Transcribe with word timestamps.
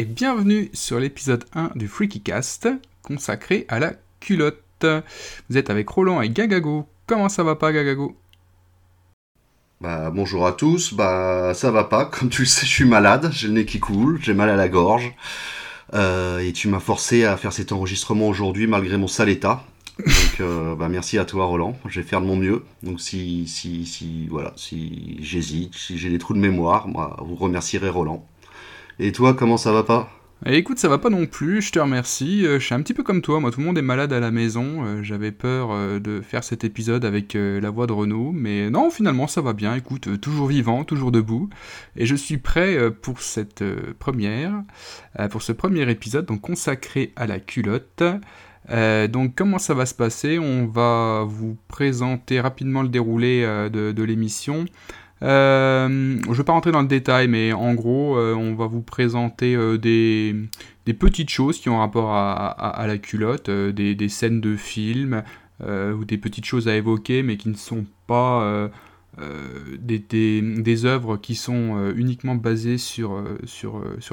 et 0.00 0.06
bienvenue 0.06 0.70
sur 0.72 0.98
l'épisode 0.98 1.44
1 1.54 1.72
du 1.74 1.86
Freaky 1.86 2.22
Cast 2.22 2.70
consacré 3.02 3.66
à 3.68 3.78
la 3.78 3.92
culotte. 4.18 4.86
Vous 5.50 5.58
êtes 5.58 5.68
avec 5.68 5.90
Roland 5.90 6.22
et 6.22 6.30
Gagago. 6.30 6.86
Comment 7.06 7.28
ça 7.28 7.42
va 7.42 7.54
pas 7.54 7.70
Gagago? 7.70 8.16
Bah 9.82 10.08
bonjour 10.08 10.46
à 10.46 10.52
tous, 10.52 10.94
bah 10.94 11.52
ça 11.52 11.70
va 11.70 11.84
pas, 11.84 12.06
comme 12.06 12.30
tu 12.30 12.40
le 12.42 12.46
sais 12.46 12.64
je 12.64 12.70
suis 12.70 12.86
malade, 12.86 13.28
j'ai 13.30 13.48
le 13.48 13.52
nez 13.52 13.66
qui 13.66 13.78
coule, 13.78 14.18
j'ai 14.22 14.32
mal 14.32 14.48
à 14.48 14.56
la 14.56 14.70
gorge. 14.70 15.12
Euh, 15.92 16.38
et 16.38 16.54
tu 16.54 16.68
m'as 16.68 16.80
forcé 16.80 17.26
à 17.26 17.36
faire 17.36 17.52
cet 17.52 17.70
enregistrement 17.70 18.26
aujourd'hui 18.26 18.66
malgré 18.66 18.96
mon 18.96 19.06
sale 19.06 19.28
état. 19.28 19.64
Euh, 20.40 20.74
bah, 20.76 20.88
merci 20.88 21.18
à 21.18 21.26
toi 21.26 21.44
Roland, 21.44 21.78
je 21.86 22.00
vais 22.00 22.06
faire 22.06 22.22
de 22.22 22.26
mon 22.26 22.36
mieux. 22.36 22.64
Donc 22.82 23.02
si 23.02 23.46
si 23.46 23.84
si 23.84 24.28
voilà, 24.28 24.54
si 24.56 25.18
j'hésite, 25.20 25.74
si 25.74 25.98
j'ai 25.98 26.08
des 26.08 26.16
trous 26.16 26.32
de 26.32 26.38
mémoire, 26.38 26.88
moi 26.88 27.18
vous 27.22 27.34
remercierez 27.34 27.90
Roland. 27.90 28.26
Et 29.02 29.12
toi 29.12 29.32
comment 29.32 29.56
ça 29.56 29.72
va 29.72 29.82
pas 29.82 30.10
Eh, 30.44 30.56
Écoute, 30.58 30.78
ça 30.78 30.86
va 30.90 30.98
pas 30.98 31.08
non 31.08 31.24
plus, 31.24 31.62
je 31.62 31.72
te 31.72 31.78
remercie. 31.78 32.44
Euh, 32.44 32.60
je 32.60 32.66
suis 32.66 32.74
un 32.74 32.82
petit 32.82 32.92
peu 32.92 33.02
comme 33.02 33.22
toi, 33.22 33.40
moi 33.40 33.50
tout 33.50 33.60
le 33.60 33.64
monde 33.64 33.78
est 33.78 33.82
malade 33.82 34.12
à 34.12 34.20
la 34.20 34.30
maison. 34.30 34.84
Euh, 34.84 35.02
J'avais 35.02 35.32
peur 35.32 35.70
euh, 35.70 35.98
de 35.98 36.20
faire 36.20 36.44
cet 36.44 36.64
épisode 36.64 37.06
avec 37.06 37.32
la 37.32 37.70
voix 37.70 37.86
de 37.86 37.94
Renaud, 37.94 38.30
mais 38.30 38.68
non, 38.68 38.90
finalement 38.90 39.26
ça 39.26 39.40
va 39.40 39.54
bien. 39.54 39.74
Écoute, 39.74 40.20
toujours 40.20 40.48
vivant, 40.48 40.84
toujours 40.84 41.12
debout. 41.12 41.48
Et 41.96 42.04
je 42.04 42.14
suis 42.14 42.36
prêt 42.36 42.76
pour 42.90 43.22
cette 43.22 43.64
première, 43.98 44.52
pour 45.30 45.40
ce 45.40 45.52
premier 45.52 45.90
épisode, 45.90 46.26
consacré 46.42 47.14
à 47.16 47.26
la 47.26 47.40
culotte. 47.40 48.02
Donc 48.68 49.34
comment 49.34 49.58
ça 49.58 49.72
va 49.72 49.86
se 49.86 49.94
passer? 49.94 50.38
On 50.38 50.66
va 50.66 51.24
vous 51.26 51.56
présenter 51.68 52.38
rapidement 52.38 52.82
le 52.82 52.90
déroulé 52.90 53.42
de 53.72 54.02
l'émission. 54.02 54.66
Euh, 55.22 55.88
je 56.22 56.28
ne 56.28 56.34
vais 56.34 56.44
pas 56.44 56.52
rentrer 56.52 56.72
dans 56.72 56.82
le 56.82 56.88
détail, 56.88 57.28
mais 57.28 57.52
en 57.52 57.74
gros, 57.74 58.16
euh, 58.16 58.34
on 58.34 58.54
va 58.54 58.66
vous 58.66 58.80
présenter 58.82 59.54
euh, 59.54 59.76
des, 59.76 60.34
petites 60.98 61.30
choses 61.30 61.60
qui 61.60 61.68
ont 61.68 61.78
rapport 61.78 62.10
à, 62.12 62.84
la 62.86 62.98
culotte, 62.98 63.50
des, 63.50 64.08
scènes 64.08 64.40
de 64.40 64.56
films, 64.56 65.22
ou 65.62 66.04
des 66.04 66.18
petites 66.18 66.46
choses 66.46 66.68
à 66.68 66.76
évoquer, 66.76 67.22
mais 67.22 67.36
qui 67.36 67.48
ne 67.48 67.54
sont 67.54 67.84
pas 68.08 68.70
des, 69.78 70.84
œuvres 70.84 71.16
qui 71.16 71.36
sont 71.36 71.92
uniquement 71.94 72.34
basées 72.34 72.78
sur, 72.78 73.22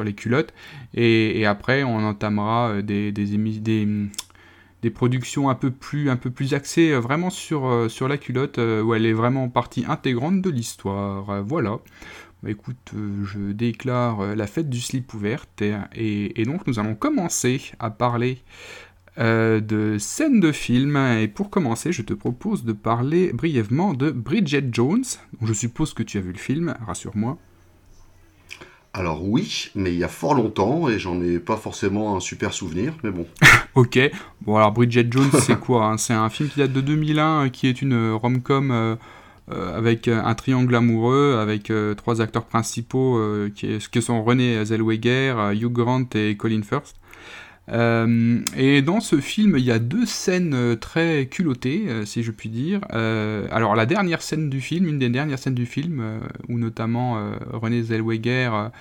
les 0.03 0.13
culottes. 0.13 0.53
Et, 0.93 1.47
après, 1.47 1.83
on 1.83 1.97
entamera 1.97 2.83
des, 2.83 3.11
des, 3.11 3.87
productions 4.89 5.49
un 5.49 5.55
peu 5.55 5.71
plus, 5.71 6.09
un 6.09 6.15
peu 6.15 6.29
plus 6.29 6.53
axées 6.53 6.91
euh, 6.91 6.99
vraiment 6.99 7.29
sur, 7.29 7.67
euh, 7.67 7.89
sur 7.89 8.07
la 8.07 8.17
culotte, 8.17 8.59
euh, 8.59 8.81
où 8.81 8.93
elle 8.93 9.05
est 9.05 9.13
vraiment 9.13 9.49
partie 9.49 9.85
intégrante 9.87 10.41
de 10.41 10.49
l'histoire. 10.49 11.43
Voilà. 11.43 11.79
Bah, 12.43 12.51
écoute, 12.51 12.93
je 12.93 13.51
déclare 13.51 14.35
la 14.35 14.47
fête 14.47 14.69
du 14.69 14.79
slip 14.79 15.13
ouverte, 15.13 15.63
et, 15.95 16.43
donc 16.45 16.67
nous 16.67 16.79
allons 16.79 16.93
commencer 16.95 17.71
à 17.79 17.89
parler 17.89 18.43
de 19.17 19.97
scènes 19.97 20.39
de 20.39 20.51
films. 20.51 20.97
Et 21.19 21.27
pour 21.27 21.49
commencer, 21.49 21.91
je 21.91 22.03
te 22.03 22.13
propose 22.13 22.63
de 22.63 22.73
parler 22.73 23.33
brièvement 23.33 23.95
de 23.95 24.11
Bridget 24.11 24.69
Jones. 24.71 25.03
Je 25.41 25.53
suppose 25.53 25.95
que 25.95 26.03
tu 26.03 26.19
as 26.19 26.21
vu 26.21 26.31
le 26.31 26.37
film, 26.37 26.75
rassure-moi. 26.85 27.39
Alors 28.93 29.23
oui, 29.27 29.69
mais 29.75 29.93
il 29.93 29.99
y 29.99 30.03
a 30.03 30.07
fort 30.07 30.33
longtemps 30.33 30.89
et 30.89 30.97
j'en 30.97 31.21
ai 31.21 31.37
pas 31.39 31.55
forcément 31.57 32.15
un 32.15 32.19
super 32.19 32.53
souvenir, 32.53 32.93
mais 33.03 33.11
bon. 33.11 33.27
Ok, 33.75 33.99
bon 34.41 34.55
alors 34.55 34.71
Bridget 34.71 35.07
Jones 35.11 35.29
c'est 35.39 35.59
quoi 35.59 35.85
hein? 35.85 35.97
C'est 35.97 36.13
un 36.13 36.29
film 36.29 36.49
qui 36.49 36.57
date 36.59 36.73
de 36.73 36.81
2001 36.81 37.45
euh, 37.45 37.49
qui 37.49 37.67
est 37.67 37.81
une 37.83 37.93
euh, 37.93 38.15
rom-com 38.15 38.71
euh, 38.71 38.95
euh, 39.51 39.77
avec 39.77 40.07
un 40.07 40.33
triangle 40.33 40.75
amoureux 40.75 41.37
avec 41.39 41.71
trois 41.95 42.21
acteurs 42.21 42.45
principaux 42.45 43.21
qui, 43.55 43.67
est- 43.67 44.01
sont 44.01 44.23
René 44.23 44.65
Zellweger, 44.65 45.51
Hugh 45.53 45.71
Grant 45.71 46.05
et 46.15 46.35
Colin 46.35 46.61
Firth. 46.63 46.95
Euh, 47.69 48.39
et 48.55 48.81
dans 48.81 48.99
ce 49.01 49.19
film, 49.19 49.57
il 49.57 49.63
y 49.63 49.71
a 49.71 49.79
deux 49.79 50.05
scènes 50.05 50.53
euh, 50.53 50.75
très 50.75 51.27
culottées, 51.27 51.85
euh, 51.89 52.05
si 52.05 52.23
je 52.23 52.31
puis 52.31 52.49
dire. 52.49 52.81
Alors 52.89 53.75
la 53.75 53.85
dernière 53.85 54.21
scène 54.21 54.49
du 54.49 54.61
film, 54.61 54.87
une 54.87 54.99
des 54.99 55.09
dernières 55.09 55.39
scènes 55.39 55.55
du 55.55 55.65
film, 55.65 56.21
où 56.47 56.57
notamment 56.57 57.31
René 57.51 57.81
Zellweger 57.81 58.71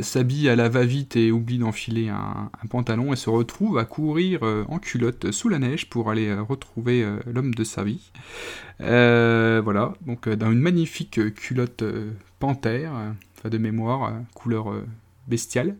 s'habille 0.00 0.48
à 0.48 0.56
la 0.56 0.68
va-vite 0.68 1.16
et 1.16 1.30
oublie 1.30 1.58
d'enfiler 1.58 2.08
un, 2.08 2.50
un 2.62 2.66
pantalon 2.68 3.12
et 3.12 3.16
se 3.16 3.28
retrouve 3.28 3.78
à 3.78 3.84
courir 3.84 4.42
en 4.42 4.78
culotte 4.78 5.30
sous 5.30 5.48
la 5.48 5.58
neige 5.58 5.90
pour 5.90 6.10
aller 6.10 6.32
retrouver 6.34 7.06
l'homme 7.26 7.54
de 7.54 7.64
sa 7.64 7.84
vie. 7.84 8.10
Voilà, 8.78 9.94
donc 10.06 10.28
dans 10.28 10.50
une 10.50 10.60
magnifique 10.60 11.34
culotte 11.34 11.84
panthère, 12.38 12.92
de 13.44 13.58
mémoire, 13.58 14.14
couleur 14.34 14.72
bestiale. 15.26 15.76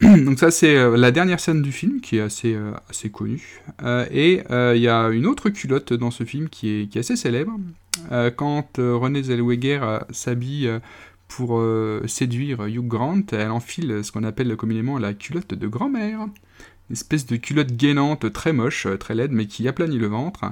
donc 0.24 0.38
ça 0.38 0.52
c'est 0.52 0.76
euh, 0.76 0.96
la 0.96 1.10
dernière 1.10 1.40
scène 1.40 1.60
du 1.60 1.72
film 1.72 2.00
qui 2.00 2.18
est 2.18 2.20
assez, 2.20 2.54
euh, 2.54 2.72
connue. 3.12 3.60
Euh, 3.82 4.06
et 4.12 4.42
il 4.74 4.80
y 4.80 4.88
a 4.88 5.08
une 5.08 5.26
autre 5.26 5.50
culotte 5.50 5.92
dans 5.92 6.12
ce 6.12 6.24
film 6.24 6.48
qui 6.48 6.68
est, 6.68 6.96
assez 6.96 7.16
célèbre. 7.16 7.58
Quand 8.36 8.78
René 8.78 9.24
Zellweger 9.24 10.04
s'habille 10.10 10.70
pour 11.26 11.60
séduire 12.06 12.64
Hugh 12.66 12.86
Grant, 12.86 13.22
elle 13.32 13.50
enfile 13.50 14.04
ce 14.04 14.12
qu'on 14.12 14.22
appelle 14.22 14.54
communément 14.56 14.98
la 14.98 15.14
culotte 15.14 15.54
de 15.54 15.66
grand-mère. 15.66 16.20
Une 16.20 16.92
espèce 16.92 17.26
de 17.26 17.36
culotte 17.36 17.72
gainante 17.72 18.32
très 18.32 18.52
moche, 18.52 18.86
très 19.00 19.16
laide, 19.16 19.32
mais 19.32 19.46
qui 19.46 19.66
aplanit 19.66 19.98
le 19.98 20.06
ventre. 20.06 20.44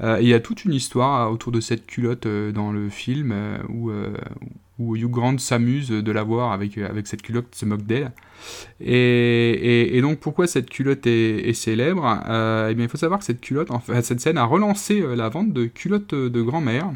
Il 0.00 0.26
y 0.26 0.34
a 0.34 0.40
toute 0.40 0.66
une 0.66 0.74
histoire 0.74 1.32
autour 1.32 1.50
de 1.50 1.60
cette 1.60 1.86
culotte 1.86 2.28
dans 2.28 2.72
le 2.72 2.90
film 2.90 3.34
où, 3.70 3.90
où 4.78 4.96
Hugh 4.96 5.10
Grant 5.10 5.38
s'amuse 5.38 5.88
de 5.90 6.12
la 6.12 6.22
voir 6.22 6.52
avec, 6.52 6.78
avec 6.78 7.06
cette 7.06 7.22
culotte, 7.22 7.54
se 7.54 7.64
moque 7.66 7.84
d'elle. 7.84 8.12
Et, 8.80 8.92
et- 8.92 9.96
et 9.96 10.00
donc 10.00 10.18
pourquoi 10.18 10.46
cette 10.46 10.68
culotte 10.70 11.06
est, 11.06 11.48
est 11.48 11.52
célèbre? 11.52 12.20
Euh, 12.28 12.68
Eh 12.70 12.74
bien 12.74 12.84
il 12.86 12.88
faut 12.88 12.96
savoir 12.98 13.20
que 13.20 13.24
cette 13.26 13.40
culotte, 13.40 13.70
en 13.70 13.78
fait, 13.78 14.02
cette 14.02 14.20
scène 14.20 14.38
a 14.38 14.44
relancé 14.44 15.00
euh, 15.00 15.14
la 15.14 15.28
vente 15.28 15.52
de 15.52 15.66
culottes 15.66 16.14
de 16.14 16.42
grand-mère, 16.42 16.90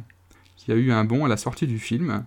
qui 0.56 0.72
a 0.72 0.74
eu 0.74 0.90
un 0.90 1.04
bond 1.04 1.24
à 1.24 1.28
la 1.28 1.36
sortie 1.36 1.66
du 1.66 1.78
film. 1.78 2.24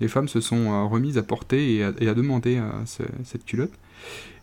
Les 0.00 0.08
femmes 0.08 0.28
se 0.28 0.40
sont 0.40 0.72
euh, 0.72 0.84
remises 0.84 1.16
à 1.18 1.22
porter 1.22 1.76
et 1.76 1.84
à, 1.84 1.92
et 2.00 2.08
à 2.08 2.14
demander 2.14 2.56
euh, 2.58 2.68
ce- 2.84 3.02
cette 3.24 3.44
culotte. 3.44 3.72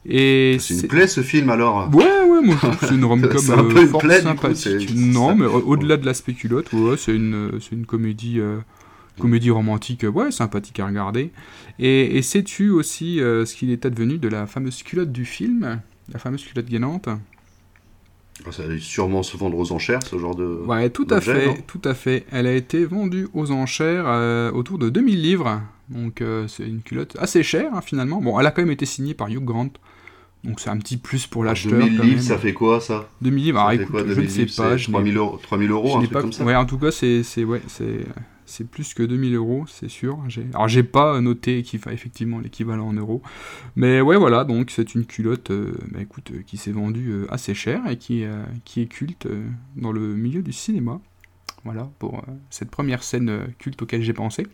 Et 0.07 0.57
C'est 0.59 0.81
une 0.81 0.87
plaie 0.87 1.07
ce 1.07 1.21
film 1.21 1.49
alors 1.49 1.89
Ouais, 1.93 2.03
ouais, 2.03 2.41
moi 2.43 2.55
je 2.55 2.57
trouve 2.67 2.77
que 2.77 2.85
c'est 2.87 2.93
une 2.95 3.05
rom-com 3.11 3.41
un 3.51 3.63
peu 3.63 3.79
euh, 3.79 3.87
fort 3.87 4.01
plaie, 4.01 4.17
coup, 4.17 4.23
sympathique. 4.23 4.91
non, 4.95 5.35
mais 5.35 5.45
au- 5.45 5.61
au-delà 5.67 5.97
de 5.97 6.05
l'aspect 6.05 6.33
culotte, 6.33 6.71
ouais, 6.73 6.95
c'est 6.97 7.15
une, 7.15 7.51
une 7.71 7.85
comédie, 7.85 8.39
euh, 8.39 8.57
comédie 9.19 9.49
romantique, 9.51 10.03
euh, 10.03 10.09
ouais, 10.09 10.31
sympathique 10.31 10.79
à 10.79 10.87
regarder. 10.87 11.31
Et, 11.79 12.17
et 12.17 12.21
sais-tu 12.21 12.69
aussi 12.69 13.19
euh, 13.21 13.45
ce 13.45 13.55
qu'il 13.55 13.69
est 13.71 13.85
advenu 13.85 14.17
de 14.17 14.27
la 14.27 14.47
fameuse 14.47 14.83
culotte 14.83 15.11
du 15.11 15.25
film 15.25 15.81
La 16.11 16.19
fameuse 16.19 16.43
culotte 16.43 16.67
gainante? 16.67 17.09
Ça 18.51 18.63
allait 18.63 18.79
sûrement 18.79 19.23
se 19.23 19.37
vendre 19.37 19.57
aux 19.57 19.71
enchères 19.71 20.03
ce 20.05 20.17
genre 20.19 20.35
de. 20.35 20.43
Ouais, 20.67 20.89
tout 20.89 21.07
à 21.09 21.21
fait, 21.21 21.63
tout 21.67 21.81
à 21.85 21.93
fait. 21.93 22.25
Elle 22.31 22.47
a 22.47 22.53
été 22.53 22.83
vendue 22.85 23.27
aux 23.33 23.51
enchères 23.51 24.05
euh, 24.07 24.51
autour 24.51 24.77
de 24.77 24.89
2000 24.89 25.21
livres. 25.21 25.61
Donc 25.89 26.19
euh, 26.21 26.47
c'est 26.47 26.67
une 26.67 26.81
culotte 26.81 27.15
assez 27.19 27.43
chère 27.43 27.73
hein, 27.73 27.81
finalement. 27.81 28.21
Bon, 28.21 28.37
elle 28.39 28.45
a 28.45 28.51
quand 28.51 28.61
même 28.61 28.71
été 28.71 28.85
signée 28.85 29.13
par 29.13 29.29
Hugh 29.29 29.43
Grant. 29.43 29.69
Donc 30.43 30.59
c'est 30.59 30.69
un 30.69 30.77
petit 30.77 30.97
plus 30.97 31.25
pour 31.27 31.43
l'acheteur. 31.43 31.79
2000 31.79 31.97
quand 31.97 32.03
livres, 32.03 32.21
ça 32.21 32.37
fait 32.37 32.53
quoi 32.53 32.81
ça? 32.81 33.09
2000 33.21 33.43
livres, 33.45 33.59
Ça 33.69 33.75
fait 33.77 33.83
écoute, 33.83 33.91
quoi, 33.91 34.03
je 34.05 34.21
ne 34.21 34.27
2000 34.27 34.29
sais 34.29 34.45
livres, 34.45 34.55
pas. 34.57 34.77
c'est 34.77 34.77
Je 34.77 34.91
n'ai 34.91 34.93
3000 34.93 35.17
euros, 35.17 35.37
3000 35.41 35.71
euros 35.71 35.87
Je 35.87 35.97
un 35.97 36.01
truc 36.01 36.11
pas... 36.11 36.21
comme 36.21 36.33
ça? 36.33 36.43
Ouais, 36.43 36.55
en 36.55 36.65
tout 36.65 36.77
cas, 36.77 36.91
c'est 36.91 37.23
c'est 37.23 37.43
ouais, 37.45 37.61
c'est 37.67 38.05
c'est 38.45 38.67
plus 38.67 38.93
que 38.93 39.03
2000 39.03 39.35
euros, 39.35 39.65
c'est 39.67 39.89
sûr. 39.89 40.19
Alors, 40.53 40.67
j'ai 40.67 40.83
pas 40.83 41.19
noté 41.21 41.63
qu'il 41.63 41.79
fa 41.79 41.93
effectivement 41.93 42.39
l'équivalent 42.39 42.87
en 42.87 42.93
euros, 42.93 43.21
mais 43.75 44.01
ouais, 44.01 44.17
voilà. 44.17 44.43
Donc, 44.43 44.71
c'est 44.71 44.95
une 44.95 45.05
culotte, 45.05 45.51
euh, 45.51 45.75
bah, 45.91 45.99
écoute, 46.01 46.31
euh, 46.31 46.41
qui 46.45 46.57
s'est 46.57 46.71
vendue 46.71 47.11
euh, 47.11 47.33
assez 47.33 47.53
cher 47.53 47.81
et 47.89 47.97
qui 47.97 48.23
est 48.23 48.85
culte 48.87 49.27
dans 49.75 49.91
le 49.91 50.15
milieu 50.15 50.41
du 50.41 50.53
cinéma. 50.53 50.99
Voilà 51.63 51.89
pour 51.97 52.23
cette 52.51 52.69
première 52.69 53.01
scène 53.01 53.47
culte 53.57 53.81
auquel 53.81 54.03
j'ai 54.03 54.13
pensé. 54.13 54.45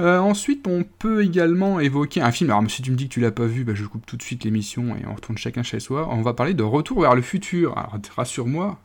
Ensuite, 0.00 0.66
on 0.66 0.82
peut 0.82 1.22
également 1.22 1.78
évoquer 1.78 2.20
un 2.22 2.32
film. 2.32 2.50
Alors, 2.50 2.68
si 2.68 2.82
tu 2.82 2.90
me 2.90 2.96
dis 2.96 3.08
que 3.08 3.14
tu 3.14 3.20
l'as 3.20 3.30
pas 3.30 3.46
vu, 3.46 3.62
bah, 3.62 3.74
je 3.74 3.84
coupe 3.84 4.04
tout 4.04 4.16
de 4.16 4.22
suite 4.22 4.42
l'émission 4.42 4.96
et 4.96 5.06
on 5.06 5.14
retourne 5.14 5.38
chacun 5.38 5.62
chez 5.62 5.78
soi. 5.78 6.08
On 6.10 6.22
va 6.22 6.34
parler 6.34 6.54
de 6.54 6.64
Retour 6.64 7.02
vers 7.02 7.14
le 7.14 7.22
futur. 7.22 7.78
Alors, 7.78 7.96
rassure-moi, 8.16 8.80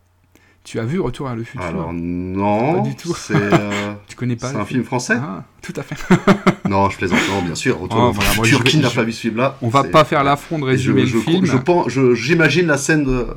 tu 0.69 0.79
as 0.79 0.83
vu 0.83 0.99
Retour 0.99 1.27
vers 1.27 1.35
le 1.37 1.43
futur 1.45 1.65
Alors 1.65 1.93
non, 1.93 2.73
Pas 2.75 2.79
du 2.89 2.95
tout. 2.95 3.13
c'est 3.15 3.33
euh, 3.35 3.93
Tu 4.07 4.15
connais 4.17 4.35
pas 4.35 4.47
c'est 4.49 4.55
le 4.55 4.59
un 4.59 4.65
film 4.65 4.83
français 4.83 5.15
Ah, 5.17 5.45
tout 5.61 5.73
à 5.77 5.81
fait. 5.83 5.95
Non, 6.69 6.89
je 6.89 6.97
plaisante, 6.97 7.19
non, 7.29 7.41
bien 7.41 7.55
sûr. 7.55 7.79
Retour 7.79 7.97
Oh, 7.99 8.07
au 8.07 8.11
voilà, 8.11 8.33
moi, 8.35 8.43
futur, 8.45 8.63
qui 8.65 8.77
n'a 8.79 8.89
je- 8.89 8.95
pas 8.95 9.03
vu 9.03 9.13
ce 9.13 9.21
film-là 9.21 9.57
On 9.61 9.69
va 9.69 9.85
pas 9.85 10.03
faire 10.03 10.23
l'affront 10.25 10.57
de 10.59 10.63
je- 10.65 10.69
résumer 10.71 11.05
je, 11.05 11.15
le 11.15 11.21
film. 11.21 11.45
je 11.45 11.55
pense- 11.55 11.87
J'imagine 12.15 12.67
la 12.67 12.77
scène 12.77 13.05
de- 13.05 13.27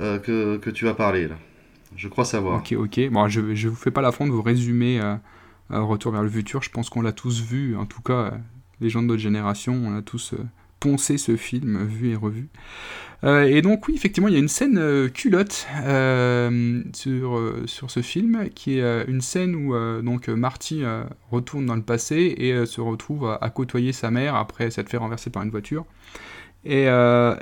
euh, 0.00 0.18
que, 0.18 0.56
que 0.56 0.70
tu 0.70 0.86
vas 0.86 0.94
parler 0.94 1.28
là. 1.28 1.34
Je 1.96 2.08
crois 2.08 2.24
savoir. 2.24 2.56
Ok, 2.60 2.72
ok. 2.78 3.10
Bon, 3.10 3.28
je, 3.28 3.54
je 3.54 3.68
vous 3.68 3.76
fais 3.76 3.90
pas 3.90 4.00
l'affront 4.00 4.26
de 4.26 4.32
vous 4.32 4.40
résumer 4.42 4.98
euh, 5.00 5.16
Retour 5.68 6.12
vers 6.12 6.22
le 6.22 6.30
futur. 6.30 6.62
Je 6.62 6.70
pense 6.70 6.88
qu'on 6.88 7.02
l'a 7.02 7.12
tous 7.12 7.42
vu. 7.42 7.76
En 7.76 7.84
tout 7.84 8.00
cas, 8.00 8.32
les 8.80 8.88
gens 8.88 9.02
de 9.02 9.08
notre 9.08 9.20
génération, 9.20 9.74
on 9.84 9.94
a 9.96 10.00
tous 10.00 10.34
poncé 10.80 11.18
ce 11.18 11.36
film, 11.36 11.84
vu 11.84 12.08
et 12.10 12.16
revu. 12.16 12.48
Euh, 13.22 13.44
et 13.44 13.60
donc 13.62 13.86
oui, 13.88 13.94
effectivement, 13.94 14.28
il 14.28 14.34
y 14.34 14.36
a 14.36 14.40
une 14.40 14.48
scène 14.48 14.78
euh, 14.78 15.08
culotte 15.08 15.66
euh, 15.84 16.82
sur, 16.94 17.40
sur 17.66 17.90
ce 17.90 18.00
film, 18.00 18.48
qui 18.54 18.78
est 18.78 19.04
une 19.06 19.20
scène 19.20 19.54
où 19.54 19.74
donc 20.02 20.28
Marty 20.28 20.82
retourne 21.30 21.66
dans 21.66 21.76
le 21.76 21.82
passé 21.82 22.34
et 22.38 22.66
se 22.66 22.80
retrouve 22.80 23.36
à, 23.40 23.50
côtoyer 23.50 23.92
sa 23.92 24.10
mère 24.10 24.34
après 24.34 24.70
s'être 24.70 24.88
fait 24.88 24.96
renverser 24.96 25.30
par 25.30 25.42
une 25.42 25.50
voiture. 25.50 25.84
Et, 26.64 26.88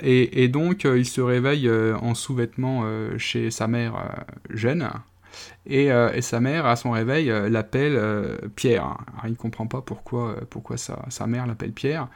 et, 0.03 0.47
donc 0.47 0.85
il 0.85 1.05
se 1.05 1.21
réveille 1.21 1.69
en 1.69 2.13
sous-vêtements 2.13 2.85
chez 3.17 3.51
sa 3.51 3.67
mère 3.67 4.25
jeune. 4.49 4.89
Et, 5.65 5.85
et, 5.87 6.21
sa 6.21 6.39
mère, 6.39 6.65
à 6.65 6.75
son 6.75 6.91
réveil, 6.91 7.31
l'appelle 7.49 7.99
Pierre. 8.55 8.83
Alors, 8.83 9.25
il 9.25 9.31
ne 9.31 9.35
comprend 9.35 9.67
pas 9.67 9.81
pourquoi, 9.81 10.35
pourquoi 10.49 10.77
sa, 10.77 11.05
sa 11.09 11.27
mère 11.27 11.47
l'appelle 11.47 11.73
Pierre. 11.73 12.07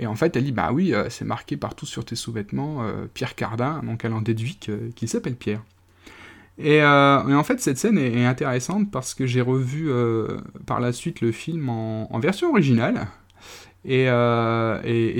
Et 0.00 0.06
en 0.06 0.16
fait, 0.16 0.34
elle 0.34 0.44
dit 0.44 0.52
Bah 0.52 0.70
oui, 0.72 0.94
euh, 0.94 1.08
c'est 1.10 1.26
marqué 1.26 1.58
partout 1.58 1.84
sur 1.84 2.04
tes 2.06 2.16
sous-vêtements, 2.16 2.82
euh, 2.82 3.06
Pierre 3.12 3.34
Cardin, 3.34 3.82
donc 3.84 4.04
elle 4.04 4.14
en 4.14 4.22
déduit 4.22 4.58
qu'il 4.96 5.08
s'appelle 5.08 5.36
Pierre. 5.36 5.62
Et, 6.58 6.82
euh, 6.82 7.28
et, 7.28 7.34
en 7.34 7.44
fait, 7.44 7.60
cette 7.60 7.76
scène 7.76 7.98
est, 7.98 8.24
intéressante 8.24 8.90
parce 8.90 9.14
que 9.14 9.26
j'ai 9.26 9.42
revu 9.42 9.90
par 10.66 10.80
la 10.80 10.92
suite 10.92 11.20
le 11.20 11.32
film 11.32 11.68
en, 11.68 12.18
version 12.18 12.50
originale. 12.50 13.08
Et, 13.84 14.06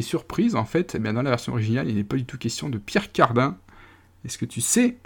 surprise, 0.00 0.54
en 0.56 0.64
fait, 0.64 0.96
eh 0.98 1.12
dans 1.12 1.22
la 1.22 1.30
version 1.30 1.52
originale, 1.52 1.88
il 1.88 1.96
n'est 1.96 2.04
pas 2.04 2.16
du 2.16 2.24
tout 2.24 2.38
question 2.38 2.68
de 2.70 2.78
Pierre 2.78 3.12
Cardin. 3.12 3.56
Est-ce 4.24 4.38
que 4.38 4.46
tu 4.46 4.60
sais 4.60 4.96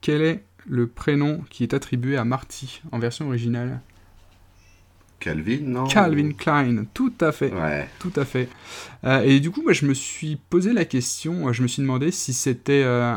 quel 0.00 0.22
est 0.22 0.44
le 0.66 0.86
prénom 0.86 1.42
qui 1.50 1.62
est 1.62 1.74
attribué 1.74 2.16
à 2.16 2.24
Marty 2.24 2.82
en 2.90 2.98
version 2.98 3.26
originale? 3.28 3.80
Calvin, 5.24 5.60
non 5.62 5.86
Calvin 5.86 6.32
Klein, 6.32 6.84
tout 6.92 7.14
à 7.18 7.32
fait. 7.32 7.50
Tout 7.98 8.12
à 8.16 8.26
fait. 8.26 8.46
Euh, 9.04 9.22
et 9.22 9.40
du 9.40 9.50
coup, 9.50 9.62
moi, 9.62 9.72
je 9.72 9.86
me 9.86 9.94
suis 9.94 10.36
posé 10.36 10.74
la 10.74 10.84
question, 10.84 11.50
je 11.50 11.62
me 11.62 11.66
suis 11.66 11.80
demandé 11.80 12.10
si 12.10 12.34
c'était 12.34 12.82
euh, 12.84 13.14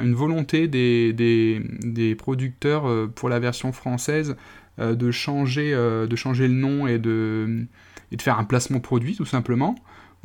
une 0.00 0.14
volonté 0.14 0.68
des, 0.68 1.12
des, 1.12 2.14
producteurs 2.14 2.88
euh, 2.88 3.10
pour 3.12 3.28
la 3.28 3.40
version 3.40 3.72
française 3.72 4.36
de, 4.78 5.10
changer, 5.10 5.72
de 5.72 6.16
changer 6.16 6.46
le 6.46 6.54
nom 6.54 6.86
et 6.86 7.00
de, 7.00 7.66
et 8.12 8.16
de 8.16 8.22
faire 8.22 8.38
un 8.38 8.44
placement 8.44 8.78
produit, 8.78 9.16
tout 9.16 9.24
simplement 9.24 9.74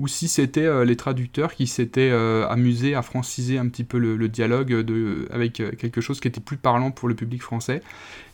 ou 0.03 0.07
si 0.09 0.27
c'était 0.27 0.65
euh, 0.65 0.83
les 0.83 0.97
traducteurs 0.97 1.55
qui 1.55 1.65
s'étaient 1.65 2.09
euh, 2.11 2.45
amusés 2.49 2.93
à 2.93 3.01
franciser 3.01 3.57
un 3.57 3.69
petit 3.69 3.85
peu 3.85 3.97
le, 3.97 4.27
dialogue 4.27 4.73
avec 5.31 5.61
euh, 5.61 5.71
quelque 5.71 6.01
chose 6.01 6.19
qui 6.19 6.27
était 6.27 6.41
plus 6.41 6.57
parlant 6.57 6.91
pour 6.91 7.07
le 7.07 7.15
public 7.15 7.41
français. 7.41 7.81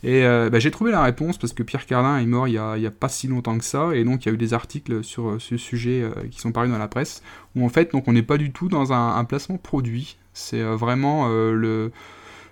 Et 0.04 0.24
bah, 0.24 0.60
j'ai 0.60 0.72
trouvé 0.72 0.92
la 0.92 1.04
réponse 1.04 1.38
parce 1.38 1.52
que 1.54 1.62
Pierre 1.62 1.86
Cardin 1.86 2.18
est 2.18 2.26
mort 2.26 2.48
il 2.48 2.54
n'y 2.54 2.58
a, 2.58 2.92
pas 2.92 3.10
si 3.10 3.28
longtemps 3.28 3.58
que 3.58 3.66
ça, 3.66 3.94
et 3.94 4.04
donc 4.06 4.26
il 4.26 4.30
y 4.30 4.32
a 4.32 4.34
eu 4.34 4.38
des 4.38 4.54
articles 4.54 5.04
sur 5.04 5.36
ce 5.40 5.58
sujet 5.58 6.10
qui 6.32 6.40
sont 6.40 6.54
parus 6.54 6.72
dans 6.72 6.78
la 6.78 6.88
presse, 6.88 7.22
où 7.56 7.66
en 7.66 7.70
fait 7.70 7.92
donc 7.92 8.08
on 8.08 8.14
n'est 8.14 8.24
pas 8.24 8.38
du 8.38 8.52
tout 8.52 8.70
dans 8.70 8.94
un, 8.94 9.24
placement 9.26 9.58
produit, 9.58 10.18
c'est 10.34 10.64
vraiment 10.64 11.28
le 11.28 11.92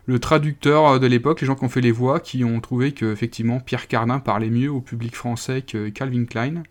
le 0.08 0.20
traducteur 0.20 1.00
de 1.00 1.08
l'époque, 1.08 1.42
les 1.42 1.48
gens 1.48 1.56
qui 1.56 1.64
ont 1.64 1.70
fait 1.70 1.82
les 1.82 1.92
voix, 1.92 2.20
qui 2.20 2.44
ont 2.44 2.60
trouvé 2.60 2.92
que 2.92 3.12
effectivement 3.12 3.62
Pierre 3.62 3.88
Cardin 3.88 4.20
parlait 4.20 4.50
mieux 4.50 4.70
au 4.70 4.82
public 4.82 5.16
français 5.16 5.62
que 5.62 5.90
Calvin 5.90 6.26
Klein. 6.26 6.64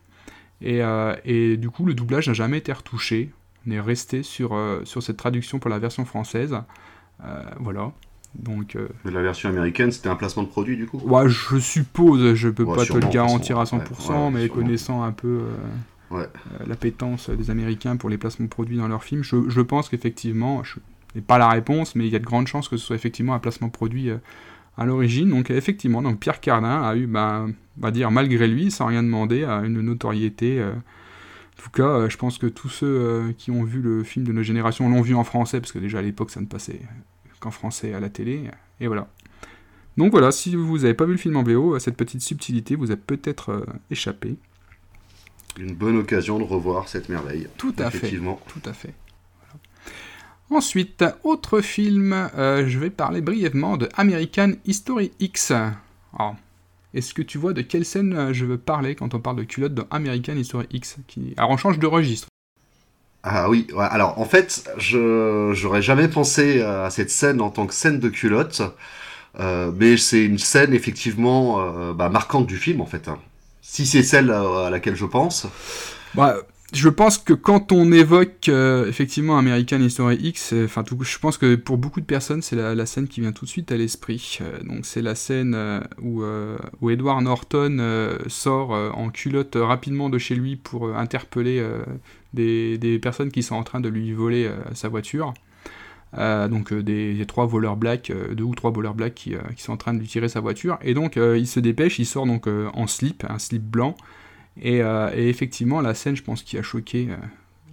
Euh, 0.65 1.17
et, 1.25 1.57
du 1.57 1.71
coup, 1.71 1.85
le 1.85 1.95
doublage 1.95 2.29
n'a 2.29 2.35
jamais 2.35 2.59
été 2.59 2.73
retouché. 2.73 3.31
On 3.67 3.71
est 3.71 3.81
resté 3.81 4.23
sur, 4.23 4.55
euh, 4.55 4.83
sur 4.85 5.03
cette 5.03 5.17
traduction 5.17 5.59
pour 5.59 5.71
la 5.71 5.79
version 5.79 6.05
française. 6.05 6.57
Euh, 7.25 7.43
voilà. 7.59 7.93
Donc, 8.35 8.77
la 9.05 9.23
version 9.23 9.49
américaine, 9.49 9.91
c'était 9.91 10.11
un 10.11 10.17
placement 10.17 10.43
de 10.43 10.49
produit 10.49 10.77
du 10.77 10.87
coup? 10.87 10.99
Ouais, 10.99 11.27
Je 11.27 11.59
suppose, 11.59 12.35
je 12.35 12.51
peux 12.51 12.67
pas 12.67 12.85
te 12.85 12.93
le 12.93 13.09
garantir 13.09 13.59
à 13.59 13.65
100%, 13.65 14.31
mais 14.31 14.49
connaissant 14.51 15.03
un 15.03 15.13
peu 15.13 15.45
l'appétence 16.67 17.31
des 17.31 17.51
Américains 17.51 17.97
pour 17.97 18.11
les 18.11 18.19
placements 18.19 18.45
de 18.45 18.51
produits 18.51 18.77
dans 18.77 18.89
leurs 18.89 19.05
films, 19.05 19.23
je, 19.23 19.49
je 19.49 19.61
pense 19.63 19.89
qu'effectivement, 19.89 20.63
je 20.65 20.77
n'ai 21.15 21.23
pas 21.23 21.39
la 21.39 21.49
réponse, 21.49 21.95
mais 21.95 22.07
il 22.07 22.13
y 22.13 22.17
a 22.17 22.19
de 22.19 22.27
grandes 22.27 22.47
chances 22.47 22.69
que 22.69 22.77
ce 22.77 22.85
soit 22.85 22.97
effectivement 22.97 23.33
un 23.33 23.39
placement 23.39 23.69
de 23.69 23.73
produit 23.73 24.11
à 24.77 24.85
l'origine. 24.85 25.31
Donc 25.31 25.51
effectivement, 25.51 26.03
donc 26.03 26.19
Pierre 26.19 26.41
Cardin 26.41 26.83
a 26.83 26.97
eu, 26.97 27.07
on 27.07 27.53
va 27.79 27.91
dire 27.91 28.11
malgré 28.11 28.47
lui, 28.47 28.71
sans 28.71 28.87
rien 28.87 29.03
demander, 29.03 29.45
à 29.45 29.61
une 29.61 29.81
notoriété. 29.81 30.59
Euh. 30.61 30.73
en 30.73 31.63
tout 31.63 31.71
cas, 31.71 31.89
euh, 31.89 32.09
je 32.09 32.17
pense 32.17 32.39
que 32.39 32.47
tous 32.47 32.69
ceux 32.69 32.87
euh, 32.87 33.33
qui 33.37 33.51
ont 33.51 33.65
vu 33.65 33.81
le 33.81 34.03
film 34.05 34.27
de 34.27 34.33
nos 34.33 34.43
générations 34.43 34.89
l'ont 34.89 35.03
vu 35.03 35.15
en 35.15 35.25
français, 35.25 35.61
parce 35.61 35.73
que 35.73 35.79
déjà 35.79 35.99
à 35.99 36.03
l'époque 36.03 36.31
ça 36.31 36.41
ne 36.41 36.47
passait 36.47 36.81
qu'en 37.41 37.51
français 37.51 37.95
à 37.95 38.01
la 38.01 38.09
télé. 38.09 38.45
Et 38.81 38.87
voilà. 38.87 39.09
Donc 39.97 40.11
voilà, 40.11 40.31
si 40.31 40.55
vous 40.55 40.79
n'avez 40.79 40.95
pas 40.95 41.07
vu 41.07 41.13
le 41.13 41.19
film 41.19 41.37
en 41.37 41.43
VO, 41.43 41.79
cette 41.79 41.97
petite 41.97 42.21
subtilité 42.21 42.75
vous 42.77 42.93
a 42.93 42.97
peut-être 42.97 43.67
échappé. 43.91 44.37
Une 45.59 45.75
bonne 45.75 45.97
occasion 45.97 46.39
de 46.39 46.45
revoir 46.45 46.87
cette 46.87 47.09
merveille. 47.09 47.49
Tout 47.57 47.75
à 47.79 47.91
fait. 47.91 48.11
Tout 48.11 48.61
à 48.67 48.75
fait. 48.75 48.93
Ensuite, 50.51 51.05
autre 51.25 51.61
film, 51.61 52.13
euh, 52.13 52.69
je 52.69 52.79
vais 52.79 52.91
parler 52.91 53.21
brièvement 53.21 53.77
de 53.77 53.89
American 53.97 54.53
History 54.65 55.11
X. 55.19 55.53
est-ce 56.95 57.15
que 57.15 57.23
tu 57.23 57.37
vois 57.37 57.53
de 57.53 57.63
quelle 57.63 57.85
scène 57.85 58.15
euh, 58.17 58.33
je 58.33 58.45
veux 58.45 58.57
parler 58.57 58.95
quand 58.95 59.13
on 59.15 59.19
parle 59.19 59.37
de 59.37 59.43
culotte 59.43 59.75
dans 59.75 59.87
American 59.91 60.37
History 60.37 60.67
X 60.71 60.99
qui... 61.09 61.35
Alors 61.37 61.51
on 61.51 61.57
change 61.57 61.81
de 61.81 61.87
registre. 61.89 62.29
Ah 63.25 63.51
oui, 63.51 63.67
alors 63.77 64.21
en 64.21 64.25
fait, 64.25 64.71
je 64.79 65.51
j'aurais 65.53 65.83
jamais 65.83 66.07
pensé 66.07 66.63
à 66.63 66.91
cette 66.91 67.11
scène 67.11 67.41
en 67.41 67.51
tant 67.51 67.67
que 67.67 67.75
scène 67.75 67.99
de 67.99 68.09
culotte, 68.09 68.63
euh, 69.41 69.73
mais 69.75 69.97
c'est 69.97 70.25
une 70.25 70.39
scène 70.39 70.73
effectivement 70.73 71.93
bah, 71.93 72.09
marquante 72.09 72.47
du 72.47 72.57
film 72.57 72.81
en 72.81 72.87
fait. 72.87 73.09
Hein. 73.09 73.19
Si 73.63 73.85
c'est 73.85 74.05
celle 74.05 74.31
à 74.31 74.71
laquelle 74.71 74.95
je 74.95 75.07
pense. 75.07 75.49
Bah, 76.15 76.37
je 76.73 76.89
pense 76.89 77.19
que 77.19 77.33
quand 77.33 77.71
on 77.71 77.93
évoque 77.93 78.49
euh, 78.49 78.89
effectivement 78.89 79.39
American 79.39 79.79
History 79.79 80.17
X, 80.17 80.53
euh, 80.53 80.65
enfin 80.65 80.85
je 81.01 81.19
pense 81.19 81.39
que 81.39 81.55
pour 81.55 81.79
beaucoup 81.79 82.01
de 82.01 82.07
personnes 82.07 82.43
c'est 82.43 82.57
la, 82.57 82.87
scène 82.87 83.07
qui 83.07 83.21
vient 83.21 83.31
tout 83.31 83.45
de 83.45 83.51
suite 83.51 83.71
à 83.71 83.77
l'esprit. 83.77 84.39
Euh, 84.41 84.63
donc 84.65 84.85
c'est 84.85 85.03
la 85.03 85.15
scène 85.15 85.57
où, 86.03 86.25
Edward 86.91 87.23
Norton 87.23 88.19
sort 88.27 88.71
en 88.71 89.11
culotte 89.11 89.57
rapidement 89.57 90.11
de 90.11 90.19
chez 90.19 90.35
lui 90.35 90.57
pour 90.57 90.97
interpeller 90.97 91.65
des, 92.35 92.79
des, 92.79 92.99
personnes 92.99 93.31
qui 93.31 93.43
sont 93.43 93.55
en 93.55 93.63
train 93.63 93.81
de 93.81 93.89
lui 93.89 94.13
voler 94.13 94.51
sa 94.75 94.89
voiture. 94.89 95.35
donc 96.15 96.73
des, 96.75 97.25
trois 97.27 97.47
voleurs 97.47 97.77
blacks, 97.77 98.13
deux 98.33 98.45
ou 98.45 98.55
trois 98.55 98.71
voleurs 98.71 98.95
blacks 98.95 99.15
qui, 99.15 99.35
qui, 99.57 99.63
sont 99.63 99.73
en 99.73 99.77
train 99.77 99.95
de 99.95 99.99
lui 99.99 100.09
tirer 100.09 100.29
sa 100.29 100.41
voiture. 100.41 100.79
Et 100.83 100.95
donc 100.95 101.17
il 101.17 101.47
se 101.47 101.61
dépêche, 101.61 101.99
il 101.99 102.07
sort 102.07 102.27
donc 102.27 102.47
en 102.49 102.87
slip, 102.87 103.25
un 103.29 103.39
slip 103.39 103.63
blanc. 103.63 103.97
Euh, 104.65 105.11
et, 105.15 105.29
effectivement, 105.29 105.81
la 105.81 105.95
scène, 105.95 106.17
je 106.17 106.23
pense, 106.23 106.43
qui 106.43 106.59
a 106.59 106.63
choqué 106.63 107.09
euh, 107.11 107.17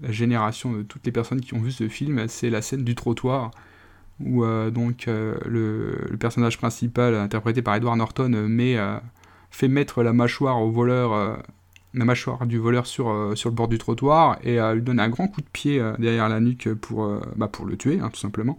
la 0.01 0.11
génération 0.11 0.73
de 0.73 0.83
toutes 0.83 1.05
les 1.05 1.11
personnes 1.11 1.41
qui 1.41 1.53
ont 1.53 1.61
vu 1.61 1.71
ce 1.71 1.87
film, 1.87 2.27
c'est 2.27 2.49
la 2.49 2.61
scène 2.61 2.83
du 2.83 2.95
trottoir, 2.95 3.51
où 4.19 4.43
euh, 4.43 4.69
donc 4.69 5.05
le, 5.07 6.17
personnage 6.19 6.57
principal, 6.57 7.15
interprété 7.15 7.61
par 7.61 7.75
Edward 7.75 7.97
Norton, 7.97 8.29
met, 8.47 8.77
fait 9.49 9.67
mettre 9.67 10.03
la 10.03 10.13
mâchoire 10.13 10.61
au 10.61 10.71
voleur, 10.71 11.41
la 11.93 12.05
mâchoire 12.05 12.45
du 12.45 12.57
voleur 12.57 12.85
sur, 12.85 13.31
sur 13.35 13.49
le 13.49 13.55
bord 13.55 13.67
du 13.67 13.77
trottoir, 13.77 14.37
et 14.43 14.59
lui 14.73 14.81
donne 14.81 14.99
un 14.99 15.09
grand 15.09 15.27
coup 15.27 15.41
de 15.41 15.49
pied 15.51 15.81
derrière 15.99 16.29
la 16.29 16.39
nuque 16.39 16.73
pour, 16.73 17.19
bah, 17.35 17.47
pour 17.47 17.65
le 17.65 17.77
tuer, 17.77 17.99
hein, 18.01 18.09
tout 18.11 18.19
simplement. 18.19 18.57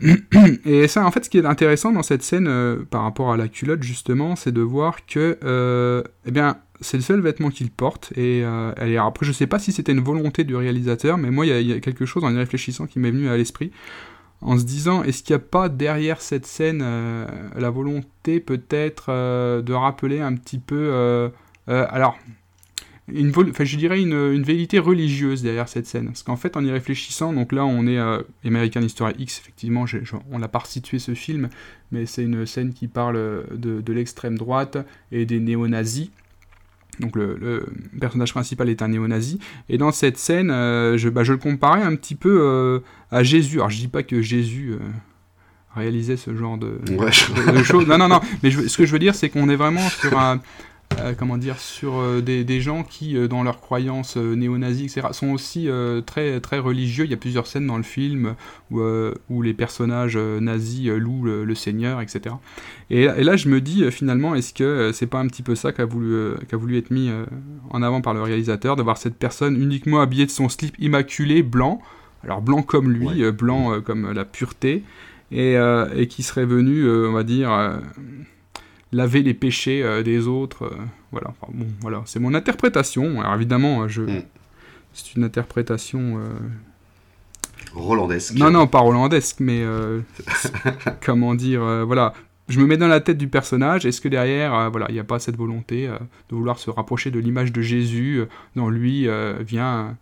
Et 0.64 0.88
ça, 0.88 1.04
en 1.06 1.10
fait, 1.10 1.24
ce 1.24 1.30
qui 1.30 1.38
est 1.38 1.44
intéressant 1.44 1.92
dans 1.92 2.02
cette 2.02 2.22
scène 2.22 2.48
par 2.90 3.02
rapport 3.02 3.32
à 3.32 3.36
la 3.36 3.48
culotte, 3.48 3.82
justement, 3.82 4.36
c'est 4.36 4.52
de 4.52 4.60
voir 4.60 5.06
que, 5.06 6.02
eh 6.26 6.30
bien, 6.30 6.56
c'est 6.82 6.96
le 6.96 7.02
seul 7.02 7.20
vêtement 7.20 7.50
qu'il 7.50 7.70
porte. 7.70 8.12
Et, 8.16 8.42
euh, 8.44 8.72
après, 9.00 9.24
je 9.24 9.32
sais 9.32 9.46
pas 9.46 9.58
si 9.58 9.72
c'était 9.72 9.92
une 9.92 10.00
volonté 10.00 10.44
du 10.44 10.54
réalisateur, 10.54 11.16
mais 11.16 11.30
moi, 11.30 11.46
il 11.46 11.66
y, 11.66 11.72
a 11.72 11.80
quelque 11.80 12.04
chose 12.04 12.24
en 12.24 12.32
y 12.32 12.36
réfléchissant 12.36 12.86
qui 12.86 12.98
m'est 12.98 13.10
venu 13.10 13.28
à 13.28 13.36
l'esprit. 13.36 13.70
En 14.40 14.58
se 14.58 14.64
disant, 14.64 15.04
est-ce 15.04 15.22
qu'il 15.22 15.36
n'y 15.36 15.42
a 15.42 15.44
pas 15.44 15.68
derrière 15.68 16.20
cette 16.20 16.46
scène 16.46 16.82
euh, 16.82 17.26
la 17.56 17.70
volonté 17.70 18.40
peut-être 18.40 19.06
euh, 19.08 19.62
de 19.62 19.72
rappeler 19.72 20.20
un 20.20 20.34
petit 20.34 20.58
peu. 20.58 21.30
alors, 21.68 22.18
une 23.08 23.32
je 23.32 23.76
dirais 23.76 24.00
une, 24.00 24.12
une, 24.12 24.42
vérité 24.42 24.78
religieuse 24.78 25.42
derrière 25.42 25.68
cette 25.68 25.86
scène. 25.86 26.06
Parce 26.06 26.22
qu'en 26.22 26.36
fait, 26.36 26.56
en 26.56 26.64
y 26.64 26.70
réfléchissant, 26.70 27.32
donc 27.32 27.52
là, 27.52 27.64
on 27.64 27.86
est 27.86 27.98
American 28.44 28.80
History 28.80 29.14
X, 29.18 29.40
effectivement, 29.40 29.84
on 30.30 30.38
l'a 30.38 30.48
pas 30.48 30.60
resitué 30.60 30.98
ce 30.98 31.14
film, 31.14 31.48
mais 31.90 32.06
c'est 32.06 32.22
une 32.22 32.46
scène 32.46 32.72
qui 32.72 32.88
parle 32.88 33.44
de, 33.52 33.80
de 33.80 33.92
l'extrême 33.92 34.38
droite 34.38 34.78
et 35.10 35.26
des 35.26 35.40
néo-nazis. 35.40 36.10
Donc 37.00 37.16
le, 37.16 37.66
personnage 38.00 38.32
principal 38.32 38.68
est 38.68 38.82
un 38.82 38.88
néo-nazi. 38.88 39.38
Et 39.68 39.78
dans 39.78 39.92
cette 39.92 40.18
scène, 40.18 40.50
euh, 40.50 40.98
je, 40.98 41.08
bah, 41.08 41.24
je, 41.24 41.32
le 41.32 41.38
comparais 41.38 41.82
un 41.82 41.94
petit 41.96 42.14
peu 42.14 42.40
euh, 42.42 42.80
à 43.10 43.22
Jésus. 43.22 43.58
Alors 43.58 43.70
je 43.70 43.78
dis 43.78 43.88
pas 43.88 44.02
que 44.02 44.20
Jésus 44.20 44.72
euh, 44.72 44.78
réalisait 45.74 46.16
ce 46.16 46.36
genre 46.36 46.58
de, 46.58 46.78
choses. 47.62 47.86
Non, 47.86 47.98
non, 47.98 48.08
non. 48.08 48.20
Mais 48.42 48.50
ce 48.50 48.76
que 48.76 48.84
je 48.84 48.92
veux 48.92 48.98
dire, 48.98 49.14
c'est 49.14 49.30
qu'on 49.30 49.48
est 49.48 49.56
vraiment 49.56 49.88
sur 49.88 50.18
un... 50.18 50.40
euh, 51.00 51.14
comment 51.16 51.38
dire, 51.38 51.58
sur 51.58 51.98
euh, 51.98 52.20
des, 52.20 52.44
des, 52.44 52.60
gens 52.60 52.82
qui, 52.82 53.16
euh, 53.16 53.28
dans 53.28 53.42
leurs 53.42 53.60
croyances 53.60 54.16
néo-nazis, 54.16 54.96
etc., 54.96 55.08
sont 55.12 55.30
aussi 55.30 55.68
très, 56.06 56.40
très 56.40 56.58
religieux. 56.58 57.04
Il 57.04 57.10
y 57.10 57.14
a 57.14 57.18
plusieurs 57.18 57.46
scènes 57.46 57.66
dans 57.66 57.76
le 57.76 57.82
film 57.82 58.34
où, 58.70 58.80
où 59.30 59.42
les 59.42 59.54
personnages 59.54 60.16
nazis 60.16 60.88
louent 60.88 61.24
le, 61.24 61.54
Seigneur, 61.54 62.00
etc. 62.00 62.34
Et, 62.90 63.02
et, 63.02 63.24
là, 63.24 63.36
je 63.36 63.48
me 63.48 63.60
dis, 63.60 63.90
finalement, 63.90 64.34
est-ce 64.34 64.54
que 64.54 64.90
c'est 64.92 65.06
pas 65.06 65.20
un 65.20 65.26
petit 65.26 65.42
peu 65.42 65.54
ça 65.54 65.72
qu'a 65.72 65.84
voulu, 65.84 66.34
qu'a 66.48 66.56
voulu 66.56 66.78
être 66.78 66.90
mis 66.90 67.10
en 67.70 67.82
avant 67.82 68.00
par 68.00 68.14
le 68.14 68.22
réalisateur, 68.22 68.76
d'avoir 68.76 68.96
cette 68.96 69.16
personne 69.16 69.60
uniquement 69.60 70.00
habillée 70.00 70.26
de 70.26 70.30
son 70.30 70.48
slip 70.48 70.74
immaculé, 70.78 71.42
blanc, 71.42 71.80
alors 72.24 72.42
blanc 72.42 72.62
comme 72.62 72.90
lui, 72.90 73.30
blanc 73.32 73.80
comme 73.80 74.12
la 74.12 74.24
pureté, 74.24 74.82
et, 75.30 75.54
et, 75.96 76.06
qui 76.08 76.22
serait 76.22 76.46
venu, 76.46 76.88
on 76.88 77.12
va 77.12 77.22
dire 77.22 77.50
laver 78.92 79.22
les 79.22 79.34
péchés 79.34 79.82
euh, 79.82 80.02
des 80.02 80.28
autres. 80.28 80.64
Euh, 80.64 80.76
voilà, 81.10 81.34
bon, 81.48 81.66
voilà, 81.80 82.02
c'est 82.04 82.20
mon 82.20 82.34
interprétation. 82.34 83.20
Alors 83.20 83.34
évidemment, 83.34 83.88
je... 83.88 84.02
Hmm. 84.02 84.22
c'est 84.92 85.14
une 85.14 85.24
interprétation. 85.24 86.18
Euh, 86.18 86.28
Rolandesque. 87.74 88.34
Non, 88.34 88.50
non, 88.50 88.66
pas 88.66 88.80
rolandesque, 88.80 89.40
mais 89.40 89.64
comment 91.04 91.34
dire, 91.34 91.84
voilà. 91.86 92.12
Je 92.48 92.60
me 92.60 92.66
mets 92.66 92.76
dans 92.76 92.88
la 92.88 93.00
tête 93.00 93.16
du 93.16 93.28
personnage. 93.28 93.86
Est-ce 93.86 94.00
que 94.00 94.08
derrière, 94.08 94.68
voilà, 94.70 94.86
il 94.88 94.94
n'y 94.94 95.00
a 95.00 95.04
pas 95.04 95.20
cette 95.20 95.36
volonté 95.36 95.86
de 95.86 96.34
vouloir 96.34 96.58
se 96.58 96.70
rapprocher 96.70 97.10
de 97.10 97.20
l'image 97.20 97.52
de 97.52 97.62
Jésus 97.62 98.22
dans 98.56 98.68
lui 98.68 99.08
vient 99.40 99.96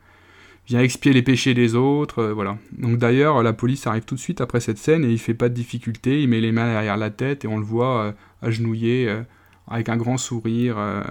vient 0.66 0.80
expier 0.80 1.12
les 1.12 1.22
péchés 1.22 1.52
des 1.52 1.74
autres, 1.74 2.24
voilà. 2.24 2.56
Donc 2.72 2.96
d'ailleurs, 2.98 3.42
la 3.42 3.52
police 3.52 3.86
arrive 3.86 4.04
tout 4.04 4.14
de 4.14 4.20
suite 4.20 4.40
après 4.40 4.60
cette 4.60 4.78
scène 4.78 5.04
et 5.04 5.10
il 5.10 5.18
fait 5.18 5.34
pas 5.34 5.48
de 5.48 5.54
difficulté, 5.54 6.22
il 6.22 6.28
met 6.28 6.40
les 6.40 6.52
mains 6.52 6.72
derrière 6.72 6.96
la 6.96 7.10
tête 7.10 7.44
et 7.44 7.48
on 7.48 7.58
le 7.58 7.64
voit 7.64 8.14
agenouillé, 8.42 9.08
euh, 9.08 9.22
avec 9.68 9.88
un 9.88 9.96
grand 9.96 10.18
sourire, 10.18 10.76
euh, 10.78 11.02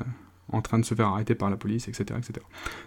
en 0.51 0.61
train 0.61 0.79
de 0.79 0.85
se 0.85 0.95
faire 0.95 1.07
arrêter 1.07 1.35
par 1.35 1.49
la 1.49 1.57
police, 1.57 1.87
etc. 1.87 2.05
etc. 2.17 2.45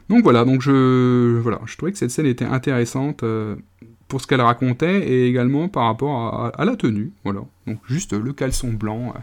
Donc 0.08 0.22
voilà, 0.22 0.44
donc 0.44 0.62
je, 0.62 1.38
voilà, 1.38 1.61
je 1.64 1.76
trouvais 1.76 1.92
que 1.92 1.99
cette 1.99 2.11
scène 2.11 2.26
était 2.26 2.44
intéressante 2.44 3.22
euh, 3.22 3.56
pour 4.08 4.20
ce 4.20 4.26
qu'elle 4.26 4.40
racontait 4.40 5.08
et 5.08 5.28
également 5.28 5.68
par 5.68 5.84
rapport 5.84 6.52
à, 6.58 6.64
la 6.64 6.76
tenue. 6.76 7.12
Voilà, 7.25 7.40
donc 7.66 7.78
juste 7.87 8.12
le 8.12 8.32
caleçon 8.32 8.72
blanc. 8.72 9.14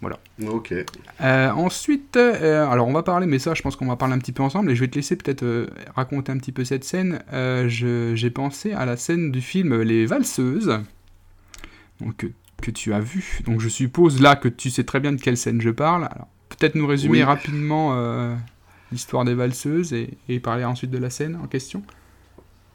Voilà. 0.00 0.20
Ok. 0.46 0.72
ensuite, 1.20 2.16
alors 2.16 2.86
on 2.86 2.92
va 2.92 3.02
parler, 3.02 3.26
mais 3.26 3.40
ça, 3.40 3.54
je 3.54 3.62
pense 3.62 3.74
qu'on 3.74 3.86
va 3.88 3.96
parler 3.96 4.14
un 4.14 4.18
petit 4.18 4.30
peu 4.30 4.44
ensemble, 4.44 4.70
et 4.70 4.76
je 4.76 4.80
vais 4.80 4.88
te 4.88 4.94
laisser 4.94 5.16
peut-être 5.16 5.68
raconter 5.96 6.30
un 6.30 6.36
petit 6.36 6.52
peu 6.52 6.62
cette 6.62 6.84
scène. 6.84 7.20
J'ai 7.66 8.30
pensé 8.30 8.72
à 8.72 8.84
la 8.84 8.96
scène 8.96 9.32
du 9.32 9.40
film 9.40 9.80
Les 9.80 10.06
Valseuses, 10.06 10.78
donc 12.00 12.26
que 12.62 12.70
tu 12.70 12.92
as 12.92 13.00
vu. 13.00 13.40
Donc 13.44 13.60
je 13.60 13.68
suppose 13.68 14.20
là 14.20 14.36
que 14.36 14.48
tu 14.48 14.70
sais 14.70 14.84
très 14.84 15.00
bien 15.00 15.12
de 15.12 15.20
quelle 15.20 15.36
scène 15.36 15.60
je 15.60 15.70
parle. 15.70 16.08
Alors 16.10 16.28
peut-être 16.48 16.74
nous 16.74 16.86
résumer 16.86 17.24
rapidement 17.24 17.94
euh, 17.94 18.34
l'histoire 18.92 19.24
des 19.24 19.34
valseuses 19.34 19.92
et, 19.92 20.40
parler 20.40 20.64
ensuite 20.64 20.90
de 20.90 20.98
la 20.98 21.10
scène 21.10 21.38
en 21.42 21.46
question. 21.46 21.82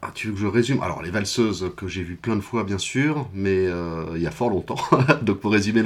Ah, 0.01 0.11
tu 0.13 0.27
veux 0.27 0.33
que 0.33 0.39
je 0.39 0.47
résume? 0.47 0.81
Alors 0.81 1.01
les 1.01 1.11
valseuses 1.11 1.71
que 1.77 1.87
j'ai 1.87 2.03
vu 2.03 2.15
plein 2.15 2.35
de 2.35 2.41
fois 2.41 2.63
bien 2.63 2.77
sûr, 2.77 3.29
mais 3.33 3.67
euh, 3.67 4.05
il 4.15 4.21
y 4.21 4.27
a 4.27 4.31
fort 4.31 4.49
longtemps. 4.49 4.79
Donc 5.21 5.39
pour 5.39 5.51
résumer 5.51 5.81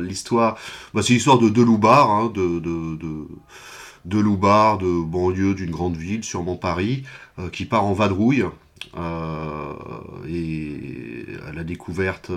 l'histoire, 0.00 0.56
bah, 0.94 1.02
c'est 1.02 1.14
l'histoire 1.14 1.38
de 1.38 1.48
deux 1.48 1.64
loupards, 1.64 2.10
hein, 2.10 2.32
de, 2.32 2.60
de, 2.60 2.96
de, 2.96 3.28
de 4.04 4.22
de 4.22 5.02
banlieue 5.02 5.54
d'une 5.54 5.70
grande 5.70 5.96
ville, 5.96 6.22
sûrement 6.22 6.56
Paris, 6.56 7.02
euh, 7.38 7.48
qui 7.50 7.64
part 7.64 7.84
en 7.84 7.92
vadrouille. 7.92 8.44
et 10.28 11.26
à 11.48 11.52
la 11.52 11.64
découverte 11.64 12.30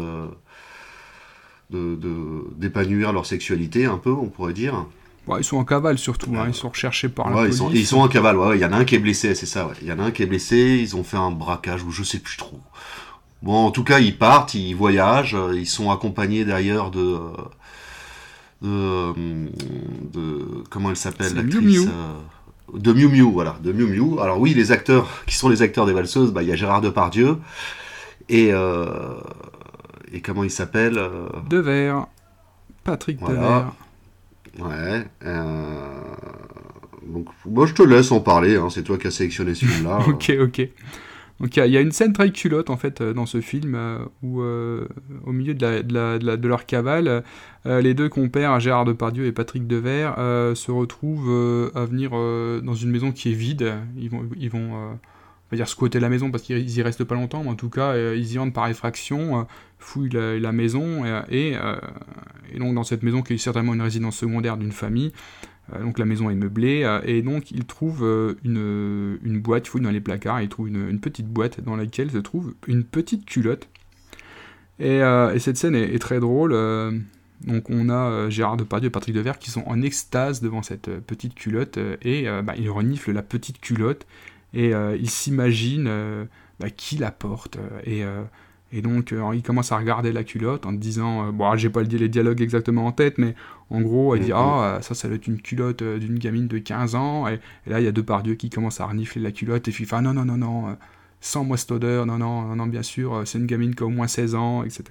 d'épanouir 1.71 3.13
leur 3.13 3.25
sexualité 3.25 3.85
un 3.85 3.97
peu, 3.97 4.11
on 4.11 4.27
pourrait 4.27 4.53
dire. 4.53 4.85
ils 5.37 5.43
sont 5.43 5.57
en 5.57 5.65
cavale 5.65 5.97
surtout, 5.97 6.35
hein, 6.35 6.45
ils 6.47 6.53
sont 6.53 6.69
recherchés 6.69 7.09
par 7.09 7.29
la 7.29 7.35
police. 7.37 7.55
Ils 7.55 7.57
sont, 7.57 7.69
ils 7.71 7.85
sont 7.85 7.99
en 7.99 8.07
cavale, 8.07 8.37
ouais, 8.37 8.57
il 8.57 8.61
y 8.61 8.65
en 8.65 8.73
a 8.73 8.77
un 8.77 8.85
qui 8.85 8.95
est 8.95 8.99
blessé, 8.99 9.35
c'est 9.35 9.45
ça, 9.45 9.69
il 9.81 9.87
y 9.87 9.91
en 9.91 9.99
a 9.99 10.03
un 10.03 10.11
qui 10.11 10.23
est 10.23 10.27
blessé, 10.27 10.79
ils 10.81 10.95
ont 10.95 11.03
fait 11.03 11.17
un 11.17 11.31
braquage 11.31 11.83
ou 11.83 11.91
je 11.91 12.03
sais 12.03 12.19
plus 12.19 12.37
trop. 12.37 12.59
Bon, 13.41 13.55
en 13.55 13.71
tout 13.71 13.83
cas, 13.83 13.99
ils 13.99 14.17
partent, 14.17 14.53
ils 14.53 14.75
voyagent, 14.75 15.37
ils 15.53 15.65
sont 15.65 15.89
accompagnés 15.89 16.45
d'ailleurs 16.45 16.91
de, 16.91 17.17
de, 18.61 19.13
comment 20.69 20.89
elle 20.91 20.95
s'appelle 20.95 21.33
l'actrice 21.33 21.87
euh, 21.87 22.77
de 22.77 22.93
Miu 22.93 23.07
Miu, 23.07 23.31
voilà, 23.31 23.57
de 23.63 23.71
Miu 23.71 23.87
Miu. 23.87 24.19
Alors 24.19 24.39
oui, 24.39 24.53
les 24.53 24.71
acteurs 24.71 25.07
qui 25.25 25.35
sont 25.35 25.49
les 25.49 25.61
acteurs 25.61 25.85
des 25.85 25.93
valseuses, 25.93 26.31
bah, 26.31 26.43
il 26.43 26.49
y 26.49 26.51
a 26.51 26.55
Gérard 26.55 26.81
Depardieu 26.81 27.37
et 28.29 28.53
euh, 28.53 28.85
et 30.11 30.21
comment 30.21 30.43
il 30.43 30.51
s'appelle 30.51 30.97
euh 30.97 31.27
Devers. 31.49 32.07
Patrick 32.83 33.19
Devers. 33.19 33.73
Ouais. 34.59 35.05
Euh, 35.23 35.43
donc, 37.07 37.27
moi, 37.45 37.65
je 37.65 37.73
te 37.73 37.83
laisse 37.83 38.11
en 38.11 38.19
parler. 38.19 38.55
Hein, 38.55 38.69
c'est 38.69 38.83
toi 38.83 38.97
qui 38.97 39.07
as 39.07 39.11
sélectionné 39.11 39.55
ce 39.55 39.65
film-là. 39.65 39.99
ok, 40.07 40.33
ok. 40.41 40.69
Donc 41.39 41.57
il 41.57 41.65
y, 41.65 41.77
a 41.77 41.81
une 41.81 41.91
scène 41.91 42.13
très 42.13 42.31
culotte 42.31 42.69
en 42.69 42.77
fait 42.77 43.01
euh, 43.01 43.13
dans 43.13 43.25
ce 43.25 43.41
film 43.41 43.75
où 44.21 44.43
au 44.43 45.31
milieu 45.31 45.55
de, 45.55 45.65
la, 45.91 46.19
de, 46.19 46.47
leur 46.47 46.67
cavale, 46.67 47.23
les 47.65 47.95
deux 47.95 48.09
compères, 48.09 48.59
Gérard 48.59 48.85
Depardieu 48.85 49.25
et 49.25 49.31
Patrick 49.31 49.65
Devers, 49.65 50.13
se 50.55 50.69
retrouvent 50.69 51.71
à 51.73 51.83
venir 51.85 52.11
dans 52.11 52.75
une 52.75 52.91
maison 52.91 53.11
qui 53.11 53.31
est 53.31 53.35
vide. 53.35 53.73
Ils 53.97 54.11
vont, 54.11 54.29
ils 54.37 54.51
vont 54.51 54.99
va 55.51 55.57
dire 55.57 55.67
squatter 55.67 55.99
la 55.99 56.09
maison 56.09 56.31
parce 56.31 56.43
qu'ils 56.43 56.69
y 56.69 56.81
restent 56.81 57.03
pas 57.03 57.15
longtemps, 57.15 57.43
mais 57.43 57.49
en 57.49 57.55
tout 57.55 57.69
cas, 57.69 57.93
euh, 57.93 58.15
ils 58.17 58.33
y 58.33 58.39
entrent 58.39 58.53
par 58.53 58.67
effraction, 58.67 59.39
euh, 59.39 59.43
fouillent 59.79 60.09
la, 60.09 60.51
maison, 60.51 61.03
euh, 61.05 61.21
et, 61.29 61.55
donc 62.57 62.73
dans 62.75 62.83
cette 62.83 63.03
maison 63.03 63.21
qui 63.21 63.33
est 63.33 63.37
certainement 63.37 63.73
une 63.73 63.81
résidence 63.81 64.17
secondaire 64.17 64.57
d'une 64.57 64.71
famille, 64.71 65.11
donc 65.79 65.99
la 65.99 66.05
maison 66.05 66.29
est 66.29 66.35
meublée, 66.35 66.99
et 67.05 67.21
donc 67.21 67.51
ils 67.51 67.65
trouvent 67.65 68.35
une, 68.43 69.41
boîte, 69.41 69.67
ils 69.67 69.69
fouillent 69.69 69.81
dans 69.81 69.91
les 69.91 70.01
placards, 70.01 70.41
ils 70.41 70.49
trouvent 70.49 70.67
une, 70.67 70.99
petite 70.99 71.27
boîte 71.27 71.61
dans 71.61 71.75
laquelle 71.75 72.11
se 72.11 72.17
trouve 72.17 72.53
une 72.67 72.83
petite 72.83 73.25
culotte. 73.25 73.67
Et, 74.79 75.01
cette 75.39 75.57
scène 75.57 75.75
est, 75.75 75.99
très 75.99 76.19
drôle. 76.19 76.51
donc 77.47 77.69
on 77.69 77.89
a 77.89 78.29
Gérard 78.29 78.57
Depardieu 78.57 78.87
et 78.87 78.91
Patrick 78.91 79.15
Devers 79.15 79.39
qui 79.39 79.49
sont 79.49 79.63
en 79.65 79.81
extase 79.81 80.41
devant 80.41 80.61
cette 80.61 80.89
petite 80.99 81.35
culotte, 81.35 81.79
et 82.03 82.27
bah, 82.43 82.53
ils 82.57 82.69
reniflent 82.69 83.13
la 83.13 83.23
petite 83.23 83.61
culotte, 83.61 84.05
et 84.53 84.73
euh, 84.73 84.97
il 84.97 85.09
s'imagine 85.09 85.85
euh, 85.87 86.25
bah, 86.59 86.69
qui 86.69 86.97
la 86.97 87.11
porte. 87.11 87.57
Et, 87.85 88.03
euh, 88.03 88.23
et 88.73 88.81
donc 88.81 89.13
il 89.33 89.43
commence 89.43 89.71
à 89.73 89.77
regarder 89.77 90.13
la 90.13 90.23
culotte 90.23 90.65
en 90.65 90.71
disant, 90.71 91.31
bon, 91.33 91.55
j'ai 91.57 91.69
pas 91.69 91.81
les 91.83 92.07
dialogues 92.07 92.41
exactement 92.41 92.85
en 92.85 92.93
tête, 92.93 93.17
mais 93.17 93.35
en 93.69 93.81
gros, 93.81 94.15
il 94.15 94.23
dit, 94.23 94.31
ah, 94.33 94.79
ça, 94.81 94.95
ça 94.95 95.09
doit 95.09 95.17
être 95.17 95.27
une 95.27 95.41
culotte 95.41 95.83
d'une 95.83 96.17
gamine 96.17 96.47
de 96.47 96.57
15 96.57 96.95
ans. 96.95 97.27
Et, 97.27 97.39
là, 97.67 97.81
il 97.81 97.83
y 97.83 97.87
a 97.87 97.91
deux 97.91 98.05
Dieu 98.23 98.35
qui 98.35 98.49
commencent 98.49 98.79
à 98.79 98.85
renifler 98.85 99.21
la 99.21 99.31
culotte, 99.31 99.67
et 99.67 99.71
puis 99.71 99.85
ah, 99.91 100.01
non, 100.01 100.13
non, 100.13 100.23
non, 100.23 100.37
non 100.37 100.77
sans 101.23 101.43
moi 101.43 101.55
cette 101.55 101.71
odeur, 101.71 102.05
non, 102.05 102.17
non, 102.17 102.55
non, 102.55 102.65
bien 102.65 102.81
sûr, 102.81 103.21
c'est 103.25 103.37
une 103.37 103.45
gamine 103.45 103.75
qui 103.75 103.83
a 103.83 103.85
au 103.85 103.89
moins 103.89 104.07
16 104.07 104.35
ans, 104.35 104.63
etc. 104.63 104.83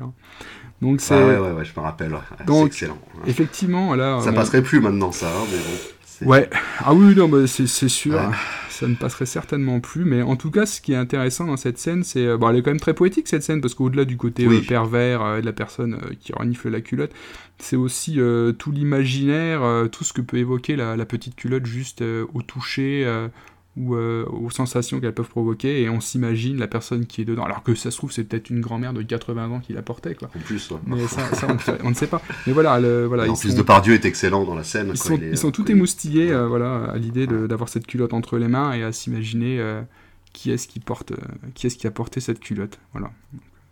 Donc 0.80 1.00
c'est. 1.00 1.14
ouais, 1.14 1.38
ouais, 1.38 1.52
ouais, 1.52 1.64
je 1.64 1.72
me 1.74 1.82
rappelle. 1.82 2.14
c'est 2.46 2.66
excellent. 2.66 2.98
Effectivement, 3.26 3.94
là. 3.94 4.20
Ça 4.20 4.32
passerait 4.32 4.62
plus 4.62 4.80
maintenant, 4.80 5.10
ça, 5.10 5.26
hein, 5.26 5.44
mais 5.50 5.58
bon. 5.58 5.99
Ouais, 6.22 6.48
ah 6.78 6.94
oui, 6.94 7.14
non, 7.14 7.28
mais 7.28 7.46
c'est 7.46 7.88
sûr 7.88 8.18
ça 8.80 8.88
ne 8.88 8.94
passerait 8.94 9.26
certainement 9.26 9.80
plus. 9.80 10.04
Mais 10.04 10.22
en 10.22 10.36
tout 10.36 10.50
cas, 10.50 10.66
ce 10.66 10.80
qui 10.80 10.92
est 10.92 10.96
intéressant 10.96 11.46
dans 11.46 11.56
cette 11.56 11.78
scène, 11.78 12.02
c'est. 12.02 12.26
Euh, 12.26 12.38
bon, 12.38 12.48
elle 12.48 12.56
est 12.56 12.62
quand 12.62 12.70
même 12.70 12.80
très 12.80 12.94
poétique 12.94 13.28
cette 13.28 13.42
scène, 13.42 13.60
parce 13.60 13.74
qu'au-delà 13.74 14.04
du 14.04 14.16
côté 14.16 14.46
euh, 14.46 14.60
pervers 14.66 15.22
euh, 15.22 15.40
de 15.40 15.46
la 15.46 15.52
personne 15.52 16.00
qui 16.20 16.32
renifle 16.32 16.70
la 16.70 16.80
culotte, 16.80 17.12
c'est 17.58 17.76
aussi 17.76 18.18
tout 18.58 18.72
l'imaginaire, 18.72 19.60
tout 19.92 20.02
ce 20.02 20.14
que 20.14 20.22
peut 20.22 20.38
évoquer 20.38 20.76
la, 20.76 20.96
la 20.96 21.04
petite 21.04 21.36
culotte 21.36 21.66
juste 21.66 22.02
au 22.32 22.40
toucher 22.40 23.06
ou 23.76 23.94
euh, 23.94 24.24
aux 24.26 24.50
sensations 24.50 25.00
qu'elles 25.00 25.14
peuvent 25.14 25.28
provoquer 25.28 25.82
et 25.82 25.88
on 25.88 26.00
s'imagine 26.00 26.58
la 26.58 26.66
personne 26.66 27.06
qui 27.06 27.22
est 27.22 27.24
dedans. 27.24 27.44
Alors 27.44 27.62
que 27.62 27.74
ça 27.74 27.90
se 27.90 27.96
trouve 27.96 28.10
c'est 28.10 28.24
peut-être 28.24 28.50
une 28.50 28.60
grand-mère 28.60 28.92
de 28.92 29.02
80 29.02 29.50
ans 29.50 29.60
qui 29.60 29.72
la 29.72 29.82
portait 29.82 30.14
quoi. 30.14 30.28
En 30.36 30.40
plus 30.40 30.72
mais 30.86 31.06
ça, 31.06 31.22
on, 31.82 31.90
ne 31.90 31.94
sait 31.94 32.08
pas. 32.08 32.20
Mais 32.46 32.52
voilà 32.52 32.80
le, 32.80 33.06
voilà 33.06 33.30
en 33.30 33.36
plus 33.36 33.54
de 33.54 33.62
Pardieu 33.62 33.94
est 33.94 34.04
excellent 34.04 34.44
dans 34.44 34.56
la 34.56 34.64
scène 34.64 34.90
ils 34.90 34.96
sont, 34.96 35.18
ils 35.22 35.38
sont 35.38 35.52
tout 35.52 35.70
émoustillés 35.70 36.32
euh, 36.32 36.48
voilà 36.48 36.84
à 36.86 36.96
l'idée 36.96 37.26
d'avoir 37.26 37.68
cette 37.68 37.86
culotte 37.86 38.12
entre 38.12 38.38
les 38.38 38.48
mains 38.48 38.72
et 38.72 38.82
à 38.82 38.90
s'imaginer 38.90 39.60
euh, 39.60 39.82
qui 40.32 40.50
est-ce 40.50 40.66
qui 40.66 40.80
porte 40.80 41.12
qui 41.54 41.68
est-ce 41.68 41.76
qui 41.76 41.86
a 41.86 41.92
porté 41.92 42.20
cette 42.20 42.40
culotte 42.40 42.78
voilà. 42.92 43.12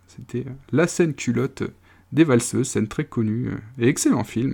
C'était 0.07 0.45
la 0.71 0.87
scène 0.87 1.13
culotte 1.13 1.63
des 2.13 2.23
valseuses 2.23 2.67
scène 2.69 2.87
très 2.87 3.03
connue 3.03 3.51
et 3.77 3.87
excellent 3.87 4.23
film. 4.23 4.53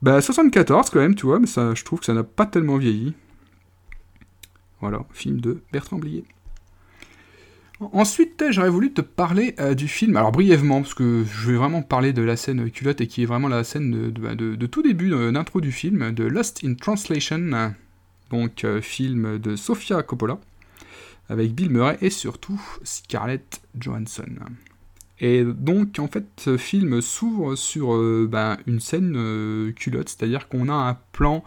Bah 0.00 0.20
74 0.20 0.90
quand 0.90 1.00
même 1.00 1.16
tu 1.16 1.26
vois 1.26 1.40
mais 1.40 1.48
ça 1.48 1.74
je 1.74 1.82
trouve 1.82 1.98
que 1.98 2.06
ça 2.06 2.14
n'a 2.14 2.22
pas 2.22 2.46
tellement 2.46 2.76
vieilli 2.76 3.14
voilà, 4.88 5.04
film 5.12 5.40
de 5.40 5.62
Bertrand 5.72 5.98
Blier. 5.98 6.24
Ensuite, 7.80 8.42
j'aurais 8.50 8.70
voulu 8.70 8.92
te 8.92 9.02
parler 9.02 9.54
euh, 9.60 9.74
du 9.74 9.86
film, 9.86 10.16
alors 10.16 10.32
brièvement, 10.32 10.80
parce 10.80 10.94
que 10.94 11.24
je 11.30 11.50
vais 11.50 11.58
vraiment 11.58 11.82
parler 11.82 12.14
de 12.14 12.22
la 12.22 12.36
scène 12.36 12.70
culotte 12.70 13.02
et 13.02 13.06
qui 13.06 13.22
est 13.22 13.26
vraiment 13.26 13.48
la 13.48 13.64
scène 13.64 14.12
de, 14.12 14.66
tout 14.66 14.82
début 14.82 15.12
euh, 15.12 15.30
d'intro 15.30 15.60
du 15.60 15.72
film, 15.72 16.12
de 16.12 16.24
Lost 16.24 16.62
in 16.64 16.74
Translation, 16.74 17.74
donc 18.30 18.64
euh, 18.64 18.80
film 18.80 19.38
de 19.38 19.56
Sofia 19.56 20.02
Coppola, 20.02 20.38
avec 21.28 21.54
Bill 21.54 21.68
Murray 21.68 21.98
et 22.00 22.08
surtout 22.08 22.60
Scarlett 22.82 23.60
Johansson. 23.78 24.36
Et 25.20 25.44
donc, 25.44 25.98
en 25.98 26.08
fait, 26.08 26.24
ce 26.38 26.56
film 26.56 27.02
s'ouvre 27.02 27.56
sur 27.56 27.88
ben, 28.28 28.58
une 28.66 28.80
scène 28.80 29.72
culotte, 29.74 30.10
c'est-à-dire 30.10 30.48
qu'on 30.48 30.68
a 30.68 30.74
un 30.74 30.98
plan 31.12 31.42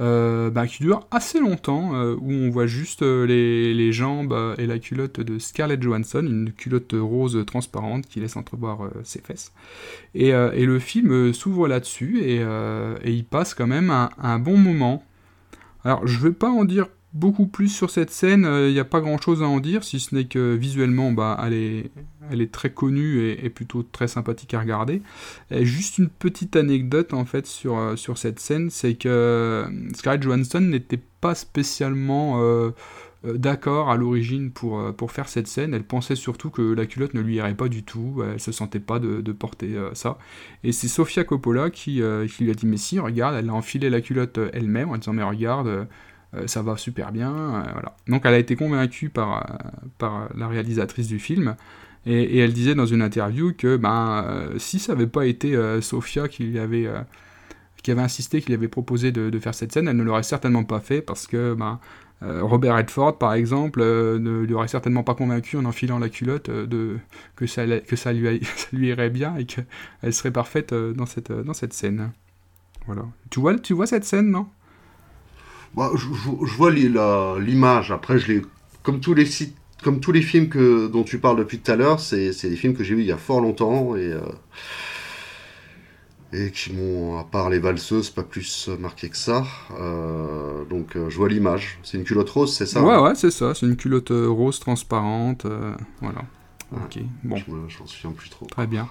bah, 0.00 0.66
qui 0.66 0.82
dure 0.82 1.06
assez 1.10 1.40
longtemps, 1.40 1.92
où 1.92 2.32
on 2.32 2.50
voit 2.50 2.66
juste 2.66 3.02
les, 3.02 3.74
les, 3.74 3.92
jambes 3.92 4.54
et 4.58 4.66
la 4.66 4.78
culotte 4.78 5.20
de 5.20 5.38
Scarlett 5.38 5.82
Johansson, 5.82 6.24
une 6.24 6.52
culotte 6.52 6.94
rose 6.98 7.44
transparente 7.46 8.06
qui 8.06 8.20
laisse 8.20 8.36
entrevoir 8.36 8.90
ses 9.04 9.20
fesses. 9.20 9.52
Et, 10.14 10.32
le 10.32 10.78
film 10.78 11.32
s'ouvre 11.32 11.68
là-dessus, 11.68 12.20
et, 12.22 12.42
il 13.04 13.24
passe 13.24 13.54
quand 13.54 13.66
même 13.66 13.90
un, 13.90 14.10
un 14.18 14.38
bon 14.38 14.56
moment. 14.56 15.04
Alors, 15.84 16.06
je 16.06 16.18
vais 16.18 16.32
pas 16.32 16.50
en 16.50 16.64
dire 16.64 16.88
beaucoup 17.12 17.46
plus 17.46 17.68
sur 17.68 17.90
cette 17.90 18.10
scène, 18.10 18.42
il 18.42 18.46
euh, 18.46 18.72
n'y 18.72 18.78
a 18.78 18.84
pas 18.84 19.00
grand 19.00 19.20
chose 19.20 19.42
à 19.42 19.46
en 19.46 19.60
dire, 19.60 19.82
si 19.82 19.98
ce 19.98 20.14
n'est 20.14 20.26
que 20.26 20.54
visuellement, 20.54 21.12
bah, 21.12 21.40
elle, 21.44 21.52
est, 22.40 22.52
très 22.52 22.70
connue 22.70 23.30
et, 23.30 23.50
plutôt 23.50 23.82
très 23.82 24.06
sympathique 24.06 24.54
à 24.54 24.60
regarder. 24.60 25.02
juste 25.50 25.98
une 25.98 26.08
petite 26.08 26.56
anecdote 26.56 27.12
en 27.12 27.24
fait 27.24 27.46
sur, 27.46 27.78
euh, 27.78 27.96
sur 27.96 28.18
cette 28.18 28.38
scène, 28.38 28.70
c'est 28.70 28.94
que 28.94 29.08
euh, 29.08 29.66
Scarlett 29.94 30.22
Johansson 30.22 30.60
n'était 30.60 31.00
pas 31.20 31.34
spécialement 31.34 32.40
d'accord 33.22 33.90
à 33.90 33.96
l'origine 33.96 34.50
pour, 34.50 34.94
pour 34.94 35.12
faire 35.12 35.28
cette 35.28 35.46
scène. 35.46 35.74
Elle 35.74 35.84
pensait 35.84 36.16
surtout 36.16 36.48
que 36.48 36.62
la 36.62 36.86
culotte 36.86 37.12
ne 37.12 37.20
lui 37.20 37.34
irait 37.34 37.54
pas 37.54 37.68
du 37.68 37.82
tout, 37.82 38.22
elle 38.26 38.40
se 38.40 38.52
sentait 38.52 38.80
pas 38.80 38.98
de, 38.98 39.32
porter 39.32 39.76
ça. 39.92 40.16
Et 40.64 40.72
c'est 40.72 40.88
Sofia 40.88 41.24
Coppola 41.24 41.68
qui, 41.68 42.00
qui, 42.34 42.44
lui 42.44 42.50
a 42.50 42.54
dit 42.54 42.64
Mais 42.64 42.78
si, 42.78 42.98
regarde, 42.98 43.36
elle 43.36 43.50
a 43.50 43.52
enfilé 43.52 43.90
la 43.90 44.00
culotte 44.00 44.40
elle-même 44.54 44.88
en 44.88 44.96
disant 44.96 45.12
Mais 45.12 45.22
regarde 45.22 45.86
ça 46.46 46.62
va 46.62 46.76
super 46.76 47.12
bien. 47.12 47.32
Euh, 47.32 47.62
voilà. 47.72 47.96
Donc 48.08 48.22
elle 48.24 48.34
a 48.34 48.38
été 48.38 48.56
convaincue 48.56 49.08
par, 49.08 49.38
euh, 49.38 49.56
par 49.98 50.28
la 50.36 50.48
réalisatrice 50.48 51.08
du 51.08 51.18
film. 51.18 51.56
Et, 52.06 52.38
elle 52.38 52.52
disait 52.52 52.74
dans 52.74 52.86
une 52.86 53.02
interview 53.02 53.52
que 53.52 53.76
ben, 53.76 54.48
si 54.56 54.78
ça 54.78 54.94
n'avait 54.94 55.06
pas 55.06 55.26
été 55.26 55.54
Sophia 55.82 56.28
qui 56.28 56.58
avait, 56.58 56.88
qui 57.82 57.90
avait 57.90 58.00
insisté, 58.00 58.40
qui 58.40 58.46
lui 58.46 58.54
avait 58.54 58.68
proposé 58.68 59.12
de, 59.12 59.38
faire 59.38 59.54
cette 59.54 59.70
scène, 59.70 59.86
elle 59.86 59.98
ne 59.98 60.02
l'aurait 60.02 60.22
certainement 60.22 60.64
pas 60.64 60.80
fait 60.80 61.02
parce 61.02 61.26
que 61.26 61.52
ben, 61.52 61.78
Robert 62.22 62.76
Redford, 62.76 63.18
par 63.18 63.34
exemple, 63.34 63.82
ne 63.82 64.40
lui 64.40 64.54
aurait 64.54 64.68
certainement 64.68 65.02
pas 65.02 65.14
convaincu 65.14 65.58
en 65.58 65.66
enfilant 65.66 65.98
la 65.98 66.08
culotte 66.08 66.48
de, 66.48 66.96
que, 67.36 67.46
ça, 67.46 67.66
que 67.80 67.96
ça, 67.96 68.14
lui, 68.14 68.40
lui 68.72 68.88
irait 68.88 69.10
bien 69.10 69.36
et 69.36 69.44
qu'elle 69.44 70.14
serait 70.14 70.30
parfaite 70.30 70.72
dans 70.72 71.04
cette, 71.04 71.32
dans 71.32 71.52
cette 71.52 71.74
scène. 71.74 72.12
Voilà. 72.86 73.02
Tu 73.28 73.40
vois, 73.40 73.58
tu 73.58 73.74
vois 73.74 73.86
cette 73.86 74.04
scène, 74.04 74.30
non? 74.30 74.46
Bah, 75.74 75.90
je, 75.94 76.06
vois 76.56 76.70
l'image. 76.70 77.92
Après, 77.92 78.18
je 78.18 78.32
l'ai 78.32 78.42
comme 78.82 79.00
tous 79.00 79.14
les 79.14 79.26
sites, 79.26 79.56
comme 79.82 80.00
tous 80.00 80.12
les 80.12 80.22
films 80.22 80.48
que, 80.48 80.88
dont 80.88 81.04
tu 81.04 81.18
parles 81.18 81.38
depuis 81.38 81.58
tout 81.58 81.70
à 81.70 81.76
l'heure, 81.76 82.00
c'est 82.00 82.30
des 82.42 82.56
films 82.56 82.74
que 82.74 82.84
j'ai 82.84 82.94
vus 82.94 83.02
il 83.02 83.08
y 83.08 83.12
a 83.12 83.16
fort 83.16 83.40
longtemps 83.40 83.96
et 83.96 84.12
euh, 84.12 84.20
et 86.32 86.52
qui 86.52 86.72
m'ont, 86.72 87.18
à 87.18 87.24
part 87.24 87.50
les 87.50 87.58
valseuses, 87.58 88.10
pas 88.10 88.22
plus 88.22 88.68
marqué 88.78 89.08
que 89.08 89.16
ça. 89.16 89.44
Euh, 89.80 90.64
donc, 90.64 90.94
euh, 90.94 91.10
je 91.10 91.16
vois 91.16 91.28
l'image. 91.28 91.80
C'est 91.82 91.98
une 91.98 92.04
culotte 92.04 92.30
rose, 92.30 92.54
c'est 92.54 92.66
ça 92.66 92.82
Ouais, 92.82 92.98
ouais, 92.98 93.16
c'est 93.16 93.32
ça. 93.32 93.52
C'est 93.52 93.66
une 93.66 93.76
culotte 93.76 94.12
rose 94.12 94.60
transparente. 94.60 95.44
voilà. 96.00 96.22
Ok. 96.72 97.00
Bon. 97.24 97.34
Je 97.36 97.50
m'en 97.80 97.86
souviens 97.86 98.12
plus 98.12 98.30
trop. 98.30 98.46
Très 98.46 98.68
bien. 98.68 98.88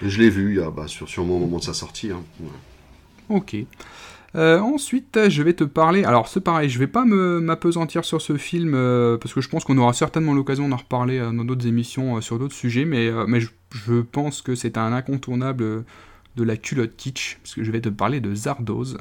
je 0.00 0.18
l'ai 0.20 0.30
vu, 0.30 0.60
bah, 0.76 0.86
sur, 0.86 1.08
sûrement 1.08 1.38
au 1.38 1.40
moment 1.40 1.58
de 1.58 1.64
sa 1.64 1.74
sortie. 1.74 2.12
Hein. 2.12 2.22
Ok. 3.30 3.56
Euh, 4.36 4.60
ensuite, 4.60 5.28
je 5.28 5.42
vais 5.42 5.54
te 5.54 5.64
parler. 5.64 6.04
Alors, 6.04 6.28
c'est 6.28 6.42
pareil, 6.42 6.68
je 6.68 6.78
vais 6.78 6.86
pas 6.86 7.04
m'apesantir 7.04 8.04
sur 8.04 8.20
ce 8.20 8.36
film 8.36 8.74
euh, 8.74 9.16
parce 9.16 9.32
que 9.32 9.40
je 9.40 9.48
pense 9.48 9.64
qu'on 9.64 9.78
aura 9.78 9.94
certainement 9.94 10.34
l'occasion 10.34 10.68
d'en 10.68 10.76
reparler 10.76 11.18
euh, 11.18 11.32
dans 11.32 11.44
d'autres 11.44 11.66
émissions 11.66 12.20
sur 12.20 12.38
d'autres 12.38 12.54
sujets, 12.54 12.84
mais, 12.84 13.10
je, 13.40 14.00
pense 14.00 14.42
que 14.42 14.54
c'est 14.54 14.76
un 14.76 14.92
incontournable 14.92 15.84
de 16.36 16.44
la 16.44 16.56
culotte 16.56 16.96
kitsch, 16.96 17.38
parce 17.42 17.54
que 17.54 17.64
je 17.64 17.70
vais 17.70 17.80
te 17.80 17.88
parler 17.88 18.20
de 18.20 18.34
Zardoz. 18.34 18.98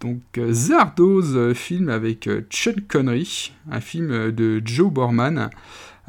Donc, 0.00 0.22
Zardoz, 0.50 1.52
film 1.52 1.90
avec 1.90 2.28
Sean 2.50 2.72
Connery, 2.88 3.52
un 3.70 3.80
film 3.80 4.30
de 4.30 4.62
Joe 4.64 4.90
Borman. 4.90 5.50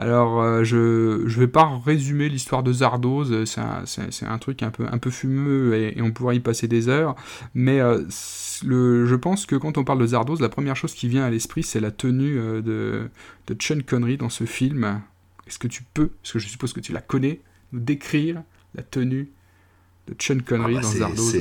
Alors, 0.02 0.42
euh, 0.42 0.64
je 0.64 0.78
ne 0.78 1.40
vais 1.40 1.48
pas 1.48 1.80
résumer 1.86 2.28
l'histoire 2.28 2.64
de 2.64 2.74
Zardoz, 2.74 3.32
euh, 3.32 3.46
c'est 3.46 4.26
un, 4.26 4.38
truc 4.40 4.64
un 4.64 4.72
peu, 4.72 4.88
un 4.92 4.98
peu 4.98 5.12
fumeux 5.12 5.76
et, 5.76 6.02
on 6.02 6.10
pourrait 6.10 6.38
y 6.38 6.40
passer 6.40 6.68
des 6.68 6.90
heures, 6.90 7.16
mais 7.54 7.80
euh, 7.82 8.02
je 8.10 9.16
pense 9.16 9.46
que 9.46 9.56
quand 9.56 9.78
on 9.78 9.84
parle 9.84 10.00
de 10.00 10.08
Zardoz, 10.08 10.42
la 10.42 10.50
première 10.50 10.76
chose 10.76 10.96
qui 10.96 11.08
vient 11.08 11.24
à 11.24 11.30
l'esprit, 11.30 11.62
c'est 11.62 11.80
la 11.80 11.92
tenue 11.92 12.34
de, 12.64 13.12
de 13.46 13.56
Sean 13.62 13.78
Connery 13.86 14.18
dans 14.18 14.30
ce 14.30 14.46
film. 14.46 15.02
Est-ce 15.46 15.60
que 15.60 15.68
tu 15.68 15.84
peux, 15.94 16.08
parce 16.08 16.34
que 16.34 16.40
je 16.40 16.48
suppose 16.48 16.74
que 16.74 16.80
tu 16.80 16.94
la 16.94 17.02
connais, 17.02 17.40
nous 17.72 17.80
décrire 17.80 18.42
la 18.74 18.82
tenue 18.82 19.30
de 20.08 20.16
Sean 20.18 20.40
Connery 20.44 20.78
ah 20.80 20.82
bah, 20.82 20.88
dans 20.88 20.94
Zardoz? 20.94 21.38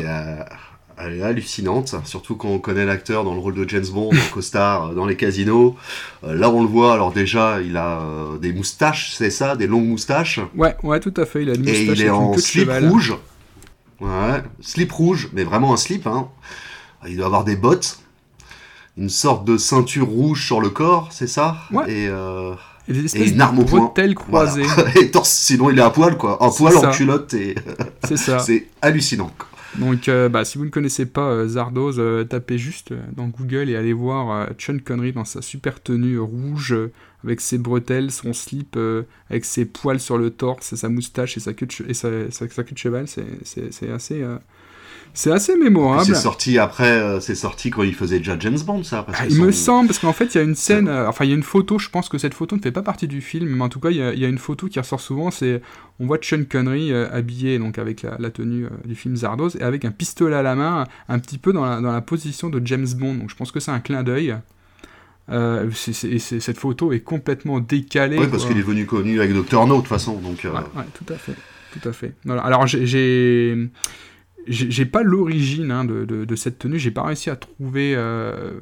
Elle 1.04 1.18
est 1.18 1.22
hallucinante, 1.22 1.94
surtout 2.04 2.36
quand 2.36 2.48
on 2.48 2.58
connaît 2.58 2.84
l'acteur 2.84 3.24
dans 3.24 3.34
le 3.34 3.40
rôle 3.40 3.54
de 3.54 3.68
James 3.68 3.86
Bond, 3.92 4.10
en 4.10 4.34
costard, 4.34 4.88
euh, 4.90 4.94
dans 4.94 5.06
les 5.06 5.16
casinos. 5.16 5.76
Euh, 6.24 6.34
là, 6.34 6.50
on 6.50 6.62
le 6.62 6.68
voit, 6.68 6.94
alors 6.94 7.12
déjà, 7.12 7.60
il 7.60 7.76
a 7.76 8.00
euh, 8.00 8.38
des 8.38 8.52
moustaches, 8.52 9.12
c'est 9.14 9.30
ça, 9.30 9.56
des 9.56 9.66
longues 9.66 9.86
moustaches? 9.86 10.40
Ouais, 10.54 10.76
ouais, 10.82 11.00
tout 11.00 11.14
à 11.16 11.26
fait, 11.26 11.42
il 11.42 11.50
a 11.50 11.54
une 11.54 11.60
moustache. 11.60 11.78
Et 11.78 11.84
il 11.84 12.02
est 12.02 12.10
en 12.10 12.36
slip 12.36 12.70
rouge. 12.70 13.14
Ouais, 14.00 14.42
slip 14.60 14.92
rouge, 14.92 15.28
mais 15.32 15.44
vraiment 15.44 15.72
un 15.72 15.76
slip, 15.76 16.06
hein. 16.06 16.28
Il 17.06 17.16
doit 17.16 17.26
avoir 17.26 17.44
des 17.44 17.56
bottes, 17.56 17.98
une 18.96 19.08
sorte 19.08 19.44
de 19.44 19.56
ceinture 19.56 20.06
rouge 20.06 20.44
sur 20.44 20.60
le 20.60 20.70
corps, 20.70 21.08
c'est 21.10 21.26
ça? 21.26 21.56
Ouais. 21.72 21.90
Et, 21.90 22.04
et, 22.88 23.30
une 23.30 23.40
arme 23.40 23.60
au 23.60 23.64
poing. 23.64 23.92
croisée. 24.14 24.62
et 24.96 25.10
sinon, 25.22 25.70
il 25.70 25.78
est 25.78 25.82
à 25.82 25.90
poil, 25.90 26.16
quoi. 26.18 26.42
En 26.42 26.50
poil, 26.50 26.76
en 26.76 26.90
culotte, 26.90 27.32
et. 27.34 27.54
c'est 28.06 28.16
ça. 28.16 28.38
c'est 28.38 28.66
hallucinant, 28.82 29.30
quoi. 29.38 29.49
Donc, 29.78 30.08
euh, 30.08 30.28
bah, 30.28 30.44
si 30.44 30.58
vous 30.58 30.64
ne 30.64 30.70
connaissez 30.70 31.06
pas 31.06 31.30
euh, 31.30 31.48
Zardoz, 31.48 31.96
euh, 31.98 32.24
tapez 32.24 32.58
juste 32.58 32.92
dans 33.14 33.28
Google 33.28 33.70
et 33.70 33.76
allez 33.76 33.92
voir 33.92 34.48
Sean 34.58 34.78
Connery 34.78 35.12
dans 35.12 35.24
sa 35.24 35.42
super 35.42 35.80
tenue 35.82 36.18
rouge, 36.18 36.74
avec 37.24 37.40
ses 37.40 37.58
bretelles, 37.58 38.10
son 38.10 38.32
slip, 38.32 38.76
avec 39.28 39.44
ses 39.44 39.64
poils 39.64 40.00
sur 40.00 40.18
le 40.18 40.30
torse, 40.30 40.74
sa 40.74 40.88
moustache 40.88 41.36
et 41.36 41.40
sa 41.40 41.52
queue 41.52 41.68
et 41.86 41.94
sa, 41.94 42.08
queue 42.10 42.72
de 42.72 42.78
cheval. 42.78 43.06
C'est 43.06 43.90
assez 43.90 44.24
c'est 45.14 45.32
assez 45.32 45.56
mémorable. 45.56 46.04
C'est 46.04 46.14
sorti 46.14 46.58
après, 46.58 46.90
euh, 46.90 47.20
c'est 47.20 47.34
sorti 47.34 47.70
quand 47.70 47.82
il 47.82 47.94
faisait 47.94 48.18
déjà 48.18 48.38
James 48.38 48.58
Bond, 48.64 48.82
ça. 48.84 49.06
Ah, 49.12 49.26
il 49.28 49.42
me 49.42 49.52
semble, 49.52 49.88
parce 49.88 49.98
qu'en 49.98 50.12
fait, 50.12 50.34
il 50.34 50.38
y 50.38 50.40
a 50.40 50.44
une 50.44 50.54
scène, 50.54 50.88
euh, 50.88 51.08
enfin, 51.08 51.24
il 51.24 51.30
y 51.30 51.32
a 51.32 51.36
une 51.36 51.42
photo, 51.42 51.78
je 51.78 51.88
pense 51.88 52.08
que 52.08 52.18
cette 52.18 52.34
photo 52.34 52.56
ne 52.56 52.60
fait 52.60 52.72
pas 52.72 52.82
partie 52.82 53.08
du 53.08 53.20
film, 53.20 53.48
mais 53.48 53.62
en 53.62 53.68
tout 53.68 53.80
cas, 53.80 53.90
il 53.90 53.96
y 53.96 54.24
a, 54.24 54.28
une 54.28 54.38
photo 54.38 54.68
qui 54.68 54.78
ressort 54.78 55.00
souvent, 55.00 55.30
c'est, 55.30 55.62
on 55.98 56.06
voit 56.06 56.18
Sean 56.22 56.44
Connery 56.48 56.92
euh, 56.92 57.08
habillé, 57.12 57.58
donc 57.58 57.78
avec 57.78 58.02
la, 58.02 58.30
tenue 58.30 58.66
du 58.84 58.94
film 58.94 59.16
Zardoz, 59.16 59.56
et 59.56 59.62
avec 59.62 59.84
un 59.84 59.90
pistolet 59.90 60.36
à 60.36 60.42
la 60.42 60.54
main, 60.54 60.84
un 61.08 61.18
petit 61.18 61.38
peu 61.38 61.52
dans 61.52 61.64
la, 61.64 61.80
dans 61.80 61.92
la 61.92 62.00
position 62.00 62.48
de 62.48 62.64
James 62.64 62.88
Bond, 62.96 63.14
donc 63.14 63.30
je 63.30 63.36
pense 63.36 63.50
que 63.52 63.60
c'est 63.60 63.72
un 63.72 63.80
clin 63.80 64.02
d'œil. 64.02 64.36
cette 65.28 66.58
photo 66.58 66.92
est 66.92 67.00
complètement 67.00 67.60
décalée. 67.60 68.18
Oui, 68.18 68.28
parce 68.30 68.46
qu'il 68.46 68.58
est 68.58 68.62
venu 68.62 68.86
connu 68.86 69.20
avec 69.20 69.32
Dr. 69.32 69.66
No, 69.66 69.76
de 69.76 69.80
toute 69.80 69.88
façon. 69.88 70.14
Donc, 70.18 70.44
ouais, 70.44 70.84
tout 70.94 71.12
à 71.12 71.16
fait. 71.16 71.34
Tout 71.72 71.88
à 71.88 71.92
fait. 71.92 72.14
Alors, 72.28 72.66
j'ai 72.66 73.70
j'ai 74.46 74.86
pas 74.86 75.02
l'origine 75.02 75.70
hein, 75.70 75.84
de, 75.84 76.04
de, 76.04 76.36
cette 76.36 76.58
tenue, 76.58 76.78
j'ai 76.78 76.90
pas 76.90 77.02
réussi 77.02 77.30
à 77.30 77.36
trouver 77.36 77.94
euh, 77.94 78.52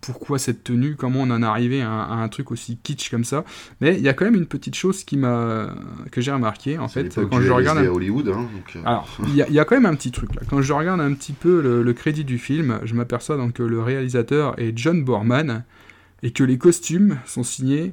pourquoi 0.00 0.38
cette 0.38 0.64
tenue, 0.64 0.96
comment 0.96 1.22
on 1.22 1.30
en 1.30 1.42
est 1.42 1.46
arrivé 1.46 1.82
à, 1.82 1.90
un 1.90 2.28
truc 2.28 2.50
aussi 2.50 2.78
kitsch 2.82 3.10
comme 3.10 3.24
ça. 3.24 3.44
Mais 3.80 3.96
il 3.96 4.02
y 4.02 4.08
a 4.08 4.14
quand 4.14 4.24
même 4.24 4.36
une 4.36 4.46
petite 4.46 4.74
chose 4.74 5.04
qui 5.04 5.16
m'a 5.16 5.74
que 6.10 6.20
j'ai 6.20 6.32
remarqué 6.32 6.78
en 6.78 6.88
fait 6.88 7.20
quand 7.30 7.40
je 7.40 7.50
regarde. 7.50 7.78
Hollywood, 7.78 8.28
hein, 8.28 8.48
euh. 8.76 8.80
Alors 8.84 9.18
il 9.26 9.34
y, 9.34 9.52
y, 9.52 9.58
a 9.58 9.64
quand 9.64 9.74
même 9.74 9.86
un 9.86 9.94
petit 9.94 10.12
truc 10.12 10.34
là. 10.34 10.42
Quand 10.48 10.62
je 10.62 10.72
regarde 10.72 11.00
un 11.00 11.12
petit 11.14 11.32
peu 11.32 11.60
le, 11.60 11.82
le 11.82 11.92
crédit 11.92 12.24
du 12.24 12.38
film, 12.38 12.80
je 12.84 12.94
m'aperçois 12.94 13.36
donc 13.36 13.54
que 13.54 13.62
le 13.62 13.80
réalisateur 13.82 14.58
est 14.58 14.76
John 14.76 15.04
Borman 15.04 15.64
et 16.22 16.30
que 16.30 16.44
les 16.44 16.58
costumes 16.58 17.18
sont 17.26 17.42
signés 17.42 17.92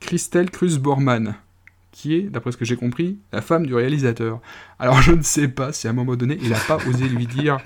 Christelle 0.00 0.50
Cruz 0.50 0.78
Borman 0.78 1.34
qui 1.96 2.14
est, 2.14 2.20
d'après 2.24 2.52
ce 2.52 2.58
que 2.58 2.66
j'ai 2.66 2.76
compris, 2.76 3.18
la 3.32 3.40
femme 3.40 3.64
du 3.64 3.74
réalisateur. 3.74 4.42
Alors 4.78 5.00
je 5.00 5.12
ne 5.12 5.22
sais 5.22 5.48
pas 5.48 5.72
si 5.72 5.86
à 5.86 5.90
un 5.90 5.94
moment 5.94 6.14
donné, 6.14 6.38
il 6.42 6.50
n'a 6.50 6.58
pas 6.58 6.76
osé 6.86 7.08
lui 7.08 7.26
dire 7.26 7.58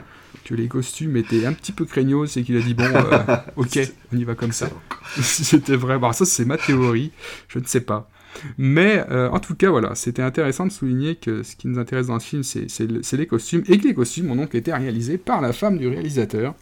que 0.45 0.55
les 0.55 0.69
costumes 0.69 1.16
étaient 1.16 1.47
un 1.47 1.53
petit 1.53 1.73
peu 1.73 1.85
craignos 1.85 2.37
et 2.37 2.45
qu'il 2.45 2.57
a 2.57 2.61
dit 2.61 2.75
bon, 2.75 2.85
euh, 2.85 3.37
ok, 3.57 3.81
on 4.12 4.16
y 4.16 4.23
va 4.23 4.37
comme 4.37 4.53
ça. 4.53 4.71
c'était 5.21 5.75
vrai. 5.75 5.99
Bon, 5.99 6.12
ça 6.12 6.25
c'est 6.25 6.45
ma 6.45 6.59
théorie, 6.59 7.11
je 7.49 7.59
ne 7.59 7.64
sais 7.64 7.81
pas. 7.81 8.09
Mais 8.57 9.05
euh, 9.11 9.29
en 9.31 9.40
tout 9.40 9.57
cas, 9.57 9.69
voilà, 9.69 9.97
c'était 9.97 10.23
intéressant 10.23 10.64
de 10.64 10.71
souligner 10.71 11.16
que 11.16 11.43
ce 11.43 11.57
qui 11.57 11.66
nous 11.66 11.81
intéresse 11.81 12.07
dans 12.07 12.21
ce 12.21 12.27
film, 12.29 12.45
c'est 12.45 13.16
les 13.16 13.27
costumes, 13.27 13.64
et 13.66 13.79
que 13.79 13.88
les 13.88 13.95
costumes 13.95 14.31
ont 14.31 14.37
donc 14.37 14.55
été 14.55 14.73
réalisés 14.73 15.19
par 15.19 15.40
la 15.40 15.53
femme 15.53 15.77
du 15.77 15.88
réalisateur. 15.88 16.55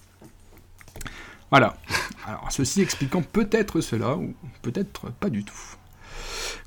Voilà. 1.51 1.77
Alors, 2.27 2.51
ceci 2.51 2.81
expliquant 2.81 3.21
peut-être 3.21 3.83
cela, 3.83 4.17
ou 4.17 4.35
peut-être 4.63 5.13
pas 5.13 5.29
du 5.29 5.45
tout. 5.45 5.78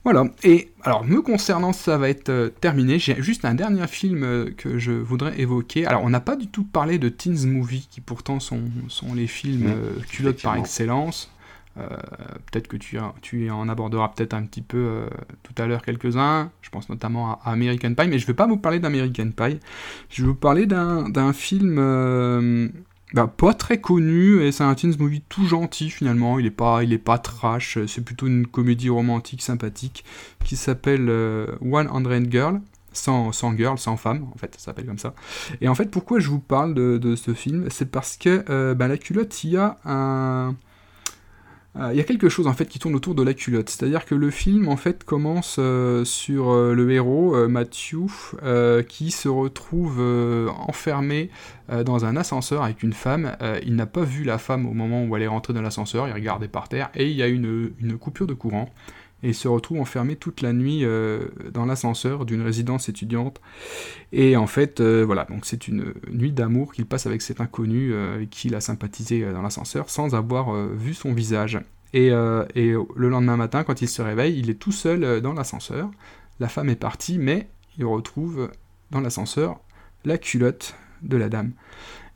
Voilà, 0.04 0.26
et 0.44 0.72
alors 0.84 1.04
me 1.04 1.22
concernant, 1.22 1.74
ça 1.74 1.98
va 1.98 2.10
être 2.10 2.30
euh, 2.30 2.50
terminé. 2.50 3.00
J'ai 3.00 3.22
juste 3.22 3.46
un 3.46 3.54
dernier 3.54 3.88
film 3.88 4.24
euh, 4.24 4.52
que 4.56 4.80
je 4.80 4.92
voudrais 4.92 5.40
évoquer. 5.40 5.86
Alors, 5.86 6.04
on 6.04 6.10
n'a 6.10 6.20
pas 6.20 6.36
du 6.36 6.48
tout 6.48 6.64
parlé 6.64 6.98
de 6.98 7.10
Teens 7.10 7.46
Movie, 7.46 7.88
qui 7.90 8.02
pourtant 8.02 8.40
sont, 8.40 8.64
sont 8.88 9.14
les 9.14 9.28
films 9.28 9.68
euh, 9.68 10.02
culottes 10.10 10.42
par 10.42 10.56
excellence. 10.56 11.32
peut-être 11.76 12.68
que 12.68 12.78
tu, 12.78 12.98
tu 13.22 13.50
en 13.50 13.70
aborderas 13.70 14.10
peut-être 14.10 14.34
un 14.34 14.44
petit 14.44 14.62
peu 14.62 15.06
tout 15.44 15.54
à 15.62 15.68
l'heure 15.68 15.84
quelques-uns. 15.84 16.52
Je 16.62 16.70
pense 16.70 16.90
notamment 16.90 17.40
à, 17.44 17.52
American 17.52 17.94
Pie, 17.94 18.08
mais 18.08 18.20
je 18.20 18.24
ne 18.24 18.28
vais 18.28 18.34
pas 18.34 18.48
vous 18.48 18.58
parler 18.58 18.80
d'American 18.80 19.30
Pie. 19.32 19.60
Je 20.10 20.24
vais 20.24 20.28
vous 20.28 20.36
parler 20.36 20.66
d'un 20.66 21.34
film 21.34 21.80
bah, 23.14 23.28
pas 23.28 23.54
très 23.54 23.80
connu, 23.80 24.42
et 24.42 24.52
c'est 24.52 24.64
un 24.64 24.74
teen 24.76 24.96
movie 24.98 25.22
tout 25.28 25.46
gentil 25.46 25.90
finalement, 25.90 26.40
il 26.40 26.46
est 26.46 26.52
pas, 26.52 26.84
il 26.84 26.94
est 26.94 26.98
pas 26.98 27.18
trash, 27.18 27.78
c'est 27.88 28.04
plutôt 28.04 28.28
une 28.28 28.48
comédie 28.48 28.90
romantique 28.90 29.42
sympathique 29.42 30.06
qui 30.44 30.56
s'appelle 30.56 31.10
euh, 31.10 31.48
One 31.62 31.88
Hundred 31.92 32.32
Girl, 32.32 32.62
sans, 32.94 33.32
sans 33.32 33.56
girl, 33.56 33.78
sans 33.78 33.98
femme, 33.98 34.28
en 34.34 34.38
fait, 34.38 34.54
ça 34.56 34.66
s'appelle 34.66 34.86
comme 34.86 34.98
ça. 34.98 35.14
Et 35.62 35.68
en 35.68 35.76
fait, 35.76 35.90
pourquoi 35.92 36.20
je 36.20 36.30
vous 36.30 36.40
parle 36.40 36.74
de, 36.74 37.16
ce 37.16 37.34
film? 37.34 37.68
C'est 37.70 37.90
parce 37.90 38.18
que 38.18 38.44
euh, 38.50 38.74
bah, 38.74 38.88
la 38.88 38.98
culotte, 38.98 39.44
il 39.44 39.52
y 39.52 39.58
a 39.58 39.78
un 39.86 40.56
euh, 41.78 41.90
il 41.94 41.98
y 41.98 42.02
a 42.02 42.04
quelque 42.04 42.28
chose 42.28 42.48
en 42.48 42.54
fait 42.54 42.66
qui 42.66 42.80
tourne 42.80 42.96
autour 42.96 43.16
de 43.16 43.24
la 43.24 43.34
culotte, 43.34 43.70
c'est-à-dire 43.70 44.04
que 44.06 44.14
le 44.14 44.30
film 44.30 44.68
en 44.68 44.76
fait 44.76 45.06
commence 45.06 45.56
euh, 45.58 46.04
sur 46.04 46.50
euh, 46.50 46.74
le 46.74 46.92
héros 46.92 47.48
Matthew 47.48 48.10
qui 48.88 49.12
se 49.12 49.30
retrouve 49.30 50.02
enfermé 50.68 51.30
dans 51.86 52.06
un 52.06 52.18
ascenseur 52.18 52.64
avec 52.64 52.84
une 52.84 52.94
femme. 52.94 53.36
il 53.66 53.76
n'a 53.76 53.86
pas 53.86 54.04
vu 54.04 54.24
la 54.24 54.38
femme 54.38 54.66
au 54.66 54.74
moment 54.74 55.06
où 55.06 55.16
elle 55.16 55.24
est 55.24 55.28
rentrée 55.28 55.54
dans 55.54 55.62
l'ascenseur, 55.62 56.08
il 56.08 56.14
regardait 56.14 56.48
par 56.48 56.68
terre 56.68 56.90
et 56.96 57.10
il 57.10 57.16
y 57.16 57.24
a 57.24 57.28
une, 57.28 57.72
une 57.80 57.98
coupure 57.98 58.28
de 58.28 58.34
courant 58.34 58.70
et 59.24 59.30
il 59.30 59.36
se 59.36 59.48
retrouve 59.48 59.80
enfermé 59.80 60.16
toute 60.16 60.42
la 60.42 60.54
nuit 60.54 60.84
euh, 60.84 61.28
dans 61.52 61.66
l'ascenseur 61.66 62.26
d'une 62.26 62.42
résidence 62.42 62.90
étudiante. 62.90 63.42
Et 64.12 64.36
en 64.36 64.48
fait, 64.48 64.80
euh, 64.80 65.04
voilà, 65.06 65.26
donc 65.26 65.46
c'est 65.46 65.68
une 65.68 65.94
nuit 66.12 66.32
d'amour 66.32 66.74
qu'il 66.74 66.86
passe 66.86 67.06
avec 67.06 67.22
cet 67.22 67.42
inconnu 67.42 67.94
euh, 67.94 68.26
qui 68.30 68.48
il 68.48 68.56
a 68.56 68.62
sympathisé 68.62 69.32
dans 69.32 69.42
l'ascenseur 69.42 69.90
sans 69.90 70.16
avoir 70.16 70.54
vu 70.54 70.94
son 70.94 71.14
visage. 71.14 71.60
Et, 71.94 72.10
le 72.10 73.10
lendemain 73.10 73.38
matin, 73.38 73.64
quand 73.64 73.82
il 73.82 73.88
se 73.88 74.02
réveille, 74.02 74.40
il 74.40 74.50
est 74.50 74.56
tout 74.56 74.72
seul 74.72 75.22
dans 75.22 75.34
l'ascenseur. 75.34 75.92
La 76.40 76.48
femme 76.48 76.70
est 76.70 76.76
partie, 76.76 77.18
mais 77.18 77.48
il 77.78 77.86
retrouve 77.86 78.50
dans 78.92 79.02
l'ascenseur 79.02 79.60
la 80.06 80.18
culotte 80.18 80.76
de 81.04 81.18
la 81.18 81.30
dame. 81.30 81.52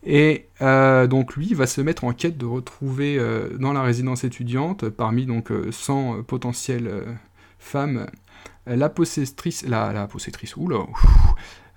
Et 0.06 0.48
euh, 0.62 1.08
donc 1.08 1.36
lui 1.36 1.54
va 1.54 1.66
se 1.66 1.82
mettre 1.82 2.04
en 2.04 2.14
quête 2.14 2.38
de 2.38 2.46
retrouver 2.46 3.18
euh, 3.18 3.58
dans 3.58 3.74
la 3.74 3.82
résidence 3.82 4.24
étudiante, 4.24 4.88
parmi 4.90 5.26
donc 5.26 5.52
100 5.72 6.20
euh, 6.20 6.22
potentielles 6.22 6.92
femmes, 7.58 8.06
la 8.68 8.90
possesstrice, 8.90 9.66
la, 9.68 9.92
la 9.92 10.08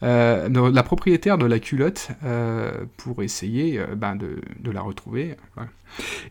la 0.00 0.82
propriétaire 0.82 1.38
de 1.38 1.46
la 1.46 1.58
culotte 1.58 2.10
pour 2.98 3.22
essayer 3.22 3.80
ben, 3.96 4.14
de, 4.14 4.70
la 4.70 4.80
retrouver. 4.80 5.34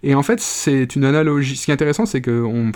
Et 0.03 0.15
en 0.15 0.23
fait, 0.23 0.39
c'est 0.39 0.95
une 0.95 1.03
analogie. 1.03 1.57
Ce 1.57 1.65
qui 1.65 1.71
est 1.71 1.73
intéressant, 1.73 2.05
c'est 2.05 2.21
que 2.21 2.31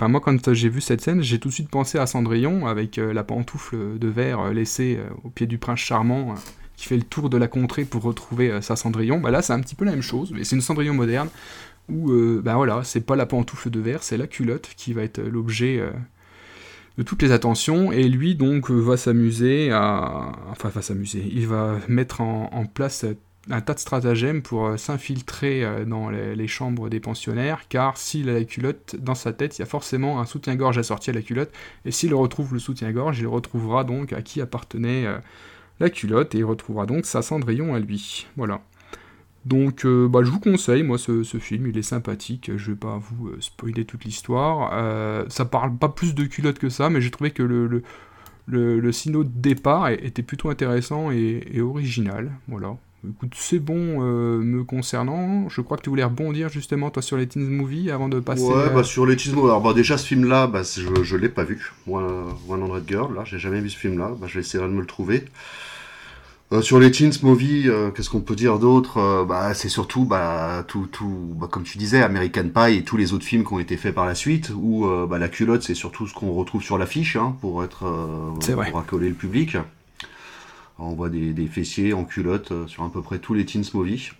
moi, 0.06 0.20
quand 0.20 0.52
j'ai 0.52 0.68
vu 0.68 0.80
cette 0.80 1.00
scène, 1.00 1.22
j'ai 1.22 1.38
tout 1.38 1.48
de 1.48 1.54
suite 1.54 1.70
pensé 1.70 1.98
à 1.98 2.06
Cendrillon 2.06 2.66
avec 2.66 2.96
la 2.96 3.24
pantoufle 3.24 3.98
de 3.98 4.08
verre 4.08 4.52
laissée 4.52 4.98
au 5.24 5.30
pied 5.30 5.46
du 5.46 5.58
prince 5.58 5.78
charmant 5.78 6.34
qui 6.82 6.88
fait 6.88 6.96
le 6.96 7.04
tour 7.04 7.30
de 7.30 7.36
la 7.36 7.46
contrée 7.46 7.84
pour 7.84 8.02
retrouver 8.02 8.50
euh, 8.50 8.60
sa 8.60 8.74
Cendrillon. 8.74 9.20
Bah 9.20 9.30
là, 9.30 9.40
c'est 9.40 9.52
un 9.52 9.60
petit 9.60 9.76
peu 9.76 9.84
la 9.84 9.92
même 9.92 10.02
chose, 10.02 10.32
mais 10.34 10.42
c'est 10.42 10.56
une 10.56 10.62
Cendrillon 10.62 10.94
moderne 10.94 11.28
où, 11.88 12.10
euh, 12.10 12.42
bah 12.44 12.56
voilà, 12.56 12.82
c'est 12.82 13.02
pas 13.02 13.14
la 13.14 13.24
pantoufle 13.24 13.70
de 13.70 13.78
verre, 13.78 14.02
c'est 14.02 14.16
la 14.16 14.26
culotte 14.26 14.68
qui 14.76 14.92
va 14.92 15.02
être 15.02 15.20
euh, 15.20 15.30
l'objet 15.30 15.80
de 16.98 17.02
toutes 17.04 17.22
les 17.22 17.30
attentions. 17.30 17.92
Et 17.92 18.08
lui, 18.08 18.34
donc, 18.34 18.68
va 18.68 18.96
s'amuser 18.96 19.70
à. 19.70 20.32
Enfin, 20.50 20.70
va 20.70 20.82
s'amuser. 20.82 21.24
Il 21.32 21.46
va 21.46 21.78
mettre 21.86 22.20
en, 22.20 22.66
place 22.66 23.06
un 23.48 23.60
tas 23.60 23.74
de 23.74 23.78
stratagèmes 23.78 24.42
pour 24.42 24.76
s'infiltrer 24.76 25.84
dans 25.86 26.10
les, 26.10 26.48
chambres 26.48 26.88
des 26.88 26.98
pensionnaires, 26.98 27.68
car 27.68 27.96
s'il 27.96 28.28
a 28.28 28.34
la 28.34 28.44
culotte 28.44 28.96
dans 28.96 29.14
sa 29.14 29.32
tête, 29.32 29.58
il 29.58 29.62
y 29.62 29.64
a 29.64 29.66
forcément 29.66 30.20
un 30.20 30.26
soutien-gorge 30.26 30.78
assorti 30.78 31.10
à 31.10 31.12
la 31.12 31.22
culotte, 31.22 31.52
et 31.84 31.92
s'il 31.92 32.14
retrouve 32.14 32.54
le 32.54 32.60
soutien-gorge, 32.60 33.20
il 33.20 33.26
retrouvera 33.26 33.84
donc 33.84 34.12
à 34.12 34.20
qui 34.20 34.40
appartenait 34.40 35.06
la 35.82 35.90
culotte 35.90 36.34
et 36.34 36.38
il 36.38 36.44
retrouvera 36.44 36.86
donc 36.86 37.04
sa 37.04 37.20
Cendrillon 37.20 37.74
à 37.74 37.80
lui. 37.80 38.26
Voilà. 38.36 38.62
Donc 39.44 39.84
euh, 39.84 40.08
bah, 40.08 40.20
je 40.22 40.30
vous 40.30 40.38
conseille, 40.38 40.82
moi 40.84 40.98
ce, 40.98 41.22
film, 41.38 41.66
il 41.66 41.76
est 41.76 41.82
sympathique, 41.82 42.52
je 42.56 42.70
vais 42.70 42.76
pas 42.76 43.00
vous 43.00 43.28
euh, 43.28 43.36
spoiler 43.40 43.84
toute 43.84 44.04
l'histoire. 44.04 44.70
Euh, 44.72 45.24
ça 45.28 45.44
parle 45.44 45.76
pas 45.76 45.88
plus 45.88 46.14
de 46.14 46.24
culotte 46.24 46.58
que 46.58 46.68
ça, 46.68 46.90
mais 46.90 47.00
j'ai 47.00 47.10
trouvé 47.10 47.32
que 47.32 47.42
le, 47.42 47.66
le, 47.66 47.82
le, 48.46 48.80
de 48.80 49.22
départ 49.24 49.88
était 49.88 50.22
plutôt 50.22 50.48
intéressant 50.48 51.10
et, 51.10 51.60
original. 51.60 52.30
Voilà. 52.46 52.76
Écoute, 53.04 53.34
c'est 53.34 53.58
bon 53.58 54.00
me 54.00 54.62
concernant. 54.62 55.48
Je 55.48 55.60
crois 55.60 55.76
que 55.76 55.82
tu 55.82 55.90
voulais 55.90 56.04
rebondir 56.04 56.48
justement 56.48 56.90
toi 56.90 57.02
sur 57.02 57.16
les 57.16 57.26
Teens 57.26 57.50
Movie 57.50 57.90
avant 57.90 58.08
de 58.08 58.20
passer. 58.20 58.44
Ouais, 58.44 58.70
bah 58.72 58.84
sur 58.84 59.06
les 59.06 59.16
Teens 59.16 59.34
Movie. 59.34 59.48
Alors 59.48 59.60
bah, 59.60 59.72
déjà 59.74 59.98
ce 59.98 60.06
film-là, 60.06 60.46
bah, 60.46 60.62
je, 60.62 61.02
je 61.02 61.16
l'ai 61.16 61.28
pas 61.28 61.42
vu. 61.42 61.72
One, 61.88 62.28
Hundred 62.48 62.84
Girl, 62.86 63.12
là, 63.12 63.24
j'ai 63.24 63.40
jamais 63.40 63.60
vu 63.60 63.70
ce 63.70 63.76
film-là. 63.76 64.12
Bah, 64.20 64.28
je 64.28 64.34
vais 64.34 64.40
essayer 64.40 64.62
de 64.62 64.68
me 64.68 64.80
le 64.80 64.86
trouver. 64.86 65.24
Euh, 66.52 66.60
sur 66.60 66.78
les 66.78 66.90
Teens 66.90 67.22
Movie, 67.22 67.64
euh, 67.66 67.90
qu'est-ce 67.90 68.10
qu'on 68.10 68.20
peut 68.20 68.36
dire 68.36 68.58
d'autre 68.58 68.98
euh, 68.98 69.24
bah, 69.24 69.54
C'est 69.54 69.70
surtout, 69.70 70.04
bah, 70.04 70.64
tout, 70.68 70.86
tout 70.86 71.34
bah, 71.34 71.48
comme 71.50 71.62
tu 71.62 71.78
disais, 71.78 72.02
American 72.02 72.48
Pie 72.54 72.76
et 72.76 72.84
tous 72.84 72.98
les 72.98 73.14
autres 73.14 73.24
films 73.24 73.42
qui 73.42 73.54
ont 73.54 73.58
été 73.58 73.78
faits 73.78 73.94
par 73.94 74.04
la 74.04 74.14
suite, 74.14 74.52
où 74.54 74.86
bah, 75.08 75.18
la 75.18 75.28
culotte, 75.28 75.62
c'est 75.62 75.74
surtout 75.74 76.06
ce 76.06 76.12
qu'on 76.12 76.32
retrouve 76.32 76.62
sur 76.62 76.76
l'affiche, 76.76 77.16
hein, 77.16 77.36
pour 77.40 77.64
être 77.64 77.86
pour 78.68 78.78
accoler 78.78 79.08
le 79.08 79.14
public. 79.14 79.56
On 80.78 80.94
voit 80.94 81.08
des, 81.08 81.32
des, 81.32 81.46
fessiers 81.46 81.92
en 81.94 82.04
culotte 82.04 82.52
sur 82.66 82.82
à 82.82 82.90
peu 82.90 83.02
près 83.02 83.18
tous 83.18 83.34
les 83.34 83.46
Teens 83.46 83.70
Movie. 83.72 84.10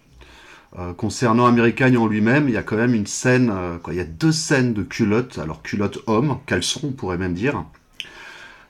concernant 0.97 1.47
American 1.47 1.95
en 1.97 2.07
lui-même, 2.07 2.49
il 2.49 2.55
y 2.55 2.57
a 2.57 2.63
quand 2.63 2.77
même 2.77 2.95
une 2.95 3.07
scène, 3.07 3.53
quoi, 3.83 3.93
il 3.93 3.97
y 3.97 4.01
a 4.01 4.05
deux 4.05 4.33
scènes 4.33 4.73
de 4.73 4.83
culotte, 4.83 5.39
alors 5.39 5.63
culotte 5.63 5.99
homme, 6.07 6.39
caleçon 6.47 6.81
on 6.85 6.93
pourrait 6.93 7.19
même 7.19 7.35
dire. 7.35 7.65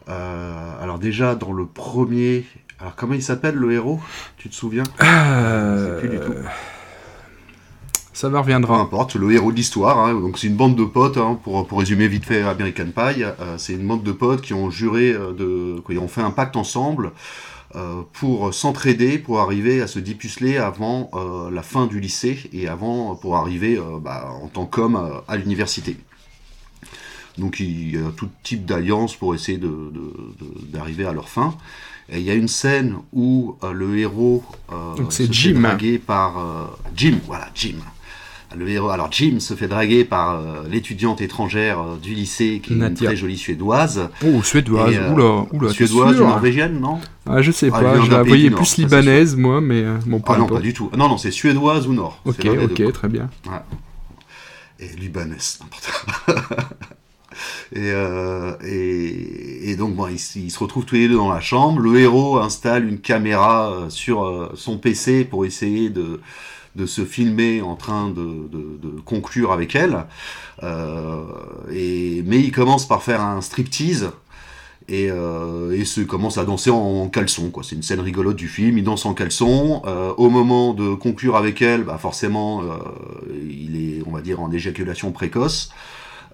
alors 0.09 0.98
déjà 0.98 1.35
dans 1.35 1.53
le 1.53 1.66
premier, 1.66 2.44
alors 2.82 2.96
comment 2.96 3.14
il 3.14 3.22
s'appelle 3.22 3.54
le 3.54 3.72
héros? 3.72 4.00
Tu 4.38 4.48
te 4.48 4.54
souviens? 4.56 4.82
Euh... 5.00 6.00
plus 6.00 6.08
du 6.08 6.18
tout. 6.18 6.34
Ça 8.12 8.28
va 8.28 8.40
reviendra. 8.40 8.74
Peu 8.74 8.80
importe, 8.82 9.14
le 9.14 9.30
héros 9.30 9.52
de 9.52 9.56
l'histoire. 9.56 10.00
Hein. 10.00 10.14
donc 10.14 10.36
c'est 10.36 10.48
une 10.48 10.56
bande 10.56 10.74
de 10.74 10.84
potes, 10.84 11.16
hein, 11.16 11.38
pour, 11.44 11.64
pour 11.66 11.78
résumer 11.78 12.08
vite 12.08 12.24
fait 12.24 12.42
American 12.42 12.86
Pie. 12.86 13.22
Euh, 13.22 13.56
c'est 13.56 13.74
une 13.74 13.86
bande 13.86 14.02
de 14.02 14.10
potes 14.10 14.40
qui 14.40 14.52
ont 14.52 14.68
juré 14.68 15.12
euh, 15.12 15.32
de, 15.32 15.80
qui 15.86 15.96
ont 15.96 16.08
fait 16.08 16.22
un 16.22 16.32
pacte 16.32 16.56
ensemble 16.56 17.12
euh, 17.76 18.02
pour 18.12 18.52
s'entraider, 18.52 19.16
pour 19.16 19.38
arriver 19.38 19.80
à 19.80 19.86
se 19.86 20.00
dépuceler 20.00 20.56
avant 20.56 21.10
la 21.52 21.62
fin 21.62 21.86
du 21.86 22.00
lycée 22.00 22.50
et 22.52 22.66
avant 22.66 23.14
pour 23.14 23.36
arriver 23.36 23.80
bah, 24.00 24.28
en 24.42 24.48
tant 24.48 24.66
qu'homme 24.66 25.22
à 25.28 25.36
l'université. 25.36 25.96
Donc 27.38 27.60
il 27.60 27.94
y 27.94 27.96
a 27.96 28.10
tout 28.16 28.28
type 28.42 28.66
d'alliance 28.66 29.14
pour 29.14 29.36
essayer 29.36 29.58
d'arriver 29.58 31.04
de, 31.04 31.08
à 31.08 31.12
leur 31.12 31.28
fin. 31.28 31.54
Et 32.08 32.18
il 32.18 32.24
y 32.24 32.30
a 32.30 32.34
une 32.34 32.48
scène 32.48 32.96
où 33.12 33.56
euh, 33.62 33.72
le 33.72 33.98
héros 33.98 34.44
euh, 34.72 35.10
se 35.10 35.22
fait 35.24 35.52
draguer 35.52 35.98
par 35.98 36.38
euh, 36.38 36.64
Jim, 36.96 37.18
voilà 37.26 37.48
Jim. 37.54 37.76
Le 38.54 38.68
héros, 38.68 38.90
alors 38.90 39.10
Jim 39.10 39.40
se 39.40 39.54
fait 39.54 39.66
draguer 39.66 40.04
par 40.04 40.38
l'étudiante 40.70 41.22
étrangère 41.22 41.96
du 42.02 42.12
lycée 42.12 42.60
qui 42.62 42.74
est 42.74 42.76
une 42.76 42.92
très 42.92 43.16
jolie 43.16 43.38
suédoise. 43.38 44.10
Oh 44.22 44.42
suédoise, 44.42 44.94
oula, 45.10 45.46
oula, 45.52 45.72
suédoise 45.72 46.20
ou 46.20 46.24
norvégienne, 46.24 46.78
non? 46.78 47.00
Ah 47.24 47.40
je 47.40 47.50
sais 47.50 47.70
ah, 47.72 47.80
pas, 47.80 48.00
je 48.02 48.10
la 48.10 48.22
voyais 48.22 48.50
plus 48.50 48.76
libanaise 48.76 49.36
moi, 49.36 49.62
mais 49.62 49.82
bon 50.04 50.20
pas. 50.20 50.34
Ah 50.34 50.38
non 50.38 50.46
pas 50.46 50.60
du 50.60 50.74
tout. 50.74 50.90
Non 50.94 51.08
non 51.08 51.16
c'est 51.16 51.30
suédoise 51.30 51.86
ou 51.86 51.94
nord. 51.94 52.20
Ok 52.26 52.44
ok 52.44 52.92
très 52.92 53.08
bien. 53.08 53.30
Et 54.78 54.88
libanaise 54.98 55.60
n'importe. 55.62 56.68
Euh, 57.76 58.56
et, 58.64 59.70
et, 59.70 59.76
donc 59.76 59.94
bon, 59.94 60.08
ils, 60.08 60.18
se 60.18 60.58
retrouvent 60.58 60.85
tous 60.85 60.96
les 60.96 61.08
deux 61.08 61.16
dans 61.16 61.32
la 61.32 61.40
chambre. 61.40 61.80
Le 61.80 61.98
héros 62.00 62.38
installe 62.38 62.87
une 62.88 62.98
caméra 62.98 63.72
euh, 63.72 63.90
sur 63.90 64.24
euh, 64.24 64.52
son 64.54 64.78
PC 64.78 65.24
pour 65.24 65.46
essayer 65.46 65.88
de, 65.88 66.20
de 66.76 66.87
se 66.87 67.04
filmer 67.04 67.62
en 67.62 67.76
train 67.76 68.08
de, 68.08 68.48
de, 68.50 69.00
conclure 69.04 69.52
avec 69.52 69.74
elle. 69.74 70.04
et, 70.62 72.22
mais 72.26 72.40
il 72.40 72.52
commence 72.52 72.87
par 72.87 73.02
faire 73.02 73.20
un 73.20 73.40
striptease 73.40 74.11
et, 74.88 75.06
et 75.06 75.85
se 75.85 76.00
commence 76.00 76.38
à 76.38 76.44
danser 76.44 76.70
en, 76.70 77.08
caleçon. 77.08 77.50
Quoi. 77.50 77.62
C'est 77.62 77.76
une 77.76 77.82
scène 77.82 78.00
rigolote 78.00 78.37
du 78.37 78.48
film. 78.48 78.78
Il 78.78 78.85
danse 78.85 79.06
en 79.06 79.14
caleçon. 79.14 79.82
au 80.16 80.30
moment 80.30 80.74
de 80.74 80.94
conclure 80.94 81.37
avec 81.37 81.62
elle, 81.62 81.85
bah 81.85 81.98
forcément, 81.98 82.62
il 83.35 83.76
est, 83.76 84.02
on 84.06 84.12
va 84.12 84.20
dire, 84.20 84.40
en 84.40 84.50
éjaculation 84.50 85.12
précoce. 85.12 85.70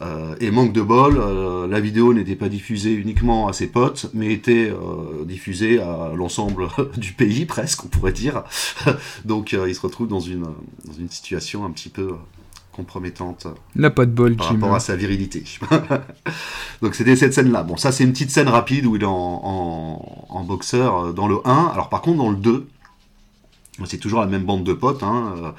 Euh, 0.00 0.36
et 0.40 0.50
manque 0.50 0.72
de 0.72 0.80
bol, 0.80 1.18
euh, 1.18 1.66
la 1.66 1.80
vidéo 1.80 2.14
n'était 2.14 2.36
pas 2.36 2.48
diffusée 2.48 2.92
uniquement 2.92 3.48
à 3.48 3.52
ses 3.52 3.66
potes, 3.66 4.10
mais 4.14 4.32
était 4.32 4.70
euh, 4.70 5.24
diffusée 5.24 5.80
à 5.80 6.12
l'ensemble 6.14 6.68
du 6.96 7.12
pays, 7.12 7.46
presque, 7.46 7.84
on 7.84 7.88
pourrait 7.88 8.12
dire. 8.12 8.44
Donc 9.24 9.52
il 9.52 9.74
se 9.74 9.80
retrouve 9.80 10.08
dans 10.08 10.20
une, 10.20 10.42
dans 10.42 10.92
une 10.98 11.10
situation 11.10 11.64
un 11.64 11.70
petit 11.70 11.88
peu 11.88 12.12
compromettante. 12.72 13.48
N'a 13.74 13.90
pas 13.90 14.06
de 14.06 14.12
bol, 14.12 14.36
par 14.36 14.48
rapport 14.48 14.74
à 14.74 14.80
sa 14.80 14.94
virilité. 14.94 15.42
Donc 16.82 16.94
c'était 16.94 17.16
cette 17.16 17.34
scène-là. 17.34 17.64
Bon, 17.64 17.76
ça 17.76 17.90
c'est 17.90 18.04
une 18.04 18.12
petite 18.12 18.30
scène 18.30 18.48
rapide 18.48 18.86
où 18.86 18.94
il 18.94 19.02
est 19.02 19.06
en, 19.06 19.10
en, 19.12 20.26
en, 20.28 20.44
boxeur 20.44 21.12
dans 21.12 21.26
le 21.26 21.38
1. 21.44 21.70
Alors 21.74 21.88
par 21.88 22.02
contre 22.02 22.18
dans 22.18 22.30
le 22.30 22.36
2, 22.36 22.68
C'est 23.86 23.98
toujours 23.98 24.20
la 24.20 24.26
même 24.26 24.44
bande 24.44 24.64
de 24.64 24.72
potes. 24.72 25.02
Hein. 25.02 25.54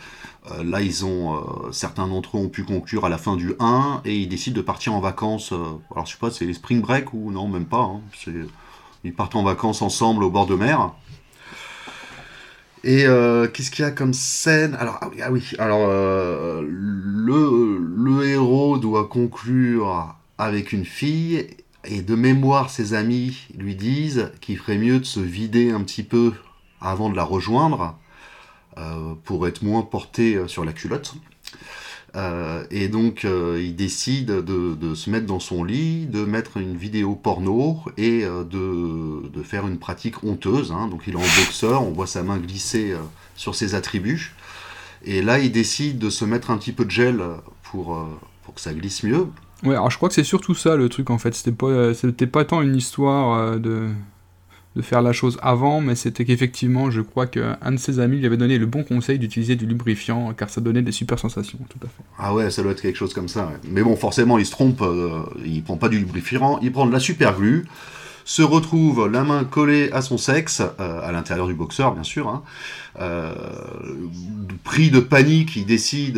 là, 0.63 0.81
ils 0.81 1.05
ont 1.05 1.71
certains 1.71 2.07
d'entre 2.07 2.37
eux 2.37 2.41
ont 2.41 2.49
pu 2.49 2.63
conclure 2.63 3.05
à 3.05 3.09
la 3.09 3.17
fin 3.17 3.35
du 3.35 3.53
1 3.59 4.01
et 4.05 4.17
ils 4.17 4.27
décident 4.27 4.55
de 4.57 4.61
partir 4.61 4.93
en 4.93 4.99
vacances. 4.99 5.53
alors, 5.91 6.05
je 6.05 6.11
sais 6.11 6.17
pas, 6.19 6.31
c'est 6.31 6.45
les 6.45 6.53
spring 6.53 6.81
break 6.81 7.13
ou 7.13 7.31
non, 7.31 7.47
même 7.47 7.65
pas. 7.65 7.81
Hein. 7.81 8.01
Ils 9.03 9.13
partent 9.13 9.35
en 9.35 9.43
vacances 9.43 9.81
ensemble 9.81 10.23
au 10.23 10.29
bord 10.29 10.47
de 10.47 10.55
mer. 10.55 10.91
Et 12.83 13.05
euh, 13.05 13.47
qu'est-ce 13.47 13.71
qu'il 13.71 13.83
y 13.83 13.87
a 13.87 13.91
comme 13.91 14.13
scène? 14.13 14.75
Alors 14.75 14.99
ah, 15.01 15.09
ah 15.21 15.31
oui, 15.31 15.51
alors 15.59 15.87
euh, 15.89 16.61
le, 16.65 17.77
le 17.77 18.25
héros 18.25 18.77
doit 18.77 19.07
conclure 19.07 20.15
avec 20.37 20.71
une 20.71 20.85
fille 20.85 21.47
et 21.83 22.01
de 22.01 22.15
mémoire 22.15 22.69
ses 22.69 22.93
amis 22.93 23.47
lui 23.57 23.75
disent 23.75 24.31
qu'il 24.39 24.57
ferait 24.57 24.77
mieux 24.77 24.99
de 24.99 25.05
se 25.05 25.19
vider 25.19 25.71
un 25.71 25.81
petit 25.81 26.03
peu 26.03 26.33
avant 26.79 27.09
de 27.09 27.17
la 27.17 27.23
rejoindre 27.23 27.81
euh, 27.81 28.08
pour 29.23 29.47
être 29.47 29.61
moins 29.61 29.81
porté 29.81 30.47
sur 30.47 30.65
la 30.65 30.73
culotte. 30.73 31.15
Euh, 32.15 32.63
et 32.71 32.87
donc, 32.87 33.25
euh, 33.25 33.61
il 33.61 33.75
décide 33.75 34.31
de, 34.31 34.95
se 34.95 35.09
mettre 35.09 35.25
dans 35.25 35.39
son 35.39 35.63
lit, 35.63 36.05
de 36.05 36.25
mettre 36.25 36.57
une 36.57 36.75
vidéo 36.75 37.15
porno 37.15 37.79
et 37.97 38.23
euh, 38.23 38.43
de, 38.43 39.43
faire 39.43 39.67
une 39.67 39.77
pratique 39.77 40.23
honteuse. 40.23 40.71
Hein. 40.71 40.87
Donc, 40.87 41.03
il 41.07 41.13
est 41.13 41.17
en 41.17 41.19
boxeur, 41.19 41.83
on 41.83 41.91
voit 41.91 42.07
sa 42.07 42.23
main 42.23 42.37
glisser 42.37 42.93
sur 43.35 43.55
ses 43.55 43.75
attributs. 43.75 44.33
Et 45.05 45.21
là, 45.21 45.39
il 45.39 45.51
décide 45.51 45.97
de 45.97 46.09
se 46.09 46.25
mettre 46.25 46.51
un 46.51 46.57
petit 46.57 46.73
peu 46.73 46.85
de 46.85 46.91
gel 46.91 47.21
pour, 47.63 48.05
pour 48.43 48.53
que 48.53 48.61
ça 48.61 48.73
glisse 48.73 49.03
mieux. 49.03 49.27
Ouais, 49.63 49.75
alors 49.75 49.91
je 49.91 49.97
crois 49.97 50.09
que 50.09 50.15
c'est 50.15 50.23
surtout 50.23 50.55
ça 50.55 50.75
le 50.75 50.87
truc 50.87 51.09
en 51.09 51.17
fait. 51.17 51.33
C'était 51.33 51.51
pas, 51.51 51.93
pas 52.31 52.45
tant 52.45 52.61
une 52.61 52.75
histoire 52.75 53.59
de 53.59 53.89
de 54.75 54.81
faire 54.81 55.01
la 55.01 55.13
chose 55.13 55.37
avant, 55.41 55.81
mais 55.81 55.95
c'était 55.95 56.25
qu'effectivement, 56.25 56.91
je 56.91 57.01
crois 57.01 57.25
qu'un 57.25 57.71
de 57.71 57.77
ses 57.77 57.99
amis 57.99 58.17
lui 58.17 58.25
avait 58.27 58.37
donné 58.37 58.57
le 58.57 58.67
bon 58.67 58.83
conseil 58.83 59.17
d'utiliser 59.17 59.55
du 59.55 59.65
lubrifiant, 59.65 60.33
car 60.33 60.49
ça 60.49 60.61
donnait 60.61 60.83
des 60.83 60.91
super 60.91 61.17
sensations, 61.17 61.59
tout 61.69 61.79
à 61.83 61.87
fait. 61.87 62.03
Ah 62.19 62.33
ouais, 62.35 62.51
ça 62.51 62.61
doit 62.61 62.73
être 62.73 62.81
quelque 62.81 62.95
chose 62.95 63.13
comme 63.13 63.27
ça. 63.27 63.51
Mais 63.67 63.81
bon, 63.81 63.95
forcément, 63.95 64.37
il 64.37 64.45
se 64.45 64.51
trompe, 64.51 64.81
euh, 64.81 65.23
il 65.43 65.63
prend 65.63 65.77
pas 65.77 65.89
du 65.89 65.97
lubrifiant, 65.97 66.59
il 66.61 66.71
prend 66.71 66.85
de 66.85 66.91
la 66.91 66.99
super 66.99 67.35
glue, 67.35 67.65
se 68.25 68.43
retrouve 68.43 69.07
la 69.07 69.23
main 69.23 69.43
collée 69.43 69.89
à 69.91 70.03
son 70.03 70.19
sexe, 70.19 70.61
euh, 70.79 71.01
à 71.01 71.11
l'intérieur 71.11 71.47
du 71.47 71.55
boxeur, 71.55 71.95
bien 71.95 72.03
sûr, 72.03 72.27
hein. 72.27 72.43
euh, 73.01 73.33
pris 74.63 74.91
de 74.91 74.99
panique, 74.99 75.55
il 75.55 75.65
décide 75.65 76.13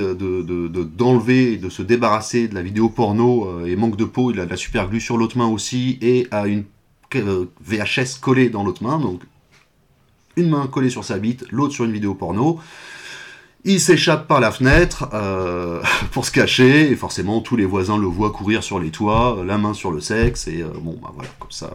d'enlever, 0.97 1.51
de, 1.51 1.55
de, 1.55 1.63
de, 1.63 1.69
se 1.69 1.81
débarrasser 1.81 2.49
de 2.49 2.55
la 2.55 2.61
vidéo 2.61 2.89
porno, 2.89 3.65
et 3.65 3.77
manque 3.77 3.95
de 3.95 4.03
peau, 4.03 4.31
il 4.31 4.41
a 4.41 4.45
de 4.45 4.49
la 4.49 4.57
super 4.57 4.89
glue 4.89 4.99
sur 4.99 5.17
l'autre 5.17 5.37
main 5.37 5.47
aussi, 5.47 5.97
et 6.01 6.27
a 6.31 6.47
une 6.47 6.65
VHS 7.17 8.19
collé 8.19 8.49
dans 8.49 8.63
l'autre 8.63 8.83
main, 8.83 8.99
donc 8.99 9.21
une 10.37 10.49
main 10.49 10.67
collée 10.67 10.89
sur 10.89 11.03
sa 11.03 11.17
bite, 11.17 11.45
l'autre 11.51 11.73
sur 11.73 11.85
une 11.85 11.91
vidéo 11.91 12.15
porno. 12.15 12.59
Il 13.63 13.79
s'échappe 13.79 14.27
par 14.27 14.39
la 14.39 14.51
fenêtre 14.51 15.09
euh, 15.13 15.83
pour 16.11 16.25
se 16.25 16.31
cacher, 16.31 16.91
et 16.91 16.95
forcément 16.95 17.41
tous 17.41 17.55
les 17.55 17.65
voisins 17.65 17.97
le 17.97 18.07
voient 18.07 18.31
courir 18.31 18.63
sur 18.63 18.79
les 18.79 18.89
toits, 18.89 19.43
la 19.45 19.57
main 19.57 19.73
sur 19.73 19.91
le 19.91 20.01
sexe, 20.01 20.47
et 20.47 20.61
euh, 20.61 20.69
bon, 20.75 20.97
bah 21.01 21.11
voilà, 21.13 21.29
comme 21.39 21.51
ça, 21.51 21.71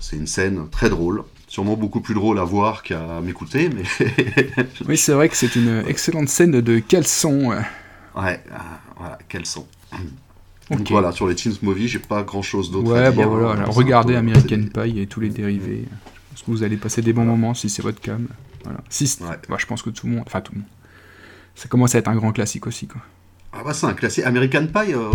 c'est 0.00 0.16
une 0.16 0.26
scène 0.26 0.68
très 0.70 0.90
drôle. 0.90 1.22
Sûrement 1.48 1.76
beaucoup 1.76 2.00
plus 2.00 2.14
drôle 2.14 2.40
à 2.40 2.44
voir 2.44 2.82
qu'à 2.82 3.20
m'écouter, 3.20 3.70
mais. 3.70 3.84
oui, 4.88 4.96
c'est 4.96 5.12
vrai 5.12 5.28
que 5.28 5.36
c'est 5.36 5.54
une 5.54 5.84
excellente 5.86 6.28
scène 6.28 6.60
de 6.60 6.78
caleçon. 6.80 7.50
Ouais, 7.50 8.42
euh, 8.50 8.58
voilà, 8.98 9.18
caleçon. 9.28 9.66
Donc 10.70 10.90
voilà, 10.90 11.12
sur 11.12 11.28
les 11.28 11.34
Teens 11.34 11.58
Movie, 11.62 11.86
j'ai 11.86 11.98
pas 12.00 12.22
grand 12.22 12.42
chose 12.42 12.70
d'autre 12.70 12.94
à 12.94 13.12
dire. 13.12 13.28
Bon, 13.28 13.36
voilà, 13.36 13.64
regardez 13.66 14.16
American 14.16 14.62
Pie 14.62 14.98
et 14.98 15.06
tous 15.06 15.20
les 15.20 15.30
dérivés. 15.30 15.84
Je 15.86 16.30
pense 16.30 16.42
que 16.42 16.50
vous 16.50 16.62
allez 16.62 16.76
passer 16.76 17.02
des 17.02 17.12
bons 17.12 17.24
moments 17.24 17.54
si 17.54 17.68
c'est 17.68 17.82
votre 17.82 18.00
cam. 18.00 18.26
Voilà. 18.64 18.80
Si 18.88 19.18
bah, 19.20 19.56
je 19.58 19.66
pense 19.66 19.82
que 19.82 19.90
tout 19.90 20.06
le 20.06 20.14
monde, 20.14 20.24
enfin 20.26 20.40
tout 20.40 20.52
le 20.52 20.60
monde, 20.60 20.68
ça 21.54 21.68
commence 21.68 21.94
à 21.94 21.98
être 21.98 22.08
un 22.08 22.16
grand 22.16 22.32
classique 22.32 22.66
aussi. 22.66 22.88
Quoi. 22.88 23.00
Ah 23.52 23.62
bah 23.64 23.72
c'est 23.72 23.86
un 23.86 23.94
classique. 23.94 24.24
American 24.24 24.66
Pie, 24.66 24.92
euh, 24.92 25.10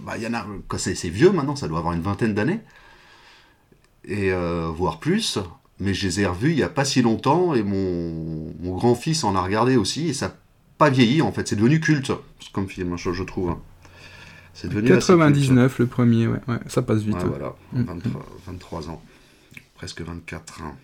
bah, 0.00 0.18
y 0.18 0.26
en 0.26 0.34
a, 0.34 0.46
c'est 0.76 1.08
vieux 1.08 1.32
maintenant, 1.32 1.56
ça 1.56 1.66
doit 1.66 1.78
avoir 1.78 1.94
une 1.94 2.02
vingtaine 2.02 2.34
d'années. 2.34 2.60
Et 4.04 4.32
euh, 4.32 4.68
voire 4.68 4.98
plus. 4.98 5.38
Mais 5.82 5.94
je 5.94 6.06
les 6.06 6.20
ai 6.20 6.26
revus 6.26 6.50
il 6.50 6.58
y 6.58 6.62
a 6.62 6.68
pas 6.68 6.84
si 6.84 7.00
longtemps 7.00 7.54
et 7.54 7.62
mon, 7.62 8.52
mon 8.60 8.76
grand-fils 8.76 9.24
en 9.24 9.34
a 9.34 9.40
regardé 9.40 9.76
aussi 9.76 10.10
et 10.10 10.12
ça 10.12 10.28
n'a 10.28 10.34
pas 10.76 10.90
vieilli 10.90 11.22
en 11.22 11.32
fait. 11.32 11.48
C'est 11.48 11.56
devenu 11.56 11.80
culte 11.80 12.12
comme 12.52 12.68
film, 12.68 12.98
je, 12.98 13.14
je 13.14 13.22
trouve. 13.22 13.56
C'est 14.54 14.68
devenu 14.68 14.88
99 14.88 15.78
le 15.78 15.86
premier, 15.86 16.26
ouais, 16.26 16.40
ouais, 16.48 16.58
ça 16.66 16.82
passe 16.82 17.02
vite. 17.02 17.16
Voilà, 17.24 17.54
23, 17.72 18.80
mm. 18.80 18.90
ans, 18.90 19.02
presque 19.74 20.02
24 20.02 20.62
ans. 20.62 20.76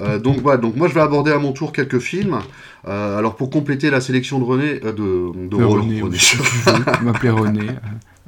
Euh, 0.00 0.18
donc 0.18 0.40
voilà, 0.40 0.58
donc 0.58 0.76
moi 0.76 0.88
je 0.88 0.94
vais 0.94 1.00
aborder 1.00 1.32
à 1.32 1.38
mon 1.38 1.52
tour 1.52 1.72
quelques 1.72 1.98
films. 1.98 2.38
Euh, 2.86 3.18
alors 3.18 3.36
pour 3.36 3.50
compléter 3.50 3.90
la 3.90 4.00
sélection 4.00 4.38
de 4.38 4.44
René, 4.44 4.80
euh, 4.84 4.92
de, 4.92 5.48
de 5.48 5.64
René, 5.64 6.02
René. 6.02 6.18
m'appeler 7.02 7.30
René. 7.30 7.66
ouais, 7.66 7.72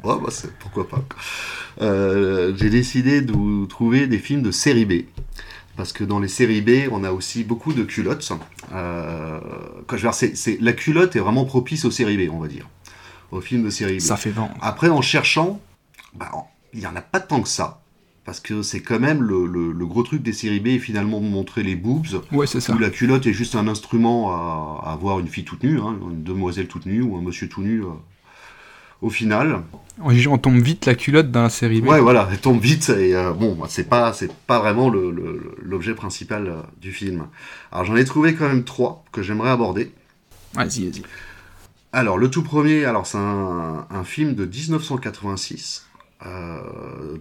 bah 0.02 0.28
pourquoi 0.60 0.88
pas. 0.88 1.04
J'ai 1.80 2.70
décidé 2.70 3.20
de 3.20 3.66
trouver 3.66 4.06
des 4.06 4.18
films 4.18 4.42
de 4.42 4.50
série 4.50 4.84
B. 4.84 5.04
Parce 5.76 5.92
que 5.92 6.02
dans 6.02 6.18
les 6.18 6.26
séries 6.26 6.60
B, 6.60 6.90
on 6.90 7.04
a 7.04 7.12
aussi 7.12 7.44
beaucoup 7.44 7.72
de 7.72 7.84
culottes. 7.84 8.32
quand 8.70 9.96
je 9.96 10.08
veux 10.08 10.10
dire, 10.10 10.56
la 10.60 10.72
culotte 10.72 11.14
est 11.14 11.20
vraiment 11.20 11.44
propice 11.44 11.84
aux 11.84 11.92
séries 11.92 12.16
B, 12.16 12.32
on 12.32 12.40
va 12.40 12.48
dire 12.48 12.68
au 13.30 13.40
film 13.40 13.64
de 13.64 13.70
série 13.70 14.00
Ça 14.00 14.16
fait 14.16 14.30
vent. 14.30 14.50
Après, 14.60 14.88
en 14.88 15.02
cherchant, 15.02 15.60
bah, 16.14 16.30
il 16.72 16.80
n'y 16.80 16.86
en 16.86 16.96
a 16.96 17.00
pas 17.00 17.20
tant 17.20 17.42
que 17.42 17.48
ça. 17.48 17.82
Parce 18.24 18.40
que 18.40 18.60
c'est 18.60 18.80
quand 18.80 19.00
même 19.00 19.22
le, 19.22 19.86
gros 19.86 20.02
truc 20.02 20.22
des 20.22 20.34
séries 20.34 20.60
B, 20.60 20.78
finalement, 20.78 21.20
montrer 21.20 21.62
les 21.62 21.76
boobs. 21.76 22.22
Ouais, 22.30 22.46
c'est 22.46 22.60
ça. 22.60 22.74
Où 22.74 22.78
la 22.78 22.90
culotte 22.90 23.26
est 23.26 23.32
juste 23.32 23.54
un 23.54 23.66
instrument 23.68 24.32
à, 24.32 24.92
avoir 24.92 25.18
une 25.18 25.28
fille 25.28 25.44
toute 25.44 25.62
nue, 25.62 25.80
hein, 25.80 25.96
une 26.10 26.22
demoiselle 26.24 26.68
toute 26.68 26.84
nue 26.84 27.00
ou 27.00 27.16
un 27.16 27.22
monsieur 27.22 27.48
tout 27.48 27.62
nu. 27.62 27.82
Euh, 27.82 27.88
au 29.00 29.10
final. 29.10 29.62
On 30.00 30.38
tombe 30.38 30.60
vite 30.60 30.86
la 30.86 30.94
culotte 30.94 31.30
dans 31.30 31.42
la 31.42 31.50
série 31.50 31.80
B. 31.80 31.88
Ouais, 31.88 32.00
voilà, 32.00 32.28
elle 32.30 32.38
tombe 32.38 32.60
vite 32.60 32.88
et 32.88 33.14
euh, 33.14 33.32
bon, 33.32 33.54
bah, 33.54 33.66
c'est 33.68 33.88
pas, 33.88 34.12
c'est 34.12 34.32
pas 34.32 34.58
vraiment 34.58 34.90
l'objet 34.90 35.94
principal 35.94 36.46
euh, 36.46 36.60
du 36.80 36.92
film. 36.92 37.26
Alors 37.72 37.84
j'en 37.84 37.96
ai 37.96 38.04
trouvé 38.04 38.34
quand 38.34 38.48
même 38.48 38.64
trois 38.64 39.04
que 39.12 39.22
j'aimerais 39.22 39.50
aborder. 39.50 39.92
Vas-y, 40.54 40.88
vas-y. 40.88 41.02
Alors, 41.92 42.18
le 42.18 42.30
tout 42.30 42.42
premier, 42.42 42.84
alors 42.84 43.06
c'est 43.06 43.18
un, 43.18 44.04
film 44.04 44.34
de 44.34 44.44
1986 44.44 45.86
euh, 46.26 46.60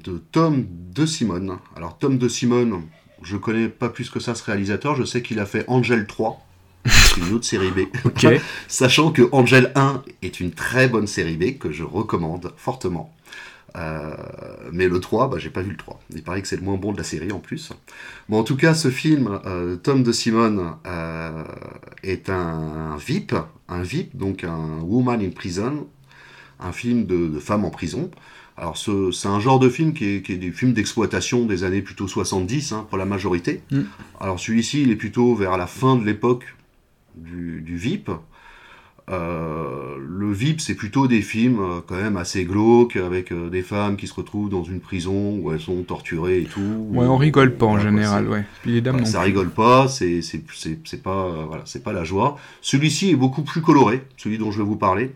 de 0.04 0.18
Tom 0.18 0.66
De 0.70 1.06
Simone. 1.06 1.58
Alors, 1.76 1.98
Tom 1.98 2.18
De 2.18 2.28
Simone, 2.28 2.84
je 3.22 3.38
connais 3.38 3.70
pas 3.70 3.88
plus 3.88 4.10
que 4.10 4.20
ça 4.20 4.36
ce 4.36 4.44
réalisateur, 4.44 4.96
je 4.96 5.06
sais 5.06 5.22
qu'il 5.22 5.40
a 5.40 5.46
fait 5.46 5.64
Angel 5.68 6.06
3, 6.06 6.46
une 7.18 7.34
autre 7.34 7.46
série 7.46 7.72
B. 7.72 7.88
Sachant 8.68 9.12
que 9.12 9.30
Angel 9.32 9.72
1 9.76 10.04
est 10.22 10.42
une 10.42 10.52
très 10.52 10.90
bonne 10.90 11.08
série 11.08 11.38
B 11.38 11.58
que 11.58 11.72
je 11.72 11.84
recommande 11.84 12.54
fortement. 12.58 13.14
Euh, 13.78 14.16
mais 14.72 14.88
le 14.88 15.00
3, 15.00 15.30
bah, 15.30 15.38
j'ai 15.38 15.50
pas 15.50 15.62
vu 15.62 15.72
le 15.72 15.78
3. 15.78 16.00
Il 16.14 16.24
paraît 16.24 16.42
que 16.42 16.48
c'est 16.48 16.56
le 16.56 16.64
moins 16.64 16.78
bon 16.78 16.92
de 16.92 16.98
la 16.98 17.04
série 17.04 17.32
en 17.32 17.40
plus. 17.40 17.72
Bon, 18.30 18.40
en 18.40 18.44
tout 18.44 18.58
cas, 18.58 18.74
ce 18.74 18.90
film, 18.90 19.40
euh, 19.46 19.76
Tom 19.76 20.04
de 20.04 20.12
Simone, 20.12 20.76
euh, 20.86 21.44
est 22.04 22.30
un, 22.30 22.98
VIP, 22.98 23.34
un 23.68 23.82
VIP, 23.82 24.16
donc 24.16 24.44
un 24.44 24.80
Woman 24.82 25.22
in 25.22 25.30
Prison, 25.30 25.88
un 26.60 26.72
film 26.72 27.06
de, 27.06 27.28
de 27.28 27.40
femme 27.40 27.66
en 27.66 27.70
prison. 27.70 28.10
Alors, 28.60 28.76
c'est 28.76 29.28
un 29.28 29.40
genre 29.40 29.60
de 29.60 29.70
film 29.70 29.94
qui 29.94 30.06
est, 30.06 30.30
des 30.32 30.52
films 30.52 30.74
d'exploitation 30.74 31.46
des 31.46 31.64
années 31.64 31.84
plutôt 31.84 32.08
70, 32.08 32.72
hein, 32.72 32.88
pour 32.90 32.98
la 32.98 33.06
majorité. 33.06 33.62
Mm. 33.70 33.82
Alors, 34.20 34.40
celui-ci, 34.40 34.82
il 34.82 34.90
est 34.90 34.96
plutôt 34.96 35.36
vers 35.36 35.58
la 35.58 35.68
fin 35.68 35.96
de 35.96 36.04
l'époque 36.04 36.56
du, 37.16 37.62
du 37.62 37.78
VIP. 37.78 38.10
Euh, 39.10 39.96
le 40.00 40.34
VIP, 40.34 40.60
c'est 40.60 40.76
plutôt 40.76 41.08
des 41.08 41.22
films 41.22 41.62
euh, 41.62 41.80
quand 41.86 41.96
même 41.96 42.18
assez 42.18 42.44
glauques, 42.44 42.98
avec 42.98 43.32
euh, 43.32 43.50
des 43.50 43.62
femmes 43.62 43.96
qui 43.96 44.06
se 44.06 44.14
retrouvent 44.14 44.50
dans 44.50 44.66
une 44.66 44.82
prison 44.82 45.38
où 45.38 45.54
elles 45.54 45.62
sont 45.62 45.82
torturées 45.84 46.42
et 46.42 46.44
tout. 46.44 46.90
Ouais, 46.90 47.06
on 47.06 47.16
rigole 47.16 47.56
pas 47.56 47.68
en 47.68 47.80
général, 47.80 48.28
ouais. 48.28 48.44
Puis 48.64 48.74
les 48.74 48.82
dames 48.82 49.06
ça 49.06 49.22
rigole 49.22 49.50
pas, 49.50 49.88
c'est 49.88 50.22
pas 51.02 51.46
voilà, 51.48 51.64
c'est 51.66 51.84
pas 51.84 51.94
la 51.94 52.04
joie. 52.04 52.38
Celui-ci 52.62 53.12
est 53.12 53.16
beaucoup 53.16 53.44
plus 53.44 53.62
coloré, 53.62 54.04
celui 54.18 54.38
dont 54.38 54.52
je 54.52 54.58
vais 54.58 54.68
vous 54.68 54.76
parler. 54.76 55.14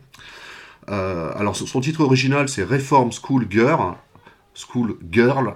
alors 0.88 1.56
son 1.56 1.82
titre 1.82 2.02
original 2.02 2.48
c'est 2.48 2.64
Reform 2.64 3.12
School 3.12 3.48
Girl, 3.50 3.96
School 4.54 4.96
Girl. 5.12 5.56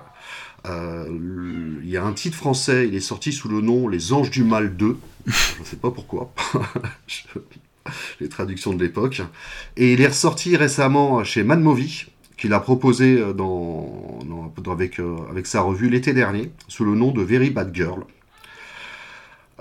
Il 0.66 1.90
y 1.90 1.96
a 1.96 2.04
un 2.04 2.14
titre 2.14 2.36
français, 2.36 2.86
il 2.88 2.96
est 2.96 3.00
sorti 3.00 3.32
sous 3.32 3.48
le 3.48 3.62
nom 3.62 3.88
Les 3.88 4.12
Anges 4.12 4.30
du 4.30 4.44
Mal 4.44 4.76
2. 4.76 4.98
je 5.26 5.32
ne 5.62 5.66
sais 5.66 5.78
pas 5.78 5.92
pourquoi. 5.92 6.34
les 8.20 8.30
traductions 8.30 8.74
de 8.74 8.84
l'époque. 8.84 9.22
Et 9.78 9.94
il 9.94 10.02
est 10.02 10.08
ressorti 10.08 10.56
récemment 10.56 11.24
chez 11.24 11.44
Movie, 11.44 12.06
qu'il 12.38 12.54
a 12.54 12.60
proposé 12.60 13.20
euh, 13.20 13.34
euh, 13.38 15.18
avec 15.30 15.48
sa 15.48 15.62
revue 15.62 15.90
l'été 15.90 16.14
dernier, 16.14 16.52
sous 16.68 16.86
le 16.86 16.96
nom 16.96 17.12
de 17.12 17.22
Very 17.22 17.50
Bad 17.50 17.74
Girl. 17.74 18.04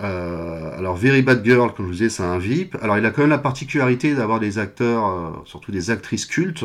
Euh, 0.01 0.77
alors, 0.77 0.97
Very 0.97 1.23
Bad 1.23 1.45
Girl, 1.45 1.73
comme 1.73 1.87
je 1.87 1.91
vous 1.91 1.97
disais, 1.97 2.09
c'est 2.09 2.25
un 2.25 2.39
VIP. 2.39 2.77
Alors, 2.83 2.99
il 2.99 3.07
a 3.07 3.11
quand 3.11 3.23
même 3.23 3.31
la 3.31 3.39
particularité 3.39 4.15
d'avoir 4.15 4.41
des 4.41 4.59
acteurs, 4.59 5.43
surtout 5.47 5.71
des 5.71 5.91
actrices 5.91 6.27
cultes, 6.27 6.65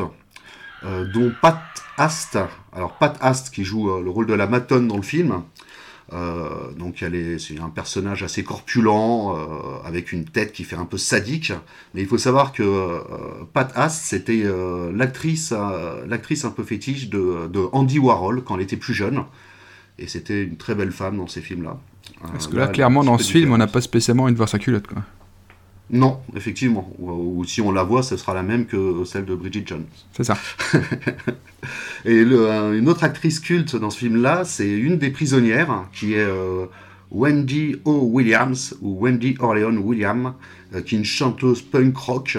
dont 0.82 1.32
Pat 1.40 1.60
Ast. 1.96 2.38
Alors, 2.72 2.94
Pat 2.94 3.16
Ast, 3.20 3.54
qui 3.54 3.62
joue 3.62 4.00
le 4.00 4.10
rôle 4.10 4.26
de 4.26 4.34
la 4.34 4.48
Matone 4.48 4.88
dans 4.88 4.96
le 4.96 5.02
film, 5.02 5.42
donc 6.78 7.04
c'est 7.38 7.58
un 7.60 7.68
personnage 7.68 8.22
assez 8.22 8.42
corpulent, 8.42 9.34
avec 9.84 10.12
une 10.12 10.24
tête 10.24 10.52
qui 10.52 10.64
fait 10.64 10.76
un 10.76 10.84
peu 10.84 10.98
sadique. 10.98 11.52
Mais 11.94 12.02
il 12.02 12.06
faut 12.06 12.18
savoir 12.18 12.52
que 12.52 13.00
Pat 13.52 13.72
Ast, 13.74 14.04
c'était 14.04 14.44
l'actrice, 14.92 15.52
l'actrice 16.06 16.44
un 16.44 16.50
peu 16.50 16.64
fétiche 16.64 17.08
de, 17.08 17.48
de, 17.48 17.60
Andy 17.72 17.98
Warhol 17.98 18.42
quand 18.42 18.56
elle 18.56 18.62
était 18.62 18.76
plus 18.76 18.94
jeune. 18.94 19.24
Et 19.98 20.06
c'était 20.06 20.42
une 20.42 20.56
très 20.56 20.74
belle 20.74 20.92
femme 20.92 21.16
dans 21.16 21.26
ces 21.26 21.40
films-là. 21.40 21.78
Parce 22.20 22.46
que 22.46 22.56
là, 22.56 22.68
clairement, 22.68 23.04
dans 23.04 23.18
ce 23.18 23.30
film, 23.30 23.52
on 23.52 23.58
n'a 23.58 23.66
pas 23.66 23.80
spécialement 23.80 24.28
une 24.28 24.34
de 24.34 24.38
voir 24.38 24.48
sa 24.48 24.58
culotte, 24.58 24.86
quoi. 24.86 25.02
Non, 25.92 26.20
effectivement. 26.36 26.92
Ou, 26.98 27.44
si 27.44 27.60
on 27.60 27.72
la 27.72 27.82
voit, 27.82 28.02
ce 28.02 28.16
sera 28.16 28.32
la 28.32 28.42
même 28.42 28.66
que 28.66 29.04
celle 29.04 29.24
de 29.24 29.34
Bridget 29.34 29.64
Jones. 29.66 29.84
C'est 30.12 30.24
ça. 30.24 30.36
Et 32.04 32.20
une 32.20 32.88
autre 32.88 33.02
actrice 33.02 33.40
culte 33.40 33.74
dans 33.76 33.90
ce 33.90 33.98
film-là, 33.98 34.44
c'est 34.44 34.70
une 34.70 34.98
des 34.98 35.10
prisonnières, 35.10 35.88
qui 35.92 36.14
est 36.14 36.20
euh, 36.20 36.66
Wendy 37.10 37.76
O. 37.84 38.08
Williams, 38.12 38.76
ou 38.80 39.00
Wendy 39.00 39.36
Orleans 39.40 39.76
Williams, 39.76 40.32
euh, 40.74 40.80
qui 40.80 40.94
est 40.94 40.98
une 40.98 41.04
chanteuse 41.04 41.60
punk 41.60 41.96
rock 41.96 42.38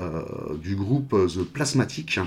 euh, 0.00 0.22
du 0.62 0.76
groupe 0.76 1.10
The 1.10 1.42
Plasmatic. 1.42 2.20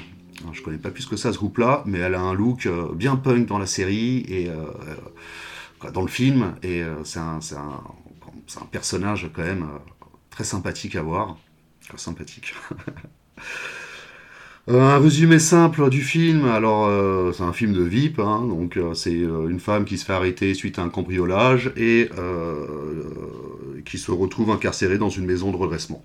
Je 0.44 0.46
je 0.54 0.62
connais 0.62 0.78
pas 0.78 0.90
plus 0.90 1.06
que 1.06 1.16
ça 1.16 1.32
ce 1.34 1.38
groupe-là, 1.38 1.84
mais 1.86 2.00
elle 2.00 2.16
a 2.16 2.22
un 2.22 2.34
look 2.34 2.68
bien 2.96 3.18
punk 3.18 3.46
dans 3.48 3.58
la 3.58 3.66
série 3.66 4.20
et 4.30 4.50
dans 5.94 6.02
le 6.02 6.08
film, 6.08 6.54
et 6.64 6.82
c'est 7.04 7.20
un, 7.20 7.40
un, 7.58 8.66
personnage 8.72 9.30
quand 9.34 9.44
même 9.44 9.68
sympathique 10.44 10.96
à 10.96 11.02
voir. 11.02 11.38
sympathique. 11.96 12.54
Euh, 14.70 14.82
un 14.82 15.00
résumé 15.00 15.40
simple 15.40 15.90
du 15.90 16.02
film. 16.02 16.46
Alors, 16.46 16.86
euh, 16.88 17.32
c'est 17.32 17.44
un 17.44 17.54
film 17.54 17.74
de 17.74 17.82
VIP, 17.82 18.20
hein, 18.20 18.46
donc 18.48 18.78
euh, 18.78 18.94
c'est 18.94 19.14
une 19.14 19.60
femme 19.60 19.86
qui 19.86 19.98
se 19.98 20.06
fait 20.06 20.14
arrêter 20.14 20.54
suite 20.54 20.78
à 20.78 20.84
un 20.84 20.90
cambriolage 20.90 21.72
et 21.76 22.10
qui 23.86 23.98
se 23.98 24.12
retrouve 24.12 24.52
incarcérée 24.52 24.98
dans 24.98 25.10
une 25.10 25.26
maison 25.26 25.52
de 25.52 25.58
redressement. 25.58 26.04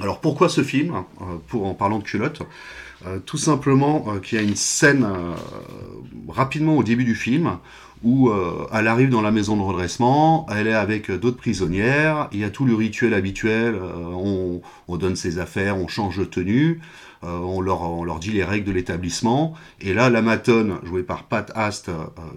Alors, 0.00 0.20
pourquoi 0.20 0.48
ce 0.48 0.62
film 0.62 1.04
Pour 1.48 1.66
en 1.66 1.74
parlant 1.74 1.98
de 1.98 2.04
culotte, 2.04 2.42
tout 3.26 3.36
simplement 3.36 4.18
qu'il 4.20 4.38
y 4.38 4.40
a 4.40 4.44
une 4.44 4.56
scène 4.56 5.06
rapidement 6.28 6.76
au 6.76 6.82
début 6.82 7.04
du 7.04 7.14
film 7.14 7.58
où 8.02 8.28
euh, 8.28 8.66
elle 8.72 8.86
arrive 8.86 9.10
dans 9.10 9.20
la 9.20 9.30
maison 9.30 9.56
de 9.56 9.62
redressement, 9.62 10.46
elle 10.50 10.66
est 10.66 10.74
avec 10.74 11.10
d'autres 11.10 11.36
prisonnières, 11.36 12.28
il 12.32 12.40
y 12.40 12.44
a 12.44 12.50
tout 12.50 12.64
le 12.64 12.74
rituel 12.74 13.14
habituel, 13.14 13.74
euh, 13.74 14.60
on, 14.88 14.96
donne 14.96 15.16
ses 15.16 15.38
affaires, 15.38 15.76
on 15.76 15.88
change 15.88 16.18
de 16.18 16.24
tenue, 16.24 16.80
euh, 17.24 17.38
on, 17.38 17.60
leur, 17.60 17.82
on, 17.82 18.04
leur, 18.04 18.18
dit 18.18 18.30
les 18.30 18.44
règles 18.44 18.66
de 18.66 18.72
l'établissement, 18.72 19.54
et 19.80 19.94
là 19.94 20.10
la 20.10 20.22
matone, 20.22 20.78
jouée 20.84 21.02
par 21.02 21.24
Pat 21.24 21.50
Ast, 21.54 21.90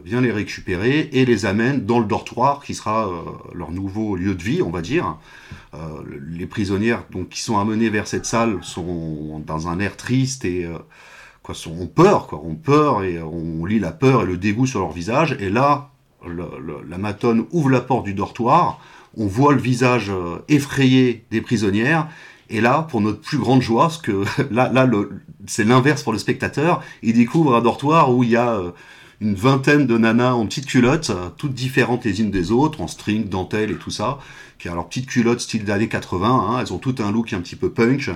vient 0.04 0.22
les 0.22 0.32
récupérer 0.32 1.10
et 1.12 1.26
les 1.26 1.46
amène 1.46 1.86
dans 1.86 2.00
le 2.00 2.06
dortoir 2.06 2.64
qui 2.64 2.74
sera 2.74 3.10
leur 3.54 3.72
nouveau 3.72 4.16
lieu 4.16 4.36
de 4.36 4.44
vie, 4.44 4.62
on 4.62 4.70
va 4.70 4.82
dire. 4.82 5.18
les 6.30 6.46
prisonnières 6.46 7.04
donc, 7.12 7.30
qui 7.30 7.42
sont 7.42 7.58
amenées 7.58 7.90
vers 7.90 8.08
cette 8.08 8.26
salle 8.26 8.60
sont 8.62 9.42
dans 9.46 9.68
un 9.68 9.80
air 9.80 9.98
triste 9.98 10.46
et 10.46 10.68
quoi, 11.54 11.72
ont 11.72 11.88
peur, 11.88 12.28
quoi, 12.28 12.42
ont 12.44 12.56
peur 12.56 13.04
et 13.04 13.22
on 13.22 13.66
lit 13.66 13.80
la 13.80 13.92
peur 13.92 14.24
et 14.24 14.26
le 14.26 14.38
dégoût 14.38 14.66
sur 14.66 14.80
leur 14.80 14.92
visage. 14.92 15.36
Et 15.40 15.50
là, 15.50 15.90
la 16.26 16.98
matone 16.98 17.46
ouvre 17.52 17.70
la 17.70 17.82
porte 17.82 18.06
du 18.06 18.14
dortoir, 18.14 18.80
on 19.18 19.28
voit 19.28 19.54
le 19.54 19.62
visage 19.62 20.10
euh, 20.10 20.38
effrayé 20.48 21.26
des 21.32 21.42
prisonnières. 21.42 22.08
Et 22.50 22.62
là, 22.62 22.86
pour 22.90 23.02
notre 23.02 23.20
plus 23.20 23.38
grande 23.38 23.62
joie, 23.62 23.90
ce 23.90 24.00
que 24.00 24.24
là, 24.52 24.70
là, 24.72 24.90
c'est 25.48 25.64
l'inverse 25.64 26.04
pour 26.04 26.14
le 26.14 26.20
spectateur, 26.20 26.82
il 27.02 27.14
découvre 27.14 27.56
un 27.56 27.62
dortoir 27.62 28.14
où 28.14 28.24
il 28.24 28.30
y 28.30 28.36
a 28.36 28.52
euh, 28.52 28.72
une 29.20 29.36
vingtaine 29.36 29.86
de 29.86 29.98
nanas 29.98 30.34
en 30.34 30.46
petites 30.46 30.66
culottes, 30.66 31.12
euh, 31.12 31.30
toutes 31.38 31.54
différentes 31.54 32.06
les 32.06 32.22
unes 32.22 32.32
des 32.32 32.52
autres, 32.52 32.82
en 32.82 32.88
string, 32.88 33.30
dentelle 33.30 33.72
et 33.72 33.76
tout 33.76 33.92
ça, 33.92 34.20
qui 34.60 34.70
a 34.70 34.76
leur 34.76 34.88
petite 34.88 35.08
culotte 35.08 35.40
style 35.40 35.64
d'années 35.64 35.88
80. 35.88 36.28
Hein, 36.28 36.60
elles 36.62 36.74
ont 36.74 36.78
tout 36.78 36.96
un 37.00 37.12
look 37.12 37.34
un 37.34 37.42
petit 37.42 37.56
peu 37.56 37.70
punk. 37.70 38.10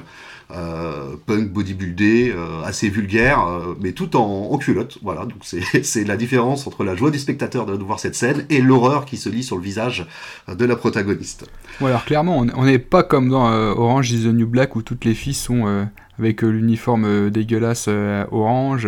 Euh, 0.51 1.15
punk 1.25 1.51
bodybuildé, 1.51 2.31
euh, 2.31 2.62
assez 2.63 2.88
vulgaire, 2.89 3.47
euh, 3.47 3.73
mais 3.81 3.93
tout 3.93 4.15
en, 4.15 4.55
culotte. 4.60 4.99
Voilà, 5.01 5.25
donc 5.25 5.39
c'est 5.84 6.03
la 6.03 6.17
différence 6.17 6.67
entre 6.67 6.84
la 6.84 6.95
joie 6.95 7.10
du 7.10 7.17
spectateur 7.17 7.65
de 7.65 7.84
voir 7.84 7.99
cette 7.99 8.13
scène 8.13 8.45
et 8.51 8.62
l'horreur 8.62 9.05
qui 9.05 9.17
se 9.17 9.27
lit 9.27 9.41
sur 9.41 9.55
le 9.55 9.63
visage 9.63 10.05
de 10.47 10.65
la 10.65 10.75
protagoniste. 10.75 11.49
Ouais, 11.81 11.89
alors 11.89 12.05
clairement, 12.05 12.45
on 12.55 12.65
n'est 12.65 12.79
pas 12.79 13.01
comme 13.01 13.29
dans 13.29 13.51
Orange 13.51 14.12
is 14.12 14.23
the 14.23 14.34
New 14.34 14.47
Black 14.47 14.75
où 14.75 14.84
toutes 14.84 15.03
les 15.03 15.15
filles 15.15 15.34
sont 15.34 15.88
avec 16.19 16.43
l'uniforme 16.43 17.29
dégueulasse 17.31 17.89
orange. 18.31 18.88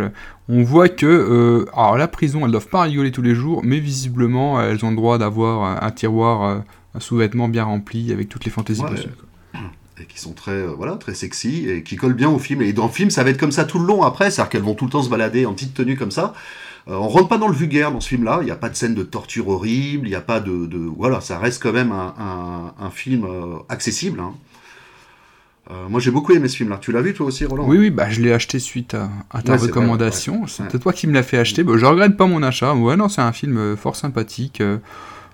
On 0.49 0.63
voit 0.63 0.89
que, 0.89 1.65
alors 1.73 1.97
la 1.97 2.07
prison, 2.07 2.45
elles 2.45 2.51
doivent 2.51 2.69
pas 2.69 2.83
rigoler 2.83 3.11
tous 3.11 3.23
les 3.23 3.35
jours, 3.35 3.61
mais 3.63 3.79
visiblement, 3.79 4.61
elles 4.61 4.85
ont 4.85 4.91
le 4.91 4.95
droit 4.95 5.17
d'avoir 5.17 5.83
un 5.83 5.91
tiroir, 5.91 6.63
un 6.93 6.99
sous-vêtement 6.99 7.49
bien 7.49 7.63
rempli 7.63 8.13
avec 8.13 8.29
toutes 8.29 8.45
les 8.45 8.51
fantaisies 8.51 8.83
possibles 8.83 9.26
et 10.01 10.05
qui 10.05 10.19
sont 10.19 10.33
très 10.33 10.51
euh, 10.51 10.73
voilà 10.75 10.95
très 10.95 11.13
sexy 11.13 11.69
et 11.69 11.83
qui 11.83 11.95
collent 11.95 12.13
bien 12.13 12.29
au 12.29 12.39
film. 12.39 12.61
Et 12.61 12.73
dans 12.73 12.85
le 12.85 12.91
film 12.91 13.09
ça 13.09 13.23
va 13.23 13.29
être 13.29 13.39
comme 13.39 13.51
ça 13.51 13.65
tout 13.65 13.79
le 13.79 13.85
long 13.85 14.03
après 14.03 14.31
c'est-à-dire 14.31 14.49
qu'elles 14.49 14.61
vont 14.61 14.75
tout 14.75 14.85
le 14.85 14.91
temps 14.91 15.03
se 15.03 15.09
balader 15.09 15.45
en 15.45 15.53
petite 15.53 15.73
tenue 15.73 15.97
comme 15.97 16.11
ça. 16.11 16.33
Euh, 16.87 16.95
on 16.95 17.07
rentre 17.07 17.27
pas 17.27 17.37
dans 17.37 17.47
le 17.47 17.53
vulgaire 17.53 17.91
dans 17.91 17.99
ce 17.99 18.09
film 18.09 18.23
là 18.23 18.39
il 18.41 18.45
n'y 18.45 18.51
a 18.51 18.55
pas 18.55 18.69
de 18.69 18.75
scène 18.75 18.95
de 18.95 19.03
torture 19.03 19.49
horrible 19.49 20.07
il 20.07 20.11
n'y 20.11 20.15
a 20.15 20.21
pas 20.21 20.39
de, 20.39 20.65
de, 20.67 20.77
voilà 20.77 21.19
ça 21.19 21.37
reste 21.37 21.61
quand 21.61 21.73
même 21.73 21.91
un, 21.91 22.73
un, 22.79 22.89
film 22.91 23.25
euh, 23.25 23.57
accessible 23.67 24.21
hein. 24.21 24.31
moi 25.89 25.99
j'ai 25.99 26.11
beaucoup 26.11 26.31
aimé 26.31 26.47
ce 26.47 26.55
film 26.55 26.69
là 26.69 26.77
tu 26.77 26.93
l'as 26.93 27.01
vu 27.01 27.13
toi 27.13 27.25
aussi 27.25 27.43
Roland? 27.43 27.65
Oui 27.67 27.77
oui 27.77 27.89
bah 27.89 28.09
je 28.09 28.21
l'ai 28.21 28.31
acheté 28.31 28.59
suite 28.59 28.95
à, 29.31 29.41
ta 29.41 29.57
recommandation. 29.57 30.47
c'est 30.47 30.79
toi 30.79 30.93
qui 30.93 31.07
me 31.07 31.13
l'as 31.13 31.23
fait 31.23 31.37
acheter. 31.37 31.63
Bah, 31.63 31.73
je 31.75 31.85
regrette 31.85 32.15
pas 32.15 32.25
mon 32.25 32.41
achat. 32.41 32.73
Ouais 32.73 32.95
non 32.95 33.09
c'est 33.09 33.21
un 33.21 33.33
film 33.33 33.75
fort 33.75 33.97
sympathique 33.97 34.63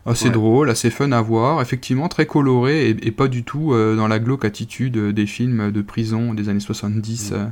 assez 0.06 0.30
drôle, 0.30 0.70
assez 0.70 0.90
fun 0.90 1.12
à 1.12 1.22
voir, 1.22 1.62
effectivement 1.62 2.10
très 2.10 2.26
coloré 2.26 2.90
et, 2.90 3.12
pas 3.12 3.28
du 3.28 3.44
tout 3.44 3.74
euh, 3.74 3.96
dans 3.96 4.08
la 4.08 4.20
glauque 4.20 4.46
attitude 4.46 4.98
des 4.98 5.26
films 5.26 5.72
de 5.72 5.82
prison 5.82 6.34
des 6.34 6.50
années 6.50 6.60
70. 6.60 7.32
Mm. 7.32 7.36
Euh, 7.36 7.46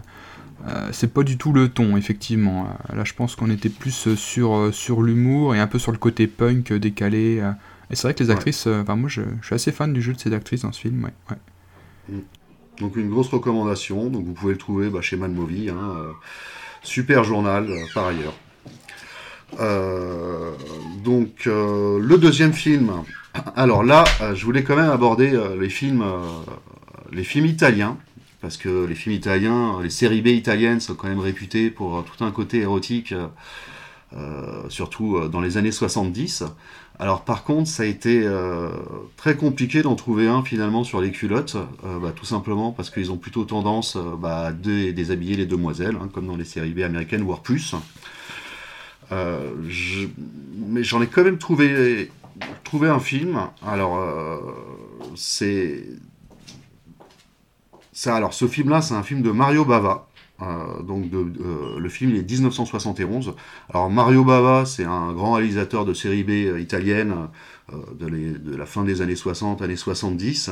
euh, 0.67 0.89
c'est 0.91 1.11
pas 1.13 1.23
du 1.23 1.37
tout 1.37 1.53
le 1.53 1.69
ton, 1.69 1.97
effectivement. 1.97 2.67
là, 2.93 3.03
je 3.03 3.13
pense 3.13 3.35
qu'on 3.35 3.49
était 3.49 3.69
plus 3.69 4.13
sur, 4.15 4.69
sur 4.71 5.01
l'humour 5.01 5.55
et 5.55 5.59
un 5.59 5.67
peu 5.67 5.79
sur 5.79 5.91
le 5.91 5.97
côté 5.97 6.27
punk 6.27 6.71
décalé. 6.73 7.41
et 7.89 7.95
c'est 7.95 8.03
vrai 8.03 8.13
que 8.13 8.23
les 8.23 8.29
actrices, 8.29 8.67
enfin, 8.67 8.95
moi, 8.95 9.09
je, 9.09 9.21
suis 9.41 9.55
assez 9.55 9.71
fan 9.71 9.91
du 9.91 10.01
jeu 10.01 10.13
de 10.13 10.19
ces 10.19 10.33
actrices 10.33 10.61
dans 10.61 10.71
ce 10.71 10.81
film. 10.81 11.03
Ouais, 11.03 11.37
mm. 12.09 12.19
Donc, 12.79 12.95
une 12.95 13.09
grosse 13.09 13.29
recommandation. 13.29 14.09
Donc, 14.09 14.25
vous 14.25 14.33
pouvez 14.33 14.53
le 14.53 14.59
trouver 14.59 14.89
bah, 14.89 15.01
chez 15.01 15.17
Mad 15.17 15.31
Movie. 15.31 15.69
Hein, 15.69 15.95
super 16.83 17.23
journal, 17.23 17.67
par 17.95 18.07
ailleurs. 18.07 18.35
Euh, 19.59 20.51
donc 21.03 21.47
euh, 21.47 21.99
le 21.99 22.17
deuxième 22.17 22.53
film. 22.53 22.91
Alors 23.55 23.83
là, 23.83 24.03
euh, 24.21 24.35
je 24.35 24.45
voulais 24.45 24.63
quand 24.63 24.75
même 24.75 24.89
aborder 24.89 25.39
les 25.59 25.69
films, 25.69 26.03
les 27.11 27.23
films 27.23 27.45
italiens 27.45 27.97
parce 28.41 28.57
que 28.57 28.85
les 28.85 28.95
films 28.95 29.15
italiens, 29.15 29.79
les 29.83 29.91
séries 29.91 30.21
B 30.21 30.27
italiennes 30.27 30.79
sont 30.79 30.95
quand 30.95 31.07
même 31.07 31.19
réputées 31.19 31.69
pour 31.69 32.03
tout 32.03 32.23
un 32.23 32.31
côté 32.31 32.61
érotique, 32.61 33.13
surtout 34.67 35.29
dans 35.29 35.41
les 35.41 35.57
années 35.57 35.71
70. 35.71 36.45
Alors 36.97 37.23
par 37.23 37.43
contre, 37.43 37.69
ça 37.69 37.83
a 37.83 37.85
été 37.85 38.27
très 39.15 39.35
compliqué 39.35 39.83
d'en 39.83 39.93
trouver 39.93 40.27
un 40.27 40.41
finalement 40.41 40.83
sur 40.83 41.01
les 41.01 41.11
culottes, 41.11 41.55
bah, 41.83 42.13
tout 42.15 42.25
simplement 42.25 42.71
parce 42.71 42.89
qu'ils 42.89 43.11
ont 43.11 43.17
plutôt 43.17 43.45
tendance 43.45 43.95
bah, 44.17 44.47
à 44.47 44.51
déshabiller 44.51 45.35
les 45.35 45.45
demoiselles, 45.45 45.97
hein, 46.01 46.09
comme 46.11 46.25
dans 46.25 46.35
les 46.35 46.45
séries 46.45 46.73
B 46.73 46.79
américaines, 46.79 47.21
voire 47.21 47.41
plus. 47.41 47.75
Euh, 49.11 49.51
mais 50.55 50.83
j'en 50.83 51.01
ai 51.01 51.07
quand 51.07 51.23
même 51.23 51.37
trouvé, 51.37 52.11
trouvé 52.63 52.89
un 52.89 52.99
film. 52.99 53.47
Alors, 53.65 53.97
euh, 53.97 54.37
c'est. 55.15 55.83
Alors, 58.05 58.33
ce 58.33 58.47
film-là, 58.47 58.81
c'est 58.81 58.93
un 58.93 59.03
film 59.03 59.21
de 59.21 59.31
Mario 59.31 59.65
Bava. 59.65 60.07
Euh, 60.41 60.81
donc 60.81 61.05
le 61.11 61.89
film 61.89 62.11
il 62.11 62.17
est 62.17 62.27
1971. 62.27 63.35
Alors 63.69 63.91
Mario 63.91 64.23
Bava, 64.23 64.65
c'est 64.65 64.85
un 64.85 65.13
grand 65.13 65.33
réalisateur 65.33 65.85
de 65.85 65.93
série 65.93 66.23
B 66.23 66.59
italienne 66.59 67.27
de, 67.71 68.09
de, 68.09 68.55
la 68.55 68.65
fin 68.65 68.83
des 68.83 69.01
années 69.03 69.15
60, 69.15 69.61
années 69.61 69.75
70. 69.75 70.49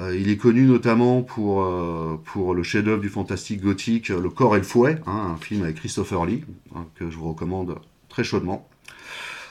Euh, 0.00 0.16
il 0.16 0.30
est 0.30 0.36
connu 0.36 0.62
notamment 0.62 1.22
pour, 1.22 1.62
euh, 1.62 2.20
pour 2.24 2.54
le 2.54 2.62
chef-d'œuvre 2.62 3.00
du 3.00 3.08
fantastique 3.08 3.60
gothique 3.60 4.08
Le 4.08 4.30
corps 4.30 4.54
et 4.54 4.58
le 4.58 4.64
fouet, 4.64 5.00
hein, 5.06 5.34
un 5.34 5.36
film 5.36 5.62
avec 5.62 5.76
Christopher 5.76 6.24
Lee, 6.24 6.44
hein, 6.74 6.86
que 6.94 7.10
je 7.10 7.16
vous 7.16 7.28
recommande 7.28 7.78
très 8.08 8.22
chaudement. 8.22 8.68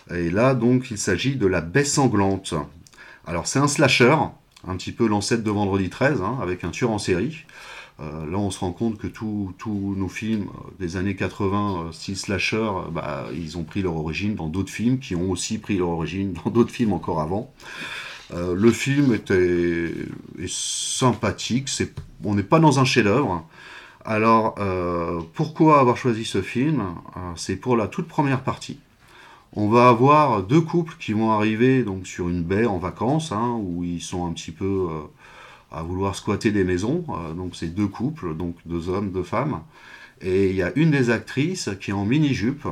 Et 0.10 0.30
là, 0.30 0.56
donc, 0.56 0.90
il 0.90 0.98
s'agit 0.98 1.36
de 1.36 1.48
La 1.48 1.60
Baie 1.60 1.84
sanglante. 1.84 2.54
Alors, 3.26 3.46
c'est 3.46 3.60
un 3.60 3.68
slasher, 3.68 4.16
un 4.66 4.78
petit 4.78 4.94
peu 4.94 5.06
l'ancêtre 5.06 5.44
de 5.44 5.52
Vendredi 5.52 5.90
13, 5.90 6.22
hein, 6.22 6.38
avec 6.42 6.64
un 6.64 6.70
tueur 6.70 6.92
en 6.92 6.98
série. 6.98 7.44
Euh, 8.00 8.26
là, 8.30 8.38
on 8.38 8.52
se 8.52 8.60
rend 8.60 8.72
compte 8.72 8.98
que 8.98 9.08
tous 9.08 9.54
nos 9.98 10.08
films 10.08 10.48
des 10.80 10.96
années 10.96 11.16
80, 11.16 11.90
style 11.92 12.16
slasher, 12.16 12.70
bah, 12.92 13.26
ils 13.34 13.58
ont 13.58 13.64
pris 13.64 13.82
leur 13.82 13.98
origine 13.98 14.36
dans 14.36 14.48
d'autres 14.48 14.72
films 14.72 15.00
qui 15.00 15.16
ont 15.16 15.30
aussi 15.30 15.58
pris 15.58 15.78
leur 15.78 15.90
origine 15.90 16.34
dans 16.46 16.52
d'autres 16.52 16.72
films 16.72 16.94
encore 16.94 17.20
avant. 17.20 17.52
Euh, 18.34 18.56
le 18.56 18.72
film 18.72 19.14
était, 19.14 19.94
est 20.40 20.50
sympathique, 20.50 21.70
on 22.24 22.36
n'est 22.36 22.44
pas 22.44 22.60
dans 22.60 22.80
un 22.80 22.86
chef-d'œuvre. 22.86 23.48
Alors, 24.06 24.56
euh, 24.60 25.22
pourquoi 25.34 25.80
avoir 25.80 25.98
choisi 25.98 26.26
ce 26.26 26.42
film? 26.42 26.82
Euh, 27.16 27.20
C'est 27.36 27.56
pour 27.58 27.78
la 27.78 27.88
toute 27.88 28.08
première 28.08 28.44
partie. 28.44 28.80
on 29.54 29.70
va 29.70 29.90
avoir 29.90 30.44
deux 30.44 30.62
couples 30.62 30.96
qui 31.00 31.14
vont 31.14 31.32
arriver 31.32 31.84
donc 31.84 32.08
sur 32.08 32.30
une 32.30 32.44
baie 32.44 32.66
en 32.66 32.78
vacances, 32.80 33.32
hein, 33.32 33.58
où 33.62 33.84
ils 33.84 34.02
sont 34.02 34.28
un 34.28 34.34
petit 34.34 34.52
peu 34.52 34.88
à 35.72 35.84
vouloir 35.84 36.16
squatter 36.16 36.52
des 36.52 36.64
maisons. 36.64 37.06
donc 37.36 37.56
c'est 37.56 37.74
deux 37.74 37.88
couples, 37.88 38.36
donc 38.36 38.56
deux 38.66 38.90
hommes, 38.90 39.12
deux 39.12 39.24
femmes. 39.24 39.62
Et 40.22 40.50
il 40.50 40.56
y 40.56 40.64
a 40.64 40.72
une 40.76 40.92
des 40.92 41.10
actrices 41.10 41.70
qui 41.82 41.92
est 41.92 41.94
en 41.94 42.06
mini-jupe. 42.06 42.68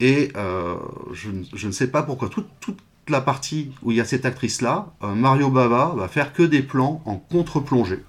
Et 0.00 0.32
je, 1.12 1.66
ne 1.66 1.72
sais 1.72 1.90
pas 1.90 2.02
pourquoi, 2.02 2.28
la 3.08 3.20
partie 3.20 3.70
où 3.82 3.90
il 3.90 3.96
y 3.96 4.00
a 4.00 4.04
cette 4.04 4.24
actrice-là, 4.24 4.94
Mario 5.02 5.50
Bava 5.50 5.94
va 5.96 6.08
faire 6.08 6.32
que 6.32 6.42
des 6.42 6.62
plans 6.62 7.02
en 7.04 7.16
contre-plongée. 7.16 8.02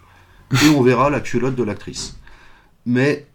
Et 0.52 0.70
on 0.70 0.82
verra 0.82 1.10
la 1.10 1.20
culotte 1.20 1.56
de 1.56 1.64
l'actrice. 1.64 2.18
Mais 2.86 3.28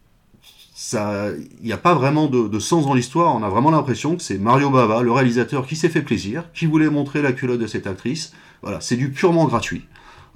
il 0.92 1.64
n'y 1.64 1.72
a 1.72 1.78
pas 1.78 1.94
vraiment 1.94 2.26
de, 2.26 2.58
sens 2.58 2.86
dans 2.86 2.94
l'histoire. 2.94 3.34
On 3.34 3.42
a 3.42 3.48
vraiment 3.48 3.70
l'impression 3.70 4.16
que 4.16 4.22
c'est 4.22 4.38
Mario 4.38 4.70
Bava, 4.70 5.02
le 5.02 5.12
réalisateur, 5.12 5.66
qui 5.66 5.76
s'est 5.76 5.88
fait 5.88 6.02
plaisir, 6.02 6.44
qui 6.54 6.66
voulait 6.66 6.88
montrer 6.88 7.22
la 7.22 7.32
culotte 7.32 7.61
de 7.61 7.66
cette 7.66 7.86
actrice. 7.86 8.32
Voilà, 8.62 8.80
c'est 8.80 8.96
du 8.96 9.11
purement 9.11 9.46
gratuit. 9.46 9.86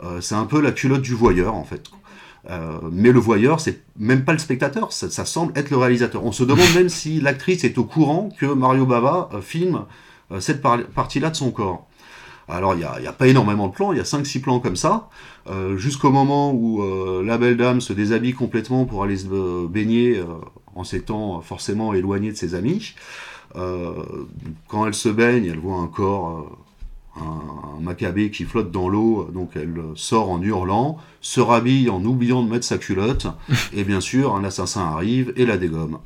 Euh, 0.02 0.20
c'est 0.20 0.34
un 0.34 0.44
peu 0.44 0.60
la 0.60 0.72
culotte 0.72 1.02
du 1.02 1.14
voyeur, 1.14 1.54
en 1.54 1.64
fait. 1.64 1.84
Euh, 2.50 2.78
mais 2.92 3.10
le 3.10 3.20
voyeur, 3.20 3.60
c'est 3.60 3.80
même 3.98 4.24
pas 4.24 4.32
le 4.32 4.38
spectateur, 4.38 4.92
ça, 4.92 5.24
semble 5.24 5.58
être 5.58 5.70
le 5.70 5.78
réalisateur. 5.78 6.24
On 6.24 6.32
se 6.32 6.44
demande 6.44 6.68
même 6.74 6.90
si 6.90 7.20
l'actrice 7.20 7.64
est 7.64 7.78
au 7.78 7.84
courant 7.84 8.28
que 8.38 8.46
Mario 8.46 8.84
Bava 8.84 9.30
euh, 9.32 9.40
filme 9.40 9.84
cette 10.40 10.62
partie-là 10.62 11.30
de 11.30 11.36
son 11.36 11.50
corps. 11.50 11.86
Alors, 12.48 12.74
il 12.74 12.78
n'y 12.78 12.84
a, 12.84 12.92
a, 12.92 13.12
pas 13.12 13.26
énormément 13.26 13.68
de 13.68 13.72
plans, 13.72 13.92
il 13.92 13.98
y 13.98 14.00
a 14.00 14.04
5-6 14.04 14.40
plans 14.40 14.60
comme 14.60 14.76
ça, 14.76 15.08
euh, 15.48 15.76
jusqu'au 15.76 16.10
moment 16.10 16.52
où 16.52 16.82
euh, 16.82 17.22
la 17.24 17.38
belle 17.38 17.56
dame 17.56 17.80
se 17.80 17.92
déshabille 17.92 18.34
complètement 18.34 18.84
pour 18.84 19.02
aller 19.02 19.16
se 19.16 19.26
euh, 19.30 19.66
baigner 19.68 20.22
en 20.74 20.84
s'étant 20.84 21.40
forcément 21.40 21.94
éloignée 21.94 22.32
de 22.32 22.36
ses 22.36 22.54
amis. 22.54 22.94
quand 23.54 24.86
elle 24.86 24.94
se 24.94 25.08
baigne, 25.08 25.46
elle 25.46 25.58
voit 25.58 25.76
un 25.76 25.86
corps, 25.86 26.58
un, 27.16 27.80
macabé 27.80 28.30
qui 28.30 28.44
flotte 28.44 28.70
dans 28.70 28.88
l'eau, 28.88 29.28
donc 29.32 29.50
elle 29.54 29.80
sort 29.94 30.30
en 30.30 30.42
hurlant, 30.42 30.98
se 31.20 31.40
rhabille 31.40 31.88
en 31.88 32.04
oubliant 32.04 32.42
de 32.42 32.50
mettre 32.50 32.64
sa 32.64 32.78
culotte, 32.78 33.26
et 33.72 33.84
bien 33.84 34.00
sûr, 34.00 34.34
un 34.34 34.44
assassin 34.44 34.82
arrive 34.82 35.32
et 35.36 35.46
la 35.46 35.56
dégomme. 35.56 35.98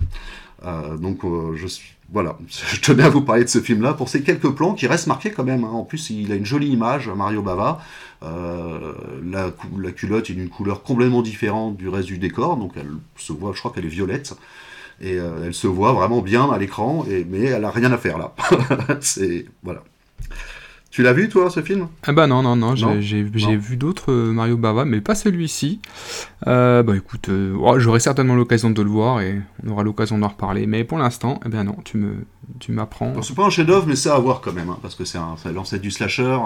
donc, 1.00 1.22
je 1.54 1.66
suis 1.66 1.97
voilà, 2.10 2.38
je 2.48 2.80
tenais 2.80 3.02
à 3.02 3.08
vous 3.08 3.20
parler 3.20 3.44
de 3.44 3.48
ce 3.48 3.60
film-là 3.60 3.94
pour 3.94 4.08
ces 4.08 4.22
quelques 4.22 4.50
plans 4.50 4.74
qui 4.74 4.86
restent 4.86 5.06
marqués 5.06 5.30
quand 5.30 5.44
même. 5.44 5.64
Hein. 5.64 5.70
En 5.70 5.84
plus, 5.84 6.10
il 6.10 6.32
a 6.32 6.34
une 6.34 6.46
jolie 6.46 6.68
image, 6.68 7.08
Mario 7.08 7.42
Bava. 7.42 7.80
Euh, 8.22 8.92
la, 9.24 9.50
culotte 9.92 10.30
est 10.30 10.34
d'une 10.34 10.48
couleur 10.48 10.82
complètement 10.82 11.22
différente 11.22 11.76
du 11.76 11.88
reste 11.88 12.08
du 12.08 12.18
décor, 12.18 12.56
donc 12.56 12.72
elle 12.76 12.90
se 13.16 13.32
voit, 13.32 13.52
je 13.52 13.58
crois 13.58 13.72
qu'elle 13.72 13.84
est 13.84 13.88
violette. 13.88 14.34
Et 15.00 15.18
euh, 15.18 15.44
elle 15.44 15.54
se 15.54 15.68
voit 15.68 15.92
vraiment 15.92 16.22
bien 16.22 16.50
à 16.50 16.58
l'écran, 16.58 17.06
mais 17.28 17.44
elle 17.44 17.64
a 17.64 17.70
rien 17.70 17.92
à 17.92 17.98
faire 17.98 18.18
là. 18.18 18.34
C'est 19.00 19.46
voilà. 19.62 19.84
Tu 20.90 21.02
l'as 21.02 21.12
vu, 21.12 21.28
toi, 21.28 21.50
ce 21.50 21.60
film? 21.60 21.88
Ah 22.02 22.12
bah 22.12 22.26
non, 22.26 22.42
non, 22.42 22.56
non, 22.56 22.74
j'ai 23.00 23.22
vu 23.22 23.76
d'autres 23.76 24.10
euh, 24.10 24.32
Mario 24.32 24.56
Bava, 24.56 24.84
mais 24.86 25.00
pas 25.00 25.14
celui-ci. 25.14 25.80
Euh, 26.46 26.82
bah 26.82 26.96
écoute, 26.96 27.28
euh, 27.28 27.54
oh, 27.60 27.78
j'aurai 27.78 28.00
certainement 28.00 28.34
l'occasion 28.34 28.70
de 28.70 28.80
le 28.80 28.88
voir 28.88 29.20
et 29.20 29.40
on 29.66 29.70
aura 29.70 29.82
l'occasion 29.82 30.18
d'en 30.18 30.28
reparler. 30.28 30.66
Mais 30.66 30.84
pour 30.84 30.98
l'instant, 30.98 31.40
eh 31.44 31.50
bien 31.50 31.64
non, 31.64 31.76
tu 31.84 31.98
me, 31.98 32.14
tu 32.58 32.72
m'apprends. 32.72 33.20
C'est 33.22 33.36
pas 33.36 33.44
un 33.44 33.50
chef-d'œuvre, 33.50 33.86
mais 33.86 33.96
c'est 33.96 34.10
à 34.10 34.18
voir 34.18 34.40
quand 34.40 34.52
même, 34.52 34.70
hein, 34.70 34.78
parce 34.80 34.94
que 34.94 35.04
c'est 35.04 35.18
l'ancêtre 35.52 35.82
du 35.82 35.90
slasher, 35.90 36.38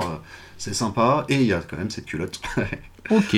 c'est 0.58 0.74
sympa, 0.74 1.24
et 1.28 1.36
il 1.36 1.46
y 1.46 1.52
a 1.52 1.60
quand 1.60 1.78
même 1.78 1.90
cette 1.90 2.06
culotte. 2.06 2.40
ok. 3.10 3.36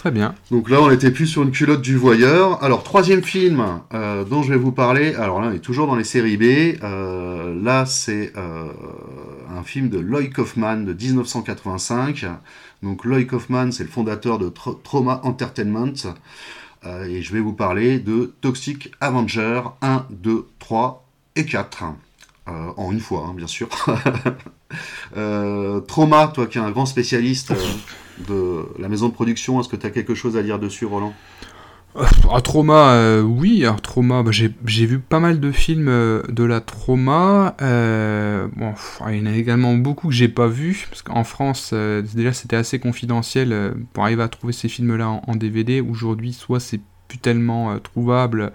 Très 0.00 0.10
bien. 0.10 0.34
Donc 0.50 0.70
là, 0.70 0.80
on 0.80 0.90
était 0.90 1.10
plus 1.10 1.26
sur 1.26 1.42
une 1.42 1.50
culotte 1.50 1.82
du 1.82 1.94
voyeur. 1.94 2.64
Alors, 2.64 2.82
troisième 2.82 3.22
film 3.22 3.62
euh, 3.92 4.24
dont 4.24 4.42
je 4.42 4.48
vais 4.48 4.56
vous 4.56 4.72
parler. 4.72 5.14
Alors 5.14 5.42
là, 5.42 5.48
on 5.48 5.52
est 5.52 5.58
toujours 5.58 5.86
dans 5.86 5.94
les 5.94 6.04
séries 6.04 6.38
B. 6.38 6.82
Euh, 6.82 7.54
là, 7.62 7.84
c'est 7.84 8.32
euh, 8.34 8.64
un 9.56 9.62
film 9.62 9.88
de 9.88 9.98
Lloyd 9.98 10.32
Kaufman 10.32 10.84
de 10.84 10.92
1985. 10.92 12.26
Donc, 12.82 13.04
Lloyd 13.04 13.26
Kaufman, 13.26 13.72
c'est 13.72 13.84
le 13.84 13.90
fondateur 13.90 14.38
de 14.38 14.52
Trauma 14.82 15.20
Entertainment. 15.24 15.94
et 16.84 17.22
je 17.22 17.32
vais 17.32 17.40
vous 17.40 17.52
parler 17.52 17.98
de 17.98 18.32
Toxic 18.40 18.92
Avenger 19.00 19.62
1, 19.82 20.06
2, 20.10 20.46
3 20.58 21.06
et 21.36 21.44
4. 21.44 21.84
en 22.46 22.92
une 22.92 23.00
fois, 23.00 23.26
hein, 23.28 23.34
bien 23.34 23.46
sûr. 23.46 23.68
Trauma, 25.86 26.28
toi 26.28 26.46
qui 26.46 26.58
es 26.58 26.60
un 26.60 26.70
grand 26.70 26.86
spécialiste 26.86 27.52
de 28.28 28.66
la 28.78 28.88
maison 28.88 29.08
de 29.08 29.14
production. 29.14 29.60
Est-ce 29.60 29.68
que 29.68 29.76
tu 29.76 29.86
as 29.86 29.90
quelque 29.90 30.14
chose 30.14 30.36
à 30.36 30.42
dire 30.42 30.58
dessus, 30.58 30.86
Roland? 30.86 31.12
euh, 31.12 31.49
un 31.94 32.40
trauma, 32.40 32.92
euh, 32.92 33.22
oui, 33.22 33.64
un 33.66 33.74
trauma, 33.74 34.22
bah, 34.22 34.30
j'ai 34.30 34.86
vu 34.86 34.98
pas 34.98 35.20
mal 35.20 35.40
de 35.40 35.50
films 35.50 35.88
euh, 35.88 36.22
de 36.28 36.44
la 36.44 36.60
trauma. 36.60 37.56
il 37.60 37.64
y 37.64 39.20
en 39.20 39.26
a 39.26 39.32
également 39.32 39.74
beaucoup 39.74 40.08
que 40.08 40.14
j'ai 40.14 40.28
pas 40.28 40.46
vu, 40.46 40.86
parce 40.88 41.02
qu'en 41.02 41.24
France, 41.24 41.72
déjà 41.72 42.32
c'était 42.32 42.56
assez 42.56 42.78
confidentiel 42.78 43.74
pour 43.92 44.04
arriver 44.04 44.22
à 44.22 44.28
trouver 44.28 44.52
ces 44.52 44.68
films-là 44.68 45.08
en, 45.08 45.22
en, 45.26 45.36
DVD. 45.36 45.80
Aujourd'hui, 45.80 46.32
soit 46.32 46.60
c'est 46.60 46.80
plus 47.10 47.18
tellement 47.18 47.76
trouvable, 47.80 48.40
euh, 48.40 48.50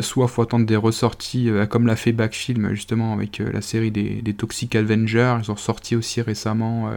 soit 0.00 0.28
faut 0.28 0.42
attendre 0.42 0.66
des 0.66 0.76
ressorties, 0.76 1.50
euh, 1.50 1.66
comme 1.66 1.86
l'a 1.86 1.96
fait 1.96 2.12
Backfilm 2.12 2.72
justement 2.74 3.12
avec 3.12 3.40
euh, 3.40 3.50
la 3.52 3.60
série 3.60 3.90
des, 3.90 4.34
Toxic 4.34 4.74
Avengers. 4.74 5.38
Ils 5.42 5.50
ont 5.50 5.56
sorti 5.56 5.96
aussi 5.96 6.20
récemment 6.20 6.90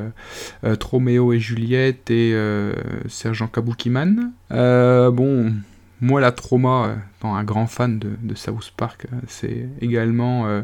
Tromeo 0.80 1.32
et 1.32 1.40
Juliette 1.40 2.12
et 2.12 2.36
Sergent 3.08 3.48
Kabukiman. 3.48 4.32
bon, 4.50 5.54
moi 6.02 6.22
la 6.22 6.32
trauma, 6.32 6.96
un 7.24 7.44
grand 7.44 7.68
fan 7.68 8.00
de, 8.00 8.36
South 8.36 8.74
Park, 8.76 9.08
c'est 9.28 9.68
également 9.80 10.64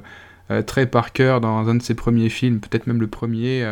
très 0.65 0.85
Parker 0.85 1.39
dans 1.41 1.69
un 1.69 1.75
de 1.75 1.81
ses 1.81 1.95
premiers 1.95 2.29
films, 2.29 2.59
peut-être 2.59 2.87
même 2.87 2.99
le 2.99 3.07
premier, 3.07 3.65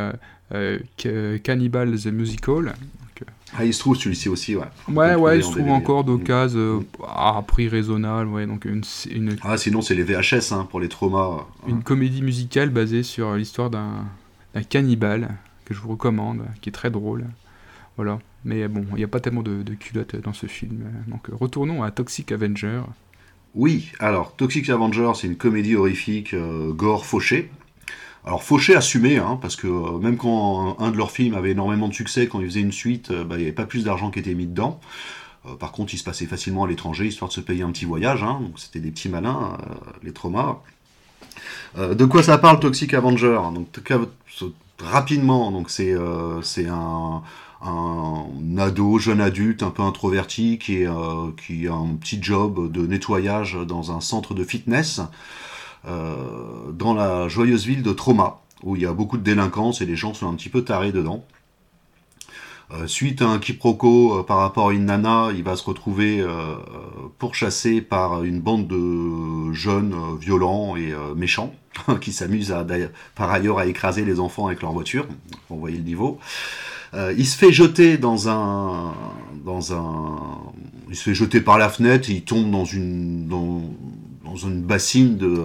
Cannibal 1.44 1.98
the 1.98 2.08
Musical, 2.08 2.74
ah, 3.56 3.66
il 3.66 3.74
se 3.74 3.80
trouve 3.80 3.96
celui-ci 3.96 4.30
aussi, 4.30 4.56
ouais. 4.56 4.66
Ouais, 4.88 5.16
ouais, 5.16 5.38
il 5.38 5.44
se 5.44 5.52
trouve 5.52 5.70
encore 5.70 6.04
d'occasion 6.04 6.60
euh, 6.60 6.80
mm. 6.80 7.04
à 7.08 7.44
prix 7.46 7.68
raisonnable, 7.68 8.30
ouais. 8.30 8.46
Donc 8.46 8.66
une, 8.66 8.84
une... 9.12 9.36
Ah, 9.44 9.58
sinon 9.58 9.82
c'est 9.82 9.96
les 9.96 10.04
VHS 10.04 10.52
hein, 10.52 10.68
pour 10.70 10.80
les 10.80 10.90
traumas. 10.90 11.46
Une 11.68 11.84
comédie 11.84 12.22
musicale 12.22 12.70
basée 12.70 13.04
sur 13.04 13.36
l'histoire 13.36 13.70
d'un 13.70 14.06
cannibale 14.70 15.36
que 15.66 15.74
je 15.74 15.80
vous 15.80 15.90
recommande, 15.90 16.42
qui 16.62 16.70
est 16.70 16.74
très 16.74 16.92
drôle. 16.92 17.26
Voilà. 17.96 18.20
Mais 18.46 18.68
bon, 18.68 18.86
il 18.92 18.98
n'y 18.98 19.04
a 19.04 19.08
pas 19.08 19.20
tellement 19.20 19.44
de, 19.44 19.64
de 19.64 19.74
culottes 19.74 20.16
dans 20.16 20.34
ce 20.34 20.48
film. 20.48 20.84
Donc 21.08 21.28
retournons 21.32 21.84
à 21.84 21.92
Toxic 21.92 22.32
Avenger. 22.32 22.82
Oui, 23.56 23.92
alors 24.00 24.36
Toxic 24.36 24.68
Avenger, 24.70 25.12
c'est 25.16 25.28
une 25.28 25.36
comédie 25.36 25.76
horrifique, 25.76 26.34
euh, 26.34 26.74
gore, 26.74 27.06
fauché, 27.06 27.52
alors 28.26 28.44
Fauché 28.44 28.76
assumé, 28.76 29.18
hein, 29.18 29.38
parce 29.42 29.58
que 29.58 29.68
euh, 29.68 29.98
même 29.98 30.16
quand 30.16 30.78
un, 30.80 30.92
de 30.92 30.98
leurs 30.98 31.12
films 31.12 31.36
avait 31.36 31.52
énormément 31.52 31.90
de 31.90 31.94
succès, 31.94 32.28
quand 32.28 32.40
ils 32.40 32.48
faisaient 32.48 32.62
une 32.62 32.72
suite, 32.72 33.12
euh, 33.12 33.26
bah, 33.26 33.36
il 33.36 33.40
n'y 33.40 33.44
avait 33.44 33.52
pas 33.52 33.66
plus 33.66 33.84
d'argent 33.84 34.12
qui 34.12 34.20
était 34.20 34.34
mis 34.34 34.46
dedans. 34.46 34.80
Euh, 35.46 35.56
par 35.56 35.74
contre, 35.74 35.94
il 35.94 35.98
se 35.98 36.06
passait 36.06 36.26
facilement 36.26 36.64
à 36.64 36.68
l'étranger, 36.68 37.06
histoire 37.06 37.28
de 37.28 37.34
se 37.34 37.42
payer 37.42 37.64
un 37.64 37.72
petit 37.72 37.84
voyage, 37.84 38.24
hein, 38.24 38.40
donc 38.42 38.60
c'était 38.60 38.80
des 38.80 38.92
petits 38.92 39.10
malins, 39.10 39.58
les 40.04 40.14
traumas. 40.14 40.62
de 41.78 42.06
quoi 42.06 42.24
ça 42.24 42.38
parle 42.38 42.62
Toxic 42.62 42.94
Avenger? 42.94 43.42
Donc 43.54 43.68
rapidement, 44.80 45.52
donc 45.52 45.70
c'est 45.70 45.94
un, 45.94 47.22
un 47.62 48.58
ado, 48.58 49.00
jeune 49.00 49.20
adulte, 49.20 49.64
un 49.64 49.70
peu 49.70 49.84
introverti, 49.84 50.60
qui, 50.60 50.86
qui 51.46 51.68
a 51.68 51.74
un 51.74 51.96
petit 51.96 52.24
job 52.24 52.72
de 52.72 52.88
nettoyage 52.88 53.58
dans 53.68 53.92
un 53.92 54.00
centre 54.00 54.34
de 54.34 54.46
fitness. 54.46 55.02
Euh, 55.86 56.72
dans 56.72 56.94
la 56.94 57.28
joyeuse 57.28 57.66
ville 57.66 57.84
de 57.84 57.92
Trauma, 57.92 58.40
où 58.64 58.76
il 58.76 58.84
y 58.84 58.86
a 58.86 58.94
beaucoup 58.94 59.18
de 59.18 59.24
délinquance 59.24 59.82
et 59.82 59.86
les 59.86 59.96
gens 59.96 60.14
sont 60.14 60.30
un 60.30 60.34
petit 60.36 60.50
peu 60.50 60.64
tarés 60.64 60.92
dedans. 60.92 61.26
Euh, 62.72 62.88
suite 62.88 63.22
à 63.22 63.28
un 63.28 63.40
quiproquo 63.40 64.20
euh, 64.20 64.24
par 64.24 64.38
rapport 64.38 64.70
à 64.70 64.74
une 64.74 64.86
nana, 64.86 65.30
il 65.36 65.44
va 65.44 65.58
se 65.58 65.66
retrouver 65.66 66.26
pourchassé 67.20 67.82
par 67.82 68.24
une 68.24 68.40
bande 68.40 68.68
de 68.68 69.52
jeunes 69.52 69.96
violents 70.20 70.76
et 70.78 70.94
méchants 71.16 71.54
qui 72.02 72.14
s'amusent 72.14 72.56
par 73.16 73.32
ailleurs 73.32 73.60
à 73.60 73.66
écraser 73.66 74.06
les 74.06 74.20
enfants 74.20 74.48
avec 74.48 74.62
leur 74.62 74.72
voiture. 74.72 75.06
Vous 75.50 75.60
voyez 75.60 75.78
le 75.78 75.84
niveau. 75.84 76.20
il 76.96 77.28
se 77.28 77.38
fait 77.38 77.52
jeter 77.52 77.98
dans 77.98 78.30
un, 78.30 78.94
dans 79.44 79.74
un, 79.74 80.18
il 80.90 80.96
se 80.96 81.04
fait 81.04 81.14
jeter 81.14 81.42
par 81.42 81.58
la 81.58 81.70
fenêtre. 81.70 82.10
Et 82.10 82.14
il 82.14 82.24
tombe 82.24 82.50
dans 82.50 82.66
une, 82.66 83.28
dans, 83.28 83.62
dans 84.34 84.48
une 84.48 84.62
bassine 84.62 85.18
de, 85.18 85.44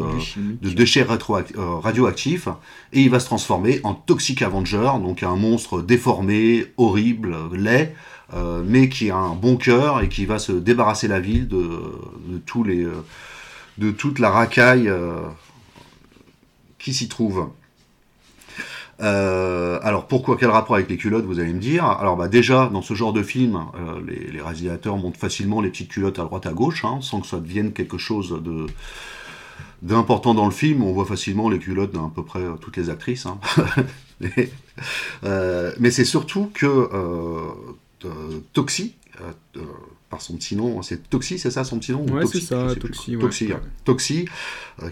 de 0.62 0.70
déchets 0.70 1.06
euh, 1.06 1.74
radioactifs 1.78 2.48
et 2.92 3.02
il 3.02 3.10
va 3.10 3.20
se 3.20 3.26
transformer 3.26 3.80
en 3.84 3.94
Toxic 3.94 4.40
Avenger, 4.40 4.90
donc 5.02 5.22
un 5.22 5.36
monstre 5.36 5.82
déformé, 5.82 6.66
horrible, 6.78 7.36
laid, 7.52 7.94
euh, 8.32 8.62
mais 8.66 8.88
qui 8.88 9.10
a 9.10 9.16
un 9.16 9.34
bon 9.34 9.56
cœur 9.56 10.02
et 10.02 10.08
qui 10.08 10.24
va 10.24 10.38
se 10.38 10.52
débarrasser 10.52 11.06
la 11.06 11.20
ville 11.20 11.48
de, 11.48 11.68
tous 12.46 12.64
les, 12.64 12.84
euh, 12.84 13.04
de 13.76 13.90
toute 13.90 14.18
la 14.18 14.30
racaille 14.30 14.90
qui 16.78 16.94
s'y 16.94 17.08
trouve. 17.08 17.48
Euh, 19.00 19.78
alors 19.82 20.08
pourquoi 20.08 20.36
quel 20.36 20.50
rapport 20.50 20.74
avec 20.74 20.90
les 20.90 20.96
culottes 20.96 21.24
vous 21.24 21.38
allez 21.38 21.52
me 21.52 21.60
dire? 21.60 21.84
Alors 21.84 22.16
bah 22.16 22.28
déjà 22.28 22.68
dans 22.72 22.82
ce 22.82 22.94
genre 22.94 23.12
de 23.12 23.22
film, 23.22 23.56
euh, 23.56 24.00
les, 24.06 24.30
les, 24.32 24.40
réalisateurs 24.40 24.96
montent 24.96 25.16
facilement 25.16 25.60
les 25.60 25.70
petites 25.70 25.88
culottes 25.88 26.18
à 26.18 26.24
droite 26.24 26.46
à 26.46 26.52
gauche, 26.52 26.84
hein, 26.84 26.98
sans 27.00 27.20
que 27.20 27.26
ça 27.26 27.38
devienne 27.38 27.72
quelque 27.72 27.98
chose 27.98 28.42
d'important 29.82 30.34
dans 30.34 30.46
le 30.46 30.50
film. 30.50 30.82
On 30.82 30.92
voit 30.92 31.06
facilement 31.06 31.48
les 31.48 31.58
culottes 31.58 31.92
d'à 31.92 32.00
peu 32.12 32.24
près 32.24 32.42
toutes 32.60 32.76
les 32.76 32.90
actrices. 32.90 33.26
Hein. 33.26 33.38
mais, 34.20 34.50
mais 35.78 35.90
c'est 35.90 36.04
surtout 36.04 36.50
que 36.52 36.88
Toxie, 38.52 38.96
par 40.10 40.20
son 40.22 40.36
petit 40.36 40.56
nom, 40.56 40.80
c'est 40.82 41.08
Toxie, 41.10 41.38
c'est 41.38 41.50
ça 41.50 41.64
son 41.64 41.78
petit 41.78 41.92
nom 41.92 42.06
Ouais, 42.06 42.26
c'est 42.26 42.40
ça, 42.40 42.74
Toxie. 42.74 43.16
Toxie, 43.18 43.50
Toxie 43.84 44.24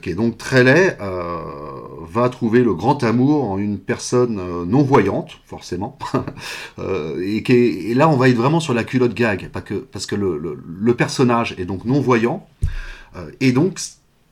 qui 0.02 0.10
est 0.10 0.14
donc 0.14 0.36
très 0.36 0.64
laid, 0.64 0.96
va 0.98 2.28
trouver 2.28 2.62
le 2.62 2.74
grand 2.74 3.02
amour 3.02 3.50
en 3.50 3.58
une 3.58 3.78
personne 3.78 4.36
non 4.64 4.82
voyante, 4.82 5.38
forcément. 5.46 5.98
et, 7.22 7.42
qui 7.42 7.52
et, 7.52 7.94
là, 7.94 8.08
on 8.08 8.16
va 8.16 8.28
être 8.28 8.36
vraiment 8.36 8.60
sur 8.60 8.74
la 8.74 8.84
culotte 8.84 9.14
gag, 9.14 9.48
parce 9.52 9.64
que, 9.64 9.74
parce 9.74 10.06
que 10.06 10.16
le, 10.16 10.38
le, 10.38 10.58
le 10.66 10.94
personnage 10.94 11.54
est 11.58 11.64
donc 11.64 11.84
non 11.84 12.00
voyant, 12.00 12.46
et 13.40 13.52
donc 13.52 13.78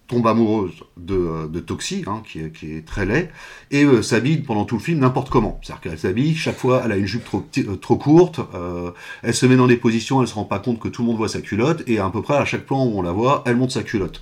tombe 0.07 0.27
amoureuse 0.27 0.85
de, 0.97 1.15
euh, 1.15 1.47
de 1.49 1.61
Toxie, 1.61 2.05
hein, 2.07 2.23
qui, 2.27 2.51
qui, 2.51 2.73
est, 2.73 2.87
très 2.87 3.07
laid, 3.07 3.31
et 3.71 3.85
euh, 3.85 4.03
s'habille 4.03 4.39
pendant 4.39 4.65
tout 4.65 4.77
le 4.77 4.83
film 4.83 4.99
n'importe 4.99 5.31
comment. 5.31 5.59
C'est-à-dire 5.63 5.81
qu'elle 5.81 5.99
s'habille, 5.99 6.35
chaque 6.35 6.57
fois 6.57 6.83
elle 6.85 6.93
a 6.93 6.97
une 6.97 7.07
jupe 7.07 7.25
trop, 7.25 7.45
euh, 7.59 7.77
trop 7.77 7.97
courte, 7.97 8.41
elle 9.23 9.35
se 9.35 9.47
met 9.47 9.57
dans 9.57 9.67
des 9.67 9.77
positions, 9.77 10.21
elle 10.21 10.29
se 10.29 10.35
rend 10.35 10.45
pas 10.45 10.59
compte 10.59 10.79
que 10.79 10.89
tout 10.89 11.03
le 11.03 11.09
monde 11.09 11.17
voit 11.17 11.29
sa 11.29 11.41
culotte, 11.41 11.83
et 11.87 11.99
à 11.99 12.09
peu 12.11 12.23
près 12.23 12.35
à 12.35 12.45
chaque 12.45 12.67
plan 12.67 12.85
où 12.85 12.99
on 12.99 13.03
la 13.03 13.13
voit, 13.13 13.43
elle 13.47 13.57
monte 13.57 13.71
sa 13.71 13.83
culotte. 13.83 14.21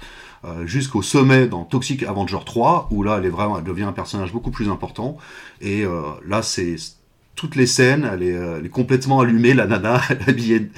Jusqu'au 0.64 1.02
sommet 1.02 1.46
dans 1.46 1.62
Toxic 1.62 2.02
Avenger 2.02 2.38
3, 2.44 2.88
où 2.90 3.04
là 3.04 3.18
elle 3.18 3.26
est 3.26 3.30
vraiment, 3.30 3.58
elle 3.58 3.64
devient 3.64 3.84
un 3.84 3.92
personnage 3.92 4.32
beaucoup 4.32 4.50
plus 4.50 4.68
important, 4.68 5.16
et 5.60 5.84
là 6.26 6.42
c'est 6.42 6.74
toutes 7.34 7.56
les 7.56 7.66
scènes, 7.66 8.08
elle 8.12 8.22
est, 8.22 8.32
elle 8.32 8.66
est, 8.66 8.70
complètement 8.70 9.20
allumée, 9.20 9.54
la 9.54 9.66
nana, 9.66 10.00
elle 10.10 10.28
habillée 10.28 10.70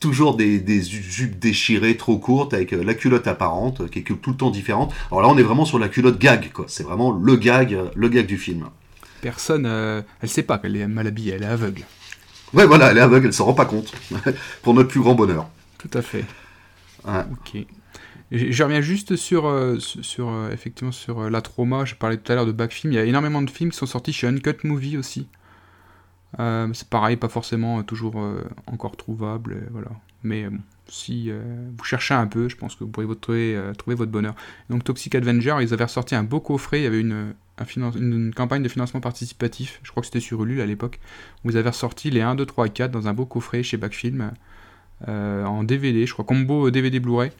toujours 0.00 0.36
des, 0.36 0.58
des, 0.58 0.82
jupes 0.82 1.38
déchirées 1.38 1.96
trop 1.96 2.18
courtes 2.18 2.54
avec 2.54 2.72
euh, 2.72 2.82
la 2.82 2.94
culotte 2.94 3.26
apparente 3.26 3.90
qui 3.90 4.00
est 4.00 4.02
tout 4.02 4.30
le 4.30 4.36
temps 4.36 4.50
différente. 4.50 4.92
Alors 5.10 5.22
là, 5.22 5.28
on 5.28 5.38
est 5.38 5.42
vraiment 5.42 5.64
sur 5.64 5.78
la 5.78 5.88
culotte 5.88 6.18
gag, 6.18 6.50
quoi. 6.52 6.64
C'est 6.68 6.82
vraiment 6.82 7.12
le 7.12 7.36
gag, 7.36 7.76
le 7.94 8.08
gag 8.08 8.26
du 8.26 8.38
film. 8.38 8.68
Personne, 9.20 9.66
euh, 9.66 10.02
elle 10.22 10.28
sait 10.28 10.42
pas 10.42 10.58
qu'elle 10.58 10.76
est 10.76 10.86
mal 10.86 11.06
habillée, 11.06 11.34
elle 11.34 11.42
est 11.42 11.46
aveugle. 11.46 11.82
Ouais, 12.54 12.66
voilà, 12.66 12.90
elle 12.90 12.98
est 12.98 13.02
aveugle, 13.02 13.26
elle 13.26 13.32
s'en 13.32 13.44
rend 13.44 13.54
pas 13.54 13.66
compte. 13.66 13.92
Pour 14.62 14.74
notre 14.74 14.88
plus 14.88 15.00
grand 15.00 15.14
bonheur. 15.14 15.48
Tout 15.78 15.90
à 15.92 16.02
fait. 16.02 16.24
Ouais. 17.04 17.24
Ok. 17.32 17.66
Je 18.30 18.62
reviens 18.62 18.82
juste 18.82 19.16
sur, 19.16 19.46
euh, 19.46 19.78
sur 19.78 20.28
euh, 20.28 20.50
effectivement 20.52 20.92
sur 20.92 21.20
euh, 21.20 21.30
la 21.30 21.40
trauma. 21.40 21.86
Je 21.86 21.94
parlais 21.94 22.18
tout 22.18 22.30
à 22.30 22.34
l'heure 22.34 22.44
de 22.44 22.52
Backfilm. 22.52 22.92
Il 22.92 22.96
y 22.96 22.98
a 22.98 23.04
énormément 23.04 23.40
de 23.40 23.48
films 23.48 23.70
qui 23.70 23.78
sont 23.78 23.86
sortis 23.86 24.12
chez 24.12 24.26
Uncut 24.26 24.64
Movie 24.64 24.98
aussi. 24.98 25.28
Euh, 26.38 26.68
c'est 26.74 26.88
pareil, 26.88 27.16
pas 27.16 27.28
forcément 27.28 27.82
toujours 27.82 28.20
euh, 28.20 28.44
encore 28.66 28.96
trouvable, 28.96 29.66
voilà. 29.70 29.90
Mais 30.22 30.46
si 30.86 31.30
euh, 31.30 31.40
vous 31.76 31.84
cherchez 31.84 32.14
un 32.14 32.26
peu, 32.26 32.48
je 32.48 32.56
pense 32.56 32.74
que 32.74 32.84
vous 32.84 32.90
pourrez 32.90 33.06
trouver, 33.16 33.60
trouver 33.78 33.96
votre 33.96 34.10
bonheur. 34.10 34.34
Donc 34.68 34.84
Toxic 34.84 35.14
Avenger, 35.14 35.56
ils 35.60 35.72
avaient 35.72 35.84
ressorti 35.84 36.14
un 36.14 36.24
beau 36.24 36.40
coffret, 36.40 36.80
il 36.80 36.84
y 36.84 36.86
avait 36.86 37.00
une, 37.00 37.34
un 37.58 37.90
une, 37.92 38.32
campagne 38.34 38.62
de 38.62 38.68
financement 38.68 39.00
participatif, 39.00 39.80
je 39.82 39.90
crois 39.90 40.02
que 40.02 40.06
c'était 40.06 40.20
sur 40.20 40.42
Ulule 40.42 40.60
à 40.60 40.66
l'époque, 40.66 41.00
où 41.44 41.50
ils 41.50 41.56
avaient 41.56 41.70
ressorti 41.70 42.10
les 42.10 42.20
1, 42.20 42.34
2, 42.34 42.46
3, 42.46 42.68
4 42.68 42.90
dans 42.90 43.08
un 43.08 43.14
beau 43.14 43.26
coffret 43.26 43.62
chez 43.62 43.76
Backfilm, 43.76 44.32
en 45.06 45.62
DVD, 45.64 46.06
je 46.06 46.12
crois, 46.12 46.24
combo 46.24 46.70
DVD 46.70 47.00
Blu-ray. 47.00 47.30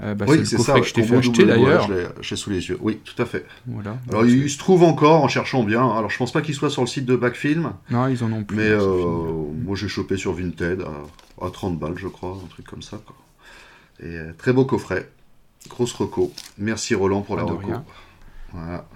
Euh, 0.00 0.14
bah, 0.14 0.26
oui, 0.28 0.46
c'est 0.46 0.58
ça. 0.58 0.78
que 0.78 0.86
je 0.86 0.94
t'ai 0.94 1.02
fait 1.02 1.16
acheter 1.16 1.44
d'ailleurs. 1.44 1.88
J'ai 2.20 2.36
sous 2.36 2.50
les 2.50 2.68
yeux. 2.68 2.78
Oui, 2.80 3.00
tout 3.04 3.20
à 3.20 3.26
fait. 3.26 3.44
Voilà. 3.66 3.98
Alors, 4.08 4.24
il 4.26 4.48
se 4.48 4.58
trouve 4.58 4.84
encore 4.84 5.22
en 5.22 5.28
cherchant 5.28 5.64
bien. 5.64 5.88
Alors, 5.90 6.10
je 6.10 6.18
pense 6.18 6.32
pas 6.32 6.40
qu'il 6.40 6.54
soit 6.54 6.70
sur 6.70 6.82
le 6.82 6.88
site 6.88 7.04
de 7.04 7.16
Backfilm. 7.16 7.72
Non, 7.90 8.06
ils 8.06 8.22
en 8.22 8.32
ont 8.32 8.44
plus. 8.44 8.56
Mais 8.56 8.68
euh, 8.68 8.82
moi, 9.64 9.76
j'ai 9.76 9.88
chopé 9.88 10.16
sur 10.16 10.32
Vinted 10.32 10.82
à, 10.82 11.46
à, 11.46 11.50
30 11.50 11.78
balles, 11.78 11.96
je 11.96 12.08
crois, 12.08 12.38
un 12.42 12.46
truc 12.48 12.66
comme 12.66 12.82
ça. 12.82 13.00
Quoi. 13.04 13.16
Et 14.00 14.16
euh, 14.16 14.32
très 14.36 14.52
beau 14.52 14.64
coffret. 14.64 15.10
Grosse 15.68 15.92
reco. 15.92 16.32
Merci 16.56 16.94
Roland 16.94 17.22
pour 17.22 17.36
la 17.36 17.42
reco. 17.42 17.72
Voilà. 18.52 18.86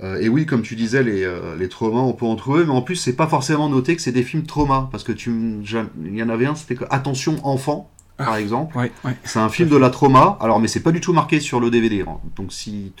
Euh, 0.00 0.20
et 0.20 0.28
oui, 0.28 0.46
comme 0.46 0.62
tu 0.62 0.76
disais, 0.76 1.02
les, 1.02 1.24
euh, 1.24 1.56
les 1.56 1.68
traumas, 1.68 2.00
on 2.00 2.12
peut 2.12 2.26
en 2.26 2.36
trouver, 2.36 2.64
mais 2.64 2.72
en 2.72 2.82
plus, 2.82 2.96
c'est 2.96 3.16
pas 3.16 3.26
forcément 3.26 3.68
noté 3.68 3.96
que 3.96 4.02
c'est 4.02 4.12
des 4.12 4.22
films 4.22 4.44
traumas, 4.44 4.88
parce 4.92 5.02
que 5.02 5.12
tu, 5.12 5.30
il 5.30 6.16
y 6.16 6.22
en 6.22 6.28
avait 6.28 6.46
un, 6.46 6.54
c'était 6.54 6.76
que 6.76 6.84
Attention 6.90 7.36
enfant, 7.44 7.90
par 8.18 8.32
ah, 8.32 8.40
exemple. 8.40 8.76
Ouais, 8.76 8.92
ouais. 9.04 9.16
C'est 9.24 9.38
un 9.38 9.48
film 9.48 9.68
de 9.68 9.76
la 9.76 9.90
trauma, 9.90 10.36
alors 10.40 10.60
mais 10.60 10.68
c'est 10.68 10.82
pas 10.82 10.92
du 10.92 11.00
tout 11.00 11.12
marqué 11.12 11.40
sur 11.40 11.60
le 11.60 11.70
DVD. 11.70 12.04
Hein. 12.06 12.18
Donc 12.36 12.52
si, 12.52 12.92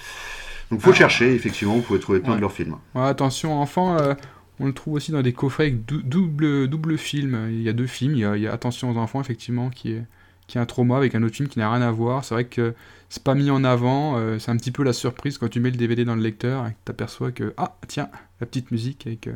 donc 0.70 0.80
faut 0.80 0.90
ah. 0.90 0.94
chercher. 0.94 1.34
Effectivement, 1.34 1.74
vous 1.74 1.82
pouvez 1.82 2.00
trouver 2.00 2.20
plein 2.20 2.36
de 2.36 2.40
leurs 2.40 2.52
films. 2.52 2.76
attention, 2.94 3.60
enfant. 3.60 3.98
Euh, 3.98 4.14
on 4.60 4.66
le 4.66 4.72
trouve 4.72 4.94
aussi 4.94 5.12
dans 5.12 5.22
des 5.22 5.32
coffrets 5.32 5.64
avec 5.64 5.84
double, 5.84 6.68
double 6.68 6.98
film. 6.98 7.48
Il 7.50 7.62
y 7.62 7.68
a 7.68 7.72
deux 7.72 7.86
films. 7.86 8.14
Il 8.14 8.20
y 8.20 8.24
a, 8.24 8.36
il 8.36 8.42
y 8.42 8.46
a, 8.46 8.52
Attention 8.52 8.90
aux 8.90 8.96
enfants, 8.96 9.20
effectivement, 9.20 9.70
qui 9.70 9.92
est, 9.92 10.04
qui 10.46 10.58
est 10.58 10.60
un 10.60 10.66
trauma 10.66 10.96
avec 10.96 11.14
un 11.14 11.22
autre 11.22 11.36
film 11.36 11.48
qui 11.48 11.58
n'a 11.58 11.70
rien 11.70 11.82
à 11.82 11.90
voir. 11.90 12.24
C'est 12.24 12.34
vrai 12.34 12.44
que 12.44 12.74
c'est 13.08 13.22
pas 13.22 13.34
mis 13.34 13.50
en 13.50 13.64
avant. 13.64 14.16
Euh, 14.16 14.38
c'est 14.38 14.50
un 14.50 14.56
petit 14.56 14.72
peu 14.72 14.82
la 14.82 14.92
surprise 14.92 15.38
quand 15.38 15.48
tu 15.48 15.60
mets 15.60 15.70
le 15.70 15.76
DVD 15.76 16.04
dans 16.04 16.16
le 16.16 16.22
lecteur 16.22 16.66
et 16.66 16.70
que 16.70 16.76
tu 16.84 16.90
aperçois 16.90 17.32
que, 17.32 17.54
ah, 17.56 17.76
tiens, 17.86 18.08
la 18.40 18.46
petite 18.46 18.70
musique 18.70 19.06
avec, 19.06 19.28
euh, 19.28 19.34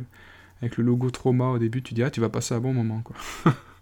avec 0.61 0.77
le 0.77 0.83
logo 0.83 1.09
trauma 1.09 1.47
au 1.49 1.57
début. 1.57 1.81
Tu 1.81 1.93
dis, 1.93 2.03
ah, 2.03 2.09
tu 2.09 2.21
vas 2.21 2.29
passer 2.29 2.53
un 2.53 2.59
bon 2.59 2.73
moment, 2.73 3.01
quoi. 3.01 3.15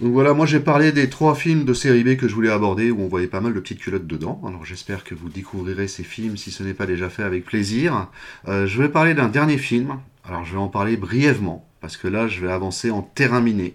Donc 0.00 0.12
voilà, 0.12 0.32
moi 0.32 0.46
j'ai 0.46 0.60
parlé 0.60 0.92
des 0.92 1.10
trois 1.10 1.34
films 1.34 1.64
de 1.64 1.74
série 1.74 2.04
B 2.04 2.16
que 2.16 2.28
je 2.28 2.34
voulais 2.34 2.50
aborder 2.50 2.92
où 2.92 3.00
on 3.02 3.08
voyait 3.08 3.26
pas 3.26 3.40
mal 3.40 3.52
de 3.52 3.58
petites 3.58 3.80
culottes 3.80 4.06
dedans. 4.06 4.40
Alors 4.46 4.64
j'espère 4.64 5.02
que 5.02 5.14
vous 5.14 5.28
découvrirez 5.28 5.88
ces 5.88 6.04
films 6.04 6.36
si 6.36 6.52
ce 6.52 6.62
n'est 6.62 6.74
pas 6.74 6.86
déjà 6.86 7.10
fait 7.10 7.24
avec 7.24 7.44
plaisir. 7.44 8.06
Euh, 8.46 8.66
je 8.66 8.80
vais 8.80 8.88
parler 8.88 9.14
d'un 9.14 9.28
dernier 9.28 9.58
film. 9.58 9.98
Alors 10.24 10.44
je 10.44 10.52
vais 10.52 10.58
en 10.58 10.68
parler 10.68 10.96
brièvement 10.96 11.66
parce 11.80 11.96
que 11.96 12.06
là 12.06 12.28
je 12.28 12.40
vais 12.40 12.52
avancer 12.52 12.92
en 12.92 13.02
terrain 13.02 13.40
miné. 13.40 13.74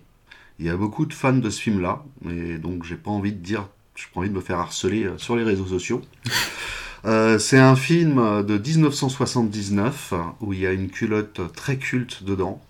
Il 0.60 0.66
y 0.66 0.70
a 0.70 0.78
beaucoup 0.78 1.06
de 1.06 1.14
fans 1.14 1.34
de 1.34 1.50
ce 1.50 1.60
film-là, 1.60 2.04
et 2.30 2.58
donc 2.58 2.86
j'ai 2.86 2.96
pas 2.96 3.12
envie 3.12 3.34
de 3.34 3.40
dire, 3.40 3.68
j'ai 3.96 4.06
pas 4.14 4.22
envie 4.22 4.30
de 4.30 4.36
me 4.36 4.42
faire 4.42 4.60
harceler 4.60 5.04
euh, 5.04 5.18
sur 5.18 5.36
les 5.36 5.44
réseaux 5.44 5.68
sociaux. 5.68 6.02
Euh, 7.06 7.38
c'est 7.38 7.60
un 7.60 7.76
film 7.76 8.16
de 8.46 8.58
1979 8.58 10.14
où 10.40 10.54
il 10.54 10.62
y 10.62 10.66
a 10.66 10.72
une 10.72 10.90
culotte 10.90 11.42
très 11.54 11.76
culte 11.76 12.24
dedans. 12.24 12.62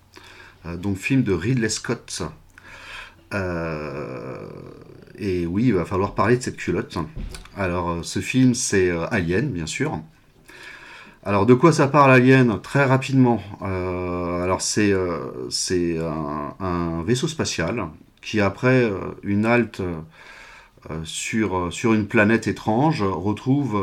Euh, 0.66 0.78
donc 0.78 0.97
film 0.97 1.24
de 1.24 1.34
Ridley 1.34 1.70
Scott 1.70 2.24
euh, 3.34 4.48
et 5.18 5.46
oui, 5.46 5.66
il 5.66 5.74
va 5.74 5.86
falloir 5.86 6.16
parler 6.16 6.38
de 6.38 6.42
cette 6.42 6.58
culotte. 6.58 6.98
Alors, 7.58 7.90
euh, 7.90 8.04
ce 8.04 8.20
film, 8.20 8.54
c'est 8.54 8.90
euh, 8.90 9.06
Alien, 9.12 9.50
bien 9.50 9.66
sûr. 9.66 10.00
Alors, 11.24 11.46
de 11.46 11.54
quoi 11.54 11.72
ça 11.72 11.88
parle 11.88 12.12
Alien? 12.12 12.60
Très 12.62 12.84
rapidement. 12.84 13.42
alors, 13.62 14.62
c'est 14.62 14.92
un, 14.92 17.04
vaisseau 17.06 17.28
spatial 17.28 17.88
qui, 18.22 18.42
après 18.42 18.92
une 19.24 19.46
halte 19.46 19.82
sur, 21.06 21.72
sur 21.72 21.94
une 21.94 22.08
planète 22.08 22.48
étrange, 22.48 23.04
retrouve 23.04 23.82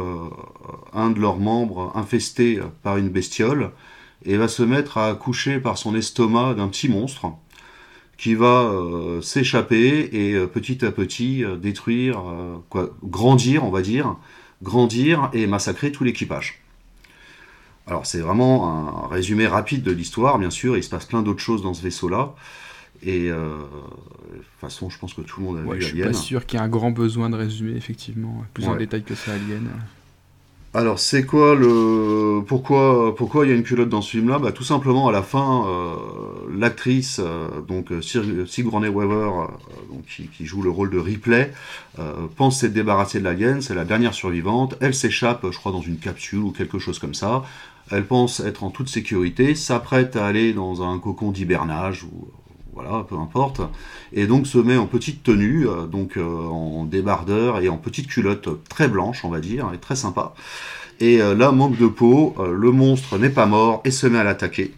un 0.92 1.10
de 1.10 1.18
leurs 1.18 1.38
membres 1.38 1.92
infesté 1.94 2.60
par 2.82 2.98
une 2.98 3.08
bestiole 3.08 3.70
et 4.26 4.36
va 4.36 4.46
se 4.46 4.62
mettre 4.62 4.98
à 4.98 5.14
coucher 5.14 5.60
par 5.60 5.78
son 5.78 5.94
estomac 5.94 6.52
d'un 6.52 6.68
petit 6.68 6.90
monstre 6.90 7.32
qui 8.20 8.34
va 8.34 8.64
euh, 8.64 9.22
s'échapper 9.22 10.10
et 10.12 10.34
euh, 10.34 10.46
petit 10.46 10.84
à 10.84 10.92
petit 10.92 11.42
euh, 11.42 11.56
détruire, 11.56 12.22
quoi, 12.68 12.90
grandir, 13.02 13.64
on 13.64 13.70
va 13.70 13.80
dire, 13.80 14.14
grandir 14.62 15.30
et 15.32 15.46
massacrer 15.46 15.90
tout 15.90 16.04
l'équipage. 16.04 16.60
Alors 17.86 18.04
c'est 18.04 18.20
vraiment 18.20 19.06
un 19.06 19.08
résumé 19.08 19.46
rapide 19.46 19.82
de 19.82 19.90
l'histoire, 19.90 20.38
bien 20.38 20.50
sûr, 20.50 20.76
il 20.76 20.84
se 20.84 20.90
passe 20.90 21.06
plein 21.06 21.22
d'autres 21.22 21.40
choses 21.40 21.62
dans 21.62 21.72
ce 21.72 21.82
vaisseau-là. 21.82 22.34
Et 23.02 23.30
de 23.30 23.56
toute 24.34 24.44
façon, 24.60 24.90
je 24.90 24.98
pense 24.98 25.14
que 25.14 25.22
tout 25.22 25.40
le 25.40 25.46
monde 25.46 25.56
a 25.56 25.62
vu 25.62 25.70
Alien. 25.70 25.80
Je 25.80 25.86
suis 25.86 26.02
pas 26.02 26.12
sûr 26.12 26.44
qu'il 26.44 26.58
y 26.58 26.62
ait 26.62 26.64
un 26.64 26.68
grand 26.68 26.90
besoin 26.90 27.30
de 27.30 27.36
résumer, 27.36 27.74
effectivement, 27.74 28.44
plus 28.52 28.66
en 28.66 28.76
détail 28.76 29.02
que 29.02 29.14
ça, 29.14 29.32
Alien. 29.32 29.66
Alors, 30.72 31.00
c'est 31.00 31.26
quoi 31.26 31.56
le. 31.56 32.42
Pourquoi, 32.46 33.16
pourquoi 33.16 33.44
il 33.44 33.48
y 33.50 33.52
a 33.52 33.56
une 33.56 33.64
culotte 33.64 33.88
dans 33.88 34.02
ce 34.02 34.10
film-là? 34.10 34.38
Bah, 34.38 34.52
Tout 34.52 34.62
simplement, 34.62 35.08
à 35.08 35.12
la 35.12 35.22
fin, 35.22 35.66
euh, 35.66 35.96
l'actrice, 36.56 37.20
euh, 37.20 37.48
donc 37.66 37.90
euh, 37.90 38.00
Sigourney 38.46 38.86
Weaver, 38.86 39.48
qui, 40.06 40.46
joue 40.46 40.62
le 40.62 40.70
rôle 40.70 40.90
de 40.90 40.98
Ripley, 40.98 41.52
pense 42.36 42.60
s'être 42.60 42.72
débarrassée 42.72 43.18
de 43.18 43.24
l'alien, 43.24 43.60
c'est 43.60 43.74
la 43.74 43.84
dernière 43.84 44.14
survivante. 44.14 44.76
Elle 44.80 44.94
s'échappe, 44.94 45.44
je 45.50 45.58
crois, 45.58 45.72
dans 45.72 45.82
une 45.82 45.98
capsule 45.98 46.38
ou 46.38 46.52
quelque 46.52 46.78
chose 46.78 47.00
comme 47.00 47.14
ça. 47.14 47.42
Elle 47.90 48.06
pense 48.06 48.38
être 48.38 48.62
en 48.62 48.70
toute 48.70 48.88
sécurité, 48.88 49.56
s'apprête 49.56 50.14
à 50.14 50.24
aller 50.26 50.52
dans 50.52 50.88
un 50.88 51.00
cocon 51.00 51.32
d'hibernage 51.32 52.04
ou 52.04 52.28
voilà, 52.72 53.04
peu 53.08 53.16
importe, 53.16 53.60
et 54.12 54.26
donc 54.26 54.46
se 54.46 54.58
met 54.58 54.76
en 54.76 54.86
petite 54.86 55.22
tenue, 55.22 55.68
euh, 55.68 55.86
donc 55.86 56.16
euh, 56.16 56.24
en 56.24 56.84
débardeur 56.84 57.60
et 57.60 57.68
en 57.68 57.76
petite 57.76 58.06
culotte 58.06 58.48
très 58.68 58.88
blanche, 58.88 59.24
on 59.24 59.28
va 59.28 59.40
dire, 59.40 59.70
et 59.74 59.78
très 59.78 59.96
sympa. 59.96 60.34
Et 61.00 61.20
euh, 61.20 61.34
là, 61.34 61.50
manque 61.50 61.78
de 61.78 61.86
peau, 61.86 62.34
le 62.38 62.70
monstre 62.70 63.18
n'est 63.18 63.30
pas 63.30 63.46
mort 63.46 63.80
et 63.84 63.90
se 63.90 64.06
met 64.06 64.18
à 64.18 64.24
l'attaquer. 64.24 64.74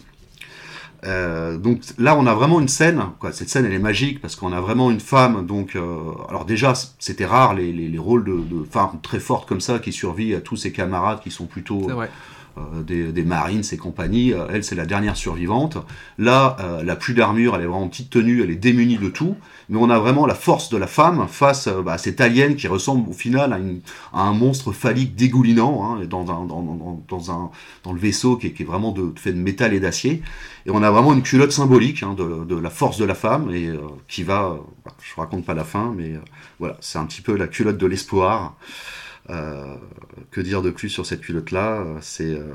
donc 1.04 1.80
là, 1.98 2.16
on 2.16 2.26
a 2.26 2.34
vraiment 2.34 2.60
une 2.60 2.68
scène. 2.68 3.02
Cette 3.32 3.48
scène, 3.48 3.66
elle 3.66 3.72
est 3.72 3.80
magique 3.80 4.20
parce 4.20 4.36
qu'on 4.36 4.52
a 4.52 4.60
vraiment 4.60 4.90
une 4.92 5.00
femme. 5.00 5.44
Donc, 5.46 5.76
alors 6.28 6.44
déjà, 6.44 6.74
c'était 7.00 7.26
rare 7.26 7.54
les, 7.54 7.72
les, 7.72 7.98
rôles 7.98 8.24
de, 8.24 8.36
de, 8.36 8.64
femmes 8.64 9.00
très 9.02 9.18
fortes 9.18 9.48
comme 9.48 9.60
ça 9.60 9.80
qui 9.80 9.92
survivent 9.92 10.36
à 10.36 10.40
tous 10.40 10.56
ses 10.56 10.70
camarades 10.70 11.20
qui 11.20 11.32
sont 11.32 11.46
plutôt 11.46 11.90
des, 12.86 13.12
des, 13.12 13.22
Marines 13.22 13.62
et 13.72 13.76
compagnie. 13.76 14.32
elle, 14.52 14.64
c'est 14.64 14.74
la 14.74 14.86
dernière 14.86 15.16
survivante. 15.16 15.78
Là, 16.18 16.56
elle 16.80 16.90
a 16.90 16.96
plus 16.96 17.14
d'armure, 17.14 17.54
elle 17.54 17.62
est 17.62 17.66
vraiment 17.66 17.88
petite 17.88 18.10
tenue, 18.10 18.42
elle 18.42 18.50
est 18.50 18.56
démunie 18.56 18.98
de 18.98 19.08
tout. 19.08 19.36
Mais 19.68 19.78
on 19.78 19.90
a 19.90 19.98
vraiment 19.98 20.26
la 20.26 20.34
force 20.34 20.68
de 20.68 20.76
la 20.76 20.86
femme 20.86 21.26
face 21.28 21.68
bah, 21.68 21.92
à 21.92 21.98
cette 21.98 22.20
alien 22.20 22.56
qui 22.56 22.68
ressemble 22.68 23.08
au 23.08 23.12
final 23.12 23.52
à, 24.12 24.20
un 24.20 24.32
monstre 24.32 24.72
phallique 24.72 25.14
dégoulinant 25.14 25.84
hein, 25.84 26.04
dans, 26.04 26.30
un, 26.30 26.44
dans, 26.44 27.02
dans, 27.08 27.30
un, 27.30 27.50
dans 27.84 27.92
le 27.92 28.00
vaisseau 28.00 28.36
qui 28.36 28.48
est, 28.48 28.52
qui 28.52 28.62
est 28.62 28.66
vraiment 28.66 28.92
de, 28.92 29.12
fait 29.16 29.32
de 29.32 29.38
métal 29.38 29.72
et 29.72 29.80
d'acier. 29.80 30.22
Et 30.66 30.70
on 30.70 30.82
a 30.82 30.90
vraiment 30.90 31.12
une 31.12 31.22
culotte 31.22 31.52
symbolique 31.52 32.02
hein, 32.02 32.14
de, 32.14 32.44
de, 32.44 32.56
la 32.56 32.70
force 32.70 32.98
de 32.98 33.04
la 33.04 33.14
femme 33.14 33.50
et 33.54 33.70
qui 34.08 34.22
va, 34.22 34.58
bah, 34.84 34.92
je 35.00 35.20
raconte 35.20 35.44
pas 35.44 35.54
la 35.54 35.64
fin, 35.64 35.92
mais 35.96 36.14
voilà, 36.58 36.76
c'est 36.80 36.98
un 36.98 37.06
petit 37.06 37.22
peu 37.22 37.36
la 37.36 37.48
culotte 37.48 37.78
de 37.78 37.86
l'espoir. 37.86 38.56
Euh, 39.30 39.76
que 40.32 40.40
dire 40.40 40.62
de 40.62 40.70
plus 40.70 40.88
sur 40.88 41.06
cette 41.06 41.20
culotte-là? 41.20 41.84
C'est 42.00 42.34
euh, 42.34 42.54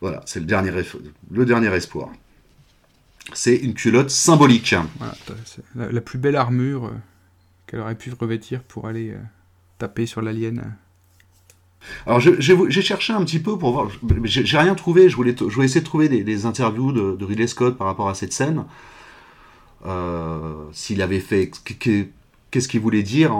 voilà, 0.00 0.22
c'est 0.26 0.40
le 0.40 0.46
dernier, 0.46 0.70
le 1.30 1.44
dernier 1.46 1.68
espoir. 1.74 2.10
C'est 3.32 3.56
une 3.56 3.74
culotte 3.74 4.10
symbolique. 4.10 4.74
la, 5.74 6.00
plus 6.00 6.18
belle 6.18 6.36
armure 6.36 6.86
euh, 6.86 6.90
qu'elle 7.66 7.80
aurait 7.80 7.94
pu 7.94 8.12
revêtir 8.18 8.62
pour 8.62 8.86
aller 8.86 9.14
taper 9.78 10.06
sur 10.06 10.20
l'alien. 10.20 10.76
Alors 12.04 12.20
j'ai 12.20 12.82
cherché 12.82 13.14
un 13.14 13.24
petit 13.24 13.38
peu 13.38 13.56
pour 13.56 13.72
voir, 13.72 13.88
j'ai 14.24 14.58
rien 14.58 14.74
trouvé, 14.74 15.08
je 15.08 15.16
voulais, 15.16 15.34
je 15.34 15.44
voulais 15.44 15.64
essayer 15.64 15.80
de 15.80 15.86
trouver 15.86 16.10
des, 16.10 16.44
interviews 16.44 16.92
de, 16.92 17.16
de, 17.16 17.24
Ridley 17.24 17.46
Scott 17.46 17.78
par 17.78 17.86
rapport 17.86 18.10
à 18.10 18.14
cette 18.14 18.34
scène. 18.34 18.66
S'il 20.72 21.00
avait 21.00 21.20
fait, 21.20 21.50
qu'est-ce 22.50 22.68
qu'il 22.68 22.80
voulait 22.80 23.02
dire 23.02 23.32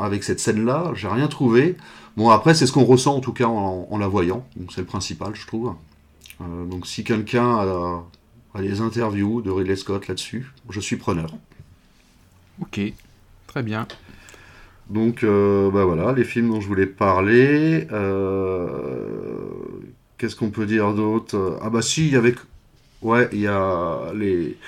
avec 0.00 0.24
cette 0.24 0.40
scène-là 0.40 0.92
J'ai 0.94 1.08
rien 1.08 1.28
trouvé. 1.28 1.76
Bon, 2.16 2.30
après, 2.30 2.54
c'est 2.54 2.66
ce 2.66 2.72
qu'on 2.72 2.84
ressent 2.84 3.16
en 3.16 3.20
tout 3.20 3.32
cas 3.32 3.46
en, 3.46 3.98
la 3.98 4.08
voyant. 4.08 4.46
Donc, 4.56 4.72
c'est 4.72 4.80
le 4.80 4.86
principal, 4.86 5.34
je 5.34 5.46
trouve. 5.46 5.74
Euh, 6.40 6.64
donc, 6.66 6.86
si 6.86 7.04
quelqu'un 7.04 7.56
a, 7.56 8.02
a, 8.54 8.62
des 8.62 8.80
interviews 8.80 9.42
de 9.42 9.50
Ridley 9.50 9.76
Scott 9.76 10.08
là-dessus, 10.08 10.52
je 10.68 10.80
suis 10.80 10.96
preneur. 10.96 11.30
Ok, 12.60 12.80
très 13.46 13.62
bien. 13.62 13.86
Donc, 14.90 15.22
euh, 15.22 15.70
bah 15.70 15.84
voilà, 15.84 16.12
les 16.12 16.24
films 16.24 16.50
dont 16.50 16.60
je 16.60 16.66
voulais 16.66 16.86
parler. 16.86 17.86
Euh, 17.92 19.28
qu'est-ce 20.18 20.34
qu'on 20.34 20.50
peut 20.50 20.66
dire 20.66 20.92
d'autre? 20.94 21.58
Ah, 21.62 21.70
bah 21.70 21.80
si, 21.80 22.16
avec. 22.16 22.36
Ouais, 23.00 23.28
il 23.32 23.40
y 23.40 23.46
a 23.46 24.12
les. 24.14 24.58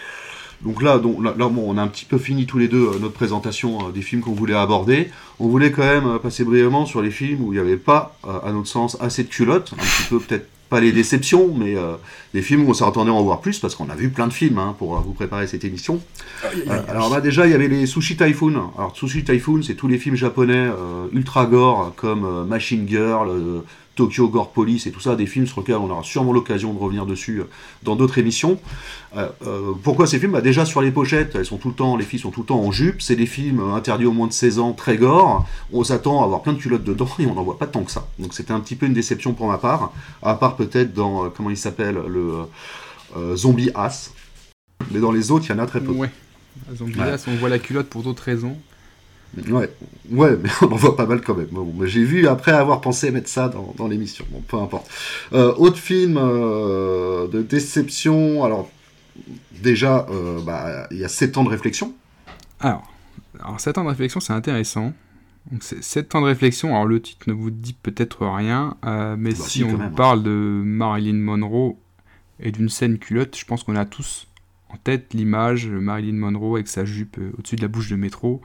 Donc 0.64 0.80
là, 0.82 0.98
donc, 0.98 1.22
là, 1.24 1.46
on 1.46 1.76
a 1.76 1.82
un 1.82 1.88
petit 1.88 2.04
peu 2.04 2.18
fini 2.18 2.46
tous 2.46 2.58
les 2.58 2.68
deux 2.68 2.86
euh, 2.86 2.98
notre 3.00 3.14
présentation 3.14 3.88
euh, 3.88 3.92
des 3.92 4.02
films 4.02 4.22
qu'on 4.22 4.32
voulait 4.32 4.54
aborder. 4.54 5.10
On 5.40 5.48
voulait 5.48 5.72
quand 5.72 5.82
même 5.82 6.06
euh, 6.06 6.18
passer 6.18 6.44
brièvement 6.44 6.86
sur 6.86 7.02
les 7.02 7.10
films 7.10 7.42
où 7.42 7.52
il 7.52 7.56
n'y 7.56 7.60
avait 7.60 7.76
pas, 7.76 8.16
à 8.24 8.52
notre 8.52 8.68
sens, 8.68 8.96
assez 9.00 9.24
de 9.24 9.28
culottes. 9.28 9.72
Un 9.74 9.82
petit 9.82 10.08
peu 10.08 10.20
peut-être 10.20 10.48
pas 10.68 10.80
les 10.80 10.92
déceptions, 10.92 11.52
mais 11.54 11.74
les 12.32 12.40
films 12.40 12.64
où 12.64 12.70
on 12.70 12.74
s'attendait 12.74 13.10
à 13.10 13.12
en 13.12 13.22
voir 13.22 13.42
plus, 13.42 13.58
parce 13.58 13.74
qu'on 13.74 13.90
a 13.90 13.94
vu 13.94 14.08
plein 14.08 14.26
de 14.26 14.32
films 14.32 14.56
hein, 14.56 14.74
pour 14.78 14.98
vous 15.00 15.12
préparer 15.12 15.46
cette 15.46 15.64
émission. 15.64 16.00
alors 16.88 17.10
là, 17.12 17.20
déjà, 17.20 17.46
il 17.46 17.52
y 17.52 17.54
avait 17.54 17.68
les 17.68 17.84
Sushi 17.84 18.16
Typhoon. 18.16 18.70
Alors 18.78 18.96
Sushi 18.96 19.22
Typhoon, 19.22 19.60
c'est 19.62 19.74
tous 19.74 19.86
les 19.86 19.98
films 19.98 20.16
japonais 20.16 20.68
ultra 21.12 21.44
gore, 21.44 21.92
comme 21.94 22.46
Machine 22.46 22.88
Girl, 22.88 23.28
Tokyo 23.94 24.28
Gore 24.28 24.52
Police 24.52 24.86
et 24.86 24.90
tout 24.90 25.00
ça, 25.00 25.16
des 25.16 25.26
films 25.26 25.46
sur 25.46 25.60
lesquels 25.60 25.76
on 25.76 25.90
aura 25.90 26.02
sûrement 26.02 26.32
l'occasion 26.32 26.72
de 26.72 26.78
revenir 26.78 27.06
dessus 27.06 27.40
euh, 27.40 27.44
dans 27.82 27.96
d'autres 27.96 28.18
émissions. 28.18 28.58
Euh, 29.16 29.28
euh, 29.46 29.72
pourquoi 29.82 30.06
ces 30.06 30.18
films? 30.18 30.32
Bah 30.32 30.40
Déjà 30.40 30.64
sur 30.64 30.80
les 30.80 30.90
pochettes, 30.90 31.34
elles 31.34 31.44
sont 31.44 31.58
tout 31.58 31.68
le 31.68 31.74
temps, 31.74 31.96
les 31.96 32.04
filles 32.04 32.18
sont 32.18 32.30
tout 32.30 32.40
le 32.40 32.46
temps 32.46 32.60
en 32.60 32.72
jupe, 32.72 33.02
c'est 33.02 33.16
des 33.16 33.26
films 33.26 33.60
interdits 33.72 34.06
au 34.06 34.12
moins 34.12 34.26
de 34.26 34.32
16 34.32 34.58
ans, 34.58 34.72
très 34.72 34.96
gore, 34.96 35.46
on 35.72 35.84
s'attend 35.84 36.22
à 36.22 36.24
avoir 36.24 36.42
plein 36.42 36.54
de 36.54 36.58
culottes 36.58 36.84
dedans 36.84 37.08
et 37.18 37.26
on 37.26 37.34
n'en 37.34 37.42
voit 37.42 37.58
pas 37.58 37.66
tant 37.66 37.82
que 37.82 37.90
ça. 37.90 38.08
Donc 38.18 38.34
c'était 38.34 38.52
un 38.52 38.60
petit 38.60 38.76
peu 38.76 38.86
une 38.86 38.94
déception 38.94 39.34
pour 39.34 39.48
ma 39.48 39.58
part, 39.58 39.92
à 40.22 40.34
part 40.34 40.56
peut-être 40.56 40.94
dans, 40.94 41.28
comment 41.30 41.50
il 41.50 41.56
s'appelle, 41.56 41.98
le 42.08 43.36
Zombie 43.36 43.70
Ass. 43.74 44.12
Mais 44.90 45.00
dans 45.00 45.12
les 45.12 45.30
autres, 45.30 45.44
il 45.48 45.50
y 45.50 45.54
en 45.54 45.58
a 45.58 45.66
très 45.66 45.80
peu. 45.80 45.92
Ouais. 45.92 46.10
Zombie 46.74 47.00
Ass, 47.00 47.26
on 47.28 47.36
voit 47.36 47.48
la 47.48 47.58
culotte 47.58 47.88
pour 47.88 48.02
d'autres 48.02 48.22
raisons. 48.22 48.56
Ouais, 49.48 49.70
ouais, 50.10 50.36
mais 50.42 50.50
on 50.62 50.66
en 50.66 50.76
voit 50.76 50.96
pas 50.96 51.06
mal 51.06 51.22
quand 51.22 51.34
même. 51.34 51.48
j'ai 51.86 52.04
vu 52.04 52.26
après 52.26 52.52
avoir 52.52 52.80
pensé 52.80 53.10
mettre 53.10 53.28
ça 53.28 53.50
dans, 53.76 53.88
l'émission. 53.88 54.24
Bon, 54.30 54.42
peu 54.46 54.58
importe. 54.58 54.90
Euh, 55.32 55.54
autre 55.56 55.78
film 55.78 56.18
euh, 56.18 57.28
de 57.28 57.40
déception. 57.42 58.44
Alors, 58.44 58.70
déjà, 59.62 60.06
euh, 60.10 60.40
bah, 60.42 60.86
il 60.90 60.98
y 60.98 61.04
a 61.04 61.08
7 61.08 61.38
ans 61.38 61.44
de 61.44 61.48
réflexion. 61.48 61.94
Alors, 62.60 62.92
alors 63.40 63.58
7 63.58 63.78
ans 63.78 63.84
de 63.84 63.88
réflexion, 63.88 64.20
c'est 64.20 64.34
intéressant. 64.34 64.92
Donc, 65.50 65.62
7 65.62 66.14
ans 66.14 66.20
de 66.20 66.26
réflexion, 66.26 66.68
alors 66.68 66.86
le 66.86 67.00
titre 67.00 67.28
ne 67.28 67.32
vous 67.32 67.50
dit 67.50 67.74
peut-être 67.82 68.26
rien, 68.26 68.76
mais 69.16 69.30
bah, 69.30 69.36
si, 69.36 69.64
on 69.64 69.90
parle 69.90 70.22
de 70.22 70.30
Marilyn 70.30 71.14
Monroe 71.14 71.76
et 72.38 72.52
d'une 72.52 72.68
scène 72.68 72.98
culotte, 72.98 73.36
je 73.36 73.44
pense 73.46 73.64
qu'on 73.64 73.76
a 73.76 73.86
tous 73.86 74.28
en 74.68 74.76
tête 74.76 75.14
l'image 75.14 75.66
de 75.66 75.78
Marilyn 75.78 76.16
Monroe 76.16 76.56
avec 76.56 76.68
sa 76.68 76.84
jupe 76.84 77.18
au-dessus 77.38 77.56
de 77.56 77.62
la 77.62 77.68
bouche 77.68 77.88
de 77.88 77.96
métro 77.96 78.42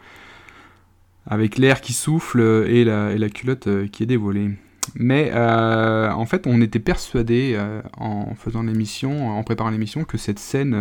avec 1.28 1.58
l'air 1.58 1.82
qui 1.82 1.94
souffle 1.94 2.42
et 2.68 2.84
la, 2.84 3.30
culotte 3.30 3.68
euh, 3.68 3.88
qui 3.88 4.04
est 4.04 4.08
dévoilée. 4.08 4.52
Mais 4.96 5.32
euh, 5.34 6.10
en 6.12 6.26
fait, 6.26 6.48
on 6.48 6.62
était 6.62 6.80
persuadé 6.80 7.54
euh, 7.56 7.82
en 7.98 8.34
faisant 8.36 8.64
l'émission, 8.64 9.30
en 9.38 9.44
préparant 9.44 9.70
l'émission, 9.70 10.06
que 10.06 10.18
cette 10.18 10.40
scène 10.40 10.74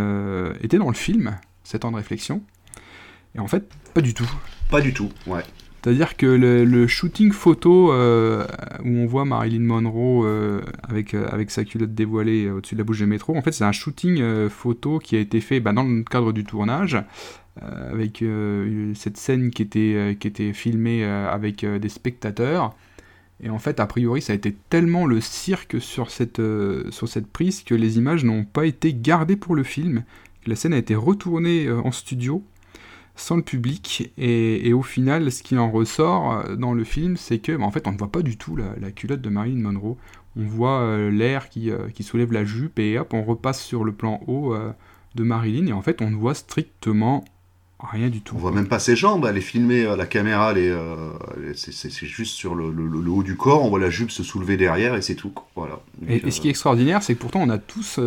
était 0.62 0.78
dans 0.78 0.88
le 0.88 0.94
film, 0.94 1.36
7 1.64 1.84
ans 1.84 1.90
de 1.90 1.96
réflexion. 1.96 2.42
Et 3.34 3.40
en 3.40 3.48
fait, 3.48 3.68
pas 3.92 4.00
du 4.00 4.14
tout. 4.14 4.30
Pas 4.70 4.80
du 4.80 4.94
tout, 4.94 5.10
ouais. 5.26 5.42
C'est-à-dire 5.86 6.16
que 6.16 6.26
le, 6.26 6.86
shooting 6.88 7.30
photo 7.30 7.92
où 7.92 8.88
on 8.88 9.06
voit 9.06 9.24
Marilyn 9.24 9.60
Monroe 9.60 10.26
avec, 10.82 11.14
avec 11.14 11.52
sa 11.52 11.64
culotte 11.64 11.94
dévoilée 11.94 12.50
au-dessus 12.50 12.74
de 12.74 12.80
la 12.80 12.84
bouche 12.84 12.98
de 12.98 13.06
métro, 13.06 13.36
en 13.36 13.42
fait 13.42 13.52
c'est 13.52 13.62
un 13.62 13.70
shooting 13.70 14.48
photo 14.48 14.98
qui 14.98 15.14
a 15.14 15.20
été 15.20 15.40
fait 15.40 15.60
bah, 15.60 15.72
dans 15.72 15.84
le 15.84 16.02
cadre 16.02 16.32
du 16.32 16.42
tournage 16.42 16.98
euh, 17.62 17.90
avec 17.90 18.20
euh, 18.20 18.92
cette 18.94 19.16
scène 19.16 19.50
qui 19.50 19.62
était, 19.62 19.94
euh, 19.96 20.14
qui 20.14 20.28
était 20.28 20.52
filmée 20.52 21.04
avec 21.04 21.64
des 21.64 21.88
spectateurs. 21.88 22.74
Et 23.42 23.50
en 23.50 23.58
fait, 23.58 23.80
a 23.80 23.86
priori, 23.86 24.22
ça 24.22 24.32
a 24.32 24.36
été 24.36 24.54
tellement 24.70 25.06
le 25.06 25.20
cirque 25.20 25.80
sur 25.80 26.10
cette, 26.10 26.40
sur 26.90 27.08
cette 27.08 27.26
prise 27.26 27.62
que 27.62 27.74
les 27.74 27.98
images 27.98 28.24
n'ont 28.24 28.44
pas 28.44 28.64
été 28.64 28.94
gardées 28.94 29.36
pour 29.36 29.54
le 29.54 29.62
film. 29.62 30.04
La 30.46 30.56
scène 30.56 30.72
a 30.72 30.78
été 30.78 30.94
retournée 30.94 31.70
en 31.70 31.92
studio 31.92 32.42
sans 33.16 33.36
le 33.36 33.42
public. 33.42 34.12
Et, 34.18 34.72
au 34.72 34.82
final, 34.82 35.32
ce 35.32 35.42
qui 35.42 35.58
en 35.58 35.70
ressort 35.70 36.56
dans 36.56 36.74
le 36.74 36.84
film, 36.84 37.16
c'est 37.16 37.38
que, 37.38 37.56
bah, 37.56 37.64
en 37.64 37.70
fait, 37.70 37.86
on 37.86 37.92
ne 37.92 37.98
voit 37.98 38.12
pas 38.12 38.22
du 38.22 38.36
tout 38.36 38.56
la, 38.56 38.90
culotte 38.92 39.20
de 39.20 39.28
Marilyn 39.28 39.62
Monroe. 39.62 39.96
On 40.36 40.44
voit 40.44 41.10
l'air 41.10 41.48
qui, 41.48 41.70
qui, 41.94 42.02
soulève 42.02 42.32
la 42.32 42.44
jupe 42.44 42.78
et 42.78 42.98
hop, 42.98 43.14
on 43.14 43.22
repasse 43.22 43.62
sur 43.62 43.84
le 43.84 43.92
plan 43.92 44.20
haut 44.26 44.54
de 45.14 45.22
Marilyn. 45.22 45.66
Et 45.66 45.72
en 45.72 45.82
fait, 45.82 46.02
on 46.02 46.10
voit 46.10 46.34
strictement 46.34 47.24
Rien 47.78 48.08
du 48.08 48.22
tout. 48.22 48.36
On 48.36 48.38
voit 48.38 48.52
même 48.52 48.68
pas 48.68 48.78
ses 48.78 48.96
jambes, 48.96 49.26
elle 49.28 49.36
est 49.36 49.42
filmée, 49.42 49.84
euh, 49.84 49.96
la 49.96 50.06
caméra, 50.06 50.54
euh, 50.54 51.12
c'est 51.54 52.06
juste 52.06 52.34
sur 52.34 52.54
le, 52.54 52.70
haut 53.10 53.22
du 53.22 53.36
corps, 53.36 53.62
on 53.62 53.68
voit 53.68 53.78
la 53.78 53.90
jupe 53.90 54.10
se 54.10 54.22
soulever 54.22 54.56
derrière 54.56 54.94
et 54.94 55.02
c'est 55.02 55.14
tout. 55.14 55.32
Voilà. 55.54 55.80
et, 56.08 56.30
ce 56.30 56.40
qui 56.40 56.46
est 56.46 56.48
euh, 56.48 56.52
extraordinaire, 56.52 57.02
c'est 57.02 57.14
que 57.14 57.20
pourtant 57.20 57.40
on 57.42 57.50
a 57.50 57.58
tous, 57.58 58.00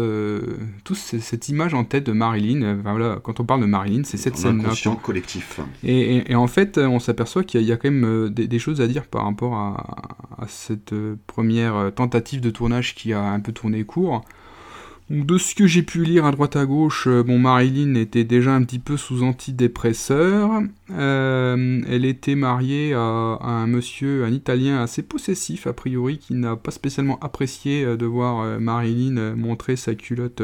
tous 0.84 0.95
cette 0.95 1.49
image 1.49 1.76
en 1.76 1.84
tête 1.84 2.03
de 2.03 2.13
Marilyn. 2.13 2.80
voilà, 2.82 3.20
quand 3.22 3.39
on 3.39 3.45
parle 3.45 3.61
de 3.61 3.67
Marilyn, 3.67 4.03
c'est 4.05 4.17
cette 4.17 4.38
scène-là. 4.38 4.72
collectif. 5.03 5.59
Et, 5.84 6.34
en 6.34 6.47
fait, 6.47 6.80
on 6.80 6.99
s'aperçoit 6.99 7.43
qu'il 7.43 7.61
y, 7.61 7.72
a 7.72 7.78
quand 7.78 7.91
même 7.91 8.30
des, 8.30 8.59
choses 8.59 8.82
à 8.82 8.88
dire 8.88 9.05
par 9.05 9.26
rapport 9.26 9.53
à, 9.53 10.07
à 10.39 10.47
cette 10.47 10.95
première 11.28 11.91
tentative 11.93 12.41
de 12.41 12.49
tournage 12.49 12.95
qui 12.95 13.13
a 13.13 13.22
un 13.22 13.39
peu 13.39 13.51
tourné 13.51 13.84
court 13.84 14.24
de 15.10 15.39
ce 15.39 15.55
que 15.55 15.66
j'ai 15.66 15.82
pu 15.82 16.03
lire 16.03 16.26
à 16.26 16.32
droite 16.32 16.55
à 16.55 16.66
gauche, 16.66 17.07
euh, 17.07 17.24
bon, 17.24 17.39
Marilyn 17.39 17.95
était 17.95 18.24
déjà 18.24 18.53
un 18.53 18.64
petit 18.64 18.78
peu 18.78 18.95
sous 18.95 19.24
antidépresseur. 19.24 20.62
Euh, 20.91 21.82
elle 21.88 22.05
était 22.05 22.36
mariée 22.36 22.93
à, 22.93 22.99
un 22.99 23.66
monsieur, 23.66 24.24
un 24.24 24.32
Italien 24.32 24.80
assez 24.82 25.01
possessif 25.01 25.66
a 25.66 25.74
priori, 25.74 26.20
qui 26.20 26.36
n'a 26.36 26.55
pas 26.55 26.70
spécialement 26.70 27.18
apprécié 27.22 27.84
euh, 27.84 27.97
de 27.97 28.05
voir 28.05 28.60
Marilyn 28.60 29.36
montrer 29.36 29.76
sa 29.76 29.95
culotte 29.95 30.43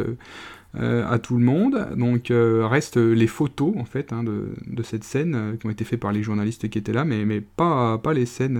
à 0.78 1.20
tout 1.20 1.38
le 1.38 1.45
monde. 1.45 1.88
Donc 1.95 2.32
restent 2.32 2.97
les 2.97 3.28
photos 3.28 3.74
en 3.78 3.86
fait 3.86 4.11
hein, 4.11 4.24
de, 4.24 4.84
cette 4.84 5.05
scène 5.05 5.57
qui 5.59 5.68
ont 5.68 5.70
été 5.70 5.86
faites 5.86 6.01
par 6.01 6.11
les 6.11 6.22
journalistes 6.22 6.70
qui 6.70 6.78
étaient 6.78 6.91
là, 6.91 7.05
mais, 7.05 7.39
pas 7.39 8.01
les 8.13 8.26
scènes 8.26 8.59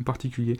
en 0.00 0.02
particulier. 0.02 0.56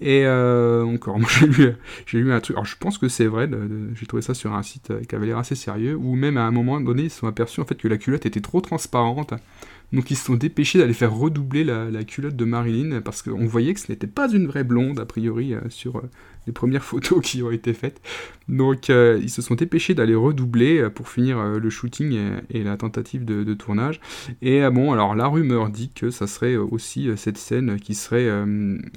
Et 0.00 0.24
euh, 0.24 0.84
encore, 0.84 1.18
moi 1.20 1.28
j'ai 1.38 1.46
lu, 1.46 1.74
lu 2.12 2.32
un 2.32 2.40
truc, 2.40 2.56
alors 2.56 2.66
je 2.66 2.76
pense 2.76 2.98
que 2.98 3.08
c'est 3.08 3.26
vrai, 3.26 3.48
j'ai 3.94 4.06
trouvé 4.06 4.22
ça 4.22 4.34
sur 4.34 4.52
un 4.54 4.62
site 4.62 4.92
qui 5.08 5.14
avait 5.14 5.26
l'air 5.26 5.38
assez 5.38 5.54
sérieux, 5.54 5.96
où 5.96 6.14
même 6.14 6.36
à 6.36 6.42
un 6.42 6.50
moment 6.50 6.80
donné 6.80 7.04
ils 7.04 7.10
se 7.10 7.20
sont 7.20 7.26
aperçus 7.26 7.60
en 7.60 7.64
fait 7.64 7.76
que 7.76 7.88
la 7.88 7.96
culotte 7.96 8.26
était 8.26 8.40
trop 8.40 8.60
transparente 8.60 9.34
Donc 9.92 10.10
ils 10.10 10.16
se 10.16 10.24
sont 10.24 10.34
dépêchés 10.34 10.78
d'aller 10.78 10.94
faire 10.94 11.14
redoubler 11.14 11.64
la, 11.64 12.04
culotte 12.04 12.36
de 12.36 12.44
Marilyn 12.44 13.00
parce 13.00 13.22
qu'on 13.22 13.46
voyait 13.46 13.74
que 13.74 13.80
ce 13.80 13.90
n'était 13.92 14.06
pas 14.06 14.30
une 14.30 14.46
vraie 14.46 14.64
blonde 14.64 14.98
a 14.98 15.06
priori 15.06 15.54
sur 15.68 16.02
les 16.46 16.52
premières 16.52 16.84
photos 16.84 17.20
qui 17.22 17.42
ont 17.42 17.50
été 17.50 17.72
faites. 17.72 18.00
Donc 18.48 18.90
euh, 18.90 19.18
ils 19.22 19.30
se 19.30 19.42
sont 19.42 19.54
dépêchés 19.54 19.94
d'aller 19.94 20.14
redoubler 20.14 20.78
euh, 20.78 20.90
pour 20.90 21.08
finir 21.08 21.38
euh, 21.38 21.58
le 21.58 21.70
shooting 21.70 22.18
et, 22.50 22.62
la 22.62 22.76
tentative 22.76 23.24
de, 23.24 23.54
tournage. 23.54 24.00
Et 24.42 24.68
bon, 24.70 24.92
alors 24.92 25.14
la 25.14 25.26
rumeur 25.26 25.68
dit 25.68 25.90
que 25.94 26.10
ça 26.10 26.26
serait 26.26 26.56
aussi 26.56 27.08
cette 27.16 27.38
scène 27.38 27.78
qui 27.78 27.94
serait 27.94 28.28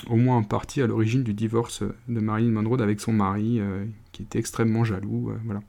au 0.09 0.15
moins 0.15 0.37
en 0.37 0.43
partie 0.43 0.81
à 0.81 0.87
l'origine 0.87 1.23
du 1.23 1.33
divorce 1.33 1.83
de 2.07 2.19
Marilyn 2.19 2.51
Monroe 2.51 2.81
avec 2.81 2.99
son 2.99 3.13
mari, 3.13 3.61
qui 4.17 4.23
était 4.23 4.39
extrêmement 4.39 4.83
jaloux. 4.83 5.31
voilà. 5.45 5.61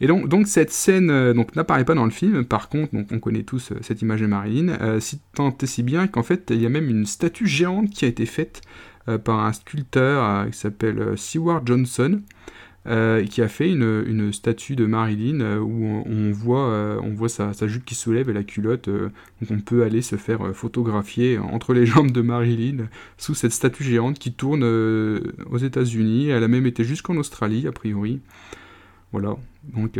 Et 0.00 0.06
donc, 0.06 0.46
cette 0.46 0.70
scène 0.70 1.32
donc 1.32 1.56
n'apparaît 1.56 1.84
pas 1.84 1.94
dans 1.94 2.04
le 2.04 2.10
film. 2.10 2.44
Par 2.44 2.68
contre, 2.68 2.94
on 2.94 3.18
connaît 3.18 3.42
tous 3.42 3.72
cette 3.82 4.00
image 4.00 4.20
de 4.20 4.26
Marilyn. 4.26 5.00
si 5.00 5.20
tant 5.34 5.56
est 5.60 5.66
si 5.66 5.82
bien 5.82 6.06
qu'en 6.06 6.22
fait 6.22 6.50
il 6.50 6.60
y 6.60 6.66
a 6.66 6.68
même 6.68 6.88
une 6.88 7.06
statue 7.06 7.46
géante 7.46 7.90
qui 7.90 8.04
a 8.04 8.08
été 8.08 8.26
faite 8.26 8.62
euh, 9.08 9.18
par 9.18 9.40
un 9.40 9.52
sculpteur 9.52 10.24
euh, 10.24 10.46
qui 10.50 10.58
s'appelle 10.58 10.98
euh, 11.00 11.16
Seward 11.16 11.66
Johnson. 11.66 12.20
Qui 12.84 13.42
a 13.42 13.48
fait 13.48 13.70
une, 13.70 14.32
statue 14.32 14.76
de 14.76 14.86
Marilyn 14.86 15.58
où 15.58 16.02
on, 16.06 16.32
voit, 16.32 17.00
voit 17.14 17.28
sa, 17.28 17.52
jupe 17.66 17.84
qui 17.84 17.94
soulève 17.94 18.30
et 18.30 18.32
la 18.32 18.42
culotte. 18.42 18.88
donc 18.88 19.50
on 19.50 19.60
peut 19.60 19.82
aller 19.82 20.02
se 20.02 20.16
faire 20.16 20.54
photographier 20.54 21.38
entre 21.38 21.74
les 21.74 21.86
jambes 21.86 22.10
de 22.10 22.20
Marilyn 22.20 22.88
sous 23.18 23.34
cette 23.34 23.52
statue 23.52 23.84
géante 23.84 24.18
qui 24.18 24.32
tourne 24.32 24.64
aux 24.64 25.58
États-Unis. 25.58 26.28
Elle 26.28 26.44
a 26.44 26.48
même 26.48 26.66
été 26.66 26.84
jusqu'en 26.84 27.16
Australie, 27.16 27.66
a 27.66 27.72
priori. 27.72 28.20
Voilà, 29.12 29.36
donc 29.74 29.98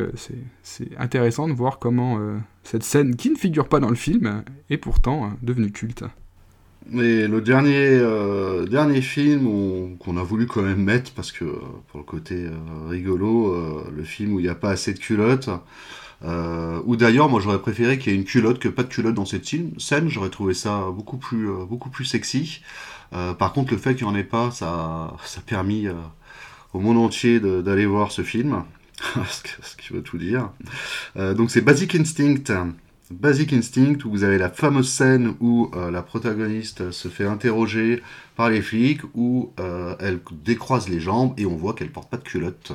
c'est 0.62 0.96
intéressant 0.98 1.48
de 1.48 1.52
voir 1.52 1.78
comment 1.78 2.18
cette 2.62 2.84
scène, 2.84 3.16
qui 3.16 3.30
ne 3.30 3.36
figure 3.36 3.68
pas 3.68 3.80
dans 3.80 3.90
le 3.90 3.96
film, 3.96 4.42
est 4.70 4.78
pourtant 4.78 5.32
devenue 5.42 5.72
culte. 5.72 6.04
Mais 6.86 7.28
le 7.28 7.40
dernier, 7.40 7.76
euh, 7.76 8.66
dernier 8.66 9.02
film 9.02 9.96
qu'on 9.98 10.16
a 10.16 10.22
voulu 10.22 10.46
quand 10.46 10.62
même 10.62 10.82
mettre, 10.82 11.12
parce 11.12 11.30
que 11.30 11.44
pour 11.44 11.98
le 11.98 12.04
côté 12.04 12.46
euh, 12.46 12.88
rigolo, 12.88 13.54
euh, 13.54 13.84
le 13.94 14.02
film 14.02 14.34
où 14.34 14.40
il 14.40 14.44
n'y 14.44 14.48
a 14.48 14.54
pas 14.54 14.70
assez 14.70 14.94
de 14.94 14.98
culottes, 14.98 15.50
ou 16.84 16.96
d'ailleurs, 16.96 17.28
moi 17.28 17.40
j'aurais 17.40 17.60
préféré 17.60 17.98
qu'il 17.98 18.12
y 18.12 18.14
ait 18.14 18.18
une 18.18 18.24
culotte 18.24 18.58
que 18.58 18.68
pas 18.68 18.82
de 18.82 18.88
culotte 18.88 19.14
dans 19.14 19.24
cette 19.24 19.46
scène, 19.78 20.08
j'aurais 20.08 20.28
trouvé 20.28 20.52
ça 20.52 20.86
beaucoup 20.92 21.16
plus, 21.16 21.48
beaucoup 21.68 21.88
plus 21.88 22.04
sexy. 22.04 22.60
par 23.10 23.52
contre, 23.54 23.72
le 23.72 23.78
fait 23.78 23.94
qu'il 23.94 24.06
n'y 24.06 24.12
en 24.12 24.16
ait 24.16 24.24
pas, 24.24 24.50
ça, 24.50 25.16
ça 25.24 25.40
a 25.40 25.42
permis 25.42 25.86
au 26.74 26.80
monde 26.80 26.98
entier 26.98 27.40
d'aller 27.40 27.86
voir 27.86 28.12
ce 28.12 28.20
film, 28.20 28.64
ce 29.26 29.76
qui 29.76 29.94
veut 29.94 30.02
tout 30.02 30.18
dire. 30.18 30.50
donc 31.16 31.50
c'est 31.50 31.62
Basic 31.62 31.94
Instinct. 31.94 32.74
Basic 33.10 33.52
Instinct, 33.52 34.04
où 34.04 34.10
vous 34.10 34.22
avez 34.22 34.38
la 34.38 34.50
fameuse 34.50 34.88
scène 34.88 35.34
où 35.40 35.68
euh, 35.74 35.90
la 35.90 36.02
protagoniste 36.02 36.92
se 36.92 37.08
fait 37.08 37.26
interroger 37.26 38.02
par 38.36 38.50
les 38.50 38.62
flics, 38.62 39.02
où 39.14 39.52
euh, 39.58 39.96
elle 39.98 40.20
décroise 40.44 40.88
les 40.88 41.00
jambes 41.00 41.34
et 41.36 41.44
on 41.44 41.56
voit 41.56 41.74
qu'elle 41.74 41.90
porte 41.90 42.08
pas 42.08 42.18
de 42.18 42.22
culotte. 42.22 42.72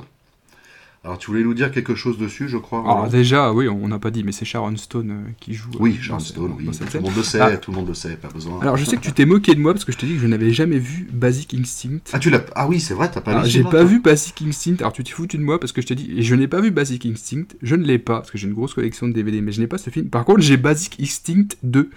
Alors 1.05 1.19
tu 1.19 1.27
voulais 1.27 1.43
nous 1.43 1.53
dire 1.53 1.69
quelque 1.71 1.93
chose 1.93 2.17
dessus, 2.17 2.49
je 2.49 2.57
crois 2.57 2.79
Alors 2.79 3.07
déjà, 3.07 3.53
oui, 3.53 3.67
on 3.67 3.87
n'a 3.87 3.99
pas 3.99 4.09
dit, 4.09 4.23
mais 4.23 4.31
c'est 4.31 4.43
Sharon 4.43 4.75
Stone 4.75 5.11
euh, 5.11 5.31
qui 5.39 5.53
joue. 5.53 5.69
Oui, 5.79 5.99
Sharon 6.01 6.19
Stone, 6.19 6.55
oui. 6.57 6.65
Tout 6.65 6.97
le 6.97 7.01
monde 7.03 7.15
le 7.15 7.21
sait, 7.21 7.39
ah. 7.39 7.57
tout 7.57 7.69
le 7.69 7.77
monde 7.77 7.87
le 7.87 7.93
sait, 7.93 8.15
pas 8.15 8.27
besoin. 8.29 8.59
Alors 8.59 8.75
je 8.75 8.85
sais 8.85 8.97
que 8.97 9.03
tu 9.03 9.11
t'es 9.11 9.25
moqué 9.25 9.53
de 9.53 9.59
moi 9.59 9.73
parce 9.73 9.85
que 9.85 9.91
je 9.91 9.97
te 9.99 10.05
dis 10.07 10.15
que 10.15 10.19
je 10.19 10.25
n'avais 10.25 10.51
jamais 10.51 10.79
vu 10.79 11.07
Basic 11.13 11.53
Instinct. 11.53 11.99
Ah 12.11 12.17
tu 12.17 12.31
l'as 12.31 12.43
Ah 12.55 12.67
oui, 12.67 12.79
c'est 12.79 12.95
vrai, 12.95 13.11
t'as 13.11 13.21
pas 13.21 13.43
vu. 13.43 13.47
J'ai 13.47 13.63
pas 13.63 13.83
vu 13.83 13.99
Basic 13.99 14.41
Instinct. 14.41 14.77
Alors 14.79 14.93
tu 14.93 15.03
t'es 15.03 15.11
foutu 15.11 15.37
de 15.37 15.43
moi 15.43 15.59
parce 15.59 15.71
que 15.73 15.81
je 15.81 15.85
te 15.85 15.93
dis, 15.93 16.11
et 16.17 16.23
je 16.23 16.33
n'ai 16.33 16.47
pas 16.47 16.59
vu 16.59 16.71
Basic 16.71 17.05
Instinct. 17.05 17.55
Je 17.61 17.75
ne 17.75 17.83
l'ai 17.83 17.99
pas 17.99 18.15
parce 18.15 18.31
que 18.31 18.39
j'ai 18.39 18.47
une 18.47 18.55
grosse 18.55 18.73
collection 18.73 19.07
de 19.07 19.13
DVD, 19.13 19.41
mais 19.41 19.51
je 19.51 19.61
n'ai 19.61 19.67
pas 19.67 19.77
ce 19.77 19.91
film. 19.91 20.09
Par 20.09 20.25
contre, 20.25 20.41
j'ai 20.41 20.57
Basic 20.57 20.99
Instinct 20.99 21.55
2 21.61 21.91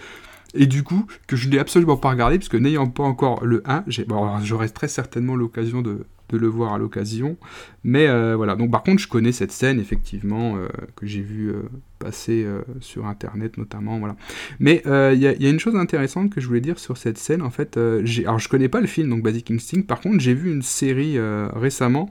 et 0.55 0.67
du 0.67 0.83
coup 0.83 1.07
que 1.27 1.37
je 1.37 1.49
n'ai 1.49 1.59
absolument 1.59 1.97
pas 1.97 2.11
regardé 2.11 2.39
parce 2.39 2.49
que 2.49 2.59
n'ayant 2.59 2.89
pas 2.89 3.05
encore 3.05 3.45
le 3.45 3.63
1, 3.67 3.85
bon, 4.07 4.39
j'aurai 4.43 4.69
très 4.69 4.89
certainement 4.89 5.35
l'occasion 5.35 5.81
de, 5.81 6.05
de 6.29 6.37
le 6.37 6.47
voir 6.47 6.72
à 6.72 6.79
l'occasion. 6.79 7.37
Mais 7.85 8.09
euh, 8.09 8.37
voilà, 8.37 8.57
donc 8.57 8.70
par 8.70 8.83
contre, 8.83 9.03
je 9.03 9.09
connais 9.09 9.33
cette 9.33 9.53
scène, 9.53 9.81
effectivement, 9.81 10.57
euh, 10.57 10.68
que 10.97 11.07
j'ai 11.07 11.22
vu 11.22 11.49
euh, 11.49 11.62
passer 11.99 12.47
sur 12.81 13.07
Internet 13.07 13.57
notamment. 13.57 13.99
Voilà. 13.99 14.16
Mais 14.61 14.83
il 14.87 15.18
y, 15.18 15.26
a 15.26 15.51
une 15.51 15.59
chose 15.59 15.76
intéressante 15.76 16.31
que 16.31 16.41
je 16.41 16.47
voulais 16.47 16.61
dire 16.61 16.79
sur 16.79 16.97
cette 16.97 17.18
scène. 17.18 17.43
En 17.43 17.51
fait, 17.51 17.76
alors 17.76 18.39
je 18.39 18.49
connais 18.49 18.68
pas 18.68 18.81
le 18.81 18.87
film, 18.87 19.11
donc 19.11 19.22
Basic 19.22 19.51
Instinct. 19.51 19.83
Par 19.83 20.01
contre, 20.01 20.20
j'ai 20.20 20.35
vu 20.35 20.53
une 20.53 20.62
série 20.62 21.18
récemment 21.18 22.11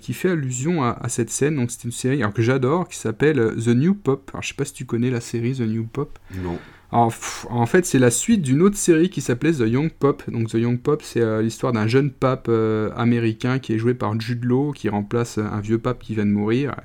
qui 0.00 0.12
fait 0.14 0.30
allusion 0.30 0.82
à, 0.82 1.08
cette 1.08 1.30
scène. 1.30 1.56
Donc 1.56 1.70
c'est 1.70 1.84
une 1.84 1.92
série 1.92 2.22
que 2.34 2.42
j'adore 2.42 2.88
qui 2.88 2.98
s'appelle 2.98 3.54
The 3.56 3.68
New 3.68 3.94
Pop. 3.94 4.30
Alors 4.34 4.42
je 4.42 4.48
sais 4.48 4.54
pas 4.54 4.66
si 4.66 4.74
tu 4.74 4.84
connais 4.84 5.10
la 5.10 5.20
série 5.20 5.54
The 5.54 5.60
New 5.60 5.84
Pop. 5.84 6.18
Non 6.42 6.58
en 6.94 7.66
fait, 7.66 7.84
c'est 7.86 7.98
la 7.98 8.12
suite 8.12 8.42
d'une 8.42 8.62
autre 8.62 8.76
série 8.76 9.10
qui 9.10 9.20
s'appelait 9.20 9.52
The 9.52 9.66
Young 9.66 9.90
Pop. 9.90 10.22
Donc, 10.30 10.48
The 10.48 10.54
Young 10.54 10.78
Pop, 10.78 11.02
c'est 11.02 11.20
euh, 11.20 11.42
l'histoire 11.42 11.72
d'un 11.72 11.88
jeune 11.88 12.12
pape 12.12 12.46
euh, 12.48 12.90
américain 12.96 13.58
qui 13.58 13.72
est 13.72 13.78
joué 13.78 13.94
par 13.94 14.18
Jude 14.20 14.44
Law, 14.44 14.70
qui 14.70 14.88
remplace 14.88 15.38
un 15.38 15.60
vieux 15.60 15.78
pape 15.78 15.98
qui 15.98 16.14
vient 16.14 16.24
de 16.24 16.30
mourir. 16.30 16.76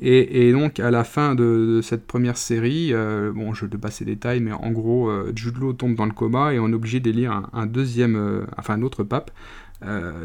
Et, 0.00 0.52
donc, 0.52 0.78
à 0.78 0.92
la 0.92 1.02
fin 1.02 1.34
de, 1.34 1.80
cette 1.82 2.06
première 2.06 2.36
série, 2.36 2.90
euh, 2.92 3.32
bon, 3.32 3.52
je 3.52 3.64
ne 3.64 3.70
pas 3.70 3.90
ces 3.90 4.04
détails, 4.04 4.38
mais 4.38 4.52
en 4.52 4.70
gros, 4.70 5.10
Jude 5.34 5.58
Law 5.58 5.72
tombe 5.72 5.96
dans 5.96 6.06
le 6.06 6.12
coma 6.12 6.52
et 6.52 6.60
on 6.60 6.68
est 6.68 6.74
obligé 6.74 7.00
d'élire 7.00 7.48
un, 7.52 7.66
deuxième, 7.66 8.46
enfin, 8.56 8.74
un 8.74 8.82
autre 8.82 9.02
pape. 9.02 9.32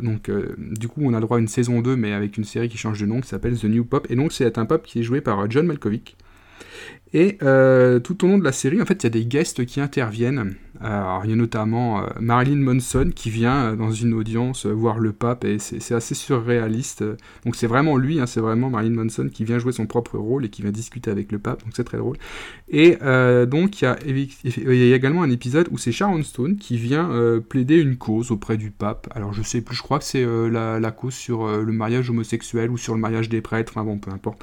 donc, 0.03 0.29
du 0.57 0.87
coup, 0.87 1.01
on 1.03 1.13
a 1.13 1.19
le 1.19 1.21
droit 1.21 1.37
à 1.37 1.39
une 1.39 1.47
saison 1.47 1.81
2, 1.81 1.95
mais 1.95 2.13
avec 2.13 2.37
une 2.37 2.43
série 2.43 2.69
qui 2.69 2.77
change 2.77 2.99
de 2.99 3.07
nom, 3.07 3.21
qui 3.21 3.27
s'appelle 3.27 3.57
The 3.57 3.65
New 3.65 3.85
Pop. 3.85 4.05
Et 4.11 4.15
donc, 4.15 4.33
c'est 4.33 4.59
un 4.59 4.65
pape 4.65 4.85
qui 4.85 4.99
est 4.99 5.03
joué 5.03 5.21
par 5.21 5.49
John 5.49 5.65
Malkovich. 5.65 6.15
Et 7.15 7.37
euh, 7.43 8.01
tout 8.01 8.25
au 8.25 8.27
long 8.27 8.37
de 8.37 8.43
la 8.43 8.51
série, 8.51 8.81
en 8.81 8.85
fait, 8.85 9.01
il 9.01 9.05
y 9.05 9.07
a 9.07 9.09
des 9.09 9.25
guests 9.25 9.65
qui 9.65 9.79
interviennent. 9.79 10.55
Il 10.81 11.29
y 11.29 11.33
a 11.33 11.35
notamment 11.37 12.01
euh, 12.01 12.07
Marilyn 12.19 12.57
Manson 12.57 13.09
qui 13.15 13.29
vient 13.29 13.67
euh, 13.67 13.75
dans 13.77 13.91
une 13.91 14.13
audience 14.13 14.65
voir 14.65 14.99
le 14.99 15.13
pape, 15.13 15.45
et 15.45 15.57
c'est 15.57 15.95
assez 15.95 16.13
surréaliste. 16.13 17.05
Donc 17.45 17.55
c'est 17.55 17.67
vraiment 17.67 17.95
lui, 17.95 18.19
hein, 18.19 18.25
c'est 18.25 18.41
vraiment 18.41 18.69
Marilyn 18.69 18.95
Manson 18.95 19.29
qui 19.33 19.45
vient 19.45 19.59
jouer 19.59 19.71
son 19.71 19.85
propre 19.85 20.17
rôle 20.17 20.43
et 20.43 20.49
qui 20.49 20.61
vient 20.61 20.71
discuter 20.71 21.09
avec 21.09 21.31
le 21.31 21.39
pape, 21.39 21.63
donc 21.63 21.71
c'est 21.73 21.85
très 21.85 21.99
drôle. 21.99 22.17
Et 22.67 22.97
donc 23.47 23.81
il 23.81 23.85
y, 23.85 23.87
a, 23.87 24.95
également 24.95 25.23
un 25.23 25.29
épisode 25.29 25.69
où 25.71 25.77
c'est 25.77 25.93
Sharon 25.93 26.21
Stone 26.21 26.57
qui 26.57 26.75
vient 26.75 27.09
plaider 27.47 27.79
une 27.79 27.95
cause 27.95 28.31
auprès 28.31 28.57
du 28.57 28.71
pape. 28.71 29.07
Alors 29.15 29.31
je 29.31 29.41
sais 29.41 29.61
plus, 29.61 29.77
je 29.77 29.83
crois 29.83 29.99
que 29.99 30.05
c'est 30.05 30.25
la, 30.25 30.91
cause 30.91 31.13
sur 31.13 31.47
le 31.47 31.71
mariage 31.71 32.09
homosexuel 32.09 32.69
ou 32.69 32.77
sur 32.77 32.93
le 32.93 32.99
mariage 32.99 33.29
des 33.29 33.39
prêtres, 33.39 33.71
enfin 33.73 33.85
bon, 33.85 33.99
peu 33.99 34.11
importe. 34.11 34.41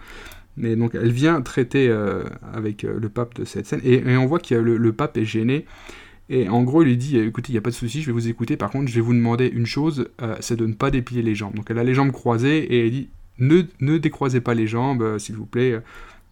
Mais 0.57 0.77
donc 0.77 0.95
elle 0.95 1.13
vient 1.13 1.41
traiter 1.41 1.89
euh, 1.89 2.25
avec 2.53 2.85
euh, 2.85 2.99
le 3.01 3.09
pape 3.09 3.35
de 3.35 3.45
cette 3.45 3.67
scène, 3.67 3.81
et, 3.85 4.03
on 4.17 4.27
voit 4.27 4.39
que 4.39 4.55
le, 4.55 4.93
pape 4.93 5.17
est 5.17 5.25
gêné. 5.25 5.67
Et 6.29 6.49
en 6.49 6.63
gros, 6.63 6.83
il 6.83 6.89
lui 6.89 6.97
dit 6.97 7.19
écoutez, 7.19 7.51
il 7.51 7.55
n'y 7.55 7.59
a 7.59 7.63
pas 7.63 7.71
de 7.71 7.75
souci, 7.75 8.01
je 8.01 8.07
vais 8.07 8.13
vous 8.13 8.29
écouter. 8.29 8.57
Par 8.57 8.71
contre, 8.71 8.89
je 8.89 8.95
vais 8.95 9.01
vous 9.01 9.15
demander 9.15 9.49
une 9.49 9.67
chose 9.67 10.09
euh, 10.21 10.37
c'est 10.41 10.57
de 10.57 10.67
ne 10.67 10.75
pas 10.75 10.91
déplier 10.91 11.23
les 11.23 11.35
jambes. 11.35 11.55
Donc 11.55 11.71
elle 11.71 11.79
a 11.79 11.85
les 11.85 11.95
jambes 11.95 12.13
croisées 12.13 12.59
et 12.59 12.87
elle 12.87 12.91
dit 12.91 13.09
ne, 13.39 13.63
ne 13.81 13.99
décroisez 13.99 14.41
pas 14.41 14.55
les 14.55 14.67
jambes, 14.67 15.19
s'il 15.19 15.37
vous 15.37 15.47
plaît. 15.47 15.81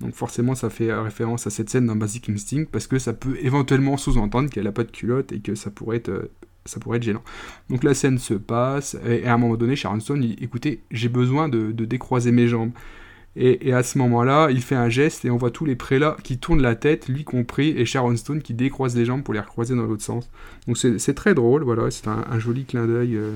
Donc 0.00 0.14
forcément, 0.14 0.54
ça 0.54 0.70
fait 0.70 0.92
référence 0.92 1.46
à 1.46 1.50
cette 1.50 1.68
scène 1.68 1.86
dans 1.86 1.96
Basic 1.96 2.28
Instinct 2.30 2.64
parce 2.70 2.86
que 2.86 2.98
ça 2.98 3.12
peut 3.12 3.36
éventuellement 3.42 3.96
sous-entendre 3.96 4.48
qu'elle 4.48 4.64
n'a 4.64 4.72
pas 4.72 4.84
de 4.84 4.90
culotte 4.90 5.32
et 5.32 5.40
que 5.40 5.54
ça 5.54 5.70
pourrait 5.70 5.98
être 5.98 6.30
ça 6.64 6.80
pourrait 6.80 6.98
être 6.98 7.02
gênant. 7.02 7.22
Donc 7.68 7.84
la 7.84 7.94
scène 7.94 8.18
se 8.18 8.34
passe, 8.34 8.96
et 9.06 9.26
à 9.26 9.34
un 9.34 9.38
moment 9.38 9.56
donné, 9.56 9.76
Sharon 9.76 10.00
Stone 10.00 10.20
dit 10.20 10.36
Écoutez, 10.40 10.82
j'ai 10.90 11.08
besoin 11.08 11.48
de, 11.48 11.72
décroiser 11.72 12.32
mes 12.32 12.48
jambes. 12.48 12.72
Et, 13.36 13.72
à 13.72 13.84
ce 13.84 13.96
moment-là, 13.98 14.48
il 14.50 14.60
fait 14.60 14.74
un 14.74 14.88
geste 14.88 15.24
et 15.24 15.30
on 15.30 15.36
voit 15.36 15.52
tous 15.52 15.64
les 15.64 15.76
prélats 15.76 16.16
qui 16.24 16.38
tournent 16.38 16.62
la 16.62 16.74
tête, 16.74 17.08
lui 17.08 17.22
compris, 17.22 17.68
et 17.68 17.84
Sharon 17.84 18.16
Stone 18.16 18.42
qui 18.42 18.54
décroise 18.54 18.96
les 18.96 19.04
jambes 19.04 19.22
pour 19.22 19.34
les 19.34 19.40
recroiser 19.40 19.76
dans 19.76 19.84
l'autre 19.84 20.02
sens. 20.02 20.28
Donc 20.66 20.76
c'est 20.76 21.14
très 21.14 21.34
drôle, 21.34 21.62
voilà, 21.62 21.90
c'est 21.92 22.08
un, 22.08 22.38
joli 22.40 22.64
clin 22.64 22.86
d'œil 22.86 23.16
euh, 23.16 23.32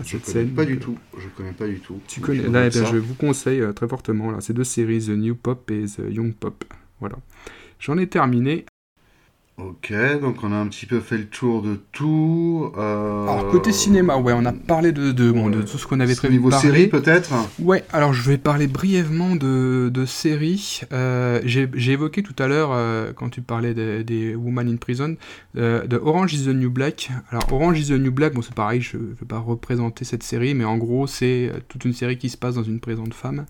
à 0.00 0.04
cette 0.04 0.26
scène. 0.26 0.48
Pas 0.48 0.64
du 0.64 0.78
tout, 0.78 0.98
je 1.16 1.28
connais 1.36 1.52
pas 1.52 1.68
du 1.68 1.78
tout. 1.78 2.00
Tu 2.08 2.20
connais, 2.20 2.48
là, 2.48 2.66
eh 2.66 2.70
je 2.70 2.96
vous 2.96 3.14
conseille 3.14 3.60
euh, 3.60 3.72
très 3.72 3.86
fortement 3.86 4.32
là, 4.32 4.40
ces 4.40 4.52
deux 4.52 4.64
séries, 4.64 5.06
The 5.06 5.10
New 5.10 5.36
Pop 5.36 5.70
et 5.70 5.84
The 5.84 6.02
Young 6.10 6.34
Pop. 6.34 6.64
Voilà. 6.98 7.16
J'en 7.78 7.98
ai 7.98 8.08
terminé 8.08 8.64
Ok, 9.58 9.90
donc 10.20 10.36
on 10.42 10.52
a 10.52 10.56
un 10.56 10.66
petit 10.66 10.84
peu 10.84 11.00
fait 11.00 11.16
le 11.16 11.24
tour 11.24 11.62
de 11.62 11.80
tout. 11.90 12.72
Euh, 12.76 13.22
alors 13.22 13.48
côté 13.48 13.72
cinéma, 13.72 14.18
ouais, 14.18 14.34
on 14.36 14.44
a 14.44 14.52
parlé 14.52 14.92
de, 14.92 15.12
de, 15.12 15.30
bon, 15.30 15.48
de 15.48 15.62
tout 15.62 15.78
ce 15.78 15.86
qu'on 15.86 15.98
avait 15.98 16.14
prévu. 16.14 16.34
Niveau 16.34 16.50
parler. 16.50 16.68
série 16.68 16.86
peut-être 16.88 17.30
Ouais, 17.58 17.82
alors 17.90 18.12
je 18.12 18.20
vais 18.28 18.36
parler 18.36 18.66
brièvement 18.66 19.34
de, 19.34 19.90
de 19.90 20.04
séries. 20.04 20.82
Euh, 20.92 21.40
j'ai 21.42 21.92
évoqué 21.92 22.22
tout 22.22 22.34
à 22.38 22.48
l'heure, 22.48 22.68
euh, 22.72 23.14
quand 23.16 23.30
tu 23.30 23.40
parlais 23.40 23.72
des, 23.72 24.04
des 24.04 24.34
Woman 24.34 24.68
in 24.68 24.76
Prison, 24.76 25.16
de 25.54 25.96
Orange 26.02 26.34
is 26.34 26.44
the 26.44 26.48
New 26.48 26.68
Black. 26.68 27.10
Alors 27.30 27.50
Orange 27.50 27.80
is 27.80 27.86
the 27.88 27.98
New 27.98 28.12
Black, 28.12 28.34
bon 28.34 28.42
c'est 28.42 28.54
pareil, 28.54 28.82
je 28.82 28.98
ne 28.98 29.02
vais 29.04 29.26
pas 29.26 29.38
représenter 29.38 30.04
cette 30.04 30.22
série, 30.22 30.52
mais 30.52 30.66
en 30.66 30.76
gros 30.76 31.06
c'est 31.06 31.50
toute 31.68 31.86
une 31.86 31.94
série 31.94 32.18
qui 32.18 32.28
se 32.28 32.36
passe 32.36 32.56
dans 32.56 32.62
une 32.62 32.78
prison 32.78 33.04
de 33.04 33.14
femmes. 33.14 33.46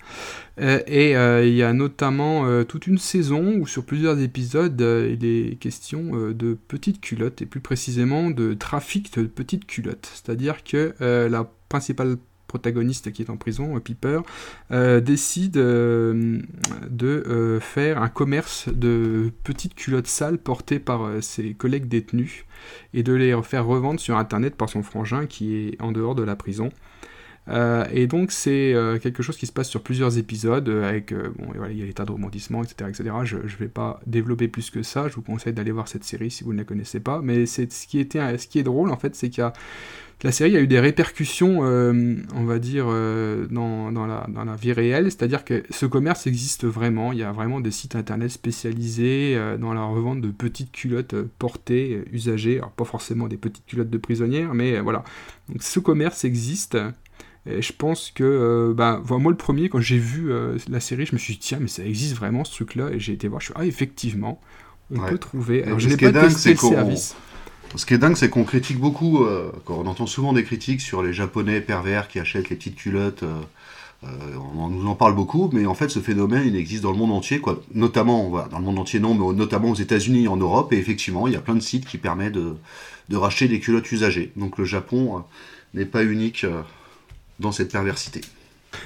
et 0.61 1.15
il 1.15 1.55
y 1.55 1.65
a 1.65 1.73
notamment 1.73 2.63
toute 2.63 2.87
une 2.87 2.99
saison 2.99 3.57
où 3.59 3.67
sur 3.67 3.85
plusieurs 3.85 4.21
épisodes, 4.21 4.81
il 4.81 5.25
est 5.27 5.57
question 5.57 5.96
euh, 5.99 6.35
de 6.35 6.57
petites 6.69 7.01
culottes, 7.01 7.43
et 7.43 7.47
plus 7.47 7.61
précisément 7.61 8.31
de 8.31 8.55
trafic 8.55 9.17
de 9.19 9.27
petites 9.27 9.67
culottes. 9.67 10.11
C'est-à-dire 10.13 10.65
que 10.65 10.95
euh, 11.01 11.29
la 11.29 11.51
principale 11.69 12.17
protagoniste 12.47 13.13
qui 13.13 13.23
est 13.23 13.31
en 13.31 13.37
prison, 13.37 13.79
Piper, 13.81 14.21
décide 14.71 15.55
de 15.55 16.43
faire 17.61 18.01
un 18.01 18.09
commerce 18.09 18.69
de 18.69 19.33
petites 19.43 19.75
culottes 19.75 20.07
sales 20.07 20.39
portées 20.39 20.79
par 20.79 21.11
ses 21.23 21.55
collègues 21.55 21.89
détenus 21.89 22.45
et 22.95 23.03
de 23.03 23.13
les 23.15 23.37
faire 23.43 23.67
revendre 23.67 23.99
sur 23.99 24.17
Internet 24.17 24.55
par 24.55 24.69
son 24.69 24.85
frangin 24.85 25.27
qui 25.27 25.57
est 25.57 25.83
en 25.83 25.91
dehors 25.91 26.15
de 26.15 26.23
la 26.23 26.37
prison. 26.37 26.71
Euh, 27.49 27.85
et 27.93 28.07
donc 28.07 28.33
c'est 28.33 28.75
euh, 28.75 28.99
quelque 28.99 29.23
chose 29.23 29.37
qui 29.37 29.47
se 29.47 29.53
passe 29.53 29.69
sur 29.69 29.81
plusieurs 29.83 30.19
épisodes 30.19 30.69
euh, 30.69 30.89
avec 30.89 31.15
bon 31.15 31.53
il 31.71 31.79
y 31.79 31.83
a 31.83 31.87
l'état 31.87 32.05
de 32.05 32.11
rebondissement 32.11 32.65
etc 32.65 32.91
etc. 32.91 33.15
Je 33.25 33.37
ne 33.37 33.59
vais 33.59 33.69
pas 33.69 34.01
développer 34.07 34.49
plus 34.49 34.71
que 34.71 34.83
ça. 34.83 35.09
Je 35.09 35.15
vous 35.15 35.23
conseille 35.23 35.53
d'aller 35.53 35.71
voir 35.71 35.89
cette 35.89 36.05
série 36.05 36.31
si 36.31 36.45
vous 36.45 36.53
ne 36.53 36.59
la 36.59 36.65
connaissez 36.65 37.01
pas. 37.01 37.21
Mais 37.23 37.47
c'est 37.47 37.73
ce 37.73 37.87
qui 37.87 38.01
était 38.01 38.37
ce 38.39 38.47
qui 38.49 38.59
est 38.59 38.65
drôle 38.65 38.91
en 38.91 38.97
fait 38.97 39.15
c'est 39.15 39.31
qu'il 39.31 39.43
y 39.43 39.45
a 39.45 39.53
la 40.23 40.33
série 40.33 40.57
a 40.57 40.61
eu 40.61 40.67
des 40.67 40.81
répercussions, 40.81 41.59
on 41.61 42.45
va 42.45 42.59
dire, 42.59 42.87
dans, 42.87 43.93
dans, 43.93 44.07
la, 44.07 44.27
dans, 44.31 44.47
la, 44.47 44.57
vie 44.57 44.73
réelle, 44.73 45.05
c'est-à-dire 45.05 45.45
que 45.45 45.63
ce 45.69 45.85
commerce 45.85 46.27
existe 46.27 46.65
vraiment, 46.65 47.13
il 47.13 47.19
y 47.19 47.23
a 47.23 47.33
vraiment 47.33 47.61
des 47.61 47.71
sites 47.71 47.97
internet 47.97 48.31
spécialisés 48.31 49.39
dans 49.61 49.75
la 49.75 49.85
revente 49.85 50.23
de 50.23 50.31
petites 50.31 50.73
culottes 50.73 51.15
portées, 51.39 52.03
usagées, 52.13 52.57
alors 52.57 52.71
pas 52.71 52.87
forcément 52.87 53.29
des 53.29 53.37
petites 53.37 53.67
culottes 53.67 53.91
de 53.91 53.99
prisonnières, 53.99 54.55
mais 54.55 54.81
voilà. 54.81 55.05
Donc 55.51 55.63
ce 55.63 55.81
commerce 55.81 56.25
existe, 56.25 56.79
et 57.47 57.63
je 57.63 57.73
pense 57.73 58.11
que, 58.15 58.25
euh, 58.25 58.75
bah, 58.75 59.01
moi 59.09 59.31
le 59.31 59.37
premier, 59.37 59.69
quand 59.69 59.81
j'ai 59.81 59.99
vu 59.99 60.33
euh, 60.33 60.59
la 60.69 60.81
série, 60.81 61.07
je 61.07 61.15
me 61.15 61.19
suis 61.19 61.35
dit, 61.35 61.41
tiens, 61.41 61.59
mais 61.61 61.69
ça 61.69 61.85
existe 61.85 62.17
vraiment 62.17 62.45
ce 62.45 62.53
truc-là? 62.53 62.91
Et 62.93 62.99
j'ai 62.99 63.13
été 63.13 63.29
voir, 63.29 63.41
je 63.41 63.47
suis 63.47 63.55
ah, 63.57 63.65
effectivement, 63.65 64.41
on 64.95 65.01
peut 65.01 65.19
trouver. 65.19 65.63
Alors, 65.65 65.79
je 65.79 65.89
n'ai 65.89 65.97
pas 65.97 66.13
testé 66.13 66.51
le 66.51 66.57
service. 66.57 67.15
Ce 67.75 67.85
qui 67.85 67.95
est 67.95 67.99
dingue, 67.99 68.17
c'est 68.17 68.31
qu'on 68.31 68.45
critique 68.45 68.79
beaucoup, 68.79 69.25
euh, 69.25 69.53
quand 69.65 69.75
on 69.75 69.87
entend 69.87 70.07
souvent 70.07 70.33
des 70.33 70.45
critiques 70.45 70.81
sur 70.81 71.03
les 71.03 71.13
Japonais 71.13 71.61
pervers 71.61 72.09
qui 72.09 72.19
achètent 72.19 72.49
les 72.49 72.57
petites 72.57 72.77
culottes. 72.77 73.25
on 74.03 74.69
nous 74.69 74.87
en 74.89 74.95
parle 74.95 75.15
beaucoup, 75.15 75.51
mais 75.53 75.67
en 75.67 75.75
fait, 75.75 75.89
ce 75.89 76.01
phénomène, 76.01 76.47
il 76.47 76.57
existe 76.57 76.83
dans 76.83 76.93
le 76.93 76.99
monde 76.99 77.13
entier, 77.13 77.39
quoi. 77.39 77.63
Notamment, 77.75 78.47
dans 78.51 78.59
le 78.59 78.65
monde 78.65 78.79
entier, 78.79 78.99
non, 78.99 79.15
mais 79.15 79.37
notamment 79.37 79.71
aux 79.71 79.75
États-Unis, 79.75 80.27
en 80.27 80.37
Europe, 80.37 80.73
et 80.73 80.79
effectivement, 80.79 81.27
il 81.27 81.35
y 81.35 81.37
a 81.37 81.41
plein 81.41 81.55
de 81.55 81.61
sites 81.61 81.87
qui 81.87 81.99
permettent 81.99 82.35
de, 82.35 82.57
de 83.09 83.17
racheter 83.17 83.47
des 83.47 83.61
culottes 83.61 83.91
usagées. 83.93 84.33
Donc 84.37 84.59
le 84.59 84.65
Japon 84.65 85.25
n'est 85.75 85.87
pas 85.87 86.05
unique 86.05 86.47
dans 87.41 87.53
cette 87.53 87.73
perversité. 87.73 88.21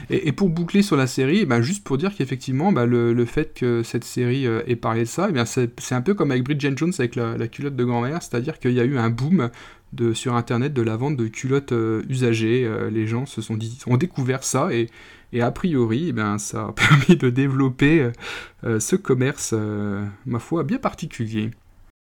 Et, 0.08 0.32
pour 0.32 0.48
boucler 0.48 0.82
sur 0.82 0.96
la 0.96 1.06
série, 1.06 1.44
bah, 1.44 1.62
juste 1.62 1.84
pour 1.84 1.98
dire 1.98 2.14
qu'effectivement, 2.14 2.72
bah, 2.72 2.86
le, 2.86 3.24
fait 3.24 3.54
que 3.54 3.82
cette 3.82 4.04
série 4.04 4.46
euh, 4.46 4.62
ait 4.66 4.76
parlé 4.76 5.02
de 5.02 5.08
ça, 5.08 5.28
eh 5.34 5.44
c'est 5.44 5.94
un 5.94 6.02
peu 6.02 6.14
comme 6.14 6.30
avec 6.30 6.44
Bridget 6.44 6.72
Jones 6.76 6.92
avec 6.98 7.16
la, 7.16 7.48
culotte 7.48 7.76
de 7.76 7.84
grand-mère, 7.84 8.22
c'est-à-dire 8.22 8.58
qu'il 8.58 8.72
y 8.72 8.80
a 8.80 8.84
eu 8.84 8.98
un 8.98 9.10
boom 9.10 9.50
de, 9.92 10.12
sur 10.12 10.34
Internet 10.34 10.72
de 10.72 10.82
la 10.82 10.96
vente 10.96 11.16
de 11.16 11.26
culottes 11.26 11.72
euh, 11.72 12.02
usagées. 12.08 12.64
Euh, 12.64 12.90
les 12.90 13.06
gens 13.06 13.26
se 13.26 13.42
sont 13.42 13.56
dit, 13.56 13.78
ont 13.86 13.96
découvert 13.96 14.44
ça 14.44 14.72
et, 14.72 14.88
et 15.32 15.42
a 15.42 15.50
priori, 15.50 16.14
eh 16.16 16.38
ça 16.38 16.66
a 16.66 16.72
permis 16.72 17.16
de 17.16 17.30
développer 17.30 18.10
ce 18.62 18.96
commerce, 18.96 19.54
ma 20.26 20.38
foi, 20.38 20.64
bien 20.64 20.78
particulier. 20.78 21.50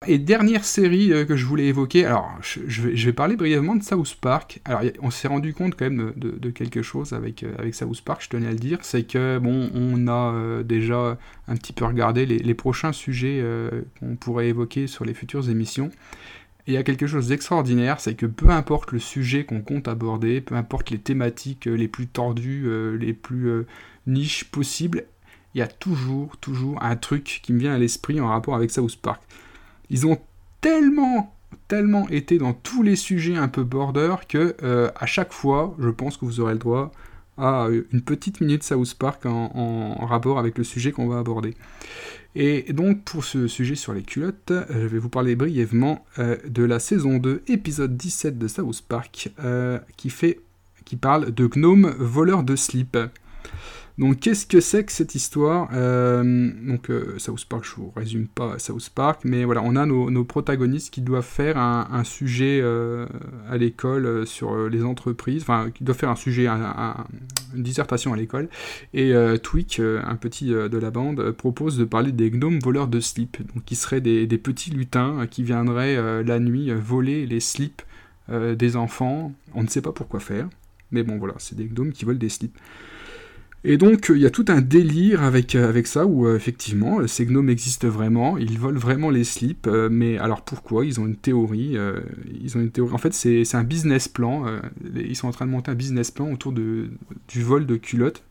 Et 0.06 0.18
dernière 0.18 0.64
série 0.64 1.12
euh, 1.12 1.24
que 1.24 1.36
je 1.36 1.46
voulais 1.46 1.66
évoquer, 1.66 2.04
alors 2.04 2.30
je, 2.40 2.82
vais, 2.82 3.12
parler 3.12 3.36
brièvement 3.36 3.76
de 3.76 3.82
South 3.82 4.16
Park. 4.20 4.60
Alors 4.64 4.82
on 5.00 5.10
s'est 5.10 5.28
rendu 5.28 5.54
compte 5.54 5.76
quand 5.76 5.84
même 5.84 6.12
de, 6.16 6.50
quelque 6.50 6.82
chose 6.82 7.12
avec, 7.12 7.42
euh, 7.42 7.54
avec 7.58 7.74
South 7.74 8.00
Park, 8.02 8.22
je 8.22 8.28
tenais 8.28 8.48
à 8.48 8.50
le 8.50 8.58
dire, 8.58 8.78
c'est 8.82 9.04
que 9.04 9.38
bon, 9.38 9.70
on 9.74 10.08
a 10.08 10.32
euh, 10.34 10.62
déjà 10.62 11.18
un 11.46 11.56
petit 11.56 11.72
peu 11.72 11.84
regardé 11.84 12.26
les, 12.26 12.54
prochains 12.54 12.92
sujets 12.92 13.42
qu'on 13.98 14.16
pourrait 14.16 14.48
évoquer 14.48 14.86
sur 14.86 15.04
les 15.04 15.14
futures 15.14 15.48
émissions. 15.48 15.90
Et 16.66 16.72
il 16.72 16.74
y 16.74 16.76
a 16.76 16.82
quelque 16.82 17.06
chose 17.06 17.28
d'extraordinaire, 17.28 17.98
c'est 17.98 18.14
que 18.14 18.26
peu 18.26 18.50
importe 18.50 18.92
le 18.92 18.98
sujet 18.98 19.44
qu'on 19.44 19.62
compte 19.62 19.88
aborder, 19.88 20.40
peu 20.40 20.54
importe 20.54 20.90
les 20.90 20.98
thématiques 20.98 21.64
les 21.64 21.88
plus 21.88 22.06
tordues, 22.06 22.68
les 22.98 23.14
plus 23.14 23.64
niches 24.06 24.44
possibles, 24.44 25.04
il 25.54 25.58
y 25.58 25.62
a 25.62 25.66
toujours, 25.66 26.36
toujours 26.36 26.82
un 26.82 26.96
truc 26.96 27.40
qui 27.42 27.52
me 27.52 27.58
vient 27.58 27.74
à 27.74 27.78
l'esprit 27.78 28.20
en 28.20 28.28
rapport 28.28 28.54
avec 28.54 28.70
South 28.70 28.96
Park. 28.96 29.22
Ils 29.92 30.06
ont 30.06 30.18
tellement, 30.62 31.36
tellement 31.68 32.08
été 32.08 32.38
dans 32.38 32.54
tous 32.54 32.82
les 32.82 32.96
sujets 32.96 33.36
un 33.36 33.48
peu 33.48 33.62
border 33.62 34.16
que 34.26 34.56
euh, 34.62 34.90
à 34.96 35.06
chaque 35.06 35.32
fois, 35.32 35.76
je 35.78 35.90
pense 35.90 36.16
que 36.16 36.24
vous 36.24 36.40
aurez 36.40 36.54
le 36.54 36.58
droit 36.58 36.90
à 37.36 37.68
une 37.92 38.00
petite 38.00 38.40
minute 38.40 38.62
South 38.62 38.94
Park 38.94 39.26
en, 39.26 40.06
rapport 40.06 40.38
avec 40.38 40.58
le 40.58 40.64
sujet 40.64 40.92
qu'on 40.92 41.08
va 41.08 41.18
aborder. 41.18 41.54
Et 42.34 42.72
donc 42.72 43.04
pour 43.04 43.24
ce 43.24 43.46
sujet 43.48 43.74
sur 43.74 43.92
les 43.92 44.02
culottes, 44.02 44.50
euh, 44.50 44.64
je 44.70 44.86
vais 44.86 44.98
vous 44.98 45.10
parler 45.10 45.36
brièvement 45.36 46.04
euh, 46.18 46.36
de 46.48 46.64
la 46.64 46.78
saison 46.78 47.18
2, 47.18 47.42
épisode 47.48 47.94
17 47.94 48.38
de 48.38 48.48
South 48.48 48.82
Park, 48.88 49.30
qui, 49.98 50.10
fait, 50.10 50.40
qui 50.86 50.96
parle 50.96 51.32
de 51.32 51.46
gnomes 51.46 51.94
voleurs 51.98 52.44
de 52.44 52.56
slip. 52.56 52.96
Donc 54.02 54.18
qu'est-ce 54.18 54.46
que 54.46 54.58
c'est 54.58 54.82
que 54.82 54.90
cette 54.90 55.14
histoire 55.14 55.68
euh, 55.74 56.50
Donc 56.66 56.90
euh, 56.90 57.14
South 57.18 57.44
Park, 57.44 57.64
je 57.64 57.76
vous 57.76 57.92
résume 57.94 58.26
pas 58.26 58.58
South 58.58 58.90
Park, 58.92 59.20
mais 59.22 59.44
voilà, 59.44 59.62
on 59.64 59.76
a 59.76 59.86
nos, 59.86 60.24
protagonistes 60.24 60.92
qui 60.92 61.02
doivent 61.02 61.24
faire 61.24 61.56
un, 61.56 62.02
sujet 62.02 62.58
euh, 62.60 63.06
à 63.48 63.56
l'école 63.58 64.26
sur 64.26 64.68
les 64.68 64.82
entreprises, 64.82 65.42
enfin 65.42 65.70
qui 65.72 65.84
doivent 65.84 65.98
faire 65.98 66.10
un 66.10 66.16
sujet, 66.16 66.48
une 66.48 67.62
dissertation 67.62 68.12
à 68.12 68.16
l'école, 68.16 68.48
et 68.92 69.12
Twig, 69.40 69.80
un 69.80 70.16
petit 70.16 70.46
de 70.46 70.78
la 70.78 70.90
bande, 70.90 71.30
propose 71.30 71.78
de 71.78 71.84
parler 71.84 72.10
des 72.10 72.32
gnomes 72.32 72.58
voleurs 72.58 72.88
de 72.88 72.98
slip, 72.98 73.36
donc 73.54 73.64
qui 73.64 73.76
seraient 73.76 74.00
des, 74.00 74.26
des 74.26 74.38
petits 74.38 74.72
lutins 74.72 75.28
qui 75.28 75.44
viendraient 75.44 76.24
la 76.24 76.40
nuit 76.40 76.72
voler 76.72 77.24
les 77.24 77.38
slips 77.38 77.82
des 78.28 78.74
enfants. 78.74 79.32
On 79.54 79.62
ne 79.62 79.68
sait 79.68 79.82
pas 79.82 79.92
pourquoi 79.92 80.18
faire, 80.18 80.48
mais 80.90 81.04
bon 81.04 81.18
voilà, 81.18 81.34
c'est 81.38 81.54
des 81.56 81.66
gnomes 81.66 81.92
qui 81.92 82.04
volent 82.04 82.18
des 82.18 82.28
slips. 82.28 82.58
Et 83.64 83.76
donc 83.76 84.10
il 84.12 84.20
y 84.20 84.26
a 84.26 84.30
tout 84.30 84.44
un 84.48 84.60
délire 84.60 85.22
avec, 85.22 85.54
euh, 85.54 85.68
avec 85.68 85.86
ça 85.86 86.04
où 86.04 86.26
euh, 86.26 86.34
effectivement 86.34 87.06
ces 87.06 87.26
gnomes 87.26 87.48
existent 87.48 87.88
vraiment, 87.88 88.36
ils 88.36 88.58
volent 88.58 88.78
vraiment 88.78 89.08
les 89.08 89.22
slips, 89.22 89.68
euh, 89.68 89.88
mais 89.88 90.18
alors 90.18 90.42
pourquoi? 90.42 90.84
Ils 90.84 90.98
ont 90.98 91.06
une 91.06 91.16
théorie. 91.16 91.76
ils 92.40 92.56
ont 92.56 92.60
une 92.60 92.72
théorie. 92.72 92.92
En 92.92 92.98
fait 92.98 93.14
c'est 93.14 93.54
un 93.54 93.64
business 93.64 94.08
plan. 94.08 94.44
ils 94.94 95.16
sont 95.16 95.28
en 95.28 95.32
train 95.32 95.46
de 95.46 95.52
monter 95.52 95.70
un 95.70 95.76
business 95.76 96.10
plan 96.10 96.32
autour 96.32 96.52
de, 96.52 96.90
du 97.28 97.42
vol 97.42 97.66
de 97.66 97.76
culottes 97.76 98.24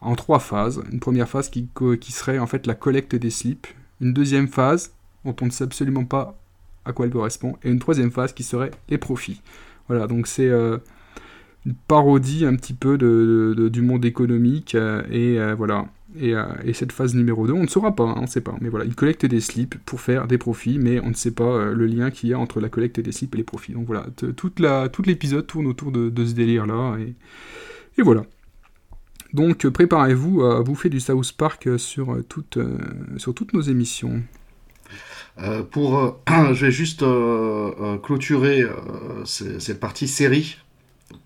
en 0.00 0.16
trois 0.16 0.40
phases. 0.40 0.82
Une 0.92 1.00
première 1.00 1.28
phase 1.28 1.50
qui, 1.50 1.68
qui 2.00 2.12
serait 2.12 2.38
en 2.38 2.46
fait 2.46 2.66
la 2.66 2.74
collecte 2.74 3.14
des 3.14 3.30
slips. 3.30 3.66
Une 4.00 4.12
deuxième 4.12 4.48
phase 4.48 4.92
dont 5.24 5.36
on 5.40 5.46
ne 5.46 5.50
sait 5.50 5.64
absolument 5.64 6.04
pas 6.04 6.36
à 6.84 6.92
quoi 6.92 7.06
elle 7.06 7.12
correspond. 7.12 7.56
Et 7.62 7.70
une 7.70 7.78
troisième 7.78 8.10
phase 8.10 8.32
qui 8.32 8.42
serait 8.42 8.70
les 8.88 8.98
profits. 8.98 9.40
Voilà, 9.88 10.06
donc 10.06 10.26
c'est 10.26 10.50
parodie 11.74 12.44
un 12.44 12.54
petit 12.54 12.74
peu 12.74 12.98
de, 12.98 13.68
du 13.68 13.82
monde 13.82 14.04
économique. 14.04 14.74
Euh, 14.74 15.02
et 15.10 15.38
euh, 15.38 15.54
voilà. 15.54 15.86
Euh, 16.20 16.46
et, 16.64 16.72
cette 16.72 16.92
phase 16.92 17.14
numéro 17.14 17.46
2, 17.46 17.52
on 17.52 17.62
ne 17.62 17.68
saura 17.68 17.94
pas, 17.94 18.04
hein, 18.04 18.14
on 18.16 18.22
ne 18.22 18.26
sait 18.26 18.40
pas. 18.40 18.54
Mais 18.60 18.68
voilà, 18.68 18.84
il 18.86 18.94
collecte 18.94 19.26
des 19.26 19.40
slips 19.40 19.76
pour 19.84 20.00
faire 20.00 20.26
des 20.26 20.38
profits, 20.38 20.78
mais 20.78 21.00
on 21.00 21.10
ne 21.10 21.14
sait 21.14 21.30
pas 21.30 21.66
le 21.66 21.86
lien 21.86 22.10
qu'il 22.10 22.30
y 22.30 22.34
a 22.34 22.38
entre 22.38 22.60
la 22.60 22.68
collecte 22.68 23.00
des 23.00 23.12
slips 23.12 23.34
et 23.34 23.38
les 23.38 23.44
profits. 23.44 23.72
Donc 23.72 23.86
voilà, 23.86 24.06
toute 24.16 24.62
tout 24.92 25.02
l'épisode 25.02 25.46
tourne 25.46 25.66
autour 25.66 25.92
de, 25.92 26.24
ce 26.24 26.32
délire-là. 26.32 26.96
Et, 26.98 27.14
et, 27.98 28.02
voilà. 28.02 28.24
Donc 29.34 29.68
préparez-vous 29.68 30.42
à 30.42 30.62
bouffer 30.62 30.88
du 30.88 31.00
South 31.00 31.32
Park 31.36 31.68
sur, 31.78 32.16
toutes 32.28 32.58
sur 33.18 33.34
toutes 33.34 33.52
nos 33.52 33.60
émissions. 33.60 34.22
pour, 35.70 36.20
je 36.52 36.64
vais 36.64 36.72
juste 36.72 37.04
clôturer 38.02 38.64
cette 39.24 39.78
partie 39.78 40.08
série 40.08 40.56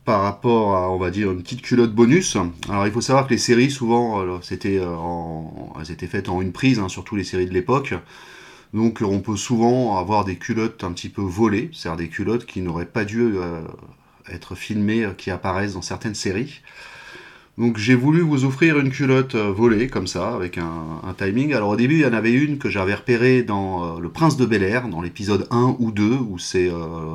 par 0.05 0.23
rapport 0.23 0.75
à, 0.75 0.91
on 0.91 0.99
va 0.99 1.11
dire, 1.11 1.31
une 1.31 1.43
petite 1.43 1.63
culotte 1.63 1.95
bonus. 1.95 2.37
Alors, 2.69 2.87
il 2.87 2.93
faut 2.93 3.01
savoir 3.01 3.27
que 3.27 3.31
les 3.31 3.39
séries, 3.39 3.71
souvent, 3.71 4.21
euh, 4.21 4.39
c'était, 4.43 4.79
euh, 4.81 4.97
elles 5.81 5.93
étaient 5.93 6.07
faites 6.07 6.29
en 6.29 6.41
une 6.41 6.53
prise, 6.53 6.79
hein, 6.79 6.89
surtout 6.89 7.17
les 7.17 7.25
séries 7.25 7.47
de 7.47 7.53
l'époque. 7.53 7.95
Donc, 8.75 9.01
on 9.03 9.21
peut 9.21 9.37
souvent 9.37 9.99
avoir 9.99 10.25
des 10.25 10.37
culottes 10.37 10.83
un 10.83 10.93
petit 10.93 11.09
peu 11.09 11.23
volées, 11.23 11.71
c'est-à-dire 11.73 11.99
des 11.99 12.09
culottes 12.09 12.47
qui 12.47 12.63
n'auraient 12.63 12.87
pas 12.87 13.05
dû 13.05 13.21
euh, 13.21 13.61
être 14.29 14.55
filmées, 14.55 15.09
qui 15.19 15.31
apparaissent 15.31 15.75
dans 15.75 15.83
certaines 15.83 16.15
séries. 16.15 16.63
Donc, 17.59 17.77
j'ai 17.77 17.95
voulu 17.95 18.23
vous 18.23 18.45
offrir 18.45 18.79
une 18.79 18.91
culotte 18.91 19.37
volée, 19.37 19.87
comme 19.89 20.07
ça, 20.07 20.35
avec 20.35 20.57
un, 20.57 21.15
timing. 21.19 21.53
Alors, 21.53 21.69
au 21.69 21.77
début, 21.77 21.97
il 21.97 22.01
y 22.01 22.07
en 22.07 22.15
avait 22.15 22.33
une 22.33 22.57
que 22.59 22.71
j'avais 22.71 22.95
repérée 22.95 23.43
dans 23.43 24.01
Le 24.01 24.09
Prince 24.09 24.39
de 24.39 24.47
Bel 24.47 24.63
Air, 24.63 24.89
dans 24.89 25.03
l'épisode 25.03 25.47
1 25.51 25.77
ou 25.79 25.93
2, 25.93 26.03
où 26.03 26.39
c'est 26.39 26.71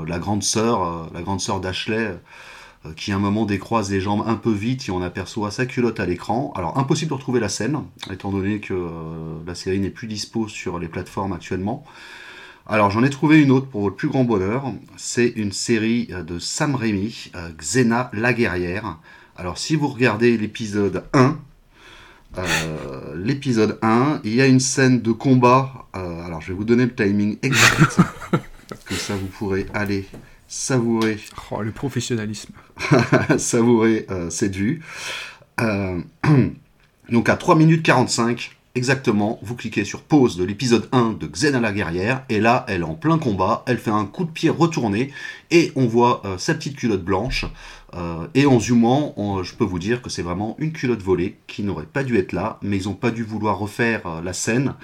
la 0.07 0.19
grande 0.19 0.43
sœur, 0.43 1.09
la 1.11 1.23
grande 1.23 1.41
sœur 1.41 1.59
d'Ashley 1.59 2.13
qui 2.95 3.11
à 3.11 3.15
un 3.15 3.19
moment 3.19 3.45
décroise 3.45 3.91
les 3.91 4.01
jambes 4.01 4.23
un 4.25 4.35
peu 4.35 4.51
vite 4.51 4.87
et 4.87 4.91
on 4.91 5.01
aperçoit 5.01 5.51
sa 5.51 5.65
culotte 5.65 5.99
à 5.99 6.05
l'écran. 6.05 6.53
Alors 6.55 6.77
impossible 6.77 7.09
de 7.09 7.15
retrouver 7.15 7.39
la 7.39 7.49
scène, 7.49 7.83
étant 8.11 8.31
donné 8.31 8.59
que 8.59 8.73
euh, 8.73 9.39
la 9.45 9.55
série 9.55 9.79
n'est 9.79 9.89
plus 9.89 10.07
dispo 10.07 10.47
sur 10.47 10.79
les 10.79 10.87
plateformes 10.87 11.33
actuellement. 11.33 11.83
Alors 12.65 12.91
j'en 12.91 13.03
ai 13.03 13.09
trouvé 13.09 13.41
une 13.41 13.51
autre 13.51 13.67
pour 13.67 13.81
votre 13.81 13.95
plus 13.95 14.09
grand 14.09 14.23
bonheur. 14.23 14.73
C'est 14.95 15.27
une 15.27 15.51
série 15.51 16.07
euh, 16.11 16.23
de 16.23 16.39
Sam 16.39 16.75
Raimi, 16.75 17.31
Xena 17.57 18.09
la 18.13 18.33
guerrière. 18.33 18.97
Alors 19.35 19.57
si 19.57 19.75
vous 19.75 19.87
regardez 19.87 20.37
l'épisode 20.37 21.03
1, 21.13 21.37
l'épisode 23.15 23.79
1, 23.81 24.21
il 24.23 24.35
y 24.35 24.41
a 24.41 24.47
une 24.47 24.59
scène 24.59 25.01
de 25.01 25.11
combat. 25.11 25.87
alors 25.93 26.41
je 26.41 26.49
vais 26.49 26.53
vous 26.53 26.65
donner 26.65 26.85
le 26.85 26.93
timing 26.93 27.37
exact, 27.41 27.99
que 28.85 28.93
ça 28.95 29.15
vous 29.15 29.27
pourrez 29.27 29.67
aller 29.73 30.05
savourer. 30.47 31.19
Oh, 31.51 31.61
le 31.61 31.71
professionnalisme. 31.71 32.53
savourer 33.37 34.07
cette 34.29 34.55
vue. 34.55 34.81
donc 37.09 37.29
à 37.29 37.35
3 37.35 37.55
minutes 37.55 37.83
45, 37.83 38.57
exactement, 38.77 39.39
vous 39.41 39.55
cliquez 39.55 39.83
sur 39.83 40.03
pause 40.03 40.37
de 40.37 40.43
l'épisode 40.43 40.87
1 40.91 41.13
de 41.13 41.25
Xena 41.25 41.59
la 41.59 41.73
guerrière, 41.73 42.23
et 42.29 42.39
là, 42.39 42.63
elle 42.69 42.81
est 42.81 42.85
en 42.85 42.93
plein 42.93 43.17
combat, 43.17 43.63
elle 43.65 43.79
fait 43.79 43.91
un 43.91 44.05
coup 44.05 44.23
de 44.23 44.29
pied 44.29 44.51
retourné, 44.51 45.11
et 45.49 45.71
on 45.75 45.87
voit 45.87 46.21
euh, 46.25 46.37
sa 46.37 46.53
petite 46.53 46.77
culotte 46.77 47.03
blanche, 47.03 47.45
euh, 47.95 48.27
et 48.35 48.45
en 48.45 48.59
zoomant, 48.59 49.15
je 49.43 49.55
peux 49.55 49.63
vous 49.63 49.79
dire 49.79 50.01
que 50.03 50.11
c'est 50.11 50.21
vraiment 50.21 50.55
une 50.59 50.71
culotte 50.71 51.01
volée 51.01 51.37
qui 51.47 51.63
n'aurait 51.63 51.87
pas 51.87 52.03
dû 52.03 52.17
être 52.17 52.33
là, 52.33 52.59
mais 52.61 52.77
ils 52.77 52.87
n'ont 52.87 52.93
pas 52.93 53.09
dû 53.09 53.23
vouloir 53.23 53.57
refaire 53.57 54.05
euh, 54.05 54.21
la 54.21 54.33
scène, 54.33 54.75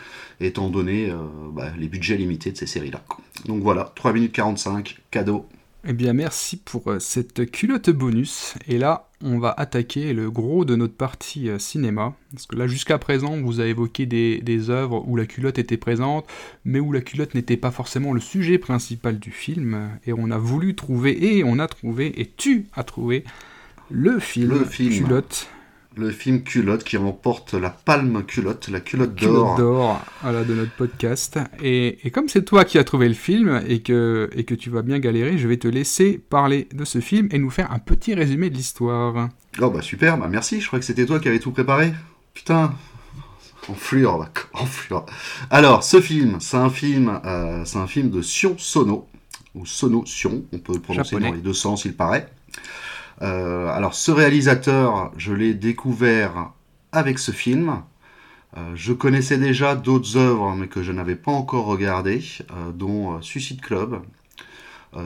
étant 0.41 0.69
donné 0.69 1.13
bah, 1.53 1.67
les 1.77 1.87
budgets 1.87 2.17
limités 2.17 2.51
de 2.51 2.57
ces 2.57 2.65
séries-là. 2.65 3.01
Donc 3.45 3.61
voilà, 3.61 3.93
3 3.95 4.11
minutes 4.11 4.33
45, 4.33 4.97
cadeau. 5.09 5.47
Eh 5.85 5.91
bien, 5.91 6.13
merci 6.13 6.55
pour 6.55 6.89
euh, 6.89 6.99
cette 6.99 7.51
culotte 7.51 7.89
bonus. 7.89 8.55
Et 8.69 8.77
là, 8.77 9.09
on 9.21 9.37
va 9.37 9.53
attaquer 9.57 10.13
le 10.13 10.31
gros 10.31 10.63
de 10.63 10.77
notre 10.77 10.95
partie 10.95 11.49
euh, 11.49 11.59
cinéma. 11.59 12.13
Parce 12.31 12.45
que 12.45 12.55
là, 12.55 12.67
jusqu'à 12.67 12.97
présent, 12.97 13.33
on 13.33 13.41
vous 13.41 13.59
a 13.59 13.65
évoqué 13.65 14.05
des, 14.05 14.39
des 14.39 14.69
œuvres 14.69 15.03
où 15.05 15.17
la 15.17 15.25
culotte 15.25 15.59
était 15.59 15.75
présente, 15.75 16.25
mais 16.63 16.79
où 16.79 16.93
la 16.93 17.01
culotte 17.01 17.35
n'était 17.35 17.57
pas 17.57 17.71
forcément 17.71 18.13
le 18.13 18.21
sujet 18.21 18.57
principal 18.57 19.19
du 19.19 19.31
film. 19.31 19.89
Et 20.05 20.13
on 20.13 20.31
a 20.31 20.37
voulu 20.37 20.73
trouver, 20.73 21.37
et 21.37 21.43
on 21.43 21.59
a 21.59 21.67
trouvé, 21.67 22.17
et 22.21 22.31
tu 22.37 22.67
as 22.73 22.85
trouvé, 22.85 23.25
le 23.91 24.19
film, 24.19 24.59
le 24.59 24.63
film. 24.63 25.03
culotte 25.03 25.49
le 25.95 26.11
film 26.11 26.43
Culotte 26.43 26.83
qui 26.83 26.97
remporte 26.97 27.53
la 27.53 27.69
palme 27.69 28.23
culotte, 28.23 28.69
la 28.69 28.79
culotte 28.79 29.15
d'or. 29.15 29.57
d'or, 29.57 30.01
voilà, 30.21 30.43
de 30.43 30.53
notre 30.53 30.71
podcast. 30.71 31.39
Et, 31.61 31.97
comme 32.11 32.29
c'est 32.29 32.43
toi 32.43 32.65
qui 32.65 32.77
as 32.77 32.83
trouvé 32.83 33.07
le 33.07 33.13
film 33.13 33.61
et 33.67 33.81
que, 33.81 34.29
et 34.33 34.43
que 34.43 34.55
tu 34.55 34.69
vas 34.69 34.81
bien 34.81 34.99
galérer, 34.99 35.37
je 35.37 35.47
vais 35.47 35.57
te 35.57 35.67
laisser 35.67 36.17
parler 36.17 36.67
de 36.73 36.85
ce 36.85 36.99
film 36.99 37.27
et 37.31 37.37
nous 37.37 37.49
faire 37.49 37.71
un 37.71 37.79
petit 37.79 38.13
résumé 38.13 38.49
de 38.49 38.55
l'histoire. 38.55 39.29
Oh 39.61 39.69
bah 39.69 39.81
super, 39.81 40.17
bah 40.17 40.27
merci, 40.29 40.61
je 40.61 40.67
crois 40.67 40.79
que 40.79 40.85
c'était 40.85 41.05
toi 41.05 41.19
qui 41.19 41.27
avais 41.27 41.39
tout 41.39 41.51
préparé. 41.51 41.93
Putain, 42.33 42.73
en 43.69 43.73
flure, 43.75 44.27
en 44.53 44.65
flure. 44.65 45.05
Alors, 45.49 45.83
ce 45.83 46.01
film, 46.01 46.37
c'est 46.39 46.57
un 46.57 46.69
film, 46.69 47.19
euh, 47.25 47.63
c'est 47.65 47.77
un 47.77 47.87
film 47.87 48.09
de 48.09 48.21
Sion 48.21 48.55
Sono, 48.57 49.07
ou 49.53 49.65
Sono 49.65 50.05
Sion, 50.05 50.43
on 50.51 50.57
peut 50.57 50.73
le 50.73 50.79
prononcer 50.79 51.19
dans 51.19 51.31
les 51.31 51.41
deux 51.41 51.53
sens, 51.53 51.85
il 51.85 51.95
paraît. 51.95 52.29
Euh, 53.23 53.67
alors 53.69 53.93
ce 53.93 54.11
réalisateur, 54.11 55.11
je 55.17 55.33
l'ai 55.33 55.53
découvert 55.53 56.51
avec 56.91 57.19
ce 57.19 57.31
film. 57.31 57.81
Euh, 58.57 58.71
je 58.75 58.93
connaissais 58.93 59.37
déjà 59.37 59.75
d'autres 59.75 60.17
œuvres, 60.17 60.53
mais 60.55 60.67
que 60.67 60.83
je 60.83 60.91
n'avais 60.91 61.15
pas 61.15 61.31
encore 61.31 61.65
regardées, 61.65 62.21
euh, 62.51 62.71
dont 62.71 63.21
Suicide 63.21 63.61
Club. 63.61 64.01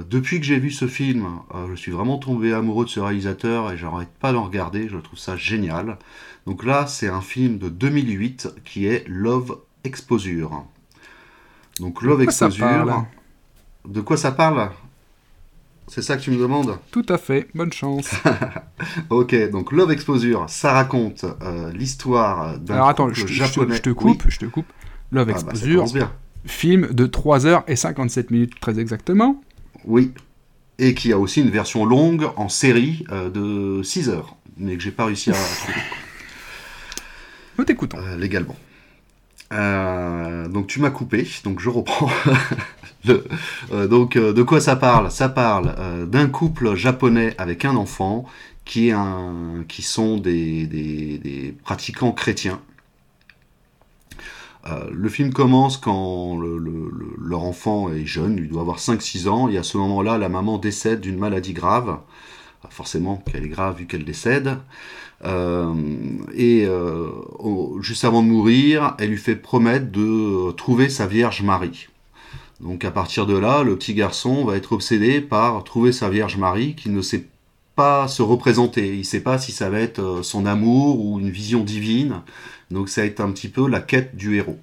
depuis 0.09 0.41
que 0.41 0.45
j'ai 0.45 0.59
vu 0.59 0.69
ce 0.69 0.85
film, 0.85 1.39
je 1.69 1.75
suis 1.75 1.93
vraiment 1.93 2.17
tombé 2.17 2.51
amoureux 2.51 2.83
de 2.83 2.89
ce 2.89 2.99
réalisateur 2.99 3.71
et 3.71 3.77
j'arrête 3.77 4.11
pas 4.19 4.33
d'en 4.33 4.43
regarder, 4.43 4.89
je 4.89 4.97
trouve 4.97 5.17
ça 5.17 5.37
génial. 5.37 5.97
Donc 6.45 6.65
là, 6.65 6.87
c'est 6.87 7.07
un 7.07 7.21
film 7.21 7.57
de 7.57 7.69
2008 7.69 8.49
qui 8.65 8.85
est 8.85 9.07
Love 9.07 9.59
Exposure. 9.85 10.65
Donc 11.79 12.01
Love 12.01 12.21
Exposure. 12.21 13.05
De 13.87 14.01
quoi 14.01 14.17
ça 14.17 14.33
parle? 14.33 14.71
C'est 15.87 16.01
ça 16.01 16.17
que 16.17 16.21
tu 16.21 16.31
me 16.31 16.37
demandes 16.37 16.77
Tout 16.91 17.05
à 17.09 17.17
fait, 17.17 17.47
bonne 17.55 17.71
chance. 17.71 18.11
ok, 19.09 19.49
donc 19.49 19.71
Love 19.71 19.91
Exposure, 19.91 20.45
ça 20.49 20.73
raconte 20.73 21.25
euh, 21.41 21.71
l'histoire 21.71 22.59
d'un 22.59 22.75
Alors 22.75 22.89
attends, 22.89 23.13
je, 23.13 23.25
japonais. 23.25 23.77
Je, 23.77 23.81
te 23.81 23.89
coupe, 23.89 24.23
je 24.27 24.37
te 24.37 24.45
coupe. 24.45 24.67
Love 25.11 25.29
ah, 25.29 25.33
bah, 25.33 25.51
Exposure, 25.51 25.85
film 26.45 26.87
de 26.87 27.07
3h57 27.07 28.25
minutes 28.31 28.59
très 28.59 28.79
exactement. 28.79 29.41
Oui, 29.85 30.11
et 30.77 30.93
qui 30.93 31.13
a 31.13 31.17
aussi 31.17 31.41
une 31.41 31.49
version 31.49 31.85
longue 31.85 32.27
en 32.35 32.49
série 32.49 33.05
euh, 33.11 33.29
de 33.29 33.83
6 33.83 34.09
heures, 34.09 34.35
mais 34.57 34.75
que 34.75 34.83
j'ai 34.83 34.91
pas 34.91 35.05
réussi 35.05 35.31
à. 35.31 35.35
Nous 37.57 37.63
t'écoutons. 37.63 37.97
Euh, 37.97 38.17
légalement. 38.17 38.57
Donc 39.51 40.67
tu 40.67 40.79
m'as 40.79 40.89
coupé, 40.89 41.27
donc 41.43 41.59
je 41.59 41.69
reprends. 41.69 42.09
Euh, 43.71 43.87
donc, 43.87 44.15
euh, 44.15 44.33
de 44.33 44.43
quoi 44.43 44.61
ça 44.61 44.75
parle? 44.75 45.11
Ça 45.11 45.29
parle 45.29 45.75
euh, 45.77 46.05
d'un 46.05 46.27
couple 46.27 46.75
japonais 46.75 47.35
avec 47.37 47.65
un 47.65 47.75
enfant 47.75 48.25
qui, 48.65 48.89
est 48.89 48.93
un, 48.93 49.63
qui 49.67 49.81
sont 49.81 50.17
des, 50.17 51.55
pratiquants 51.63 52.11
chrétiens. 52.11 52.59
le 54.91 55.09
film 55.09 55.31
commence 55.31 55.77
quand 55.77 56.37
leur 57.21 57.43
enfant 57.43 57.89
est 57.89 58.05
jeune, 58.05 58.37
il 58.37 58.49
doit 58.49 58.61
avoir 58.61 58.79
5-6 58.79 59.29
ans, 59.29 59.47
et 59.47 59.57
à 59.57 59.63
ce 59.63 59.77
moment-là, 59.77 60.17
la 60.17 60.27
maman 60.27 60.57
décède 60.57 60.99
d'une 60.99 61.17
maladie 61.17 61.53
grave. 61.53 61.99
Forcément 62.69 63.23
qu'elle 63.25 63.45
est 63.45 63.49
grave 63.49 63.77
vu 63.77 63.85
qu'elle 63.87 64.03
décède. 64.03 64.57
Et 65.23 66.67
juste 67.81 68.05
avant 68.05 68.21
de 68.21 68.27
mourir, 68.27 68.95
elle 68.99 69.09
lui 69.09 69.17
fait 69.17 69.35
promettre 69.35 69.91
de 69.91 70.51
trouver 70.51 70.89
sa 70.89 71.07
Vierge 71.07 71.41
Marie. 71.41 71.87
Donc 72.59 72.85
à 72.85 72.91
partir 72.91 73.25
de 73.25 73.37
là, 73.37 73.63
le 73.63 73.75
petit 73.75 73.93
garçon 73.93 74.43
va 74.45 74.57
être 74.57 74.73
obsédé 74.73 75.21
par 75.21 75.63
trouver 75.63 75.91
sa 75.91 76.09
Vierge 76.09 76.37
Marie 76.37 76.75
qu'il 76.75 76.93
ne 76.93 77.01
sait 77.01 77.25
pas 77.75 78.07
se 78.07 78.23
représenter. 78.23 78.93
Il 78.93 78.99
ne 78.99 79.03
sait 79.03 79.21
pas 79.21 79.37
si 79.37 79.51
ça 79.51 79.69
va 79.69 79.79
être 79.79 79.99
euh, 79.99 80.23
son 80.23 80.45
amour 80.45 81.05
ou 81.05 81.19
une 81.19 81.29
vision 81.29 81.63
divine. 81.63 82.21
Donc 82.71 82.89
ça 82.89 83.01
va 83.01 83.07
être 83.07 83.21
un 83.21 83.31
petit 83.31 83.49
peu 83.49 83.67
la 83.69 83.79
quête 83.79 84.15
du 84.15 84.35
héros. 84.35 84.57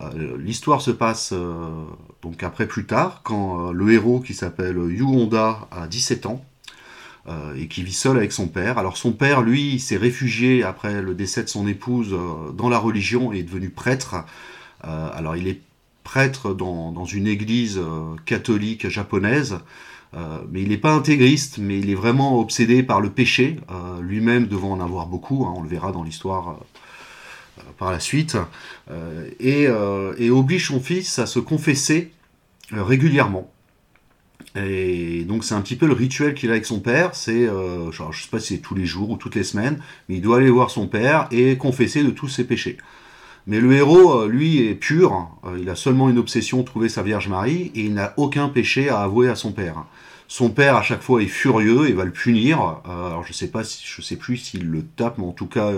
Euh, 0.00 0.38
l'histoire 0.38 0.80
se 0.80 0.90
passe 0.90 1.30
euh, 1.34 1.84
donc 2.22 2.42
après 2.42 2.66
plus 2.66 2.86
tard, 2.86 3.20
quand 3.22 3.70
le 3.72 3.92
héros 3.92 4.20
qui 4.20 4.32
s'appelle 4.32 4.76
Yu 4.76 5.02
Honda 5.02 5.68
a 5.70 5.86
17 5.86 6.26
ans 6.26 6.42
et 7.56 7.68
qui 7.68 7.82
vit 7.82 7.92
seul 7.92 8.16
avec 8.16 8.32
son 8.32 8.48
père. 8.48 8.78
Alors 8.78 8.96
son 8.96 9.12
père, 9.12 9.42
lui, 9.42 9.78
s'est 9.80 9.98
réfugié 9.98 10.62
après 10.62 11.02
le 11.02 11.14
décès 11.14 11.42
de 11.42 11.48
son 11.48 11.68
épouse 11.68 12.16
dans 12.54 12.68
la 12.68 12.78
religion 12.78 13.32
et 13.32 13.40
est 13.40 13.42
devenu 13.42 13.68
prêtre. 13.68 14.24
alors 14.82 15.36
il 15.36 15.46
est 15.48 15.60
prêtre 16.08 16.54
dans, 16.54 17.04
une 17.04 17.26
église 17.26 17.76
euh, 17.76 18.16
catholique 18.24 18.88
japonaise. 18.88 19.58
Euh, 20.14 20.38
mais 20.50 20.62
il 20.62 20.70
n'est 20.70 20.78
pas 20.78 20.92
intégriste, 20.92 21.58
mais 21.58 21.78
il 21.78 21.90
est 21.90 21.94
vraiment 21.94 22.40
obsédé 22.40 22.82
par 22.82 23.02
le 23.02 23.10
péché, 23.10 23.60
euh, 23.70 24.00
lui-même 24.00 24.46
devant 24.46 24.72
en 24.72 24.80
avoir 24.80 25.04
beaucoup, 25.04 25.44
hein, 25.44 25.52
on 25.54 25.62
le 25.62 25.68
verra 25.68 25.92
dans 25.92 26.02
l'histoire 26.02 26.60
par 27.76 27.92
la 27.92 28.00
suite, 28.00 28.38
et, 29.40 29.68
oblige 29.68 30.68
son 30.68 30.80
fils 30.80 31.18
à 31.18 31.26
se 31.26 31.40
confesser 31.40 32.12
régulièrement. 32.72 33.52
Et 34.56 35.24
donc 35.24 35.44
c'est 35.44 35.54
un 35.54 35.60
petit 35.60 35.76
peu 35.76 35.86
le 35.86 35.92
rituel 35.92 36.34
qu'il 36.34 36.48
a 36.48 36.52
avec 36.52 36.64
son 36.64 36.80
père, 36.80 37.14
c'est, 37.14 37.46
je 37.46 38.02
ne 38.02 38.12
sais 38.12 38.28
pas 38.30 38.40
si 38.40 38.54
c'est 38.54 38.60
tous 38.60 38.74
les 38.74 38.86
jours 38.86 39.10
ou 39.10 39.16
toutes 39.16 39.34
les 39.34 39.44
semaines, 39.44 39.78
mais 40.08 40.16
il 40.16 40.22
doit 40.22 40.38
aller 40.38 40.50
voir 40.50 40.70
son 40.70 40.86
père 40.86 41.28
et 41.30 41.56
confesser 41.56 42.02
de 42.02 42.10
tous 42.10 42.28
ses 42.28 42.44
péchés. 42.44 42.78
Mais 43.48 43.60
le 43.60 43.72
héros, 43.72 44.12
euh, 44.12 44.28
lui, 44.28 44.58
est 44.68 44.74
pur. 44.74 45.26
Euh, 45.46 45.56
il 45.58 45.70
a 45.70 45.74
seulement 45.74 46.10
une 46.10 46.18
obsession, 46.18 46.62
trouver 46.62 46.90
sa 46.90 47.02
Vierge 47.02 47.28
Marie, 47.28 47.72
et 47.74 47.80
il 47.80 47.94
n'a 47.94 48.12
aucun 48.18 48.50
péché 48.50 48.90
à 48.90 49.00
avouer 49.00 49.30
à 49.30 49.36
son 49.36 49.52
père. 49.52 49.86
Son 50.28 50.50
père, 50.50 50.76
à 50.76 50.82
chaque 50.82 51.00
fois, 51.00 51.22
est 51.22 51.26
furieux 51.26 51.88
et 51.88 51.94
va 51.94 52.04
le 52.04 52.10
punir. 52.10 52.60
Euh, 52.86 53.06
alors, 53.06 53.24
je 53.24 53.32
sais 53.32 53.48
pas, 53.48 53.64
si, 53.64 53.82
je 53.86 54.02
sais 54.02 54.16
plus 54.16 54.36
s'il 54.36 54.70
le 54.70 54.82
tape, 54.82 55.16
mais 55.16 55.24
en 55.24 55.32
tout 55.32 55.46
cas, 55.46 55.72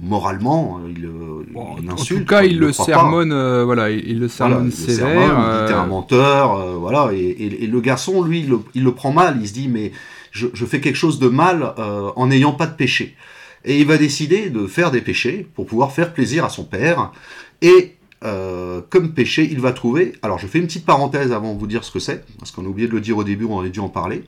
moralement, 0.00 0.80
il, 0.88 1.08
En 1.56 1.96
tout 1.96 2.24
cas, 2.24 2.44
il, 2.44 2.58
le 2.58 2.72
sermonne, 2.72 3.32
voilà, 3.64 3.90
il, 3.90 4.20
le 4.20 4.28
sermonne 4.28 4.70
sévère. 4.70 5.62
il 5.62 5.66
dit 5.66 5.72
un 5.72 5.86
menteur, 5.86 6.78
voilà. 6.78 7.10
Et, 7.12 7.66
le 7.66 7.80
garçon, 7.80 8.22
lui, 8.22 8.46
il 8.74 8.84
le, 8.84 8.92
prend 8.92 9.12
mal. 9.12 9.38
Il 9.40 9.48
se 9.48 9.52
dit, 9.52 9.68
mais 9.68 9.92
je, 10.30 10.46
je 10.52 10.66
fais 10.66 10.80
quelque 10.80 10.96
chose 10.96 11.18
de 11.18 11.28
mal 11.28 11.74
en 12.16 12.26
n'ayant 12.26 12.52
pas 12.52 12.66
de 12.66 12.74
péché 12.74 13.16
et 13.64 13.78
il 13.78 13.86
va 13.86 13.98
décider 13.98 14.50
de 14.50 14.66
faire 14.66 14.90
des 14.90 15.00
péchés 15.00 15.46
pour 15.54 15.66
pouvoir 15.66 15.92
faire 15.92 16.12
plaisir 16.12 16.44
à 16.44 16.48
son 16.48 16.64
père. 16.64 17.12
Et 17.60 17.96
euh, 18.24 18.80
comme 18.88 19.12
péché, 19.12 19.48
il 19.50 19.60
va 19.60 19.72
trouver. 19.72 20.14
Alors, 20.22 20.38
je 20.38 20.46
fais 20.46 20.58
une 20.58 20.66
petite 20.66 20.86
parenthèse 20.86 21.32
avant 21.32 21.54
de 21.54 21.58
vous 21.58 21.66
dire 21.66 21.84
ce 21.84 21.90
que 21.90 21.98
c'est, 21.98 22.24
parce 22.38 22.50
qu'on 22.50 22.64
a 22.64 22.68
oublié 22.68 22.88
de 22.88 22.92
le 22.92 23.00
dire 23.00 23.16
au 23.16 23.24
début, 23.24 23.44
on 23.44 23.58
aurait 23.58 23.70
dû 23.70 23.80
en 23.80 23.88
parler. 23.88 24.24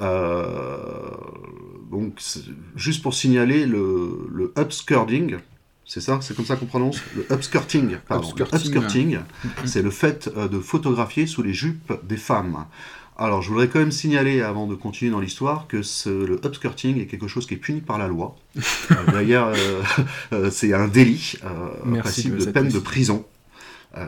Euh, 0.00 1.10
donc, 1.90 2.20
juste 2.76 3.02
pour 3.02 3.14
signaler 3.14 3.66
le, 3.66 4.28
le 4.32 4.52
upskirting, 4.58 5.36
c'est 5.84 6.00
ça? 6.00 6.18
C'est 6.22 6.34
comme 6.34 6.46
ça 6.46 6.56
qu'on 6.56 6.66
prononce? 6.66 7.00
Le 7.14 7.26
upskirting, 7.30 7.98
pardon. 8.08 8.28
upskirting, 8.52 9.18
c'est 9.64 9.82
le 9.82 9.90
fait 9.90 10.30
euh, 10.36 10.48
de 10.48 10.58
photographier 10.58 11.26
sous 11.26 11.42
les 11.42 11.52
jupes 11.52 11.92
des 12.04 12.16
femmes. 12.16 12.64
Alors, 13.18 13.42
je 13.42 13.50
voudrais 13.50 13.68
quand 13.68 13.78
même 13.78 13.92
signaler, 13.92 14.40
avant 14.40 14.66
de 14.66 14.74
continuer 14.74 15.10
dans 15.10 15.20
l'histoire, 15.20 15.66
que 15.68 15.82
le 16.06 16.40
upskirting 16.44 17.00
est 17.00 17.06
quelque 17.06 17.28
chose 17.28 17.46
qui 17.46 17.54
est 17.54 17.58
puni 17.58 17.80
par 17.80 17.98
la 17.98 18.08
loi. 18.08 18.36
Euh, 18.90 19.12
d'ailleurs, 19.12 19.52
euh, 19.54 19.82
euh, 20.32 20.50
c'est 20.50 20.74
un 20.74 20.88
délit, 20.88 21.36
passible 22.02 22.38
de, 22.38 22.44
peine 22.50 22.68
de 22.68 22.78
prison. 22.78 23.24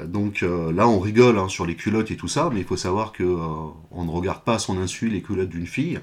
Donc 0.06 0.42
là, 0.42 0.88
on 0.88 0.98
rigole 0.98 1.38
hein, 1.38 1.48
sur 1.48 1.66
les 1.66 1.76
culottes 1.76 2.10
et 2.10 2.16
tout 2.16 2.28
ça, 2.28 2.50
mais 2.52 2.60
il 2.60 2.66
faut 2.66 2.76
savoir 2.76 3.12
que 3.12 3.24
on 3.90 4.04
ne 4.04 4.10
regarde 4.10 4.42
pas 4.42 4.54
à 4.54 4.58
son 4.58 4.78
insu 4.78 5.08
les 5.08 5.20
culottes 5.20 5.50
d'une 5.50 5.66
fille, 5.66 6.00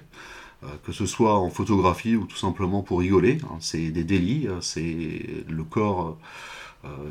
que 0.84 0.91
ce 0.91 1.07
soit 1.07 1.39
en 1.39 1.49
photographie 1.49 2.15
ou 2.15 2.25
tout 2.25 2.38
simplement 2.38 2.84
pour 2.84 2.99
rigoler. 2.99 3.39
Hein. 3.43 3.57
c'est 3.59 3.89
des 3.89 4.03
délits. 4.03 4.47
c'est 4.61 5.43
le 5.49 5.63
corps 5.63 6.17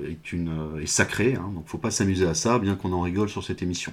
est, 0.08 0.32
une, 0.32 0.80
est 0.80 0.86
sacré, 0.86 1.34
hein, 1.34 1.50
donc 1.54 1.66
faut 1.66 1.78
pas 1.78 1.90
s'amuser 1.90 2.26
à 2.26 2.34
ça, 2.34 2.58
bien 2.58 2.76
qu'on 2.76 2.92
en 2.92 3.00
rigole 3.00 3.28
sur 3.28 3.42
cette 3.42 3.62
émission. 3.62 3.92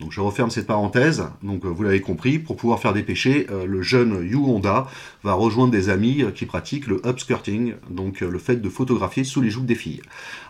Donc 0.00 0.12
je 0.12 0.20
referme 0.20 0.50
cette 0.50 0.66
parenthèse. 0.66 1.24
Donc 1.42 1.64
vous 1.64 1.82
l'avez 1.82 2.00
compris, 2.00 2.38
pour 2.38 2.56
pouvoir 2.56 2.80
faire 2.80 2.92
des 2.92 3.02
péchés, 3.02 3.46
le 3.66 3.82
jeune 3.82 4.26
Yu 4.26 4.36
Honda 4.36 4.86
va 5.22 5.34
rejoindre 5.34 5.70
des 5.70 5.90
amis 5.90 6.24
qui 6.34 6.46
pratiquent 6.46 6.86
le 6.86 7.00
upskirting, 7.06 7.74
donc 7.90 8.20
le 8.20 8.38
fait 8.38 8.56
de 8.56 8.68
photographier 8.68 9.24
sous 9.24 9.40
les 9.40 9.50
joues 9.50 9.64
des 9.64 9.74
filles. 9.74 10.00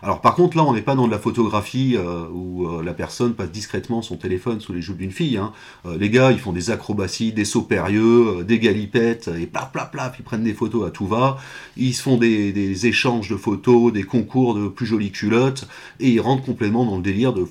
Alors 0.01 0.21
par 0.21 0.35
contre 0.35 0.55
là, 0.57 0.63
on 0.63 0.73
n'est 0.73 0.81
pas 0.81 0.95
dans 0.95 1.05
de 1.05 1.11
la 1.11 1.19
photographie 1.19 1.97
où 2.33 2.67
la 2.81 2.93
personne 2.93 3.33
passe 3.33 3.51
discrètement 3.51 4.01
son 4.01 4.15
téléphone 4.15 4.61
sous 4.61 4.73
les 4.73 4.81
joues 4.81 4.95
d'une 4.95 5.11
fille. 5.11 5.37
Hein. 5.37 5.51
les 5.99 6.09
gars, 6.09 6.31
ils 6.31 6.39
font 6.39 6.53
des 6.53 6.71
acrobaties, 6.71 7.33
des 7.33 7.45
sauts 7.45 7.63
périlleux, 7.63 8.43
des 8.43 8.59
galipettes, 8.59 9.29
et 9.39 9.47
plaf, 9.47 9.71
plaf, 9.71 9.91
plaf, 9.91 10.15
ils 10.17 10.23
prennent 10.23 10.43
des 10.43 10.53
photos 10.53 10.87
à 10.87 10.91
tout 10.91 11.07
va. 11.07 11.37
Ils 11.75 11.93
se 11.93 12.01
font 12.01 12.17
des 12.17 12.85
échanges 12.85 13.29
de 13.29 13.35
photos, 13.35 13.91
des 13.91 14.03
concours 14.03 14.55
de 14.55 14.67
plus 14.67 14.85
jolies 14.85 15.11
culottes, 15.11 15.67
et 15.99 16.09
ils 16.09 16.21
rentrent 16.21 16.43
complètement 16.43 16.85
dans 16.85 16.95
le 16.95 17.03
délire 17.03 17.33
de 17.33 17.45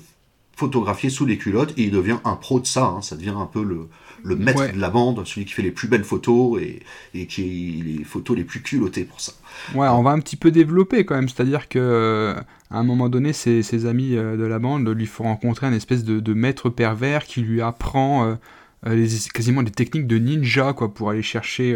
photographier 0.61 1.09
sous 1.09 1.25
les 1.25 1.37
culottes 1.37 1.73
et 1.77 1.83
il 1.85 1.91
devient 1.91 2.19
un 2.23 2.35
pro 2.35 2.59
de 2.59 2.67
ça. 2.67 2.85
Hein. 2.85 3.01
Ça 3.01 3.15
devient 3.15 3.33
un 3.35 3.47
peu 3.47 3.63
le, 3.63 3.87
le 4.23 4.35
maître 4.35 4.71
de 4.71 4.79
la 4.79 4.91
bande, 4.91 5.25
celui 5.25 5.45
qui 5.45 5.53
fait 5.53 5.63
les 5.63 5.71
plus 5.71 5.87
belles 5.87 6.03
photos 6.03 6.61
et, 6.61 6.81
et 7.15 7.25
qui 7.25 7.41
a 7.41 7.83
les 7.83 8.03
photos 8.03 8.37
les 8.37 8.43
plus 8.43 8.61
culottées 8.61 9.05
pour 9.05 9.19
ça. 9.19 9.33
Ouais, 9.73 9.87
on 9.87 10.03
va 10.03 10.11
un 10.11 10.19
petit 10.19 10.35
peu 10.35 10.51
développer 10.51 11.03
quand 11.03 11.15
même, 11.15 11.29
c'est-à-dire 11.29 11.67
que 11.67 11.79
euh, 11.79 12.35
à 12.69 12.77
un 12.79 12.83
moment 12.83 13.09
donné, 13.09 13.33
ses, 13.33 13.63
ses, 13.63 13.87
amis 13.87 14.15
euh, 14.15 14.37
de 14.37 14.43
la 14.43 14.59
bande 14.59 14.87
lui 14.87 15.07
font 15.07 15.23
rencontrer 15.23 15.65
un 15.65 15.73
espèce 15.73 16.03
de, 16.03 16.19
de 16.19 16.33
maître 16.33 16.69
pervers 16.69 17.25
qui 17.25 17.41
lui 17.41 17.61
apprend 17.61 18.37
euh, 18.85 18.95
les, 18.95 19.07
quasiment 19.33 19.63
des 19.63 19.71
techniques 19.71 20.07
de 20.07 20.19
ninja 20.19 20.73
quoi 20.73 20.93
pour 20.93 21.09
aller 21.09 21.23
chercher 21.23 21.75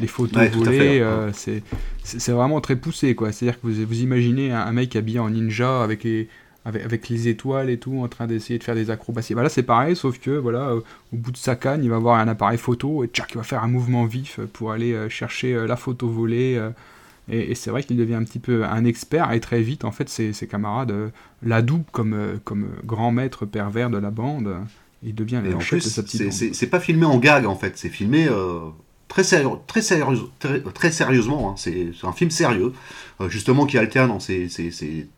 les 0.00 0.06
photos 0.08 0.48
volées. 0.48 1.04
c'est 1.32 2.32
vraiment 2.32 2.60
très 2.60 2.76
poussé 2.76 3.14
quoi. 3.14 3.30
C'est-à-dire 3.30 3.60
que 3.60 3.66
vous, 3.68 3.86
vous 3.86 4.00
imaginez 4.00 4.50
un, 4.50 4.60
un, 4.60 4.72
mec 4.72 4.96
habillé 4.96 5.20
en 5.20 5.30
ninja 5.30 5.82
avec 5.82 6.02
les 6.04 6.28
avec, 6.66 7.08
les 7.08 7.28
étoiles 7.28 7.70
et 7.70 7.78
tout, 7.78 8.00
en 8.02 8.08
train 8.08 8.26
d'essayer 8.26 8.58
de 8.58 8.64
faire 8.64 8.74
des 8.74 8.90
acrobaties. 8.90 9.34
Voilà, 9.34 9.48
c'est 9.48 9.62
pareil, 9.62 9.94
sauf 9.94 10.18
que 10.18 10.32
voilà, 10.32 10.74
au 10.74 10.82
bout 11.12 11.30
de 11.30 11.36
sa 11.36 11.54
canne, 11.54 11.84
il 11.84 11.90
va 11.90 11.96
avoir 11.96 12.18
un 12.18 12.26
appareil 12.26 12.58
photo 12.58 13.04
et 13.04 13.06
tchac, 13.06 13.30
il 13.32 13.36
va 13.36 13.44
faire 13.44 13.62
un 13.62 13.68
mouvement 13.68 14.04
vif 14.04 14.40
pour 14.52 14.72
aller 14.72 14.92
euh, 14.92 15.08
chercher 15.08 15.54
euh, 15.54 15.66
la 15.66 15.76
photo 15.76 16.08
volée. 16.08 16.56
Euh, 16.56 16.70
et, 17.28 17.54
c'est 17.54 17.70
vrai 17.70 17.82
qu'il 17.82 17.96
devient 17.96 18.14
un 18.14 18.24
petit 18.24 18.40
peu 18.40 18.64
un 18.64 18.84
expert 18.84 19.32
et 19.32 19.40
très 19.40 19.60
vite, 19.60 19.84
en 19.84 19.92
fait, 19.92 20.08
ses, 20.08 20.32
ses 20.32 20.46
camarades 20.46 20.92
l'adouent 21.42 21.84
comme, 21.92 22.38
comme 22.44 22.68
grand 22.84 23.12
maître 23.12 23.46
pervers 23.46 23.90
de 23.90 23.98
la 23.98 24.10
bande. 24.10 24.54
Il 25.02 25.14
devient 25.14 25.42
le 25.44 25.58
chef 25.60 25.84
de 25.84 25.88
sa 25.88 26.02
petite 26.02 26.32
C'est 26.32 26.66
pas 26.68 26.80
filmé 26.80 27.04
en 27.04 27.18
gag, 27.18 27.46
en 27.46 27.56
fait, 27.56 27.76
c'est 27.78 27.88
filmé 27.88 28.28
très, 29.08 29.24
sérieux, 29.24 29.50
très, 29.66 29.82
sérieux, 29.82 30.18
très, 30.74 30.90
sérieusement. 30.90 31.50
Hein. 31.50 31.54
C'est 31.56 31.92
un 32.02 32.12
film 32.12 32.30
sérieux, 32.30 32.72
justement, 33.28 33.66
qui 33.66 33.78
alterne 33.78 34.18
ses, 34.20 34.48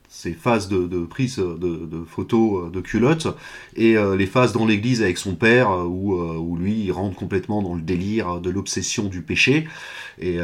ces 0.08 0.32
phases 0.32 0.68
de, 0.68 1.04
prise 1.04 1.36
de, 1.36 2.04
photos 2.06 2.66
euh, 2.66 2.70
de 2.70 2.80
culottes 2.80 3.28
et 3.76 3.96
euh, 3.96 4.16
les 4.16 4.26
phases 4.26 4.52
dans 4.52 4.66
l'église 4.66 5.02
avec 5.02 5.18
son 5.18 5.34
père 5.34 5.70
euh, 5.70 5.84
où, 5.84 6.56
lui 6.56 6.84
il 6.84 6.92
rentre 6.92 7.14
complètement 7.14 7.62
dans 7.62 7.74
le 7.74 7.82
délire 7.82 8.40
de 8.40 8.50
l'obsession 8.50 9.04
du 9.04 9.22
péché 9.22 9.68
et, 10.18 10.38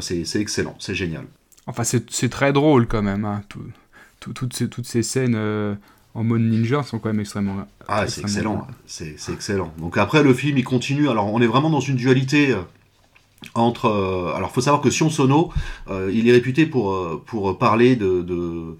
c'est 0.00 0.40
excellent, 0.40 0.76
c'est 0.78 0.94
génial. 0.94 1.24
Enfin 1.66 1.84
c'est 1.84 2.30
très 2.30 2.52
drôle 2.52 2.86
quand 2.86 3.02
même, 3.02 3.24
hein. 3.24 3.42
toutes, 4.20 4.54
ces, 4.54 4.68
toutes 4.68 4.86
ces 4.86 5.02
scènes 5.02 5.76
en 6.14 6.24
mode 6.24 6.40
ninja 6.40 6.82
sont 6.82 6.98
quand 6.98 7.10
même 7.10 7.20
extrêmement... 7.20 7.66
Ah 7.88 8.06
c'est 8.06 8.22
excellent, 8.22 8.66
c'est 8.86 9.16
excellent. 9.32 9.72
Donc 9.78 9.96
après 9.96 10.22
le 10.22 10.34
film 10.34 10.58
il 10.58 10.64
continue, 10.64 11.08
alors 11.08 11.32
on 11.32 11.40
est 11.40 11.46
vraiment 11.46 11.70
dans 11.70 11.80
une 11.80 11.96
dualité 11.96 12.54
entre 13.54 13.86
euh, 13.86 14.34
alors 14.34 14.50
faut 14.52 14.60
savoir 14.60 14.82
que 14.82 14.90
Sion 14.90 15.08
Sono 15.08 15.50
euh, 15.88 16.10
il 16.12 16.28
est 16.28 16.32
réputé 16.32 16.66
pour 16.66 16.92
euh, 16.92 17.22
pour 17.24 17.58
parler 17.58 17.96
de, 17.96 18.22
de 18.22 18.76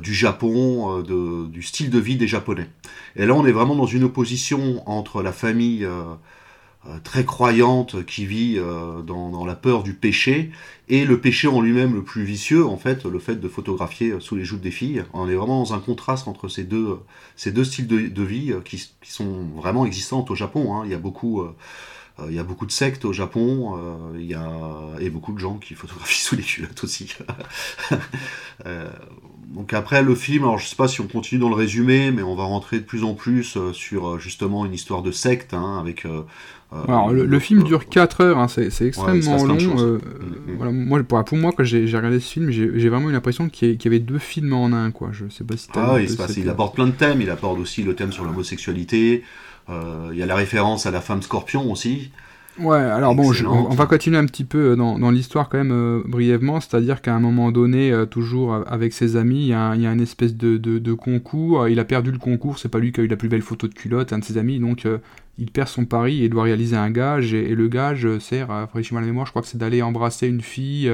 du 0.00 0.14
Japon, 0.14 1.00
de, 1.00 1.46
du 1.46 1.62
style 1.62 1.90
de 1.90 2.00
vie 2.00 2.16
des 2.16 2.26
Japonais. 2.26 2.68
Et 3.14 3.24
là, 3.24 3.34
on 3.34 3.46
est 3.46 3.52
vraiment 3.52 3.76
dans 3.76 3.86
une 3.86 4.02
opposition 4.02 4.82
entre 4.90 5.22
la 5.22 5.30
famille 5.30 5.86
très 7.02 7.24
croyante 7.24 8.04
qui 8.04 8.26
vit 8.26 8.58
dans, 9.06 9.30
dans, 9.30 9.44
la 9.44 9.54
peur 9.54 9.82
du 9.82 9.94
péché 9.94 10.50
et 10.88 11.04
le 11.04 11.20
péché 11.20 11.48
en 11.48 11.60
lui-même 11.60 11.94
le 11.94 12.02
plus 12.02 12.24
vicieux, 12.24 12.64
en 12.64 12.76
fait, 12.76 13.04
le 13.04 13.18
fait 13.18 13.36
de 13.36 13.48
photographier 13.48 14.14
sous 14.20 14.36
les 14.36 14.44
joues 14.44 14.58
des 14.58 14.70
filles. 14.70 15.04
On 15.12 15.28
est 15.28 15.34
vraiment 15.34 15.60
dans 15.60 15.74
un 15.74 15.80
contraste 15.80 16.28
entre 16.28 16.48
ces 16.48 16.64
deux, 16.64 16.98
ces 17.34 17.50
deux 17.50 17.64
styles 17.64 17.86
de, 17.88 18.22
vie 18.22 18.54
qui, 18.64 18.88
sont 19.02 19.44
vraiment 19.56 19.84
existantes 19.84 20.30
au 20.30 20.34
Japon. 20.34 20.74
Hein. 20.74 20.82
Il 20.84 20.90
y 20.92 20.94
a 20.94 20.98
beaucoup 20.98 21.44
euh, 22.18 22.26
il 22.28 22.34
y 22.34 22.38
a 22.38 22.44
beaucoup 22.44 22.66
de 22.66 22.72
sectes 22.72 23.04
au 23.04 23.12
Japon, 23.12 23.76
euh, 23.76 24.18
il 24.18 24.26
y 24.26 24.34
a 24.34 24.50
et 25.00 25.10
beaucoup 25.10 25.32
de 25.32 25.38
gens 25.38 25.58
qui 25.58 25.74
photographient 25.74 26.22
sous 26.22 26.36
les 26.36 26.42
culottes 26.42 26.84
aussi. 26.84 27.14
Euh, 28.64 28.90
donc 29.48 29.74
après 29.74 30.02
le 30.02 30.14
film, 30.14 30.44
alors 30.44 30.58
je 30.58 30.66
sais 30.66 30.76
pas 30.76 30.88
si 30.88 31.02
on 31.02 31.06
continue 31.06 31.38
dans 31.38 31.50
le 31.50 31.54
résumé, 31.54 32.10
mais 32.10 32.22
on 32.22 32.34
va 32.34 32.44
rentrer 32.44 32.80
de 32.80 32.84
plus 32.84 33.04
en 33.04 33.12
plus 33.12 33.58
sur 33.74 34.18
justement 34.18 34.64
une 34.64 34.72
histoire 34.72 35.02
de 35.02 35.12
secte 35.12 35.52
hein, 35.52 35.78
avec. 35.78 36.06
Alors 36.72 37.12
le, 37.12 37.38
film 37.38 37.62
dure 37.62 37.88
4 37.88 38.20
heures, 38.22 38.38
hein, 38.38 38.48
c'est 38.48 38.86
extrêmement 38.86 39.44
long. 39.44 39.54
Mm, 39.54 39.94
mm. 39.94 40.00
voilà, 40.56 40.72
moi, 40.72 41.02
pour, 41.04 41.24
pour, 41.24 41.38
moi, 41.38 41.52
quand 41.56 41.64
j'ai 41.64 41.84
regardé 41.84 42.18
ce 42.20 42.32
film, 42.32 42.50
j'ai 42.50 42.88
vraiment 42.88 43.08
eu 43.10 43.12
l'impression 43.12 43.48
qu'il 43.48 43.82
y, 43.82 43.86
avait 43.86 44.00
deux 44.00 44.18
films 44.18 44.52
en 44.52 44.72
un. 44.72 44.90
Quoi. 44.90 45.10
Je 45.12 45.28
sais 45.28 45.44
pas 45.44 45.56
si 45.56 45.68
ah 45.74 45.94
oui, 45.94 46.08
il 46.36 46.48
aborde 46.48 46.74
plein 46.74 46.86
de 46.86 46.92
thèmes. 46.92 47.20
Il 47.20 47.30
aborde 47.30 47.60
aussi 47.60 47.82
le 47.82 47.94
thème 47.94 48.12
sur 48.12 48.24
l'homosexualité. 48.24 49.22
Euh, 49.68 50.10
il 50.12 50.18
y 50.18 50.22
a 50.22 50.26
la 50.26 50.34
référence 50.34 50.86
à 50.86 50.90
la 50.90 51.00
femme 51.00 51.22
scorpion 51.22 51.70
aussi. 51.70 52.10
Ouais, 52.58 52.78
alors 52.78 53.14
bon, 53.14 53.32
on, 53.44 53.74
va 53.74 53.84
continuer 53.84 54.16
un 54.16 54.24
petit 54.24 54.44
peu 54.44 54.70
euh, 54.70 54.76
dans, 54.76 54.98
dans 54.98 55.10
l'histoire 55.10 55.50
quand 55.50 55.58
même 55.58 55.72
euh, 55.72 56.02
brièvement, 56.06 56.58
c'est-à-dire 56.58 57.02
qu'à 57.02 57.14
un 57.14 57.20
moment 57.20 57.52
donné, 57.52 57.92
toujours 58.10 58.54
avec 58.66 58.94
ses 58.94 59.16
amis, 59.16 59.40
il 59.40 59.48
y, 59.48 59.52
a, 59.52 59.74
il 59.74 59.82
y 59.82 59.86
a 59.86 59.92
une 59.92 60.00
espèce 60.00 60.34
de, 60.34 60.56
de, 60.56 60.92
concours, 60.94 61.68
il 61.68 61.78
a 61.78 61.84
perdu 61.84 62.12
le 62.12 62.18
concours, 62.18 62.58
c'est 62.58 62.70
pas 62.70 62.78
lui 62.78 62.92
qui 62.92 63.00
a 63.00 63.04
eu 63.04 63.08
la 63.08 63.16
plus 63.16 63.28
belle 63.28 63.42
photo 63.42 63.68
de 63.68 63.74
culotte, 63.74 64.14
un 64.14 64.20
de 64.20 64.24
ses 64.24 64.38
amis, 64.38 64.58
donc 64.58 64.86
il 65.38 65.50
perd 65.50 65.68
son 65.68 65.84
pari 65.84 66.24
et 66.24 66.28
doit 66.28 66.44
réaliser 66.44 66.76
un 66.76 66.90
gage, 66.90 67.34
et, 67.34 67.54
le 67.54 67.68
gage 67.68 68.18
sert, 68.18 68.50
à 68.50 68.68
la 68.74 69.00
mémoire, 69.00 69.26
je 69.26 69.32
crois 69.32 69.42
que 69.42 69.48
c'est 69.48 69.58
d'aller 69.58 69.82
embrasser 69.82 70.28
une 70.28 70.40
fille 70.40 70.90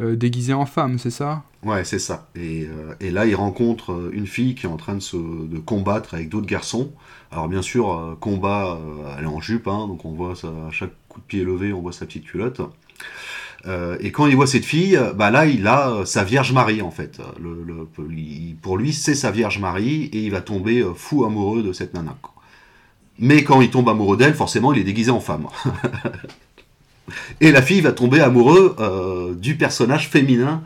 déguisée 0.00 0.54
en 0.54 0.66
femme, 0.66 0.98
c'est 0.98 1.10
ça? 1.10 1.42
Ouais, 1.64 1.84
c'est 1.84 1.98
ça. 1.98 2.28
Et, 2.34 2.66
là, 3.00 3.26
il 3.26 3.34
rencontre 3.34 4.10
une 4.12 4.26
fille 4.26 4.54
qui 4.54 4.66
est 4.66 4.68
en 4.68 4.76
train 4.76 4.94
de 4.94 5.00
se 5.00 5.16
combattre 5.60 6.14
avec 6.14 6.28
d'autres 6.28 6.46
garçons. 6.46 6.92
Alors 7.32 7.48
bien 7.48 7.62
sûr, 7.62 7.90
euh, 7.90 8.14
combat, 8.20 8.76
euh, 8.76 9.16
elle 9.18 9.24
est 9.24 9.28
en 9.28 9.40
jupe, 9.40 9.66
hein, 9.66 9.88
donc 9.88 10.04
on 10.04 10.12
voit 10.12 10.36
ça, 10.36 10.48
à 10.68 10.70
chaque 10.70 10.92
coup 11.08 11.18
de 11.20 11.24
pied 11.24 11.44
levé, 11.44 11.72
on 11.72 11.80
voit 11.80 11.92
sa 11.92 12.04
petite 12.04 12.24
culotte. 12.24 12.60
Euh, 13.66 13.96
et 14.00 14.12
quand 14.12 14.26
il 14.26 14.36
voit 14.36 14.46
cette 14.46 14.66
fille, 14.66 15.00
bah 15.16 15.30
là, 15.30 15.46
il 15.46 15.66
a 15.66 16.04
sa 16.04 16.24
Vierge 16.24 16.52
Marie 16.52 16.82
en 16.82 16.90
fait. 16.90 17.22
Pour 18.60 18.76
lui, 18.76 18.92
c'est 18.92 19.14
sa 19.14 19.30
Vierge 19.30 19.60
Marie 19.60 20.04
et 20.12 20.18
il 20.18 20.30
va 20.30 20.42
tomber 20.42 20.84
fou 20.94 21.24
amoureux 21.24 21.62
de 21.62 21.72
cette 21.72 21.94
nana. 21.94 22.18
Mais 23.18 23.44
quand 23.44 23.60
il 23.60 23.70
tombe 23.70 23.88
amoureux 23.88 24.16
d'elle, 24.16 24.34
forcément, 24.34 24.72
il 24.72 24.80
est 24.80 24.84
déguisé 24.84 25.10
en 25.10 25.20
femme. 25.20 25.46
et 27.40 27.52
la 27.52 27.62
fille 27.62 27.80
va 27.80 27.92
tomber 27.92 28.20
amoureux 28.20 28.76
du 29.38 29.56
personnage 29.56 30.08
féminin 30.08 30.62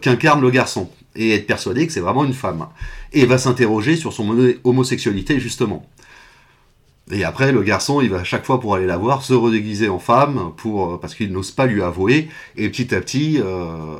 qu'incarne 0.00 0.40
le 0.40 0.50
garçon 0.50 0.90
et 1.14 1.34
être 1.34 1.46
persuadée 1.46 1.86
que 1.86 1.92
c'est 1.92 2.00
vraiment 2.00 2.24
une 2.24 2.32
femme. 2.32 2.66
Et 3.12 3.26
va 3.26 3.38
s'interroger 3.38 3.96
sur 3.96 4.12
son 4.12 4.36
homosexualité 4.64 5.38
justement. 5.38 5.86
Et 7.10 7.24
après, 7.24 7.52
le 7.52 7.62
garçon, 7.62 8.00
il 8.00 8.08
va 8.10 8.20
à 8.20 8.24
chaque 8.24 8.44
fois 8.44 8.60
pour 8.60 8.74
aller 8.74 8.86
la 8.86 8.96
voir 8.96 9.22
se 9.22 9.34
redéguiser 9.34 9.88
en 9.88 9.98
femme 9.98 10.52
pour 10.56 11.00
parce 11.00 11.14
qu'il 11.14 11.32
n'ose 11.32 11.50
pas 11.50 11.66
lui 11.66 11.82
avouer. 11.82 12.28
Et 12.56 12.68
petit 12.68 12.94
à 12.94 13.00
petit, 13.00 13.40
euh, 13.40 13.96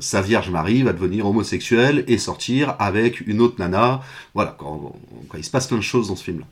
sa 0.00 0.22
Vierge 0.22 0.50
Marie 0.50 0.82
va 0.82 0.92
devenir 0.92 1.26
homosexuelle 1.26 2.04
et 2.08 2.16
sortir 2.16 2.74
avec 2.78 3.20
une 3.20 3.40
autre 3.40 3.56
nana. 3.58 4.00
Voilà, 4.34 4.56
quand, 4.58 4.96
il 5.36 5.44
se 5.44 5.50
passe 5.50 5.66
plein 5.66 5.76
de 5.76 5.82
choses 5.82 6.08
dans 6.08 6.16
ce 6.16 6.24
film-là. 6.24 6.46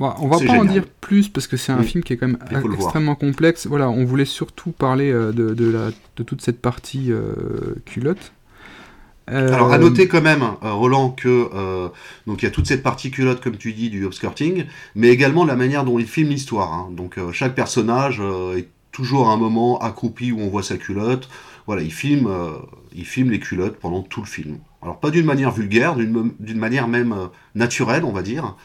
Bon, 0.00 0.14
on 0.18 0.28
va 0.28 0.38
pas 0.38 0.54
en 0.54 0.64
dire 0.64 0.84
plus 1.02 1.28
parce 1.28 1.46
que 1.46 1.58
c'est 1.58 1.72
un 1.72 1.82
film 1.82 2.02
qui 2.02 2.14
est 2.14 2.16
quand 2.16 2.26
même 2.26 2.38
extrêmement 2.72 3.14
complexe. 3.14 3.66
Voilà, 3.66 3.90
on 3.90 4.06
voulait 4.06 4.24
surtout 4.24 4.70
parler 4.70 5.12
euh, 5.12 5.30
de, 5.30 5.52
de, 5.52 5.70
la, 5.70 5.90
de 6.16 6.22
toute 6.22 6.40
cette 6.40 6.62
partie 6.62 7.12
euh, 7.12 7.74
culotte. 7.84 8.32
Alors, 9.26 9.70
à 9.72 9.76
euh, 9.76 9.78
noter 9.78 10.08
quand 10.08 10.22
même, 10.22 10.42
euh, 10.42 10.72
Roland, 10.72 11.10
que 11.10 11.50
euh, 11.54 11.88
donc 12.26 12.40
il 12.40 12.46
y 12.46 12.48
a 12.48 12.50
toute 12.50 12.66
cette 12.66 12.82
partie 12.82 13.10
culotte, 13.10 13.42
comme 13.42 13.58
tu 13.58 13.74
dis, 13.74 13.90
du 13.90 14.06
upskirting, 14.06 14.64
mais 14.94 15.08
également 15.08 15.44
la 15.44 15.54
manière 15.54 15.84
dont 15.84 15.98
il 15.98 16.06
filme 16.06 16.30
l'histoire. 16.30 16.72
Hein. 16.72 16.88
Donc, 16.92 17.18
chaque 17.32 17.54
personnage 17.54 18.22
est 18.56 18.68
toujours 18.92 19.28
à 19.28 19.34
un 19.34 19.36
moment 19.36 19.78
accroupi 19.80 20.32
où 20.32 20.40
on 20.40 20.48
voit 20.48 20.62
sa 20.62 20.78
culotte. 20.78 21.28
Voilà, 21.66 21.82
il 21.82 21.92
filme, 21.92 22.28
il 22.94 23.04
filme 23.04 23.30
les 23.30 23.38
culottes 23.38 23.76
pendant 23.76 24.00
tout 24.00 24.20
le 24.20 24.26
film. 24.26 24.58
Alors, 24.82 24.98
pas 24.98 25.10
d'une 25.10 25.26
manière 25.26 25.52
vulgaire, 25.52 25.94
d'une 25.94 26.58
manière 26.58 26.88
même 26.88 27.14
naturelle, 27.54 28.04
on 28.04 28.12
va 28.12 28.22
dire, 28.22 28.56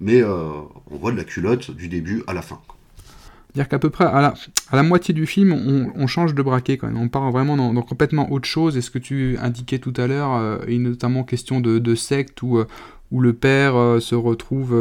mais 0.00 0.22
on 0.24 0.96
voit 0.96 1.12
de 1.12 1.16
la 1.16 1.24
culotte 1.24 1.70
du 1.70 1.88
début 1.88 2.22
à 2.26 2.32
la 2.32 2.42
fin. 2.42 2.60
C'est-à-dire 3.54 3.68
qu'à 3.68 3.78
peu 3.78 3.90
près 3.90 4.04
à 4.04 4.20
la, 4.20 4.34
à 4.72 4.76
la, 4.76 4.82
moitié 4.82 5.14
du 5.14 5.26
film, 5.26 5.52
on, 5.52 6.06
change 6.08 6.34
de 6.34 6.42
braquet 6.42 6.76
quand 6.76 6.88
même. 6.88 6.96
On 6.96 7.08
part 7.08 7.30
vraiment 7.30 7.56
dans, 7.56 7.82
complètement 7.82 8.32
autre 8.32 8.48
chose. 8.48 8.76
Et 8.76 8.80
ce 8.80 8.90
que 8.90 8.98
tu 8.98 9.38
indiquais 9.40 9.78
tout 9.78 9.92
à 9.96 10.08
l'heure, 10.08 10.34
euh, 10.34 10.58
et 10.66 10.76
notamment 10.78 11.22
question 11.22 11.60
de, 11.60 11.94
secte 11.94 12.42
où, 12.42 12.58
euh, 12.58 12.66
où 13.12 13.20
le 13.20 13.32
père 13.32 13.76
euh, 13.76 14.00
se 14.00 14.16
retrouve 14.16 14.74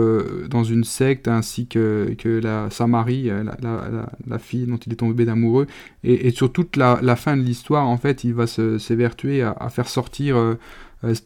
dans 0.50 0.64
une 0.64 0.84
secte 0.86 1.28
ainsi 1.28 1.68
que, 1.68 2.16
que 2.18 2.40
la, 2.40 2.72
sa 2.72 2.88
Marie, 2.88 3.30
la, 3.62 4.40
fille 4.40 4.66
dont 4.66 4.78
il 4.78 4.94
est 4.94 4.96
tombé 4.96 5.26
d'amoureux. 5.26 5.68
Et, 6.04 6.28
et, 6.28 6.32
sur 6.32 6.52
toute 6.52 6.76
la, 6.76 7.16
fin 7.16 7.38
de 7.38 7.44
l'histoire, 7.44 7.88
en 7.88 7.98
fait, 7.98 8.24
il 8.24 8.34
va 8.34 8.48
s'évertuer 8.48 9.44
à, 9.44 9.52
à, 9.52 9.70
faire 9.70 9.88
sortir 9.88 10.36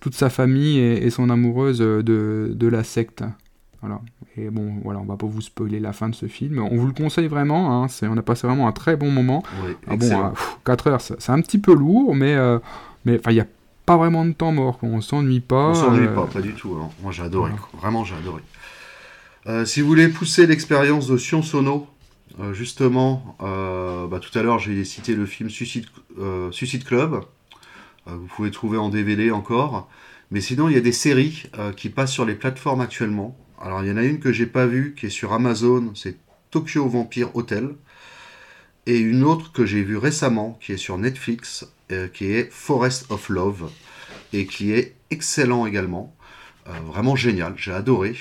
toute 0.01 0.15
sa 0.15 0.29
famille 0.29 0.79
et, 0.79 1.09
son 1.11 1.29
amoureuse 1.29 1.79
de, 1.79 2.51
de, 2.53 2.67
la 2.67 2.83
secte. 2.83 3.23
Voilà. 3.81 4.01
Et 4.35 4.49
bon, 4.49 4.75
voilà, 4.83 4.99
on 4.99 5.05
va 5.05 5.17
pas 5.17 5.27
vous 5.27 5.41
spoiler 5.41 5.79
la 5.79 5.93
fin 5.93 6.09
de 6.09 6.15
ce 6.15 6.25
film. 6.27 6.59
On 6.59 6.75
vous 6.77 6.87
le 6.87 6.93
conseille 6.93 7.27
vraiment. 7.27 7.83
Hein, 7.83 7.87
on 8.03 8.17
a 8.17 8.21
passé 8.21 8.47
vraiment 8.47 8.67
un 8.67 8.71
très 8.71 8.95
bon 8.95 9.11
moment. 9.11 9.43
ah 9.87 9.95
bon, 9.95 10.33
4 10.65 10.87
heures, 10.87 11.01
c'est 11.01 11.29
un 11.29 11.41
petit 11.41 11.59
peu 11.59 11.73
lourd, 11.73 12.15
mais 12.15 12.35
mais 13.05 13.19
il 13.27 13.33
n'y 13.33 13.39
a 13.39 13.47
pas 13.85 13.97
vraiment 13.97 14.25
de 14.25 14.33
temps 14.33 14.51
mort. 14.51 14.79
On 14.81 15.01
s'ennuie 15.01 15.39
pas. 15.39 15.69
On 15.69 15.73
s'ennuie 15.73 16.07
pas, 16.07 16.25
pas 16.25 16.41
du 16.41 16.53
tout. 16.53 16.75
Hein. 16.81 16.89
Moi, 17.01 17.11
j'ai 17.11 17.23
adoré. 17.23 17.51
Vraiment, 17.79 18.03
j'ai 18.03 18.15
adoré. 18.15 18.41
si 19.65 19.81
vous 19.81 19.87
voulez 19.87 20.07
pousser 20.09 20.47
l'expérience 20.47 21.07
de 21.07 21.17
Sion 21.17 21.41
Sono, 21.41 21.87
euh, 22.39 22.53
justement, 22.53 23.35
euh, 23.41 24.05
bah, 24.07 24.19
tout 24.19 24.37
à 24.37 24.43
l'heure 24.43 24.59
j'ai 24.59 24.83
cité 24.85 25.15
le 25.15 25.25
film 25.25 25.49
Suicide, 25.49 25.87
euh, 26.19 26.51
Club. 26.85 27.21
vous 28.05 28.27
pouvez 28.27 28.51
trouver 28.51 28.77
en 28.77 28.89
DVD 28.89 29.31
encore. 29.31 29.89
Mais 30.29 30.41
sinon, 30.41 30.67
il 30.69 30.75
y 30.75 30.77
a 30.77 30.81
des 30.81 30.91
séries 30.91 31.43
qui 31.77 31.89
passent 31.89 32.11
sur 32.11 32.25
les 32.25 32.35
plateformes 32.35 32.81
actuellement. 32.81 33.37
Alors, 33.59 33.83
il 33.83 33.89
y 33.89 33.91
en 33.91 33.97
a 33.97 34.03
une 34.03 34.19
que 34.19 34.31
j'ai 34.31 34.45
pas 34.45 34.65
vue, 34.65 34.95
qui 34.97 35.07
est 35.07 35.11
sur 35.11 35.33
Amazon, 35.33 35.91
c'est 35.95 36.17
Tokyo 36.51 36.87
Vampire 36.87 37.35
Hotel. 37.35 37.69
Et 38.85 38.99
une 38.99 39.23
autre 39.23 39.51
que 39.51 39.65
j'ai 39.65 39.83
vue 39.83 39.97
récemment, 39.97 40.57
qui 40.61 40.71
est 40.73 40.77
sur 40.77 40.97
Netflix, 40.97 41.67
qui 42.13 42.31
est 42.31 42.51
Forest 42.51 43.11
of 43.11 43.27
Love, 43.29 43.69
et 44.31 44.45
qui 44.45 44.71
est 44.71 44.95
excellent 45.09 45.65
également. 45.65 46.15
vraiment 46.85 47.15
génial, 47.15 47.53
j'ai 47.57 47.73
adoré. 47.73 48.15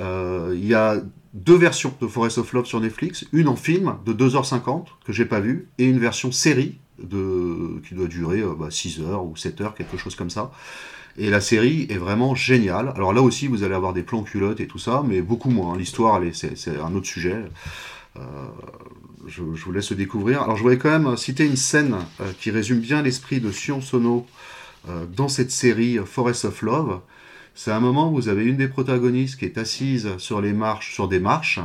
Il 0.00 0.66
y 0.66 0.74
a 0.74 1.00
deux 1.34 1.56
versions 1.56 1.94
de 2.00 2.06
Forest 2.06 2.38
of 2.38 2.52
Love 2.52 2.66
sur 2.66 2.80
Netflix, 2.80 3.24
une 3.32 3.48
en 3.48 3.56
film 3.56 3.96
de 4.04 4.12
2h50 4.12 4.86
que 5.04 5.12
j'ai 5.12 5.24
pas 5.24 5.40
vu, 5.40 5.68
et 5.78 5.84
une 5.84 5.98
version 5.98 6.32
série 6.32 6.78
de, 6.98 7.80
qui 7.86 7.94
doit 7.94 8.06
durer 8.06 8.42
6 8.70 9.00
euh, 9.00 9.02
bah, 9.02 9.10
heures 9.10 9.24
ou 9.24 9.36
7 9.36 9.60
heures, 9.60 9.74
quelque 9.74 9.96
chose 9.96 10.14
comme 10.14 10.30
ça. 10.30 10.52
Et 11.18 11.30
la 11.30 11.40
série 11.40 11.86
est 11.90 11.98
vraiment 11.98 12.34
géniale. 12.34 12.92
Alors 12.94 13.12
là 13.12 13.22
aussi, 13.22 13.46
vous 13.46 13.62
allez 13.62 13.74
avoir 13.74 13.92
des 13.92 14.02
plans 14.02 14.22
culottes 14.22 14.60
et 14.60 14.66
tout 14.66 14.78
ça, 14.78 15.02
mais 15.06 15.20
beaucoup 15.20 15.50
moins. 15.50 15.76
L'histoire, 15.76 16.20
c'est 16.32 16.80
un 16.80 16.94
autre 16.94 17.06
sujet. 17.06 17.44
Euh, 18.16 18.20
je, 19.26 19.42
vous 19.42 19.72
laisse 19.72 19.92
découvrir. 19.92 20.42
Alors 20.42 20.56
je 20.56 20.62
voulais 20.62 20.78
quand 20.78 20.90
même 20.90 21.16
citer 21.16 21.44
une 21.46 21.56
scène 21.56 21.96
euh, 22.20 22.32
qui 22.40 22.50
résume 22.50 22.80
bien 22.80 23.02
l'esprit 23.02 23.40
de 23.40 23.50
Sion 23.50 23.80
Sono 23.80 24.26
dans 25.16 25.28
cette 25.28 25.52
série 25.52 25.98
Forest 26.04 26.46
of 26.46 26.60
Love. 26.62 27.00
C'est 27.54 27.70
un 27.70 27.80
moment 27.80 28.10
où 28.10 28.14
vous 28.14 28.28
avez 28.28 28.44
une 28.44 28.56
des 28.56 28.68
protagonistes 28.68 29.38
qui 29.38 29.44
est 29.44 29.58
assise 29.58 30.16
sur 30.18 30.40
les 30.40 30.52
marches, 30.52 30.94
sur 30.94 31.06
des 31.06 31.20
marches, 31.20 31.60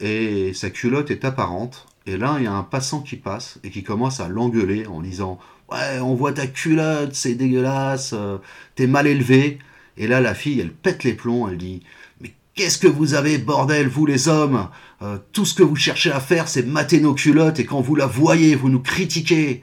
et 0.00 0.52
sa 0.54 0.70
culotte 0.70 1.10
est 1.10 1.24
apparente. 1.24 1.86
Et 2.06 2.16
là, 2.16 2.36
il 2.38 2.44
y 2.44 2.46
a 2.46 2.52
un 2.52 2.62
passant 2.62 3.00
qui 3.00 3.16
passe 3.16 3.60
et 3.62 3.70
qui 3.70 3.82
commence 3.82 4.20
à 4.20 4.28
l'engueuler 4.28 4.86
en 4.86 5.00
disant 5.00 5.38
Ouais, 5.70 6.00
on 6.00 6.14
voit 6.14 6.32
ta 6.32 6.46
culotte, 6.46 7.14
c'est 7.14 7.34
dégueulasse, 7.34 8.12
euh, 8.12 8.38
t'es 8.74 8.86
mal 8.86 9.06
élevé. 9.06 9.58
Et 9.96 10.08
là, 10.08 10.20
la 10.20 10.34
fille, 10.34 10.60
elle 10.60 10.72
pète 10.72 11.04
les 11.04 11.14
plombs, 11.14 11.48
elle 11.48 11.58
dit 11.58 11.82
Mais 12.20 12.34
qu'est-ce 12.54 12.78
que 12.78 12.88
vous 12.88 13.14
avez, 13.14 13.38
bordel, 13.38 13.86
vous 13.88 14.04
les 14.04 14.26
hommes? 14.28 14.68
Euh, 15.02 15.18
Tout 15.32 15.44
ce 15.44 15.54
que 15.54 15.62
vous 15.62 15.76
cherchez 15.76 16.10
à 16.10 16.20
faire, 16.20 16.48
c'est 16.48 16.66
mater 16.66 17.00
nos 17.00 17.14
culottes, 17.14 17.60
et 17.60 17.66
quand 17.66 17.80
vous 17.80 17.94
la 17.94 18.06
voyez, 18.06 18.56
vous 18.56 18.68
nous 18.68 18.80
critiquez. 18.80 19.62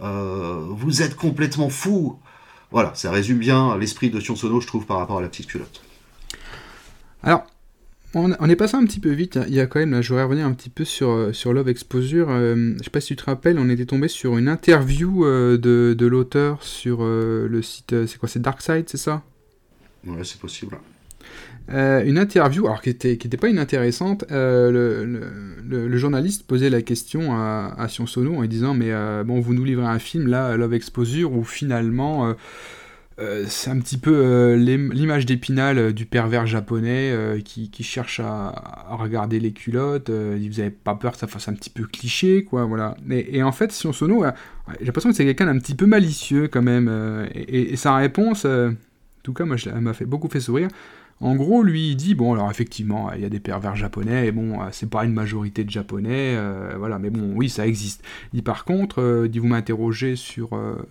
Euh, 0.00 0.64
vous 0.70 1.02
êtes 1.02 1.16
complètement 1.16 1.70
fous. 1.70 2.18
Voilà, 2.70 2.92
ça 2.94 3.10
résume 3.10 3.38
bien 3.38 3.76
l'esprit 3.76 4.10
de 4.10 4.20
Sion 4.20 4.36
Sono, 4.36 4.60
je 4.60 4.66
trouve, 4.66 4.86
par 4.86 4.98
rapport 4.98 5.18
à 5.18 5.22
la 5.22 5.28
petite 5.28 5.48
culotte. 5.48 5.82
Alors, 7.22 7.44
on, 8.14 8.48
est 8.48 8.56
passé 8.56 8.76
un 8.76 8.84
petit 8.84 9.00
peu 9.00 9.10
vite. 9.10 9.38
Il 9.48 9.54
y 9.54 9.60
a 9.60 9.66
quand 9.66 9.80
même, 9.80 9.92
là, 9.92 10.00
je 10.00 10.08
voudrais 10.08 10.24
revenir 10.24 10.46
un 10.46 10.52
petit 10.52 10.70
peu 10.70 10.84
sur, 10.84 11.10
euh, 11.10 11.32
sur 11.32 11.52
Love 11.52 11.68
Exposure. 11.68 12.28
Euh, 12.30 12.74
je 12.78 12.84
sais 12.84 12.90
pas 12.90 13.00
si 13.00 13.08
tu 13.08 13.16
te 13.16 13.24
rappelles, 13.24 13.58
on 13.58 13.68
était 13.68 13.86
tombé 13.86 14.08
sur 14.08 14.38
une 14.38 14.48
interview 14.48 15.24
euh, 15.24 15.58
de, 15.58 15.94
de 15.96 16.06
l'auteur 16.06 16.62
sur 16.62 17.04
le 17.04 17.60
site. 17.62 18.06
c'est 18.06 18.18
quoi 18.18 18.28
C'est 18.28 18.42
Darkside, 18.42 18.88
c'est 18.88 18.96
ça? 18.96 19.22
Ouais, 20.06 20.24
c'est 20.24 20.40
possible. 20.40 20.78
Euh, 21.70 22.02
une 22.04 22.16
interview, 22.16 22.66
alors 22.66 22.80
qui 22.80 22.88
n'était 22.88 23.18
qui 23.18 23.26
était 23.26 23.36
pas 23.36 23.48
inintéressante, 23.48 24.24
euh, 24.30 24.70
le, 25.62 25.86
le, 25.86 25.98
journaliste 25.98 26.46
posait 26.46 26.70
la 26.70 26.80
question 26.80 27.34
à, 27.36 27.74
à 27.76 27.88
Sion 27.88 28.06
Sono 28.06 28.36
en 28.36 28.40
lui 28.40 28.48
disant 28.48 28.72
Mais 28.72 28.90
euh, 28.90 29.22
bon, 29.22 29.40
vous 29.40 29.52
nous 29.52 29.64
livrez 29.64 29.86
un 29.86 29.98
film 29.98 30.28
là, 30.28 30.56
Love 30.56 30.72
Exposure, 30.72 31.32
où 31.32 31.44
finalement 31.44 32.34
c'est 33.46 33.70
un 33.70 33.78
petit 33.80 33.98
peu 33.98 34.54
l'image 34.54 35.26
d'épinal 35.26 35.92
du 35.92 36.06
pervers 36.06 36.46
japonais 36.46 37.12
qui, 37.44 37.82
cherche 37.82 38.20
à, 38.20 38.86
regarder 38.90 39.40
les 39.40 39.52
culottes. 39.52 40.10
vous 40.10 40.58
n'avez 40.58 40.70
pas 40.70 40.94
peur 40.94 41.12
que 41.12 41.18
ça 41.18 41.26
fasse 41.26 41.48
un 41.48 41.54
petit 41.54 41.70
peu 41.70 41.84
cliché, 41.84 42.44
quoi, 42.44 42.64
voilà. 42.64 42.96
Et, 43.10 43.38
et 43.38 43.42
en 43.42 43.52
fait, 43.52 43.72
Sion 43.72 43.92
Sono, 43.92 44.24
j'ai 44.78 44.86
l'impression 44.86 45.10
que 45.10 45.16
c'est 45.16 45.24
quelqu'un 45.24 45.46
d'un 45.46 45.58
petit 45.58 45.74
peu 45.74 45.86
malicieux 45.86 46.48
quand 46.48 46.62
même. 46.62 47.28
Et, 47.34 47.72
et, 47.72 47.76
sa 47.76 47.96
réponse, 47.96 48.44
en 48.44 48.74
tout 49.22 49.32
cas, 49.32 49.44
moi, 49.44 49.56
elle 49.66 49.80
m'a 49.80 49.94
fait 49.94 50.06
beaucoup 50.06 50.28
fait 50.28 50.40
sourire. 50.40 50.68
En 51.20 51.34
gros, 51.34 51.64
lui, 51.64 51.90
il 51.90 51.96
dit 51.96 52.14
bon, 52.14 52.32
alors 52.34 52.50
effectivement, 52.50 53.12
il 53.12 53.20
y 53.20 53.24
a 53.24 53.28
des 53.28 53.40
pervers 53.40 53.74
japonais, 53.74 54.28
et 54.28 54.32
bon, 54.32 54.62
euh, 54.62 54.68
c'est 54.70 54.88
pas 54.88 55.04
une 55.04 55.12
majorité 55.12 55.64
de 55.64 55.70
japonais, 55.70 56.36
euh, 56.36 56.74
voilà, 56.78 57.00
mais 57.00 57.10
bon, 57.10 57.32
oui, 57.34 57.48
ça 57.48 57.66
existe. 57.66 58.04
Il 58.32 58.36
dit 58.36 58.42
par 58.42 58.64
contre, 58.64 59.02
euh, 59.02 59.28
dit 59.28 59.40
vous 59.40 59.48
m'interrogez 59.48 60.14
sur, 60.14 60.50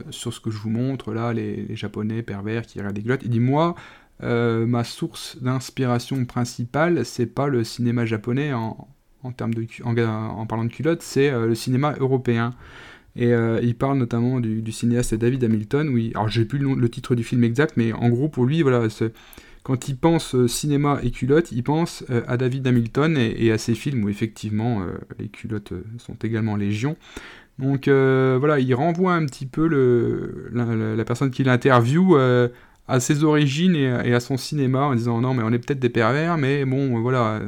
sur 0.09 0.33
ce 0.33 0.39
que 0.41 0.51
je 0.51 0.57
vous 0.57 0.69
montre, 0.69 1.13
là, 1.13 1.33
les, 1.33 1.75
japonais 1.75 2.23
pervers 2.23 2.65
qui 2.65 2.79
regardent 2.79 2.95
des 2.95 3.03
glottes. 3.03 3.21
Il 3.23 3.29
dit 3.29 3.39
moi, 3.39 3.75
ma 4.21 4.83
source 4.83 5.37
d'inspiration 5.41 6.25
principale, 6.25 7.05
c'est 7.05 7.27
pas 7.27 7.47
le 7.47 7.63
cinéma 7.63 8.05
japonais 8.05 8.51
en, 8.51 8.87
en, 9.23 9.31
termes 9.31 9.53
de, 9.53 9.65
en, 9.83 10.45
parlant 10.45 10.65
de 10.65 10.71
culottes, 10.71 11.03
c'est 11.03 11.31
le 11.31 11.55
cinéma 11.55 11.95
européen. 11.99 12.53
Et 13.15 13.31
il 13.61 13.75
parle 13.75 13.97
notamment 13.97 14.39
du, 14.39 14.71
cinéaste 14.71 15.15
David 15.15 15.43
Hamilton, 15.43 15.89
oui, 15.89 16.11
alors 16.15 16.27
j'ai 16.27 16.45
plus 16.45 16.59
le, 16.59 16.73
le, 16.73 16.89
titre 16.89 17.15
du 17.15 17.23
film 17.23 17.43
exact, 17.43 17.77
mais 17.77 17.93
en 17.93 18.09
gros, 18.09 18.27
pour 18.27 18.45
lui, 18.45 18.61
voilà, 18.61 18.89
quand 19.67 19.89
il 19.89 19.97
pense 19.97 20.33
euh, 20.33 20.47
cinéma 20.47 20.97
et 21.03 21.11
culottes, 21.11 21.51
il 21.51 21.61
pense 21.61 22.05
euh, 22.09 22.21
à 22.25 22.37
David 22.37 22.65
Hamilton 22.65 23.17
et, 23.17 23.51
à 23.51 23.57
ses 23.57 23.75
films 23.75 24.05
où 24.05 24.09
effectivement 24.09 24.81
euh, 24.81 24.93
les 25.19 25.27
culottes 25.27 25.73
sont 25.97 26.15
également 26.23 26.55
légion. 26.55 26.95
Donc 27.59 27.89
voilà, 27.89 28.59
il 28.59 28.73
renvoie 28.75 29.13
un 29.13 29.25
petit 29.25 29.47
peu 29.47 29.67
la, 30.53 31.03
personne 31.03 31.31
qui 31.31 31.43
l'interviewe 31.43 32.15
à 32.87 32.99
ses 32.99 33.23
origines 33.23 33.75
et, 33.75 34.13
à 34.13 34.19
son 34.19 34.37
cinéma 34.37 34.83
en 34.83 34.95
disant 34.95 35.19
non 35.19 35.33
mais 35.33 35.41
on 35.43 35.51
est 35.51 35.57
peut-être 35.57 35.79
des 35.79 35.89
pervers 35.89 36.37
mais 36.37 36.65
bon 36.65 37.01
voilà 37.01 37.41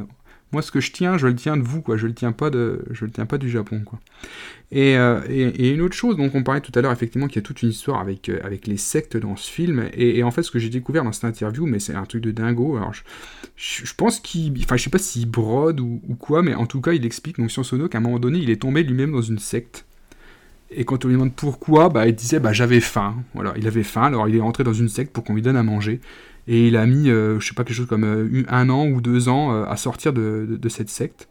moi, 0.51 0.61
ce 0.63 0.71
que 0.71 0.79
je 0.79 0.91
tiens, 0.91 1.17
je 1.17 1.27
le 1.27 1.35
tiens 1.35 1.57
de 1.57 1.61
vous, 1.61 1.81
quoi. 1.81 1.95
Je 1.95 2.07
le 2.07 2.13
tiens 2.13 2.31
pas 2.31 2.49
de, 2.49 2.83
je 2.89 3.05
le 3.05 3.11
tiens 3.11 3.27
pas 3.27 3.37
du 3.37 3.49
Japon, 3.49 3.81
quoi. 3.85 3.99
Et, 4.71 4.97
euh, 4.97 5.21
et, 5.29 5.69
une 5.69 5.81
autre 5.81 5.95
chose, 5.95 6.15
donc 6.17 6.35
on 6.35 6.43
parlait 6.43 6.61
tout 6.61 6.71
à 6.75 6.81
l'heure 6.81 6.91
effectivement 6.91 7.27
qu'il 7.27 7.37
y 7.37 7.39
a 7.39 7.41
toute 7.43 7.63
une 7.63 7.69
histoire 7.69 7.99
avec, 7.99 8.29
euh, 8.29 8.39
avec 8.43 8.67
les 8.67 8.77
sectes 8.77 9.17
dans 9.17 9.35
ce 9.35 9.49
film. 9.49 9.89
Et, 9.93 10.23
en 10.23 10.31
fait, 10.31 10.43
ce 10.43 10.51
que 10.51 10.59
j'ai 10.59 10.69
découvert 10.69 11.03
dans 11.03 11.11
cette 11.11 11.25
interview, 11.25 11.65
mais 11.65 11.79
c'est 11.79 11.93
un 11.93 12.05
truc 12.05 12.23
de 12.23 12.31
dingo. 12.31 12.77
Alors, 12.77 12.93
je, 12.93 13.03
je 13.55 13.93
pense 13.95 14.19
qu'il, 14.19 14.53
enfin, 14.63 14.77
je 14.77 14.83
sais 14.83 14.89
pas 14.89 14.97
s'il 14.97 15.29
brode 15.29 15.79
ou, 15.79 16.01
quoi, 16.19 16.41
mais 16.41 16.55
en 16.55 16.65
tout 16.65 16.81
cas, 16.81 16.93
il 16.93 17.05
explique 17.05 17.37
donc 17.37 17.51
Sono 17.51 17.87
qu'à 17.87 17.99
un 17.99 18.01
moment 18.01 18.19
donné, 18.19 18.39
il 18.39 18.49
est 18.49 18.61
tombé 18.61 18.83
lui-même 18.83 19.11
dans 19.11 19.21
une 19.21 19.39
secte. 19.39 19.85
Et 20.71 20.85
quand 20.85 21.03
on 21.03 21.07
lui 21.07 21.15
demande 21.15 21.33
pourquoi, 21.33 21.89
bah, 21.89 22.07
il 22.07 22.13
disait 22.13 22.39
bah 22.39 22.53
j'avais 22.53 22.79
faim. 22.79 23.15
Voilà, 23.33 23.53
il 23.57 23.65
avait 23.67 23.83
faim, 23.83 24.03
alors 24.03 24.27
il 24.27 24.35
est 24.35 24.41
rentré 24.41 24.63
dans 24.63 24.73
une 24.73 24.89
secte 24.89 25.11
pour 25.11 25.23
qu'on 25.23 25.33
lui 25.33 25.41
donne 25.41 25.57
à 25.57 25.63
manger. 25.63 25.99
Et 26.51 26.67
il 26.67 26.77
a 26.77 26.87
mis, 26.87 27.11
euh, 27.11 27.39
je 27.39 27.47
sais 27.47 27.53
pas, 27.53 27.63
quelque 27.63 27.75
chose 27.75 27.85
comme 27.85 28.03
euh, 28.03 28.43
un 28.49 28.71
an 28.71 28.87
ou 28.87 29.01
deux 29.01 29.29
ans 29.29 29.53
euh, 29.53 29.65
à 29.65 29.77
sortir 29.77 30.13
de, 30.13 30.59
cette 30.67 30.89
secte. 30.89 31.29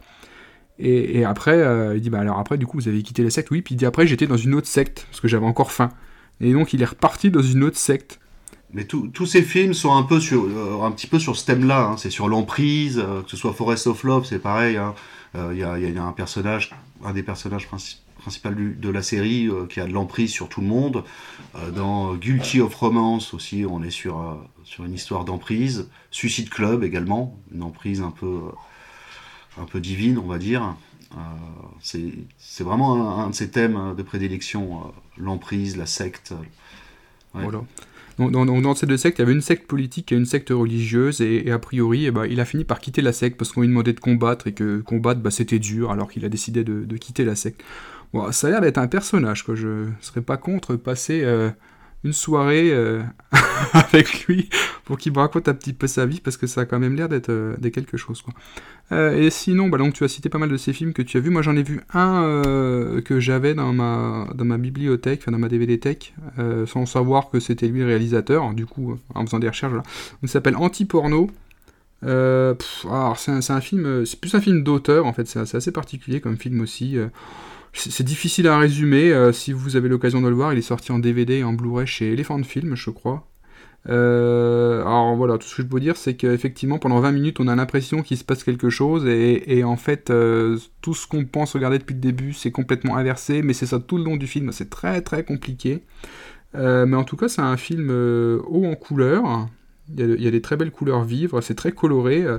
Et, 0.78 1.24
après, 1.24 1.59
il 1.97 2.01
dit, 2.01 2.09
bah 2.09 2.20
alors 2.20 2.39
après, 2.39 2.57
du 2.57 2.65
coup, 2.65 2.78
vous 2.78 2.86
avez 2.86 3.03
quitté 3.03 3.24
la 3.24 3.31
secte 3.31 3.51
Oui, 3.51 3.62
puis 3.62 3.74
il 3.74 3.78
dit, 3.78 3.85
après, 3.85 4.07
j'étais 4.07 4.28
dans 4.28 4.36
une 4.36 4.55
autre 4.55 4.69
secte, 4.69 5.09
parce 5.11 5.20
que 5.20 5.27
j'avais 5.27 5.45
encore 5.45 5.73
faim. 5.73 5.89
Et 6.40 6.53
donc, 6.53 6.73
il 6.73 6.81
est 6.81 6.85
reparti 6.85 7.32
dans 7.32 7.43
une 7.43 7.65
autre 7.65 7.78
secte. 7.78 8.20
Mais 8.73 8.85
tous 8.85 9.27
ces 9.27 9.43
films 9.43 9.74
sont 9.74 9.97
un 9.97 10.05
peu 10.05 10.20
sur, 10.20 10.45
un 10.85 10.93
petit 10.93 11.09
peu 11.09 11.19
sur 11.19 11.35
ce 11.35 11.45
thème-là. 11.47 11.89
Hein. 11.89 11.97
C'est 11.97 12.11
sur 12.11 12.28
l'emprise, 12.28 13.03
que 13.24 13.28
ce 13.28 13.36
soit 13.36 13.53
Forest 13.53 13.89
of 13.89 14.05
Love, 14.05 14.24
c'est 14.24 14.39
pareil. 14.39 14.77
Hein. 14.77 14.95
Il 15.35 15.59
y, 15.59 15.65
a, 15.65 15.77
y, 15.81 15.99
a, 15.99 16.05
un 16.05 16.12
personnage, 16.12 16.73
un 17.05 17.12
des 17.12 17.24
personnages 17.24 17.66
principaux 17.66 18.51
de 18.51 18.89
la 18.89 19.03
série 19.03 19.49
qui 19.69 19.81
a 19.81 19.86
de 19.86 19.93
l'emprise 19.93 20.31
sur 20.31 20.49
tout 20.49 20.61
le 20.61 20.69
monde. 20.69 21.03
Dans 21.74 22.15
Guilty 22.15 22.61
of 22.61 22.73
Romance 22.77 23.35
aussi, 23.35 23.65
on 23.69 23.82
est 23.82 23.90
sur, 23.90 24.39
sur 24.69 24.85
une 24.85 24.93
histoire 24.93 25.24
d'emprise. 25.24 25.89
Suicide 26.11 26.51
Club 26.51 26.85
également, 26.85 27.39
une 27.53 27.62
emprise 27.62 28.03
un 28.03 28.11
peu, 28.11 28.40
un 29.57 29.65
peu 29.65 29.81
divine, 29.81 30.19
on 30.19 30.27
va 30.27 30.39
dire. 30.39 30.77
c'est 31.81 32.65
vraiment 32.65 33.19
un, 33.24 33.31
de 33.31 33.35
ces 33.35 33.51
thèmes 33.51 33.95
de 33.97 34.03
prédilection, 34.03 34.93
l'emprise, 35.16 35.77
la 35.78 35.86
secte. 35.86 36.35
Voilà. 37.32 37.62
Dans, 38.19 38.74
ces 38.74 38.86
deux 38.86 38.97
sectes, 38.97 39.19
il 39.19 39.23
y 39.23 39.24
avait 39.24 39.32
une 39.32 39.40
secte 39.40 39.66
politique 39.66 40.12
et 40.12 40.16
une 40.16 40.27
secte 40.27 40.51
religieuse, 40.51 41.20
et, 41.20 41.51
a 41.51 41.59
priori, 41.59 42.07
eh 42.07 42.11
ben, 42.11 42.27
il 42.27 42.40
a 42.40 42.45
fini 42.45 42.65
par 42.65 42.81
quitter 42.81 43.01
la 43.01 43.12
secte 43.12 43.39
parce 43.39 43.53
qu'on 43.53 43.62
lui 43.62 43.69
demandait 43.69 43.93
de 43.93 44.01
combattre 44.01 44.49
et 44.49 44.53
que 44.53 44.81
combattre, 44.81 45.20
bah, 45.20 45.31
c'était 45.31 45.61
dur, 45.61 45.93
alors 45.93 46.11
qu'il 46.11 46.24
a 46.24 46.28
décidé 46.28 46.62
de, 46.65 46.97
quitter 46.97 47.24
la 47.24 47.36
secte. 47.36 47.62
Bon, 48.12 48.31
ça 48.32 48.49
a 48.49 48.51
l'air 48.51 48.61
d'être 48.61 48.78
un 48.78 48.89
personnage, 48.89 49.45
quoi. 49.45 49.55
Je 49.55 49.86
serais 50.01 50.20
pas 50.20 50.36
contre 50.36 50.77
passer 50.77 51.23
euh, 51.23 51.51
une 52.05 52.12
soirée 52.12 52.73
avec 53.73 54.27
lui 54.27 54.49
pour 54.85 54.99
qu'il 54.99 55.12
me 55.12 55.19
raconte 55.19 55.49
un 55.49 55.55
petit 55.55 55.73
peu 55.73 55.87
sa 55.87 56.07
vie 56.07 56.20
parce 56.20 56.37
que 56.37 56.47
ça 56.47 56.62
a 56.62 56.65
quand 56.65 56.79
même 56.79 56.95
l'air 56.95 57.09
d'être 57.09 57.70
quelque 57.73 57.97
chose. 57.97 58.23
Quoi. 58.23 58.35
et 59.15 59.31
sinon, 59.31 59.69
bah, 59.69 59.79
donc, 59.79 59.95
tu 59.95 60.05
as 60.05 60.09
cité 60.09 60.29
pas 60.29 60.39
mal 60.39 60.49
de 60.49 60.57
ces 60.57 60.73
films 60.73 60.93
que 60.93 61.03
tu 61.03 61.16
as 61.16 61.20
vus. 61.20 61.31
Moi, 61.31 61.43
j'en 61.43 61.57
ai 61.57 61.62
vu 61.62 61.81
un 61.93 62.23
que 63.05 63.20
j'avais 63.20 63.55
dans 63.55 63.73
ma, 63.73 64.59
bibliothèque, 64.59 65.29
dans 65.29 65.39
ma 65.39 65.49
DVD 65.49 65.79
Tech, 65.79 66.15
sans 66.66 66.87
savoir 66.87 67.31
que 67.31 67.41
c'était 67.41 67.69
lui 67.69 67.81
le 67.81 67.87
réalisateur. 67.87 68.55
Du 68.55 68.66
coup, 68.66 68.97
en 69.15 69.27
faisant 69.27 69.39
des 69.39 69.49
recherches, 69.49 69.75
là. 69.75 69.83
Il 70.23 70.29
s'appelle 70.29 70.57
Anti-Porno. 70.57 71.31
Euh, 72.05 72.55
alors 72.85 73.19
c'est 73.19 73.51
un, 73.51 73.61
film, 73.61 73.85
euh, 73.85 74.05
c'est 74.05 74.20
plus 74.20 74.33
un 74.37 74.41
film 74.41 74.62
d'auteur 74.62 75.07
en 75.07 75.12
fait, 75.12 75.27
c'est 75.27 75.41
assez 75.41 75.73
particulier 75.73 76.20
comme 76.20 76.37
film 76.37 76.61
aussi. 76.61 76.97
Euh. 77.74 77.90
c'est 77.90 78.05
difficile 78.05 78.49
à 78.49 78.59
résumer. 78.59 79.12
si 79.32 79.53
vous 79.53 79.77
avez 79.77 79.89
l'occasion 79.89 80.20
de 80.20 80.28
le 80.28 80.35
voir, 80.35 80.53
il 80.53 80.59
est 80.59 80.62
sorti 80.62 80.93
en 80.93 80.99
DVD 80.99 81.39
et 81.39 81.45
en 81.45 81.53
Blu-ray 81.53 81.86
chez 81.86 82.12
Elephant 82.12 82.43
Film, 82.43 82.74
je 82.74 82.90
crois. 82.90 83.28
alors 83.86 85.16
voilà, 85.16 85.39
tout 85.39 85.47
ce 85.47 85.57
que 85.57 85.62
je 85.62 85.69
peux 85.69 85.81
dire, 85.81 85.97
c'est 85.97 86.15
qu'effectivement, 86.15 86.78
pendant 86.78 87.01
20 87.01 87.12
minutes, 87.12 87.40
on 87.40 87.49
a 87.49 87.57
l'impression 87.57 88.03
qu'il 88.03 88.16
se 88.16 88.24
passe 88.24 88.45
quelque 88.45 88.70
chose, 88.70 89.07
et, 89.07 89.65
en 89.65 89.77
fait, 89.77 90.12
tout 90.82 90.95
ce 90.95 91.07
qu'on 91.07 91.24
pense 91.24 91.55
regarder 91.55 91.78
depuis 91.78 91.95
le 91.95 92.01
début, 92.01 92.32
c'est 92.32 92.51
complètement 92.51 92.97
inversé, 92.97 93.43
mais 93.43 93.53
c'est 93.53 93.66
ça 93.66 93.78
tout 93.78 93.99
le 93.99 94.05
long 94.05 94.16
du 94.16 94.27
film, 94.27 94.53
c'est 94.53 94.70
très 94.70 95.01
très 95.03 95.24
compliqué. 95.24 95.85
mais 96.55 96.97
en 96.97 97.05
tout 97.05 97.16
cas, 97.16 97.28
c'est 97.28 97.43
un 97.43 97.57
film 97.57 97.90
haut 97.90 98.66
en 98.66 98.74
couleur, 98.74 99.49
il 99.97 100.23
y, 100.23 100.28
a, 100.28 100.31
des 100.31 100.43
très 100.43 100.57
belles 100.57 100.70
couleurs 100.70 101.05
vives, 101.05 101.39
c'est 101.40 101.55
très 101.55 101.73
coloré. 101.73 102.23
Euh, 102.23 102.39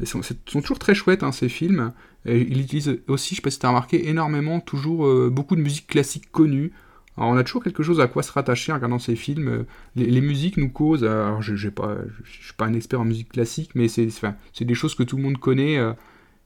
ils 0.00 0.06
sont, 0.06 0.20
toujours 0.44 0.78
très 0.78 0.94
chouettes 0.94 1.22
hein, 1.22 1.32
ces 1.32 1.48
films. 1.48 1.92
Et 2.26 2.40
il 2.40 2.60
utilise 2.60 3.00
aussi, 3.08 3.34
je 3.34 3.36
sais 3.36 3.42
pas 3.42 3.50
si 3.50 3.58
tu 3.58 3.66
as 3.66 3.70
remarqué, 3.70 4.08
énormément, 4.08 4.60
toujours 4.60 5.06
euh, 5.06 5.30
beaucoup 5.30 5.56
de 5.56 5.62
musique 5.62 5.86
classique 5.86 6.30
connue. 6.30 6.72
Alors 7.16 7.30
on 7.30 7.36
a 7.36 7.44
toujours 7.44 7.62
quelque 7.62 7.82
chose 7.82 8.00
à 8.00 8.06
quoi 8.06 8.22
se 8.22 8.32
rattacher 8.32 8.72
en 8.72 8.76
regardant 8.76 8.98
ces 8.98 9.16
films. 9.16 9.64
Les, 9.96 10.20
musiques 10.20 10.56
nous 10.56 10.70
causent. 10.70 11.04
Alors 11.04 11.42
je 11.42 11.52
ne 11.52 11.56
suis 11.56 11.70
pas 11.70 12.66
un 12.66 12.74
expert 12.74 13.00
en 13.00 13.04
musique 13.04 13.30
classique, 13.30 13.70
mais 13.74 13.88
c'est 13.88 14.08
des 14.60 14.74
choses 14.74 14.94
que 14.94 15.02
tout 15.02 15.16
le 15.16 15.22
monde 15.22 15.38
connaît. 15.38 15.76
Euh, 15.78 15.92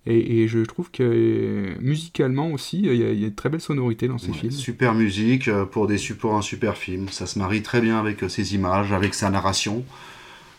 et, 0.07 0.49
je 0.49 0.59
trouve 0.61 0.91
que 0.91 1.75
musicalement 1.81 2.51
aussi, 2.51 2.81
il 2.81 2.95
y, 2.95 3.03
a, 3.03 3.13
y, 3.13 3.25
a 3.25 3.31
de 3.31 3.35
très 3.35 3.49
belles 3.49 3.61
sonorités 3.61 4.07
dans 4.07 4.19
ces 4.19 4.33
films. 4.33 4.53
Super 4.53 4.95
musique 4.95 5.51
pour, 5.71 5.87
des, 5.87 5.97
pour 6.19 6.35
un 6.35 6.43
super 6.43 6.77
film. 6.77 7.09
Ça 7.09 7.27
se 7.27 7.39
marie 7.39 7.63
très 7.63 7.81
bien 7.81 7.99
avec 7.99 8.23
ses 8.29 8.55
images, 8.55 8.93
avec 8.93 9.15
sa 9.15 9.31
narration. 9.31 9.85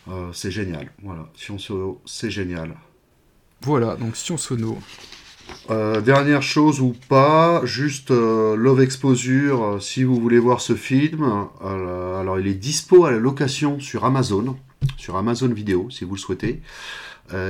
Euh, 0.08 0.30
c'est 0.32 0.50
génial. 0.50 0.90
Voilà, 1.02 1.28
Sion 1.34 1.58
Sono, 1.58 2.00
c'est 2.04 2.30
génial. 2.30 2.74
Voilà, 3.62 3.96
donc 3.96 4.16
Sion 4.16 4.36
Sono. 4.36 4.78
Euh, 5.70 6.00
dernière 6.00 6.42
chose 6.42 6.80
ou 6.80 6.94
pas, 7.08 7.64
juste 7.64 8.10
euh, 8.10 8.56
Love 8.56 8.80
Exposure, 8.80 9.78
si 9.80 10.04
vous 10.04 10.20
voulez 10.20 10.38
voir 10.38 10.60
ce 10.60 10.74
film, 10.74 11.48
alors 11.62 12.38
il 12.38 12.46
est 12.46 12.54
dispo 12.54 13.04
à 13.04 13.10
la 13.10 13.18
location 13.18 13.78
sur 13.80 14.04
Amazon, 14.04 14.56
sur 14.96 15.16
Amazon 15.16 15.48
Vidéo 15.48 15.88
si 15.90 16.04
vous 16.04 16.14
le 16.14 16.20
souhaitez. 16.20 16.62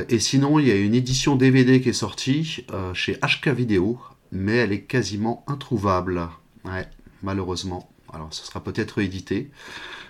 et 0.08 0.18
sinon, 0.18 0.58
il 0.58 0.68
y 0.68 0.70
a 0.70 0.76
une 0.76 0.94
édition 0.94 1.36
DVD 1.36 1.80
qui 1.80 1.90
est 1.90 1.94
sortie 1.94 2.64
chez 2.94 3.14
HK 3.14 3.48
Vidéo, 3.48 3.98
mais 4.32 4.56
elle 4.56 4.72
est 4.72 4.82
quasiment 4.82 5.44
introuvable. 5.46 6.28
Ouais, 6.64 6.86
malheureusement. 7.22 7.90
Alors, 8.12 8.32
ce 8.32 8.44
sera 8.44 8.62
peut-être 8.62 9.00
édité. 9.00 9.50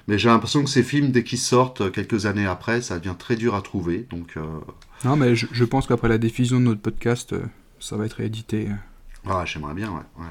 Mais 0.06 0.18
j'ai 0.18 0.28
l'impression 0.28 0.62
que 0.62 0.70
ces 0.70 0.82
films, 0.82 1.10
dès 1.10 1.24
qu'ils 1.24 1.38
sortent 1.38 1.80
euh, 1.80 1.90
quelques 1.90 2.26
années 2.26 2.46
après, 2.46 2.80
ça 2.80 2.98
devient 2.98 3.16
très 3.18 3.36
dur 3.36 3.54
à 3.54 3.62
trouver. 3.62 4.06
Donc, 4.10 4.36
euh, 4.36 4.42
Non, 5.04 5.16
mais 5.16 5.36
je, 5.36 5.64
pense 5.64 5.86
qu'après 5.86 6.08
la 6.08 6.18
diffusion 6.18 6.58
de 6.58 6.64
notre 6.64 6.80
podcast, 6.80 7.32
euh, 7.32 7.44
ça 7.78 7.96
va 7.96 8.06
être 8.06 8.14
réédité. 8.14 8.68
Ah, 9.28 9.44
j'aimerais 9.44 9.74
bien, 9.74 9.90
ouais. 9.92 10.24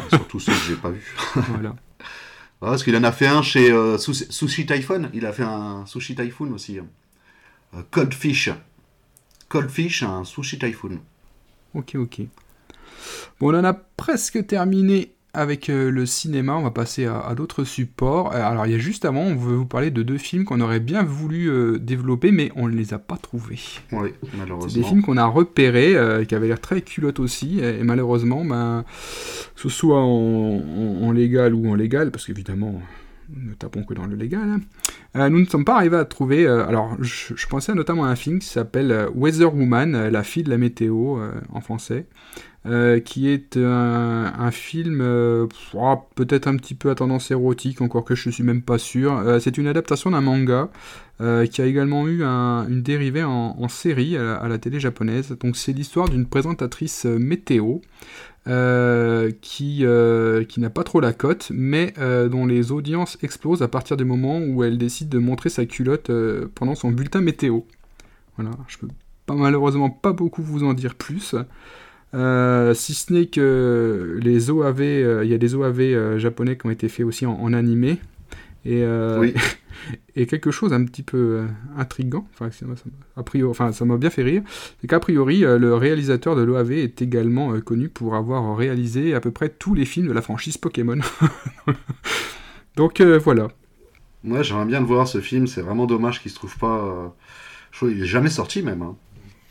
Surtout 0.10 0.40
ceux 0.40 0.52
que 0.52 0.64
j'ai 0.68 0.76
pas 0.76 0.90
vus. 0.90 1.14
voilà. 1.34 1.74
parce 2.60 2.82
qu'il 2.84 2.96
en 2.96 3.04
a 3.04 3.12
fait 3.12 3.26
un 3.26 3.42
chez 3.42 3.70
Sushi 3.98 4.66
Typhoon. 4.66 5.10
Il 5.12 5.26
a 5.26 5.32
fait 5.32 5.42
un 5.42 5.84
Sushi 5.86 6.14
Typhoon 6.14 6.52
aussi. 6.52 6.78
Hein. 6.78 7.84
Cold 7.90 8.14
Fish. 8.14 8.50
Cold 9.48 9.70
Fish, 9.70 10.02
un 10.02 10.24
Sushi 10.24 10.58
Typhoon. 10.58 11.00
Ok, 11.74 11.96
ok. 11.96 12.22
Bon, 13.38 13.54
on 13.54 13.58
en 13.58 13.64
a 13.64 13.74
presque 13.74 14.46
terminé 14.46 15.15
avec 15.36 15.68
euh, 15.68 15.90
le 15.90 16.06
cinéma, 16.06 16.56
on 16.56 16.62
va 16.62 16.70
passer 16.70 17.04
à, 17.04 17.34
d'autres 17.36 17.64
supports. 17.64 18.34
Euh, 18.34 18.42
alors, 18.42 18.66
il 18.66 18.72
y 18.72 18.74
a 18.74 18.78
juste 18.78 19.04
avant, 19.04 19.20
on 19.20 19.36
veut 19.36 19.54
vous 19.54 19.66
parler 19.66 19.90
de 19.90 20.02
deux 20.02 20.16
films 20.16 20.44
qu'on 20.44 20.62
aurait 20.62 20.80
bien 20.80 21.02
voulu 21.02 21.50
euh, 21.50 21.78
développer, 21.78 22.32
mais 22.32 22.50
on 22.56 22.68
ne 22.68 22.74
les 22.74 22.94
a 22.94 22.98
pas 22.98 23.18
trouvés. 23.18 23.60
Oui, 23.92 24.14
malheureusement. 24.36 24.70
C'est 24.70 24.80
des 24.80 24.84
films 24.84 25.02
qu'on 25.02 25.18
a 25.18 25.26
repérés, 25.26 25.94
qui 26.26 26.34
avaient 26.34 26.48
l'air 26.48 26.60
très 26.60 26.80
culottes 26.80 27.20
aussi, 27.20 27.60
et, 27.60 27.84
malheureusement, 27.84 28.44
que 28.46 29.60
ce 29.60 29.68
soit 29.68 30.00
en, 30.00 31.12
légal 31.12 31.54
ou 31.54 31.70
en 31.70 31.74
légal, 31.74 32.10
parce 32.10 32.26
qu'évidemment, 32.26 32.80
ne 33.34 33.54
tapons 33.54 33.84
que 33.84 33.94
dans 33.94 34.06
le 34.06 34.16
légal, 34.16 34.60
hein, 35.14 35.30
nous 35.30 35.40
ne 35.40 35.46
sommes 35.46 35.64
pas 35.64 35.76
arrivés 35.76 35.96
à 35.96 36.04
trouver. 36.04 36.46
alors, 36.46 36.96
je, 37.00 37.46
pensais 37.46 37.74
notamment 37.74 38.04
à 38.04 38.08
un 38.08 38.16
film 38.16 38.38
qui 38.38 38.48
s'appelle 38.48 39.08
Weather 39.14 39.54
Woman, 39.54 40.08
la 40.08 40.22
fille 40.22 40.42
de 40.42 40.50
la 40.50 40.58
météo 40.58 41.18
en 41.52 41.60
français. 41.60 42.06
Euh, 42.68 42.98
qui 42.98 43.28
est 43.28 43.56
un, 43.56 44.50
film 44.50 45.00
euh, 45.00 45.46
oh, 45.74 45.96
peut-être 46.16 46.48
un 46.48 46.56
petit 46.56 46.74
peu 46.74 46.90
à 46.90 46.96
tendance 46.96 47.30
érotique, 47.30 47.80
encore 47.80 48.04
que 48.04 48.16
je 48.16 48.28
ne 48.28 48.32
suis 48.32 48.42
même 48.42 48.62
pas 48.62 48.78
sûr. 48.78 49.16
Euh, 49.18 49.38
c'est 49.38 49.56
une 49.56 49.68
adaptation 49.68 50.10
d'un 50.10 50.20
manga 50.20 50.68
qui 51.18 51.62
a 51.62 51.64
également 51.64 52.06
eu 52.06 52.22
une 52.22 52.82
dérivée 52.82 53.24
en, 53.24 53.68
série 53.68 54.18
à 54.18 54.46
la, 54.48 54.58
télé 54.58 54.80
japonaise. 54.80 55.34
Donc 55.40 55.56
c'est 55.56 55.72
l'histoire 55.72 56.10
d'une 56.10 56.26
présentatrice 56.26 57.06
météo 57.06 57.78
qui, 59.40 59.84
qui 60.48 60.60
n'a 60.60 60.70
pas 60.70 60.84
trop 60.84 61.00
la 61.00 61.12
cote, 61.12 61.50
mais 61.52 61.92
dont 62.30 62.46
les 62.46 62.72
audiences 62.72 63.18
explosent 63.22 63.62
à 63.62 63.68
partir 63.68 63.96
du 63.96 64.04
moment 64.04 64.38
où 64.38 64.62
elle 64.64 64.78
décide 64.78 65.08
de 65.08 65.18
montrer 65.18 65.48
sa 65.48 65.66
culotte 65.66 66.10
pendant 66.54 66.74
son 66.74 66.90
bulletin 66.90 67.20
météo. 67.20 67.60
Voilà, 68.36 68.52
je 68.68 68.78
peux 68.78 68.88
pas, 69.26 69.34
malheureusement 69.34 69.90
pas 69.90 70.12
beaucoup 70.12 70.42
vous 70.42 70.64
en 70.64 70.74
dire 70.74 70.94
plus. 70.94 71.34
Euh, 72.14 72.72
si 72.74 72.94
ce 72.94 73.12
n'est 73.12 73.26
que 73.26 74.18
les 74.22 74.50
OAV, 74.50 74.80
euh, 74.80 75.24
il 75.24 75.30
y 75.30 75.34
a 75.34 75.38
des 75.38 75.54
OAV 75.54 75.80
euh, 75.80 76.18
japonais 76.18 76.56
qui 76.56 76.66
ont 76.66 76.70
été 76.70 76.88
faits 76.88 77.04
aussi 77.04 77.26
en, 77.26 77.52
animé. 77.52 77.98
Et, 78.64 78.82
et 80.16 80.26
quelque 80.26 80.50
chose 80.50 80.72
un 80.72 80.84
petit 80.84 81.02
peu 81.02 81.44
intrigant, 81.76 82.26
enfin, 82.32 82.48
a 83.16 83.22
priori, 83.22 83.50
enfin 83.50 83.72
ça 83.72 83.84
m'a 83.84 83.96
bien 83.96 84.10
fait 84.10 84.22
rire, 84.22 84.42
c'est 84.80 84.86
qu'a 84.86 84.98
priori 84.98 85.40
le 85.40 85.74
réalisateur 85.74 86.34
de 86.34 86.42
l'OAV 86.42 86.72
est 86.72 87.02
également 87.02 87.60
connu 87.60 87.88
pour 87.88 88.14
avoir 88.14 88.56
réalisé 88.56 89.14
à 89.14 89.20
peu 89.20 89.30
près 89.30 89.50
tous 89.50 89.74
les 89.74 89.84
films 89.84 90.08
de 90.08 90.12
la 90.12 90.22
franchise 90.22 90.56
Pokémon. 90.56 90.98
Donc 92.76 93.00
voilà. 93.00 93.48
Moi 94.24 94.42
j'aimerais 94.42 94.64
bien 94.64 94.80
le 94.80 94.86
voir 94.86 95.06
ce 95.06 95.20
film, 95.20 95.46
c'est 95.46 95.62
vraiment 95.62 95.86
dommage 95.86 96.22
qu'il 96.22 96.30
se 96.30 96.36
trouve 96.36 96.56
pas... 96.58 97.14
Je 97.72 97.86
il 97.86 98.02
est 98.02 98.06
jamais 98.06 98.30
sorti 98.30 98.62
même. 98.62 98.82
Hein. 98.82 98.96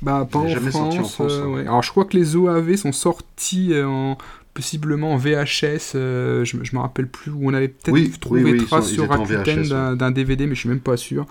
Bah, 0.02 0.28
pas 0.30 0.40
en 0.40 0.48
France. 0.48 1.20
Euh, 1.20 1.56
hein. 1.56 1.62
Alors, 1.62 1.84
je 1.84 1.92
crois 1.92 2.06
que 2.06 2.18
les 2.18 2.36
OAV 2.36 2.76
sont 2.76 2.92
sortis 2.92 3.74
euh, 3.74 3.88
en 3.88 4.18
possiblement 4.56 5.14
en 5.14 5.18
VHS, 5.18 5.92
euh, 5.94 6.46
je, 6.46 6.58
je 6.64 6.76
me 6.76 6.82
rappelle 6.82 7.08
plus, 7.08 7.30
où 7.30 7.42
on 7.44 7.54
avait 7.54 7.68
peut-être 7.68 8.20
trouvé 8.20 8.58
trace 8.58 8.90
sur 8.90 9.08
Rakuten 9.08 9.96
d'un 9.96 10.12
DVD, 10.12 10.48
mais 10.48 10.56
je 10.56 10.62
suis 10.62 10.70
même 10.70 10.80
pas 10.80 10.98
sûr. 10.98 11.28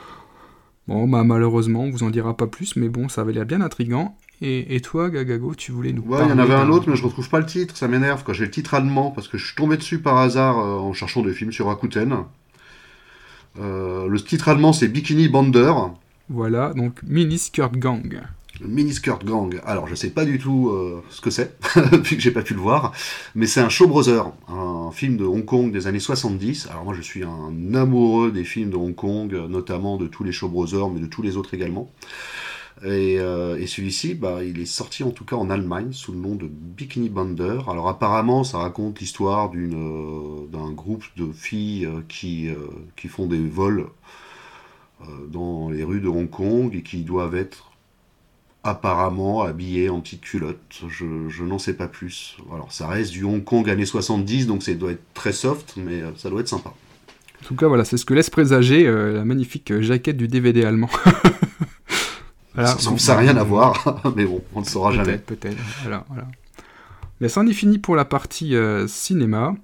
Bon, 0.87 1.09
bah 1.09 1.25
malheureusement, 1.25 1.85
on 1.85 1.91
vous 1.91 2.03
en 2.03 2.11
dira 2.11 2.37
pas 2.37 2.47
plus, 2.47 2.77
mais 2.77 2.91
bon, 2.91 3.09
ça 3.09 3.23
avait 3.23 3.33
l'air 3.33 3.47
bien 3.47 3.63
intriguant. 3.63 4.17
Et, 4.43 4.77
et, 4.77 4.81
toi, 4.81 5.09
Gagago, 5.09 5.55
tu 5.55 5.73
voulais 5.73 5.93
nous 5.93 6.03
ouais, 6.03 6.19
il 6.25 6.29
y 6.29 6.33
en 6.33 6.39
avait 6.39 6.55
un 6.55 6.69
autre, 6.69 6.91
mais 6.91 6.97
je 6.97 7.03
retrouve 7.03 7.29
pas 7.31 7.39
le 7.39 7.47
titre, 7.47 7.77
ça 7.77 7.89
m'énerve. 7.89 8.23
J'ai 8.33 8.45
le 8.45 8.51
titre 8.51 8.75
allemand, 8.75 9.11
parce 9.11 9.27
que 9.27 9.39
je 9.39 9.47
suis 9.47 9.57
tombé 9.57 9.79
dessus 9.79 10.01
par 10.01 10.19
hasard 10.19 10.59
en 10.59 10.93
cherchant 10.93 11.23
des 11.23 11.33
films 11.33 11.53
sur 11.53 11.67
Rakuten. 11.67 12.25
le 13.57 14.17
titre 14.19 14.51
allemand, 14.51 14.75
c'est 14.75 14.89
Bikini 14.89 15.29
Bander. 15.29 15.73
Voilà, 16.29 16.75
donc 16.75 17.01
Mini 17.03 17.39
Skirt 17.39 17.73
Gang. 17.77 18.21
Miniskirt 18.61 19.25
Gang. 19.25 19.61
Alors, 19.65 19.87
je 19.89 19.95
sais 19.95 20.11
pas 20.11 20.25
du 20.25 20.39
tout 20.39 20.69
euh, 20.71 21.03
ce 21.11 21.21
que 21.21 21.31
c'est, 21.31 21.57
vu 21.93 22.17
que 22.17 22.21
j'ai 22.21 22.31
pas 22.31 22.43
pu 22.43 22.55
le 22.55 22.61
voir, 22.61 22.93
mais 23.35 23.47
c'est 23.47 23.61
un 23.61 23.69
Show 23.69 23.89
Brother, 23.89 24.31
un 24.49 24.91
film 24.93 25.17
de 25.17 25.25
Hong 25.25 25.45
Kong 25.45 25.73
des 25.73 25.87
années 25.87 26.01
70. 26.01 26.69
Alors, 26.71 26.85
moi, 26.85 26.95
je 26.95 27.03
suis 27.03 27.25
un 27.25 27.75
amoureux 27.75 28.31
des 28.31 28.45
films 28.45 28.71
de 28.71 28.77
Hong 28.77 28.95
Kong, 28.95 29.35
notamment 29.49 29.97
de 29.97 30.07
tous 30.07 30.25
les 30.25 30.33
Show 30.33 30.49
Brothers, 30.49 30.91
mais 30.91 31.01
de 31.01 31.07
tous 31.07 31.23
les 31.23 31.37
autres 31.37 31.55
également. 31.55 31.91
Et, 32.85 33.19
euh, 33.19 33.65
celui-ci, 33.67 34.15
bah, 34.15 34.45
il 34.45 34.61
est 34.61 34.67
sorti 34.67 35.05
en 35.05 35.11
tout 35.11 35.25
cas 35.25 35.37
en 35.37 35.51
Allemagne 35.51 35.93
sous 35.93 36.13
le 36.13 36.19
nom 36.19 36.35
de 36.35 36.47
Bikini 36.47 37.09
Bander. 37.09 37.59
Alors, 37.69 37.89
apparemment, 37.89 38.45
ça 38.45 38.59
raconte 38.59 39.01
l'histoire 39.01 39.51
d'une, 39.51 39.75
euh, 39.75 40.47
d'un 40.47 40.71
groupe 40.71 41.05
de 41.17 41.33
filles 41.33 41.89
qui 42.09 42.49
font 43.09 43.27
des 43.27 43.47
vols 43.49 43.87
dans 45.29 45.69
les 45.69 45.85
rues 45.85 46.01
de 46.01 46.09
Hong 46.09 46.31
Kong 46.31 46.75
et 46.75 46.83
qui 46.83 47.03
doivent 47.03 47.35
être 47.35 47.74
apparemment 48.65 49.43
habillé 49.43 49.91
en 49.91 50.01
petite 50.01 50.23
culotte. 50.23 50.83
Je, 50.89 51.43
n'en 51.45 51.59
sais 51.59 51.75
pas 51.75 51.87
plus. 51.87 52.37
Alors, 52.53 52.73
ça 52.73 52.89
reste 52.89 53.13
du 53.13 53.23
Hong 53.23 53.45
Kong 53.45 53.69
années 53.69 53.87
70, 53.87 54.47
donc 54.47 54.63
ça 54.63 54.73
doit 54.75 54.93
être 54.93 55.05
très 55.13 55.33
soft, 55.33 55.75
mais 55.77 56.03
euh, 56.03 56.11
ça 56.17 56.31
doit 56.31 56.41
être 56.41 56.49
sympa. 56.49 56.71
En 56.71 57.47
tout 57.47 57.55
cas, 57.55 57.69
voilà, 57.69 57.85
c'est 57.85 57.99
ce 57.99 58.07
que 58.07 58.15
laisse 58.15 58.31
présager 58.31 58.87
euh, 58.87 59.13
la 59.13 59.25
magnifique 59.25 59.71
euh, 59.71 59.83
jaquette 59.83 60.17
du 60.17 60.29
DVD 60.29 60.65
allemand. 60.65 60.89
voilà, 62.55 62.77
ça 62.79 63.15
n'a 63.15 63.21
rien 63.21 63.37
à 63.37 63.45
voir, 63.45 64.03
mais 64.17 64.25
bon, 64.25 64.43
on 64.55 64.61
ne 64.61 64.67
saura 64.67 64.93
jamais. 64.93 65.19
Peut-être, 65.19 65.59
voilà, 65.83 66.05
voilà. 66.09 66.27
Mais 67.21 67.29
ça 67.29 67.43
en 67.43 67.47
est 67.47 67.53
fini 67.53 67.79
pour 67.79 67.97
la 67.97 68.05
partie 68.05 68.55
cinéma. 68.89 69.55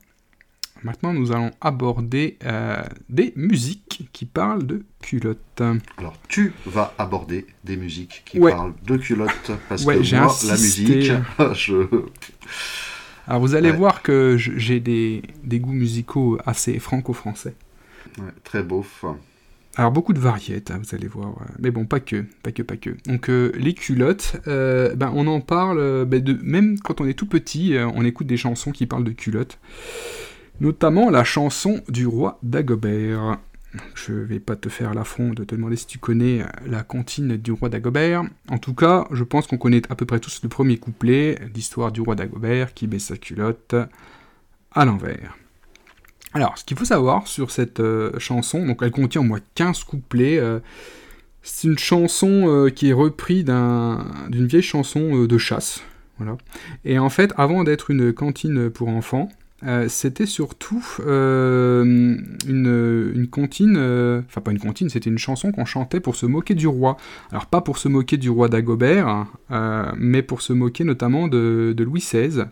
Maintenant, 0.83 1.13
nous 1.13 1.33
allons 1.33 1.51
aborder 1.61 2.39
euh, 2.45 2.83
des 3.09 3.33
musiques 3.37 4.09
qui 4.13 4.25
parlent 4.25 4.67
de 4.67 4.83
culottes. 5.03 5.63
Alors, 5.99 6.17
tu 6.29 6.53
vas 6.65 6.95
aborder 6.97 7.47
des 7.65 7.77
musiques 7.77 8.23
qui 8.25 8.41
parlent 8.41 8.73
de 8.85 8.97
culottes 8.97 9.53
parce 9.69 9.85
que 9.85 10.15
moi, 10.15 10.35
la 10.47 10.53
musique, 10.53 11.13
je... 11.55 11.87
Alors, 13.27 13.41
vous 13.41 13.55
allez 13.55 13.73
voir 13.73 14.03
que 14.03 14.37
j'ai 14.39 14.81
des, 14.81 15.23
des, 15.45 15.61
goûts 15.61 15.73
musicaux 15.73 16.39
assez 16.47 16.79
franco-français. 16.79 17.55
très 18.45 18.63
beau. 18.63 18.85
Alors 19.77 19.93
beaucoup 19.93 20.13
de 20.13 20.19
variétés, 20.19 20.73
hein, 20.73 20.81
vous 20.83 20.97
allez 20.97 21.07
voir. 21.07 21.33
Mais 21.61 21.71
bon, 21.71 21.85
pas 21.85 22.01
que, 22.01 22.25
pas 22.43 22.51
que, 22.51 22.63
pas 22.63 22.77
que. 22.77 22.91
Donc 23.07 23.31
euh, 23.31 23.53
les 23.55 23.73
culottes, 23.73 24.41
euh, 24.49 24.97
ben, 24.97 25.13
on 25.15 25.29
en 25.29 25.41
parle, 25.41 26.05
ben, 26.07 26.21
de, 26.21 26.37
même 26.43 26.81
quand 26.81 27.01
on 27.01 27.07
est 27.07 27.15
tout 27.15 27.27
petit, 27.27 27.77
on 27.95 28.05
écoute 28.05 28.27
des 28.27 28.37
chansons 28.37 28.73
qui 28.73 28.87
parlent 28.87 29.05
de 29.05 29.13
culottes 29.13 29.59
notamment 30.61 31.11
la 31.11 31.25
chanson 31.25 31.81
du 31.89 32.07
roi 32.07 32.39
Dagobert. 32.43 33.39
Je 33.95 34.13
vais 34.13 34.41
pas 34.41 34.57
te 34.57 34.69
faire 34.69 34.95
l'affront 34.95 35.31
de 35.31 35.45
te 35.45 35.55
demander 35.55 35.77
si 35.77 35.87
tu 35.87 35.99
connais 35.99 36.45
la 36.67 36.83
comptine 36.83 37.37
du 37.37 37.53
roi 37.53 37.69
Dagobert. 37.69 38.25
En 38.49 38.59
tout 38.59 38.75
cas, 38.75 39.07
je 39.13 39.25
pense 39.25 39.47
qu'on 39.47 39.59
connaît 39.59 39.83
à 39.91 39.95
peu 39.95 40.07
près 40.07 40.19
tous 40.19 40.41
le 40.43 40.49
premier 40.49 40.77
couplet, 40.77 41.39
l'histoire 41.55 41.93
du 41.93 42.01
roi 42.01 42.17
Dagobert 42.17 42.75
qui 42.75 42.89
met 42.89 42.99
sa 42.99 43.17
culotte 43.17 43.75
à 44.73 44.85
l'envers. 44.85 45.37
Alors, 46.33 46.57
ce 46.57 46.65
qu'il 46.65 46.79
faut 46.79 46.85
savoir 46.85 47.27
sur 47.27 47.51
cette 47.51 47.81
euh, 47.81 48.17
chanson, 48.19 48.65
donc 48.65 48.81
elle 48.83 48.93
contient 48.93 49.21
au 49.21 49.25
moins 49.25 49.41
15 49.57 49.83
couplets. 49.85 50.39
Euh, 50.39 50.61
c'est 51.43 51.67
une 51.67 51.79
chanson 51.79 52.45
euh, 52.47 52.71
qui 52.71 52.91
est 52.91 52.93
reprise 52.93 53.45
d'une 53.45 54.47
vieille 54.47 54.63
chanson 54.63 55.25
de 55.25 55.39
chasse. 55.39 55.83
Voilà. 56.19 56.37
Et 56.85 56.99
en 56.99 57.09
fait, 57.09 57.33
avant 57.37 57.65
d'être 57.65 57.91
une 57.91 58.13
cantine 58.13 58.71
pour 58.71 58.89
enfants, 58.89 59.29
euh, 59.67 59.89
c'était 59.89 60.27
surtout 60.27 60.85
euh, 61.01 61.85
une, 62.47 63.13
une, 63.15 63.29
comptine, 63.29 63.77
euh, 63.77 64.23
enfin 64.27 64.41
pas 64.41 64.53
une 64.53 64.59
comptine, 64.59 64.89
c'était 64.89 65.11
une 65.11 65.19
chanson 65.19 65.53
qu'on 65.53 65.67
chantait 65.67 66.01
pour 66.01 66.17
se 66.17 66.25
moquer 66.25 66.55
du 66.55 66.67
roi. 66.67 66.97
Alors 67.31 67.47
pas 67.47 67.61
pour 67.61 67.77
se 67.77 67.89
moquer 67.89 68.17
du 68.17 68.31
roi 68.31 68.49
d'Agobert, 68.49 69.27
mais 69.97 70.23
pour 70.23 70.41
se 70.43 70.53
moquer 70.53 70.85
notamment 70.85 71.29
de, 71.29 71.75
Louis 71.79 72.01
XVI. 72.01 72.45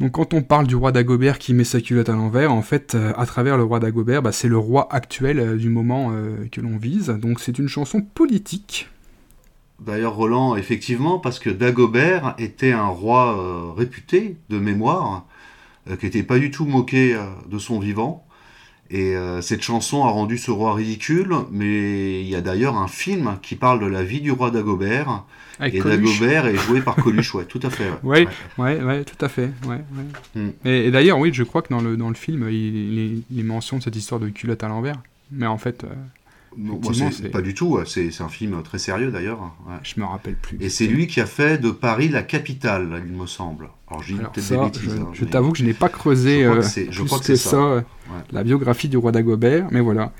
Donc 0.00 0.12
quand 0.12 0.34
on 0.34 0.42
parle 0.42 0.66
du 0.66 0.76
roi 0.76 0.92
d'Agobert 0.92 1.38
qui 1.38 1.54
met 1.54 1.64
sa 1.64 1.80
culotte 1.80 2.08
à 2.08 2.12
l'envers, 2.12 2.52
en 2.52 2.62
fait, 2.62 2.96
à 3.16 3.24
travers 3.24 3.56
le 3.56 3.62
roi 3.62 3.78
d'Agobert, 3.78 4.22
bah, 4.22 4.32
c'est 4.32 4.48
le 4.48 4.58
roi 4.58 4.88
actuel 4.90 5.56
du 5.56 5.70
moment 5.70 6.12
que 6.50 6.60
l'on 6.60 6.76
vise. 6.76 7.08
Donc 7.08 7.40
c'est 7.40 7.58
une 7.58 7.68
chanson 7.68 8.02
politique. 8.02 8.88
D'ailleurs, 9.78 10.16
Roland, 10.16 10.56
effectivement, 10.56 11.18
parce 11.18 11.38
que 11.38 11.50
Dagobert 11.50 12.34
était 12.38 12.72
un 12.72 12.86
roi 12.86 13.74
réputé 13.76 14.36
de 14.48 14.58
mémoire, 14.58 15.26
qui 15.94 16.06
n'était 16.06 16.22
pas 16.22 16.38
du 16.38 16.50
tout 16.50 16.66
moqué 16.66 17.14
euh, 17.14 17.24
de 17.48 17.58
son 17.58 17.78
vivant. 17.78 18.26
Et 18.88 19.16
euh, 19.16 19.42
cette 19.42 19.62
chanson 19.62 20.04
a 20.04 20.08
rendu 20.08 20.38
ce 20.38 20.50
roi 20.50 20.74
ridicule, 20.74 21.34
mais 21.50 22.20
il 22.20 22.28
y 22.28 22.36
a 22.36 22.40
d'ailleurs 22.40 22.76
un 22.76 22.86
film 22.86 23.38
qui 23.42 23.56
parle 23.56 23.80
de 23.80 23.86
la 23.86 24.04
vie 24.04 24.20
du 24.20 24.30
roi 24.30 24.50
Dagobert. 24.50 25.24
et 25.60 25.80
Dagobert 25.80 26.46
est 26.46 26.56
joué 26.56 26.80
par 26.80 26.94
Coluche, 26.94 27.34
ouais, 27.34 27.44
tout 27.46 27.60
à 27.64 27.70
fait. 27.70 27.90
Oui, 28.04 28.28
ouais. 28.58 28.80
Ouais, 28.80 29.04
tout 29.04 29.24
à 29.24 29.28
fait. 29.28 29.50
Ouais, 29.66 29.80
hmm. 30.36 30.50
Et, 30.64 30.90
d'ailleurs, 30.92 31.18
oui, 31.18 31.30
je 31.32 31.42
crois 31.42 31.62
que 31.62 31.70
dans 31.70 31.80
le, 31.80 31.96
dans 31.96 32.10
le 32.10 32.14
film, 32.14 32.48
il, 32.48 33.24
il, 33.28 33.44
mentionne 33.44 33.80
cette 33.80 33.96
histoire 33.96 34.20
de 34.20 34.28
culotte 34.28 34.62
à 34.62 34.68
l'envers. 34.68 35.00
Mais 35.32 35.46
en 35.46 35.58
fait, 35.58 35.84
pas 37.32 37.42
du 37.42 37.54
tout, 37.54 37.78
c'est 37.86 38.20
un 38.20 38.28
film 38.28 38.62
très 38.62 38.78
sérieux 38.78 39.10
d'ailleurs. 39.10 39.54
Je 39.82 40.00
me 40.00 40.06
rappelle 40.06 40.36
plus. 40.36 40.58
Et 40.60 40.68
c'est 40.68 40.86
lui 40.86 41.06
qui 41.06 41.20
a 41.20 41.26
fait 41.26 41.58
de 41.58 41.70
Paris 41.70 42.08
la 42.08 42.22
capitale, 42.22 43.02
il 43.06 43.12
me 43.12 43.26
semble. 43.26 43.68
Alors, 43.88 44.02
j'ai 44.02 44.14
peut-être 44.14 44.50
des 44.50 44.56
bêtises. 44.56 44.96
Je, 44.96 45.02
hein, 45.02 45.08
je 45.12 45.24
t'avoue 45.24 45.52
que 45.52 45.58
je 45.58 45.64
n'ai 45.64 45.74
pas 45.74 45.88
creusé 45.88 46.44
je 46.90 47.02
crois 47.02 47.18
que 47.18 47.24
c'est 47.24 47.36
ça, 47.36 47.84
la 48.30 48.44
biographie 48.44 48.88
du 48.88 48.96
roi 48.96 49.12
d'Agobert, 49.12 49.68
mais 49.70 49.80
voilà. 49.80 50.12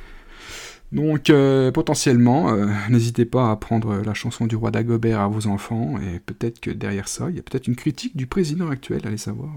Donc 0.93 1.31
euh, 1.31 1.73
potentiellement, 1.73 2.51
euh, 2.51 2.67
n'hésitez 2.89 3.25
pas 3.25 3.51
à 3.51 3.57
prendre 3.57 4.03
la 4.05 4.15
chanson 4.15 4.47
du 4.47 4.55
roi 4.55 4.71
d'Agobert 4.71 5.21
à 5.21 5.29
vos 5.29 5.49
enfants, 5.49 5.95
et 5.99 6.21
peut-être 6.21 6.61
que 6.61 6.71
derrière 6.71 7.09
ça, 7.09 7.27
il 7.29 7.37
y 7.37 7.39
a 7.39 7.43
peut-être 7.43 7.67
une 7.67 7.77
critique 7.77 8.17
du 8.17 8.27
président 8.27 8.71
actuel, 8.71 9.01
allez 9.05 9.17
savoir. 9.17 9.51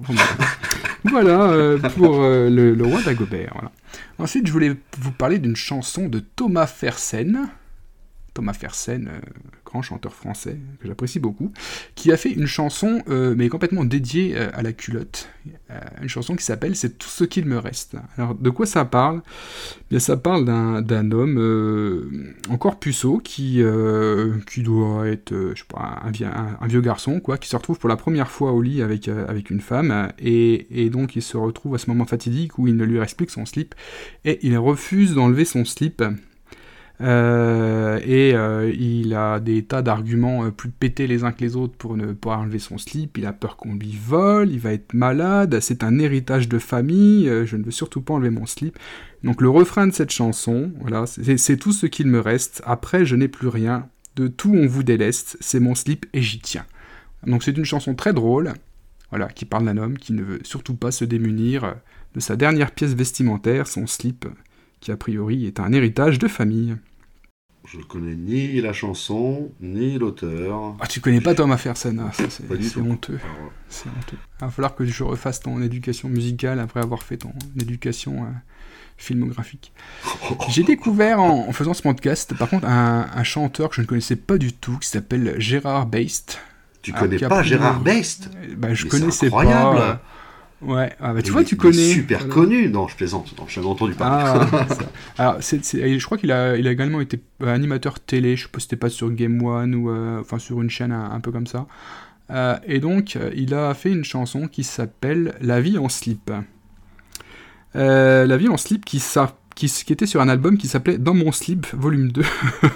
voilà 1.06 1.52
euh, 1.52 1.78
pour 1.78 2.20
le, 2.22 2.74
le, 2.74 2.86
roi 2.86 3.02
d'Agobert. 3.04 3.52
Voilà. 3.54 3.72
Ensuite, 4.18 4.48
je 4.48 4.52
voulais 4.52 4.76
vous 4.98 5.12
parler 5.12 5.38
d'une 5.38 5.56
chanson 5.56 6.08
de 6.08 6.20
Thomas 6.20 6.68
Fersen. 6.68 7.50
Thomas 8.34 8.54
Fersen, 8.54 9.10
grand 9.70 9.82
chanteur 9.82 10.14
français 10.14 10.58
que 10.80 10.88
j'apprécie 10.88 11.20
beaucoup, 11.20 11.52
qui 11.96 12.12
a 12.12 12.18
fait 12.18 12.32
une 12.32 12.48
chanson, 12.48 13.04
euh, 13.08 13.36
mais 13.38 13.50
complètement 13.50 13.86
dédiée 13.86 14.34
euh, 14.36 14.50
à 14.54 14.64
la 14.64 14.74
culotte. 14.74 15.30
une 16.02 16.10
chanson 16.10 16.36
qui 16.36 16.44
s'appelle 16.44 16.76
C'est 16.76 16.98
tout 16.98 17.08
ce 17.08 17.24
qu'il 17.24 17.46
me 17.46 17.58
reste. 17.58 17.96
Alors, 18.18 18.36
de 18.36 18.50
quoi 18.50 18.66
ça 18.66 18.84
parle? 18.86 19.22
Bien, 19.90 20.00
Ça 20.00 20.18
parle 20.18 20.46
d'un 20.46 21.12
homme 21.12 22.34
encore 22.50 22.80
puceau 22.80 23.20
qui, 23.20 23.62
qui 24.52 24.64
doit 24.64 25.08
être, 25.08 25.34
je 25.54 25.60
sais 25.60 25.66
pas, 25.68 26.02
un, 26.04 26.68
vieux 26.68 26.82
garçon, 26.82 27.20
quoi, 27.20 27.38
qui 27.38 27.48
se 27.50 27.56
retrouve 27.56 27.80
pour 27.80 27.90
la 27.90 27.98
première 27.98 28.30
fois 28.30 28.52
au 28.52 28.62
lit 28.62 28.82
avec, 28.82 29.08
avec 29.08 29.50
une 29.50 29.62
femme, 29.62 30.12
et, 30.20 30.84
et 30.84 30.90
donc 30.90 31.16
il 31.16 31.22
se 31.22 31.38
retrouve 31.38 31.76
à 31.76 31.78
ce 31.78 31.90
moment 31.90 32.06
fatidique 32.06 32.58
où 32.58 32.68
il 32.68 32.76
ne 32.76 32.84
lui 32.84 33.00
explique 33.00 33.30
son 33.30 33.46
slip, 33.46 33.76
et 34.26 34.40
il 34.46 34.58
refuse 34.58 35.14
d'enlever 35.14 35.46
son 35.46 35.66
slip 35.66 36.04
euh, 37.02 38.00
et 38.04 38.34
euh, 38.36 38.74
il 38.78 39.14
a 39.14 39.40
des 39.40 39.64
tas 39.64 39.82
d'arguments 39.82 40.44
euh, 40.44 40.52
plus 40.52 40.70
pétés 40.70 41.08
les 41.08 41.24
uns 41.24 41.32
que 41.32 41.42
les 41.42 41.56
autres 41.56 41.76
pour 41.78 41.96
ne 41.96 42.12
pas 42.12 42.36
enlever 42.36 42.60
son 42.60 42.78
slip. 42.78 43.18
Il 43.18 43.26
a 43.26 43.32
peur 43.32 43.56
qu'on 43.56 43.76
lui 43.76 43.98
vole, 44.02 44.52
il 44.52 44.60
va 44.60 44.74
être 44.74 44.94
malade, 44.94 45.60
c'est 45.62 45.84
un 45.84 45.98
héritage 46.00 46.50
de 46.50 46.60
famille, 46.60 47.32
je 47.46 47.56
ne 47.56 47.64
veux 47.64 47.72
surtout 47.72 48.02
pas 48.02 48.14
enlever 48.16 48.32
mon 48.32 48.46
slip. 48.46 48.78
Donc 49.24 49.42
le 49.42 49.50
refrain 49.50 49.88
de 49.88 49.94
cette 49.94 50.12
chanson, 50.12 50.72
voilà, 50.82 51.06
c'est 51.06 51.58
tout 51.58 51.72
ce 51.72 51.86
qu'il 51.86 52.08
me 52.08 52.20
reste. 52.20 52.62
Après, 52.66 53.06
je 53.06 53.16
n'ai 53.16 53.28
plus 53.28 53.48
rien. 53.48 53.88
De 54.16 54.28
tout, 54.28 54.54
on 54.54 54.68
vous 54.68 54.84
déleste. 54.84 55.38
C'est 55.40 55.60
mon 55.60 55.76
slip 55.76 56.06
et 56.14 56.22
j'y 56.22 56.40
tiens. 56.40 56.66
Donc 57.26 57.44
c'est 57.44 57.58
une 57.58 57.66
chanson 57.66 57.96
très 57.96 58.14
drôle, 58.14 58.54
voilà, 59.10 59.28
qui 59.28 59.46
parle 59.46 59.66
d'un 59.66 59.78
homme 59.78 59.98
qui 59.98 60.14
ne 60.14 60.24
veut 60.24 60.40
surtout 60.44 60.76
pas 60.76 60.92
se 60.92 61.06
démunir 61.06 61.76
de 62.16 62.20
sa 62.20 62.36
dernière 62.36 62.72
pièce 62.72 62.94
vestimentaire, 62.94 63.68
son 63.68 63.88
slip, 63.88 64.26
qui 64.80 64.92
a 64.92 64.98
priori 64.98 65.46
est 65.46 65.60
un 65.60 65.72
héritage 65.72 66.20
de 66.20 66.28
famille. 66.28 66.76
Je 67.72 67.78
ne 67.78 67.84
connais 67.84 68.16
ni 68.16 68.62
la 68.62 68.74
chanson, 68.74 69.52
ni 69.62 70.00
l'auteur. 70.00 70.76
Ah, 70.80 70.88
tu 70.88 71.02
connais 71.02 71.22
pas 71.22 71.36
Thomas 71.36 71.58
Fersen, 71.58 72.00
ah, 72.04 72.12
c'est 72.14 72.78
honteux. 72.78 73.20
C'est 73.70 73.90
honteux. 73.90 74.18
Il 74.42 74.46
va 74.46 74.50
falloir 74.50 74.74
que 74.74 74.86
je 74.86 75.04
refasse 75.04 75.40
ton 75.40 75.62
éducation 75.62 76.10
musicale 76.10 76.60
après 76.60 76.80
avoir 76.80 77.04
fait 77.04 77.18
ton 77.18 77.32
éducation 77.62 78.24
euh, 78.24 78.28
filmographique. 78.98 79.72
J'ai 80.50 80.64
découvert 80.64 81.20
en, 81.20 81.52
faisant 81.52 81.76
ce 81.76 81.84
podcast, 81.84 82.36
par 82.36 82.50
contre, 82.50 82.66
un, 82.68 83.24
chanteur 83.24 83.70
que 83.70 83.76
je 83.76 83.82
ne 83.82 83.86
connaissais 83.86 84.16
pas 84.16 84.40
du 84.40 84.52
tout, 84.52 84.80
qui 84.80 84.88
s'appelle 84.88 85.36
Gérard 85.38 85.86
Beist. 85.86 86.42
Tu 86.82 86.92
connais 86.92 87.20
pas 87.20 87.44
Gérard 87.44 87.82
Beist? 87.82 88.32
Bah, 88.58 88.74
Je 88.74 88.88
connaissais 88.88 89.28
incroyable. 89.28 89.78
pas. 89.78 90.02
Ouais, 90.62 90.94
ah 91.00 91.14
bah, 91.14 91.22
tu 91.22 91.32
vois, 91.32 91.44
tu 91.44 91.56
connais. 91.56 91.94
super 91.94 92.28
connu. 92.28 92.70
Non, 92.70 92.88
je 92.88 92.96
plaisante. 92.96 93.34
Non, 93.38 93.46
je 93.48 93.56
jamais 93.56 93.68
entendu 93.68 93.94
parler. 93.94 94.46
Ah, 94.58 94.66
Alors, 95.18 95.42
je 95.42 96.06
crois 96.06 96.18
qu'il 96.18 96.32
a, 96.32 96.58
il 96.58 96.68
a 96.68 96.72
également 96.72 97.00
été 97.00 97.22
euh, 97.44 97.54
animateur 97.54 98.00
télé. 98.00 98.36
Je 98.36 98.44
sais 98.44 98.50
pas, 98.50 98.60
c'était 98.60 98.76
pas 98.76 98.90
sur 98.90 99.10
Game 99.12 99.42
One 99.42 99.74
ou 99.76 99.90
euh, 99.90 100.20
enfin 100.20 100.38
sur 100.38 100.62
une 100.62 100.70
chaîne 100.70 100.92
un, 100.92 101.20
peu 101.22 101.32
comme 101.32 101.48
ça. 101.48 101.66
Euh, 102.32 102.58
et 102.68 102.80
donc, 102.80 103.18
il 103.36 103.54
a 103.54 103.74
fait 103.74 103.92
une 103.92 104.04
chanson 104.04 104.48
qui 104.48 104.64
s'appelle 104.64 105.36
La 105.40 105.62
vie 105.62 105.78
en 105.78 105.88
slip. 105.88 106.30
La 107.74 108.38
vie 108.38 108.50
en 108.50 108.58
slip 108.58 108.84
qui, 108.84 109.00
qui, 109.68 109.94
était 109.94 110.06
sur 110.06 110.22
un 110.22 110.30
album 110.30 110.58
qui 110.58 110.68
s'appelait 110.68 110.98
Dans 110.98 111.14
mon 111.14 111.32
slip, 111.32 111.68
volume 111.74 112.12
2. 112.12 112.22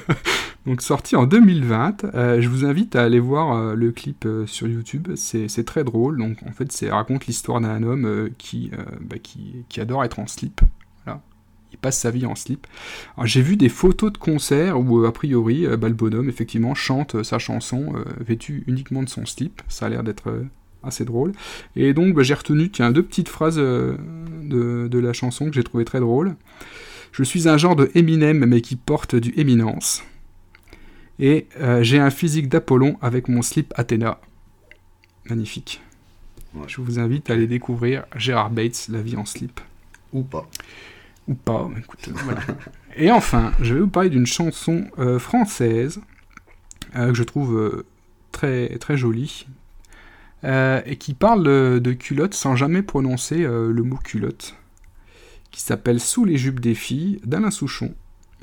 donc 0.65 0.81
sorti 0.81 1.15
en 1.15 1.25
2020. 1.25 2.05
Euh, 2.13 2.41
je 2.41 2.49
vous 2.49 2.65
invite 2.65 2.95
à 2.95 3.03
aller 3.03 3.19
voir 3.19 3.55
euh, 3.55 3.75
le 3.75 3.91
clip 3.91 4.25
euh, 4.25 4.45
sur 4.45 4.67
YouTube, 4.67 5.09
c'est 5.15 5.65
très 5.65 5.83
drôle. 5.83 6.17
Donc 6.17 6.37
en 6.45 6.51
fait, 6.51 6.71
ça 6.71 6.93
raconte 6.93 7.27
l'histoire 7.27 7.61
d'un 7.61 7.83
homme 7.83 8.29
qui, 8.37 8.71
bah, 9.01 9.17
qui, 9.21 9.65
qui, 9.69 9.79
adore 9.79 10.03
être 10.03 10.19
en 10.19 10.27
slip. 10.27 10.61
Il 11.71 11.79
passe 11.79 11.97
sa 11.97 12.11
vie 12.11 12.27
en 12.27 12.35
slip. 12.35 12.67
J'ai 13.23 13.41
vu 13.41 13.57
des 13.57 13.67
photos 13.67 14.13
de 14.13 14.19
concert 14.19 14.79
où 14.79 15.05
a 15.05 15.11
priori, 15.11 15.65
bah, 15.75 15.87
le 15.87 15.95
bonhomme 15.95 16.29
effectivement 16.29 16.75
chante 16.75 17.23
sa 17.23 17.39
chanson 17.39 17.93
vêtu 18.19 18.63
uniquement 18.67 19.01
de 19.01 19.09
son 19.09 19.25
slip. 19.25 19.63
Ça 19.69 19.87
a 19.87 19.89
l'air 19.89 20.03
d'être 20.03 20.31
assez 20.83 21.05
drôle. 21.05 21.31
Et 21.75 21.93
donc 21.93 22.15
bah, 22.15 22.23
j'ai 22.23 22.33
retenu 22.33 22.69
tiens, 22.69 22.91
deux 22.91 23.03
petites 23.03 23.29
phrases 23.29 23.57
de, 23.57 23.97
de 24.89 24.99
la 24.99 25.13
chanson 25.13 25.47
que 25.47 25.53
j'ai 25.53 25.63
trouvé 25.63 25.85
très 25.85 25.99
drôles. 25.99 26.35
Je 27.13 27.23
suis 27.23 27.47
un 27.47 27.57
genre 27.57 27.75
de 27.75 27.91
Eminem 27.93 28.45
mais 28.45 28.61
qui 28.61 28.75
porte 28.75 29.15
du 29.15 29.33
éminence. 29.37 30.03
Et 31.19 31.47
euh, 31.61 31.83
j'ai 31.83 31.99
un 31.99 32.09
physique 32.09 32.49
d'Apollon 32.49 32.97
avec 33.01 33.27
mon 33.27 33.41
slip 33.41 33.71
Athéna. 33.77 34.19
Magnifique. 35.29 35.81
Je 36.67 36.81
vous 36.81 36.99
invite 36.99 37.29
à 37.29 37.33
aller 37.33 37.47
découvrir 37.47 38.05
Gérard 38.15 38.49
Bates, 38.49 38.87
La 38.89 39.01
vie 39.01 39.15
en 39.15 39.25
slip. 39.25 39.59
Ou 40.11 40.23
pas. 40.23 40.47
Ou 41.27 41.35
pas, 41.35 41.69
écoute, 41.77 42.09
voilà. 42.25 42.41
Et 42.95 43.11
enfin, 43.11 43.53
je 43.61 43.73
vais 43.73 43.79
vous 43.79 43.87
parler 43.87 44.09
d'une 44.09 44.25
chanson 44.25 44.85
euh, 44.99 45.17
française 45.17 46.01
euh, 46.95 47.09
que 47.09 47.13
je 47.15 47.23
trouve 47.23 47.83
très, 48.31 48.77
très 48.77 48.97
jolie. 48.97 49.47
Et 50.43 50.97
qui 50.97 51.13
parle 51.13 51.43
de, 51.43 51.93
culotte 51.93 52.33
sans 52.33 52.55
jamais 52.55 52.81
prononcer 52.81 53.37
le 53.37 53.83
mot 53.83 53.97
culotte, 53.97 54.55
qui 55.51 55.61
s'appelle 55.61 55.99
Sous 55.99 56.25
les 56.25 56.37
jupes 56.37 56.59
des 56.59 56.75
filles 56.75 57.19
d'Alain 57.23 57.51
Souchon, 57.51 57.93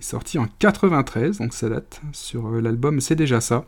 sorti 0.01 0.39
en 0.39 0.47
93, 0.59 1.39
donc 1.39 1.53
ça 1.53 1.69
date 1.69 2.01
sur 2.13 2.51
l'album 2.51 3.01
C'est 3.01 3.17
déjà 3.17 3.41
ça. 3.41 3.65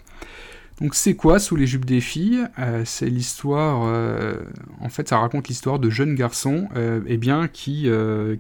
Donc 0.81 0.95
c'est 0.95 1.15
quoi 1.15 1.39
Sous 1.39 1.55
les 1.55 1.67
jupes 1.67 1.85
des 1.85 2.01
filles? 2.01 2.45
Euh, 2.59 2.83
C'est 2.85 3.09
l'histoire, 3.09 3.85
euh, 3.87 4.35
en 4.81 4.89
fait 4.89 5.09
ça 5.09 5.19
raconte 5.19 5.49
l'histoire 5.49 5.79
de 5.79 5.91
jeunes 5.91 6.15
garçons 6.15 6.69
euh, 6.77 7.01
eh 7.07 7.19
bien, 7.19 7.47
qui, 7.49 7.89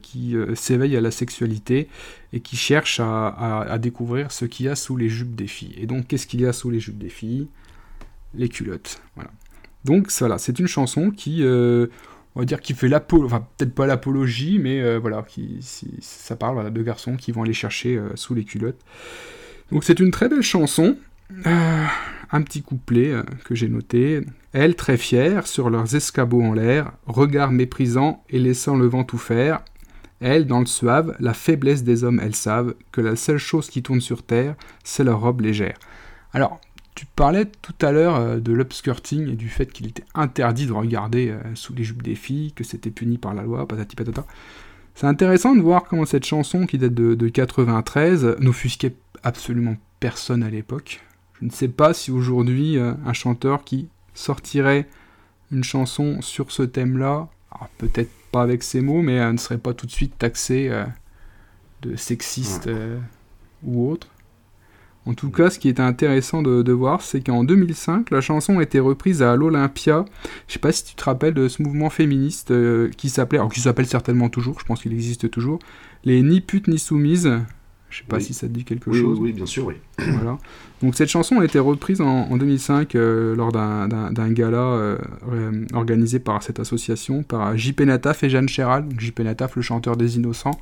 qui 0.02 0.34
s'éveillent 0.54 0.96
à 0.96 1.00
la 1.00 1.10
sexualité 1.10 1.88
et 2.32 2.40
qui 2.40 2.56
cherchent 2.56 3.00
à, 3.00 3.78
découvrir 3.78 4.32
ce 4.32 4.44
qu'il 4.44 4.66
y 4.66 4.68
a 4.68 4.74
sous 4.76 4.96
les 4.96 5.08
jupes 5.08 5.34
des 5.34 5.46
filles. 5.46 5.74
Et 5.76 5.86
donc 5.86 6.08
qu'est-ce 6.08 6.26
qu'il 6.26 6.40
y 6.40 6.46
a 6.46 6.52
sous 6.52 6.70
les 6.70 6.80
jupes 6.80 6.98
des 6.98 7.10
filles? 7.10 7.48
Les 8.34 8.48
culottes. 8.48 9.02
Voilà. 9.14 9.30
Donc 9.84 10.12
voilà, 10.18 10.38
c'est 10.38 10.58
une 10.58 10.66
chanson 10.66 11.10
qui, 11.10 11.42
on 11.44 12.40
va 12.40 12.44
dire, 12.44 12.60
qui 12.60 12.74
fait 12.74 12.88
l'apologie, 12.88 13.34
enfin 13.34 13.46
peut-être 13.56 13.74
pas 13.74 13.86
l'apologie, 13.86 14.58
mais 14.58 14.96
voilà, 14.98 15.22
qui, 15.22 15.58
ça 16.00 16.36
parle 16.36 16.72
de 16.72 16.82
garçons 16.82 17.16
qui 17.16 17.32
vont 17.32 17.42
aller 17.42 17.52
chercher 17.52 18.00
sous 18.14 18.34
les 18.34 18.44
culottes. 18.44 18.80
Donc 19.72 19.84
c'est 19.84 20.00
une 20.00 20.10
très 20.10 20.28
belle 20.28 20.42
chanson. 20.42 20.96
Euh, 21.46 21.84
un 22.30 22.42
petit 22.42 22.62
couplet 22.62 23.10
euh, 23.10 23.22
que 23.44 23.54
j'ai 23.54 23.68
noté. 23.68 24.20
Elles, 24.52 24.76
très 24.76 24.96
fières, 24.96 25.46
sur 25.46 25.70
leurs 25.70 25.94
escabeaux 25.94 26.42
en 26.42 26.52
l'air, 26.52 26.92
regard 27.06 27.52
méprisant 27.52 28.22
et 28.30 28.38
laissant 28.38 28.76
le 28.76 28.86
vent 28.86 29.04
tout 29.04 29.18
faire. 29.18 29.62
Elles, 30.20 30.46
dans 30.46 30.60
le 30.60 30.66
suave, 30.66 31.16
la 31.20 31.34
faiblesse 31.34 31.82
des 31.82 32.04
hommes, 32.04 32.20
elles 32.22 32.34
savent 32.34 32.74
que 32.92 33.00
la 33.00 33.16
seule 33.16 33.38
chose 33.38 33.68
qui 33.68 33.82
tourne 33.82 34.00
sur 34.00 34.22
terre, 34.22 34.54
c'est 34.84 35.04
leur 35.04 35.20
robe 35.20 35.40
légère. 35.40 35.76
Alors, 36.32 36.60
tu 36.94 37.06
parlais 37.06 37.46
tout 37.46 37.74
à 37.80 37.92
l'heure 37.92 38.16
euh, 38.16 38.38
de 38.38 38.52
l'upskirting 38.52 39.28
et 39.28 39.36
du 39.36 39.48
fait 39.48 39.66
qu'il 39.66 39.86
était 39.86 40.04
interdit 40.14 40.66
de 40.66 40.72
regarder 40.72 41.34
sous 41.54 41.74
les 41.74 41.84
jupes 41.84 42.02
des 42.02 42.14
filles, 42.14 42.52
que 42.52 42.64
c'était 42.64 42.90
puni 42.90 43.18
par 43.18 43.34
la 43.34 43.42
loi, 43.42 43.66
patati 43.66 43.96
patata. 43.96 44.24
C'est 44.94 45.06
intéressant 45.06 45.54
de 45.54 45.62
voir 45.62 45.84
comment 45.84 46.04
cette 46.04 46.26
chanson, 46.26 46.66
qui 46.66 46.78
date 46.78 46.94
de, 46.94 47.14
de 47.14 47.28
93, 47.28 48.36
n'offusquait 48.40 48.94
absolument 49.22 49.76
personne 50.00 50.42
à 50.42 50.50
l'époque. 50.50 51.00
Je 51.40 51.46
ne 51.46 51.50
sais 51.50 51.68
pas 51.68 51.94
si 51.94 52.10
aujourd'hui 52.10 52.78
euh, 52.78 52.94
un 53.04 53.12
chanteur 53.12 53.64
qui 53.64 53.88
sortirait 54.14 54.86
une 55.50 55.64
chanson 55.64 56.22
sur 56.22 56.52
ce 56.52 56.62
thème-là, 56.62 57.28
peut-être 57.78 58.10
pas 58.30 58.42
avec 58.42 58.62
ces 58.62 58.80
mots, 58.80 59.02
mais 59.02 59.18
euh, 59.18 59.32
ne 59.32 59.38
serait 59.38 59.58
pas 59.58 59.74
tout 59.74 59.86
de 59.86 59.90
suite 59.90 60.16
taxé 60.18 60.68
euh, 60.70 60.84
de 61.82 61.96
sexiste 61.96 62.70
ou 63.64 63.90
autre. 63.90 64.08
En 65.04 65.14
tout 65.14 65.30
cas, 65.30 65.50
ce 65.50 65.58
qui 65.58 65.68
est 65.68 65.80
intéressant 65.80 66.42
de, 66.42 66.72
voir, 66.72 67.02
c'est 67.02 67.20
qu'en 67.20 67.42
2005, 67.42 68.10
la 68.10 68.20
chanson 68.20 68.60
a 68.60 68.62
été 68.62 68.78
reprise 68.78 69.22
à 69.22 69.34
l'Olympia. 69.34 70.04
Je 70.46 70.52
sais 70.52 70.58
pas 70.60 70.70
si 70.70 70.84
tu 70.84 70.94
te 70.94 71.04
rappelles 71.04 71.34
de 71.34 71.48
ce 71.48 71.62
mouvement 71.62 71.90
féministe 71.90 72.52
qui 72.96 73.08
s'appelait, 73.08 73.38
alors 73.38 73.52
qui 73.52 73.60
s'appelle 73.60 73.86
certainement 73.86 74.28
toujours, 74.28 74.60
je 74.60 74.64
pense 74.64 74.82
qu'il 74.82 74.92
existe 74.92 75.28
toujours, 75.28 75.58
les 76.04 76.22
Ni 76.22 76.40
putes 76.40 76.68
ni 76.68 76.78
soumises. 76.78 77.32
Je 77.92 77.98
sais 77.98 78.04
pas 78.08 78.20
si 78.20 78.32
ça 78.32 78.46
te 78.46 78.52
dit 78.52 78.64
quelque 78.64 78.90
chose. 78.90 79.18
Oui, 79.20 79.32
bien 79.32 79.44
sûr, 79.44 79.66
oui. 79.66 79.74
Voilà. 79.98 80.38
Donc 80.80 80.94
cette 80.94 81.10
chanson 81.10 81.40
a 81.40 81.44
été 81.44 81.58
reprise 81.58 82.00
en, 82.00 82.36
2005 82.38 82.94
euh, 82.94 83.36
lors 83.36 83.52
d'un 83.52 84.30
gala 84.30 84.56
euh, 84.56 84.96
organisé 85.74 86.18
par 86.18 86.42
cette 86.42 86.58
association, 86.58 87.22
par 87.22 87.54
JP 87.54 87.82
Nataf 87.82 88.24
et 88.24 88.30
Jeanne 88.30 88.48
Chéral. 88.48 88.86
JP 88.96 89.20
Nataf, 89.20 89.56
le 89.56 89.62
chanteur 89.62 89.98
des 89.98 90.16
Innocents. 90.16 90.58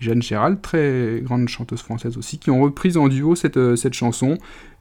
Jeanne 0.00 0.22
Chéral, 0.22 0.60
très 0.60 1.20
grande 1.22 1.48
chanteuse 1.48 1.80
française 1.80 2.16
aussi, 2.18 2.38
qui 2.38 2.50
ont 2.50 2.60
repris 2.60 2.96
en 2.96 3.08
duo 3.08 3.34
cette, 3.34 3.56
euh, 3.56 3.76
cette 3.76 3.94
chanson. 3.94 4.38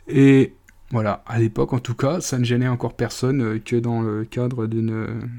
Et 0.07 0.53
voilà, 0.91 1.23
à 1.27 1.40
l'époque 1.40 1.73
en 1.73 1.80
tout 1.80 1.95
cas, 1.95 2.22
ça 2.22 2.38
ne 2.40 2.44
gênait 2.44 2.68
encore 2.68 2.95
personne 2.95 3.60
que 3.61 3.76
dans 3.76 4.02
le 4.02 4.26
cadre 4.26 4.68
d'une 4.68 5.30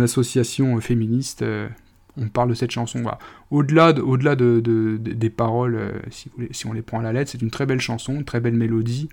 association 0.00 0.80
féministe 0.80 1.44
on 2.16 2.28
parle 2.28 2.50
de 2.50 2.54
cette 2.54 2.70
chanson. 2.70 3.02
Au-delà 3.50 3.92
de, 3.92 4.00
au 4.00 4.16
-delà 4.16 4.36
de, 4.36 4.96
des 4.98 5.30
paroles, 5.30 5.74
euh, 5.74 5.92
si, 6.10 6.30
si, 6.50 6.66
on 6.66 6.72
les 6.72 6.82
prend 6.82 7.00
à 7.00 7.02
la 7.02 7.12
lettre, 7.12 7.30
c'est 7.30 7.42
une 7.42 7.50
très 7.50 7.66
belle 7.66 7.80
chanson, 7.80 8.14
une 8.14 8.24
très 8.24 8.40
belle 8.40 8.54
mélodie. 8.54 9.08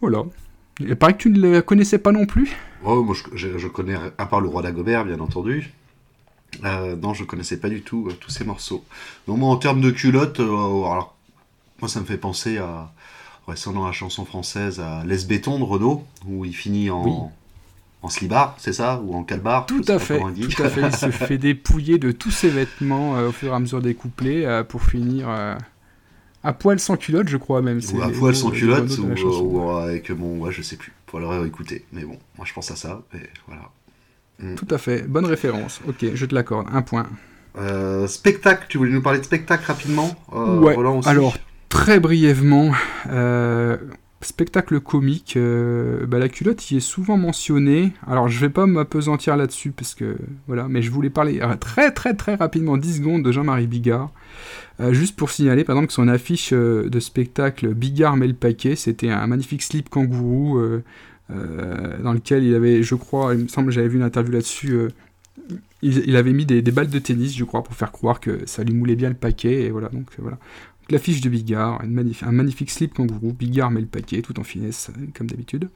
Voilà. 0.00 0.24
Il 0.80 0.94
paraît 0.96 1.14
que 1.14 1.18
tu 1.18 1.30
ne 1.30 1.52
la 1.52 1.62
connaissais 1.62 1.98
pas 1.98 2.12
non 2.12 2.24
plus 2.24 2.56
Oh, 2.84 3.02
moi 3.02 3.16
je, 3.34 3.66
connais, 3.66 3.96
à 4.16 4.26
part 4.26 4.40
le 4.40 4.48
roi 4.48 4.62
d'Agobert, 4.62 5.04
bien 5.04 5.18
entendu. 5.18 5.72
Euh, 6.64 6.96
non, 6.96 7.14
je 7.14 7.24
connaissais 7.24 7.58
pas 7.58 7.68
du 7.68 7.82
tout 7.82 8.08
euh, 8.08 8.14
tous 8.18 8.30
ces 8.30 8.44
morceaux. 8.44 8.84
Non, 9.26 9.36
moi 9.36 9.50
en 9.50 9.56
termes 9.56 9.80
de 9.80 9.90
culotte, 9.90 10.40
alors, 10.40 11.14
moi 11.80 11.88
ça 11.88 12.00
me 12.00 12.04
fait 12.06 12.16
penser 12.16 12.58
à, 12.58 12.90
récemment 13.46 13.86
la 13.86 13.92
chanson 13.92 14.24
française, 14.24 14.80
à 14.80 15.04
Les 15.04 15.24
Béton 15.24 15.58
de 15.58 15.64
Renault, 15.64 16.04
où 16.26 16.44
il 16.44 16.54
finit 16.54 16.90
en, 16.90 17.32
en 18.02 18.08
slibard, 18.08 18.54
c'est 18.58 18.72
ça 18.72 19.00
Ou 19.04 19.14
en 19.14 19.24
calbar 19.24 19.66
Tout 19.66 19.84
à 19.88 19.98
fait, 19.98 20.18
tout 20.18 20.62
à 20.62 20.68
fait. 20.68 20.82
Il 20.82 20.94
se 20.94 21.10
fait 21.10 21.38
dépouiller 21.38 21.98
de 21.98 22.12
tous 22.12 22.30
ses 22.30 22.50
vêtements 22.50 23.16
euh, 23.16 23.28
au 23.28 23.32
fur 23.32 23.52
et 23.52 23.56
à 23.56 23.58
mesure 23.58 23.80
des 23.80 23.94
couplets 23.94 24.46
euh, 24.46 24.62
pour 24.62 24.82
finir 24.82 25.28
euh, 25.28 25.56
à 26.44 26.52
poil 26.52 26.78
sans 26.78 26.96
culotte, 26.96 27.28
je 27.28 27.36
crois 27.36 27.62
même. 27.62 27.80
Ou 27.92 28.02
à 28.02 28.10
poil 28.10 28.36
sans 28.36 28.50
culotte, 28.50 28.96
ou, 28.98 29.70
avec 29.70 30.10
mon... 30.10 30.38
Ouais, 30.38 30.52
je 30.52 30.62
sais 30.62 30.76
plus, 30.76 30.92
pour 31.06 31.18
le 31.18 31.46
écouter. 31.46 31.84
Mais 31.92 32.04
bon, 32.04 32.18
moi 32.36 32.46
je 32.46 32.52
pense 32.52 32.70
à 32.70 32.76
ça, 32.76 33.02
et 33.14 33.26
voilà. 33.46 33.70
Mm. 34.38 34.54
Tout 34.54 34.68
à 34.70 34.78
fait, 34.78 35.08
bonne 35.08 35.26
référence. 35.26 35.80
Ok, 35.88 36.04
je 36.14 36.26
te 36.26 36.34
l'accorde, 36.34 36.66
un 36.72 36.82
point. 36.82 37.06
spectacle, 38.06 38.66
tu 38.68 38.78
voulais 38.78 38.92
nous 38.92 39.02
parler 39.02 39.18
de 39.18 39.24
spectacle 39.24 39.64
rapidement 39.66 40.16
Ouais, 40.32 40.76
alors 41.06 41.36
très 41.68 42.00
brièvement, 42.00 42.72
spectacle 44.20 44.80
comique, 44.80 45.34
euh, 45.36 46.04
bah, 46.06 46.18
la 46.18 46.28
culotte 46.28 46.70
y 46.70 46.76
est 46.76 46.80
souvent 46.80 47.16
mentionnée. 47.16 47.92
Alors 48.06 48.28
je 48.28 48.38
vais 48.40 48.50
pas 48.50 48.66
m'apesantir 48.66 49.36
là-dessus 49.36 49.70
parce 49.70 49.94
que 49.94 50.16
voilà, 50.46 50.66
mais 50.68 50.82
je 50.82 50.90
voulais 50.90 51.10
parler 51.10 51.40
euh, 51.40 51.54
très 51.56 51.92
très 51.92 52.14
très 52.14 52.34
rapidement 52.34 52.76
10 52.76 52.96
secondes 52.98 53.22
de 53.22 53.32
Jean-Marie 53.32 53.66
Bigard. 53.66 54.10
Euh, 54.80 54.92
juste 54.92 55.16
pour 55.16 55.30
signaler 55.30 55.64
par 55.64 55.76
exemple 55.76 55.88
que 55.88 55.92
son 55.94 56.08
affiche 56.08 56.52
de 56.52 57.00
spectacle 57.00 57.74
Bigard 57.74 58.16
met 58.16 58.26
le 58.26 58.34
paquet, 58.34 58.76
c'était 58.76 59.10
un 59.10 59.26
magnifique 59.26 59.62
slip 59.62 59.88
kangourou 59.88 60.60
dans 61.28 62.12
lequel 62.12 62.44
il 62.44 62.54
avait, 62.54 62.82
je 62.82 62.94
crois, 62.94 63.34
il 63.34 63.42
me 63.42 63.48
semble 63.48 63.70
j'avais 63.70 63.88
vu 63.88 63.96
une 63.98 64.04
interview 64.04 64.32
là-dessus. 64.32 64.78
Il, 65.82 66.16
avait 66.16 66.32
mis 66.32 66.46
des, 66.46 66.62
balles 66.62 66.88
de 66.88 66.98
tennis, 66.98 67.36
je 67.36 67.44
crois, 67.44 67.62
pour 67.62 67.74
faire 67.74 67.92
croire 67.92 68.20
que 68.20 68.40
ça 68.46 68.64
lui 68.64 68.74
moulait 68.74 68.96
bien 68.96 69.08
le 69.08 69.14
paquet, 69.14 69.64
et 69.64 69.70
voilà, 69.70 69.88
donc 69.88 70.06
voilà 70.18 70.38
l'affiche 70.90 71.20
de 71.20 71.28
Bigard, 71.28 71.82
un 71.82 72.32
magnifique 72.32 72.70
slip 72.70 72.94
kangourou, 72.94 73.32
Bigard 73.32 73.70
met 73.70 73.80
le 73.80 73.86
paquet, 73.86 74.22
tout 74.22 74.38
en 74.40 74.44
finesse, 74.44 74.90
comme 75.14 75.26
d'habitude. 75.26 75.68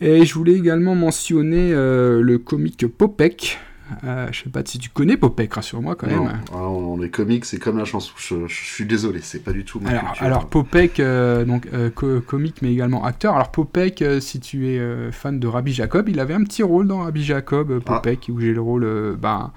Et 0.00 0.24
je 0.24 0.34
voulais 0.34 0.54
également 0.54 0.94
mentionner 0.94 1.72
euh, 1.72 2.20
le 2.20 2.38
comique 2.38 2.86
Popek. 2.86 3.58
Euh, 4.04 4.28
je 4.32 4.44
sais 4.44 4.50
pas 4.50 4.62
si 4.64 4.78
tu 4.78 4.90
connais 4.90 5.16
Popek, 5.16 5.52
rassure-moi 5.52 5.94
quand 5.94 6.06
même. 6.06 6.40
Ah, 6.52 6.68
on 6.68 7.02
est 7.02 7.10
comique, 7.10 7.44
c'est 7.44 7.58
comme 7.58 7.78
la 7.78 7.84
chanson. 7.84 8.12
Je, 8.16 8.46
suis 8.48 8.86
désolé, 8.86 9.20
c'est 9.22 9.42
pas 9.42 9.52
du 9.52 9.64
tout 9.64 9.80
mon 9.80 9.88
Alors, 9.88 10.14
alors 10.20 10.46
Popek, 10.46 11.00
euh, 11.00 11.44
donc 11.44 11.68
comique 12.26 12.62
mais 12.62 12.72
également 12.72 13.04
acteur. 13.04 13.34
Alors 13.34 13.50
Popek, 13.50 14.04
si 14.20 14.40
tu 14.40 14.68
es 14.68 15.10
fan 15.12 15.38
de 15.38 15.46
Rabbi 15.46 15.72
Jacob, 15.72 16.08
il 16.08 16.20
avait 16.20 16.34
un 16.34 16.44
petit 16.44 16.62
rôle 16.62 16.86
dans 16.86 17.00
Rabbi 17.00 17.22
Jacob, 17.22 17.82
ah. 17.86 17.94
Popek, 17.94 18.30
où 18.32 18.40
j'ai 18.40 18.52
le 18.52 18.60
rôle, 18.60 19.16
ben 19.18 19.52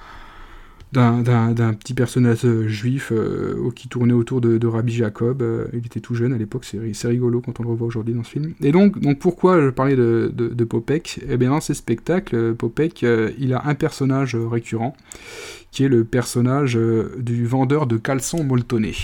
d'un 0.94 1.74
petit 1.74 1.94
personnage 1.94 2.46
euh, 2.46 2.68
juif 2.68 3.12
euh, 3.12 3.70
qui 3.76 3.90
tournait 3.90 4.14
autour 4.14 4.40
de, 4.42 4.66
Rabbi 4.66 4.94
Jacob. 4.94 5.42
Euh, 5.42 5.68
il 5.74 5.86
était 5.86 6.00
tout 6.00 6.16
jeune 6.16 6.34
à 6.34 6.38
l'époque, 6.38 6.66
c'est 6.66 7.08
rigolo 7.08 7.42
quand 7.42 7.60
on 7.60 7.64
le 7.64 7.70
revoit 7.70 7.88
aujourd'hui 7.88 8.14
dans 8.14 8.24
ce 8.24 8.32
film. 8.32 8.54
Et 8.62 8.72
donc, 8.72 9.00
donc 9.00 9.20
pourquoi 9.20 9.62
je 9.62 9.70
parlais 9.70 9.96
de, 9.96 10.32
de, 10.34 10.64
Popek? 10.64 11.20
Eh 11.30 11.38
bien, 11.38 11.50
dans 11.50 11.62
ces 11.62 11.74
spectacles, 11.74 12.56
Popek, 12.56 13.06
il 13.38 13.54
a 13.54 13.64
un 13.66 13.76
personnage 13.76 14.36
récurrent, 14.36 14.96
qui 15.72 15.84
est 15.84 15.90
le 15.90 16.04
personnage 16.04 16.78
du 17.18 17.46
vendeur 17.46 17.88
de 17.88 17.98
caleçons 17.98 18.44
molletonnés. 18.44 18.96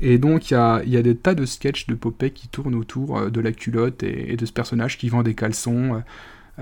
Et 0.00 0.18
donc, 0.18 0.50
il 0.50 0.54
y 0.54 0.56
a, 0.96 1.02
des 1.02 1.16
tas 1.16 1.34
de 1.34 1.44
sketchs 1.44 1.86
de 1.88 1.94
Popek 1.94 2.34
qui 2.34 2.48
tournent 2.48 2.76
autour 2.76 3.30
de 3.30 3.40
la 3.40 3.52
culotte 3.52 4.02
et, 4.02 4.36
de 4.36 4.46
ce 4.46 4.52
personnage 4.52 4.96
qui 4.98 5.08
vend 5.08 5.22
des 5.22 5.34
caleçons 5.34 6.02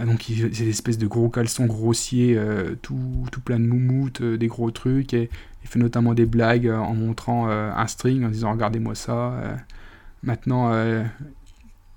donc 0.04 0.26
c'est 0.28 0.48
des 0.50 0.68
espèces 0.68 0.98
de 0.98 1.06
gros 1.06 1.30
caleçons 1.30 1.64
grossiers, 1.64 2.36
euh, 2.36 2.74
tout, 2.82 2.98
tout, 3.32 3.40
plein 3.40 3.58
de 3.58 3.66
moumoutes, 3.66 4.20
euh, 4.20 4.36
des 4.36 4.46
gros 4.46 4.70
trucs. 4.70 5.14
Il 5.14 5.28
fait 5.64 5.78
notamment 5.78 6.12
des 6.12 6.26
blagues 6.26 6.68
euh, 6.68 6.76
en 6.76 6.94
montrant 6.94 7.48
un 7.48 7.86
string, 7.86 8.24
en 8.24 8.28
disant 8.28 8.52
regardez-moi 8.52 8.94
ça. 8.94 9.32
maintenant, 10.22 10.72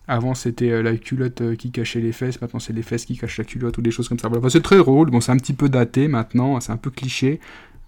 avant 0.08 0.34
c'était 0.34 0.82
la 0.82 0.96
culotte 0.96 1.56
qui 1.58 1.72
cachait 1.72 2.00
les 2.00 2.14
fesses, 2.14 2.42
maintenant 2.42 2.60
c'est 2.60 2.74
les 2.74 2.82
fesses 2.82 3.06
qui 3.06 3.18
cachent 3.18 3.38
la 3.38 3.44
culotte 3.44 3.78
ou 3.78 3.82
des 3.82 3.92
choses 3.92 4.08
comme 4.08 4.20
ça. 4.20 4.30
Voilà. 4.30 4.50
c'est 4.50 4.62
très 4.62 4.78
drôle, 4.78 5.12
bon 5.12 5.20
c'est 5.22 5.32
un 5.32 5.38
petit 5.38 5.54
peu 5.54 5.70
daté 5.70 6.08
maintenant, 6.08 6.60
c'est 6.62 6.72
un 6.72 6.78
peu 6.78 6.90
cliché. 6.90 7.40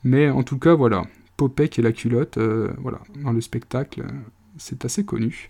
Mais 0.04 0.30
en 0.30 0.44
tout 0.44 0.60
cas 0.60 0.74
voilà, 0.74 1.04
Popek 1.38 1.80
et 1.80 1.82
la 1.82 1.94
culotte, 1.94 2.38
voilà, 2.38 3.00
dans 3.24 3.32
le 3.32 3.42
spectacle 3.42 4.04
c'est 4.57 4.86
assez 4.86 5.03
connu. 5.03 5.49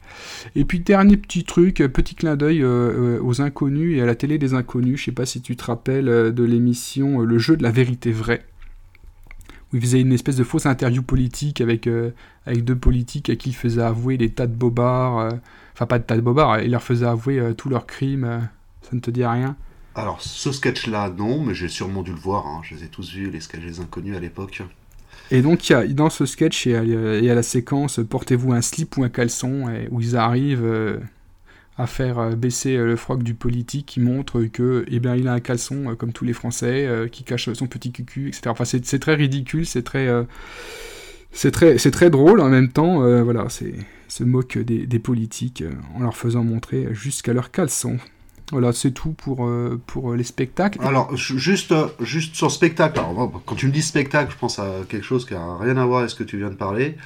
Et 0.56 0.66
puis 0.66 0.80
dernier 0.80 1.18
petit 1.18 1.44
truc, 1.44 1.78
petit 1.78 2.16
clin 2.16 2.36
d'œil 2.36 2.62
euh, 2.62 3.18
euh, 3.18 3.20
aux 3.22 3.42
inconnus 3.42 3.98
et 3.98 4.02
à 4.02 4.06
la 4.06 4.16
télé 4.16 4.38
des 4.38 4.54
inconnus. 4.54 5.00
Je 5.00 5.06
sais 5.06 5.12
pas 5.12 5.26
si 5.26 5.42
tu 5.42 5.56
te 5.56 5.64
rappelles 5.64 6.10
euh, 6.10 6.32
de 6.32 6.44
l'émission 6.44 7.20
Le 7.22 7.38
jeu 7.38 7.58
de 7.58 7.64
la 7.64 7.72
vérité 7.72 8.12
vraie, 8.12 8.46
où 9.72 9.78
il 9.78 9.82
faisait 9.82 10.02
une 10.02 10.14
espèce 10.14 10.36
de 10.36 10.44
fausse 10.44 10.66
interview 10.66 11.02
politique 11.02 11.62
avec, 11.62 11.88
avec 12.46 12.64
deux 12.64 12.76
politiques 12.76 13.30
à 13.30 13.36
qui 13.36 13.50
il 13.50 13.56
faisait 13.56 13.82
avouer 13.82 14.18
des 14.18 14.30
tas 14.30 14.48
de 14.48 14.56
bobards. 14.56 15.34
enfin 15.74 15.86
pas 15.86 16.00
de 16.00 16.04
tas 16.04 16.16
de 16.16 16.22
bobards, 16.22 16.62
il 16.62 16.72
leur 16.72 16.84
faisait 16.84 17.06
avouer 17.06 17.54
tous 17.58 17.70
leurs 17.70 17.88
crimes. 17.88 18.50
ça 18.82 18.90
ne 18.94 19.00
te 19.00 19.12
dit 19.12 19.26
rien? 19.26 19.56
Alors, 19.94 20.22
ce 20.22 20.54
sketch-là, 20.54 21.10
non, 21.10 21.44
mais 21.44 21.54
j'ai 21.54 21.68
sûrement 21.68 22.02
dû 22.02 22.12
le 22.12 22.18
voir. 22.18 22.48
Hein. 22.48 22.62
Je 22.64 22.76
les 22.76 22.86
ai 22.86 22.88
tous 22.88 23.12
vus, 23.12 23.30
les 23.30 23.42
sketchs 23.42 23.80
inconnus 23.80 24.16
à 24.16 24.20
l'époque. 24.20 24.64
Et 25.32 25.42
donc, 25.42 25.70
y 25.70 25.74
a, 25.74 25.88
dans 25.88 26.10
ce 26.10 26.26
sketch, 26.26 26.66
il 26.66 26.72
y, 27.24 27.30
a 27.30 27.36
la 27.36 27.44
séquence 27.44 28.00
Portez-vous 28.10 28.52
un 28.52 28.62
slip 28.62 28.98
ou 28.98 29.04
un 29.04 29.10
caleçon, 29.10 29.66
où 29.90 30.02
ils 30.02 30.18
arrivent 30.18 31.00
à 31.78 31.88
faire 31.88 32.20
euh, 32.20 32.36
baisser 32.36 32.76
euh, 32.76 32.86
le 32.86 32.96
froc 32.96 33.24
du 33.24 33.34
politique 33.34 33.86
qui 33.86 34.00
montre 34.00 34.44
que 34.44 34.86
eh 34.88 34.96
il 34.96 35.28
a 35.28 35.34
un 35.34 35.40
caleçon 35.40 35.92
euh, 35.92 35.96
comme 35.96 36.14
tous 36.14 36.26
les 36.26 36.34
Français 36.34 36.88
qui 37.12 37.24
cache 37.24 37.52
son 37.54 37.68
petit 37.68 37.92
cucu 37.92 38.28
etc 38.28 38.44
enfin 38.48 38.66
c'est 38.66 39.00
très 39.00 39.16
ridicule 39.16 39.66
c'est 39.66 39.84
très 39.84 40.10
c'est 41.32 41.52
très 41.52 42.10
drôle 42.10 42.40
en 42.40 42.50
même 42.50 42.70
temps 42.70 43.00
voilà 43.24 43.48
c'est 43.50 43.74
se 44.08 44.24
moque 44.24 44.58
des, 44.58 45.00
politiques 45.00 45.64
en 45.96 46.02
leur 46.02 46.18
faisant 46.18 46.44
montrer 46.44 46.88
jusqu'à 46.92 47.34
leur 47.34 47.52
caleçon 47.52 47.98
voilà, 48.52 48.74
c'est 48.74 48.92
tout 48.92 49.12
pour, 49.12 49.50
pour 49.88 50.14
les 50.14 50.24
spectacles. 50.24 50.80
Alors, 50.82 51.16
juste, 51.16 51.74
juste 52.00 52.36
sur 52.36 52.52
spectacle, 52.52 53.00
alors, 53.00 53.42
quand 53.46 53.56
tu 53.56 53.68
me 53.68 53.72
dis 53.72 53.82
spectacle, 53.82 54.32
je 54.32 54.38
pense 54.38 54.60
à 54.60 54.68
quelque 54.90 55.06
chose 55.06 55.26
qui 55.26 55.34
n'a 55.34 55.58
rien 55.58 55.78
à 55.78 55.86
voir 55.86 56.00
avec 56.00 56.12
ce 56.12 56.16
que 56.16 56.24
tu 56.24 56.38
viens 56.38 56.50
de 56.50 56.56
parler. 56.56 56.98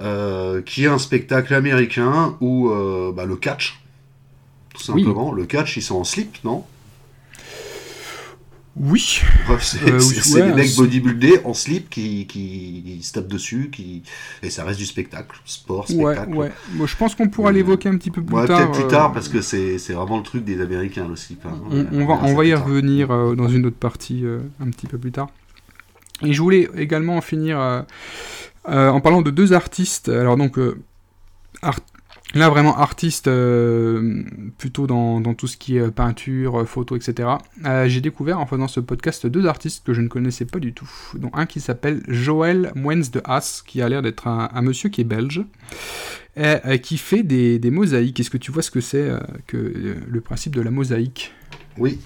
Euh, 0.00 0.62
qui 0.62 0.84
est 0.84 0.88
un 0.88 0.98
spectacle 0.98 1.52
américain 1.54 2.36
où 2.40 2.70
euh, 2.70 3.10
bah, 3.12 3.24
le 3.24 3.34
catch, 3.34 3.80
tout 4.72 4.82
simplement, 4.82 5.32
le 5.32 5.44
catch, 5.44 5.76
ils 5.76 5.82
sont 5.82 5.96
en 5.96 6.04
slip, 6.04 6.38
non? 6.44 6.64
Oui. 8.80 9.20
c'est 9.60 9.90
euh, 9.90 10.46
des 10.46 10.54
mecs 10.54 10.76
bodybuildés 10.76 11.40
en 11.44 11.54
slip 11.54 11.90
qui, 11.90 12.26
qui, 12.26 13.00
se 13.02 13.12
tapent 13.12 13.28
dessus, 13.28 13.70
qui... 13.70 14.02
et 14.42 14.50
ça 14.50 14.64
reste 14.64 14.78
du 14.78 14.86
spectacle, 14.86 15.38
sport, 15.44 15.88
spectacle. 15.88 16.34
Ouais, 16.34 16.52
Moi, 16.74 16.86
je 16.86 16.96
pense 16.96 17.14
qu'on 17.14 17.28
pourra 17.28 17.52
l'évoquer 17.52 17.88
un 17.88 17.96
petit 17.96 18.10
peu 18.10 18.22
plus 18.22 18.34
tard. 18.46 18.46
Peut-être 18.46 18.72
plus 18.72 18.88
tard, 18.88 19.12
parce 19.12 19.28
que 19.28 19.40
c'est 19.40 19.78
vraiment 19.92 20.18
le 20.18 20.22
truc 20.22 20.44
des 20.44 20.60
Américains, 20.60 21.06
le 21.08 21.16
slip. 21.16 21.44
Hein. 21.46 21.86
On, 21.92 22.06
va, 22.06 22.20
on 22.22 22.34
va 22.34 22.44
y 22.44 22.54
revenir 22.54 23.08
dans 23.08 23.48
une 23.48 23.66
autre 23.66 23.76
partie 23.76 24.24
un 24.60 24.70
petit 24.70 24.86
peu 24.86 24.98
plus 24.98 25.12
tard. 25.12 25.28
Et 26.22 26.32
je 26.32 26.42
voulais 26.42 26.68
également 26.76 27.16
en 27.16 27.20
finir 27.20 27.84
euh, 28.68 28.90
en 28.90 29.00
parlant 29.00 29.22
de 29.22 29.30
deux 29.30 29.54
artistes, 29.54 30.10
alors 30.10 30.36
donc 30.36 30.58
euh, 30.58 30.78
là 32.34 32.48
vraiment 32.48 32.76
artiste 32.76 33.28
euh, 33.28 34.22
plutôt 34.58 34.86
dans, 34.86 35.22
tout 35.34 35.46
ce 35.46 35.56
qui 35.56 35.76
est 35.76 35.90
peinture, 35.90 36.66
photo, 36.68 36.96
etc. 36.96 37.28
J'ai 37.86 38.00
découvert 38.00 38.40
en 38.40 38.46
faisant 38.46 38.68
ce 38.68 38.80
podcast 38.80 39.26
deux 39.26 39.46
artistes 39.46 39.84
que 39.84 39.92
je 39.92 40.00
ne 40.00 40.08
connaissais 40.08 40.44
pas 40.44 40.58
du 40.58 40.72
tout. 40.72 40.90
Donc 41.14 41.32
un 41.34 41.46
qui 41.46 41.60
s'appelle 41.60 42.02
Joël 42.08 42.72
Mwens 42.74 43.10
de 43.10 43.20
Haas, 43.24 43.62
qui 43.66 43.82
a 43.82 43.88
l'air 43.88 44.02
d'être 44.02 44.26
un, 44.26 44.62
monsieur 44.62 44.88
qui 44.88 45.00
est 45.00 45.04
belge. 45.04 45.44
Et, 46.36 46.80
qui 46.80 46.98
fait 46.98 47.24
des, 47.24 47.58
des 47.58 47.70
mosaïques. 47.72 48.20
Est-ce 48.20 48.30
que 48.30 48.38
tu 48.38 48.52
vois 48.52 48.62
ce 48.62 48.70
que 48.70 48.80
c'est 48.80 49.10
que 49.48 49.96
le 50.06 50.20
principe 50.20 50.54
de 50.54 50.60
la 50.60 50.70
mosaïque? 50.70 51.32
Oui, 51.78 51.98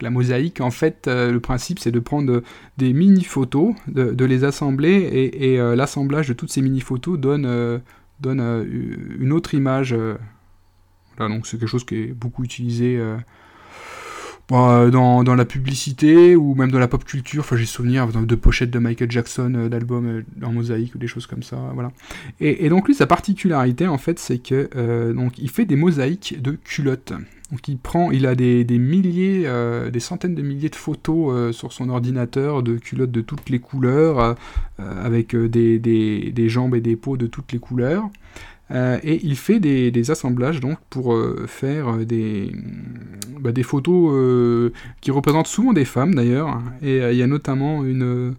la 0.00 0.10
mosaïque, 0.10 0.60
en 0.60 0.70
fait, 0.70 1.06
euh, 1.06 1.32
le 1.32 1.40
principe, 1.40 1.78
c'est 1.78 1.92
de 1.92 2.00
prendre 2.00 2.42
des 2.78 2.92
mini-photos, 2.92 3.74
de, 3.86 4.24
les 4.24 4.44
assembler, 4.44 5.30
et, 5.32 5.60
euh, 5.60 5.76
l'assemblage 5.76 6.28
de 6.28 6.32
toutes 6.32 6.50
ces 6.50 6.60
mini-photos 6.60 7.18
donne, 7.18 7.46
euh, 7.46 7.78
donne 8.22 8.40
une 9.20 9.32
autre 9.32 9.54
image. 9.54 9.94
Voilà, 11.16 11.34
donc 11.34 11.46
c'est 11.46 11.58
quelque 11.58 11.68
chose 11.68 11.84
qui 11.84 11.96
est 11.96 12.12
beaucoup 12.14 12.44
utilisé 12.44 12.98
bah, 14.52 14.90
dans, 14.90 15.34
la 15.34 15.44
publicité 15.44 16.36
ou 16.36 16.54
même 16.54 16.70
dans 16.70 16.78
la 16.78 16.88
pop 16.88 17.04
culture. 17.04 17.40
Enfin, 17.40 17.56
j'ai 17.56 17.66
souvenir 17.66 18.06
de 18.06 18.34
pochettes 18.34 18.70
de 18.70 18.78
Michael 18.78 19.10
Jackson, 19.10 19.68
d'albums 19.70 20.22
en 20.42 20.52
mosaïque 20.52 20.94
ou 20.94 20.98
des 20.98 21.06
choses 21.06 21.26
comme 21.26 21.42
ça. 21.42 21.56
Voilà. 21.74 21.90
Et, 22.40 22.68
donc 22.68 22.86
lui, 22.86 22.94
sa 22.94 23.06
particularité, 23.06 23.86
en 23.86 23.98
fait, 23.98 24.18
c'est 24.18 24.38
que 24.38 25.12
donc 25.12 25.38
il 25.38 25.50
fait 25.50 25.64
des 25.64 25.76
mosaïques 25.76 26.40
de 26.40 26.52
culottes. 26.52 27.12
Donc 27.52 27.68
il 27.68 27.76
prend, 27.76 28.10
il 28.10 28.26
a 28.26 28.34
des, 28.34 28.64
milliers, 28.78 29.42
euh, 29.44 29.90
des 29.90 30.00
centaines 30.00 30.34
de 30.34 30.40
milliers 30.40 30.70
de 30.70 30.74
photos 30.74 31.32
euh, 31.34 31.52
sur 31.52 31.70
son 31.74 31.90
ordinateur 31.90 32.62
de 32.62 32.76
culottes 32.76 33.10
de 33.10 33.20
toutes 33.20 33.50
les 33.50 33.58
couleurs, 33.58 34.36
euh, 34.80 35.04
avec 35.04 35.36
des, 35.36 36.48
jambes 36.48 36.74
et 36.74 36.80
des 36.80 36.96
peaux 36.96 37.18
de 37.18 37.26
toutes 37.26 37.52
les 37.52 37.58
couleurs. 37.58 38.08
Et 38.72 39.20
il 39.22 39.36
fait 39.36 39.60
des, 39.60 40.10
assemblages 40.10 40.60
donc 40.60 40.78
pour 40.90 41.16
faire 41.46 41.98
des, 41.98 42.52
bah, 43.40 43.52
des 43.52 43.62
photos 43.62 44.72
qui 45.00 45.10
représentent 45.10 45.46
souvent 45.46 45.72
des 45.72 45.84
femmes 45.84 46.14
d'ailleurs. 46.14 46.62
Et 46.82 46.98
il 46.98 47.16
y 47.16 47.22
a 47.22 47.26
notamment 47.26 47.84
une 47.84 48.34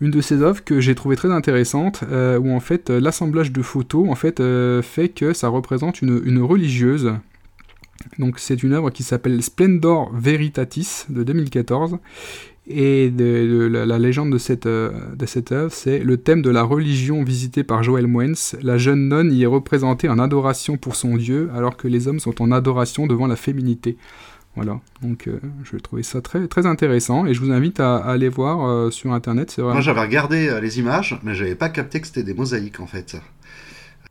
une 0.00 0.10
de 0.10 0.20
ces 0.20 0.42
œuvres 0.42 0.64
que 0.64 0.80
j'ai 0.80 0.96
trouvé 0.96 1.14
très 1.14 1.30
intéressante, 1.30 2.02
où 2.10 2.50
en 2.50 2.60
fait 2.60 2.90
l'assemblage 2.90 3.52
de 3.52 3.62
photos 3.62 4.08
en 4.08 4.14
fait 4.14 4.42
fait 4.82 5.08
que 5.10 5.32
ça 5.32 5.48
représente 5.48 6.02
une 6.02 6.42
religieuse 6.42 7.12
donc 8.18 8.38
c'est 8.38 8.62
une 8.62 8.72
œuvre 8.72 8.90
qui 8.90 9.02
s'appelle 9.02 9.42
Splendor 9.42 10.12
Veritatis 10.14 11.04
de 11.08 11.22
2014. 11.22 11.98
Et 12.68 13.10
de, 13.10 13.68
la, 13.72 13.98
légende 13.98 14.30
de 14.30 14.38
cette, 14.38 14.66
euh, 14.66 14.92
de 15.16 15.26
cette 15.26 15.50
œuvre, 15.50 15.72
c'est 15.72 15.98
le 15.98 16.16
thème 16.16 16.42
de 16.42 16.50
la 16.50 16.62
religion 16.62 17.24
visitée 17.24 17.64
par 17.64 17.82
Joël 17.82 18.06
Moens. 18.06 18.54
La 18.62 18.78
jeune 18.78 19.08
nonne 19.08 19.32
y 19.32 19.42
est 19.42 19.46
représentée 19.46 20.08
en 20.08 20.18
adoration 20.20 20.76
pour 20.76 20.94
son 20.94 21.16
Dieu, 21.16 21.50
alors 21.56 21.76
que 21.76 21.88
les 21.88 22.06
hommes 22.06 22.20
sont 22.20 22.40
en 22.40 22.52
adoration 22.52 23.08
devant 23.08 23.26
la 23.26 23.34
féminité. 23.34 23.96
Voilà, 24.54 24.80
donc 25.00 25.28
euh, 25.28 25.40
je 25.64 25.76
trouvais 25.78 26.02
ça 26.02 26.20
très, 26.20 26.46
très 26.46 26.66
intéressant 26.66 27.24
et 27.24 27.32
je 27.32 27.40
vous 27.40 27.50
invite 27.50 27.80
à, 27.80 27.96
aller 27.96 28.28
voir 28.28 28.68
euh, 28.68 28.90
sur 28.90 29.12
internet. 29.12 29.58
Moi 29.58 29.80
j'avais 29.80 30.02
regardé 30.02 30.60
les 30.60 30.78
images, 30.78 31.18
mais 31.22 31.34
j'avais 31.34 31.54
pas 31.54 31.70
capté 31.70 32.00
que 32.00 32.06
c'était 32.06 32.22
des 32.22 32.34
mosaïques 32.34 32.78
en 32.78 32.86
fait. 32.86 33.16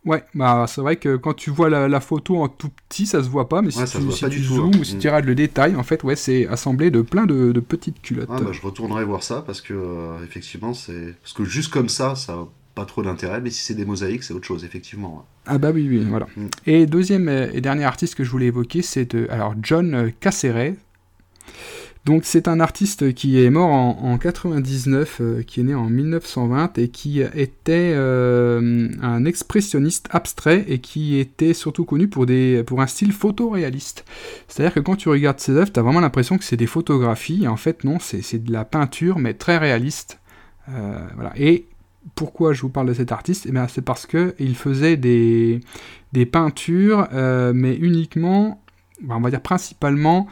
Ouais, 0.04 0.24
bah 0.34 0.66
c'est 0.68 0.82
vrai 0.82 0.96
que 0.96 1.16
quand 1.16 1.36
tu 1.36 1.52
vois 1.52 1.70
la, 1.70 2.00
photo 2.00 2.42
en 2.42 2.48
tout 2.48 2.70
petit, 2.90 3.06
ça 3.06 3.24
se 3.24 3.30
voit 3.30 3.48
pas, 3.48 3.62
mais 3.62 3.70
si 3.70 3.84
tu, 3.86 4.44
zoomes 4.44 4.76
ou 4.80 4.84
si 4.84 4.98
tu 4.98 5.08
mm. 5.08 5.10
regardes 5.10 5.26
le 5.26 5.36
détail, 5.36 5.76
en 5.76 5.84
fait, 5.84 6.04
ouais, 6.04 6.16
c'est 6.16 6.48
assemblé 6.48 6.90
de 6.90 7.02
plein 7.02 7.28
de, 7.28 7.60
petites 7.60 8.02
culottes. 8.02 8.30
Ah, 8.32 8.40
bah, 8.42 8.52
je 8.52 8.62
retournerai 8.62 9.06
voir 9.06 9.22
ça 9.22 9.44
parce 9.46 9.62
que 9.62 9.74
euh, 9.74 10.24
effectivement, 10.24 10.74
c'est 10.74 11.16
parce 11.22 11.34
que 11.34 11.44
juste 11.44 11.72
comme 11.72 11.90
ça, 11.90 12.16
ça 12.16 12.36
n'a 12.36 12.48
pas 12.74 12.86
trop 12.86 13.04
d'intérêt, 13.04 13.42
mais 13.42 13.52
si 13.52 13.62
c'est 13.62 13.76
des 13.76 13.86
mosaïques, 13.86 14.24
c'est 14.24 14.34
autre 14.34 14.48
chose, 14.48 14.66
effectivement. 14.66 15.28
Ah 15.46 15.60
bah 15.60 15.70
oui, 15.72 15.88
oui, 15.88 16.04
voilà. 16.10 16.28
Mm. 16.36 16.48
Et 16.66 16.86
deuxième 16.88 17.30
et 17.30 17.62
dernier 17.62 17.84
artiste 17.84 18.16
que 18.16 18.24
je 18.24 18.32
voulais 18.32 18.48
évoquer, 18.48 18.82
c'est 18.82 19.14
alors 19.30 19.54
John 19.62 20.12
Casseret. 20.20 20.78
Donc 22.06 22.24
c'est 22.26 22.48
un 22.48 22.60
artiste 22.60 23.14
qui 23.14 23.44
est 23.44 23.52
mort 23.52 23.70
en, 23.70 24.18
99, 24.18 25.18
euh, 25.22 25.44
qui 25.44 25.60
est 25.60 25.64
né 25.64 25.76
en 25.76 25.88
1920 25.88 26.80
et 26.80 26.88
qui 26.88 27.22
était 27.22 27.94
euh, 27.94 28.90
un 29.04 29.24
expressionniste 29.26 30.08
abstrait 30.10 30.66
et 30.68 30.80
qui 30.80 31.20
était 31.20 31.54
surtout 31.54 31.86
connu 31.86 32.08
pour, 32.08 32.26
des, 32.26 32.64
pour 32.64 32.82
un 32.82 32.88
style 32.88 33.12
photoréaliste. 33.12 34.04
C'est-à-dire 34.48 34.74
que 34.74 34.80
quand 34.80 34.96
tu 34.96 35.10
regardes 35.10 35.40
ses 35.40 35.52
œuvres, 35.52 35.72
tu 35.72 35.80
as 35.80 35.84
vraiment 35.84 36.00
l'impression 36.00 36.40
que 36.40 36.44
c'est 36.44 36.58
des 36.58 36.66
photographies, 36.66 37.48
en 37.48 37.58
fait 37.58 37.84
non, 37.84 38.00
c'est 38.00 38.44
de 38.44 38.52
la 38.52 38.66
peinture, 38.66 39.20
mais 39.20 39.36
très 39.36 39.60
réaliste. 39.60 40.20
Euh, 40.70 40.98
voilà. 41.14 41.34
Et 41.36 41.68
pourquoi 42.16 42.54
je 42.54 42.64
vous 42.64 42.70
parle 42.70 42.88
de 42.88 42.94
cet 42.94 43.12
artiste? 43.12 43.48
Eh 43.48 43.56
C'est 43.70 43.84
parce 43.84 44.08
qu'il 44.08 44.56
faisait 44.56 44.98
des, 44.98 45.60
des 46.14 46.26
peintures, 46.26 47.08
mais 47.14 47.76
uniquement, 47.76 48.60
on 49.08 49.20
va 49.20 49.30
dire 49.30 49.42
principalement, 49.42 50.28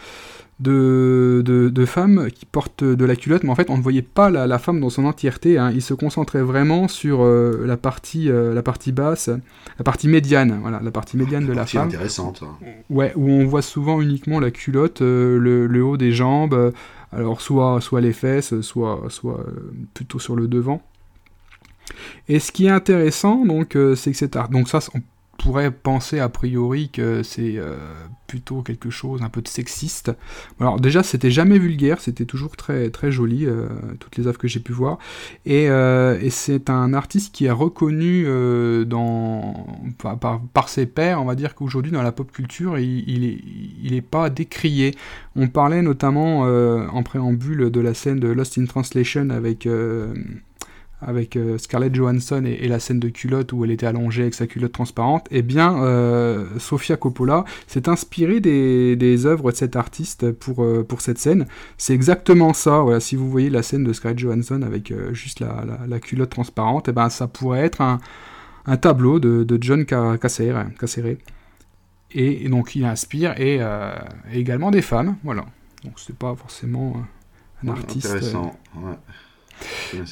de, 0.60 1.42
de, 1.46 1.86
femmes 1.86 2.30
qui 2.32 2.46
portent 2.46 2.84
de 2.84 3.06
la 3.06 3.16
culotte, 3.16 3.44
mais 3.44 3.50
en 3.50 3.56
fait 3.56 3.70
on 3.70 3.78
ne 3.78 3.82
voyait 3.82 4.02
pas 4.02 4.30
la, 4.30 4.60
femme 4.60 4.82
dans 4.82 4.90
son 4.90 5.06
entièreté, 5.06 5.58
hein. 5.58 5.72
il 5.74 5.82
se 5.82 5.94
concentrait 5.94 6.42
vraiment 6.42 6.88
sur 6.88 7.22
euh, 7.22 7.64
la, 7.66 7.78
partie, 7.78 8.30
euh, 8.30 8.54
la 8.54 8.62
partie 8.62 8.92
basse, 8.92 9.30
la 9.30 9.84
partie 9.84 10.10
médiane, 10.10 10.60
voilà, 10.62 10.82
la 10.84 10.92
partie 10.92 11.16
médiane 11.16 11.46
de 11.46 11.54
la 11.54 11.66
femme. 11.66 11.88
intéressante. 11.88 12.44
Hein. 12.44 12.58
Ouais, 12.90 13.14
où 13.16 13.30
on 13.30 13.46
voit 13.46 13.62
souvent 13.62 14.02
uniquement 14.02 14.40
la 14.40 14.52
culotte, 14.52 15.02
euh, 15.02 15.38
le, 15.40 15.84
haut 15.84 15.98
des 15.98 16.12
jambes, 16.12 16.74
alors 17.14 17.40
soit, 17.40 17.80
soit 17.80 18.02
les 18.02 18.14
fesses, 18.14 18.60
soit, 18.60 19.04
soit 19.08 19.46
plutôt 19.94 20.20
sur 20.20 20.36
le 20.36 20.48
devant. 20.48 20.82
Et 22.28 22.40
ce 22.40 22.52
qui 22.52 22.66
est 22.66 22.72
intéressant, 22.72 23.46
donc, 23.46 23.78
c'est 23.96 24.12
que 24.12 24.18
cet 24.18 24.36
art, 24.36 24.50
donc 24.50 24.68
ça, 24.68 24.80
on 24.94 25.02
pourrait 25.40 25.72
penser 25.72 26.20
a 26.20 26.28
priori 26.30 26.90
que 26.90 27.24
c'est 27.24 27.58
euh, 27.58 27.78
plutôt 28.28 28.62
quelque 28.62 28.90
chose 28.90 29.22
un 29.24 29.30
peu 29.30 29.42
de 29.42 29.48
sexiste. 29.48 30.12
Alors 30.60 30.80
déjà, 30.80 31.02
c'était 31.02 31.32
jamais 31.32 31.58
vulgaire, 31.58 32.02
c'était 32.02 32.26
toujours 32.26 32.58
très 32.58 32.90
très 32.90 33.12
joli, 33.12 33.46
euh, 33.46 33.68
toutes 34.00 34.18
les 34.18 34.28
œuvres 34.28 34.38
que 34.38 34.50
j'ai 34.50 34.60
pu 34.60 34.74
voir. 34.74 35.00
Et, 35.46 35.70
euh, 35.70 36.30
c'est 36.30 36.70
un 36.70 36.94
artiste 36.94 37.34
qui 37.34 37.46
est 37.46 37.52
reconnu 37.52 38.26
dans, 38.86 39.66
par, 39.98 40.42
par, 40.42 40.70
ses 40.70 40.86
pairs, 40.86 41.22
on 41.22 41.26
va 41.26 41.36
dire 41.36 41.56
qu'aujourd'hui 41.56 41.92
dans 41.92 42.04
la 42.04 42.12
pop 42.12 42.32
culture, 42.32 42.78
il, 42.78 43.10
il, 43.10 43.24
est, 43.24 43.40
il 43.82 43.94
est 43.94 44.02
pas 44.02 44.30
décrié. 44.30 44.94
On 45.36 45.48
parlait 45.48 45.82
notamment 45.82 46.42
en 46.42 47.04
préambule 47.04 47.72
de 47.72 47.80
la 47.80 47.94
scène 47.94 48.20
de 48.20 48.28
Lost 48.28 48.58
in 48.58 48.66
Translation 48.66 49.30
avec 49.32 49.68
avec 51.02 51.36
euh, 51.36 51.58
Scarlett 51.58 51.96
Johansson 51.96 52.44
et, 52.46 52.68
la 52.68 52.80
scène 52.80 53.00
de 53.00 53.10
culotte 53.10 53.54
où 53.54 53.64
elle 53.64 53.72
était 53.72 53.86
allongée 53.86 54.24
avec 54.24 54.34
sa 54.34 54.48
culotte 54.48 54.74
transparente, 54.74 55.28
eh 55.32 55.42
bien, 55.42 55.82
euh, 55.84 56.46
Sofia 56.60 56.98
Coppola 56.98 57.46
s'est 57.68 57.88
inspirée 57.88 58.40
des, 58.40 58.96
des, 58.96 59.26
œuvres 59.26 59.52
de 59.52 59.56
cet 59.56 59.76
artiste 59.76 60.32
pour, 60.32 60.64
euh, 60.64 60.84
pour 60.84 61.02
cette 61.02 61.18
scène. 61.18 61.46
C'est 61.78 61.94
exactement 61.94 62.54
ça. 62.54 62.80
Voilà, 62.80 63.00
si 63.00 63.16
vous 63.16 63.30
voyez 63.30 63.50
la 63.50 63.64
scène 63.64 63.84
de 63.84 63.94
Scarlett 63.94 64.20
Johansson 64.20 64.62
avec 64.62 64.94
juste 65.14 65.40
la, 65.40 65.66
la, 65.88 66.00
culotte 66.00 66.30
transparente, 66.30 66.90
eh 66.90 66.92
ben, 66.92 67.10
ça 67.10 67.28
pourrait 67.28 67.62
être 67.62 67.82
un, 67.82 68.00
un 68.66 68.78
tableau 68.78 69.20
de, 69.20 69.58
John 69.62 69.86
Cassere, 69.86 70.66
Et, 72.12 72.50
donc 72.50 72.76
il 72.76 72.84
inspire 72.86 73.40
et, 73.40 73.60
également 74.32 74.72
des 74.72 74.82
femmes, 74.82 75.16
voilà. 75.24 75.46
Donc 75.84 75.94
c'est 75.98 76.16
pas 76.16 76.36
forcément 76.36 77.02
un 77.64 77.70
artiste. 77.70 78.08
Intéressant, 78.08 78.54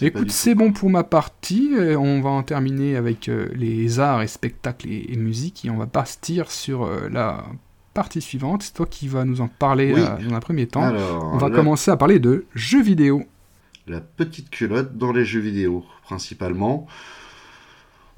Écoute, 0.01 0.31
c'est 0.31 0.55
bon 0.55 0.71
pour 0.71 0.89
ma 0.89 1.03
partie. 1.03 1.71
On 1.97 2.21
va 2.21 2.29
en 2.29 2.43
terminer 2.43 2.95
avec 2.95 3.29
les 3.53 3.99
arts 3.99 4.21
et 4.21 4.27
spectacles 4.27 4.89
et, 4.89 5.15
musique 5.15 5.65
et 5.65 5.69
on 5.69 5.77
va 5.77 5.85
partir 5.85 6.51
sur 6.51 6.89
la 7.09 7.45
partie 7.93 8.21
suivante. 8.21 8.63
C'est 8.63 8.73
toi 8.73 8.85
qui 8.85 9.07
vas 9.07 9.25
nous 9.25 9.41
en 9.41 9.47
parler 9.47 9.93
dans 9.93 10.33
un 10.33 10.39
premier 10.39 10.67
temps. 10.67 10.93
on 11.33 11.37
va 11.37 11.49
commencer 11.49 11.91
à 11.91 11.97
parler 11.97 12.19
de 12.19 12.45
jeux 12.55 12.83
vidéo. 12.83 13.23
La 13.87 14.01
petite 14.01 14.49
culotte 14.49 14.97
dans 14.97 15.13
les 15.13 15.23
jeux 15.23 15.39
vidéo, 15.39 15.85
principalement. 16.03 16.87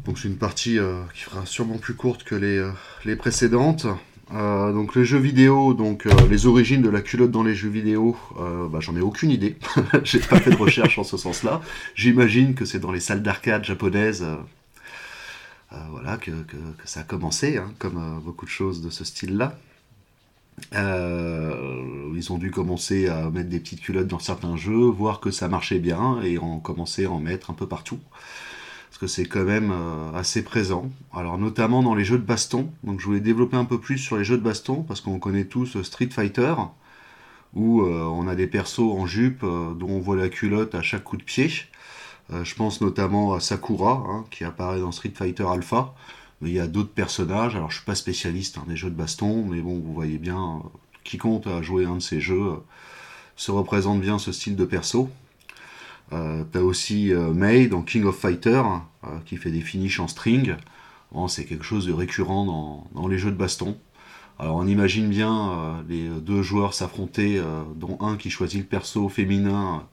Donc 0.05 0.17
c'est 0.17 0.29
une 0.29 0.37
partie 0.37 0.79
qui 1.13 1.21
sera 1.23 1.45
sûrement 1.45 1.77
plus 1.77 1.93
courte 1.93 2.23
que 2.23 2.35
les, 2.35 2.67
les 3.05 3.15
précédentes. 3.15 3.87
Euh, 4.33 4.71
donc 4.73 4.95
les 4.95 5.05
jeux 5.05 5.17
vidéo, 5.17 5.73
donc 5.73 6.05
euh, 6.05 6.11
les 6.29 6.45
origines 6.45 6.81
de 6.81 6.89
la 6.89 7.01
culotte 7.01 7.31
dans 7.31 7.41
les 7.43 7.55
jeux 7.55 7.69
vidéo, 7.69 8.15
euh, 8.39 8.67
bah, 8.67 8.79
j'en 8.79 8.95
ai 8.95 9.01
aucune 9.01 9.31
idée. 9.31 9.57
J'ai 10.03 10.19
pas 10.19 10.39
fait 10.39 10.51
de 10.51 10.55
recherche 10.55 10.99
en 10.99 11.03
ce 11.03 11.17
sens-là. 11.17 11.61
J'imagine 11.95 12.53
que 12.53 12.65
c'est 12.65 12.79
dans 12.79 12.91
les 12.91 12.99
salles 12.99 13.23
d'arcade 13.23 13.63
japonaises, 13.63 14.25
voilà, 15.91 16.17
que, 16.17 16.31
ça 16.85 17.01
a 17.01 17.03
commencé, 17.03 17.57
hein, 17.57 17.71
comme 17.79 18.21
beaucoup 18.23 18.45
de 18.45 18.51
choses 18.51 18.81
de 18.81 18.89
ce 18.89 19.03
style-là. 19.03 19.57
ils 20.73 22.31
ont 22.31 22.37
dû 22.37 22.51
commencer 22.51 23.07
à 23.07 23.29
mettre 23.29 23.49
des 23.49 23.59
petites 23.59 23.81
culottes 23.81 24.07
dans 24.07 24.19
certains 24.19 24.57
jeux, 24.57 24.85
voir 24.85 25.19
que 25.19 25.31
ça 25.31 25.47
marchait 25.47 25.79
bien, 25.79 26.21
et 26.23 26.37
ont 26.39 26.59
commencé 26.59 27.05
à 27.05 27.11
en 27.11 27.19
mettre 27.19 27.49
un 27.49 27.53
peu 27.53 27.67
partout 27.67 27.99
que 28.99 29.07
c'est 29.07 29.25
quand 29.25 29.45
même 29.45 29.71
euh, 29.71 30.11
assez 30.13 30.43
présent. 30.43 30.89
Alors 31.13 31.37
notamment 31.37 31.81
dans 31.81 31.95
les 31.95 32.03
jeux 32.03 32.17
de 32.17 32.23
baston. 32.23 32.69
Donc 32.83 32.99
je 32.99 33.05
voulais 33.05 33.21
développer 33.21 33.55
un 33.55 33.65
peu 33.65 33.79
plus 33.79 33.97
sur 33.97 34.17
les 34.17 34.23
jeux 34.23 34.37
de 34.37 34.43
baston 34.43 34.83
parce 34.83 35.01
qu'on 35.01 35.19
connaît 35.19 35.45
tous 35.45 35.81
Street 35.83 36.09
Fighter 36.11 36.53
où 37.53 37.81
euh, 37.81 38.03
on 38.03 38.27
a 38.27 38.35
des 38.35 38.45
persos 38.45 38.79
en 38.79 39.07
jupe 39.07 39.43
euh, 39.43 39.73
dont 39.73 39.89
on 39.89 39.99
voit 39.99 40.17
la 40.17 40.29
culotte 40.29 40.75
à 40.75 40.81
chaque 40.81 41.03
coup 41.03 41.17
de 41.17 41.23
pied. 41.23 41.49
je 42.43 42.55
pense 42.55 42.81
notamment 42.81 43.33
à 43.33 43.39
Sakura 43.39 44.03
hein, 44.07 44.25
qui 44.29 44.43
apparaît 44.43 44.81
dans 44.81 44.91
Street 44.91 45.13
Fighter 45.15 45.45
Alpha. 45.49 45.95
Mais 46.41 46.49
il 46.49 46.55
y 46.55 46.59
a 46.59 46.67
d'autres 46.67 46.91
personnages. 46.93 47.55
Alors 47.55 47.71
je 47.71 47.77
suis 47.77 47.85
pas 47.85 47.95
spécialiste 47.95 48.57
hein, 48.57 48.65
des 48.67 48.75
jeux 48.75 48.89
de 48.89 48.95
baston, 48.95 49.45
mais 49.45 49.61
bon 49.61 49.79
vous 49.79 49.93
voyez 49.93 50.17
bien 50.17 50.61
qui 51.03 51.17
compte 51.17 51.47
à 51.47 51.61
jouer 51.61 51.85
un 51.85 51.95
de 51.95 52.01
ces 52.01 52.19
jeux 52.21 52.61
se 53.35 53.51
représente 53.51 54.01
bien 54.01 54.19
ce 54.19 54.33
style 54.33 54.57
de 54.57 54.65
perso. 54.65 55.09
Euh, 56.11 56.43
t'as 56.51 56.61
aussi 56.61 57.13
euh, 57.13 57.31
May 57.33 57.67
dans 57.67 57.83
King 57.83 58.05
of 58.05 58.17
Fighter 58.17 58.63
euh, 59.03 59.07
qui 59.25 59.37
fait 59.37 59.51
des 59.51 59.61
finishes 59.61 59.99
en 59.99 60.07
string. 60.07 60.55
c'est 61.27 61.45
quelque 61.45 61.63
chose 61.63 61.85
de 61.85 61.93
récurrent 61.93 62.45
dans, 62.93 63.07
les 63.07 63.17
jeux 63.17 63.31
de 63.31 63.35
baston. 63.37 63.77
Alors 64.39 64.55
on 64.55 64.67
imagine 64.67 65.09
bien 65.09 65.83
les 65.89 66.07
deux 66.07 66.41
joueurs 66.41 66.73
s'affronter, 66.73 67.41
dont 67.75 67.97
un 67.99 68.15
qui 68.15 68.29
choisit 68.29 68.61
le 68.61 68.65
perso 68.65 69.09
féminin 69.09 69.83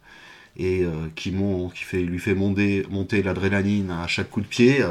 et 0.57 0.85
qui, 1.17 1.33
fait, 1.75 2.03
lui 2.03 2.21
fait 2.21 2.35
monter, 2.35 2.85
l'adrénaline 3.25 3.91
à 3.91 4.07
chaque 4.07 4.31
coup 4.31 4.41
de 4.41 4.47
pied. 4.47 4.85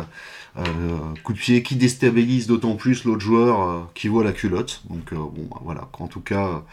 coup 1.24 1.32
de 1.32 1.38
pied 1.38 1.64
qui 1.64 1.78
déstabilise 1.78 2.48
d'autant 2.48 2.76
plus 2.76 3.06
l'autre 3.06 3.22
joueur 3.22 3.90
qui 3.94 4.10
voit 4.10 4.26
la 4.26 4.34
culotte. 4.34 4.84
Donc 4.90 5.14
bon, 5.14 5.48
voilà, 5.62 5.88
en 6.00 6.08
tout 6.08 6.22
cas, 6.22 6.66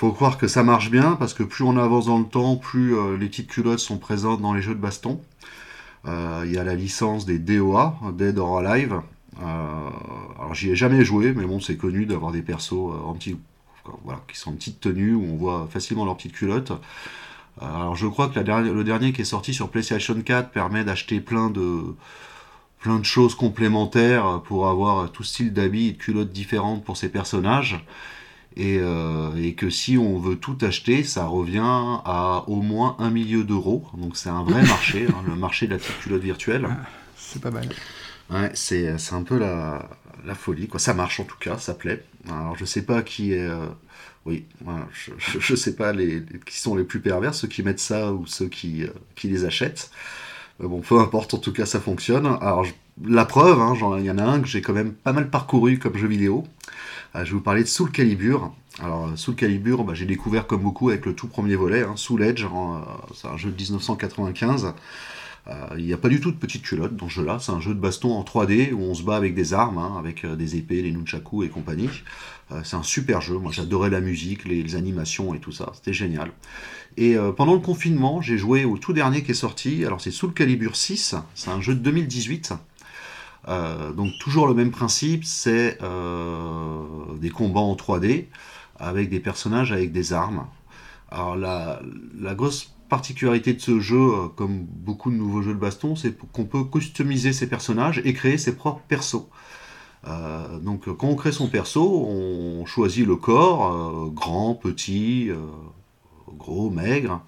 faut 0.00 0.12
croire 0.12 0.38
que 0.38 0.48
ça 0.48 0.62
marche 0.62 0.90
bien 0.90 1.14
parce 1.16 1.34
que 1.34 1.42
plus 1.42 1.62
on 1.62 1.76
avance 1.76 2.06
dans 2.06 2.18
le 2.18 2.24
temps, 2.24 2.56
plus 2.56 2.96
euh, 2.96 3.18
les 3.18 3.26
petites 3.26 3.48
culottes 3.48 3.80
sont 3.80 3.98
présentes 3.98 4.40
dans 4.40 4.54
les 4.54 4.62
jeux 4.62 4.74
de 4.74 4.80
baston. 4.80 5.20
Euh, 6.06 6.42
il 6.46 6.52
y 6.54 6.56
a 6.56 6.64
la 6.64 6.74
licence 6.74 7.26
des 7.26 7.38
DOA, 7.38 7.98
Dead 8.14 8.38
or 8.38 8.60
Alive. 8.60 9.02
Euh, 9.42 9.90
alors 10.38 10.54
j'y 10.54 10.70
ai 10.70 10.74
jamais 10.74 11.04
joué, 11.04 11.34
mais 11.34 11.44
bon, 11.44 11.60
c'est 11.60 11.76
connu 11.76 12.06
d'avoir 12.06 12.32
des 12.32 12.40
persos 12.40 12.94
en 13.04 13.12
petit, 13.12 13.36
qui 14.26 14.38
sont 14.38 14.52
en 14.52 14.54
petite 14.54 14.80
tenue 14.80 15.12
où 15.12 15.22
on 15.22 15.36
voit 15.36 15.68
facilement 15.70 16.06
leurs 16.06 16.16
petites 16.16 16.32
culottes. 16.32 16.72
alors 17.60 17.94
je 17.94 18.06
crois 18.06 18.28
que 18.28 18.40
le 18.40 18.84
dernier 18.84 19.12
qui 19.12 19.20
est 19.20 19.26
sorti 19.26 19.52
sur 19.52 19.68
PlayStation 19.68 20.18
4 20.18 20.50
permet 20.50 20.82
d'acheter 20.82 21.20
plein 21.20 21.50
de 21.50 21.94
plein 22.78 22.98
de 22.98 23.04
choses 23.04 23.34
complémentaires 23.34 24.40
pour 24.46 24.66
avoir 24.66 25.12
tout 25.12 25.24
style 25.24 25.52
d'habits 25.52 25.88
et 25.88 25.92
de 25.92 25.98
culottes 25.98 26.32
différentes 26.32 26.86
pour 26.86 26.96
ces 26.96 27.10
personnages. 27.10 27.84
Euh, 28.58 29.36
et, 29.36 29.54
que 29.54 29.70
si 29.70 29.96
on 29.96 30.18
veut 30.18 30.36
tout 30.36 30.58
acheter, 30.62 31.04
ça 31.04 31.24
revient 31.24 31.60
à 31.62 32.44
au 32.48 32.56
moins 32.56 32.96
un 32.98 33.10
million 33.10 33.40
d'euros. 33.40 33.84
Donc 33.96 34.16
c'est 34.16 34.28
un 34.28 34.42
vrai 34.42 34.62
marché, 34.66 35.06
hein, 35.08 35.22
le 35.26 35.36
marché 35.36 35.66
de 35.66 35.72
la 35.72 35.78
petite 35.78 35.98
culotte 36.00 36.22
virtuelle. 36.22 36.66
Ah, 36.68 36.86
c'est 37.16 37.40
pas 37.40 37.50
mal. 37.50 37.68
Ouais, 38.30 38.50
c'est, 38.54 38.94
un 39.12 39.22
peu 39.22 39.38
la, 39.38 39.88
la, 40.24 40.34
folie. 40.34 40.68
Quoi. 40.68 40.80
Ça 40.80 40.94
marche 40.94 41.20
en 41.20 41.24
tout 41.24 41.38
cas, 41.38 41.58
ça 41.58 41.74
plaît. 41.74 42.04
Alors 42.28 42.56
je 42.56 42.64
sais 42.64 42.82
pas 42.82 43.02
qui 43.02 43.32
est... 43.32 43.48
Euh, 43.48 43.66
oui, 44.26 44.44
je, 44.92 45.52
ne 45.52 45.56
sais 45.56 45.74
pas 45.74 45.92
les, 45.92 46.22
qui 46.44 46.58
sont 46.58 46.76
les 46.76 46.84
plus 46.84 47.00
pervers, 47.00 47.34
ceux 47.34 47.48
qui 47.48 47.62
mettent 47.62 47.80
ça 47.80 48.12
ou 48.12 48.26
ceux 48.26 48.48
qui, 48.48 48.84
euh, 48.84 48.88
qui 49.14 49.28
les 49.28 49.46
achètent. 49.46 49.90
bon, 50.58 50.80
peu 50.80 51.00
importe, 51.00 51.32
en 51.32 51.38
tout 51.38 51.52
cas 51.52 51.64
ça 51.64 51.80
fonctionne. 51.80 52.26
Alors 52.26 52.66
la 53.02 53.24
preuve, 53.24 53.60
hein, 53.60 53.74
il 53.98 54.04
y 54.04 54.10
en 54.10 54.18
a 54.18 54.24
un 54.24 54.40
que 54.40 54.46
j'ai 54.46 54.60
quand 54.60 54.72
même 54.72 54.92
pas 54.92 55.12
mal 55.12 55.30
parcouru 55.30 55.78
comme 55.78 55.96
jeu 55.96 56.06
vidéo. 56.06 56.44
Euh, 57.16 57.24
je 57.24 57.30
vais 57.30 57.36
vous 57.36 57.42
parler 57.42 57.62
de 57.62 57.68
Soul 57.68 57.90
Calibur. 57.90 58.52
Alors, 58.78 59.08
euh, 59.08 59.16
Soul 59.16 59.34
Calibur, 59.34 59.84
bah, 59.84 59.94
j'ai 59.94 60.06
découvert 60.06 60.46
comme 60.46 60.62
beaucoup 60.62 60.90
avec 60.90 61.06
le 61.06 61.14
tout 61.14 61.26
premier 61.26 61.56
volet, 61.56 61.82
hein, 61.82 61.94
Soul 61.96 62.22
Edge, 62.22 62.44
hein, 62.44 62.84
euh, 62.86 63.12
c'est 63.14 63.28
un 63.28 63.36
jeu 63.36 63.50
de 63.50 63.56
1995. 63.56 64.74
Il 65.76 65.84
n'y 65.84 65.92
a 65.92 65.96
pas 65.96 66.08
du 66.08 66.20
tout 66.20 66.30
de 66.30 66.36
petite 66.36 66.62
culotte 66.62 66.94
dans 66.94 67.08
ce 67.08 67.14
jeu-là, 67.14 67.38
c'est 67.40 67.50
un 67.50 67.58
jeu 67.58 67.74
de 67.74 67.80
baston 67.80 68.12
en 68.12 68.22
3D 68.22 68.72
où 68.72 68.82
on 68.82 68.94
se 68.94 69.02
bat 69.02 69.16
avec 69.16 69.34
des 69.34 69.52
armes, 69.52 69.78
hein, 69.78 69.96
avec 69.98 70.24
des 70.24 70.54
épées, 70.54 70.80
les 70.80 70.92
nunchaku 70.92 71.42
et 71.42 71.48
compagnie. 71.48 71.88
c'est 72.62 72.76
un 72.76 72.84
super 72.84 73.20
jeu, 73.20 73.36
moi 73.36 73.50
j'adorais 73.50 73.90
la 73.90 74.00
musique, 74.00 74.44
les, 74.44 74.76
animations 74.76 75.34
et 75.34 75.40
tout 75.40 75.50
ça, 75.50 75.72
c'était 75.74 75.92
génial. 75.92 76.30
Et 76.96 77.16
pendant 77.36 77.54
le 77.54 77.58
confinement, 77.58 78.20
j'ai 78.20 78.38
joué 78.38 78.64
au 78.64 78.78
tout 78.78 78.92
dernier 78.92 79.24
qui 79.24 79.32
est 79.32 79.34
sorti, 79.34 79.84
alors 79.84 80.00
c'est 80.00 80.12
Soul 80.12 80.34
Calibur 80.34 80.76
6, 80.76 81.16
c'est 81.34 81.50
un 81.50 81.60
jeu 81.60 81.74
de 81.74 81.80
2018. 81.80 82.52
Euh, 83.48 83.92
donc 83.92 84.12
toujours 84.20 84.46
le 84.46 84.54
même 84.54 84.70
principe, 84.70 85.24
c'est 85.24 85.78
euh, 85.82 86.82
des 87.16 87.30
combats 87.30 87.60
en 87.60 87.74
3D 87.74 88.26
avec 88.78 89.10
des 89.10 89.20
personnages 89.20 89.72
avec 89.72 89.92
des 89.92 90.12
armes. 90.12 90.46
Alors 91.10 91.36
la, 91.36 91.80
grosse 92.34 92.72
particularité 92.88 93.52
de 93.52 93.60
ce 93.60 93.80
jeu, 93.80 93.96
euh, 93.96 94.28
comme 94.28 94.64
beaucoup 94.64 95.10
de 95.10 95.16
nouveaux 95.16 95.42
jeux 95.42 95.54
de 95.54 95.58
baston, 95.58 95.96
c'est 95.96 96.16
qu'on 96.32 96.44
peut 96.44 96.64
customiser 96.64 97.32
ses 97.32 97.48
personnages 97.48 98.00
et 98.04 98.12
créer 98.12 98.38
ses 98.38 98.54
propres 98.54 98.82
persos. 98.88 99.26
donc 100.62 100.88
quand 100.96 101.08
on 101.08 101.16
crée 101.16 101.32
son 101.32 101.48
perso, 101.48 102.06
on 102.06 102.64
choisit 102.66 103.06
le 103.06 103.16
corps, 103.16 104.10
grand, 104.12 104.54
petit, 104.54 105.30
gros, 106.38 106.70
maigre. 106.70 107.22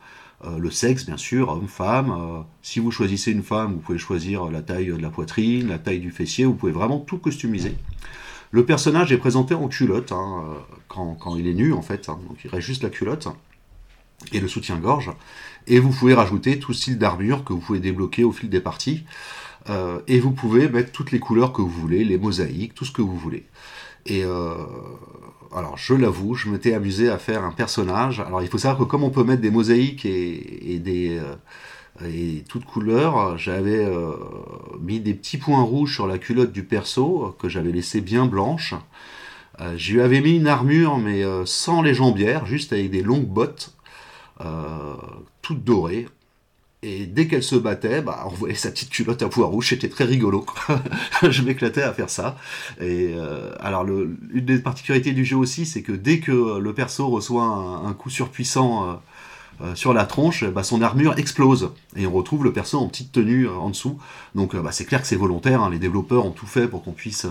Euh, 0.44 0.59
le 0.59 0.70
sexe, 0.70 1.06
bien 1.06 1.16
sûr, 1.16 1.48
homme-femme. 1.51 2.10
Euh, 2.10 2.40
si 2.62 2.81
vous 2.81 2.90
choisissez 2.90 3.31
une 3.31 3.43
femme, 3.43 3.74
vous 3.74 3.78
pouvez 3.78 3.98
choisir 3.98 4.51
la 4.51 4.62
taille 4.62 4.86
de 4.86 4.97
la 4.97 5.10
poitrine, 5.10 5.69
la 5.69 5.78
taille 5.78 6.01
du 6.01 6.10
fessier, 6.10 6.44
vous 6.44 6.55
pouvez 6.55 6.73
vraiment 6.73 6.98
tout 6.98 7.19
customiser. 7.19 7.77
Le 8.51 8.66
personnage 8.66 9.12
est 9.12 9.19
présenté 9.19 9.55
en 9.55 9.69
culotte, 9.69 10.12
hein, 10.12 10.44
euh, 10.44 10.74
quand, 10.89 11.36
il 11.36 11.47
est 11.47 11.55
nu 11.55 11.73
en 11.73 11.81
fait, 11.81 12.09
hein. 12.09 12.19
donc 12.28 12.39
il 12.44 12.51
reste 12.51 12.66
juste 12.66 12.82
la 12.82 12.90
culotte 12.90 13.28
et 14.32 14.40
le 14.40 14.48
soutien-gorge. 14.48 15.12
Et 15.69 15.78
vous 15.78 15.90
pouvez 15.90 16.14
rajouter 16.14 16.59
tout 16.59 16.73
style 16.73 16.98
d'armure 16.98 17.44
que 17.44 17.52
vous 17.52 17.60
pouvez 17.60 17.81
débloquer 17.81 18.24
au 18.24 18.32
fil 18.32 18.51
des 18.51 18.60
parties. 18.60 19.05
et 20.09 20.20
vous 20.20 20.32
pouvez 20.32 20.69
mettre 20.69 20.90
toutes 20.93 21.12
les 21.12 21.20
couleurs 21.20 21.52
que 21.52 21.62
vous 21.62 21.69
voulez, 21.69 22.05
les 22.05 22.19
mosaïques, 22.19 22.74
tout 22.74 22.85
ce 22.85 22.93
que 22.93 23.02
vous 23.02 23.16
voulez. 23.16 23.47
Et 24.06 24.24
alors 25.54 25.76
je 25.76 25.94
l'avoue, 25.94 26.34
je 26.34 26.48
m'étais 26.48 26.74
amusé 26.74 27.08
à 27.08 27.18
faire 27.18 27.44
un 27.44 27.52
personnage. 27.52 28.20
Alors 28.20 28.42
il 28.42 28.48
faut 28.48 28.58
savoir 28.58 28.78
que 28.78 28.84
comme 28.84 29.04
on 29.04 29.10
peut 29.10 29.24
mettre 29.24 29.42
des 29.42 29.50
mosaïques 29.50 30.04
et, 30.04 30.78
des 30.78 31.20
euh, 32.00 32.40
toutes 32.48 32.64
couleurs, 32.64 33.36
j'avais 33.38 33.84
euh, 33.84 34.14
mis 34.80 35.00
des 35.00 35.14
petits 35.14 35.38
points 35.38 35.62
rouges 35.62 35.94
sur 35.94 36.06
la 36.06 36.18
culotte 36.18 36.52
du 36.52 36.64
perso 36.64 37.36
que 37.38 37.48
j'avais 37.48 37.72
laissé 37.72 38.00
bien 38.00 38.26
blanche. 38.26 38.74
Euh, 39.60 39.74
je 39.76 39.94
lui 39.94 40.00
avais 40.00 40.20
mis 40.20 40.36
une 40.36 40.46
armure 40.46 40.98
mais 40.98 41.22
sans 41.44 41.82
les 41.82 41.94
jambières, 41.94 42.46
juste 42.46 42.72
avec 42.72 42.90
des 42.90 43.02
longues 43.02 43.28
bottes, 43.28 43.74
toutes 45.42 45.64
dorées. 45.64 46.08
Et 46.84 47.06
dès 47.06 47.28
qu'elle 47.28 47.44
se 47.44 47.54
battait, 47.54 48.02
bah, 48.02 48.24
on 48.26 48.34
voyait 48.34 48.56
sa 48.56 48.70
petite 48.70 48.90
culotte 48.90 49.22
à 49.22 49.28
poids 49.28 49.46
rouge, 49.46 49.68
c'était 49.68 49.88
très 49.88 50.04
rigolo. 50.04 50.44
je 51.22 51.42
m'éclatais 51.42 51.82
à 51.82 51.92
faire 51.92 52.10
ça. 52.10 52.36
Et 52.80 53.14
euh, 53.16 53.52
alors, 53.60 53.84
le, 53.84 54.16
une 54.32 54.44
des 54.44 54.59
particularités 54.59 55.12
du 55.12 55.24
jeu 55.24 55.36
aussi, 55.36 55.64
c'est 55.64 55.82
que 55.82 55.92
dès 55.92 56.18
que 56.18 56.59
le 56.59 56.74
perso 56.74 57.06
reçoit 57.09 57.44
un, 57.44 57.92
coup 57.92 58.10
surpuissant, 58.10 59.00
euh, 59.60 59.74
sur 59.76 59.94
la 59.94 60.06
tronche, 60.06 60.44
bah, 60.44 60.64
son 60.64 60.82
armure 60.82 61.16
explose 61.18 61.70
et 61.94 62.06
on 62.06 62.12
retrouve 62.12 62.42
le 62.42 62.52
perso 62.52 62.78
en 62.78 62.88
petite 62.88 63.12
tenue 63.12 63.48
en 63.48 63.70
dessous. 63.70 63.98
Donc 64.34 64.56
bah, 64.56 64.72
c'est 64.72 64.84
clair 64.84 65.02
que 65.02 65.06
c'est 65.06 65.14
volontaire, 65.14 65.62
hein. 65.62 65.70
les 65.70 65.78
développeurs 65.78 66.26
ont 66.26 66.32
tout 66.32 66.46
fait 66.46 66.66
pour 66.66 66.82
qu'on 66.82 66.92
puisse 66.92 67.26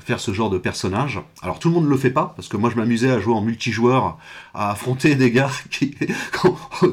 faire 0.00 0.20
ce 0.20 0.32
genre 0.32 0.50
de 0.50 0.58
personnage. 0.58 1.20
Alors 1.42 1.58
tout 1.58 1.68
le 1.68 1.74
monde 1.74 1.84
ne 1.84 1.90
le 1.90 1.96
fait 1.96 2.10
pas, 2.10 2.32
parce 2.36 2.48
que 2.48 2.56
moi 2.56 2.70
je 2.70 2.76
m'amusais 2.76 3.10
à 3.10 3.18
jouer 3.18 3.34
en 3.34 3.40
multijoueur, 3.40 4.18
à 4.54 4.70
affronter 4.70 5.14
des 5.14 5.30
gars 5.30 5.50
qui, 5.70 5.94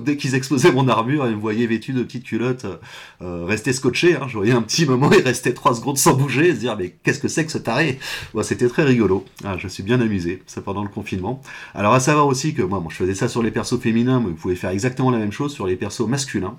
dès 0.04 0.18
qu'ils 0.18 0.36
exposaient 0.36 0.72
mon 0.72 0.88
armure, 0.88 1.28
ils 1.28 1.36
me 1.36 1.42
voyaient 1.42 1.68
vêtu 1.68 1.94
de 1.94 2.04
petites 2.04 2.24
culottes, 2.24 2.66
euh, 3.22 3.46
rester 3.46 3.74
scotché. 3.74 4.16
Hein. 4.16 4.26
Je 4.28 4.38
voyais 4.38 4.54
un 4.54 4.62
petit 4.62 4.86
moment, 4.86 5.12
il 5.12 5.24
restait 5.24 5.54
trois 5.54 5.76
secondes 5.76 5.98
sans 5.98 6.14
bouger, 6.14 6.54
se 6.54 6.60
dire 6.60 6.76
mais 6.78 6.96
qu'est-ce 7.04 7.20
que 7.20 7.28
c'est 7.28 7.46
que 7.46 7.52
ce 7.52 7.58
taré? 7.58 8.00
C'était 8.44 8.68
très 8.68 8.84
rigolo. 8.84 9.26
Ah, 9.44 9.58
je 9.58 9.68
suis 9.68 9.84
bien 9.84 10.00
amusé, 10.02 10.44
ça 10.48 10.62
pendant 10.62 10.84
le 10.84 10.90
confinement. 10.90 11.42
Alors 11.74 11.94
à 11.94 12.00
savoir 12.00 12.28
aussi 12.28 12.54
que 12.54 12.62
moi, 12.62 12.84
je 12.90 12.96
faisais 12.96 13.16
ça 13.16 13.28
sur 13.28 13.44
les 13.44 13.52
persos 13.52 13.80
féminins, 13.80 14.20
mais 14.20 14.30
vous 14.30 14.36
pouvez 14.36 14.56
faire 14.56 14.72
exactement 14.72 15.12
la 15.12 15.18
même 15.18 15.32
chose 15.32 15.54
sur 15.54 15.68
les 15.68 15.76
persos 15.76 16.08
masculins. 16.08 16.58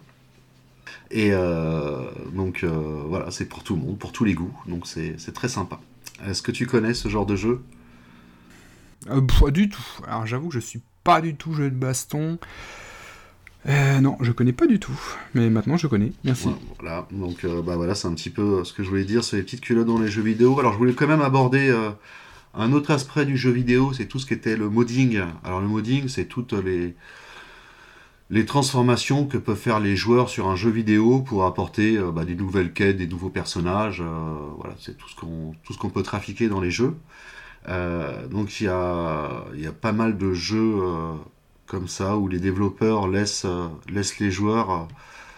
Et 1.10 1.30
euh, 1.32 2.08
donc 2.34 2.62
euh, 2.62 3.02
voilà, 3.06 3.30
c'est 3.30 3.46
pour 3.46 3.64
tout 3.64 3.74
le 3.74 3.82
monde, 3.82 3.98
pour 3.98 4.12
tous 4.12 4.24
les 4.24 4.34
goûts, 4.34 4.54
donc 4.66 4.86
c'est 4.86 5.32
très 5.34 5.48
sympa. 5.48 5.80
Est-ce 6.26 6.42
que 6.42 6.52
tu 6.52 6.66
connais 6.66 6.94
ce 6.94 7.08
genre 7.08 7.26
de 7.26 7.36
jeu? 7.36 7.62
Euh, 9.08 9.20
Pas 9.20 9.50
du 9.50 9.68
tout. 9.68 9.82
Alors 10.06 10.26
j'avoue 10.26 10.48
que 10.48 10.54
je 10.54 10.60
suis 10.60 10.80
pas 11.04 11.20
du 11.20 11.34
tout 11.34 11.54
jeu 11.54 11.70
de 11.70 11.74
baston. 11.74 12.38
Euh, 13.68 14.00
non, 14.00 14.16
je 14.20 14.32
connais 14.32 14.52
pas 14.52 14.66
du 14.66 14.78
tout. 14.78 14.98
Mais 15.34 15.50
maintenant 15.50 15.76
je 15.76 15.86
connais. 15.86 16.12
Merci. 16.24 16.48
voilà, 16.78 17.06
donc 17.10 17.44
euh, 17.44 17.62
bah 17.62 17.76
voilà, 17.76 17.94
c'est 17.94 18.08
un 18.08 18.14
petit 18.14 18.30
peu 18.30 18.64
ce 18.64 18.72
que 18.72 18.82
je 18.82 18.88
voulais 18.88 19.04
dire 19.04 19.22
sur 19.24 19.36
les 19.36 19.42
petites 19.42 19.60
culottes 19.60 19.86
dans 19.86 19.98
les 19.98 20.08
jeux 20.08 20.22
vidéo. 20.22 20.58
Alors 20.58 20.72
je 20.72 20.78
voulais 20.78 20.94
quand 20.94 21.06
même 21.08 21.22
aborder 21.22 21.74
un 22.54 22.72
autre 22.72 22.90
aspect 22.90 23.26
du 23.26 23.36
jeu 23.36 23.50
vidéo, 23.50 23.92
c'est 23.92 24.06
tout 24.06 24.18
ce 24.18 24.26
qui 24.26 24.34
était 24.34 24.56
le 24.56 24.68
modding. 24.68 25.20
Alors 25.44 25.60
le 25.60 25.68
modding, 25.68 26.08
c'est 26.08 26.24
toutes 26.24 26.52
les 26.52 26.94
les 28.30 28.46
transformations 28.46 29.26
que 29.26 29.36
peuvent 29.36 29.56
faire 29.56 29.80
les 29.80 29.96
joueurs 29.96 30.28
sur 30.28 30.48
un 30.48 30.56
jeu 30.56 30.70
vidéo 30.70 31.20
pour 31.20 31.44
apporter 31.44 31.98
euh, 31.98 32.12
bah, 32.12 32.24
des 32.24 32.36
nouvelles 32.36 32.72
quêtes, 32.72 32.96
des 32.96 33.08
nouveaux 33.08 33.28
personnages. 33.28 34.00
Euh, 34.00 34.36
c'est 34.78 34.96
tout 34.96 35.08
ce 35.08 35.78
qu'on 35.78 35.90
peut 35.90 36.02
trafiquer 36.02 36.48
dans 36.48 36.60
les 36.60 36.70
jeux. 36.70 36.94
Euh, 37.68 38.26
donc 38.28 38.60
il 38.60 38.64
y 38.64 38.68
a, 38.68 39.44
y 39.56 39.66
a 39.66 39.72
pas 39.72 39.92
mal 39.92 40.16
de 40.16 40.32
jeux 40.32 40.76
comme 41.66 41.88
ça 41.88 42.16
où 42.16 42.28
les 42.28 42.38
développeurs 42.38 43.08
laissent, 43.08 43.46
laissent 43.92 44.18
les 44.18 44.30
joueurs 44.30 44.88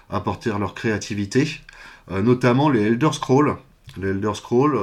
apporter 0.08 0.50
leur 0.50 0.74
créativité, 0.74 1.48
notamment 2.10 2.68
les 2.68 2.82
Elder 2.82 3.10
Scrolls. 3.12 3.56
Les 3.96 4.10
Elder 4.10 4.34
Scrolls, 4.34 4.78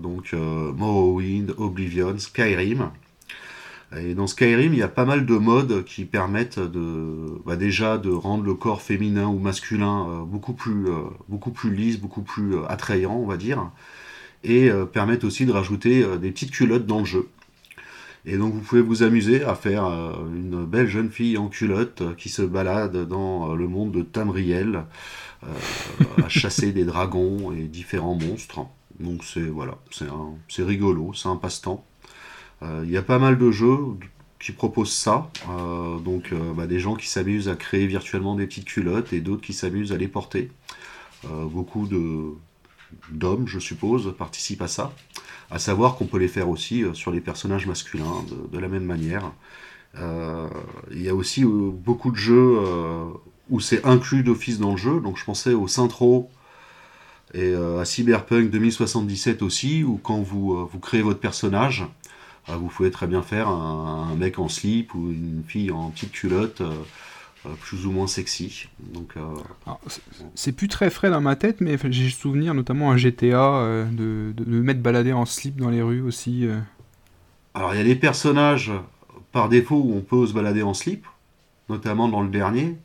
donc 0.00 0.32
Morrowind, 0.32 1.54
Oblivion, 1.58 2.16
Skyrim. 2.18 2.90
Et 3.96 4.14
dans 4.14 4.26
Skyrim, 4.26 4.74
il 4.74 4.78
y 4.78 4.82
a 4.82 4.88
pas 4.88 5.06
mal 5.06 5.24
de 5.24 5.34
modes 5.34 5.84
qui 5.84 6.04
permettent 6.04 6.58
de, 6.58 7.40
bah 7.46 7.56
déjà 7.56 7.96
de 7.96 8.10
rendre 8.10 8.44
le 8.44 8.54
corps 8.54 8.82
féminin 8.82 9.26
ou 9.26 9.38
masculin 9.38 10.06
euh, 10.08 10.24
beaucoup 10.24 10.52
plus, 10.52 10.88
euh, 10.88 11.04
beaucoup 11.28 11.52
plus 11.52 11.74
lisse, 11.74 11.98
beaucoup 11.98 12.20
plus 12.20 12.56
euh, 12.56 12.66
attrayant, 12.68 13.14
on 13.14 13.26
va 13.26 13.38
dire, 13.38 13.70
et 14.44 14.70
permettent 14.92 15.24
aussi 15.24 15.46
de 15.46 15.52
rajouter 15.52 16.06
des 16.18 16.30
petites 16.30 16.52
culottes 16.52 16.86
dans 16.86 17.00
le 17.00 17.04
jeu. 17.04 17.28
Et 18.24 18.36
donc 18.36 18.54
vous 18.54 18.60
pouvez 18.60 18.82
vous 18.82 19.02
amuser 19.02 19.42
à 19.42 19.56
faire 19.56 19.84
une 19.84 20.64
belle 20.64 20.86
jeune 20.86 21.10
fille 21.10 21.36
en 21.36 21.48
culotte 21.48 22.14
qui 22.16 22.28
se 22.28 22.42
balade 22.42 23.08
dans 23.08 23.56
le 23.56 23.66
monde 23.66 23.90
de 23.90 24.02
Tamriel, 24.02 24.84
à 25.42 26.28
chasser 26.28 26.70
des 26.70 26.84
dragons 26.84 27.50
et 27.50 27.64
différents 27.64 28.14
monstres. 28.14 28.60
Donc 29.00 29.24
c'est 29.24 29.40
voilà, 29.40 29.78
c'est 29.90 30.62
rigolo, 30.62 31.12
c'est 31.14 31.28
un 31.28 31.36
passe-temps. 31.36 31.84
Euh, 32.62 32.82
il 32.84 32.90
y 32.90 32.96
a 32.96 33.02
pas 33.02 33.18
mal 33.18 33.38
de 33.38 33.50
jeux 33.50 33.78
qui 34.38 34.52
proposent 34.52 34.92
ça. 34.92 35.30
Euh, 35.48 35.98
donc 35.98 36.32
euh, 36.32 36.52
bah, 36.54 36.66
des 36.66 36.78
gens 36.78 36.94
qui 36.94 37.08
s'amusent 37.08 37.48
à 37.48 37.56
créer 37.56 37.86
virtuellement 37.86 38.34
des 38.34 38.46
petites 38.46 38.66
culottes 38.66 39.12
et 39.12 39.20
d'autres 39.20 39.42
qui 39.42 39.52
s'amusent 39.52 39.92
à 39.92 39.96
les 39.96 40.08
porter. 40.08 40.50
beaucoup 41.24 41.88
d'hommes, 43.10 43.46
je 43.46 43.58
suppose, 43.58 44.14
participent 44.16 44.62
à 44.62 44.68
ça. 44.68 44.92
À 45.50 45.58
savoir 45.58 45.96
qu'on 45.96 46.06
peut 46.06 46.18
les 46.18 46.28
faire 46.28 46.48
aussi 46.48 46.84
sur 46.92 47.10
les 47.10 47.20
personnages 47.20 47.66
masculins 47.66 48.24
de, 48.52 48.58
la 48.58 48.68
même 48.68 48.84
manière. 48.84 49.32
Il 49.96 51.02
y 51.02 51.08
a 51.08 51.14
aussi 51.14 51.44
beaucoup 51.44 52.10
de 52.10 52.16
jeux 52.16 52.58
où 53.50 53.60
c'est 53.60 53.84
inclus 53.84 54.22
d'office 54.22 54.58
dans 54.58 54.72
le 54.72 54.76
jeu. 54.76 55.00
Donc 55.00 55.16
je 55.18 55.24
pensais 55.24 55.54
au 55.54 55.66
Centro 55.66 56.30
et 57.34 57.54
à 57.54 57.84
Cyberpunk 57.84 58.50
2077 58.50 59.42
aussi, 59.42 59.82
où 59.82 59.98
quand 60.02 60.20
vous, 60.22 60.66
vous 60.66 60.78
créez 60.78 61.02
votre 61.02 61.20
personnage, 61.20 61.84
ah, 62.48 62.56
vous 62.56 62.68
pouvez 62.68 62.90
très 62.90 63.06
bien 63.06 63.22
faire 63.22 63.48
un, 63.48 64.14
mec 64.16 64.38
en 64.38 64.48
slip 64.48 64.94
ou 64.94 65.10
une 65.10 65.42
fille 65.46 65.70
en 65.70 65.90
petite 65.90 66.12
culotte. 66.12 66.60
Euh, 66.60 66.72
euh, 67.46 67.50
plus 67.60 67.86
ou 67.86 67.92
moins 67.92 68.08
sexy. 68.08 68.68
Donc, 68.80 69.12
euh, 69.16 69.72
c'est 70.34 70.50
plus 70.50 70.66
très 70.66 70.90
frais 70.90 71.08
dans 71.08 71.20
ma 71.20 71.36
tête, 71.36 71.60
mais 71.60 71.78
j'ai 71.88 72.10
souvenir 72.10 72.52
notamment 72.52 72.90
un 72.90 72.96
GTA 72.96 73.86
de, 73.92 74.32
de, 74.36 74.44
me 74.44 74.60
mettre 74.60 74.80
balader 74.80 75.12
en 75.12 75.24
slip 75.24 75.54
dans 75.54 75.70
les 75.70 75.80
rues 75.80 76.02
aussi. 76.02 76.48
Alors 77.54 77.74
il 77.74 77.78
y 77.78 77.80
a 77.80 77.84
des 77.84 77.94
personnages 77.94 78.72
par 79.30 79.48
défaut 79.48 79.76
où 79.76 79.94
on 79.94 80.00
peut 80.00 80.26
se 80.26 80.32
balader 80.32 80.64
en 80.64 80.74
slip, 80.74 81.06
notamment 81.68 82.08
dans 82.08 82.22
le 82.22 82.28
dernier. 82.28 82.76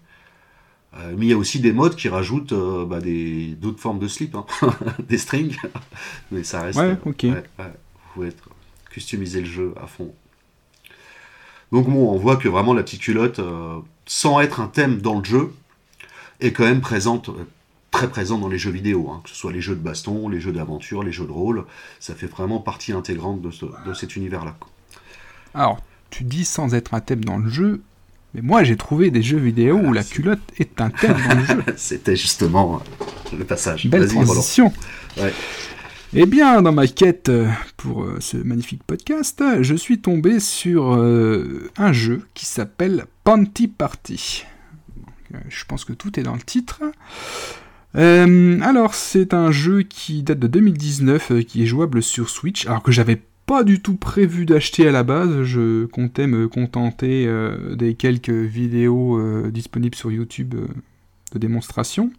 mais 0.93 1.25
il 1.25 1.29
y 1.29 1.33
a 1.33 1.37
aussi 1.37 1.59
des 1.59 1.73
modes 1.73 1.95
qui 1.95 2.07
rajoutent 2.07 2.53
bah, 2.87 3.01
des 3.01 3.55
d'autres 3.59 3.79
formes 3.79 3.99
de 3.99 4.07
slip, 4.07 4.35
hein. 4.35 4.45
des 5.09 5.17
strings. 5.17 5.57
mais 6.31 6.43
ça 6.43 6.61
reste. 6.61 6.77
Ouais, 6.77 6.95
ok. 7.07 7.25
vous 7.25 8.13
pouvez 8.13 8.27
être 8.27 8.52
customiser 8.93 9.41
le 9.41 9.47
jeu 9.47 9.73
à 9.81 9.87
fond. 9.87 10.13
Donc 11.71 11.89
bon, 11.89 12.09
on 12.09 12.17
voit 12.17 12.37
que 12.37 12.47
vraiment 12.47 12.73
la 12.73 12.83
petite 12.83 13.01
culotte, 13.01 13.39
euh, 13.39 13.79
sans 14.05 14.39
être 14.39 14.61
un 14.61 14.67
thème 14.67 15.01
dans 15.01 15.17
le 15.17 15.25
jeu, 15.25 15.51
est 16.39 16.51
quand 16.51 16.63
même 16.63 16.81
présente, 16.81 17.29
euh, 17.29 17.47
très 17.89 18.07
présente 18.07 18.41
dans 18.41 18.47
les 18.47 18.59
jeux 18.59 18.71
vidéo, 18.71 19.09
hein. 19.09 19.21
que 19.23 19.31
ce 19.31 19.35
soit 19.35 19.51
les 19.51 19.61
jeux 19.61 19.75
de 19.75 19.81
baston, 19.81 20.29
les 20.29 20.39
jeux 20.39 20.51
d'aventure, 20.51 21.01
les 21.01 21.11
jeux 21.11 21.25
de 21.25 21.31
rôle, 21.31 21.65
ça 21.99 22.13
fait 22.13 22.27
vraiment 22.27 22.59
partie 22.59 22.93
intégrante 22.93 23.41
de, 23.41 23.49
de 23.87 23.93
cet 23.95 24.15
univers-là. 24.15 24.55
Alors, 25.55 25.81
tu 26.11 26.23
dis 26.23 26.45
sans 26.45 26.75
être 26.75 26.93
un 26.93 26.99
thème 26.99 27.25
dans 27.25 27.37
le 27.37 27.49
jeu, 27.49 27.81
mais 28.35 28.41
moi 28.41 28.63
j'ai 28.63 28.77
trouvé 28.77 29.09
des 29.09 29.23
jeux 29.23 29.39
vidéo 29.39 29.77
où 29.77 29.93
la 29.93 30.03
culotte 30.03 30.41
est 30.59 30.79
un 30.79 30.91
thème 30.91 31.17
dans 31.27 31.35
le 31.39 31.45
jeu. 31.45 31.63
C'était 31.75 32.15
justement 32.15 32.83
le 33.35 33.43
passage. 33.45 33.87
Belle 33.87 34.07
transition. 34.07 34.71
Ouais. 35.17 35.33
Eh 36.15 36.27
bien, 36.27 36.61
dans 36.61 36.71
ma 36.71 36.85
quête 36.85 37.29
euh, 37.29 37.49
pour 37.75 38.03
euh, 38.03 38.17
ce 38.19 38.37
magnifique 38.37 38.83
podcast, 38.83 39.43
je 39.61 39.73
suis 39.73 39.99
tombé 39.99 40.39
sur 40.39 40.93
euh, 40.93 41.71
un 41.75 41.91
jeu 41.91 42.21
qui 42.35 42.45
s'appelle 42.45 43.05
Panty 43.23 43.67
Party. 43.67 44.45
je 45.49 45.65
pense 45.65 45.85
que 45.85 45.93
tout 45.93 46.19
est 46.19 46.23
dans 46.23 46.35
le 46.35 46.41
titre. 46.41 46.83
alors, 47.95 48.93
c'est 48.93 49.33
un 49.33 49.49
jeu 49.49 49.81
qui 49.81 50.21
date 50.21 50.37
de 50.37 50.45
2019, 50.45 51.43
qui 51.47 51.63
est 51.63 51.65
jouable 51.65 52.03
sur 52.03 52.29
Switch, 52.29 52.67
alors 52.67 52.83
que 52.83 52.91
j'avais 52.91 53.19
pas 53.47 53.63
du 53.63 53.81
tout 53.81 53.95
prévu 53.95 54.45
d'acheter 54.45 54.87
à 54.87 54.91
la 54.91 55.01
base. 55.01 55.41
Je 55.41 55.85
comptais 55.85 56.27
me 56.27 56.47
contenter 56.47 57.27
des 57.75 57.95
quelques 57.95 58.29
vidéos 58.29 59.49
disponibles 59.49 59.95
sur 59.95 60.11
YouTube 60.11 60.53
de 61.33 61.39
démonstration. 61.39 62.11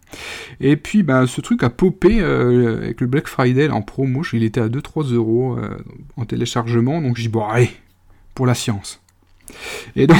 Et 0.59 0.75
puis 0.75 1.03
bah, 1.03 1.25
ce 1.27 1.41
truc 1.41 1.63
a 1.63 1.69
popé 1.69 2.19
euh, 2.19 2.83
avec 2.83 3.01
le 3.01 3.07
Black 3.07 3.27
Friday 3.27 3.69
en 3.69 3.81
promo, 3.81 4.23
il 4.33 4.43
était 4.43 4.61
à 4.61 4.67
2-3 4.67 5.13
euros 5.13 5.57
euh, 5.57 5.77
en 6.17 6.25
téléchargement, 6.25 7.01
donc 7.01 7.17
j'ai 7.17 7.23
dit 7.23 7.29
bon 7.29 7.45
allez, 7.45 7.71
pour 8.33 8.45
la 8.45 8.53
science. 8.53 9.01
Et 9.95 10.07
donc 10.07 10.17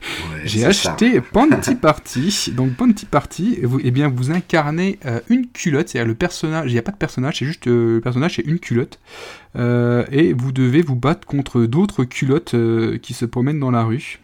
j'ai 0.44 0.64
acheté 0.64 1.20
Panty 1.20 1.74
Party. 1.74 2.52
Donc 2.56 2.74
Panty 2.74 3.06
Party, 3.06 3.58
vous, 3.62 3.80
eh 3.82 3.90
bien 3.90 4.08
vous 4.08 4.30
incarnez 4.30 4.98
euh, 5.04 5.20
une 5.28 5.46
culotte, 5.48 5.88
c'est-à-dire 5.88 6.08
le 6.08 6.14
personnage, 6.14 6.70
il 6.70 6.72
n'y 6.72 6.78
a 6.78 6.82
pas 6.82 6.92
de 6.92 6.96
personnage, 6.96 7.38
c'est 7.38 7.46
juste 7.46 7.66
le 7.66 8.00
personnage, 8.02 8.36
c'est 8.36 8.46
une 8.46 8.58
culotte. 8.58 8.98
et 9.56 10.32
vous 10.32 10.52
devez 10.52 10.82
vous 10.82 10.96
battre 10.96 11.26
contre 11.26 11.62
d'autres 11.62 12.04
culottes 12.04 12.54
qui 13.02 13.14
se 13.14 13.24
promènent 13.24 13.60
dans 13.60 13.70
la 13.70 13.84
rue. 13.84 14.20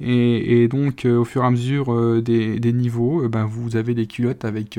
Et, 0.00 0.66
donc, 0.66 1.04
euh, 1.04 1.18
au 1.18 1.24
fur 1.24 1.44
et 1.44 1.46
à 1.46 1.50
mesure 1.50 1.92
euh, 1.92 2.20
des, 2.20 2.72
niveaux, 2.72 3.22
euh, 3.22 3.28
ben, 3.28 3.44
vous 3.44 3.76
avez 3.76 3.94
des 3.94 4.06
culottes 4.06 4.44
avec, 4.44 4.78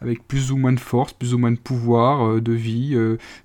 avec 0.00 0.26
plus 0.26 0.50
ou 0.50 0.56
moins 0.56 0.72
de 0.72 0.80
force, 0.80 1.12
plus 1.12 1.34
ou 1.34 1.38
moins 1.38 1.52
de 1.52 1.56
pouvoir, 1.56 2.40
de 2.40 2.52
vie, 2.52 2.96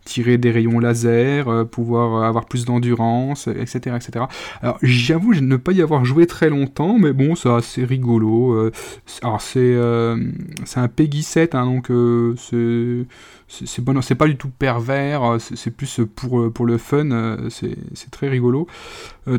tirer 0.03 0.37
des 0.37 0.51
rayons 0.51 0.79
laser, 0.79 1.67
pouvoir 1.67 2.23
avoir 2.23 2.45
plus 2.45 2.65
d'endurance, 2.65 3.47
etc., 3.47 3.95
etc. 3.95 4.25
Alors, 4.61 4.77
j'avoue 4.81 5.33
ne 5.35 5.57
pas 5.57 5.73
y 5.73 5.81
avoir 5.81 6.05
joué 6.05 6.25
très 6.25 6.49
longtemps, 6.49 6.97
mais 6.97 7.13
bon, 7.13 7.35
c'est 7.35 7.49
assez 7.49 7.85
rigolo. 7.85 8.71
alors, 9.21 9.41
c'est 9.41 9.75
un 9.77 10.87
Peggy 10.87 11.23
7, 11.23 11.55
hein, 11.55 11.65
donc 11.65 11.91
c'est 12.37 13.05
c'est 13.49 13.83
bon, 13.83 13.99
c'est 14.01 14.15
pas 14.15 14.27
du 14.27 14.37
tout 14.37 14.49
pervers, 14.49 15.23
euh, 15.23 15.37
c'est 15.39 15.71
plus 15.71 16.01
pour, 16.15 16.39
euh, 16.39 16.49
pour 16.51 16.67
le 16.67 16.77
fun, 16.77 17.09
euh, 17.11 17.49
c'est 17.49 18.11
très 18.11 18.29
rigolo. 18.29 18.67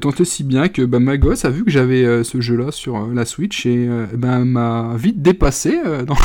tant 0.00 0.10
et 0.10 0.24
si 0.24 0.42
bien 0.42 0.68
que 0.68 0.82
bah, 0.82 0.98
ma 0.98 1.16
gosse 1.16 1.44
a 1.44 1.50
vu 1.50 1.64
que 1.64 1.70
j'avais 1.70 2.24
ce 2.24 2.40
jeu-là 2.40 2.72
sur 2.72 3.06
la 3.06 3.24
Switch 3.24 3.66
et 3.66 3.88
ben 4.14 4.44
m'a 4.44 4.96
vite 4.96 5.22
dépassé 5.22 5.80
dans, 6.06 6.16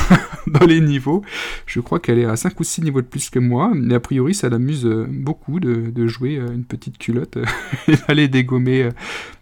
dans, 0.47 0.65
les 0.65 0.81
niveaux. 0.81 1.21
Je 1.65 1.79
crois 1.79 1.99
qu'elle 1.99 2.19
est 2.19 2.25
à 2.25 2.35
5 2.35 2.59
ou 2.59 2.63
6 2.63 2.81
niveaux 2.81 3.01
de 3.01 3.07
plus 3.07 3.29
que 3.29 3.39
moi, 3.39 3.71
mais 3.75 3.95
a 3.95 3.99
priori 3.99 4.33
ça 4.33 4.49
l'amuse 4.49 4.85
beaucoup 4.85 5.59
de, 5.59 5.91
de, 5.91 6.07
jouer 6.07 6.35
une 6.35 6.63
petite 6.65 6.97
culotte 6.97 7.37
et 7.87 7.95
d'aller 8.07 8.27
dégommer 8.27 8.89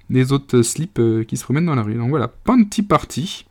des 0.09 0.31
autres 0.33 0.61
slips 0.61 1.01
qui 1.27 1.37
se 1.37 1.43
promènent 1.43 1.65
dans 1.65 1.75
la 1.75 1.83
rue. 1.83 1.95
Donc 1.95 2.09
voilà, 2.09 2.27
Panty 2.27 2.83
Party. 2.83 3.45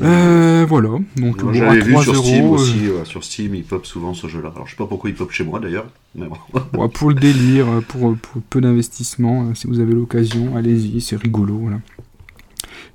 Euh, 0.00 0.64
voilà, 0.66 0.90
donc 1.16 1.42
moi, 1.42 1.52
j'avais 1.52 1.80
vu 1.80 1.96
sur 1.98 2.16
Steam 2.16 2.50
aussi, 2.50 2.88
sur 3.04 3.22
Steam 3.22 3.54
il 3.54 3.64
pop 3.64 3.84
souvent 3.84 4.14
ce 4.14 4.26
jeu-là. 4.26 4.50
Alors 4.54 4.66
je 4.66 4.70
sais 4.70 4.76
pas 4.76 4.86
pourquoi 4.86 5.10
il 5.10 5.16
pop 5.16 5.30
chez 5.30 5.44
moi 5.44 5.60
d'ailleurs, 5.60 5.86
mais 6.14 6.26
bon. 6.26 6.88
pour 6.94 7.10
le 7.10 7.14
délire, 7.14 7.66
pour, 7.88 8.16
pour 8.16 8.42
peu 8.42 8.60
d'investissement, 8.60 9.54
si 9.54 9.66
vous 9.66 9.80
avez 9.80 9.92
l'occasion, 9.92 10.56
allez-y, 10.56 11.00
c'est 11.00 11.16
rigolo. 11.16 11.58
Voilà. 11.58 11.80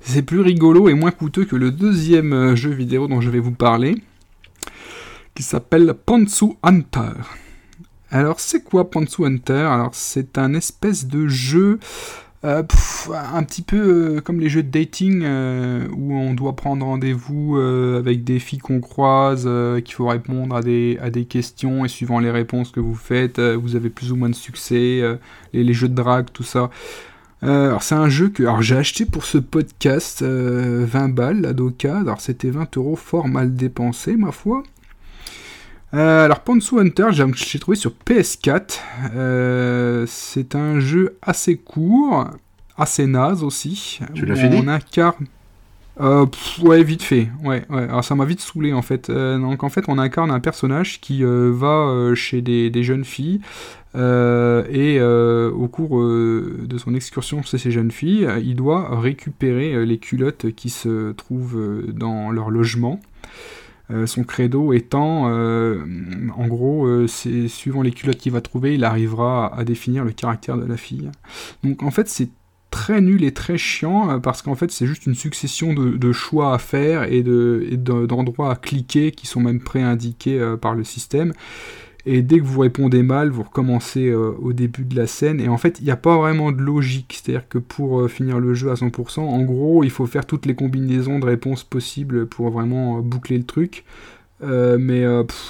C'est 0.00 0.22
plus 0.22 0.40
rigolo 0.40 0.88
et 0.88 0.94
moins 0.94 1.10
coûteux 1.10 1.44
que 1.44 1.56
le 1.56 1.70
deuxième 1.70 2.54
jeu 2.56 2.70
vidéo 2.70 3.06
dont 3.06 3.20
je 3.20 3.30
vais 3.30 3.40
vous 3.40 3.52
parler, 3.52 3.94
qui 5.34 5.42
s'appelle 5.42 5.94
Pantsu 5.94 6.54
Hunter. 6.62 7.12
Alors 8.10 8.40
c'est 8.40 8.64
quoi 8.64 8.90
Pantsu 8.90 9.24
Hunter? 9.24 9.68
Alors 9.70 9.90
c'est 9.92 10.38
un 10.38 10.54
espèce 10.54 11.06
de 11.06 11.28
jeu 11.28 11.78
euh, 12.44 12.62
un 13.10 13.42
petit 13.42 13.62
peu 13.62 14.16
euh, 14.16 14.20
comme 14.20 14.38
les 14.38 14.48
jeux 14.48 14.62
de 14.62 14.70
dating 14.70 15.22
euh, 15.24 15.88
où 15.92 16.14
on 16.14 16.34
doit 16.34 16.54
prendre 16.54 16.86
rendez-vous 16.86 17.56
avec 17.58 18.22
des 18.22 18.38
filles 18.38 18.60
qu'on 18.60 18.80
croise, 18.80 19.48
qu'il 19.84 19.94
faut 19.94 20.06
répondre 20.06 20.54
à 20.54 20.62
des, 20.62 21.26
questions 21.28 21.84
et 21.84 21.88
suivant 21.88 22.20
les 22.20 22.30
réponses 22.30 22.70
que 22.70 22.80
vous 22.80 22.94
faites, 22.94 23.40
vous 23.40 23.74
avez 23.76 23.90
plus 23.90 24.12
ou 24.12 24.16
moins 24.16 24.28
de 24.28 24.34
succès, 24.34 25.02
les, 25.52 25.72
jeux 25.72 25.88
de 25.88 25.94
drague, 25.94 26.26
tout 26.32 26.44
ça. 26.44 26.70
alors 27.42 27.82
c'est 27.82 27.94
un 27.94 28.08
jeu 28.08 28.28
que 28.28 28.44
j'ai 28.60 28.76
acheté 28.76 29.04
pour 29.04 29.24
ce 29.24 29.38
podcast 29.38 30.22
20 30.22 31.08
balles 31.08 31.44
à 31.44 31.52
Doka, 31.52 31.98
alors 31.98 32.20
c'était 32.20 32.50
20 32.50 32.76
euros 32.76 32.96
fort 32.96 33.28
mal 33.28 33.54
dépensé 33.54 34.16
ma 34.16 34.32
foi. 34.32 34.62
Euh, 35.94 36.24
alors 36.26 36.40
Pantsu 36.40 36.78
Hunter, 36.78 37.08
j'ai 37.12 37.58
trouvé 37.58 37.76
sur 37.76 37.92
PS4. 38.06 38.78
Euh, 39.14 40.04
c'est 40.06 40.54
un 40.54 40.80
jeu 40.80 41.16
assez 41.22 41.56
court, 41.56 42.28
assez 42.76 43.06
naze 43.06 43.42
aussi. 43.42 44.00
Tu 44.14 44.26
l'as 44.26 44.36
fini 44.36 44.60
On 44.62 44.68
incarne. 44.68 45.26
Euh, 46.00 46.26
ouais, 46.62 46.84
vite 46.84 47.02
fait. 47.02 47.28
Ouais, 47.42 47.64
ouais. 47.70 47.82
Alors 47.82 48.04
ça 48.04 48.14
m'a 48.14 48.24
vite 48.24 48.40
saoulé 48.40 48.72
en 48.72 48.82
fait. 48.82 49.10
donc 49.10 49.64
en 49.64 49.68
fait, 49.68 49.86
on 49.88 49.98
incarne 49.98 50.30
un 50.30 50.40
personnage 50.40 51.00
qui 51.00 51.22
va 51.24 52.12
chez 52.14 52.42
des, 52.42 52.70
des, 52.70 52.82
jeunes 52.84 53.04
filles 53.04 53.40
et 53.94 55.00
au 55.00 55.68
cours 55.68 56.00
de 56.04 56.78
son 56.78 56.94
excursion 56.94 57.42
chez 57.42 57.58
ces 57.58 57.70
jeunes 57.70 57.90
filles, 57.90 58.28
il 58.44 58.56
doit 58.56 59.00
récupérer 59.00 59.86
les 59.86 59.98
culottes 59.98 60.52
qui 60.54 60.68
se 60.68 61.12
trouvent 61.12 61.82
dans 61.88 62.30
leur 62.30 62.50
logement. 62.50 63.00
Euh, 63.90 64.06
son 64.06 64.22
credo 64.22 64.72
étant, 64.74 65.30
euh, 65.30 65.82
en 66.36 66.46
gros, 66.46 66.86
euh, 66.86 67.06
c'est 67.06 67.48
suivant 67.48 67.80
les 67.80 67.90
culottes 67.90 68.18
qu'il 68.18 68.32
va 68.32 68.42
trouver, 68.42 68.74
il 68.74 68.84
arrivera 68.84 69.54
à, 69.56 69.64
définir 69.64 70.04
le 70.04 70.12
caractère 70.12 70.58
de 70.58 70.66
la 70.66 70.76
fille. 70.76 71.10
Donc 71.64 71.82
en 71.82 71.90
fait, 71.90 72.08
c'est 72.08 72.28
très 72.70 73.00
nul 73.00 73.24
et 73.24 73.32
très 73.32 73.56
chiant 73.56 74.20
parce 74.20 74.42
qu'en 74.42 74.54
fait, 74.54 74.70
c'est 74.70 74.86
juste 74.86 75.06
une 75.06 75.14
succession 75.14 75.72
de, 75.72 76.12
choix 76.12 76.52
à 76.52 76.58
faire 76.58 77.04
et 77.04 77.22
d'endroits 77.22 78.52
à 78.52 78.56
cliquer 78.56 79.10
qui 79.10 79.26
sont 79.26 79.40
même 79.40 79.60
préindiqués 79.60 80.54
par 80.60 80.74
le 80.74 80.84
système. 80.84 81.32
Et 82.10 82.22
dès 82.22 82.38
que 82.38 82.44
vous 82.44 82.60
répondez 82.60 83.02
mal, 83.02 83.28
vous 83.28 83.42
recommencez 83.42 84.08
euh, 84.08 84.32
au 84.40 84.54
début 84.54 84.86
de 84.86 84.96
la 84.96 85.06
scène. 85.06 85.42
Et 85.42 85.48
en 85.48 85.58
fait, 85.58 85.78
il 85.78 85.84
n'y 85.84 85.90
a 85.90 85.96
pas 85.96 86.16
vraiment 86.16 86.52
de 86.52 86.62
logique. 86.62 87.20
C'est-à-dire 87.20 87.46
que 87.46 87.58
pour 87.58 88.00
euh, 88.00 88.08
finir 88.08 88.40
le 88.40 88.54
jeu 88.54 88.70
à 88.70 88.74
100%, 88.74 89.20
en 89.20 89.42
gros, 89.42 89.84
il 89.84 89.90
faut 89.90 90.06
faire 90.06 90.24
toutes 90.24 90.46
les 90.46 90.54
combinaisons 90.54 91.18
de 91.18 91.26
réponses 91.26 91.64
possibles 91.64 92.26
pour 92.26 92.48
vraiment 92.48 92.96
euh, 92.96 93.00
boucler 93.02 93.36
le 93.36 93.44
truc. 93.44 93.84
mais 94.40 95.02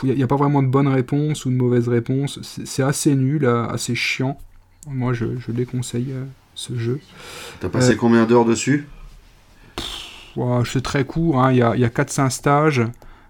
il 0.02 0.14
n'y 0.16 0.22
a, 0.24 0.26
pas 0.26 0.34
vraiment 0.34 0.60
de 0.60 0.66
bonne 0.66 0.88
réponse 0.88 1.46
ou 1.46 1.50
de 1.50 1.54
mauvaise 1.54 1.86
réponse. 1.86 2.40
C'est 2.42 2.82
assez 2.82 3.14
nul, 3.14 3.46
assez 3.46 3.94
chiant. 3.94 4.36
Moi, 4.90 5.12
je, 5.12 5.26
je 5.38 5.52
déconseille 5.52 6.12
ce 6.56 6.76
jeu. 6.76 6.98
T'as 7.60 7.68
passé 7.68 7.96
combien 7.96 8.26
d'heures 8.26 8.46
dessus? 8.46 8.88
C'est 10.64 10.82
très 10.82 11.04
court, 11.04 11.40
hein. 11.40 11.52
il 11.52 11.58
y 11.58 11.62
a, 11.62 11.70
a 11.70 11.74
4-5 11.74 12.30
stages. 12.30 12.82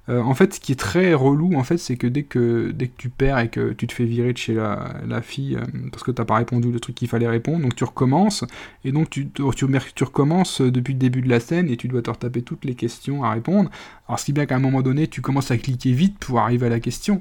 Euh, 0.09 0.20
en 0.20 0.35
fait, 0.35 0.55
ce 0.55 0.60
qui 0.60 0.72
est 0.72 0.76
très 0.76 1.12
relou, 1.14 1.55
en 1.55 1.64
fait, 1.64 1.76
c'est 1.76 1.97
que 1.97 2.06
dès 2.06 2.22
que 2.22 2.72
tu 2.97 3.10
perds 3.10 3.39
et 3.39 3.48
que 3.48 3.72
tu 3.72 3.86
te 3.86 3.93
fais 3.93 4.05
virer 4.05 4.32
de 4.32 4.39
chez 4.39 4.55
la, 4.55 5.22
fille 5.22 5.56
euh, 5.56 5.64
parce 5.90 6.02
que 6.02 6.10
t'as 6.10 6.24
pas 6.24 6.36
répondu 6.36 6.70
le 6.70 6.80
truc 6.80 6.94
qu'il 6.94 7.09
fallait 7.09 7.28
répondre, 7.28 7.62
donc 7.62 7.74
tu 7.74 7.85
recommences 7.85 8.44
et 8.85 8.93
donc 8.93 9.10
tu, 9.10 9.28
tu, 9.28 10.05
recommences 10.05 10.60
depuis 10.60 10.94
le 10.94 10.98
début 10.98 11.20
de 11.20 11.28
la 11.28 11.40
scène 11.40 11.68
et 11.68 11.76
tu 11.76 11.89
dois 11.89 12.02
te 12.02 12.10
retaper 12.10 12.43
toutes 12.43 12.64
les 12.64 12.74
questions 12.74 13.24
à 13.24 13.32
répondre. 13.32 13.70
Alors, 14.09 14.18
ce 14.18 14.24
qui 14.24 14.30
est 14.30 14.35
bien 14.35 14.47
qu'à 14.47 14.56
un 14.56 14.60
moment 14.60 14.82
donné, 14.82 15.09
tu 15.09 15.20
commences 15.20 15.51
à 15.51 15.59
cliquer 15.59 15.93
vite 15.93 16.18
pour 16.18 16.39
arriver 16.39 16.66
à 16.66 16.70
la 16.70 16.80
question 16.80 17.20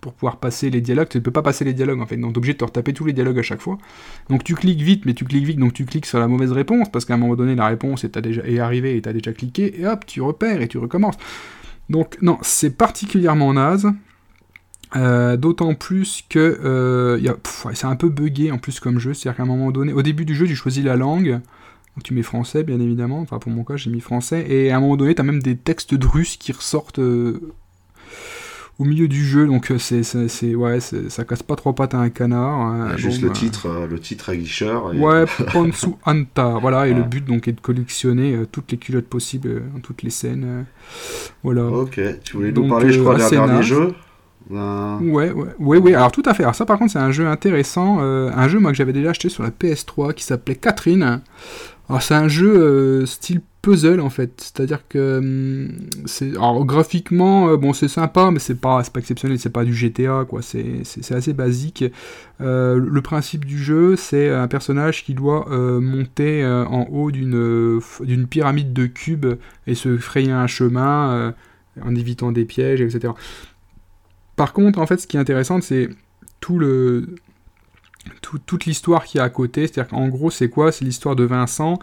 pour 0.00 0.12
pouvoir 0.12 0.36
passer 0.36 0.70
les 0.70 0.80
dialogues. 0.80 1.08
Tu 1.08 1.18
ne 1.18 1.22
peux 1.22 1.32
pas 1.32 1.42
passer 1.42 1.64
les 1.64 1.72
dialogues 1.72 2.00
en 2.00 2.06
fait, 2.06 2.16
donc 2.16 2.32
tu 2.32 2.36
es 2.36 2.38
obligé 2.38 2.52
de 2.52 2.58
te 2.58 2.64
retaper 2.64 2.92
tous 2.92 3.04
les 3.04 3.12
dialogues 3.12 3.38
à 3.38 3.42
chaque 3.42 3.60
fois. 3.60 3.76
Donc 4.28 4.44
tu 4.44 4.54
cliques 4.54 4.80
vite, 4.80 5.04
mais 5.04 5.14
tu 5.14 5.24
cliques 5.24 5.44
vite, 5.44 5.58
donc 5.58 5.72
tu 5.72 5.84
cliques 5.84 6.06
sur 6.06 6.20
la 6.20 6.28
mauvaise 6.28 6.52
réponse, 6.52 6.88
parce 6.90 7.04
qu'à 7.04 7.14
un 7.14 7.16
moment 7.16 7.34
donné, 7.34 7.54
la 7.54 7.66
réponse 7.66 8.04
est, 8.04 8.16
déjà, 8.18 8.42
est 8.42 8.58
arrivée 8.60 8.96
et 8.96 9.02
tu 9.02 9.08
as 9.08 9.12
déjà 9.12 9.32
cliqué, 9.32 9.80
et 9.80 9.86
hop, 9.86 10.06
tu 10.06 10.20
repères 10.20 10.60
et 10.60 10.68
tu 10.68 10.78
recommences. 10.78 11.16
Donc 11.90 12.18
non, 12.22 12.38
c'est 12.42 12.76
particulièrement 12.76 13.52
naze. 13.52 13.86
Euh, 14.94 15.36
d'autant 15.36 15.74
plus 15.74 16.24
que 16.28 16.38
euh, 16.64 17.34
c'est 17.74 17.86
un 17.86 17.96
peu 17.96 18.08
buggé 18.08 18.52
en 18.52 18.58
plus 18.58 18.78
comme 18.78 19.00
jeu, 19.00 19.14
c'est-à-dire 19.14 19.36
qu'à 19.36 19.42
un 19.42 19.46
moment 19.46 19.72
donné, 19.72 19.92
au 19.92 20.02
début 20.02 20.24
du 20.24 20.34
jeu, 20.34 20.46
tu 20.46 20.54
choisis 20.54 20.84
la 20.84 20.96
langue, 20.96 21.32
donc 21.32 22.04
tu 22.04 22.14
mets 22.14 22.22
français 22.22 22.62
bien 22.62 22.78
évidemment, 22.78 23.20
enfin 23.20 23.40
pour 23.40 23.50
mon 23.50 23.64
cas 23.64 23.76
j'ai 23.76 23.90
mis 23.90 24.00
français, 24.00 24.46
et 24.48 24.70
à 24.70 24.76
un 24.76 24.80
moment 24.80 24.96
donné, 24.96 25.16
tu 25.16 25.22
même 25.24 25.42
des 25.42 25.56
textes 25.56 25.94
de 25.94 26.06
russe 26.06 26.36
qui 26.36 26.52
ressortent 26.52 27.00
euh, 27.00 27.52
au 28.78 28.84
milieu 28.84 29.08
du 29.08 29.24
jeu, 29.24 29.46
donc 29.46 29.72
c'est, 29.78 30.02
c'est, 30.02 30.54
ouais, 30.54 30.80
ça 30.80 31.24
casse 31.24 31.42
pas 31.42 31.56
trois 31.56 31.74
pattes 31.74 31.94
à 31.94 31.98
un 31.98 32.10
canard. 32.10 32.60
Hein. 32.60 32.96
juste 32.96 33.22
le 33.22 33.30
titre, 33.30 33.86
le 33.88 33.98
titre 33.98 34.30
à 34.30 34.36
guicheur. 34.36 34.94
Ouais, 34.94 35.24
Ponsu 35.52 35.88
Anta, 36.04 36.58
voilà, 36.60 36.86
et 36.86 36.94
le 36.94 37.02
but 37.02 37.24
donc 37.24 37.48
est 37.48 37.52
de 37.52 37.60
collectionner 37.60 38.38
toutes 38.52 38.72
les 38.72 38.78
culottes 38.78 39.08
possibles 39.08 39.62
dans 39.74 39.80
toutes 39.80 40.02
les 40.02 40.10
scènes. 40.10 40.66
voilà. 41.42 41.64
Ok, 41.64 42.00
tu 42.24 42.36
voulais 42.36 42.52
nous 42.52 42.68
parler, 42.68 42.92
je 42.92 43.00
crois, 43.00 43.16
d'un 43.16 43.30
dernier 43.30 43.62
jeu? 43.62 43.94
Ouais, 44.48 45.32
ouais, 45.32 45.32
ouais, 45.58 45.78
ouais, 45.78 45.94
alors 45.94 46.12
tout 46.12 46.22
à 46.24 46.34
fait. 46.34 46.44
Alors 46.44 46.54
ça 46.54 46.66
par 46.66 46.78
contre 46.78 46.92
c'est 46.92 47.00
un 47.00 47.10
jeu 47.10 47.26
intéressant, 47.26 47.98
un 48.00 48.48
jeu 48.48 48.60
moi 48.60 48.70
que 48.70 48.76
j'avais 48.76 48.92
déjà 48.92 49.10
acheté 49.10 49.28
sur 49.28 49.42
la 49.42 49.50
PS3 49.50 50.14
qui 50.14 50.22
s'appelait 50.22 50.54
Catherine. 50.54 51.22
Alors 51.88 52.02
c'est 52.02 52.14
un 52.14 52.28
jeu 52.28 53.04
style 53.06 53.40
puzzle 53.66 54.00
en 54.00 54.10
fait. 54.10 54.40
C'est-à-dire 54.40 54.86
que 54.88 55.18
hum, 55.18 55.88
c'est 56.04 56.30
alors 56.36 56.64
graphiquement 56.64 57.48
euh, 57.48 57.56
bon 57.56 57.72
c'est 57.72 57.88
sympa 57.88 58.30
mais 58.30 58.38
c'est 58.38 58.60
pas 58.60 58.80
pas 58.84 59.00
exceptionnel, 59.00 59.40
c'est 59.40 59.50
pas 59.50 59.64
du 59.64 59.74
GTA 59.74 60.24
quoi, 60.28 60.40
c'est 60.40 60.82
assez 61.10 61.32
basique. 61.32 61.84
Euh, 62.40 62.78
le 62.78 63.02
principe 63.02 63.44
du 63.44 63.58
jeu, 63.58 63.96
c'est 63.96 64.30
un 64.30 64.46
personnage 64.46 65.04
qui 65.04 65.14
doit 65.14 65.48
euh, 65.50 65.80
monter 65.80 66.46
en 66.46 66.86
haut 66.92 67.10
d'une 67.10 67.80
d'une 68.02 68.26
pyramide 68.28 68.72
de 68.72 68.86
cubes 68.86 69.34
et 69.66 69.74
se 69.74 69.96
frayer 69.96 70.30
un 70.30 70.46
chemin 70.46 71.34
en 71.84 71.94
évitant 71.96 72.30
des 72.30 72.44
pièges, 72.44 72.80
etc. 72.80 73.14
Par 74.36 74.52
contre, 74.52 74.78
en 74.78 74.86
fait, 74.86 74.98
ce 74.98 75.06
qui 75.08 75.16
est 75.16 75.20
intéressant, 75.20 75.60
c'est 75.60 75.88
tout 76.40 76.58
le 76.58 77.16
toute 78.20 78.64
l'histoire 78.66 79.04
qui 79.04 79.18
est 79.18 79.20
à 79.20 79.30
côté. 79.30 79.66
C'est-à-dire 79.66 79.88
qu'en 79.88 80.08
gros, 80.08 80.30
c'est 80.30 80.48
quoi? 80.48 80.70
C'est 80.70 80.84
l'histoire 80.84 81.16
de 81.16 81.24
Vincent 81.24 81.80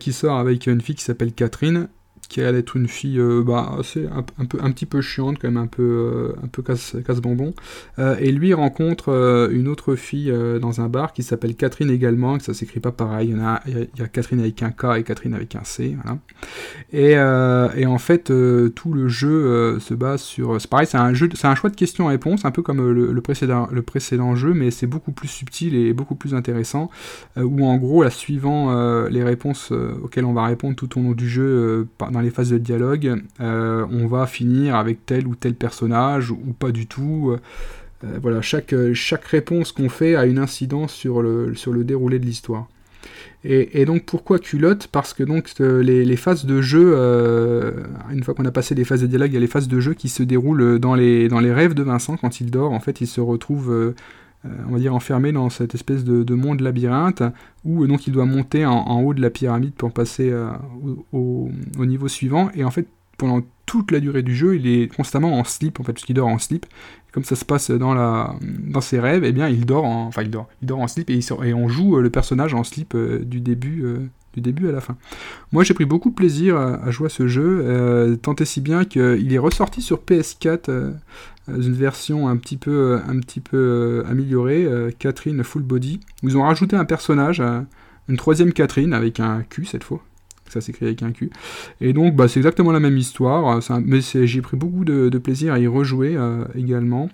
qui 0.00 0.12
sort 0.12 0.38
avec 0.38 0.66
une 0.66 0.80
fille 0.80 0.94
qui 0.94 1.04
s'appelle 1.04 1.32
Catherine, 1.32 1.88
qui 2.28 2.40
a 2.40 2.44
l'air 2.44 2.52
d'être 2.52 2.76
une 2.76 2.88
fille 2.88 3.18
euh, 3.18 3.42
bah, 3.42 3.74
assez, 3.78 4.06
un, 4.06 4.44
peu, 4.44 4.58
un 4.60 4.70
petit 4.70 4.86
peu 4.86 5.00
chiante, 5.00 5.38
quand 5.40 5.48
même 5.48 5.56
un 5.56 5.66
peu, 5.66 5.82
euh, 5.82 6.44
un 6.44 6.48
peu 6.48 6.62
casse, 6.62 6.96
casse 7.06 7.20
bonbon. 7.20 7.54
et 7.98 8.30
lui 8.30 8.52
rencontre 8.52 9.48
une 9.52 9.68
autre 9.68 9.94
fille 9.94 10.32
dans 10.60 10.80
un 10.80 10.88
bar 10.88 11.12
qui 11.12 11.22
s'appelle 11.22 11.54
Catherine 11.54 11.90
également, 11.90 12.38
que 12.38 12.44
ça 12.44 12.54
s'écrit 12.54 12.80
pas 12.80 12.92
pareil. 12.92 13.34
Il 13.66 13.88
y, 13.98 14.02
a, 14.02 14.08
Catherine 14.08 14.40
avec 14.40 14.62
un 14.62 14.70
K 14.70 14.98
et 14.98 15.02
Catherine 15.02 15.34
avec 15.34 15.56
un 15.56 15.64
C. 15.64 15.96
Voilà. 16.02 16.18
Et, 16.92 17.12
et, 17.80 17.86
en 17.86 17.98
fait, 17.98 18.24
tout 18.74 18.92
le 18.92 19.08
jeu 19.08 19.78
se 19.80 19.94
base 19.94 20.22
sur. 20.22 20.60
C'est 20.60 20.70
pareil, 20.70 20.86
c'est 20.86 20.98
un, 20.98 21.14
jeu, 21.14 21.28
un 21.42 21.54
choix 21.54 21.70
de 21.70 21.76
questions-réponses, 21.76 22.44
un 22.44 22.50
peu 22.50 22.62
comme 22.62 22.90
le, 22.90 23.20
précédent, 23.20 23.68
le 23.70 23.82
précédent 23.82 24.36
jeu, 24.36 24.52
mais 24.52 24.70
c'est 24.70 24.86
beaucoup 24.86 25.12
plus 25.12 25.28
subtil 25.28 25.74
et 25.74 25.92
beaucoup 25.92 26.14
plus 26.14 26.34
intéressant. 26.34 26.90
où 27.36 27.66
en 27.66 27.76
gros, 27.76 28.02
là, 28.02 28.10
suivant 28.10 29.06
les 29.08 29.22
réponses 29.22 29.72
auxquelles 29.72 30.26
on 30.26 30.34
va 30.34 30.44
répondre 30.44 30.76
tout 30.76 30.98
au 30.98 31.02
long 31.02 31.12
du 31.12 31.28
jeu, 31.28 31.88
dans 31.98 32.17
les 32.20 32.30
phases 32.30 32.50
de 32.50 32.58
dialogue, 32.58 33.22
euh, 33.40 33.86
on 33.90 34.06
va 34.06 34.26
finir 34.26 34.74
avec 34.74 35.04
tel 35.06 35.26
ou 35.26 35.34
tel 35.34 35.54
personnage 35.54 36.30
ou 36.30 36.54
pas 36.58 36.70
du 36.70 36.86
tout. 36.86 37.36
Euh, 38.04 38.18
voilà, 38.22 38.42
chaque, 38.42 38.74
chaque 38.94 39.24
réponse 39.24 39.72
qu'on 39.72 39.88
fait 39.88 40.14
a 40.14 40.26
une 40.26 40.38
incidence 40.38 40.92
sur 40.92 41.22
le, 41.22 41.54
sur 41.54 41.72
le 41.72 41.84
déroulé 41.84 42.18
de 42.18 42.26
l'histoire. 42.26 42.68
Et, 43.44 43.84
donc 43.84 44.04
pourquoi 44.04 44.40
culotte? 44.40 44.88
Parce 44.88 45.14
que 45.14 45.22
donc 45.22 45.48
euh, 45.60 45.80
les, 45.80 46.16
phases 46.16 46.44
de 46.44 46.60
jeu, 46.60 46.96
une 48.12 48.22
fois 48.24 48.34
qu'on 48.34 48.44
a 48.44 48.50
passé 48.50 48.74
les 48.74 48.84
phases 48.84 49.00
de 49.00 49.06
dialogue, 49.06 49.30
il 49.30 49.34
y 49.34 49.36
a 49.36 49.40
les 49.40 49.46
phases 49.46 49.68
de 49.68 49.80
jeu 49.80 49.94
qui 49.94 50.08
se 50.08 50.22
déroulent 50.22 50.78
dans 50.78 50.94
les, 50.94 51.28
dans 51.28 51.40
les 51.40 51.52
rêves 51.52 51.74
de 51.74 51.82
Vincent 51.82 52.16
quand 52.16 52.40
il 52.40 52.50
dort. 52.50 52.72
En 52.72 52.80
fait, 52.80 53.00
il 53.00 53.06
se 53.06 53.20
retrouve 53.20 53.94
on 54.44 54.72
va 54.72 54.78
dire 54.78 54.94
enfermé 54.94 55.32
dans 55.32 55.50
cette 55.50 55.74
espèce 55.74 56.04
de, 56.04 56.34
monde 56.34 56.60
labyrinthe 56.60 57.22
où 57.64 57.86
donc 57.86 58.06
il 58.06 58.12
doit 58.12 58.24
monter 58.24 58.64
en, 58.66 59.00
haut 59.00 59.14
de 59.14 59.20
la 59.20 59.30
pyramide 59.30 59.74
pour 59.74 59.92
passer 59.92 60.30
euh, 60.30 60.50
au, 61.12 61.50
niveau 61.78 62.08
suivant 62.08 62.50
et 62.54 62.64
en 62.64 62.70
fait 62.70 62.86
pendant 63.16 63.40
toute 63.66 63.90
la 63.90 64.00
durée 64.00 64.22
du 64.22 64.34
jeu 64.34 64.56
il 64.56 64.66
est 64.66 64.94
constamment 64.94 65.38
en 65.38 65.44
slip 65.44 65.80
en 65.80 65.82
fait 65.82 65.92
parce 65.92 66.10
dort 66.12 66.28
en 66.28 66.38
slip 66.38 66.66
comme 67.10 67.24
ça 67.24 67.36
se 67.36 67.44
passe 67.44 67.70
dans, 67.70 67.94
la, 67.94 68.34
dans 68.42 68.82
ses 68.82 69.00
rêves, 69.00 69.24
eh 69.24 69.32
bien 69.32 69.48
il 69.48 69.64
dort 69.64 69.84
en, 69.84 70.06
enfin 70.06 70.22
il 70.22 70.30
dort, 70.30 70.46
il 70.62 70.68
dort 70.68 70.80
en 70.80 70.88
slip 70.88 71.10
et, 71.10 71.18
et 71.18 71.54
on 71.54 71.68
joue 71.68 71.96
le 71.96 72.10
personnage 72.10 72.54
en 72.54 72.64
slip 72.64 72.96
du 72.96 73.40
début 73.40 73.84
du 74.34 74.42
début 74.42 74.68
à 74.68 74.72
la 74.72 74.82
fin. 74.82 74.94
Moi 75.50 75.64
j'ai 75.64 75.72
pris 75.72 75.86
beaucoup 75.86 76.10
de 76.10 76.14
plaisir 76.14 76.56
à, 76.56 76.90
jouer 76.90 77.06
à 77.06 77.08
ce 77.08 77.26
jeu, 77.26 78.18
tant 78.22 78.34
et 78.36 78.44
si 78.44 78.60
bien 78.60 78.84
qu'il 78.84 79.32
est 79.32 79.38
ressorti 79.38 79.82
sur 79.82 79.98
PS4 79.98 80.92
une 81.48 81.72
version 81.72 82.28
un 82.28 82.36
petit 82.36 82.56
peu, 82.56 83.00
un 83.06 83.18
petit 83.20 83.40
peu 83.40 84.04
améliorée, 84.08 84.68
Catherine 84.98 85.42
Full 85.42 85.62
Body, 85.62 86.00
ils 86.22 86.36
ont 86.36 86.42
rajouté 86.42 86.76
un 86.76 86.84
personnage, 86.84 87.42
une 88.08 88.16
troisième 88.16 88.52
Catherine 88.52 88.92
avec 88.92 89.20
un 89.20 89.42
Q 89.42 89.64
cette 89.64 89.84
fois. 89.84 90.02
Ça 90.48 90.60
s'écrit 90.60 90.86
avec 90.86 91.02
un 91.02 91.12
Q. 91.12 91.30
Et 91.80 91.92
donc, 91.92 92.16
bah, 92.16 92.26
c'est 92.26 92.40
exactement 92.40 92.72
la 92.72 92.80
même 92.80 92.96
histoire. 92.96 93.60
mais 93.84 94.00
j'ai 94.00 94.40
pris 94.40 94.56
beaucoup 94.56 94.84
de, 94.84 95.18
plaisir 95.18 95.52
à 95.52 95.58
y 95.58 95.66
rejouer 95.66 96.16
également. 96.54 97.10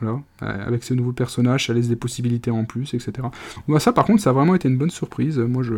Voilà, 0.00 0.20
avec 0.40 0.82
ce 0.82 0.94
nouveau 0.94 1.12
personnage, 1.12 1.66
ça 1.66 1.74
laisse 1.74 1.88
des 1.88 1.96
possibilités 1.96 2.50
en 2.50 2.64
plus, 2.64 2.94
etc. 2.94 3.12
Bah, 3.68 3.80
ça, 3.80 3.92
par 3.92 4.04
contre, 4.04 4.22
ça 4.22 4.30
a 4.30 4.32
vraiment 4.32 4.54
été 4.54 4.68
une 4.68 4.78
bonne 4.78 4.90
surprise. 4.90 5.38
Moi, 5.38 5.62
je, 5.62 5.74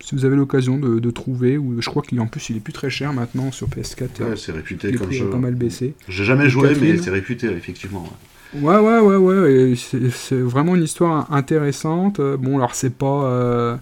si 0.00 0.14
vous 0.14 0.24
avez 0.24 0.36
l'occasion 0.36 0.78
de, 0.78 1.10
trouver, 1.10 1.58
ou 1.58 1.80
je 1.80 1.88
crois 1.88 2.02
qu'en 2.02 2.26
plus 2.26 2.50
il 2.50 2.56
est 2.56 2.60
plus 2.60 2.72
très 2.72 2.90
cher 2.90 3.12
maintenant 3.12 3.52
sur 3.52 3.68
PS4. 3.68 4.22
Ouais, 4.22 4.36
c'est 4.36 4.52
réputé 4.52 4.92
comme 4.92 5.12
jeu. 5.12 5.30
pas 5.30 5.38
mal 5.38 5.54
baissé. 5.54 5.94
J'ai 6.08 6.24
jamais 6.24 6.48
joué, 6.48 6.74
mais 6.80 6.96
c'est 6.96 7.10
réputé 7.10 7.46
effectivement. 7.48 8.08
Ouais, 8.54 8.76
ouais, 8.76 8.98
ouais, 8.98 9.16
ouais. 9.16 9.74
C'est 9.76 10.40
vraiment 10.40 10.74
une 10.74 10.82
histoire 10.82 11.32
intéressante. 11.32 12.20
Bon, 12.20 12.56
alors 12.56 12.74
c'est 12.74 12.94
pas. 12.94 13.24
Euh, 13.24 13.76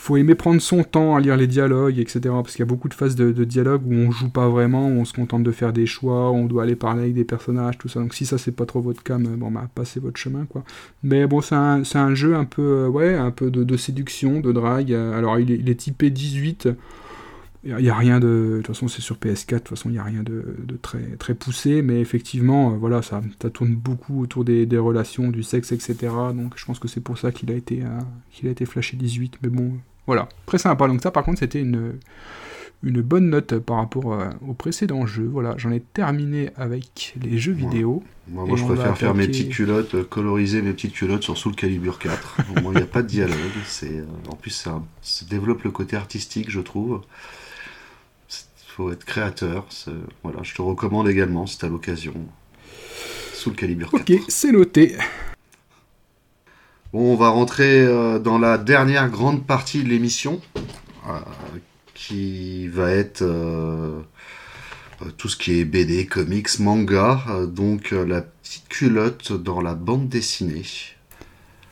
faut 0.00 0.16
aimer 0.16 0.34
prendre 0.34 0.62
son 0.62 0.82
temps 0.82 1.14
à 1.14 1.20
lire 1.20 1.36
les 1.36 1.46
dialogues, 1.46 1.98
etc. 1.98 2.20
Parce 2.24 2.52
qu'il 2.52 2.60
y 2.60 2.62
a 2.62 2.66
beaucoup 2.66 2.88
de 2.88 2.94
phases 2.94 3.16
de, 3.16 3.44
dialogue 3.44 3.82
où 3.86 3.92
on 3.92 4.10
joue 4.10 4.30
pas 4.30 4.48
vraiment, 4.48 4.88
où 4.88 4.92
on 4.92 5.04
se 5.04 5.12
contente 5.12 5.42
de 5.42 5.50
faire 5.52 5.74
des 5.74 5.84
choix, 5.84 6.30
où 6.30 6.36
on 6.36 6.46
doit 6.46 6.62
aller 6.62 6.74
parler 6.74 7.02
avec 7.02 7.14
des 7.14 7.24
personnages, 7.24 7.76
tout 7.76 7.88
ça. 7.88 8.00
Donc 8.00 8.14
si 8.14 8.24
ça 8.24 8.38
c'est 8.38 8.52
pas 8.52 8.64
trop 8.64 8.80
votre 8.80 9.02
cam, 9.02 9.22
bon 9.36 9.50
bah 9.50 9.68
passez 9.74 10.00
votre 10.00 10.16
chemin 10.18 10.46
quoi. 10.46 10.64
Mais 11.02 11.26
bon 11.26 11.42
c'est 11.42 11.54
un, 11.54 11.82
un, 11.94 12.14
jeu 12.14 12.34
un 12.34 12.46
peu 12.46 12.62
euh, 12.62 12.88
ouais 12.88 13.14
un 13.14 13.30
peu 13.30 13.50
de, 13.50 13.76
séduction, 13.76 14.40
de 14.40 14.52
drague. 14.52 14.92
Alors 14.92 15.38
il 15.38 15.68
est, 15.68 15.74
typé 15.74 16.08
18. 16.08 16.68
Il 17.62 17.76
n'y 17.76 17.90
a, 17.90 17.94
rien 17.94 18.20
de. 18.20 18.26
De 18.26 18.56
toute 18.56 18.68
façon, 18.68 18.88
c'est 18.88 19.02
sur 19.02 19.16
PS4, 19.16 19.52
de 19.52 19.58
toute 19.58 19.68
façon, 19.68 19.90
il 19.90 19.92
n'y 19.92 19.98
a 19.98 20.02
rien 20.02 20.22
de, 20.22 20.56
très, 20.80 21.16
très 21.18 21.34
poussé, 21.34 21.82
mais 21.82 22.00
effectivement, 22.00 22.72
euh, 22.72 22.76
voilà, 22.76 23.02
ça, 23.02 23.20
ça, 23.42 23.50
tourne 23.50 23.74
beaucoup 23.74 24.22
autour 24.22 24.46
des, 24.46 24.66
relations, 24.78 25.28
du 25.28 25.42
sexe, 25.42 25.70
etc. 25.72 25.94
Donc 26.34 26.54
je 26.56 26.64
pense 26.64 26.78
que 26.78 26.88
c'est 26.88 27.02
pour 27.02 27.18
ça 27.18 27.32
qu'il 27.32 27.50
a, 27.52 27.54
été, 27.54 27.82
euh, 27.82 27.98
qu'il 28.30 28.48
a 28.48 28.50
été 28.50 28.64
flashé 28.64 28.96
18. 28.96 29.40
Mais 29.42 29.50
bon, 29.50 29.74
voilà, 30.10 30.28
très 30.44 30.58
sympa. 30.58 30.88
Donc 30.88 31.00
ça, 31.02 31.12
par 31.12 31.22
contre, 31.22 31.38
c'était 31.38 31.60
une, 31.60 31.94
une 32.82 33.00
bonne 33.00 33.30
note 33.30 33.58
par 33.58 33.76
rapport 33.76 34.12
euh, 34.12 34.28
au 34.44 34.54
précédent 34.54 35.06
jeu. 35.06 35.28
Voilà, 35.30 35.54
j'en 35.56 35.70
ai 35.70 35.78
terminé 35.78 36.50
avec 36.56 37.14
les 37.22 37.38
jeux 37.38 37.52
vidéo. 37.52 38.02
Moi, 38.26 38.44
je 38.56 38.64
préfère 38.64 38.98
faire 38.98 39.14
mes 39.14 39.28
petites 39.28 39.50
culottes, 39.50 40.08
coloriser 40.08 40.62
mes 40.62 40.72
petites 40.72 40.94
culottes 40.94 41.22
sur 41.22 41.38
Soul 41.38 41.54
Calibur 41.54 42.00
4. 42.00 42.38
il 42.56 42.70
n'y 42.70 42.76
a 42.78 42.86
pas 42.86 43.02
de 43.02 43.06
dialogue. 43.06 43.36
C'est, 43.66 44.02
en 44.28 44.34
plus, 44.34 44.50
ça, 44.50 44.82
ça 45.00 45.24
développe 45.30 45.62
le 45.62 45.70
côté 45.70 45.94
artistique, 45.96 46.50
je 46.50 46.60
trouve 46.60 47.02
faut 48.80 48.90
être 48.90 49.04
créateur. 49.04 49.66
Voilà, 50.22 50.42
je 50.42 50.54
te 50.54 50.62
recommande 50.62 51.08
également 51.08 51.46
si 51.46 51.58
tu 51.58 51.68
l'occasion. 51.68 52.14
Sous 53.34 53.50
le 53.50 53.56
calibre 53.56 53.90
4. 53.90 54.00
Ok, 54.00 54.22
c'est 54.28 54.52
noté. 54.52 54.96
Bon, 56.92 57.12
on 57.12 57.16
va 57.16 57.28
rentrer 57.28 57.82
euh, 57.82 58.18
dans 58.18 58.38
la 58.38 58.58
dernière 58.58 59.08
grande 59.08 59.46
partie 59.46 59.84
de 59.84 59.88
l'émission, 59.88 60.40
euh, 61.08 61.12
qui 61.94 62.66
va 62.66 62.90
être 62.90 63.22
euh, 63.22 64.00
tout 65.16 65.28
ce 65.28 65.36
qui 65.36 65.60
est 65.60 65.64
BD, 65.64 66.06
comics, 66.06 66.58
manga, 66.58 67.24
donc 67.46 67.92
la 67.92 68.22
petite 68.22 68.68
culotte 68.68 69.32
dans 69.32 69.60
la 69.60 69.74
bande 69.74 70.08
dessinée. 70.08 70.64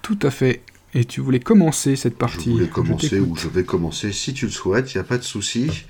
Tout 0.03 0.19
à 0.23 0.31
fait. 0.31 0.63
Et 0.95 1.05
tu 1.05 1.21
voulais 1.21 1.41
commencer 1.41 1.97
cette 1.97 2.17
partie 2.17 2.47
Je 2.47 2.51
voulais 2.51 2.69
commencer, 2.69 3.21
ou 3.21 3.37
je 3.37 3.49
vais 3.49 3.65
commencer 3.65 4.11
si 4.11 4.33
tu 4.33 4.47
le 4.47 4.51
souhaites, 4.51 4.95
il 4.95 4.97
n'y 4.97 5.01
a 5.01 5.05
pas 5.05 5.19
de 5.19 5.23
souci. 5.23 5.85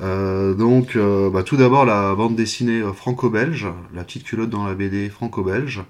Euh, 0.00 0.54
donc, 0.54 0.96
euh, 0.96 1.30
bah, 1.30 1.44
tout 1.44 1.56
d'abord, 1.56 1.84
la 1.84 2.14
bande 2.16 2.34
dessinée 2.34 2.82
franco-belge, 2.94 3.68
la 3.94 4.02
petite 4.02 4.24
culotte 4.24 4.50
dans 4.50 4.66
la 4.66 4.74
BD 4.74 5.08
franco-belge. 5.08 5.82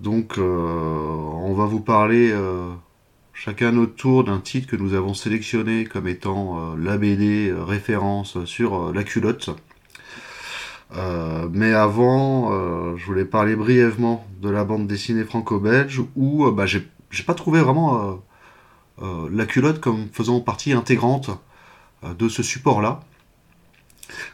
Donc, 0.00 0.38
on 0.38 1.54
va 1.54 1.66
vous 1.66 1.80
parler 1.80 2.32
chacun 3.32 3.72
notre 3.72 3.94
tour 3.94 4.24
d'un 4.24 4.38
titre 4.38 4.68
que 4.68 4.76
nous 4.76 4.94
avons 4.94 5.14
sélectionné 5.14 5.84
comme 5.84 6.08
étant 6.08 6.74
BD 6.76 7.52
référence 7.52 8.44
sur 8.44 8.92
la 8.92 9.04
culotte. 9.04 9.50
mais 11.52 11.72
avant, 11.72 12.96
je 12.96 13.04
voulais 13.04 13.24
parler 13.24 13.56
brièvement 13.56 14.26
de 14.40 14.50
la 14.50 14.64
bande 14.64 14.86
dessinée 14.86 15.24
franco-belge 15.24 16.02
où 16.16 16.50
bah, 16.50 16.66
j'ai 16.66 17.24
pas 17.24 17.34
trouvé 17.34 17.60
vraiment 17.60 18.04
euh, 18.04 18.14
euh, 19.02 19.28
la 19.32 19.46
culotte 19.46 19.80
comme 19.80 20.08
faisant 20.12 20.40
partie 20.40 20.72
intégrante 20.72 21.30
euh, 22.04 22.14
de 22.14 22.28
ce 22.28 22.42
support-là. 22.42 23.00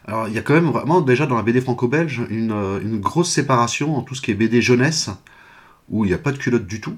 Alors 0.06 0.28
il 0.28 0.34
y 0.34 0.38
a 0.38 0.42
quand 0.42 0.55
même 0.55 0.70
vraiment 0.70 1.01
déjà 1.01 1.26
dans 1.26 1.36
la 1.36 1.42
BD 1.42 1.60
franco-belge 1.60 2.22
une, 2.30 3.01
grosse 3.01 3.30
séparation 3.30 3.96
en 3.96 4.02
tout 4.02 4.14
ce 4.14 4.22
qui 4.22 4.30
est 4.30 4.34
BD 4.34 4.62
jeunesse, 4.62 5.10
où 5.88 6.05
il 6.05 6.09
n'y 6.09 6.14
a 6.14 6.18
pas 6.18 6.32
de 6.32 6.38
culotte 6.38 6.66
du 6.66 6.80
tout. 6.80 6.96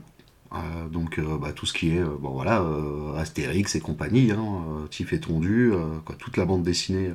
donc 0.92 1.20
bah, 1.20 1.52
tout 1.54 1.66
ce 1.66 1.72
qui 1.72 1.96
est 1.96 2.02
Astérix 3.18 3.74
et 3.74 3.80
compagnie, 3.80 4.30
hein, 4.30 4.62
Tif 4.90 5.12
et 5.12 5.20
Tondu, 5.20 5.72
toute 6.18 6.36
la 6.36 6.44
bande 6.44 6.62
dessinée 6.62 7.12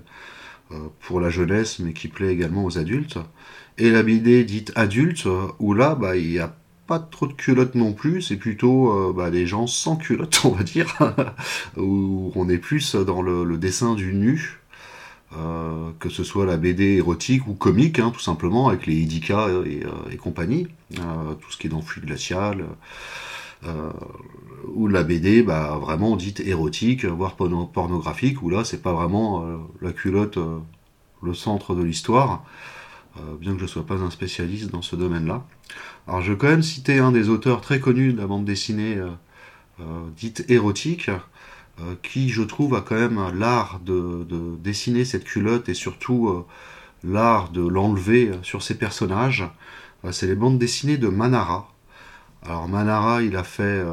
pour 1.02 1.20
la 1.20 1.30
jeunesse, 1.30 1.80
mais 1.80 1.94
qui 1.94 2.08
plaît 2.08 2.32
également 2.32 2.66
aux 2.66 2.78
adultes. 2.78 3.18
Et 3.78 3.92
la 3.92 4.04
BD 4.04 4.44
dite 4.44 4.72
adulte, 4.76 5.28
où 5.60 5.74
là 5.74 5.96
bah, 5.96 6.16
il 6.18 6.32
y 6.32 6.40
a 6.40 6.56
pas 6.92 7.00
trop 7.00 7.26
de 7.26 7.32
culottes 7.32 7.76
non 7.76 7.94
plus, 7.94 8.22
c'est 8.22 8.36
plutôt 8.36 8.92
euh, 8.92 9.14
bah, 9.14 9.32
des 9.32 9.48
gens 9.48 9.66
sans 9.66 9.96
culottes, 9.96 10.42
on 10.46 10.50
va 10.50 10.64
dire, 10.64 10.98
où 11.78 12.34
on 12.36 12.50
est 12.50 12.58
plus 12.58 12.96
dans 12.96 13.22
le, 13.22 13.58
dessin 13.58 13.96
du 13.96 14.14
nu, 14.14 14.60
euh, 15.38 15.92
que 16.00 16.10
ce 16.10 16.24
soit 16.24 16.46
la 16.46 16.58
BD 16.58 16.98
érotique 16.98 17.48
ou 17.48 17.54
comique, 17.54 18.00
hein, 18.00 18.12
tout 18.12 18.20
simplement, 18.20 18.70
avec 18.70 18.86
les 18.86 18.96
Idika 18.96 19.48
et, 19.66 19.84
euh, 19.86 20.18
compagnie, 20.18 20.68
tout 20.94 21.52
ce 21.52 21.58
qui 21.58 21.68
est 21.68 21.70
dans 21.70 21.82
Flux 21.82 22.02
Glacial, 22.02 22.66
ou 24.74 24.88
la 24.88 25.04
BD 25.04 25.44
bah, 25.44 25.78
vraiment 25.80 26.16
dite 26.16 26.40
érotique, 26.42 27.06
voire 27.06 27.36
pornographique, 27.36 28.42
où 28.42 28.50
là 28.50 28.64
c'est 28.64 28.82
pas 28.82 28.94
vraiment 28.94 29.46
la 29.82 29.94
culotte 29.94 30.38
le 31.24 31.34
centre 31.34 31.76
de 31.76 31.84
l'histoire, 31.84 32.44
bien 33.40 33.54
que 33.54 33.60
je 33.60 33.64
ne 33.64 33.70
sois 33.70 33.86
pas 33.86 34.02
un 34.02 34.10
spécialiste 34.10 34.72
dans 34.72 34.82
ce 34.82 34.96
domaine-là. 34.96 35.46
Alors 36.08 36.22
je 36.22 36.32
vais 36.32 36.38
quand 36.38 36.48
même 36.48 36.64
citer 36.64 37.00
un 37.00 37.12
des 37.12 37.30
auteurs 37.30 37.62
très 37.62 37.80
connus 37.80 38.14
de 38.14 38.18
la 38.18 38.28
bande 38.28 38.46
dessinée 38.46 38.98
euh, 38.98 39.10
euh, 39.80 40.10
dite 40.18 40.46
érotique, 40.50 41.10
euh, 41.10 41.18
qui 42.04 42.30
je 42.30 42.44
trouve 42.44 42.76
a 42.76 42.82
quand 42.82 42.96
même 42.96 43.20
l'art 43.38 43.80
de, 43.84 44.26
dessiner 44.64 45.06
cette 45.06 45.24
culotte 45.24 45.70
et 45.70 45.74
surtout 45.74 46.46
l'art 47.04 47.50
de 47.50 47.62
l'enlever 47.62 48.32
sur 48.44 48.64
ses 48.64 48.78
personnages. 48.78 49.46
C'est 50.12 50.28
les 50.28 50.36
bandes 50.36 50.60
dessinées 50.60 50.98
de 50.98 51.08
Manara. 51.08 51.72
Alors 52.44 52.68
Manara, 52.68 53.22
il 53.22 53.36
a 53.36 53.44
fait, 53.44 53.84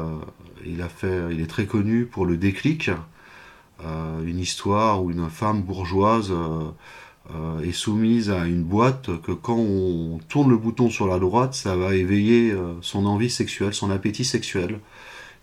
il 0.65 0.81
a 0.81 0.89
fait, 0.89 1.27
il 1.31 1.41
est 1.41 1.47
très 1.47 1.65
connu 1.65 2.05
pour 2.05 2.25
le 2.25 2.37
déclic, 2.37 2.91
une 3.83 4.39
histoire 4.39 5.03
où 5.03 5.11
une 5.11 5.29
femme 5.29 5.61
bourgeoise 5.61 6.33
euh, 7.35 7.61
est 7.61 7.73
soumise 7.73 8.31
à 8.31 8.47
une 8.47 8.63
boîte 8.63 9.21
que 9.21 9.31
quand 9.31 9.55
on 9.55 10.19
tourne 10.29 10.49
le 10.49 10.57
bouton 10.57 10.89
sur 10.89 11.05
la 11.05 11.19
droite, 11.19 11.53
ça 11.53 11.75
va 11.75 11.93
éveiller 11.93 12.51
euh, 12.51 12.73
son 12.81 13.05
envie 13.05 13.29
sexuelle, 13.29 13.71
son 13.71 13.91
appétit 13.91 14.25
sexuel. 14.25 14.79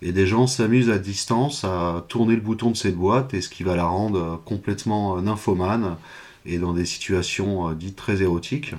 Et 0.02 0.12
des 0.12 0.26
gens 0.26 0.46
s'amusent 0.46 0.90
à 0.90 0.98
distance 0.98 1.64
à 1.64 2.04
tourner 2.08 2.34
le 2.34 2.40
bouton 2.40 2.70
de 2.70 2.76
cette 2.76 2.96
boîte 2.96 3.34
et 3.34 3.40
ce 3.40 3.48
qui 3.48 3.62
va 3.62 3.76
la 3.76 3.84
rendre 3.84 4.18
euh, 4.18 4.36
complètement 4.44 5.20
nymphomane 5.20 5.96
et 6.44 6.58
dans 6.58 6.72
des 6.72 6.84
situations 6.84 7.72
dites 7.72 7.96
très 7.96 8.22
érotiques. 8.22 8.74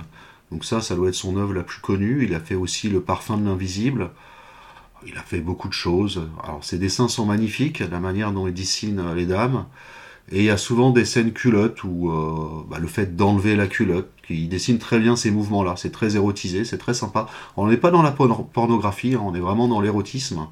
Donc 0.50 0.64
ça, 0.64 0.80
ça 0.80 0.94
doit 0.94 1.08
être 1.08 1.14
son 1.14 1.36
œuvre 1.36 1.52
la 1.52 1.62
plus 1.62 1.80
connue. 1.80 2.24
Il 2.24 2.34
a 2.34 2.40
fait 2.40 2.54
aussi 2.54 2.88
Le 2.88 3.00
parfum 3.00 3.36
de 3.36 3.44
l'invisible. 3.44 4.10
Il 5.06 5.16
a 5.16 5.22
fait 5.22 5.40
beaucoup 5.40 5.68
de 5.68 5.74
choses. 5.74 6.22
Alors 6.42 6.64
ses 6.64 6.78
dessins 6.78 7.08
sont 7.08 7.26
magnifiques, 7.26 7.80
la 7.80 8.00
manière 8.00 8.32
dont 8.32 8.46
il 8.46 8.54
dessine 8.54 9.14
les 9.14 9.26
dames. 9.26 9.66
Et 10.30 10.40
il 10.40 10.44
y 10.44 10.50
a 10.50 10.58
souvent 10.58 10.90
des 10.90 11.04
scènes 11.04 11.32
culottes 11.32 11.82
où 11.84 12.10
euh, 12.10 12.64
bah, 12.68 12.78
le 12.78 12.86
fait 12.86 13.16
d'enlever 13.16 13.56
la 13.56 13.66
culotte, 13.66 14.10
il 14.28 14.48
dessine 14.48 14.78
très 14.78 14.98
bien 14.98 15.16
ces 15.16 15.30
mouvements-là, 15.30 15.74
c'est 15.76 15.90
très 15.90 16.16
érotisé, 16.16 16.64
c'est 16.64 16.76
très 16.76 16.92
sympa. 16.92 17.28
On 17.56 17.66
n'est 17.66 17.78
pas 17.78 17.90
dans 17.90 18.02
la 18.02 18.12
pornographie, 18.12 19.14
hein, 19.14 19.22
on 19.24 19.34
est 19.34 19.40
vraiment 19.40 19.68
dans 19.68 19.80
l'érotisme. 19.80 20.46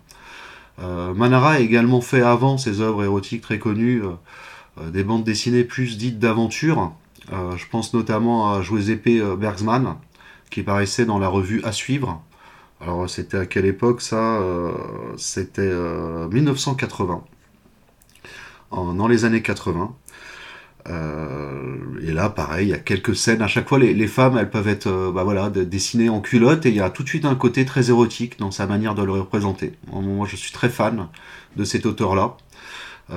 Euh, 0.78 1.14
Manara 1.14 1.52
a 1.52 1.58
également 1.60 2.00
fait 2.00 2.22
avant 2.22 2.58
ses 2.58 2.80
œuvres 2.80 3.04
érotiques 3.04 3.42
très 3.42 3.58
connues 3.58 4.02
euh, 4.02 4.90
des 4.90 5.04
bandes 5.04 5.24
dessinées 5.24 5.64
plus 5.64 5.96
dites 5.96 6.18
d'aventure. 6.18 6.92
je 7.30 7.64
pense 7.70 7.94
notamment 7.94 8.52
à 8.52 8.62
épée 8.90 9.22
Bergsman, 9.38 9.96
qui 10.50 10.62
paraissait 10.62 11.06
dans 11.06 11.18
la 11.18 11.28
revue 11.28 11.62
À 11.64 11.72
suivre. 11.72 12.22
Alors 12.80 13.08
c'était 13.08 13.38
à 13.38 13.46
quelle 13.46 13.64
époque 13.64 14.02
ça 14.02 14.38
C'était 15.16 15.72
1980 16.30 17.24
dans 18.70 19.08
les 19.08 19.24
années 19.24 19.40
80. 19.40 19.94
Euh, 20.88 21.76
et 22.02 22.12
là, 22.12 22.28
pareil, 22.28 22.68
il 22.68 22.70
y 22.70 22.74
a 22.74 22.78
quelques 22.78 23.16
scènes. 23.16 23.42
À 23.42 23.48
chaque 23.48 23.68
fois, 23.68 23.78
les, 23.78 24.06
femmes, 24.06 24.38
elles 24.38 24.50
peuvent 24.50 24.68
être 24.68 25.12
bah 25.12 25.24
voilà, 25.24 25.50
dessinées 25.50 26.08
en 26.08 26.20
culotte 26.20 26.66
et 26.66 26.70
il 26.70 26.76
y 26.76 26.80
a 26.80 26.90
tout 26.90 27.02
de 27.02 27.08
suite 27.08 27.24
un 27.24 27.34
côté 27.34 27.64
très 27.64 27.90
érotique 27.90 28.38
dans 28.38 28.50
sa 28.50 28.66
manière 28.66 28.94
de 28.94 29.02
le 29.02 29.12
représenter. 29.12 29.72
Moi, 29.92 30.26
je 30.30 30.36
suis 30.36 30.52
très 30.52 30.68
fan 30.68 31.08
de 31.56 31.64
cet 31.64 31.86
auteur-là. 31.86 32.36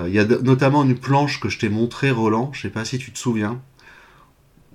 Il 0.05 0.13
y 0.13 0.19
a 0.19 0.25
notamment 0.25 0.83
une 0.83 0.95
planche 0.95 1.39
que 1.39 1.49
je 1.49 1.57
t'ai 1.57 1.69
montré, 1.69 2.11
Roland, 2.11 2.51
je 2.53 2.61
sais 2.61 2.69
pas 2.69 2.85
si 2.85 2.99
tu 2.99 3.11
te 3.11 3.17
souviens, 3.17 3.59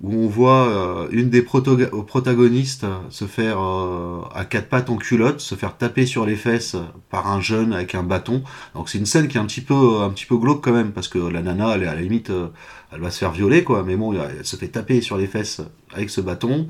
où 0.01 0.13
on 0.13 0.27
voit 0.27 0.67
euh, 0.67 1.07
une 1.11 1.29
des 1.29 1.41
protagonistes 1.41 2.85
se 3.09 3.25
faire 3.25 3.59
euh, 3.61 4.21
à 4.33 4.43
quatre 4.43 4.67
pattes 4.67 4.89
en 4.89 4.97
culotte, 4.97 5.39
se 5.39 5.55
faire 5.55 5.77
taper 5.77 6.05
sur 6.05 6.25
les 6.25 6.35
fesses 6.35 6.75
par 7.09 7.31
un 7.31 7.39
jeune 7.39 7.71
avec 7.73 7.95
un 7.95 8.03
bâton. 8.03 8.43
Donc 8.73 8.89
c'est 8.89 8.97
une 8.97 9.05
scène 9.05 9.27
qui 9.27 9.37
est 9.37 9.39
un 9.39 9.45
petit 9.45 9.61
peu 9.61 10.01
un 10.01 10.09
petit 10.09 10.25
peu 10.25 10.37
glauque 10.37 10.63
quand 10.63 10.73
même 10.73 10.91
parce 10.91 11.07
que 11.07 11.19
la 11.19 11.41
nana 11.41 11.75
elle 11.75 11.83
est 11.83 11.87
à 11.87 11.95
la 11.95 12.01
limite 12.01 12.29
euh, 12.29 12.49
elle 12.91 12.99
va 12.99 13.09
se 13.09 13.19
faire 13.19 13.31
violer 13.31 13.63
quoi, 13.63 13.83
mais 13.83 13.95
bon 13.95 14.13
elle 14.13 14.45
se 14.45 14.57
fait 14.57 14.67
taper 14.67 15.01
sur 15.01 15.17
les 15.17 15.27
fesses 15.27 15.61
avec 15.93 16.09
ce 16.09 16.21
bâton. 16.21 16.67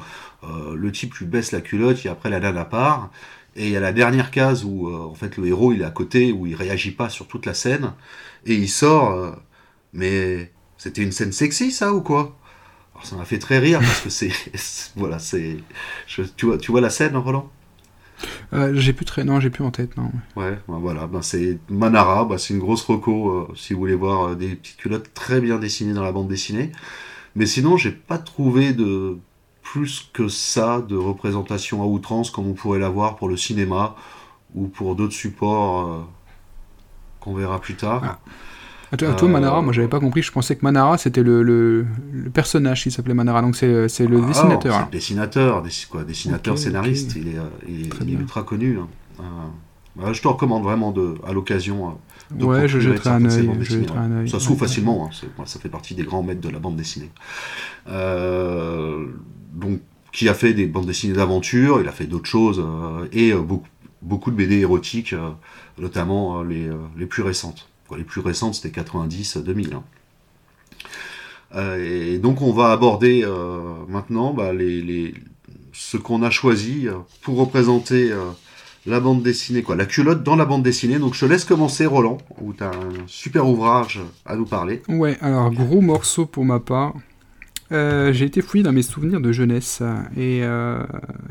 le 0.76 0.92
type 0.92 1.14
lui 1.16 1.26
baisse 1.26 1.52
la 1.52 1.62
culotte 1.62 2.06
et 2.06 2.10
après 2.10 2.30
la 2.30 2.40
nana 2.40 2.66
part. 2.66 3.12
Et 3.56 3.68
il 3.68 3.72
y 3.72 3.78
a 3.78 3.80
la 3.80 3.94
dernière 3.94 4.32
case 4.32 4.66
où 4.66 4.94
en 4.94 5.16
fait 5.16 5.38
le 5.38 5.48
héros 5.48 5.74
il 5.74 5.82
est 5.82 5.86
à 5.86 5.92
côté 5.92 6.32
où 6.32 6.46
il 6.48 6.56
réagit 6.56 6.92
pas 6.92 7.10
sur 7.10 7.28
toute 7.28 7.46
la 7.46 7.54
scène 7.54 7.94
et 8.46 8.56
il 8.56 8.70
sort. 8.70 9.36
mais 9.94 10.52
c'était 10.78 11.04
une 11.04 11.12
scène 11.12 11.32
sexy 11.32 11.72
ça 11.72 11.94
ou 11.94 12.02
quoi? 12.02 12.38
Alors 12.96 13.06
ça 13.06 13.16
m'a 13.16 13.26
fait 13.26 13.40
très 13.40 13.60
rire 13.60 13.80
parce 13.80 14.02
que 14.02 14.10
c'est 14.10 14.32
voilà 14.96 15.20
c'est 15.20 15.58
tu 16.08 16.46
vois 16.46 16.58
tu 16.58 16.72
vois 16.72 16.82
la 16.82 16.90
scène 16.90 17.16
Roland? 17.18 17.50
Euh, 18.54 18.72
j'ai 18.76 18.94
plus 18.94 19.06
très 19.06 19.26
non 19.26 19.42
j'ai 19.42 19.50
plus 19.50 19.64
en 19.64 19.72
tête 19.72 19.98
non 19.98 20.10
ouais 20.38 20.58
ben 20.70 20.80
voilà 20.80 21.06
ben 21.06 21.22
c'est 21.22 21.60
Manara 21.70 22.24
ben 22.24 22.38
c'est 22.38 22.54
une 22.54 22.62
grosse 22.62 22.84
reco 22.84 23.30
euh, 23.30 23.48
si 23.56 23.74
vous 23.74 23.80
voulez 23.80 23.96
voir 23.96 24.30
euh, 24.30 24.36
des 24.36 24.56
petites 24.56 24.78
culottes 24.78 25.14
très 25.14 25.42
bien 25.42 25.60
dessinées 25.60 25.94
dans 25.94 26.04
la 26.04 26.14
bande 26.14 26.30
dessinée 26.30 26.72
mais 27.36 27.46
sinon 27.46 27.76
j'ai 27.76 27.92
pas 27.92 28.18
trouvé 28.18 28.72
de 28.72 29.18
plus 29.62 30.10
que 30.14 30.30
ça 30.30 30.80
de 30.80 30.96
représentation 30.96 31.84
à 31.84 31.86
outrance 31.86 32.30
comme 32.30 32.48
on 32.48 32.54
pourrait 32.54 32.80
l'avoir 32.80 33.18
pour 33.18 33.28
le 33.28 33.36
cinéma 33.36 33.96
ou 34.54 34.68
pour 34.68 34.96
d'autres 34.96 35.14
supports 35.14 36.08
qu'on 37.26 37.34
verra 37.34 37.60
plus 37.60 37.76
tard. 37.76 38.02
Ah. 38.06 38.20
À 38.96 38.98
toi, 38.98 39.14
toi, 39.14 39.28
Manara, 39.28 39.62
moi 39.62 39.74
j'avais 39.74 39.90
pas 39.90 40.00
compris, 40.00 40.22
je 40.22 40.32
pensais 40.32 40.56
que 40.56 40.64
Manara 40.64 40.98
c'était 40.98 41.24
le, 41.24 41.44
le, 41.44 41.86
personnage 42.34 42.84
qui 42.84 42.92
s'appelait 42.92 43.14
Manara, 43.14 43.42
donc 43.42 43.56
c'est 43.56 43.68
le 43.68 43.88
ah, 44.24 44.28
dessinateur. 44.28 44.74
C'est 44.74 44.86
le 44.86 44.92
dessinateur, 44.92 45.64
quoi, 45.90 46.04
dessinateur, 46.04 46.58
scénariste, 46.58 47.16
il 47.18 47.28
est, 47.28 47.38
il 47.68 47.86
est, 47.86 48.14
ultra 48.14 48.44
connu. 48.44 48.80
Hein. 48.80 48.88
Euh, 50.02 50.14
je 50.14 50.22
te 50.22 50.28
recommande 50.28 50.64
vraiment 50.64 50.92
de, 50.92 51.16
à 51.26 51.34
l'occasion. 51.34 51.90
Euh, 51.90 52.36
de 52.36 52.46
ouais, 52.46 52.68
je 52.68 52.80
jetterai 52.80 53.10
un 53.10 53.26
œil. 53.26 54.30
Ça 54.30 54.40
se 54.40 54.46
trouve 54.46 54.60
facilement, 54.60 55.10
hein, 55.12 55.44
ça 55.46 55.60
fait 55.60 55.70
partie 55.70 55.96
des 55.96 56.04
grands 56.04 56.24
maîtres 56.24 56.42
de 56.42 56.50
la 56.50 56.60
bande 56.60 56.76
dessinée. 56.76 57.12
Euh, 57.90 59.08
donc, 59.54 59.80
qui 60.12 60.30
a 60.30 60.34
fait 60.34 60.54
des 60.54 60.68
bandes 60.68 60.86
dessinées 60.86 61.14
d'aventure, 61.14 61.82
il 61.82 61.88
a 61.88 61.92
fait 61.92 62.06
d'autres 62.06 62.30
choses, 62.30 62.64
et 63.12 63.34
beaucoup, 63.34 63.68
beaucoup 64.02 64.32
de 64.32 64.38
BD 64.38 64.60
érotiques, 64.60 65.14
notamment 65.78 66.42
les, 66.42 66.70
les 66.98 67.06
plus 67.06 67.22
récentes 67.22 67.68
les 67.96 68.04
plus 68.04 68.22
récentes, 68.22 68.56
c'était 68.56 68.82
90-2000. 68.82 69.74
Hein. 69.74 69.84
Euh, 71.56 72.14
et 72.14 72.18
donc 72.18 72.42
on 72.42 72.52
va 72.52 72.72
aborder 72.72 73.24
euh, 73.24 73.60
maintenant 73.88 74.34
bah, 74.34 74.52
les, 74.52 75.14
ce 75.72 75.98
qu'on 75.98 76.24
a 76.24 76.30
choisi 76.30 76.88
pour 77.22 77.38
représenter 77.38 78.12
euh, 78.12 78.32
la 78.86 79.00
bande 79.00 79.24
dessinée, 79.24 79.64
quoi, 79.64 79.76
la 79.76 79.86
culotte 79.86 80.24
dans 80.24 80.36
la 80.36 80.46
bande 80.46 80.64
dessinée. 80.64 81.00
Donc 81.00 81.14
je 81.14 81.22
te 81.22 81.26
laisse 81.26 81.46
commencer, 81.46 81.86
Roland, 81.86 82.18
où 82.42 82.54
tu 82.54 82.64
as 82.64 82.70
un 82.70 83.08
super 83.08 83.48
ouvrage 83.48 84.02
à 84.26 84.36
nous 84.36 84.46
parler. 84.46 84.82
Ouais, 84.88 85.18
alors 85.22 85.52
gros 85.52 85.82
morceau 85.82 86.26
pour 86.26 86.46
ma 86.46 86.60
part. 86.60 86.94
Euh, 87.72 88.14
j'ai 88.14 88.26
été 88.26 88.44
fouillé 88.44 88.64
dans 88.64 88.72
mes 88.72 88.84
souvenirs 88.84 89.20
de 89.20 89.32
jeunesse 89.32 89.82
et, 90.16 90.42
euh, 90.44 90.84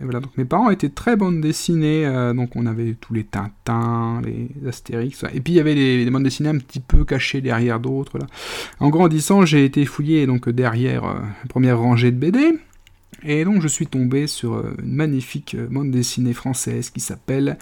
voilà. 0.03 0.21
Mes 0.37 0.45
parents 0.45 0.69
étaient 0.71 0.89
très 0.89 1.15
bandes 1.15 1.41
dessinées 1.41 2.07
euh, 2.07 2.35
donc 2.35 2.57
on 2.57 2.67
avait 2.67 2.97
tous 3.01 3.15
les 3.15 3.23
Tintins 3.23 4.21
les 4.25 4.49
Astérix 4.69 5.25
et 5.33 5.41
puis 5.41 5.53
il 5.53 5.57
y 5.57 5.61
avait 5.61 5.75
les, 5.75 6.11
bandes 6.11 6.25
dessinées 6.25 6.49
un 6.49 6.59
petit 6.59 6.81
peu 6.81 7.05
cachées 7.05 7.41
derrière 7.41 7.79
d'autres 7.79 8.19
en 8.81 8.89
grandissant 8.89 9.47
j'ai 9.47 9.65
été 9.65 9.85
fouillé 9.85 10.27
donc 10.27 10.49
derrière 10.49 11.05
la 11.05 11.49
première 11.49 11.79
rangée 11.79 12.11
de 12.11 12.17
BD 12.17 12.59
et 13.23 13.45
donc 13.45 13.63
je 13.63 13.69
suis 13.69 13.87
tombé 13.87 14.27
sur 14.27 14.57
une 14.83 14.93
magnifique 14.93 15.57
bande 15.71 15.93
dessinée 15.93 16.35
française 16.35 16.91
qui 16.91 17.01
s'appelle 17.01 17.59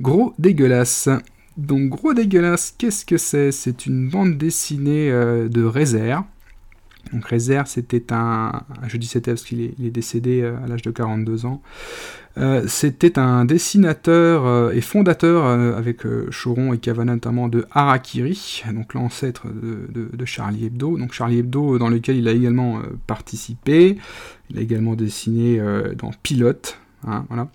Gros 0.00 0.34
dégueulasse. 0.38 1.08
Donc 1.56 1.90
Gros 1.90 2.12
dégueulasse 2.12 2.74
qu'est-ce 2.76 3.06
que 3.06 3.16
c'est? 3.16 3.52
C'est 3.52 3.86
une 3.86 4.10
bande 4.10 4.36
dessinée 4.36 5.10
de 5.10 5.62
réserve 5.62 6.24
donc 7.12 7.24
Réserve, 7.26 7.66
c'était 7.66 8.12
un, 8.12 8.62
je 8.86 8.96
dis 8.96 9.06
c'était 9.06 9.32
parce 9.32 9.44
qu'il 9.44 9.60
est, 9.60 9.90
décédé 9.90 10.42
euh, 10.42 10.56
à 10.64 10.66
l'âge 10.66 10.82
de 10.82 10.90
42 10.90 11.46
ans, 11.46 11.62
euh, 12.38 12.64
c'était 12.66 13.18
un 13.18 13.44
dessinateur 13.44 14.46
euh, 14.46 14.70
et 14.72 14.80
fondateur 14.80 15.46
avec 15.46 16.02
Choron 16.30 16.72
et 16.72 16.78
Cavana 16.78 17.14
notamment 17.14 17.48
de 17.48 17.64
Harakiri, 17.70 18.64
donc 18.74 18.94
l'ancêtre 18.94 19.46
de, 19.48 20.24
Charlie 20.24 20.66
Hebdo, 20.66 20.98
donc 20.98 21.12
Charlie 21.12 21.38
Hebdo 21.38 21.78
dans 21.78 21.88
lequel 21.88 22.16
il 22.16 22.28
a 22.28 22.32
également 22.32 22.80
participé, 23.06 23.96
il 24.50 24.58
a 24.58 24.60
également 24.60 24.94
dessiné 24.94 25.60
dans 25.96 26.10
Pilote, 26.22 26.78
Hein, 27.06 27.24
voilà. 27.28 27.48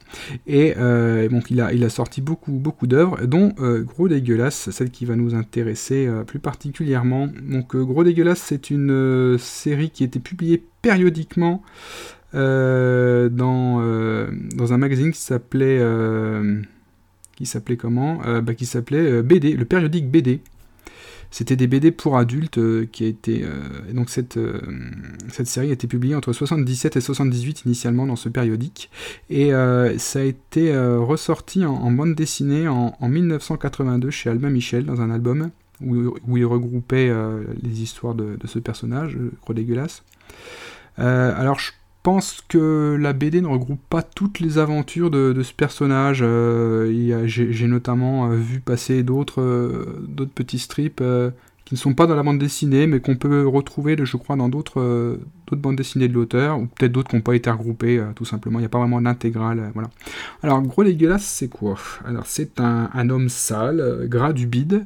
Et 0.47 0.73
euh, 0.77 1.27
donc 1.27 1.51
il 1.51 1.59
a, 1.59 1.73
il 1.73 1.83
a 1.83 1.89
sorti 1.89 2.21
beaucoup, 2.21 2.53
beaucoup 2.53 2.87
d'œuvres, 2.87 3.25
dont 3.25 3.53
euh, 3.59 3.83
Gros 3.83 4.07
Dégueulasse, 4.07 4.69
celle 4.71 4.91
qui 4.91 5.05
va 5.05 5.15
nous 5.15 5.35
intéresser 5.35 6.07
euh, 6.07 6.23
plus 6.23 6.39
particulièrement. 6.39 7.27
Donc 7.27 7.75
Gros 7.75 8.03
Dégueulasse, 8.03 8.39
c'est 8.39 8.69
une 8.69 9.37
série 9.37 9.89
qui 9.89 10.03
était 10.03 10.19
publiée 10.19 10.63
périodiquement 10.81 11.61
dans, 12.33 13.29
dans 13.29 14.73
un 14.73 14.77
magazine 14.77 15.11
qui 15.11 15.19
s'appelait 15.19 15.81
qui 17.35 17.45
s'appelait 17.45 17.75
comment? 17.75 18.21
Bah, 18.41 18.53
Qui 18.55 18.65
s'appelait 18.65 19.21
BD, 19.21 19.53
le 19.53 19.65
périodique 19.65 20.09
BD. 20.09 20.39
C'était 21.31 21.55
des 21.55 21.67
BD 21.67 21.91
pour 21.91 22.17
adultes 22.17 22.57
euh, 22.57 22.85
qui 22.91 23.05
a 23.05 23.07
été. 23.07 23.43
Euh, 23.43 23.89
et 23.89 23.93
donc 23.93 24.09
cette, 24.09 24.35
euh, 24.35 24.59
cette 25.29 25.47
série 25.47 25.69
a 25.69 25.73
été 25.73 25.87
publiée 25.87 26.13
entre 26.13 26.33
77 26.33 26.97
et 26.97 27.01
78 27.01 27.63
initialement 27.65 28.05
dans 28.05 28.17
ce 28.17 28.27
périodique. 28.27 28.91
Et 29.29 29.51
ça 29.97 30.19
a 30.19 30.23
été 30.23 30.77
ressorti 30.77 31.65
en, 31.65 31.91
bande 31.91 32.15
dessinée 32.15 32.67
en, 32.67 32.95
1982 33.01 34.09
chez 34.09 34.29
Albin 34.29 34.49
Michel 34.49 34.85
dans 34.85 34.99
un 34.99 35.09
album 35.09 35.51
où, 35.81 36.13
où 36.27 36.37
il 36.37 36.45
regroupait 36.45 37.11
les 37.61 37.81
histoires 37.81 38.13
de, 38.13 38.37
ce 38.45 38.59
personnage, 38.59 39.17
Gros 39.41 39.53
Dégueulasse. 39.53 40.03
alors 40.97 41.59
je 41.59 41.71
pense 42.03 42.41
que 42.47 42.97
la 42.99 43.13
BD 43.13 43.41
ne 43.41 43.47
regroupe 43.47 43.81
pas 43.89 44.01
toutes 44.01 44.39
les 44.39 44.57
aventures 44.57 45.11
de, 45.11 45.41
ce 45.43 45.53
personnage. 45.53 46.21
Euh, 46.23 47.23
j'ai 47.25 47.67
notamment 47.67 48.31
euh, 48.31 48.35
vu 48.35 48.59
passer 48.59 49.03
d'autres 49.03 49.41
euh, 49.41 50.05
d'autres 50.07 50.33
petits 50.33 50.59
strips 50.59 51.03
qui 51.71 51.75
ne 51.75 51.79
sont 51.79 51.93
pas 51.93 52.05
dans 52.05 52.15
la 52.15 52.23
bande 52.23 52.37
dessinée, 52.37 52.85
mais 52.85 52.99
qu'on 52.99 53.15
peut 53.15 53.47
retrouver, 53.47 53.95
je 53.97 54.17
crois, 54.17 54.35
dans 54.35 54.49
d'autres 54.49 55.17
d'autres 55.51 55.61
bandes 55.61 55.77
dessinées 55.77 56.09
de 56.09 56.13
l'auteur, 56.13 56.59
ou 56.59 56.65
peut-être 56.65 56.91
d'autres 56.91 57.09
qui 57.09 57.15
n'ont 57.15 57.21
pas 57.21 57.33
été 57.33 57.49
regroupées, 57.49 57.97
euh, 57.97 58.11
tout 58.13 58.25
simplement. 58.25 58.59
Il 58.59 58.63
n'y 58.63 58.65
a 58.65 58.69
pas 58.69 58.79
vraiment 58.79 59.01
d'intégrale. 59.01 59.59
Euh, 59.59 59.69
voilà. 59.73 59.89
Alors, 60.43 60.61
gros 60.61 60.83
dégueulasse, 60.83 61.23
c'est 61.23 61.47
quoi? 61.47 61.77
Alors, 62.05 62.25
c'est 62.25 62.59
un, 62.59 63.09
homme 63.09 63.29
sale, 63.29 63.79
euh, 63.79 64.05
gras 64.05 64.33
du 64.33 64.47
bide, 64.47 64.85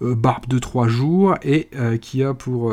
barbe 0.00 0.48
de 0.48 0.58
trois 0.58 0.88
jours, 0.88 1.36
et 1.42 1.68
qui 2.00 2.22
a 2.22 2.34
pour 2.34 2.72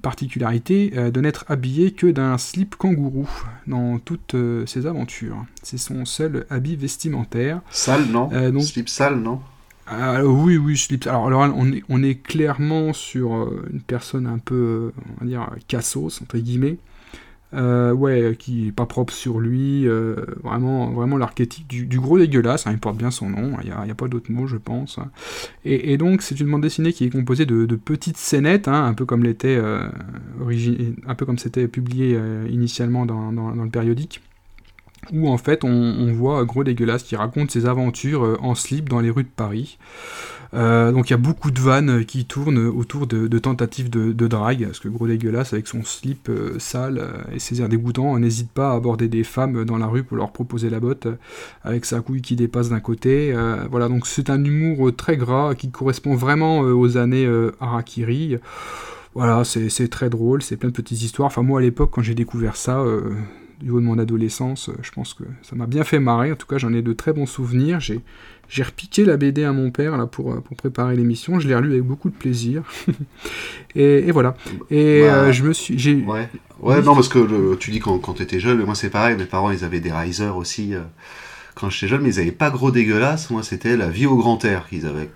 particularité 0.00 0.90
de 0.90 1.20
n'être 1.20 1.44
habillé 1.48 1.92
que 1.92 2.06
d'un 2.06 2.38
slip 2.38 2.76
kangourou 2.76 3.28
dans 3.66 3.98
toutes 3.98 4.34
ses 4.64 4.86
aventures. 4.86 5.44
C'est 5.62 5.76
son 5.76 6.06
seul 6.06 6.46
habit 6.48 6.76
vestimentaire. 6.76 7.60
Sale, 7.70 8.06
non? 8.10 8.28
Donc... 8.50 8.62
Slip 8.62 8.88
sale, 8.88 9.16
non? 9.16 9.40
Ah, 9.86 10.24
oui, 10.24 10.56
oui, 10.56 10.76
slip. 10.76 11.06
Alors, 11.06 11.52
on, 11.88 12.02
est, 12.02 12.14
clairement 12.14 12.92
sur 12.92 13.34
euh, 13.34 13.68
une 13.70 13.82
personne 13.82 14.26
un 14.26 14.38
peu, 14.38 14.54
euh, 14.54 14.90
on 15.16 15.24
va 15.24 15.26
dire, 15.26 15.50
cassos, 15.68 16.22
entre 16.22 16.38
guillemets. 16.38 16.78
Euh, 17.52 17.92
ouais, 17.92 18.34
qui 18.36 18.68
est 18.68 18.72
pas 18.72 18.86
propre 18.86 19.12
sur 19.12 19.38
lui. 19.38 19.86
vraiment, 20.42 20.90
vraiment 20.90 21.16
l'archétype 21.18 21.68
du, 21.68 22.00
gros 22.00 22.18
dégueulasse. 22.18 22.66
Hein, 22.66 22.72
il 22.72 22.78
porte 22.78 22.96
bien 22.96 23.10
son 23.10 23.28
nom. 23.28 23.56
Il 23.62 23.66
n'y 23.66 23.90
a, 23.90 23.94
pas 23.94 24.08
d'autre 24.08 24.32
mot, 24.32 24.46
je 24.46 24.56
pense. 24.56 24.98
Et, 25.64 25.96
donc, 25.98 26.22
c'est 26.22 26.40
une 26.40 26.50
bande 26.50 26.62
dessinée 26.62 26.92
qui 26.92 27.04
est 27.04 27.10
composée 27.10 27.46
de, 27.46 27.76
petites 27.76 28.16
scénettes, 28.16 28.68
hein, 28.68 28.86
un 28.86 28.94
peu 28.94 29.04
comme 29.04 29.22
l'était, 29.22 29.56
un 29.56 31.14
peu 31.14 31.26
comme 31.26 31.38
c'était 31.38 31.68
publié 31.68 32.18
initialement 32.48 33.06
dans 33.06 33.30
le 33.30 33.70
périodique 33.70 34.22
où 35.12 35.28
en 35.28 35.38
fait 35.38 35.64
on, 35.64 36.12
voit 36.12 36.44
Gros 36.44 36.64
Dégueulasse 36.64 37.02
qui 37.02 37.16
raconte 37.16 37.50
ses 37.50 37.66
aventures 37.66 38.24
euh, 38.24 38.36
en 38.40 38.54
slip 38.54 38.88
dans 38.88 39.00
les 39.00 39.10
rues 39.10 39.24
de 39.24 39.28
Paris. 39.28 39.78
Euh, 40.52 40.92
donc 40.92 41.10
il 41.10 41.12
y 41.12 41.14
a 41.14 41.18
beaucoup 41.18 41.50
de 41.50 41.58
vannes 41.58 42.04
qui 42.04 42.26
tournent 42.26 42.68
autour 42.68 43.08
de, 43.08 43.38
tentatives 43.38 43.90
de, 43.90 44.26
drague, 44.28 44.66
parce 44.66 44.78
que 44.78 44.88
Gros 44.88 45.08
Dégueulasse 45.08 45.52
avec 45.52 45.66
son 45.66 45.82
slip 45.82 46.28
euh, 46.28 46.58
sale 46.60 47.02
et 47.32 47.40
ses 47.40 47.60
airs 47.60 47.68
dégoûtants 47.68 48.16
n'hésite 48.18 48.50
pas 48.50 48.70
à 48.70 48.74
aborder 48.74 49.08
des 49.08 49.24
femmes 49.24 49.64
dans 49.64 49.78
la 49.78 49.86
rue 49.86 50.04
pour 50.04 50.16
leur 50.16 50.30
proposer 50.30 50.70
la 50.70 50.78
botte, 50.78 51.08
avec 51.64 51.84
sa 51.84 52.00
couille 52.00 52.22
qui 52.22 52.36
dépasse 52.36 52.68
d'un 52.68 52.80
côté. 52.80 53.34
voilà, 53.70 53.88
donc 53.88 54.06
c'est 54.06 54.30
un 54.30 54.42
humour 54.44 54.94
très 54.94 55.16
gras 55.16 55.54
qui 55.54 55.70
correspond 55.70 56.14
vraiment 56.14 56.60
aux 56.60 56.96
années 56.96 57.28
Harakiri. 57.60 58.36
voilà, 59.14 59.42
c'est 59.44 59.88
très 59.88 60.10
drôle, 60.10 60.42
c'est 60.42 60.56
plein 60.56 60.70
de 60.70 60.74
petites 60.74 61.02
histoires. 61.02 61.26
Enfin, 61.26 61.42
moi, 61.42 61.60
à 61.60 61.62
l'époque, 61.62 61.90
quand 61.92 62.02
j'ai 62.02 62.14
découvert 62.14 62.56
ça, 62.56 62.80
euh, 62.80 63.14
du 63.64 63.70
haut 63.70 63.80
de 63.80 63.84
mon 63.84 63.98
adolescence, 63.98 64.70
je 64.82 64.90
pense 64.92 65.14
que 65.14 65.24
ça 65.42 65.56
m'a 65.56 65.66
bien 65.66 65.82
fait 65.82 65.98
marrer. 65.98 66.30
En 66.30 66.36
tout 66.36 66.46
cas, 66.46 66.58
j'en 66.58 66.72
ai 66.72 66.82
de 66.82 66.92
très 66.92 67.12
bons 67.12 67.26
souvenirs. 67.26 67.80
J'ai 67.80 68.00
j'ai 68.48 68.62
repiqué 68.62 69.06
la 69.06 69.16
BD 69.16 69.42
à 69.42 69.52
mon 69.52 69.70
père 69.70 69.96
là 69.96 70.06
pour, 70.06 70.40
pour 70.42 70.56
préparer 70.56 70.96
l'émission. 70.96 71.40
Je 71.40 71.48
l'ai 71.48 71.54
relu 71.54 71.70
avec 71.72 71.82
beaucoup 71.82 72.10
de 72.10 72.14
plaisir. 72.14 72.62
et, 73.74 74.10
voilà. 74.12 74.36
Et 74.70 75.02
bah, 75.02 75.32
je 75.32 75.42
me 75.42 75.52
suis. 75.52 76.04
Ouais. 76.04 76.28
ouais 76.60 76.82
non, 76.82 76.94
parce 76.94 77.08
que 77.08 77.54
tu 77.56 77.70
dis 77.70 77.80
quand, 77.80 77.98
quand 77.98 78.12
tu 78.12 78.22
étais 78.22 78.38
jeune, 78.38 78.62
moi 78.64 78.74
c'est 78.74 78.90
pareil. 78.90 79.16
Mes 79.16 79.24
parents, 79.24 79.50
ils 79.50 79.64
avaient 79.64 79.80
des 79.80 79.92
risers 79.92 80.36
aussi 80.36 80.74
quand 81.54 81.70
j'étais 81.70 81.88
jeune, 81.88 82.02
mais 82.02 82.14
ils 82.14 82.18
n'avaient 82.18 82.32
pas 82.32 82.50
gros 82.50 82.70
dégueulasse. 82.70 83.30
Moi, 83.30 83.42
c'était 83.42 83.76
la 83.76 83.88
vie 83.88 84.06
au 84.06 84.16
grand 84.16 84.44
air 84.44 84.68
qu'ils 84.68 84.86
avaient. 84.86 85.10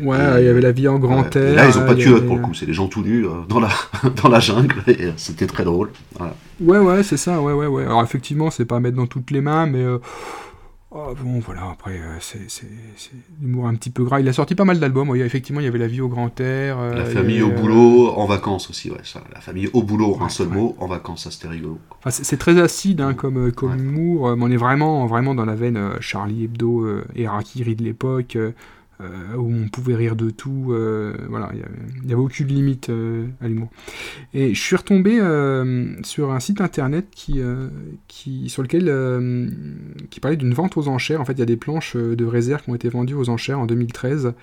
Ouais, 0.00 0.42
il 0.42 0.46
y 0.46 0.48
avait 0.48 0.60
la 0.60 0.72
vie 0.72 0.88
en 0.88 0.98
grand 0.98 1.34
air. 1.36 1.56
Là, 1.56 1.68
ils 1.68 1.78
n'ont 1.78 1.86
pas 1.86 1.94
de 1.94 2.02
culotte 2.02 2.26
pour 2.26 2.36
le 2.36 2.42
coup. 2.42 2.54
C'est 2.54 2.66
des 2.66 2.72
gens 2.72 2.88
tout 2.88 3.02
nus 3.02 3.26
euh, 3.26 3.30
dans, 3.48 3.60
la, 3.60 3.68
dans 4.22 4.28
la 4.28 4.40
jungle. 4.40 4.82
Et 4.86 5.06
euh, 5.06 5.12
c'était 5.16 5.46
très 5.46 5.64
drôle. 5.64 5.90
Ouais, 6.60 6.78
ouais, 6.78 7.02
c'est 7.02 7.16
ça. 7.16 7.40
Ouais, 7.40 7.52
ouais, 7.52 7.66
ouais. 7.66 7.84
Alors, 7.84 8.02
effectivement, 8.02 8.50
c'est 8.50 8.64
pas 8.64 8.76
à 8.76 8.80
mettre 8.80 8.96
dans 8.96 9.06
toutes 9.06 9.30
les 9.30 9.40
mains, 9.40 9.66
mais. 9.66 9.82
Euh, 9.82 9.98
Oh, 10.94 11.14
bon, 11.18 11.38
voilà, 11.38 11.70
après, 11.70 11.98
euh, 11.98 12.18
c'est 12.20 12.66
l'humour 13.40 13.66
un 13.66 13.74
petit 13.76 13.88
peu 13.88 14.04
gras. 14.04 14.20
Il 14.20 14.28
a 14.28 14.32
sorti 14.34 14.54
pas 14.54 14.66
mal 14.66 14.78
d'albums. 14.78 15.08
Oui, 15.08 15.22
effectivement, 15.22 15.60
il 15.60 15.64
y 15.64 15.66
avait 15.66 15.78
La 15.78 15.86
vie 15.86 16.02
au 16.02 16.08
grand 16.08 16.38
air. 16.38 16.78
Euh, 16.78 16.94
la 16.94 17.06
famille 17.06 17.40
au 17.40 17.48
boulot, 17.48 18.10
en 18.10 18.26
vacances 18.26 18.68
aussi, 18.68 18.90
ouais. 18.90 18.98
Ça. 19.02 19.22
La 19.32 19.40
famille 19.40 19.70
au 19.72 19.82
boulot, 19.82 20.18
un 20.20 20.28
seul 20.28 20.48
mot, 20.48 20.76
en 20.78 20.86
vacances, 20.86 21.24
ça 21.24 21.30
c'était 21.30 21.48
rigolo. 21.48 21.78
Enfin, 21.98 22.10
c'est 22.10 22.36
très 22.36 22.60
acide 22.60 23.00
hein, 23.00 23.14
comme, 23.14 23.52
comme 23.52 23.78
humour, 23.78 24.36
mais 24.36 24.44
on 24.44 24.50
est 24.50 24.56
vraiment, 24.58 25.06
vraiment 25.06 25.34
dans 25.34 25.46
la 25.46 25.54
veine 25.54 25.92
Charlie 26.00 26.44
Hebdo 26.44 26.86
et 27.16 27.26
Harakiri 27.26 27.74
de 27.74 27.84
l'époque. 27.84 28.36
Euh, 29.02 29.36
où 29.36 29.52
on 29.52 29.68
pouvait 29.68 29.94
rire 29.94 30.16
de 30.16 30.30
tout. 30.30 30.68
Euh, 30.70 31.16
voilà, 31.28 31.50
il 31.52 32.06
n'y 32.06 32.12
avait, 32.12 32.20
aucune 32.20 32.48
limite 32.48 32.90
euh, 32.90 33.26
à 33.40 33.48
l'humour. 33.48 33.68
Et 34.34 34.54
je 34.54 34.60
suis 34.60 34.76
retombé 34.76 35.18
sur 36.04 36.32
un 36.32 36.40
site 36.40 36.60
internet 36.60 37.06
qui, 37.10 37.40
qui, 38.08 38.48
sur 38.48 38.62
lequel 38.62 38.84
qui 40.10 40.20
parlait 40.20 40.36
d'une 40.36 40.54
vente 40.54 40.76
aux 40.76 40.88
enchères. 40.88 41.20
En 41.20 41.24
fait, 41.24 41.34
il 41.34 41.38
y 41.40 41.42
a 41.42 41.46
des 41.46 41.56
planches 41.56 41.96
de 41.96 42.24
réserve 42.24 42.62
qui 42.62 42.70
ont 42.70 42.74
été 42.74 42.88
vendues 42.88 43.14
aux 43.14 43.28
enchères 43.28 43.58
en 43.58 43.66
2013. 43.66 44.34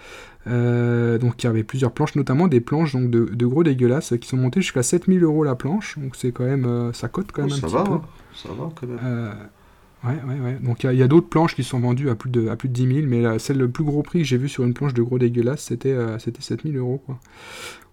donc 0.45 1.44
il 1.44 1.44
y 1.44 1.48
avait 1.48 1.64
plusieurs 1.64 1.91
planches, 1.91 2.15
notamment 2.15 2.48
des 2.48 2.61
planches 2.61 2.94
donc, 2.94 3.10
de, 3.10 3.45
gros 3.45 3.64
dégueulasses 3.64 4.14
qui 4.19 4.27
sont 4.27 4.38
montées 4.38 4.61
jusqu'à 4.61 4.84
7000 4.84 5.23
euros 5.23 5.44
la 5.44 5.56
planche. 5.56 5.98
Donc 5.98 6.15
c'est 6.15 6.31
quand 6.31 6.45
même, 6.45 6.91
ça 6.94 7.07
cote 7.07 7.31
quand 7.31 7.44
même 7.44 7.52
un 7.52 7.60
petit 7.60 7.73
va, 7.73 7.84
peu. 7.84 7.99
Ça 8.34 8.49
va 8.49 8.69
quand 8.76 8.88
même. 8.88 9.34
Ouais, 10.04 10.18
ouais, 10.28 10.40
ouais. 10.40 10.58
Donc 10.62 10.84
il 10.84 10.94
y 10.94 11.04
a, 11.04 11.08
d'autres 11.08 11.28
planches 11.28 11.56
qui 11.56 11.64
sont 11.64 11.80
vendues 11.80 12.10
à 12.10 12.16
plus 12.16 12.30
de, 12.30 12.48
à 12.48 12.56
plus 12.56 12.70
de 12.70 12.74
10 12.74 13.02
000, 13.02 13.08
mais 13.08 13.40
celle 13.40 13.58
le 13.58 13.70
plus 13.70 13.84
gros 13.84 14.02
prix 14.02 14.20
que 14.20 14.26
j'ai 14.26 14.38
vu 14.38 14.48
sur 14.48 14.64
une 14.64 14.74
planche 14.74 14.94
de 14.94 15.02
gros 15.02 15.20
dégueulasse, 15.20 15.64
c'était 15.64 15.92
euh, 15.92 16.18
c'était 16.20 16.42
7 16.42 16.64
000 16.64 16.78
euros. 16.78 17.02
Quoi. 17.06 17.20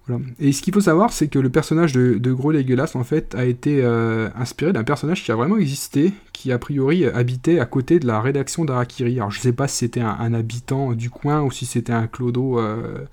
Voilà. 0.06 0.22
Et 0.38 0.52
ce 0.52 0.62
qu'il 0.62 0.72
faut 0.72 0.80
savoir, 0.80 1.12
c'est 1.12 1.26
que 1.26 1.40
le 1.40 1.50
personnage 1.50 1.92
de, 1.92 2.14
de, 2.14 2.32
gros 2.32 2.52
dégueulasse, 2.52 2.94
en 2.94 3.02
fait, 3.02 3.34
a 3.34 3.44
été 3.44 3.80
euh, 3.82 4.28
inspiré 4.36 4.72
d'un 4.72 4.84
personnage 4.84 5.24
qui 5.24 5.32
a 5.32 5.34
vraiment 5.34 5.56
existé, 5.56 6.12
qui 6.32 6.52
a 6.52 6.58
priori 6.60 7.06
habitait 7.06 7.58
à 7.58 7.66
côté 7.66 7.98
de 7.98 8.06
la 8.06 8.20
rédaction 8.20 8.64
d'Arakiri. 8.64 9.16
Alors 9.16 9.32
je 9.32 9.40
sais 9.40 9.52
pas 9.52 9.66
si 9.66 9.78
c'était 9.78 10.00
un, 10.00 10.32
habitant 10.32 10.92
du 10.92 11.10
coin 11.10 11.42
ou 11.42 11.50
si 11.50 11.66
c'était 11.66 11.92
un 11.92 12.06
clodo 12.06 12.60
euh, 12.60 13.04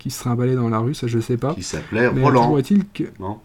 qui 0.00 0.10
se 0.10 0.18
trimballait 0.18 0.56
dans 0.56 0.68
la 0.68 0.78
rue, 0.78 0.94
ça 0.94 1.06
je 1.06 1.20
sais 1.20 1.36
pas. 1.36 1.54
Qui 1.54 1.62
s'appelait 1.62 2.08
Roland. 2.08 2.58
il 2.58 2.84
que... 2.86 3.04
Non. 3.20 3.38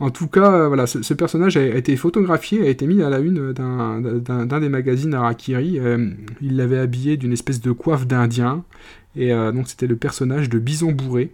En 0.00 0.10
tout 0.10 0.28
cas, 0.28 0.52
euh, 0.52 0.68
voilà, 0.68 0.86
ce, 0.86 1.14
personnage 1.14 1.56
a, 1.56 1.64
été 1.64 1.96
photographié, 1.96 2.62
a 2.66 2.68
été 2.68 2.86
mis 2.86 3.02
à 3.02 3.10
la 3.10 3.18
une 3.18 3.52
d'un 3.52 4.60
des 4.60 4.68
magazines 4.68 5.14
Arakiri. 5.14 5.78
Euh, 5.78 6.10
il 6.40 6.56
l'avait 6.56 6.78
habillé 6.78 7.16
d'une 7.16 7.32
espèce 7.32 7.60
de 7.60 7.72
coiffe 7.72 8.06
d'Indien. 8.06 8.64
Et 9.16 9.32
euh, 9.32 9.52
donc 9.52 9.68
c'était 9.68 9.86
le 9.86 9.96
personnage 9.96 10.48
de 10.48 10.58
Bison 10.58 10.92
Bourré. 10.92 11.32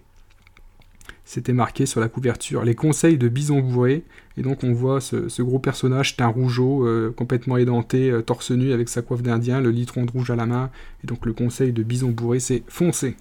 C'était 1.27 1.53
marqué 1.53 1.86
sur 1.86 2.01
la 2.01 2.09
couverture 2.09 2.65
les 2.65 2.74
conseils 2.74 3.19
de 3.19 3.28
Bison 3.28 3.61
Bourré. 3.61 4.05
Et 4.36 4.43
donc 4.43 4.62
on 4.62 4.73
voit 4.73 5.01
ce, 5.01 5.43
gros 5.43 5.59
personnage 5.59 6.16
teint 6.16 6.27
rougeau, 6.27 6.86
complètement 7.16 7.57
édenté, 7.57 8.12
torse 8.27 8.51
nu 8.51 8.73
avec 8.73 8.89
sa 8.89 9.01
coiffe 9.01 9.23
d'Indien, 9.23 9.61
le 9.61 9.70
litron 9.70 10.05
de 10.05 10.11
rouge 10.11 10.31
à 10.31 10.36
la 10.36 10.45
main. 10.45 10.70
Et 11.03 11.07
donc 11.07 11.24
le 11.24 11.32
conseil 11.32 11.73
de 11.73 11.82
Bison 11.82 12.11
Bourré, 12.11 12.41
c'est 12.41 12.62
foncer. 12.69 13.16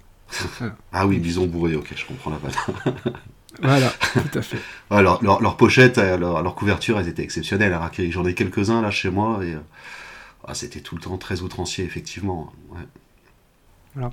ah 0.92 1.06
oui, 1.06 1.18
Bison 1.18 1.46
Bourré, 1.46 1.76
ok, 1.76 1.92
je 1.96 2.06
comprends 2.06 2.30
la 2.30 2.38
balle. 2.38 3.14
Voilà, 3.62 3.92
tout 4.12 4.38
à 4.38 4.42
fait. 4.42 4.58
leur, 4.90 5.22
leur, 5.22 5.56
pochette, 5.56 5.98
euh, 5.98 6.16
leur, 6.16 6.54
couverture, 6.54 6.98
elles 6.98 7.08
étaient 7.08 7.22
exceptionnelles. 7.22 7.78
J'en 8.10 8.24
ai 8.24 8.34
quelques-uns 8.34 8.82
là 8.82 8.90
chez 8.90 9.10
moi 9.10 9.40
et 9.44 9.54
euh, 9.54 9.58
ah, 10.46 10.54
c'était 10.54 10.80
tout 10.80 10.94
le 10.94 11.00
temps 11.00 11.16
très 11.18 11.40
outrancier, 11.42 11.84
effectivement. 11.84 12.52
Voilà. 12.68 14.10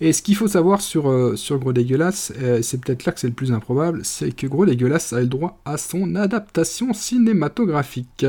Et 0.00 0.12
ce 0.12 0.22
qu'il 0.22 0.36
faut 0.36 0.46
savoir 0.46 0.80
sur, 0.80 1.10
euh, 1.10 1.34
sur 1.34 1.58
Gros 1.58 1.72
Dégueulasse, 1.72 2.32
c'est 2.62 2.80
peut-être 2.80 3.04
là 3.04 3.12
que 3.12 3.18
c'est 3.18 3.26
le 3.26 3.32
plus 3.32 3.52
improbable, 3.52 4.04
c'est 4.04 4.30
que 4.30 4.46
Gros 4.46 4.64
Dégueulasse 4.64 5.12
a 5.12 5.20
le 5.20 5.26
droit 5.26 5.58
à 5.64 5.76
son 5.76 6.14
adaptation 6.14 6.92
cinématographique. 6.92 8.24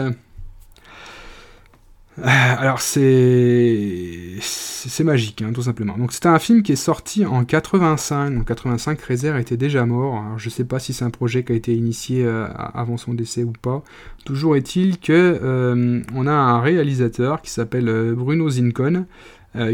Euh, 2.19 2.23
alors 2.23 2.79
c'est 2.79 4.37
c'est 4.39 5.03
magique 5.03 5.41
hein, 5.41 5.51
tout 5.53 5.63
simplement. 5.63 5.97
Donc 5.97 6.13
c'était 6.13 6.29
un 6.29 6.39
film 6.39 6.63
qui 6.63 6.71
est 6.71 6.77
sorti 6.77 7.25
en 7.25 7.43
85. 7.43 8.37
En 8.39 8.43
85, 8.43 9.01
Rezer 9.01 9.37
était 9.37 9.57
déjà 9.57 9.85
mort. 9.85 10.15
Alors, 10.17 10.39
je 10.39 10.49
sais 10.49 10.63
pas 10.63 10.79
si 10.79 10.93
c'est 10.93 11.03
un 11.03 11.09
projet 11.09 11.43
qui 11.43 11.51
a 11.51 11.55
été 11.55 11.73
initié 11.73 12.23
euh, 12.23 12.47
avant 12.73 12.97
son 12.97 13.13
décès 13.13 13.43
ou 13.43 13.51
pas. 13.51 13.83
Toujours 14.23 14.55
est-il 14.55 14.99
que 14.99 15.11
euh, 15.11 16.01
on 16.13 16.27
a 16.27 16.31
un 16.31 16.61
réalisateur 16.61 17.41
qui 17.41 17.49
s'appelle 17.49 18.13
Bruno 18.15 18.49
Zincon 18.49 19.05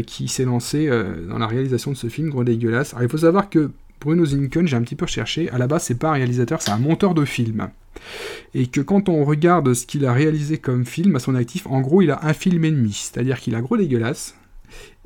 qui 0.06 0.28
s'est 0.28 0.44
lancé 0.44 0.88
dans 1.28 1.38
la 1.38 1.48
réalisation 1.48 1.90
de 1.90 1.96
ce 1.96 2.06
film 2.06 2.30
gros 2.30 2.44
dégueulasse. 2.44 2.92
Alors 2.92 3.02
il 3.02 3.08
faut 3.08 3.18
savoir 3.18 3.50
que 3.50 3.72
Bruno 4.02 4.24
Zincon, 4.24 4.66
j'ai 4.66 4.76
un 4.76 4.82
petit 4.82 4.96
peu 4.96 5.04
recherché. 5.04 5.48
À 5.50 5.58
la 5.58 5.66
base, 5.66 5.84
c'est 5.84 5.98
pas 5.98 6.10
un 6.10 6.14
réalisateur, 6.14 6.60
c'est 6.60 6.70
un 6.70 6.78
monteur 6.78 7.14
de 7.14 7.24
film. 7.24 7.68
Et 8.54 8.66
que 8.66 8.80
quand 8.80 9.08
on 9.08 9.24
regarde 9.24 9.74
ce 9.74 9.86
qu'il 9.86 10.04
a 10.06 10.12
réalisé 10.12 10.58
comme 10.58 10.84
film 10.84 11.16
à 11.16 11.18
son 11.18 11.34
actif, 11.34 11.66
en 11.66 11.80
gros, 11.80 12.02
il 12.02 12.10
a 12.10 12.24
un 12.24 12.32
film 12.32 12.64
et 12.64 12.70
demi, 12.70 12.92
c'est-à-dire 12.92 13.38
qu'il 13.38 13.54
a 13.54 13.60
gros 13.60 13.76
dégueulasse, 13.76 14.34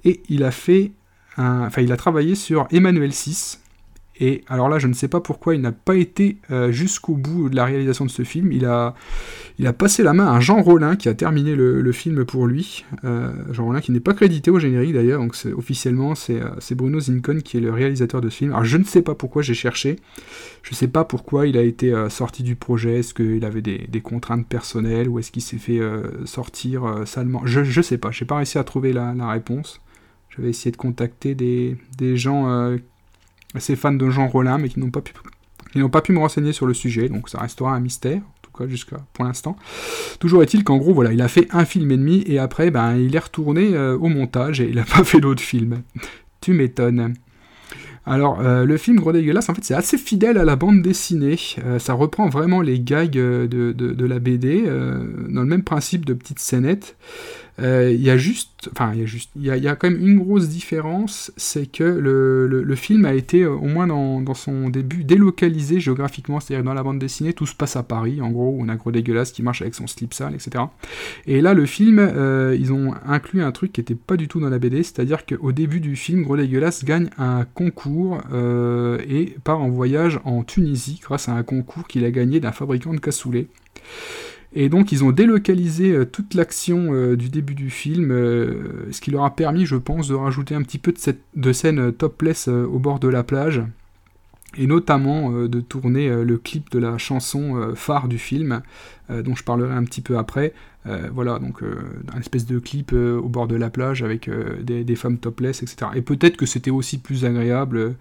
et 0.04 0.22
il 0.28 0.44
a 0.44 0.50
fait 0.50 0.92
enfin, 1.36 1.82
il 1.82 1.92
a 1.92 1.96
travaillé 1.96 2.34
sur 2.34 2.66
Emmanuel 2.70 3.12
6, 3.12 3.60
et 4.18 4.44
alors 4.48 4.68
là, 4.68 4.78
je 4.78 4.86
ne 4.86 4.94
sais 4.94 5.08
pas 5.08 5.20
pourquoi 5.20 5.54
il 5.54 5.60
n'a 5.60 5.72
pas 5.72 5.96
été 5.96 6.38
euh, 6.50 6.72
jusqu'au 6.72 7.14
bout 7.14 7.50
de 7.50 7.56
la 7.56 7.66
réalisation 7.66 8.06
de 8.06 8.10
ce 8.10 8.22
film. 8.22 8.50
Il 8.50 8.64
a, 8.64 8.94
il 9.58 9.66
a 9.66 9.72
passé 9.74 10.02
la 10.02 10.14
main 10.14 10.32
à 10.32 10.40
Jean 10.40 10.62
Rollin 10.62 10.96
qui 10.96 11.08
a 11.08 11.14
terminé 11.14 11.54
le, 11.54 11.92
film 11.92 12.24
pour 12.24 12.46
lui. 12.46 12.84
Euh, 13.04 13.32
Jean 13.52 13.66
Rollin 13.66 13.80
qui 13.80 13.92
n'est 13.92 14.00
pas 14.00 14.14
crédité 14.14 14.50
au 14.50 14.58
générique 14.58 14.94
d'ailleurs, 14.94 15.20
donc 15.20 15.36
officiellement 15.56 16.14
euh, 16.30 16.50
c'est 16.58 16.74
Bruno 16.74 16.98
Zincon 16.98 17.40
qui 17.44 17.58
est 17.58 17.60
le 17.60 17.70
réalisateur 17.70 18.20
de 18.20 18.30
ce 18.30 18.36
film. 18.38 18.52
Alors 18.52 18.64
je 18.64 18.78
ne 18.78 18.84
sais 18.84 19.02
pas 19.02 19.14
pourquoi 19.14 19.42
j'ai 19.42 19.54
cherché. 19.54 19.96
Je 20.62 20.72
ne 20.72 20.76
sais 20.76 20.88
pas 20.88 21.04
pourquoi 21.04 21.46
il 21.46 21.56
a 21.56 21.62
été 21.62 21.94
sorti 22.08 22.42
du 22.42 22.56
projet. 22.56 23.00
Est-ce 23.00 23.14
qu'il 23.14 23.44
avait 23.44 23.62
des, 23.62 24.00
contraintes 24.00 24.46
personnelles 24.46 25.08
ou 25.08 25.18
est-ce 25.18 25.30
qu'il 25.30 25.42
s'est 25.42 25.58
fait 25.58 25.80
sortir 26.24 27.02
salement? 27.04 27.42
Je 27.44 27.60
ne 27.60 27.82
sais 27.82 27.98
pas. 27.98 28.10
Je 28.10 28.24
n'ai 28.24 28.26
pas 28.26 28.36
réussi 28.36 28.58
à 28.58 28.64
trouver 28.64 28.92
la, 28.92 29.14
la 29.14 29.28
réponse. 29.28 29.80
J'avais 30.30 30.50
essayé 30.50 30.72
de 30.72 30.76
contacter 30.76 31.36
des, 31.36 31.76
des 31.98 32.16
gens 32.16 32.76
assez 33.54 33.76
fans 33.76 33.92
de 33.92 34.10
Jean 34.10 34.28
Rollin, 34.28 34.58
mais 34.58 34.68
qui 34.68 34.80
n'ont 34.80 34.90
pas 34.90 35.00
pu, 35.00 35.12
n'ont 35.74 35.88
pas 35.88 36.02
pu 36.02 36.12
me 36.12 36.18
renseigner 36.18 36.52
sur 36.52 36.66
le 36.66 36.74
sujet, 36.74 37.08
donc 37.08 37.28
ça 37.28 37.38
restera 37.38 37.74
un 37.74 37.80
mystère, 37.80 38.18
en 38.18 38.40
tout 38.42 38.50
cas 38.56 38.66
jusqu'à 38.66 38.98
pour 39.12 39.24
l'instant. 39.24 39.56
Toujours 40.20 40.42
est-il 40.42 40.64
qu'en 40.64 40.78
gros, 40.78 40.94
voilà, 40.94 41.12
il 41.12 41.20
a 41.22 41.28
fait 41.28 41.48
un 41.50 41.64
film 41.64 41.90
et 41.90 41.96
demi, 41.96 42.22
et 42.26 42.38
après, 42.38 42.70
ben, 42.70 42.96
il 42.96 43.14
est 43.14 43.20
retourné 43.20 43.74
euh, 43.74 43.96
au 43.96 44.08
montage, 44.08 44.60
et 44.60 44.68
il 44.68 44.76
n'a 44.76 44.84
pas 44.84 45.04
fait 45.04 45.20
d'autres 45.20 45.42
films. 45.42 45.82
tu 46.40 46.52
m'étonnes. 46.52 47.14
Alors, 48.08 48.40
euh, 48.40 48.64
le 48.64 48.76
film 48.76 49.00
Gros 49.00 49.10
dégueulasse, 49.10 49.48
en 49.48 49.54
fait, 49.54 49.64
c'est 49.64 49.74
assez 49.74 49.98
fidèle 49.98 50.38
à 50.38 50.44
la 50.44 50.54
bande 50.54 50.80
dessinée. 50.80 51.36
Euh, 51.64 51.80
ça 51.80 51.92
reprend 51.92 52.28
vraiment 52.28 52.60
les 52.60 52.78
gags 52.78 53.10
de, 53.10 53.48
de, 53.50 53.72
de 53.72 54.06
la 54.06 54.20
BD, 54.20 54.62
dans 54.62 55.40
le 55.40 55.48
même 55.48 55.64
principe 55.64 56.04
de 56.04 56.14
petites 56.14 56.38
scénettes. 56.38 56.96
Euh, 57.60 57.90
il 57.90 58.02
y 58.02 58.10
a 58.10 58.16
juste, 58.16 58.68
enfin 58.72 58.92
il 58.92 59.00
y 59.00 59.02
a 59.02 59.06
juste, 59.06 59.30
il 59.36 59.44
y 59.44 59.68
a, 59.68 59.76
quand 59.76 59.88
même 59.90 60.06
une 60.06 60.18
grosse 60.18 60.48
différence, 60.48 61.32
c'est 61.36 61.70
que 61.70 61.84
le, 61.84 62.46
le, 62.46 62.74
film 62.74 63.06
a 63.06 63.14
été 63.14 63.42
euh, 63.42 63.52
au 63.52 63.66
moins 63.66 63.86
dans, 63.86 64.20
dans, 64.20 64.34
son 64.34 64.68
début 64.68 65.04
délocalisé 65.04 65.80
géographiquement, 65.80 66.38
c'est-à-dire 66.38 66.64
dans 66.64 66.74
la 66.74 66.82
bande 66.82 66.98
dessinée 66.98 67.32
tout 67.32 67.46
se 67.46 67.54
passe 67.54 67.76
à 67.76 67.82
Paris, 67.82 68.20
en 68.20 68.30
gros, 68.30 68.56
on 68.58 68.68
a 68.68 68.76
gros 68.76 68.92
dégueulasse 68.92 69.32
qui 69.32 69.42
marche 69.42 69.62
avec 69.62 69.74
son 69.74 69.86
slip 69.86 70.12
sale, 70.12 70.34
etc. 70.34 70.64
Et 71.26 71.40
là 71.40 71.54
le 71.54 71.64
film, 71.64 71.98
euh, 71.98 72.54
ils 72.58 72.72
ont 72.72 72.94
inclus 73.06 73.42
un 73.42 73.52
truc 73.52 73.72
qui 73.72 73.80
était 73.80 73.94
pas 73.94 74.16
du 74.16 74.28
tout 74.28 74.40
dans 74.40 74.50
la 74.50 74.58
BD, 74.58 74.82
c'est-à-dire 74.82 75.24
qu'au 75.24 75.52
début 75.52 75.80
du 75.80 75.96
film, 75.96 76.24
gros 76.24 76.36
dégueulasse 76.36 76.84
gagne 76.84 77.08
un 77.16 77.46
concours 77.54 78.20
et 79.08 79.36
part 79.44 79.62
en 79.62 79.68
voyage 79.68 80.20
en 80.24 80.42
Tunisie 80.42 81.00
grâce 81.02 81.28
à 81.28 81.32
un 81.32 81.42
concours 81.42 81.86
qu'il 81.88 82.04
a 82.04 82.10
gagné 82.10 82.40
d'un 82.40 82.52
fabricant 82.52 82.92
de 82.92 83.00
cassoulet. 83.00 83.46
Et 84.58 84.70
donc 84.70 84.90
ils 84.90 85.04
ont 85.04 85.12
délocalisé 85.12 85.92
euh, 85.92 86.06
toute 86.06 86.32
l'action 86.32 86.94
euh, 86.94 87.14
du 87.14 87.28
début 87.28 87.54
du 87.54 87.68
film, 87.68 88.10
euh, 88.10 88.90
ce 88.90 89.02
qui 89.02 89.10
leur 89.10 89.24
a 89.24 89.36
permis, 89.36 89.66
je 89.66 89.76
pense, 89.76 90.08
de 90.08 90.14
rajouter 90.14 90.54
un 90.54 90.62
petit 90.62 90.78
peu 90.78 90.92
de, 90.92 90.98
cette, 90.98 91.20
de 91.36 91.52
scène 91.52 91.92
topless 91.92 92.48
au 92.48 92.78
bord 92.78 92.98
de 92.98 93.08
la 93.08 93.22
plage, 93.22 93.62
et 94.56 94.66
notamment 94.66 95.30
de 95.30 95.60
tourner 95.60 96.08
le 96.08 96.38
clip 96.38 96.70
de 96.70 96.78
la 96.78 96.96
chanson 96.96 97.74
phare 97.74 98.08
du 98.08 98.16
film, 98.16 98.62
dont 99.10 99.34
je 99.34 99.44
parlerai 99.44 99.74
un 99.74 99.84
petit 99.84 100.00
peu 100.00 100.16
après. 100.16 100.54
Voilà, 101.12 101.38
donc 101.38 101.62
un 101.62 102.20
espèce 102.20 102.46
de 102.46 102.58
clip 102.58 102.92
au 102.92 103.28
bord 103.28 103.48
de 103.48 103.56
la 103.56 103.70
plage 103.70 104.02
avec 104.02 104.30
des, 104.62 104.96
femmes 104.96 105.18
topless, 105.18 105.62
etc. 105.62 105.90
Et 105.94 106.02
peut-être 106.02 106.36
que 106.36 106.46
c'était 106.46 106.70
aussi 106.70 106.98
plus 106.98 107.24
agréable 107.24 107.94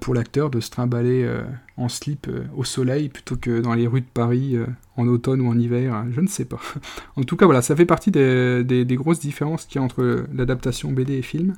pour 0.00 0.14
l'acteur 0.14 0.50
de 0.50 0.60
se 0.60 0.70
trimballer 0.70 1.28
en 1.76 1.88
slip 1.88 2.28
au 2.56 2.64
soleil 2.64 3.08
plutôt 3.08 3.36
que 3.36 3.60
dans 3.60 3.74
les 3.74 3.86
rues 3.86 4.02
de 4.02 4.06
Paris 4.12 4.56
en 4.98 5.06
automne 5.06 5.40
ou 5.40 5.48
en 5.48 5.58
hiver, 5.58 6.04
je 6.10 6.20
ne 6.20 6.26
sais 6.26 6.44
pas. 6.44 6.60
en 7.16 7.22
tout 7.22 7.36
cas, 7.36 7.46
voilà, 7.46 7.62
ça 7.62 7.76
fait 7.76 7.86
partie 7.86 8.10
des, 8.10 8.84
grosses 8.90 9.20
différences 9.20 9.64
qu'il 9.64 9.80
y 9.80 9.82
a 9.82 9.84
entre 9.84 10.26
l'adaptation 10.34 10.90
BD 10.90 11.14
et 11.14 11.22
film. 11.22 11.54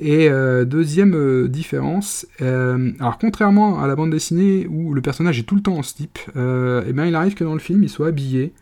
Et 0.00 0.28
euh, 0.28 0.64
deuxième 0.64 1.14
euh, 1.14 1.48
différence, 1.48 2.26
euh, 2.42 2.90
alors 2.98 3.18
contrairement 3.18 3.80
à 3.80 3.86
la 3.86 3.94
bande 3.94 4.10
dessinée 4.10 4.66
où 4.68 4.92
le 4.92 5.00
personnage 5.00 5.38
est 5.38 5.44
tout 5.44 5.54
le 5.54 5.62
temps 5.62 5.76
en 5.76 5.82
slip, 5.82 6.18
eh 6.34 6.92
bien 6.92 7.06
il 7.06 7.14
arrive 7.14 7.34
que 7.34 7.44
dans 7.44 7.54
le 7.54 7.60
film 7.60 7.82
il 7.82 7.88
soit 7.88 8.08
habillé 8.08 8.52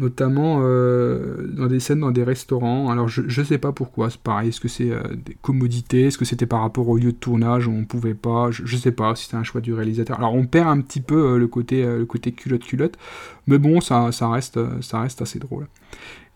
notamment 0.00 0.60
euh, 0.62 1.46
dans 1.52 1.66
des 1.66 1.78
scènes 1.78 2.00
dans 2.00 2.10
des 2.10 2.24
restaurants. 2.24 2.90
Alors 2.90 3.08
je 3.08 3.40
ne 3.40 3.46
sais 3.46 3.58
pas 3.58 3.70
pourquoi, 3.70 4.10
c'est 4.10 4.20
pareil, 4.20 4.48
est-ce 4.48 4.60
que 4.60 4.68
c'est 4.68 4.90
euh, 4.90 5.02
des 5.14 5.36
commodités, 5.40 6.06
est-ce 6.06 6.18
que 6.18 6.24
c'était 6.24 6.46
par 6.46 6.62
rapport 6.62 6.88
au 6.88 6.96
lieu 6.96 7.12
de 7.12 7.16
tournage? 7.16 7.66
Où 7.66 7.72
on 7.72 7.84
pouvait 7.84 8.14
pas, 8.14 8.50
je, 8.50 8.62
ne 8.62 8.80
sais 8.80 8.92
pas 8.92 9.14
si 9.14 9.28
c'est 9.28 9.36
un 9.36 9.44
choix 9.44 9.60
du 9.60 9.74
réalisateur. 9.74 10.18
Alors 10.18 10.34
on 10.34 10.46
perd 10.46 10.68
un 10.68 10.80
petit 10.80 11.00
peu 11.00 11.34
euh, 11.34 11.38
le 11.38 11.46
côté 11.46 12.32
culotte 12.32 12.64
culotte, 12.64 12.98
mais 13.46 13.58
bon 13.58 13.80
ça, 13.80 14.10
ça 14.10 14.28
reste 14.30 14.58
ça 14.82 15.02
reste 15.02 15.22
assez 15.22 15.38
drôle. 15.38 15.68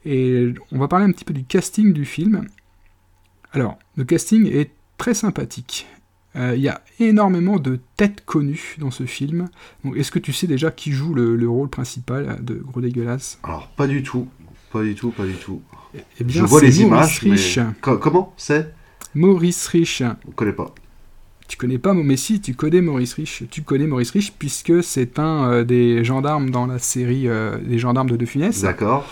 Et 0.05 0.53
on 0.71 0.79
va 0.79 0.87
parler 0.87 1.07
un 1.07 1.13
petit 1.13 1.25
peu 1.25 1.33
du 1.33 1.45
casting 1.45 1.93
du 1.95 2.05
film. 2.05 2.47
Alors 3.53 3.79
le 3.97 4.05
casting 4.05 4.47
est 4.47 4.71
très 4.99 5.15
sympathique. 5.15 5.87
Il 6.37 6.61
y 6.61 6.69
a 6.69 6.81
énormément 6.99 7.59
de 7.59 7.79
têtes 7.97 8.25
connues 8.25 8.77
dans 8.79 8.91
ce 8.91 9.05
film. 9.05 9.49
Est-ce 9.95 10.11
que 10.11 10.19
tu 10.19 10.33
sais 10.33 10.47
déjà 10.47 10.71
qui 10.73 10.91
joue 10.91 11.15
le, 11.15 11.49
rôle 11.49 11.69
principal 11.69 12.39
de 12.43 12.55
Gros 12.55 12.81
Dégueulasse? 12.81 13.39
Alors, 13.45 13.69
pas 13.69 13.87
du 13.87 14.03
tout. 14.03 14.27
Pas 14.73 14.83
du 14.83 14.97
tout, 14.97 15.11
pas 15.11 15.25
du 15.25 15.35
tout. 15.35 15.63
Eh 16.21 16.25
bien, 16.25 16.43
Je 16.43 16.47
vois 16.47 16.61
les 16.61 16.83
images. 16.83 17.21
Rich. 17.21 17.61
comment? 17.81 18.35
C'est? 18.37 18.75
Maurice 19.15 19.67
Rich. 19.69 20.03
On 20.27 20.33
connaît 20.33 20.53
pas. 20.53 20.75
Tu 21.47 21.57
connais 21.57 21.79
pas, 21.79 21.93
mais 21.95 22.17
si, 22.17 22.41
tu 22.41 22.55
connais 22.55 22.81
Maurice 22.81 23.15
Rich. 23.15 23.45
Tu 23.51 23.63
connais 23.63 23.87
Maurice 23.87 24.11
Rich 24.11 24.33
puisque 24.39 24.83
c'est 24.83 25.19
un 25.19 25.51
euh, 25.51 25.65
des 25.65 26.03
gendarmes 26.03 26.51
dans 26.51 26.67
la 26.67 26.79
série 26.79 27.29
euh, 27.29 27.59
des 27.59 27.79
gendarmes 27.79 28.11
de 28.11 28.17
De 28.17 28.27
Funès. 28.27 28.63
D'accord. 28.63 29.07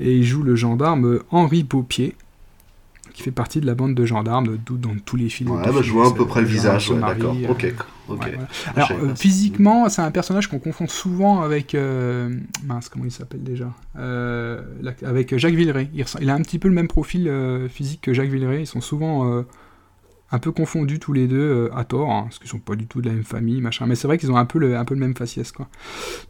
Et 0.00 0.16
il 0.16 0.24
joue 0.24 0.42
le 0.42 0.56
gendarme 0.56 1.20
Henri 1.30 1.64
Paupier 1.64 2.14
qui 3.16 3.22
fait 3.22 3.30
partie 3.30 3.62
de 3.62 3.66
la 3.66 3.74
bande 3.74 3.94
de 3.94 4.04
gendarmes 4.04 4.58
dans 4.68 4.94
tous 5.02 5.16
les 5.16 5.30
films. 5.30 5.52
Ouais, 5.52 5.62
bah, 5.64 5.80
je 5.80 5.90
vois 5.90 6.08
à 6.08 6.10
peu 6.10 6.26
près 6.26 6.42
le 6.42 6.46
visage, 6.46 6.90
d'accord. 6.90 7.34
Euh, 7.34 7.48
ok. 7.48 7.74
Alors, 8.76 8.90
euh, 8.92 9.14
physiquement, 9.14 9.88
c'est 9.88 10.02
un 10.02 10.10
personnage 10.10 10.48
qu'on 10.48 10.58
confond 10.58 10.86
souvent 10.86 11.40
avec. 11.40 11.74
Euh, 11.74 12.28
mince, 12.62 12.90
comment 12.90 13.06
il 13.06 13.10
s'appelle 13.10 13.42
déjà 13.42 13.72
Avec 13.96 15.34
Jacques 15.38 15.54
Villeray. 15.54 15.88
Il, 15.94 16.04
il, 16.20 16.28
a 16.28 16.34
un 16.34 16.42
petit 16.42 16.58
peu 16.58 16.68
le 16.68 16.74
même 16.74 16.88
profil 16.88 17.32
physique 17.70 18.02
que 18.02 18.12
Jacques 18.12 18.28
Villeray. 18.28 18.60
Ils 18.60 18.66
sont 18.66 18.82
souvent 18.82 19.42
un 20.32 20.38
peu 20.38 20.50
confondus 20.50 20.98
tous 20.98 21.12
les 21.12 21.28
deux 21.28 21.36
euh, 21.36 21.76
à 21.76 21.84
tort, 21.84 22.10
hein, 22.10 22.22
parce 22.24 22.38
qu'ils 22.38 22.48
sont 22.48 22.58
pas 22.58 22.74
du 22.74 22.86
tout 22.86 23.00
de 23.00 23.08
la 23.08 23.14
même 23.14 23.24
famille, 23.24 23.60
machin. 23.60 23.86
Mais 23.86 23.94
c'est 23.94 24.08
vrai 24.08 24.18
qu'ils 24.18 24.32
ont 24.32 24.36
un 24.36 24.44
peu 24.44 24.58
le, 24.58 24.76
un 24.76 24.84
peu 24.84 24.94
le 24.94 25.00
même 25.00 25.14
faciès, 25.14 25.52
quoi. 25.52 25.68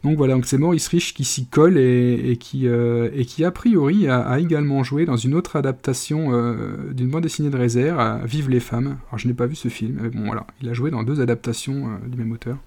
Donc 0.03 0.17
voilà, 0.17 0.35
donc 0.35 0.45
c'est 0.45 0.57
Maurice 0.57 0.87
Rich 0.87 1.13
qui 1.15 1.23
s'y 1.23 1.47
colle 1.47 1.77
et, 1.77 2.37
qui, 2.39 2.67
euh, 2.67 3.09
et 3.15 3.25
qui 3.25 3.43
a 3.43 3.51
priori 3.51 4.07
a, 4.07 4.39
également 4.39 4.83
joué 4.83 5.05
dans 5.05 5.17
une 5.17 5.33
autre 5.33 5.55
adaptation 5.55 6.27
euh, 6.31 6.93
d'une 6.93 7.09
bande 7.09 7.23
dessinée 7.23 7.49
de 7.49 7.57
réserve, 7.57 8.23
Vive 8.25 8.49
les 8.49 8.59
femmes. 8.59 8.97
Alors 9.07 9.17
je 9.17 9.27
n'ai 9.27 9.33
pas 9.33 9.47
vu 9.47 9.55
ce 9.55 9.67
film, 9.67 9.99
mais 10.01 10.09
bon 10.09 10.25
voilà, 10.25 10.45
il 10.61 10.69
a 10.69 10.73
joué 10.73 10.91
dans 10.91 11.03
deux 11.03 11.21
adaptations 11.21 11.99
du 12.05 12.17
même 12.17 12.31
auteur. 12.31 12.57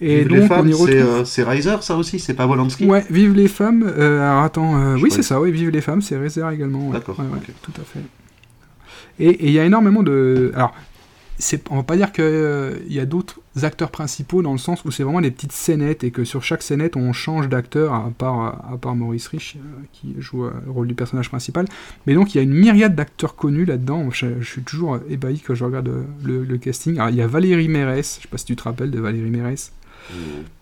Et 0.00 0.18
Vive 0.18 0.28
donc, 0.28 0.38
les 0.38 0.46
femmes, 0.46 1.24
c'est 1.24 1.42
Reiser, 1.42 1.76
ça 1.80 1.96
aussi, 1.96 2.18
c'est 2.18 2.34
pas 2.34 2.46
Wolanski 2.46 2.86
Ouais, 2.86 3.04
Vive 3.10 3.34
les 3.34 3.48
femmes. 3.48 3.82
alors 3.82 4.44
attends, 4.44 4.94
oui, 4.94 5.10
c'est 5.10 5.22
ça, 5.22 5.40
oui, 5.40 5.50
Vive 5.50 5.70
les 5.70 5.80
femmes, 5.80 6.02
c'est 6.02 6.16
Reiser 6.16 6.44
également. 6.52 6.90
D'accord. 6.90 7.16
Tout 7.62 7.72
à 7.80 7.84
fait. 7.84 8.00
Et 9.18 9.46
il 9.46 9.52
y 9.52 9.58
a 9.58 9.64
énormément 9.64 10.02
de. 10.02 10.52
Alors, 10.54 10.74
on 11.70 11.76
va 11.76 11.82
pas 11.82 11.96
dire 11.96 12.12
qu'il 12.12 12.24
euh, 12.24 12.78
y 12.88 13.00
a 13.00 13.06
d'autres 13.06 13.40
acteurs 13.62 13.90
principaux 13.90 14.42
dans 14.42 14.52
le 14.52 14.58
sens 14.58 14.84
où 14.84 14.90
c'est 14.90 15.02
vraiment 15.02 15.20
des 15.20 15.30
petites 15.30 15.52
scénettes 15.52 16.04
et 16.04 16.10
que 16.10 16.24
sur 16.24 16.42
chaque 16.42 16.62
scénette 16.62 16.96
on 16.96 17.12
change 17.12 17.48
d'acteur 17.48 17.92
à 17.92 18.10
part, 18.16 18.72
à 18.72 18.78
part 18.78 18.94
Maurice 18.94 19.26
Rich 19.28 19.56
euh, 19.56 19.82
qui 19.92 20.14
joue 20.18 20.44
euh, 20.44 20.52
le 20.64 20.70
rôle 20.70 20.86
du 20.86 20.94
personnage 20.94 21.28
principal. 21.28 21.66
Mais 22.06 22.14
donc 22.14 22.34
il 22.34 22.38
y 22.38 22.40
a 22.40 22.44
une 22.44 22.54
myriade 22.54 22.94
d'acteurs 22.94 23.34
connus 23.34 23.64
là-dedans. 23.64 24.10
Je, 24.10 24.42
suis 24.42 24.62
toujours 24.62 24.98
ébahi 25.08 25.40
quand 25.40 25.54
je 25.54 25.64
regarde 25.64 25.90
le, 26.22 26.56
casting. 26.58 26.98
Alors 26.98 27.10
il 27.10 27.16
y 27.16 27.22
a 27.22 27.26
Valérie 27.26 27.68
Mérès, 27.68 28.16
je 28.18 28.22
sais 28.22 28.28
pas 28.28 28.38
si 28.38 28.44
tu 28.44 28.56
te 28.56 28.62
rappelles 28.62 28.90
de 28.90 29.00
Valérie 29.00 29.30
Mérès. 29.30 29.72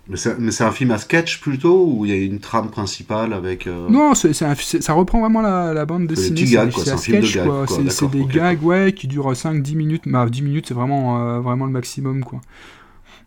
Mais 0.08 0.16
c'est 0.16 0.64
un 0.64 0.72
film 0.72 0.90
à 0.90 0.98
sketch 0.98 1.40
plutôt 1.40 1.86
ou 1.86 2.04
il 2.04 2.10
y 2.10 2.14
a 2.14 2.20
une 2.20 2.40
trame 2.40 2.70
principale 2.70 3.32
avec. 3.32 3.66
Euh, 3.66 3.88
non, 3.88 4.14
ça 4.14 4.92
reprend 4.92 5.20
vraiment 5.20 5.40
la, 5.40 5.86
bande 5.86 6.06
dessinée. 6.06 6.44
C'est 6.44 6.56
un, 6.58 6.96
sketch, 6.96 7.38
quoi. 7.38 7.66
C'est 7.88 8.10
des 8.10 8.24
gags 8.24 8.62
ouais, 8.62 8.92
qui 8.92 9.06
durent 9.06 9.32
5-10 9.32 9.76
minutes. 9.76 10.02
Mais 10.06 10.28
10 10.28 10.42
minutes, 10.42 10.66
c'est 10.68 10.74
vraiment, 10.74 11.22
euh, 11.22 11.40
vraiment 11.40 11.66
le 11.66 11.72
maximum. 11.72 12.24
quoi. 12.24 12.40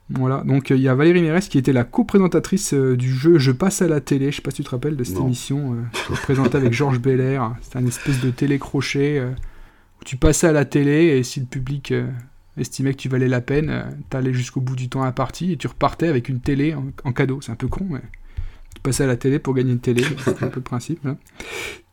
Voilà, 0.10 0.44
donc 0.46 0.70
il 0.70 0.78
y 0.78 0.88
a 0.88 0.94
Valérie 0.94 1.24
Mérès 1.24 1.48
qui 1.48 1.58
était 1.58 1.74
la 1.74 1.84
co-présentatrice 1.84 2.76
euh, 2.76 2.96
du 2.96 3.12
jeu 3.12 3.40
Je 3.40 3.52
passe 3.52 3.82
à 3.82 3.88
la 3.88 4.02
télé. 4.02 4.30
Je 4.32 4.36
sais 4.36 4.42
pas 4.42 4.52
si 4.52 4.58
tu 4.58 4.64
te 4.64 4.70
rappelles 4.70 4.98
de 4.98 5.04
cette 5.04 5.18
émission 5.18 5.78
présentée 6.24 6.58
avec 6.58 6.74
Georges 6.74 7.00
Belair. 7.00 7.56
C'était 7.62 7.78
un 7.78 7.88
espèce 7.88 8.20
de 8.20 8.32
télécrochet 8.32 9.22
où 9.22 10.04
tu 10.04 10.18
passais 10.18 10.48
à 10.48 10.52
la 10.52 10.66
télé 10.66 11.18
et 11.18 11.24
si 11.24 11.40
le 11.40 11.46
public 11.46 11.94
estimais 12.58 12.94
que 12.94 12.98
tu 12.98 13.10
valais 13.10 13.28
la 13.28 13.42
peine, 13.42 13.70
euh, 13.70 13.84
t'allais 14.10 14.34
jusqu'au 14.34 14.62
bout 14.62 14.76
du 14.76 14.90
temps 14.90 15.02
à 15.02 15.06
la 15.06 15.12
partie 15.12 15.52
et 15.52 15.58
tu 15.58 15.68
repartais 15.68 16.08
avec 16.08 16.30
une 16.30 16.40
télé 16.40 16.76
en, 17.04 17.12
cadeau. 17.12 17.40
C'est 17.42 17.52
un 17.52 17.56
peu 17.56 17.68
con, 17.68 17.86
mais 17.90 18.02
tu 18.74 18.82
passais 18.82 19.04
à 19.04 19.08
la 19.08 19.18
télé 19.18 19.40
pour 19.40 19.54
gagner 19.54 19.72
une 19.72 19.80
télé, 19.80 20.04
c'est 20.24 20.44
un 20.44 20.48
peu 20.48 20.58
le 20.58 20.62
principe. 20.62 21.04
Là. 21.04 21.18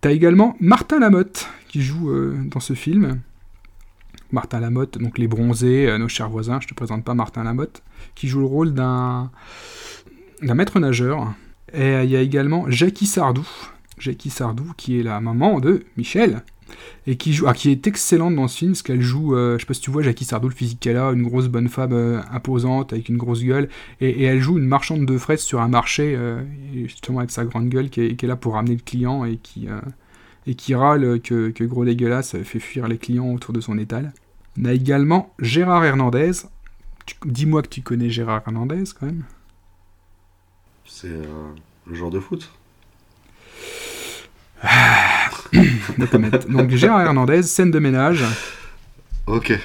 T'as 0.00 0.12
également 0.12 0.56
Martin 0.60 0.98
Lamotte 1.00 1.48
qui 1.68 1.82
joue 1.82 2.10
euh, 2.10 2.36
dans 2.46 2.60
ce 2.60 2.74
film. 2.74 3.20
Martin 4.30 4.60
Lamotte, 4.60 4.96
donc 4.96 5.18
les 5.18 5.28
bronzés, 5.28 5.88
euh, 5.88 5.98
nos 5.98 6.08
chers 6.08 6.30
voisins, 6.30 6.58
je 6.60 6.66
te 6.66 6.74
présente 6.74 7.04
pas 7.04 7.12
Martin 7.12 7.44
Lamotte, 7.44 7.82
qui 8.14 8.28
joue 8.28 8.40
le 8.40 8.46
rôle 8.46 8.72
d'un 8.72 9.30
d'un 10.42 10.54
maître 10.54 10.80
nageur. 10.80 11.34
Et 11.74 12.02
il 12.02 12.10
y 12.10 12.16
a 12.16 12.20
également 12.20 12.68
Jackie 12.68 13.06
Sardou, 13.06 13.46
Jackie 13.98 14.30
Sardou 14.30 14.72
qui 14.76 14.98
est 14.98 15.02
la 15.02 15.20
maman 15.20 15.60
de 15.60 15.84
Michel, 15.96 16.42
et 17.06 17.16
qui 17.16 17.32
joue, 17.32 17.46
ah, 17.48 17.54
qui 17.54 17.70
est 17.70 17.86
excellente 17.86 18.34
dans 18.34 18.48
ce 18.48 18.58
film, 18.58 18.72
parce 18.72 18.82
qu'elle 18.82 19.00
joue, 19.00 19.34
euh, 19.34 19.56
je 19.56 19.62
sais 19.62 19.66
pas 19.66 19.74
si 19.74 19.80
tu 19.80 19.90
vois 19.90 20.02
Jackie 20.02 20.24
Sardou, 20.24 20.48
le 20.48 20.54
physique 20.54 20.80
qu'elle 20.80 20.96
a, 20.96 21.10
une 21.10 21.22
grosse 21.22 21.48
bonne 21.48 21.68
femme 21.68 21.92
euh, 21.92 22.20
imposante 22.30 22.92
avec 22.92 23.08
une 23.08 23.16
grosse 23.16 23.42
gueule, 23.42 23.68
et, 24.00 24.24
elle 24.24 24.40
joue 24.40 24.58
une 24.58 24.66
marchande 24.66 25.06
de 25.06 25.18
fraises 25.18 25.40
sur 25.40 25.60
un 25.60 25.68
marché, 25.68 26.14
euh, 26.16 26.42
justement 26.72 27.18
avec 27.18 27.30
sa 27.30 27.44
grande 27.44 27.68
gueule, 27.68 27.90
qui 27.90 28.00
est, 28.02 28.22
là 28.22 28.36
pour 28.36 28.54
ramener 28.54 28.74
le 28.74 28.82
client 28.82 29.24
et 29.24 29.36
qui 29.36 29.66
et 30.46 30.54
qui 30.54 30.74
râle 30.74 31.20
que, 31.20 31.50
que, 31.50 31.62
gros 31.64 31.84
dégueulasse 31.84 32.36
fait 32.42 32.58
fuir 32.58 32.88
les 32.88 32.98
clients 32.98 33.32
autour 33.32 33.52
de 33.54 33.60
son 33.60 33.78
étal. 33.78 34.12
On 34.58 34.64
a 34.64 34.72
également 34.72 35.32
Gérard 35.38 35.84
Hernandez. 35.84 36.32
Dis-moi 37.24 37.62
que 37.62 37.68
tu 37.68 37.82
connais 37.82 38.10
Gérard 38.10 38.42
Hernandez 38.46 38.84
quand 38.98 39.06
même. 39.06 39.24
C'est 40.84 41.08
le 41.86 41.94
joueur 41.94 42.10
de 42.10 42.20
foot? 42.20 42.50
Donc 46.48 46.70
Gérard 46.70 47.02
Hernandez, 47.02 47.42
scène 47.42 47.70
de 47.70 47.78
ménage. 47.78 48.24
Ok. 49.26 49.58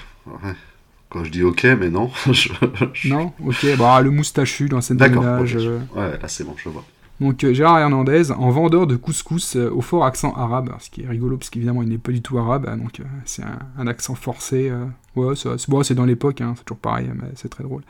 Quand 1.09 1.23
je 1.23 1.31
dis 1.31 1.43
ok, 1.43 1.63
mais 1.79 1.89
non. 1.89 2.11
Non, 3.05 3.33
ok. 3.45 3.77
Bah, 3.77 4.01
le 4.01 4.11
moustachu 4.11 4.67
dans 4.67 4.81
scène 4.81 4.97
de 4.97 5.07
ménage. 5.07 5.55
Euh. 5.55 5.79
Ouais, 5.95 6.11
là 6.21 6.27
c'est 6.27 6.43
bon, 6.43 6.55
je 6.57 6.69
vois. 6.69 6.83
Donc 7.19 7.43
euh, 7.43 7.53
Gérard 7.53 7.79
Hernandez 7.79 8.31
en 8.31 8.49
vendeur 8.49 8.85
de 8.85 8.95
couscous 8.95 9.55
euh, 9.55 9.71
au 9.71 9.81
fort 9.81 10.05
accent 10.05 10.33
arabe, 10.33 10.71
ce 10.79 10.89
qui 10.89 11.01
est 11.01 11.07
rigolo 11.07 11.37
parce 11.37 11.49
qu'évidemment 11.49 11.81
il 11.81 11.89
n'est 11.89 11.97
pas 11.97 12.11
du 12.11 12.21
tout 12.21 12.37
arabe, 12.37 12.67
hein, 12.69 12.77
donc 12.77 13.01
c'est 13.25 13.43
un, 13.43 13.87
accent 13.87 14.15
forcé. 14.15 14.71
ouais, 15.15 15.33
c'est 15.35 15.95
dans 15.95 16.05
l'époque, 16.05 16.41
hein, 16.41 16.53
c'est 16.57 16.63
toujours 16.63 16.79
pareil, 16.79 17.09
mais 17.15 17.29
c'est 17.35 17.49
très 17.49 17.63
drôle. 17.63 17.81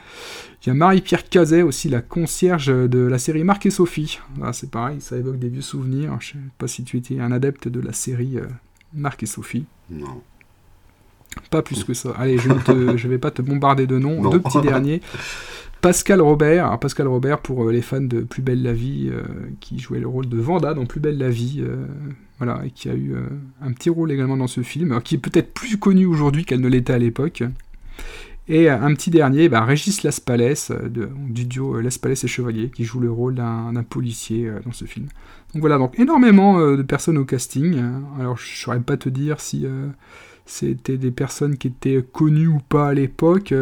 Il 0.63 0.67
y 0.67 0.71
a 0.71 0.73
Marie-Pierre 0.73 1.27
Cazet 1.27 1.61
aussi, 1.61 1.89
la 1.89 2.01
concierge 2.01 2.67
de 2.67 2.99
la 2.99 3.19
série 3.19 3.43
Marc 3.43 3.65
et 3.65 3.69
Sophie. 3.69 4.19
Ah, 4.41 4.53
c'est 4.53 4.71
pareil, 4.71 5.01
ça 5.01 5.17
évoque 5.17 5.39
des 5.39 5.49
vieux 5.49 5.61
souvenirs. 5.61 6.15
Je 6.19 6.33
sais 6.33 6.37
pas 6.57 6.67
si 6.67 6.83
tu 6.83 6.97
étais 6.97 7.19
un 7.19 7.31
adepte 7.31 7.67
de 7.67 7.79
la 7.81 7.93
série 7.93 8.37
Marc 8.93 9.23
et 9.23 9.27
Sophie. 9.27 9.65
Non. 9.89 10.21
Pas 11.49 11.61
plus 11.61 11.83
que 11.83 11.93
ça. 11.93 12.11
Allez, 12.17 12.37
je 12.37 12.49
ne 12.49 13.09
vais 13.09 13.17
pas 13.17 13.31
te 13.31 13.41
bombarder 13.41 13.87
de 13.87 13.97
noms. 13.97 14.29
Deux 14.29 14.39
petits 14.39 14.61
derniers. 14.63 15.01
Pascal 15.81 16.21
Robert, 16.21 16.77
Pascal 16.79 17.07
Robert 17.07 17.39
pour 17.39 17.67
euh, 17.67 17.71
les 17.71 17.81
fans 17.81 18.01
de 18.01 18.21
Plus 18.21 18.41
belle 18.41 18.63
la 18.63 18.73
vie, 18.73 19.09
euh, 19.11 19.23
qui 19.59 19.79
jouait 19.79 19.99
le 19.99 20.07
rôle 20.07 20.27
de 20.27 20.37
Vanda 20.37 20.73
dans 20.73 20.85
Plus 20.85 20.99
belle 20.99 21.17
la 21.17 21.29
vie, 21.29 21.57
euh, 21.59 21.85
voilà, 22.39 22.61
et 22.65 22.71
qui 22.71 22.89
a 22.89 22.95
eu 22.95 23.15
un 23.61 23.71
petit 23.71 23.89
rôle 23.89 24.11
également 24.11 24.37
dans 24.37 24.47
ce 24.47 24.61
film, 24.61 24.99
qui 25.01 25.15
est 25.15 25.19
peut-être 25.19 25.53
plus 25.53 25.77
connu 25.77 26.05
aujourd'hui 26.05 26.45
qu'elle 26.45 26.61
ne 26.61 26.67
l'était 26.67 26.93
à 26.93 26.97
l'époque. 26.97 27.43
Et 28.47 28.69
un 28.69 28.93
petit 28.93 29.09
dernier, 29.09 29.49
bah, 29.49 29.65
Régis 29.65 30.03
Laspalais, 30.03 30.53
du 31.29 31.45
duo 31.45 31.81
Laspalais 31.81 32.15
et 32.23 32.27
Chevalier, 32.27 32.69
qui 32.69 32.85
joue 32.85 32.99
le 32.99 33.11
rôle 33.11 33.35
d'un 33.35 33.83
policier 33.89 34.49
dans 34.65 34.71
ce 34.71 34.85
film. 34.85 35.07
Donc 35.53 35.61
voilà, 35.61 35.77
donc 35.77 35.99
énormément 35.99 36.61
de 36.61 36.81
personnes 36.83 37.17
au 37.17 37.25
casting. 37.25 37.81
Alors 38.19 38.37
je 38.37 38.49
ne 38.49 38.55
saurais 38.55 38.79
pas 38.79 38.95
te 38.95 39.09
dire 39.09 39.41
si 39.41 39.65
c'était 40.45 40.97
des 40.97 41.11
personnes 41.11 41.57
qui 41.57 41.67
étaient 41.67 42.05
connues 42.13 42.47
ou 42.47 42.59
pas 42.59 42.89
à 42.89 42.93
l'époque 42.93 43.53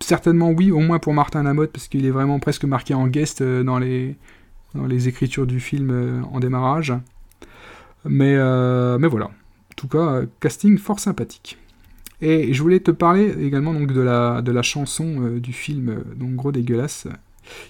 certainement 0.00 0.50
oui, 0.50 0.70
au 0.70 0.80
moins 0.80 0.98
pour 0.98 1.12
Martin 1.14 1.42
Lamotte, 1.42 1.72
parce 1.72 1.88
qu'il 1.88 2.06
est 2.06 2.10
vraiment 2.10 2.38
presque 2.38 2.64
marqué 2.64 2.94
en 2.94 3.08
guest 3.08 3.40
euh, 3.40 3.62
dans 3.62 3.78
les, 3.78 4.16
écritures 5.08 5.46
du 5.46 5.60
film 5.60 6.24
en 6.30 6.40
démarrage. 6.40 6.92
Mais, 8.04 8.36
mais 8.98 9.08
voilà. 9.08 9.26
En 9.26 9.74
tout 9.76 9.88
cas, 9.88 10.22
casting 10.40 10.78
fort 10.78 11.00
sympathique. 11.00 11.58
Et 12.20 12.52
je 12.52 12.62
voulais 12.62 12.80
te 12.80 12.90
parler 12.90 13.32
également 13.40 13.72
donc, 13.72 13.92
de, 13.92 14.00
la, 14.00 14.42
de 14.42 14.50
la 14.50 14.62
chanson 14.62 15.38
du 15.38 15.52
film 15.52 16.02
donc 16.16 16.34
Gros 16.34 16.52
Dégueulasse, 16.52 17.06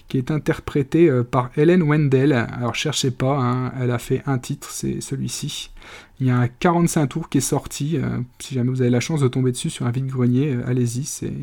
qui 0.07 0.17
est 0.17 0.31
interprétée 0.31 1.11
par 1.29 1.51
Helen 1.55 1.83
Wendell. 1.83 2.33
Alors 2.33 2.75
cherchez 2.75 3.11
pas, 3.11 3.37
hein, 3.39 3.71
elle 3.79 3.91
a 3.91 3.99
fait 3.99 4.23
un 4.25 4.39
titre, 4.39 4.69
c'est 4.71 5.01
celui-ci. 5.01 5.71
Il 6.19 6.27
y 6.27 6.31
a 6.31 6.37
un 6.37 6.47
45 6.47 7.07
tours 7.07 7.29
qui 7.29 7.39
est 7.39 7.41
sorti. 7.41 7.97
si 8.39 8.55
jamais 8.55 8.69
vous 8.69 8.81
avez 8.81 8.91
la 8.91 8.99
chance 8.99 9.21
de 9.21 9.27
tomber 9.27 9.51
dessus 9.51 9.69
sur 9.69 9.85
un 9.85 9.91
vide-grenier, 9.91 10.57
allez-y, 10.65 11.05
c'est 11.05 11.33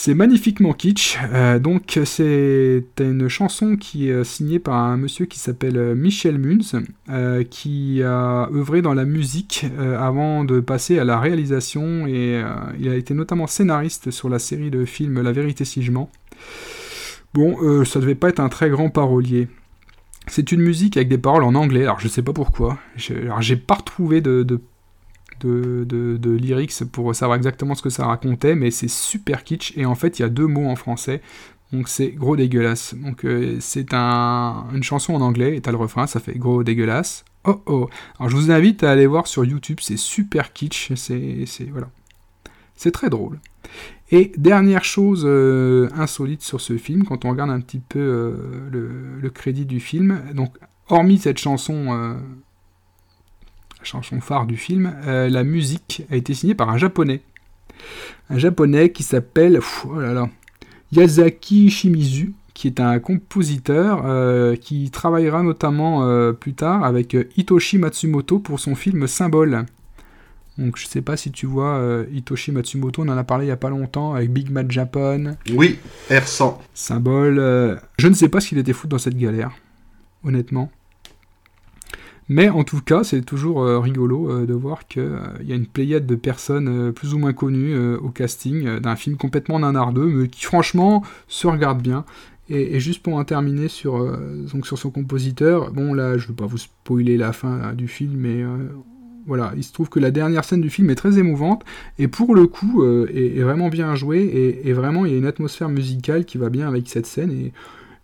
c'est 0.00 0.14
magnifiquement 0.14 0.74
kitsch. 0.74 1.18
Euh, 1.32 1.58
donc 1.58 1.98
c'est 2.04 2.84
une 3.00 3.26
chanson 3.26 3.76
qui 3.76 4.08
est 4.08 4.22
signée 4.22 4.60
par 4.60 4.76
un 4.76 4.96
monsieur 4.96 5.26
qui 5.26 5.40
s'appelle 5.40 5.76
euh, 5.76 5.96
Michel 5.96 6.38
Munz, 6.38 6.76
euh, 7.10 7.42
qui 7.42 8.04
a 8.04 8.48
œuvré 8.52 8.80
dans 8.80 8.94
la 8.94 9.04
musique 9.04 9.66
avant 9.98 10.44
de 10.44 10.60
passer 10.60 11.00
à 11.00 11.04
la 11.04 11.18
réalisation 11.18 12.06
et 12.06 12.40
il 12.78 12.88
a 12.88 12.94
été 12.94 13.12
notamment 13.12 13.48
scénariste 13.48 14.12
sur 14.12 14.28
la 14.28 14.38
série 14.38 14.70
de 14.70 14.84
films 14.84 15.20
La 15.20 15.32
vérité 15.32 15.64
si 15.64 15.82
je 15.82 15.90
mens. 15.90 16.10
Bon, 17.34 17.84
ça 17.84 17.98
devait 17.98 18.14
pas 18.14 18.28
être 18.28 18.40
un 18.40 18.48
très 18.48 18.70
grand 18.70 18.90
parolier. 18.90 19.48
C'est 20.28 20.52
une 20.52 20.60
musique 20.60 20.96
avec 20.96 21.08
des 21.08 21.18
paroles 21.18 21.44
en 21.44 21.54
anglais, 21.54 21.82
alors 21.82 21.98
je 21.98 22.08
sais 22.08 22.22
pas 22.22 22.32
pourquoi. 22.32 22.78
Alors 23.10 23.42
j'ai 23.42 23.56
pas 23.56 23.74
retrouvé 23.74 24.20
de, 24.20 24.60
de, 25.40 26.36
lyrics 26.40 26.84
pour 26.92 27.14
savoir 27.14 27.36
exactement 27.36 27.74
ce 27.74 27.82
que 27.82 27.90
ça 27.90 28.06
racontait, 28.06 28.54
mais 28.54 28.70
c'est 28.70 28.88
super 28.88 29.44
kitsch, 29.44 29.72
et 29.76 29.86
en 29.86 29.94
fait 29.94 30.18
il 30.18 30.22
y 30.22 30.24
a 30.24 30.28
deux 30.28 30.46
mots 30.46 30.68
en 30.68 30.76
français, 30.76 31.20
donc 31.72 31.88
c'est 31.88 32.10
gros 32.10 32.36
dégueulasse. 32.36 32.94
Donc 32.94 33.24
euh, 33.24 33.56
c'est 33.60 33.92
un, 33.92 34.66
une 34.74 34.82
chanson 34.82 35.14
en 35.14 35.20
anglais, 35.20 35.56
et 35.56 35.60
t'as 35.60 35.70
le 35.70 35.76
refrain, 35.76 36.06
ça 36.06 36.20
fait 36.20 36.36
gros 36.36 36.62
dégueulasse. 36.62 37.24
Oh 37.44 37.62
oh 37.66 37.88
Alors 38.18 38.30
je 38.30 38.36
vous 38.36 38.50
invite 38.50 38.82
à 38.82 38.90
aller 38.90 39.06
voir 39.06 39.26
sur 39.26 39.44
YouTube, 39.44 39.78
c'est 39.80 39.96
super 39.96 40.52
kitsch, 40.52 40.92
c'est... 40.94 41.46
voilà. 41.70 41.88
C'est 42.74 42.92
très 42.92 43.10
drôle. 43.10 43.40
Et 44.10 44.32
dernière 44.36 44.84
chose 44.84 45.24
euh, 45.26 45.88
insolite 45.94 46.42
sur 46.42 46.60
ce 46.60 46.78
film, 46.78 47.04
quand 47.04 47.24
on 47.24 47.30
regarde 47.30 47.50
un 47.50 47.60
petit 47.60 47.80
peu 47.80 47.98
euh, 47.98 49.18
le, 49.20 49.30
crédit 49.30 49.66
du 49.66 49.80
film, 49.80 50.22
donc 50.34 50.56
hormis 50.88 51.18
cette 51.18 51.38
chanson 51.38 52.16
chanson 53.88 54.20
phare 54.20 54.46
du 54.46 54.56
film, 54.56 54.94
euh, 55.06 55.28
la 55.28 55.44
musique 55.44 56.02
a 56.10 56.16
été 56.16 56.34
signée 56.34 56.54
par 56.54 56.68
un 56.68 56.76
japonais. 56.76 57.22
Un 58.30 58.38
japonais 58.38 58.92
qui 58.92 59.02
s'appelle 59.02 59.60
oh 59.86 60.28
Yasaki 60.92 61.70
Shimizu, 61.70 62.34
qui 62.54 62.66
est 62.66 62.80
un 62.80 62.98
compositeur 62.98 64.02
euh, 64.04 64.56
qui 64.56 64.90
travaillera 64.90 65.42
notamment 65.42 66.04
euh, 66.04 66.32
plus 66.32 66.54
tard 66.54 66.84
avec 66.84 67.16
Hitoshi 67.36 67.78
Matsumoto 67.78 68.38
pour 68.38 68.60
son 68.60 68.74
film 68.74 69.06
Symbole. 69.06 69.64
Donc 70.58 70.76
je 70.76 70.86
sais 70.86 71.02
pas 71.02 71.16
si 71.16 71.30
tu 71.30 71.46
vois 71.46 72.04
Hitoshi 72.12 72.50
Matsumoto, 72.50 73.02
on 73.02 73.08
en 73.08 73.16
a 73.16 73.24
parlé 73.24 73.46
il 73.46 73.48
y 73.48 73.52
a 73.52 73.56
pas 73.56 73.70
longtemps 73.70 74.14
avec 74.14 74.32
Big 74.32 74.50
Mad 74.50 74.70
Japan. 74.70 75.36
Oui, 75.54 75.78
R100. 76.10 76.56
Symbole. 76.74 77.80
je 77.96 78.08
ne 78.08 78.14
sais 78.14 78.28
pas 78.28 78.40
s'il 78.40 78.58
était 78.58 78.72
fou 78.72 78.88
dans 78.88 78.98
cette 78.98 79.16
galère, 79.16 79.52
honnêtement. 80.24 80.70
Mais 82.28 82.50
en 82.50 82.62
tout 82.62 82.80
cas, 82.82 83.04
c'est 83.04 83.22
toujours 83.22 83.62
euh, 83.62 83.78
rigolo 83.78 84.30
euh, 84.30 84.46
de 84.46 84.52
voir 84.52 84.86
qu'il 84.86 85.02
euh, 85.02 85.18
y 85.42 85.52
a 85.52 85.56
une 85.56 85.66
pléiade 85.66 86.06
de 86.06 86.14
personnes 86.14 86.92
plus 86.92 87.14
ou 87.14 87.18
moins 87.18 87.32
connues 87.32 87.76
au 87.96 88.10
casting 88.10 88.78
d'un 88.80 88.96
film 88.96 89.16
complètement 89.16 89.58
nanardeux, 89.58 90.06
mais 90.06 90.28
qui 90.28 90.44
franchement 90.44 91.02
se 91.26 91.46
regarde 91.46 91.80
bien. 91.80 92.04
Et, 92.50 92.80
juste 92.80 93.02
pour 93.02 93.14
en 93.14 93.24
terminer 93.24 93.68
sur, 93.68 94.16
donc 94.52 94.66
sur 94.66 94.78
son 94.78 94.90
compositeur, 94.90 95.70
bon 95.70 95.92
là 95.92 96.16
je 96.16 96.24
ne 96.24 96.28
veux 96.28 96.34
pas 96.34 96.46
vous 96.46 96.56
spoiler 96.56 97.18
la 97.18 97.32
fin 97.32 97.74
du 97.74 97.88
film, 97.88 98.14
mais 98.16 98.42
voilà, 99.26 99.52
il 99.54 99.62
se 99.62 99.72
trouve 99.72 99.90
que 99.90 100.00
la 100.00 100.10
dernière 100.10 100.44
scène 100.44 100.62
du 100.62 100.70
film 100.70 100.88
est 100.88 100.94
très 100.94 101.18
émouvante, 101.18 101.62
et 101.98 102.08
pour 102.08 102.34
le 102.34 102.46
coup 102.46 102.82
est, 102.84 103.42
vraiment 103.42 103.68
bien 103.68 103.94
jouée, 103.96 104.22
et, 104.22 104.68
et, 104.68 104.72
vraiment 104.72 105.04
il 105.04 105.12
y 105.12 105.14
a 105.14 105.18
une 105.18 105.26
atmosphère 105.26 105.68
musicale 105.68 106.24
qui 106.24 106.38
va 106.38 106.48
bien 106.48 106.66
avec 106.66 106.88
cette 106.88 107.06
scène, 107.06 107.32
et 107.32 107.52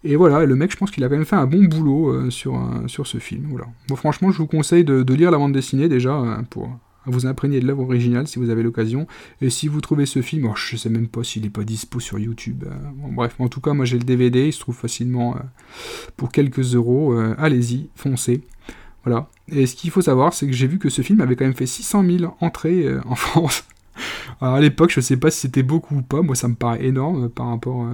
et 0.05 0.17
voilà, 0.17 0.45
le 0.45 0.55
mec, 0.55 0.71
je 0.71 0.77
pense 0.77 0.91
qu'il 0.91 1.03
a 1.03 1.09
quand 1.09 1.17
même 1.17 1.25
fait 1.25 1.35
un 1.35 1.47
bon 1.47 1.65
boulot 1.65 2.11
euh, 2.11 2.31
sur, 2.31 2.55
ce 2.89 3.19
film. 3.19 3.47
Voilà. 3.49 3.67
Bon, 3.89 3.97
franchement, 3.97 4.31
je 4.31 4.39
vous 4.39 4.47
conseille 4.47 4.85
de, 4.85 5.15
lire 5.15 5.31
la 5.31 5.39
bande 5.39 5.53
dessinée 5.53 5.89
déjà 5.89 6.15
euh, 6.15 6.43
pour 6.51 6.69
vous 7.07 7.27
imprégner 7.27 7.61
de 7.61 7.67
l'œuvre 7.67 7.83
originale 7.83 8.27
si 8.29 8.39
vous 8.39 8.51
avez 8.51 8.63
l'occasion. 8.63 9.07
Et 9.41 9.49
si 9.49 9.67
vous 9.67 9.81
trouvez 9.81 10.05
ce 10.05 10.21
film, 10.21 10.47
oh, 10.47 10.55
je 10.57 10.77
sais 10.77 10.91
même 10.91 11.09
pas 11.09 11.25
s'il 11.25 11.47
est 11.47 11.51
pas 11.51 11.65
dispo 11.65 12.01
sur 12.01 12.19
YouTube. 12.19 12.65
Euh, 12.67 12.75
bref, 13.13 13.35
en 13.39 13.49
tout 13.49 13.63
cas, 13.63 13.73
moi 13.73 13.87
j'ai 13.87 13.99
le 13.99 14.05
DVD, 14.05 14.47
il 14.47 14.53
se 14.53 14.61
trouve 14.61 14.77
facilement 14.77 15.37
pour 16.19 16.31
quelques 16.31 16.75
euros. 16.75 17.17
Allez-y, 17.39 17.89
foncez. 17.95 18.43
Voilà. 19.05 19.29
Et 19.49 19.67
ce 19.67 19.75
qu'il 19.75 19.91
faut 19.91 20.03
savoir, 20.03 20.35
c'est 20.35 20.47
que 20.47 20.53
j'ai 20.53 20.67
vu 20.67 20.79
que 20.79 20.91
ce 20.91 21.01
film 21.01 21.23
avait 21.23 21.37
quand 21.37 21.45
même 21.45 21.55
fait 21.55 21.67
600 21.67 22.05
000 22.19 22.37
entrées 22.41 22.87
en 23.07 23.15
France. 23.15 23.65
Alors 24.41 24.55
à 24.55 24.61
l'époque, 24.61 24.91
je 24.91 25.01
sais 25.01 25.17
pas 25.17 25.31
si 25.31 25.41
c'était 25.41 25.63
beaucoup 25.63 25.97
ou 25.97 26.03
pas. 26.03 26.21
Moi, 26.21 26.35
ça 26.35 26.49
me 26.49 26.55
paraît 26.55 26.85
énorme 26.85 27.31
par 27.31 27.47
rapport 27.47 27.87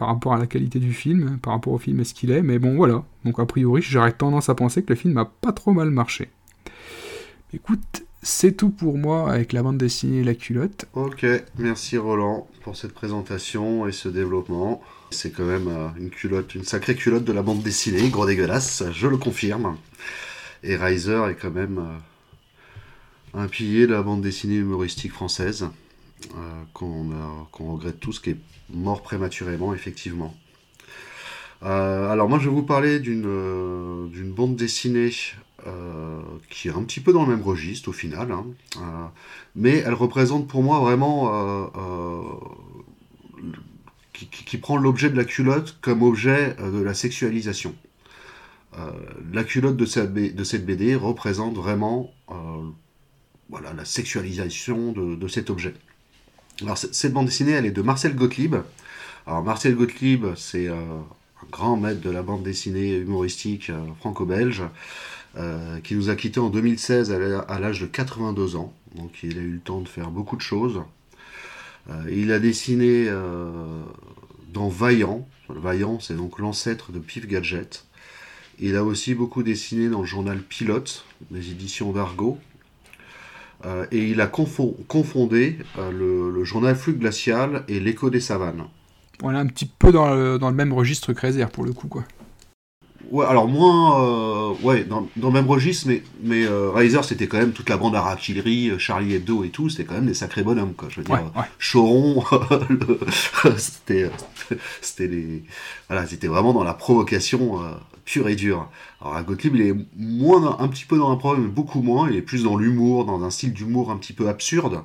par 0.00 0.08
rapport 0.08 0.32
à 0.32 0.38
la 0.38 0.46
qualité 0.46 0.78
du 0.78 0.94
film, 0.94 1.38
par 1.42 1.52
rapport 1.52 1.74
au 1.74 1.78
film 1.78 2.00
et 2.00 2.04
ce 2.04 2.14
qu'il 2.14 2.30
est, 2.30 2.40
mais 2.40 2.58
bon 2.58 2.74
voilà. 2.74 3.04
Donc 3.26 3.38
a 3.38 3.44
priori 3.44 3.82
j'aurais 3.82 4.12
tendance 4.12 4.48
à 4.48 4.54
penser 4.54 4.82
que 4.82 4.88
le 4.88 4.94
film 4.94 5.18
a 5.18 5.26
pas 5.26 5.52
trop 5.52 5.72
mal 5.72 5.90
marché. 5.90 6.30
Écoute, 7.52 8.04
c'est 8.22 8.56
tout 8.56 8.70
pour 8.70 8.96
moi 8.96 9.30
avec 9.30 9.52
la 9.52 9.62
bande 9.62 9.76
dessinée 9.76 10.24
La 10.24 10.34
culotte. 10.34 10.86
Ok, 10.94 11.26
merci 11.58 11.98
Roland 11.98 12.48
pour 12.62 12.78
cette 12.78 12.94
présentation 12.94 13.86
et 13.86 13.92
ce 13.92 14.08
développement. 14.08 14.80
C'est 15.10 15.32
quand 15.32 15.44
même 15.44 15.68
euh, 15.68 15.88
une 15.98 16.08
culotte, 16.08 16.54
une 16.54 16.64
sacrée 16.64 16.94
culotte 16.94 17.24
de 17.24 17.32
la 17.34 17.42
bande 17.42 17.62
dessinée, 17.62 18.08
gros 18.08 18.24
dégueulasse, 18.24 18.84
je 18.94 19.06
le 19.06 19.18
confirme. 19.18 19.76
Et 20.62 20.76
Riser 20.76 21.26
est 21.28 21.34
quand 21.34 21.50
même 21.50 21.78
euh, 21.78 23.38
un 23.42 23.48
pilier 23.48 23.86
de 23.86 23.92
la 23.92 24.02
bande 24.02 24.22
dessinée 24.22 24.56
humoristique 24.56 25.12
française. 25.12 25.68
Euh, 26.34 26.62
qu'on 26.72 27.72
regrette 27.72 28.00
tous, 28.00 28.20
qui 28.20 28.30
est 28.30 28.36
mort 28.70 29.02
prématurément, 29.02 29.74
effectivement. 29.74 30.34
Euh, 31.62 32.08
alors 32.08 32.26
moi 32.28 32.38
je 32.38 32.48
vais 32.48 32.54
vous 32.54 32.62
parler 32.62 33.00
d'une 33.00 33.26
euh, 33.26 34.32
bande 34.34 34.56
dessinée 34.56 35.10
qui 36.48 36.68
est 36.68 36.70
un 36.70 36.82
petit 36.84 37.00
peu 37.00 37.12
dans 37.12 37.26
le 37.26 37.36
même 37.36 37.42
registre 37.42 37.90
au 37.90 37.92
final, 37.92 38.32
hein. 38.32 38.46
mais 39.54 39.76
elle 39.76 39.92
représente 39.92 40.48
pour 40.48 40.62
moi 40.62 40.80
vraiment 40.80 41.70
qui, 44.14 44.56
prend 44.56 44.78
l'objet 44.78 45.10
de 45.10 45.16
la 45.18 45.26
culotte 45.26 45.76
comme 45.82 46.02
objet 46.02 46.54
de 46.54 46.80
la 46.80 46.94
sexualisation. 46.94 47.74
la 49.30 49.44
culotte 49.44 49.76
de 49.76 49.84
cette, 49.84 50.14
de 50.14 50.44
cette 50.44 50.64
BD 50.64 50.94
représente 50.94 51.56
vraiment 51.56 52.10
voilà, 53.50 53.74
la 53.74 53.84
sexualisation 53.84 54.92
de 54.92 55.28
cet 55.28 55.50
objet. 55.50 55.74
Alors, 56.62 56.76
cette 56.76 57.12
bande 57.12 57.26
dessinée, 57.26 57.52
elle 57.52 57.66
est 57.66 57.70
de 57.70 57.82
Marcel 57.82 58.14
Gottlieb. 58.14 58.56
Marcel 59.26 59.76
Gottlieb, 59.76 60.26
c'est 60.36 60.68
euh, 60.68 60.74
un 60.74 61.46
grand 61.50 61.76
maître 61.76 62.00
de 62.00 62.10
la 62.10 62.22
bande 62.22 62.42
dessinée 62.42 62.96
humoristique 62.96 63.70
euh, 63.70 63.78
franco-belge, 64.00 64.62
euh, 65.36 65.78
qui 65.80 65.94
nous 65.94 66.10
a 66.10 66.16
quittés 66.16 66.40
en 66.40 66.50
2016 66.50 67.12
à 67.12 67.60
l'âge 67.60 67.80
de 67.80 67.86
82 67.86 68.56
ans. 68.56 68.72
Donc, 68.96 69.22
il 69.22 69.38
a 69.38 69.42
eu 69.42 69.52
le 69.52 69.60
temps 69.60 69.80
de 69.80 69.88
faire 69.88 70.10
beaucoup 70.10 70.36
de 70.36 70.42
choses. 70.42 70.82
il 72.10 72.32
a 72.32 72.40
dessiné 72.40 73.08
dans 74.52 74.68
Vaillant. 74.68 75.28
Vaillant, 75.48 76.00
c'est 76.00 76.16
donc 76.16 76.38
l'ancêtre 76.40 76.90
de 76.90 76.98
Pif 76.98 77.26
Gadget. 77.26 77.84
Il 78.58 78.76
a 78.76 78.84
aussi 78.84 79.14
beaucoup 79.14 79.42
dessiné 79.42 79.88
dans 79.88 80.00
le 80.00 80.06
journal 80.06 80.40
Pilote, 80.42 81.04
des 81.30 81.50
éditions 81.50 81.92
d'Argo, 81.92 82.38
euh, 83.66 83.86
et 83.92 84.08
il 84.08 84.20
a 84.20 84.26
confondé 84.26 85.58
euh, 85.78 86.30
le, 86.32 86.44
journal 86.44 86.74
Flux 86.74 86.94
glacial 86.94 87.64
et 87.68 87.78
l'écho 87.80 88.10
des 88.10 88.20
savanes. 88.20 88.64
On 89.22 89.32
est 89.34 89.38
un 89.38 89.46
petit 89.46 89.66
peu 89.66 89.92
dans 89.92 90.14
le, 90.14 90.38
dans 90.38 90.48
le 90.48 90.56
même 90.56 90.72
registre 90.72 91.12
que 91.12 91.20
Réserve 91.20 91.50
pour 91.50 91.64
le 91.64 91.72
coup, 91.72 91.88
quoi. 91.88 92.04
Ouais, 93.10 93.26
alors 93.26 93.48
moins, 93.48 94.04
euh, 94.04 94.54
ouais, 94.62 94.84
dans, 94.84 95.08
dans, 95.16 95.28
le 95.28 95.34
même 95.34 95.48
registre, 95.48 95.88
mais, 95.88 96.02
mais 96.22 96.46
Riser 96.46 97.02
c'était 97.02 97.26
quand 97.26 97.38
même 97.38 97.52
toute 97.52 97.68
la 97.68 97.76
bande 97.76 97.96
artillerie, 97.96 98.70
Charlie 98.78 99.14
Hebdo 99.14 99.42
et 99.42 99.48
tout, 99.48 99.68
c'était 99.68 99.84
quand 99.84 99.94
même 99.94 100.06
des 100.06 100.14
sacrés 100.14 100.44
bonhommes, 100.44 100.74
quoi. 100.74 100.88
Je 100.88 101.00
veux 101.00 101.04
dire, 101.04 101.20
Choron, 101.58 102.22
c'était, 103.58 104.10
c'était 104.80 105.08
les, 105.08 105.42
voilà, 105.88 106.06
c'était 106.06 106.28
vraiment 106.28 106.52
dans 106.52 106.62
la 106.62 106.74
provocation 106.74 107.58
pure 108.10 108.28
et 108.28 108.34
dure. 108.34 108.68
Alors 109.00 109.14
à 109.14 109.22
Gottlieb, 109.22 109.54
il 109.54 109.62
est 109.62 109.76
moins 109.96 110.58
un 110.58 110.66
petit 110.66 110.84
peu 110.84 110.98
dans 110.98 111.12
un 111.12 111.16
problème, 111.16 111.48
beaucoup 111.48 111.80
moins. 111.80 112.10
Il 112.10 112.16
est 112.16 112.22
plus 112.22 112.42
dans 112.42 112.56
l'humour, 112.56 113.04
dans 113.04 113.22
un 113.22 113.30
style 113.30 113.52
d'humour 113.52 113.92
un 113.92 113.96
petit 113.98 114.12
peu 114.12 114.28
absurde. 114.28 114.82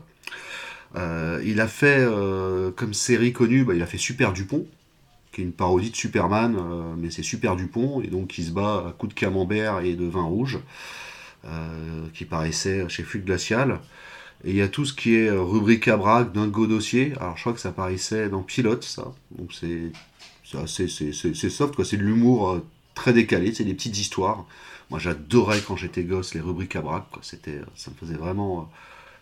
Euh, 0.96 1.42
il 1.44 1.60
a 1.60 1.68
fait 1.68 1.98
euh, 2.00 2.70
comme 2.72 2.94
série 2.94 3.34
connue, 3.34 3.66
bah, 3.66 3.74
il 3.74 3.82
a 3.82 3.88
fait 3.88 3.98
Super 3.98 4.32
Dupont, 4.32 4.68
qui 5.32 5.42
est 5.42 5.44
une 5.44 5.54
parodie 5.54 5.90
de 5.90 5.96
Superman, 5.96 6.56
euh, 6.56 6.94
mais 6.98 7.10
c'est 7.10 7.24
Super 7.24 7.56
Dupont, 7.56 8.02
et 8.02 8.08
donc 8.08 8.38
il 8.38 8.46
se 8.46 8.52
bat 8.52 8.86
à 8.90 8.92
coups 8.92 9.16
de 9.16 9.20
camembert 9.20 9.80
et 9.80 9.96
de 9.96 10.06
vin 10.06 10.24
rouge, 10.24 10.60
qui 12.14 12.26
paraissait 12.26 12.88
chez 12.90 13.04
Flux 13.04 13.22
Glacial. 13.22 13.80
Et 14.44 14.52
il 14.52 14.56
y 14.56 14.62
a 14.62 14.68
tout 14.68 14.86
ce 14.86 14.94
qui 14.94 15.16
est 15.16 15.32
rubrique 15.32 15.88
à 15.88 15.98
braque, 15.98 16.32
dingo 16.32 16.68
dossier. 16.68 17.14
Alors 17.20 17.38
je 17.38 17.42
crois 17.42 17.54
que 17.54 17.60
ça 17.60 17.72
paraissait 17.72 18.30
dans 18.30 18.44
Pilote, 18.44 18.84
ça. 18.84 19.14
Donc 19.32 19.52
c'est 19.54 19.92
c'est 20.68 21.50
soft, 21.50 21.76
quoi. 21.76 21.86
C'est 21.86 21.98
de 21.98 22.04
l'humour 22.04 22.62
très 22.96 23.14
décalées, 23.14 23.54
c'est 23.54 23.64
des 23.64 23.74
petites 23.74 23.98
histoires. 23.98 24.46
Moi, 24.90 25.00
j'adorais 25.00 25.62
quand 25.62 25.76
j'étais 25.76 26.04
gosse 26.04 26.34
les 26.34 26.42
rubriques 26.42 26.76
à 26.76 26.82
braque, 26.82 27.08
C'était, 27.22 27.62
ça 27.76 27.92
me 27.92 27.96
faisait 27.96 28.18
vraiment, 28.18 28.72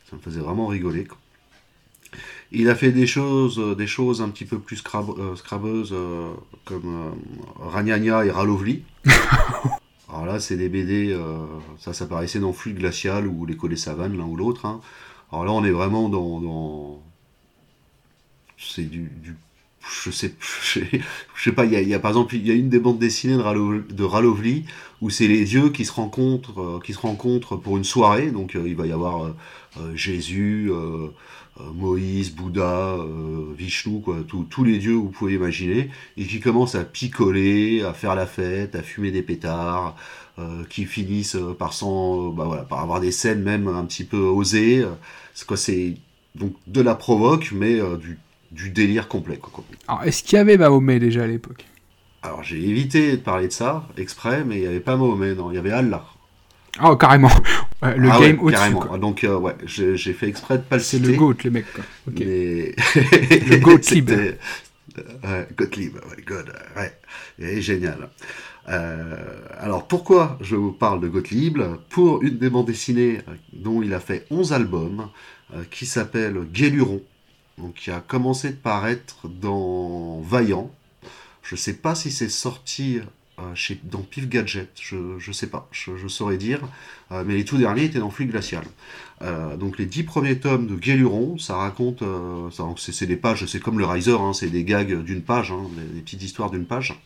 ça 0.10 0.16
me 0.16 0.22
faisait 0.22 0.40
vraiment 0.40 0.68
rigoler. 0.68 1.08
Il 2.52 2.70
a 2.70 2.76
fait 2.76 2.91
des 2.91 3.08
choses, 3.08 3.60
des 3.76 3.88
choses 3.88 4.22
un 4.22 4.30
petit 4.30 4.45
peu 4.45 4.60
plus 4.60 4.78
scrabeuses, 4.78 5.95
comme 6.66 7.16
Ragnagna 7.60 8.26
et 8.26 8.32
Ralovli. 8.32 8.84
Alors 10.10 10.26
là, 10.28 10.40
c'est 10.40 10.58
des 10.58 10.70
BD, 10.70 11.18
ça, 11.80 11.94
ça 11.94 12.06
paraissait 12.06 12.40
dans 12.40 12.54
Fluide 12.54 12.78
Glacial 12.78 13.28
ou 13.28 13.45
L'écho 13.48 13.68
des 13.68 13.78
savanes, 13.78 14.16
l'un 14.16 14.26
ou 14.26 14.36
l'autre. 14.36 14.66
Hein. 14.66 14.82
Alors 15.34 15.45
là, 15.45 15.52
on 15.52 15.64
est 15.64 15.72
vraiment 15.72 16.10
dans. 16.10 17.02
C'est 18.60 18.84
du, 18.84 19.10
Je 20.06 20.12
sais, 20.12 20.34
je 20.42 20.80
sais 21.44 21.52
pas, 21.52 21.66
il 21.66 21.74
y, 21.74 21.94
a, 21.94 22.00
par 22.00 22.12
exemple, 22.12 22.36
il 22.36 22.48
y 22.48 22.52
a 22.52 22.54
une 22.54 22.70
des 22.70 22.80
bandes 22.80 23.00
dessinées 23.00 23.36
de, 23.36 24.04
Ralovli 24.04 24.66
où 25.02 25.10
c'est 25.10 25.28
les 25.28 25.44
dieux 25.44 25.70
qui 25.70 25.84
se 25.84 25.92
rencontrent, 25.92 26.62
euh, 26.62 26.80
qui 26.84 26.94
se 26.94 27.00
rencontrent 27.00 27.58
pour 27.58 27.76
une 27.78 27.84
soirée. 27.84 28.32
Donc 28.32 28.56
euh, 28.56 28.64
il 28.66 28.76
va 28.76 28.88
y 28.88 28.94
avoir 28.94 29.26
euh, 29.26 29.96
Jésus, 29.96 30.72
Moïse, 31.74 32.34
Bouddha, 32.34 32.98
Vishnu, 33.58 34.02
quoi, 34.02 34.18
tous 34.50 34.64
les 34.64 34.78
dieux 34.78 34.94
que 34.94 35.00
vous 35.00 35.10
pouvez 35.10 35.34
imaginer, 35.34 35.90
et 36.16 36.26
qui 36.26 36.40
commencent 36.40 36.76
à 36.76 36.84
picoler, 36.86 37.84
à 37.84 37.94
faire 37.94 38.16
la 38.16 38.26
fête, 38.26 38.76
à 38.76 38.84
fumer 38.84 39.12
des 39.12 39.22
pétards, 39.22 39.96
qui 40.70 40.86
finissent 40.86 41.38
par, 41.60 41.74
sans, 41.74 42.30
bah 42.30 42.68
avoir 42.72 43.00
des 43.00 43.12
scènes 43.12 43.42
même 43.44 43.68
un 43.68 43.86
petit 43.86 44.04
peu 44.04 44.18
osées. 44.18 44.86
C'est 45.34 45.48
quoi, 45.48 45.58
c'est 45.58 45.96
donc 46.36 46.54
de 46.68 46.82
la 46.82 46.96
provoque, 46.96 47.52
mais 47.52 47.80
du, 47.98 48.18
du, 48.54 48.70
délire 48.70 49.08
complet. 49.08 49.38
Quoi, 49.38 49.64
Alors, 49.88 50.04
est-ce 50.04 50.24
qu'il 50.24 50.38
y 50.38 50.40
avait 50.40 50.58
Mahomet 50.58 51.00
déjà 51.00 51.24
à 51.24 51.28
l'époque? 51.28 51.66
Alors, 52.22 52.44
j'ai 52.44 52.58
évité 52.58 53.12
de 53.12 53.22
parler 53.22 53.48
de 53.48 53.54
ça 53.54 53.88
exprès, 53.98 54.44
mais 54.46 54.58
il 54.58 54.62
n'y 54.62 54.68
avait 54.68 54.80
pas 54.80 54.96
Mahomet, 54.96 55.36
non, 55.36 55.52
il 55.52 55.56
y 55.56 55.58
avait 55.58 55.72
Allah. 55.72 56.06
Oh, 56.82 56.96
carrément. 56.96 57.30
le 57.82 58.10
ah 58.10 58.20
game 58.20 58.40
au-dessus. 58.40 58.58
Carrément. 58.58 58.98
Donc, 58.98 59.24
euh, 59.24 59.38
ouais, 59.38 59.56
j'ai 59.66 60.14
fait 60.14 60.28
exprès 60.28 60.58
de 60.58 60.64
pas 60.64 60.78
le 60.78 60.82
citer. 60.82 61.06
C'est 61.06 61.12
le 61.12 61.18
GOAT, 61.18 61.36
le 61.44 61.52
mec. 61.52 61.66
Quoi. 61.74 61.84
Mais... 62.20 62.76
le 62.96 63.58
Gottlieb. 63.58 64.10
ouais, 64.98 65.48
Gottlieb, 65.56 65.96
ouais, 65.96 66.24
God, 66.26 66.54
ouais. 66.78 66.94
Il 67.40 67.62
génial. 67.62 68.10
Euh, 68.70 69.16
alors 69.60 69.88
pourquoi 69.88 70.38
je 70.42 70.56
vous 70.56 70.72
parle 70.72 71.02
de 71.02 71.08
Gottlieb 71.08 71.60
Pour 71.90 72.24
une 72.24 72.38
des 72.38 72.50
bandes 72.50 72.68
dessinées 72.68 73.20
euh, 73.28 73.36
dont 73.52 73.82
il 73.82 73.94
a 73.94 74.00
fait 74.00 74.26
11 74.32 74.54
albums, 74.54 75.10
euh, 75.54 75.64
qui 75.70 75.86
s'appelle 75.86 76.38
Guéluron, 76.52 77.02
qui 77.76 77.92
a 77.92 78.00
commencé 78.00 78.50
de 78.50 78.56
paraître 78.56 79.28
dans 79.28 80.20
Vaillant. 80.22 80.72
Je 81.44 81.56
ne 81.56 81.60
sais 81.60 81.74
pas 81.74 81.96
si 81.96 82.12
c'est 82.12 82.30
sorti 82.30 83.00
chez, 83.56 83.80
dans 83.84 84.02
Pif 84.02 84.30
Gadget, 84.30 84.70
je 84.80 84.96
ne 84.96 85.34
sais 85.34 85.48
pas, 85.48 85.68
je, 85.72 86.08
saurais 86.08 86.38
dire, 86.38 86.62
mais 87.12 87.36
les 87.36 87.46
tout 87.46 87.58
derniers 87.58 87.86
étaient 87.86 88.00
dans 88.00 88.10
Fluide 88.10 88.32
Glacial. 88.32 88.64
donc 89.60 89.78
les 89.78 89.86
dix 89.86 90.04
premiers 90.04 90.40
tomes 90.40 90.68
de 90.68 90.76
Guéluron, 90.76 91.38
ça 91.38 91.58
raconte, 91.58 92.04
c'est 92.78 93.06
des 93.08 93.18
pages, 93.18 93.46
c'est 93.46 93.60
comme 93.60 93.80
le 93.80 93.86
Riser, 93.86 94.14
hein, 94.14 94.34
c'est 94.34 94.50
des 94.50 94.64
gags 94.64 95.04
d'une 95.04 95.22
page, 95.22 95.52
hein, 95.52 95.68
des, 95.94 96.02
petites 96.02 96.24
histoires 96.24 96.52
d'une 96.52 96.66
page 96.66 96.98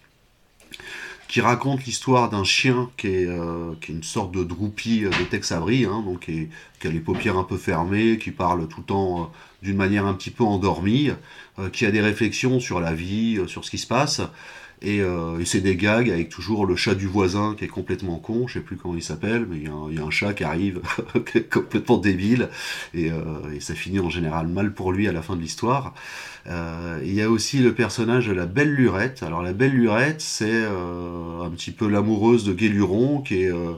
qui 1.27 1.41
raconte 1.41 1.85
l'histoire 1.85 2.29
d'un 2.29 2.43
chien 2.43 2.89
qui 2.97 3.07
est, 3.07 3.25
euh, 3.25 3.73
qui 3.81 3.91
est, 3.91 3.95
une 3.95 4.03
sorte 4.03 4.31
de 4.31 4.43
droupie 4.43 5.01
de 5.01 5.23
Tex 5.29 5.51
hein, 5.51 6.03
donc 6.05 6.21
qui, 6.21 6.49
a 6.83 6.89
les 6.89 6.99
paupières 6.99 7.37
un 7.37 7.43
peu 7.43 7.57
fermées, 7.57 8.17
qui 8.17 8.31
parle 8.31 8.67
tout 8.67 8.79
le 8.79 8.85
temps 8.85 9.21
euh, 9.21 9.25
d'une 9.61 9.77
manière 9.77 10.05
un 10.05 10.13
petit 10.13 10.31
peu 10.31 10.43
endormie, 10.43 11.11
euh, 11.59 11.69
qui 11.69 11.85
a 11.85 11.91
des 11.91 12.01
réflexions 12.01 12.59
sur 12.59 12.79
la 12.79 12.93
vie, 12.93 13.39
sur 13.47 13.65
ce 13.65 13.71
qui 13.71 13.77
se 13.77 13.87
passe, 13.87 14.21
et, 14.81 14.97
et 14.97 15.45
c'est 15.45 15.61
des 15.61 15.75
gags 15.75 16.09
avec 16.09 16.29
toujours 16.29 16.65
le 16.65 16.75
chat 16.75 16.95
du 16.95 17.07
voisin 17.07 17.55
qui 17.57 17.65
est 17.65 17.69
complètement 17.69 18.17
con, 18.17 18.47
je 18.47 18.55
sais 18.55 18.59
plus 18.59 18.77
comment 18.77 18.95
il 18.95 19.03
s'appelle, 19.03 19.45
mais 19.49 19.57
il 19.57 19.95
y, 19.95 19.99
a 19.99 20.03
un 20.03 20.09
chat 20.11 20.33
qui 20.33 20.43
arrive 20.43 20.81
complètement 21.51 21.97
débile, 21.97 22.49
et, 22.93 23.07
et, 23.53 23.59
ça 23.59 23.73
finit 23.73 23.99
en 23.99 24.09
général 24.09 24.47
mal 24.47 24.73
pour 24.73 24.91
lui 24.91 25.07
à 25.07 25.11
la 25.11 25.21
fin 25.21 25.35
de 25.35 25.41
l'histoire. 25.41 25.93
Euh, 26.49 26.99
il 27.03 27.13
y 27.13 27.21
a 27.21 27.29
aussi 27.29 27.59
le 27.59 27.73
personnage 27.73 28.27
de 28.27 28.33
la 28.33 28.45
Belle 28.45 28.73
Lurette. 28.73 29.23
Alors 29.23 29.41
la 29.41 29.53
Belle 29.53 29.73
Lurette, 29.73 30.21
c'est 30.21 30.49
euh, 30.49 31.41
un 31.43 31.49
petit 31.49 31.71
peu 31.71 31.87
l'amoureuse 31.89 32.45
de 32.45 32.53
Guéluron, 32.53 33.21
qui 33.21 33.43
est, 33.43 33.51
euh, 33.51 33.73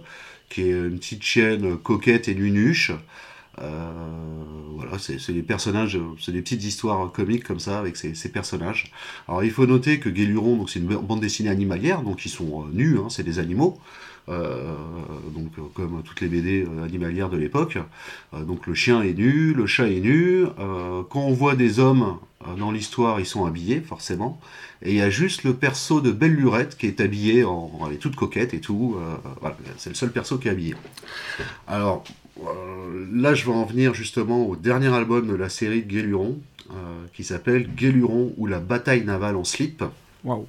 qui 0.50 0.64
est 0.64 0.72
une 0.72 1.00
petite 1.00 1.24
chienne 1.24 1.78
coquette 1.78 2.28
et 2.28 2.36
nunuche. 2.36 2.92
Voilà, 3.60 4.98
c'est 4.98 5.34
des 5.34 5.41
personnages, 5.41 5.99
c'est 6.19 6.31
des 6.31 6.41
petites 6.41 6.64
histoires 6.64 7.11
comiques 7.11 7.44
comme 7.44 7.60
ça 7.60 7.80
avec 7.80 7.98
ces, 7.98 8.31
personnages. 8.31 8.91
Alors 9.27 9.44
il 9.44 9.52
faut 9.52 9.65
noter 9.65 9.99
que 9.99 10.10
Guéluron, 10.10 10.65
c'est 10.68 10.80
une 10.80 10.88
bande 10.88 11.19
dessinée 11.19 11.49
animalière, 11.49 12.02
donc 12.02 12.26
ils 12.26 12.30
sont 12.30 12.65
nus, 12.72 12.98
hein, 12.98 13.07
c'est 13.10 13.23
des 13.23 13.40
animaux. 13.40 13.80
donc 14.27 15.52
comme 15.73 16.02
toutes 16.03 16.22
les 16.22 16.27
BD 16.27 16.65
animalières 16.84 17.30
de 17.30 17.38
l'époque. 17.38 17.77
donc 18.34 18.68
le 18.68 18.73
chien 18.73 19.02
est 19.02 19.14
nu, 19.14 19.53
le 19.53 19.65
chat 19.65 19.88
est 19.90 19.99
nu. 19.99 20.45
quand 21.10 21.22
on 21.22 21.34
voit 21.34 21.56
des 21.56 21.80
hommes 21.80 22.19
euh, 22.48 22.56
dans 22.56 22.72
l'histoire, 22.72 23.19
ils 23.19 23.26
sont 23.26 23.45
habillés, 23.45 23.81
forcément. 23.81 24.40
Et 24.81 24.91
il 24.91 24.95
y 24.95 25.02
a 25.02 25.10
juste 25.10 25.44
le 25.44 25.53
perso 25.53 25.99
de 25.99 26.11
Belle 26.11 26.36
Lurette 26.36 26.77
qui 26.77 26.88
est 26.88 27.02
habillé 27.02 27.44
en. 27.44 27.72
Elle 27.88 27.95
est 27.95 27.98
toute 27.98 28.15
coquette 28.15 28.53
et 28.53 28.61
tout. 28.61 28.95
Euh, 28.98 29.15
voilà, 29.41 29.57
c'est 29.77 29.90
le 29.90 29.95
seul 29.95 30.11
perso 30.11 30.38
qui 30.38 30.48
est 30.48 30.52
habillé. 30.52 30.76
Alors, 31.68 32.03
euh, 32.07 32.19
là, 33.11 33.34
je 33.34 33.45
vais 33.45 33.52
en 33.52 33.66
venir 33.66 33.94
justement 33.94 34.45
au 34.45 34.56
dernier 34.56 34.94
album 34.94 35.28
de 35.28 35.36
la 35.36 35.49
série 35.49 35.84
de 35.84 35.88
Guéluron, 35.88 36.40
qui 37.14 37.24
s'appelle 37.24 37.70
Guéluron 37.76 38.34
ou 38.38 38.45
la 38.48 38.60
bataille 38.60 39.03
navale 39.03 39.36
en 39.36 39.44
slip. 39.44 39.84
Waouh! 40.24 40.45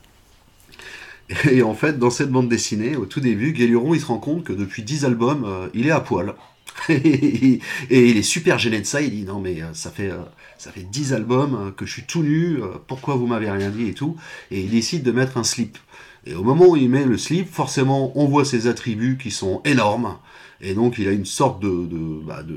Et 1.50 1.62
en 1.62 1.74
fait, 1.74 1.98
dans 1.98 2.10
cette 2.10 2.30
bande 2.30 2.48
dessinée, 2.48 2.96
au 2.96 3.06
tout 3.06 3.20
début, 3.20 3.52
Guéluron, 3.52 3.94
il 3.94 4.00
se 4.00 4.06
rend 4.06 4.18
compte 4.18 4.44
que 4.44 4.52
depuis 4.52 4.82
10 4.82 5.04
albums, 5.04 5.70
il 5.74 5.86
est 5.86 5.92
à 5.92 6.00
poil. 6.00 6.34
et 6.88 7.60
il 7.90 8.16
est 8.16 8.22
super 8.22 8.58
gêné 8.58 8.80
de 8.80 8.86
ça, 8.86 9.00
il 9.00 9.10
dit 9.10 9.24
non 9.24 9.40
mais 9.40 9.60
ça 9.72 9.90
fait 9.90 10.10
ça 10.60 10.70
fait 10.72 10.82
10 10.82 11.14
albums 11.14 11.54
euh, 11.54 11.70
que 11.70 11.86
je 11.86 11.92
suis 11.94 12.02
tout 12.02 12.22
nu, 12.22 12.62
euh, 12.62 12.66
pourquoi 12.86 13.14
vous 13.14 13.26
m'avez 13.26 13.50
rien 13.50 13.70
dit 13.70 13.88
et 13.88 13.94
tout, 13.94 14.16
et 14.50 14.60
il 14.60 14.68
décide 14.68 15.02
de 15.02 15.10
mettre 15.10 15.38
un 15.38 15.42
slip. 15.42 15.78
Et 16.26 16.34
au 16.34 16.42
moment 16.42 16.66
où 16.66 16.76
il 16.76 16.90
met 16.90 17.06
le 17.06 17.16
slip, 17.16 17.50
forcément, 17.50 18.12
on 18.14 18.26
voit 18.26 18.44
ses 18.44 18.66
attributs 18.66 19.16
qui 19.16 19.30
sont 19.30 19.62
énormes, 19.64 20.18
et 20.60 20.74
donc 20.74 20.98
il 20.98 21.08
a 21.08 21.12
une 21.12 21.26
sorte 21.26 21.60
bah, 21.62 22.42
de 22.42 22.56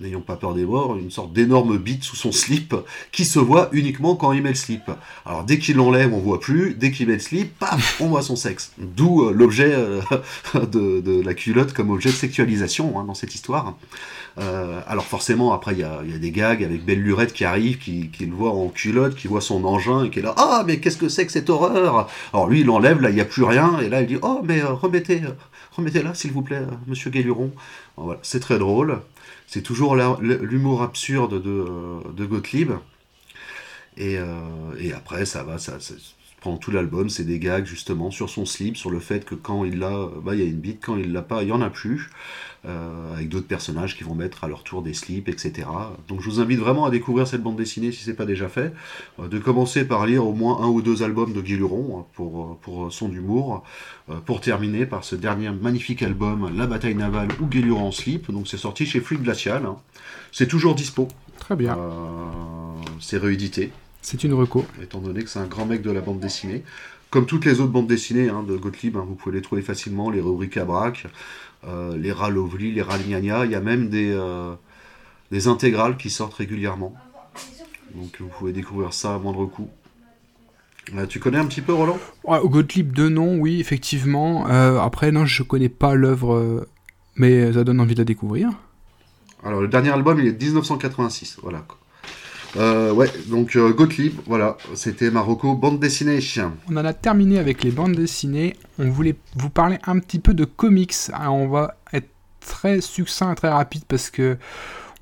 n'ayons 0.00 0.20
pas 0.20 0.36
peur 0.36 0.54
des 0.54 0.64
morts, 0.64 0.96
une 0.96 1.10
sorte 1.10 1.32
d'énorme 1.32 1.76
bite 1.76 2.04
sous 2.04 2.14
son 2.14 2.30
slip 2.30 2.72
qui 3.10 3.24
se 3.24 3.40
voit 3.40 3.68
uniquement 3.72 4.14
quand 4.14 4.32
il 4.32 4.42
met 4.42 4.50
le 4.50 4.54
slip. 4.54 4.90
Alors 5.26 5.42
dès 5.42 5.58
qu'il 5.58 5.76
l'enlève, 5.76 6.14
on 6.14 6.20
voit 6.20 6.38
plus, 6.38 6.74
dès 6.74 6.92
qu'il 6.92 7.08
met 7.08 7.14
le 7.14 7.18
slip, 7.18 7.58
paf, 7.58 8.00
on 8.00 8.06
voit 8.06 8.22
son 8.22 8.36
sexe. 8.36 8.72
D'où 8.78 9.24
euh, 9.24 9.32
l'objet 9.32 9.74
de, 10.54 11.22
la 11.22 11.34
culotte 11.34 11.72
comme 11.72 11.90
objet 11.90 12.10
de 12.10 12.14
sexualisation 12.14 12.98
hein, 12.98 13.04
dans 13.04 13.14
cette 13.14 13.34
histoire. 13.34 13.74
Euh, 14.38 14.80
alors 14.86 15.04
forcément, 15.04 15.52
après, 15.52 15.72
il 15.72 15.80
y 15.80 15.84
a, 15.84 16.18
des 16.18 16.30
gags 16.30 16.62
avec 16.62 16.84
Belle 16.84 17.00
Lurette 17.00 17.32
qui 17.32 17.44
arrive, 17.44 17.78
qui, 17.78 18.10
le 18.20 18.32
voit 18.32 18.52
en 18.52 18.68
culotte, 18.68 19.14
qui 19.16 19.26
voit 19.26 19.40
son 19.40 19.64
engin, 19.64 20.04
et 20.04 20.10
qui 20.10 20.20
est 20.20 20.22
là, 20.22 20.34
ah, 20.36 20.62
mais 20.66 20.78
qu'est-ce 20.78 20.96
que 20.96 21.08
c'est 21.08 21.26
que 21.26 21.32
cette 21.32 21.50
horreur 21.50 22.08
Alors 22.32 22.48
lui, 22.48 22.60
il 22.60 22.70
enlève, 22.70 23.00
là, 23.00 23.10
il 23.10 23.14
n'y 23.14 23.20
a 23.20 23.24
plus 23.24 23.42
rien, 23.42 23.78
et 23.80 23.88
là, 23.88 24.02
il 24.02 24.06
dit, 24.06 24.18
oh, 24.22 24.40
mais 24.44 24.62
euh, 24.62 24.72
remettez, 24.72 25.22
euh, 25.72 25.76
remettez 25.76 26.02
là, 26.02 26.14
s'il 26.14 26.32
vous 26.32 26.42
plaît, 26.42 26.62
monsieur 26.86 27.10
Galuron. 27.10 27.52
Voilà, 27.96 28.20
c'est 28.22 28.40
très 28.40 28.58
drôle. 28.58 29.00
C'est 29.46 29.62
toujours 29.62 29.96
l'humour 29.96 30.82
absurde 30.82 31.42
de, 31.42 32.12
de 32.12 32.24
Gottlieb. 32.26 32.72
Et, 33.96 34.18
après, 34.94 35.24
ça 35.26 35.42
va, 35.42 35.58
ça, 35.58 35.78
pendant 36.40 36.58
tout 36.58 36.70
l'album, 36.70 37.08
c'est 37.10 37.24
des 37.24 37.38
gags 37.38 37.66
justement 37.66 38.10
sur 38.10 38.30
son 38.30 38.46
slip, 38.46 38.76
sur 38.76 38.90
le 38.90 39.00
fait 39.00 39.24
que 39.24 39.34
quand 39.34 39.64
il 39.64 39.78
l'a, 39.78 40.08
bah, 40.22 40.34
il 40.34 40.40
y 40.40 40.42
a 40.42 40.46
une 40.46 40.60
bite, 40.60 40.84
quand 40.84 40.96
il 40.96 41.12
l'a 41.12 41.22
pas, 41.22 41.42
il 41.42 41.48
y 41.48 41.52
en 41.52 41.60
a 41.60 41.70
plus. 41.70 42.10
Euh, 42.66 43.14
avec 43.14 43.28
d'autres 43.28 43.46
personnages 43.46 43.96
qui 43.96 44.02
vont 44.02 44.16
mettre 44.16 44.42
à 44.42 44.48
leur 44.48 44.64
tour 44.64 44.82
des 44.82 44.92
slips, 44.92 45.28
etc. 45.28 45.68
Donc 46.08 46.20
je 46.20 46.28
vous 46.28 46.40
invite 46.40 46.58
vraiment 46.58 46.86
à 46.86 46.90
découvrir 46.90 47.28
cette 47.28 47.40
bande 47.40 47.54
dessinée 47.54 47.92
si 47.92 48.02
c'est 48.02 48.14
pas 48.14 48.24
déjà 48.24 48.48
fait, 48.48 48.72
euh, 49.20 49.28
de 49.28 49.38
commencer 49.38 49.84
par 49.84 50.06
lire 50.06 50.26
au 50.26 50.32
moins 50.32 50.60
un 50.60 50.66
ou 50.66 50.82
deux 50.82 51.04
albums 51.04 51.32
de 51.32 51.40
Guy 51.40 51.54
Luron 51.54 52.00
hein, 52.00 52.06
pour, 52.14 52.42
euh, 52.42 52.58
pour 52.60 52.92
son 52.92 53.12
humour, 53.12 53.62
pour 54.26 54.40
terminer 54.40 54.86
par 54.86 55.04
ce 55.04 55.14
dernier 55.14 55.50
magnifique 55.50 56.02
album, 56.02 56.50
La 56.56 56.66
bataille 56.66 56.96
navale 56.96 57.28
ou 57.40 57.46
Guy 57.46 57.62
Luron 57.62 57.86
en 57.86 57.92
slip, 57.92 58.28
donc 58.32 58.48
c'est 58.48 58.56
sorti 58.56 58.86
chez 58.86 59.00
Fluide 59.00 59.22
Glacial, 59.22 59.64
hein. 59.64 59.76
c'est 60.32 60.48
toujours 60.48 60.74
dispo. 60.74 61.06
Très 61.38 61.54
bien. 61.54 61.78
c'est 63.00 63.18
réédité. 63.18 63.70
C'est 64.02 64.24
une 64.24 64.34
reco. 64.34 64.64
Étant 64.82 64.98
donné 64.98 65.22
que 65.22 65.30
c'est 65.30 65.38
un 65.38 65.46
grand 65.46 65.66
mec 65.66 65.82
de 65.82 65.90
la 65.92 66.00
bande 66.00 66.18
dessinée. 66.18 66.64
Comme 67.10 67.24
toutes 67.24 67.46
les 67.46 67.60
autres 67.60 67.72
bandes 67.72 67.86
dessinées 67.86 68.28
hein, 68.28 68.42
de 68.42 68.56
Gottlieb, 68.56 68.96
vous 68.96 69.14
pouvez 69.14 69.36
les 69.36 69.42
trouver 69.42 69.62
facilement, 69.62 70.10
les 70.10 70.20
rubriques 70.20 70.58
à 70.58 70.66
braque, 70.66 71.06
euh, 71.66 71.96
les 71.96 72.12
Ralovli, 72.12 72.72
les 72.72 72.82
Ralignania, 72.82 73.44
il 73.44 73.50
y 73.50 73.54
a 73.54 73.60
même 73.60 73.88
des, 73.88 74.12
euh, 74.12 74.54
des 75.30 75.48
intégrales 75.48 75.96
qui 75.96 76.10
sortent 76.10 76.34
régulièrement. 76.34 76.94
Donc 77.94 78.16
vous 78.20 78.28
pouvez 78.28 78.52
découvrir 78.52 78.92
ça 78.92 79.14
à 79.14 79.18
moindre 79.18 79.46
coût. 79.46 79.68
Euh, 80.96 81.06
tu 81.06 81.20
connais 81.20 81.38
un 81.38 81.46
petit 81.46 81.60
peu 81.60 81.72
Roland? 81.72 81.98
Ouais, 82.24 82.38
Gottlieb 82.44 82.92
de 82.92 83.08
nom, 83.08 83.38
oui, 83.38 83.60
effectivement. 83.60 84.46
après, 84.46 85.12
non, 85.12 85.26
je 85.26 85.42
connais 85.42 85.68
pas 85.68 85.94
l'œuvre, 85.94 86.66
mais 87.16 87.52
ça 87.52 87.64
donne 87.64 87.80
envie 87.80 87.94
de 87.94 88.00
la 88.00 88.04
découvrir. 88.04 88.50
Alors, 89.44 89.60
le 89.60 89.68
dernier 89.68 89.90
album, 89.90 90.18
il 90.18 90.26
est 90.26 90.32
de 90.32 90.44
1986, 90.44 91.38
voilà. 91.42 91.64
Euh, 92.56 92.92
ouais, 92.92 93.10
donc 93.28 93.56
euh, 93.56 93.72
Gottlieb, 93.72 94.14
voilà, 94.26 94.56
c'était 94.74 95.10
Marocco 95.10 95.54
bande 95.54 95.78
dessinée. 95.78 96.18
On 96.70 96.76
en 96.76 96.84
a 96.84 96.92
terminé 96.92 97.38
avec 97.38 97.62
les 97.62 97.70
bandes 97.70 97.94
dessinées. 97.94 98.56
On 98.78 98.88
voulait 98.88 99.16
vous 99.36 99.50
parler 99.50 99.78
un 99.86 99.98
petit 99.98 100.18
peu 100.18 100.34
de 100.34 100.44
comics. 100.44 100.94
on 101.28 101.48
va 101.48 101.76
être 101.92 102.08
très 102.40 102.80
succinct, 102.80 103.34
très 103.34 103.48
rapide 103.48 103.84
parce 103.86 104.10
que 104.10 104.38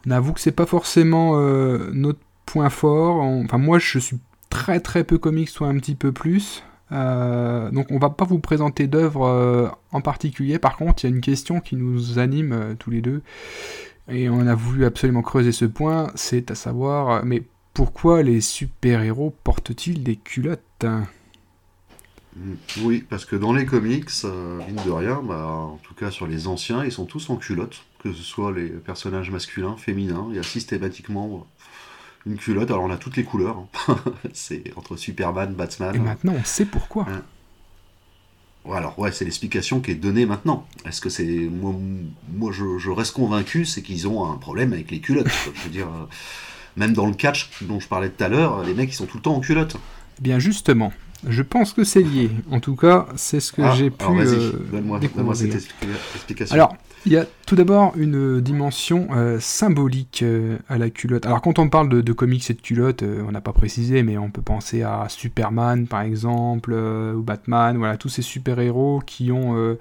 on 0.07 0.11
avoue 0.11 0.33
que 0.33 0.41
c'est 0.41 0.53
pas 0.53 0.67
forcément 0.67 1.33
euh, 1.37 1.91
notre 1.93 2.21
point 2.47 2.71
fort. 2.71 3.21
Enfin, 3.21 3.59
moi, 3.59 3.79
je 3.79 3.99
suis 3.99 4.19
très 4.51 4.81
très 4.81 5.05
peu 5.05 5.19
comics, 5.19 5.49
soit 5.49 5.69
un 5.69 5.79
petit 5.79 5.95
peu 5.95 6.13
plus. 6.13 6.65
donc 6.91 7.87
on 7.91 7.99
va 7.99 8.11
pas 8.11 8.25
vous 8.25 8.39
présenter 8.39 8.87
d'œuvres 8.87 9.73
en 9.93 10.01
particulier. 10.01 10.59
Par 10.59 10.77
contre, 10.77 11.05
il 11.05 11.11
y 11.11 11.13
a 11.13 11.15
une 11.15 11.23
question 11.23 11.61
qui 11.61 11.77
nous 11.77 12.19
anime 12.19 12.77
tous 12.79 12.91
les 12.91 13.01
deux 13.01 13.23
et 14.09 14.29
on 14.29 14.47
a 14.47 14.55
voulu 14.55 14.85
absolument 14.85 15.23
creuser 15.23 15.53
ce 15.53 15.65
point, 15.65 16.11
c'est 16.15 16.51
à 16.51 16.55
savoir, 16.55 17.25
mais 17.25 17.43
pourquoi 17.75 18.23
les 18.23 18.41
super-héros 18.41 19.35
portent-ils 19.45 20.03
des 20.03 20.17
culottes? 20.17 20.87
Oui, 22.83 23.05
parce 23.09 23.25
que 23.25 23.35
dans 23.35 23.53
les 23.53 23.65
comics, 23.65 24.11
euh, 24.25 24.59
mine 24.67 24.81
de 24.85 24.91
rien, 24.91 25.23
bah, 25.23 25.47
en 25.47 25.79
tout 25.83 25.95
cas 25.95 26.11
sur 26.11 26.27
les 26.27 26.47
anciens, 26.49 26.85
ils 26.85 26.93
sont 26.93 27.07
tous 27.07 27.31
en 27.31 27.37
culotte, 27.37 27.85
que 28.03 28.13
ce 28.13 28.23
soit 28.23 28.53
les 28.53 28.69
personnages 28.69 29.31
masculins, 29.31 29.77
féminins, 29.77 30.27
il 30.31 30.37
y 30.37 30.39
a 30.39 30.43
systématiquement 30.43 31.47
une 32.27 32.37
culotte, 32.37 32.71
alors 32.71 32.85
on 32.85 32.91
a 32.91 32.99
toutes 32.99 33.17
les 33.17 33.25
couleurs, 33.25 33.67
hein. 33.89 33.99
c'est 34.33 34.65
entre 34.77 34.97
Superman, 34.97 35.55
Batman. 35.55 35.95
Et 35.95 35.99
maintenant 35.99 36.35
on 36.39 36.45
sait 36.45 36.67
pourquoi. 36.67 37.07
Hein. 37.09 37.23
Alors 38.75 38.99
ouais, 38.99 39.13
c'est 39.13 39.25
l'explication 39.25 39.81
qui 39.81 39.93
est 39.93 39.95
donnée 39.95 40.27
maintenant. 40.27 40.67
Est-ce 40.87 41.01
que 41.01 41.09
c'est 41.09 41.25
moi, 41.25 41.75
moi 42.33 42.53
je, 42.53 42.91
reste 42.91 43.13
convaincu, 43.13 43.65
c'est 43.65 43.83
qu'ils 43.83 44.09
ont 44.09 44.31
un 44.31 44.37
problème 44.37 44.73
avec 44.73 44.91
les 44.91 45.01
culottes. 45.01 45.29
je 45.55 45.63
veux 45.63 45.71
dire, 45.71 45.87
euh, 45.87 46.07
même 46.77 46.93
dans 46.93 47.07
le 47.07 47.15
catch 47.15 47.51
dont 47.63 47.81
je 47.81 47.89
parlais 47.89 48.11
tout 48.11 48.23
à 48.23 48.29
l'heure, 48.29 48.63
les 48.65 48.75
mecs 48.75 48.91
ils 48.91 48.97
sont 48.97 49.07
tout 49.07 49.19
le 49.19 49.23
temps 49.23 49.35
en 49.35 49.41
culotte. 49.41 49.77
Bien 50.21 50.39
justement, 50.39 50.93
je 51.27 51.43
pense 51.43 51.73
que 51.73 51.85
c'est 51.85 52.03
lié. 52.03 52.31
En 52.51 52.61
tout 52.61 52.77
cas, 52.77 53.07
c'est 53.17 53.41
ce 53.41 53.53
que 53.53 53.63
ah, 53.63 53.75
j'ai 53.75 53.91
pu 53.91 54.05
euh, 54.05 54.53
donne-moi 54.73 55.01
cette 55.35 55.55
explication. 55.55 56.55
Alors, 56.55 56.77
il 57.07 57.13
y 57.13 57.17
a 57.17 57.25
tout 57.47 57.55
d'abord 57.55 57.93
une 57.97 58.41
dimension 58.41 59.07
euh, 59.13 59.39
symbolique 59.39 60.25
euh, 60.25 60.59
à 60.69 60.77
la 60.77 60.91
culotte. 60.91 61.25
Alors 61.25 61.41
quand 61.41 61.61
on 61.61 61.69
parle 61.69 62.03
de, 62.03 62.13
comics 62.13 62.51
et 62.51 62.55
de 62.55 62.61
culottes, 62.61 63.05
euh, 63.05 63.23
on 63.27 63.31
n'a 63.31 63.41
pas 63.41 63.53
précisé, 63.53 64.03
mais 64.03 64.19
on 64.19 64.29
peut 64.29 64.43
penser 64.43 64.83
à 64.83 65.07
Superman 65.09 65.87
par 65.87 66.03
exemple, 66.03 66.73
ou 66.73 67.23
Batman, 67.23 67.79
voilà, 67.79 67.97
tous 67.97 68.09
ces 68.09 68.23
super-héros 68.23 69.01
qui 69.07 69.31
ont 69.31 69.77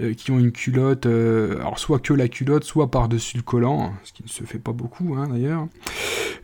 euh, 0.00 0.14
qui 0.14 0.30
ont 0.30 0.38
une 0.38 0.52
culotte, 0.52 1.06
euh, 1.06 1.58
alors 1.58 1.80
soit 1.80 1.98
que 1.98 2.14
la 2.14 2.28
culotte, 2.28 2.62
soit 2.62 2.88
par-dessus 2.88 3.36
le 3.36 3.42
collant, 3.42 3.92
ce 4.04 4.12
qui 4.12 4.22
ne 4.22 4.28
se 4.28 4.44
fait 4.44 4.60
pas 4.60 4.70
beaucoup 4.70 5.16
hein, 5.16 5.26
d'ailleurs. 5.28 5.66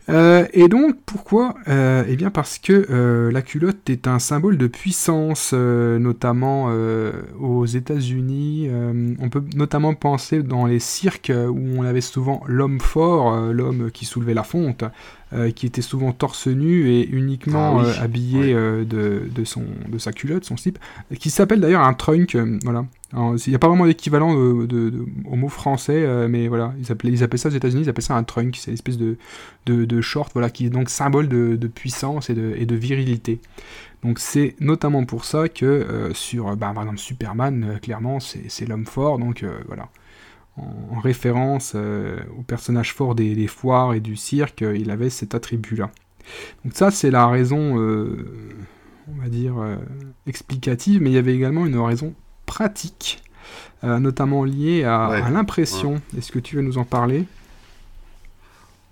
Euh, 0.09 0.45
et 0.51 0.67
donc 0.67 0.97
pourquoi 1.05 1.55
Eh 1.65 2.17
bien 2.17 2.31
parce 2.31 2.59
que 2.59 3.29
la 3.31 3.41
culotte 3.41 3.89
est 3.89 4.07
un 4.07 4.19
symbole 4.19 4.57
de 4.57 4.67
puissance, 4.67 5.53
notamment 5.53 6.69
aux 7.39 7.65
États-Unis. 7.65 8.69
on 9.19 9.29
peut 9.29 9.43
notamment 9.55 9.93
penser 9.93 10.43
dans 10.43 10.65
les 10.65 10.79
cirques 10.79 11.31
où 11.33 11.79
on 11.79 11.83
avait 11.83 12.01
souvent 12.01 12.43
l'homme 12.47 12.81
fort, 12.81 13.53
l'homme 13.53 13.89
qui 13.89 14.03
soulevait 14.03 14.33
la 14.33 14.43
fonte. 14.43 14.83
Qui 15.55 15.65
était 15.65 15.81
souvent 15.81 16.13
torse 16.13 16.47
nu 16.47 16.89
et 16.89 17.09
uniquement 17.09 17.81
ah 17.81 18.01
habillé 18.01 18.53
de, 18.53 18.85
de, 19.29 19.43
son, 19.43 19.63
de 19.89 19.97
sa 19.97 20.13
culotte, 20.13 20.45
son 20.45 20.55
slip, 20.55 20.79
qui 21.19 21.29
s'appelle 21.29 21.59
d'ailleurs 21.59 21.81
un 21.81 21.93
trunk, 21.93 22.37
voilà. 22.63 22.85
Il 23.13 23.49
n'y 23.49 23.55
a 23.55 23.59
pas 23.59 23.69
vraiment 23.69 23.85
d'équivalent 23.85 24.33
de, 24.33 25.05
au 25.25 25.35
mot 25.35 25.47
français, 25.47 26.03
euh, 26.03 26.27
mais 26.27 26.47
voilà, 26.49 26.73
ils 26.77 27.23
appellent 27.23 27.39
ça 27.39 27.49
aux 27.49 27.53
États-Unis, 27.53 27.83
ils 27.83 27.89
appellent 27.89 28.03
ça 28.03 28.15
un 28.15 28.23
trunk, 28.23 28.57
c'est 28.57 28.71
une 28.71 28.73
espèce 28.73 28.97
de, 28.97 29.17
de, 29.65 30.01
short, 30.01 30.31
voilà, 30.33 30.49
qui 30.49 30.65
est 30.65 30.69
donc 30.69 30.89
symbole 30.89 31.29
de, 31.29 31.67
puissance 31.67 32.29
et 32.29 32.33
de, 32.33 32.53
et 32.57 32.65
de 32.65 32.75
virilité. 32.75 33.39
Donc 34.03 34.19
c'est 34.19 34.55
notamment 34.59 35.05
pour 35.05 35.23
ça 35.23 35.47
que 35.47 35.65
euh, 35.65 36.13
sur, 36.13 36.55
bah, 36.57 36.71
par 36.73 36.83
exemple, 36.83 36.99
Superman, 36.99 37.63
euh, 37.63 37.77
clairement, 37.77 38.19
c'est 38.19 38.67
l'homme 38.67 38.85
fort, 38.85 39.17
donc 39.17 39.45
voilà. 39.67 39.87
En, 40.57 40.99
référence 41.01 41.75
au 41.75 42.41
personnage 42.43 42.93
fort 42.93 43.13
des, 43.13 43.35
des, 43.35 43.47
foires 43.47 43.93
et 43.93 43.99
du 43.99 44.15
cirque, 44.15 44.61
il 44.61 44.89
avait 44.89 45.09
cet 45.09 45.35
attribut-là. 45.35 45.91
Donc 46.63 46.73
ça, 46.73 46.91
c'est 46.91 47.11
la 47.11 47.27
raison, 47.27 47.77
on 47.77 49.21
va 49.21 49.27
dire, 49.27 49.55
explicative, 50.25 51.01
mais 51.01 51.11
il 51.11 51.13
y 51.13 51.17
avait 51.17 51.35
également 51.35 51.65
une 51.65 51.77
raison 51.77 52.13
pratique, 52.45 53.21
euh, 53.83 53.99
notamment 53.99 54.43
lié 54.43 54.83
à, 54.83 55.29
l'impression. 55.29 56.01
Est-ce 56.17 56.31
que 56.31 56.39
tu 56.39 56.55
veux 56.55 56.61
nous 56.61 56.77
en 56.77 56.85
parler? 56.85 57.25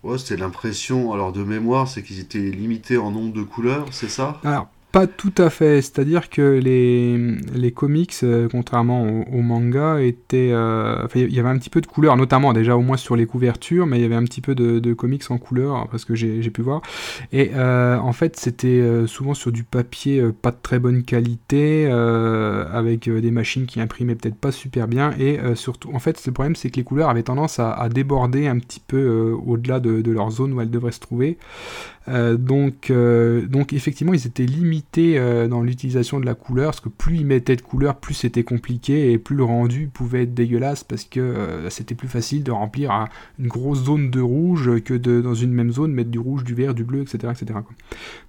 Ouais, 0.04 0.18
c'était 0.18 0.38
l'impression, 0.38 1.14
alors 1.14 1.32
de 1.32 1.44
mémoire, 1.44 1.88
c'est 1.88 2.04
qu'ils 2.04 2.20
étaient 2.20 2.40
limités 2.40 2.98
en 2.98 3.12
nombre 3.12 3.34
de 3.34 3.44
couleurs, 3.44 3.88
c'est 3.92 4.10
ça? 4.10 4.42
Alors, 4.44 4.68
pas 4.94 5.08
tout 5.08 5.34
à 5.40 5.50
fait, 5.50 5.82
c'est-à-dire 5.82 6.30
que 6.30 6.60
les, 6.64 7.18
les 7.56 7.72
comics, 7.72 8.14
euh, 8.22 8.48
contrairement 8.48 9.26
au, 9.34 9.42
manga, 9.42 10.00
étaient. 10.00 10.52
Euh, 10.54 11.08
il 11.16 11.34
y 11.34 11.40
avait 11.40 11.50
un 11.50 11.58
petit 11.58 11.72
peu 11.72 11.82
de 11.82 11.88
couleur, 11.88 12.16
notamment 12.16 12.54
déjà 12.54 12.78
au 12.78 12.82
moins 12.82 12.96
sur 12.96 13.16
les 13.16 13.26
couvertures, 13.26 13.88
mais 13.88 13.98
il 13.98 14.04
y 14.04 14.06
avait 14.06 14.14
un 14.14 14.24
petit 14.24 14.40
peu 14.40 14.54
de, 14.54 14.94
comics 14.94 15.24
en 15.32 15.40
couleur, 15.40 15.88
parce 15.90 16.06
que 16.06 16.14
j'ai 16.14 16.48
pu 16.52 16.62
voir. 16.62 16.84
Et 17.32 17.50
euh, 17.56 17.98
en 17.98 18.14
fait, 18.14 18.38
c'était 18.38 18.84
souvent 19.08 19.34
sur 19.34 19.52
du 19.52 19.64
papier 19.64 20.22
pas 20.44 20.52
de 20.52 20.58
très 20.62 20.78
bonne 20.78 21.02
qualité, 21.02 21.88
avec 21.88 23.10
des 23.10 23.32
machines 23.32 23.66
qui 23.66 23.82
imprimaient 23.82 24.16
peut-être 24.16 24.38
pas 24.38 24.52
super 24.52 24.88
bien, 24.88 25.12
et 25.20 25.40
surtout, 25.56 25.90
en 25.92 26.00
fait, 26.00 26.24
le 26.24 26.32
problème, 26.32 26.56
c'est 26.56 26.70
que 26.70 26.76
les 26.76 26.84
couleurs 26.84 27.10
avaient 27.10 27.24
tendance 27.24 27.58
à, 27.58 27.90
déborder 27.90 28.46
un 28.46 28.60
petit 28.60 28.80
peu 28.80 29.36
au-delà 29.44 29.80
de, 29.80 30.02
de, 30.02 30.12
leur 30.12 30.30
zone 30.30 30.54
où 30.54 30.62
elles 30.62 30.70
devraient 30.70 30.92
se 30.92 31.00
trouver. 31.00 31.40
Euh, 32.10 32.36
donc, 32.36 32.90
euh, 32.90 33.46
donc 33.48 33.74
effectivement, 33.74 34.14
ils 34.14 34.28
étaient 34.28 34.46
limités 34.46 35.18
euh, 35.18 35.48
dans 35.48 35.62
l'utilisation 35.62 36.20
de 36.20 36.26
la 36.26 36.36
couleur, 36.36 36.72
parce 36.72 36.82
que 36.82 36.90
plus 36.90 37.20
ils 37.20 37.26
mettaient 37.26 37.56
de 37.56 37.62
couleur, 37.62 37.96
plus 37.96 38.14
c'était 38.14 38.44
compliqué 38.44 39.12
et 39.12 39.18
plus 39.18 39.36
le 39.36 39.44
rendu 39.44 39.88
pouvait 39.88 40.24
être 40.24 40.34
dégueulasse, 40.34 40.84
parce 40.84 41.06
que 41.06 41.68
c'était 41.70 41.96
plus 41.96 42.08
facile 42.08 42.44
de 42.44 42.52
remplir 42.52 43.08
une 43.40 43.48
grosse 43.48 43.86
zone 43.86 44.10
de 44.10 44.22
rouge 44.22 44.82
que 44.84 44.94
de, 44.94 45.22
dans 45.22 45.36
une 45.36 45.54
même 45.54 45.72
zone 45.72 45.94
mettre 45.94 46.10
du 46.10 46.20
rouge, 46.20 46.44
du 46.44 46.54
vert, 46.54 46.74
du 46.74 46.84
bleu, 46.84 47.02
etc. 47.02 47.32
etc. 47.32 47.60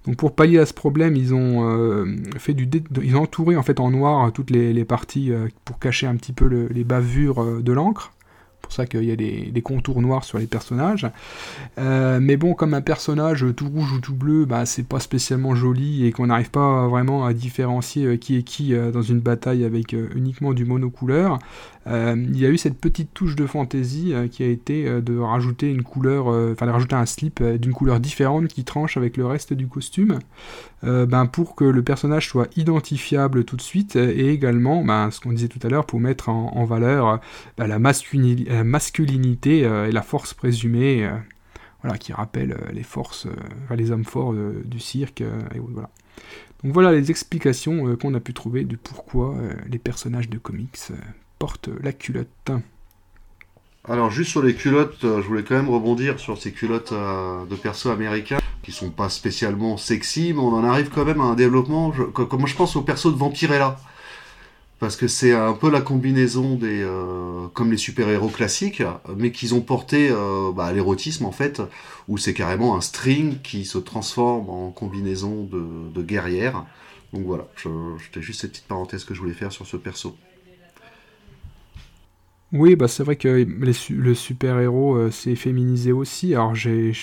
Donc 0.05 0.15
pour 0.17 0.35
pallier 0.35 0.59
à 0.59 0.65
ce 0.65 0.73
problème, 0.73 1.15
ils 1.15 1.33
ont 1.33 2.05
fait 2.37 2.53
du 2.53 2.69
ils 3.01 3.15
ont 3.15 3.23
entouré 3.23 3.55
en 3.55 3.63
fait 3.63 3.79
en 3.79 3.91
noir 3.91 4.31
toutes 4.31 4.49
les, 4.51 4.85
parties 4.85 5.31
pour 5.63 5.79
cacher 5.79 6.07
un 6.07 6.15
petit 6.15 6.33
peu 6.33 6.45
les 6.47 6.83
bavures 6.83 7.61
de 7.61 7.71
l'encre 7.71 8.14
pour 8.65 8.73
ça 8.73 8.87
qu'il 8.87 9.03
y 9.03 9.11
a 9.11 9.15
des, 9.15 9.61
contours 9.61 10.01
noirs 10.01 10.23
sur 10.23 10.39
les 10.39 10.47
personnages. 10.47 11.07
Euh, 11.77 12.19
mais 12.19 12.35
bon, 12.35 12.55
comme 12.55 12.73
un 12.73 12.81
personnage 12.81 13.45
tout 13.55 13.67
rouge 13.67 13.91
ou 13.93 13.99
tout 13.99 14.15
bleu, 14.15 14.45
bah, 14.45 14.65
c'est 14.65 14.87
pas 14.87 14.99
spécialement 14.99 15.53
joli 15.53 16.05
et 16.05 16.11
qu'on 16.11 16.27
n'arrive 16.27 16.49
pas 16.49 16.87
vraiment 16.87 17.25
à 17.25 17.33
différencier 17.33 18.05
euh, 18.05 18.17
qui 18.17 18.37
est 18.37 18.43
qui 18.43 18.73
euh, 18.73 18.91
dans 18.91 19.03
une 19.03 19.19
bataille 19.19 19.63
avec 19.65 19.93
uniquement 19.93 20.53
du 20.53 20.65
monocouleur, 20.65 21.37
il 21.87 22.37
y 22.37 22.45
a 22.45 22.49
eu 22.49 22.57
cette 22.57 22.79
petite 22.79 23.13
touche 23.13 23.35
de 23.35 23.45
fantaisie 23.45 24.13
qui 24.31 24.43
a 24.43 24.47
été 24.47 25.01
de 25.01 25.17
rajouter 25.17 25.69
une 25.69 25.83
couleur, 25.83 26.27
enfin 26.27 26.65
de 26.65 26.71
rajouter 26.71 26.95
un 26.95 27.05
slip 27.05 27.43
d'une 27.43 27.73
couleur 27.73 27.99
différente 27.99 28.47
qui 28.47 28.63
tranche 28.63 28.97
avec 28.97 29.17
le 29.17 29.25
reste 29.25 29.53
du 29.53 29.67
costume. 29.67 30.19
ben, 30.81 31.25
pour 31.27 31.55
que 31.55 31.63
le 31.63 31.83
personnage 31.83 32.27
soit 32.27 32.47
identifiable 32.57 33.45
tout 33.45 33.55
de 33.55 33.61
suite 33.61 33.95
et 33.95 34.29
également, 34.29 34.83
ben, 34.83 35.11
ce 35.11 35.19
qu'on 35.19 35.31
disait 35.31 35.47
tout 35.47 35.59
à 35.63 35.69
l'heure, 35.69 35.85
pour 35.85 35.99
mettre 35.99 36.29
en, 36.29 36.65
valeur 36.65 37.19
ben, 37.57 37.67
la 37.67 37.79
masculinité 37.79 39.65
euh, 39.65 39.87
et 39.87 39.91
la 39.91 40.01
force 40.01 40.33
présumée, 40.33 41.05
euh, 41.05 41.15
voilà, 41.81 41.97
qui 41.97 42.13
rappellent 42.13 42.53
euh, 42.53 42.71
les 42.73 42.83
forces, 42.83 43.27
les 43.75 43.91
hommes 43.91 44.05
forts 44.05 44.33
du 44.33 44.79
cirque. 44.79 45.23
Donc 46.63 46.73
voilà 46.73 46.91
les 46.91 47.11
explications 47.11 47.95
qu'on 47.97 48.13
a 48.13 48.19
pu 48.19 48.33
trouver 48.33 48.63
du 48.63 48.77
pourquoi 48.77 49.35
les 49.69 49.77
personnages 49.77 50.29
de 50.29 50.37
comics 50.37 50.91
portent 51.39 51.69
la 51.81 51.93
culotte. 51.93 52.51
Alors 53.87 54.09
juste 54.09 54.31
sur 54.31 54.41
les 54.41 54.55
culottes, 54.55 55.01
je 55.01 55.27
voulais 55.27 55.43
quand 55.43 55.55
même 55.55 55.69
rebondir 55.69 56.19
sur 56.19 56.41
ces 56.41 56.51
culottes 56.51 56.91
de 56.91 57.55
perso 57.55 57.89
américains 57.89 58.39
qui 58.63 58.71
sont 58.71 58.89
pas 58.89 59.09
spécialement 59.09 59.77
sexy, 59.77 60.33
mais 60.33 60.39
on 60.39 60.53
en 60.53 60.63
arrive 60.63 60.89
quand 60.89 61.05
même 61.05 61.21
à 61.21 61.25
un 61.25 61.35
développement. 61.35 61.91
comme 61.91 62.47
je 62.47 62.55
pense 62.55 62.75
aux 62.75 62.81
persos 62.81 63.13
de 63.13 63.17
Vampirella 63.17 63.77
parce 64.79 64.97
que 64.97 65.07
c'est 65.07 65.33
un 65.33 65.53
peu 65.53 65.71
la 65.71 65.81
combinaison 65.81 66.55
des 66.55 66.83
euh, 66.83 67.47
comme 67.53 67.71
les 67.71 67.77
super-héros 67.77 68.29
classiques, 68.29 68.83
mais 69.15 69.31
qu'ils 69.31 69.55
ont 69.55 69.61
porté 69.61 70.09
euh, 70.11 70.51
bah, 70.51 70.71
l'érotisme 70.73 71.25
en 71.25 71.31
fait, 71.31 71.61
où 72.07 72.17
c'est 72.17 72.33
carrément 72.33 72.75
un 72.75 72.81
string 72.81 73.41
qui 73.41 73.65
se 73.65 73.77
transforme 73.77 74.49
en 74.49 74.71
combinaison 74.71 75.43
de, 75.43 75.63
de 75.93 76.01
guerrière. 76.01 76.65
Donc 77.13 77.25
voilà, 77.25 77.47
c'était 78.03 78.21
juste 78.21 78.41
cette 78.41 78.51
petite 78.51 78.67
parenthèse 78.67 79.05
que 79.05 79.13
je 79.13 79.21
voulais 79.21 79.33
faire 79.33 79.51
sur 79.51 79.65
ce 79.65 79.77
perso. 79.77 80.17
Oui, 82.53 82.75
bah 82.75 82.87
c'est 82.87 83.03
vrai 83.03 83.15
que 83.15 83.45
le 83.89 84.13
super-héros 84.13 84.95
euh, 84.95 85.11
s'est 85.11 85.35
féminisé 85.35 85.91
aussi. 85.91 86.35
Alors 86.35 86.55
j'ai 86.55 86.93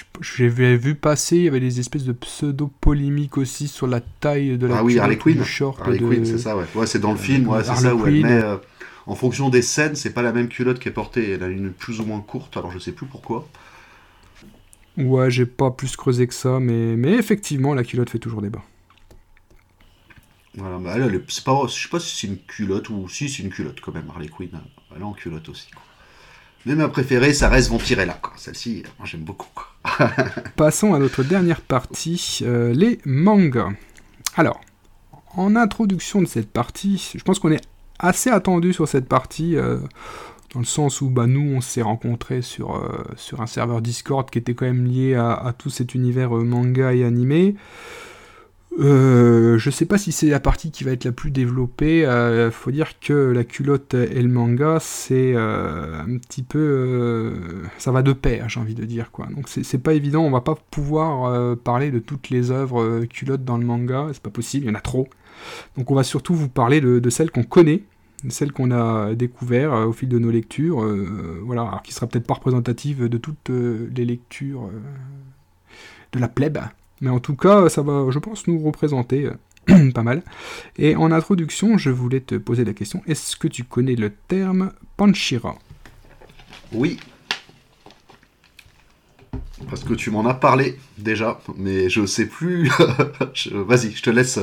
vu 0.49 0.95
passer, 0.95 1.37
il 1.37 1.45
y 1.45 1.49
avait 1.49 1.61
des 1.61 1.81
espèces 1.81 2.05
de 2.05 2.13
pseudo-polémiques 2.13 3.37
aussi 3.37 3.69
sur 3.69 3.87
la 3.87 4.01
taille 4.01 4.57
de 4.57 4.67
la 4.67 4.79
ah 4.79 4.85
oui, 4.85 4.99
Harley 4.99 5.19
Quinn. 5.19 5.43
Harley 5.81 5.99
Quinn, 5.99 6.25
c'est 6.25 6.39
ça, 6.39 6.57
ouais. 6.57 6.65
ouais 6.75 6.87
c'est 6.87 7.01
dans 7.01 7.13
le 7.13 7.19
film, 7.19 7.49
ouais, 7.49 7.65
c'est 7.65 7.75
ça 7.75 7.95
où 7.95 8.07
elle 8.07 8.23
met, 8.23 8.43
euh, 8.43 8.57
en 9.07 9.15
fonction 9.15 9.49
des 9.49 9.63
scènes, 9.63 9.97
c'est 9.97 10.15
pas 10.15 10.23
la 10.23 10.33
même 10.33 10.49
culotte 10.49 10.79
qui 10.79 10.89
est 10.89 10.93
portée. 10.93 11.33
Elle 11.33 11.43
a 11.43 11.49
une 11.49 11.73
plus 11.73 12.01
ou 12.01 12.05
moins 12.05 12.21
courte, 12.21 12.57
alors 12.57 12.71
je 12.71 12.79
sais 12.79 12.93
plus 12.93 13.07
pourquoi. 13.07 13.49
Ouais, 14.97 15.31
j'ai 15.31 15.47
pas 15.47 15.71
plus 15.71 15.97
creusé 15.97 16.27
que 16.27 16.35
ça, 16.35 16.61
mais, 16.61 16.97
mais 16.97 17.13
effectivement, 17.15 17.75
la 17.75 17.83
culotte 17.83 18.11
fait 18.11 18.19
toujours 18.19 18.43
débat. 18.43 18.63
Voilà, 20.55 20.79
mais 20.79 20.91
elle, 20.91 21.03
elle 21.03 21.25
c'est 21.29 21.45
pas, 21.45 21.67
je 21.67 21.83
sais 21.83 21.89
pas 21.89 21.99
si 21.99 22.15
c'est 22.15 22.27
une 22.27 22.39
culotte 22.39 22.91
ou 22.91 23.09
si 23.09 23.29
c'est 23.29 23.43
une 23.43 23.51
culotte 23.51 23.81
quand 23.81 23.93
même, 23.93 24.09
Harley 24.11 24.29
Quinn. 24.29 24.51
Elle 24.97 25.51
aussi. 25.51 25.69
Mais 26.65 26.75
ma 26.75 26.89
préférée, 26.89 27.33
ça 27.33 27.49
reste 27.49 27.71
Vampirella. 27.71 28.19
Celle-ci, 28.37 28.85
j'aime 29.05 29.23
beaucoup. 29.23 29.49
Passons 30.57 30.95
à 30.95 30.99
notre 30.99 31.25
dernière 31.25 31.61
partie, 31.61 32.41
euh, 32.43 32.73
les 32.73 32.99
mangas. 33.05 33.73
Alors, 34.37 34.61
en 35.35 35.57
introduction 35.57 36.21
de 36.21 36.27
cette 36.27 36.51
partie, 36.51 37.13
je 37.17 37.23
pense 37.25 37.41
qu'on 37.41 37.51
est 37.51 37.63
assez 37.99 38.31
attendu 38.31 38.73
sur 38.73 38.87
cette 38.87 39.09
partie. 39.09 39.57
Euh, 39.57 39.79
dans 40.55 40.61
le 40.61 40.67
sens 40.67 41.01
où 41.01 41.09
bah, 41.09 41.27
nous, 41.27 41.55
on 41.57 41.63
s'est 41.63 41.83
rencontrés 41.83 42.43
sur, 42.43 42.77
euh, 42.77 43.39
un 43.39 43.47
serveur 43.47 43.81
Discord 43.81 44.29
qui 44.29 44.39
était 44.39 44.53
quand 44.53 44.67
même 44.67 44.85
lié 44.85 45.15
à, 45.15 45.55
tout 45.57 45.71
cet 45.71 45.95
univers 45.95 46.31
manga 46.31 46.93
et 46.93 47.05
animé. 47.05 47.57
Euh, 48.79 49.59
je 49.59 49.71
sais 49.71 49.85
pas 49.85 49.99
si 49.99 50.13
c'est 50.13 50.29
la 50.29 50.41
partie 50.41 50.71
qui 50.71 50.83
va 50.83 50.93
être 50.93 51.05
la 51.05 51.13
plus 51.13 51.31
développée. 51.31 52.07
Euh, 52.07 52.51
faut 52.51 52.71
dire 52.71 52.99
que 53.01 53.13
la 53.13 53.45
culotte 53.45 53.95
et 53.95 54.23
le 54.23 54.29
manga, 54.29 54.79
c'est 54.81 55.37
un 55.37 56.17
petit 56.19 56.43
peu. 56.43 57.35
ça 57.79 57.93
va 57.93 58.03
de 58.03 58.13
pair, 58.13 58.49
j'ai 58.49 58.61
envie 58.61 58.75
de 58.75 58.85
dire. 58.85 59.11
quoi. 59.11 59.27
Donc 59.35 59.49
c'est 59.49 59.79
pas 59.79 59.95
évident, 59.95 60.23
on 60.23 60.31
va 60.31 60.41
pas 60.41 60.57
pouvoir 60.71 61.57
parler 61.59 61.91
de 61.91 61.99
toutes 61.99 62.31
les 62.31 62.51
œuvres 62.51 63.05
culottes 63.05 63.45
dans 63.45 63.59
le 63.59 63.65
manga, 63.65 64.09
c'est 64.13 64.23
pas 64.23 64.31
possible, 64.31 64.67
il 64.67 64.69
y 64.69 64.73
en 64.73 64.75
a 64.75 64.81
trop. 64.81 65.09
Donc 65.77 65.91
on 65.91 65.95
va 65.95 66.05
surtout 66.05 66.35
vous 66.35 66.49
parler 66.49 66.81
de 66.81 67.11
celles 67.11 67.31
qu'on 67.31 67.45
connaît 67.45 67.83
celle 68.31 68.53
qu'on 68.53 68.71
a 68.71 69.15
découvert 69.15 69.73
euh, 69.73 69.87
au 69.87 69.93
fil 69.93 70.09
de 70.09 70.19
nos 70.19 70.31
lectures, 70.31 70.83
euh, 70.83 71.41
voilà, 71.45 71.63
alors 71.63 71.83
qui 71.83 71.93
sera 71.93 72.07
peut-être 72.07 72.27
pas 72.27 72.35
représentative 72.35 73.09
de 73.09 73.19
toutes 73.19 73.51
euh, 73.51 73.91
les 73.95 74.05
lectures 74.05 74.71
de 76.13 76.19
la 76.19 76.29
plèbe, 76.29 76.59
mais 77.03 77.11
en 77.11 77.21
tout 77.21 77.37
cas, 77.37 77.69
ça 77.69 77.83
va, 77.83 78.07
je 78.11 78.19
pense, 78.19 78.47
nous 78.47 78.59
représenter 78.61 79.29
pas 79.95 80.03
mal. 80.03 80.23
Et 80.79 80.97
en 80.97 81.13
introduction, 81.13 81.77
je 81.77 81.91
voulais 81.91 82.21
te 82.21 82.37
poser 82.37 82.65
la 82.65 82.73
question 82.73 83.03
est-ce 83.07 83.37
que 83.37 83.49
tu 83.49 83.65
connais 83.65 83.97
le 83.97 84.11
terme 84.11 84.73
Panchira? 84.97 85.59
Oui. 86.73 86.99
Parce 89.69 89.85
que 89.85 89.95
tu 89.95 90.11
m'en 90.11 90.27
as 90.27 90.35
parlé 90.35 90.79
déjà, 90.97 91.41
mais 91.57 91.89
je 91.91 92.07
sais 92.07 92.27
plus. 92.27 92.69
Vas-y, 93.53 93.93
je 93.93 94.03
te 94.03 94.11
laisse, 94.11 94.39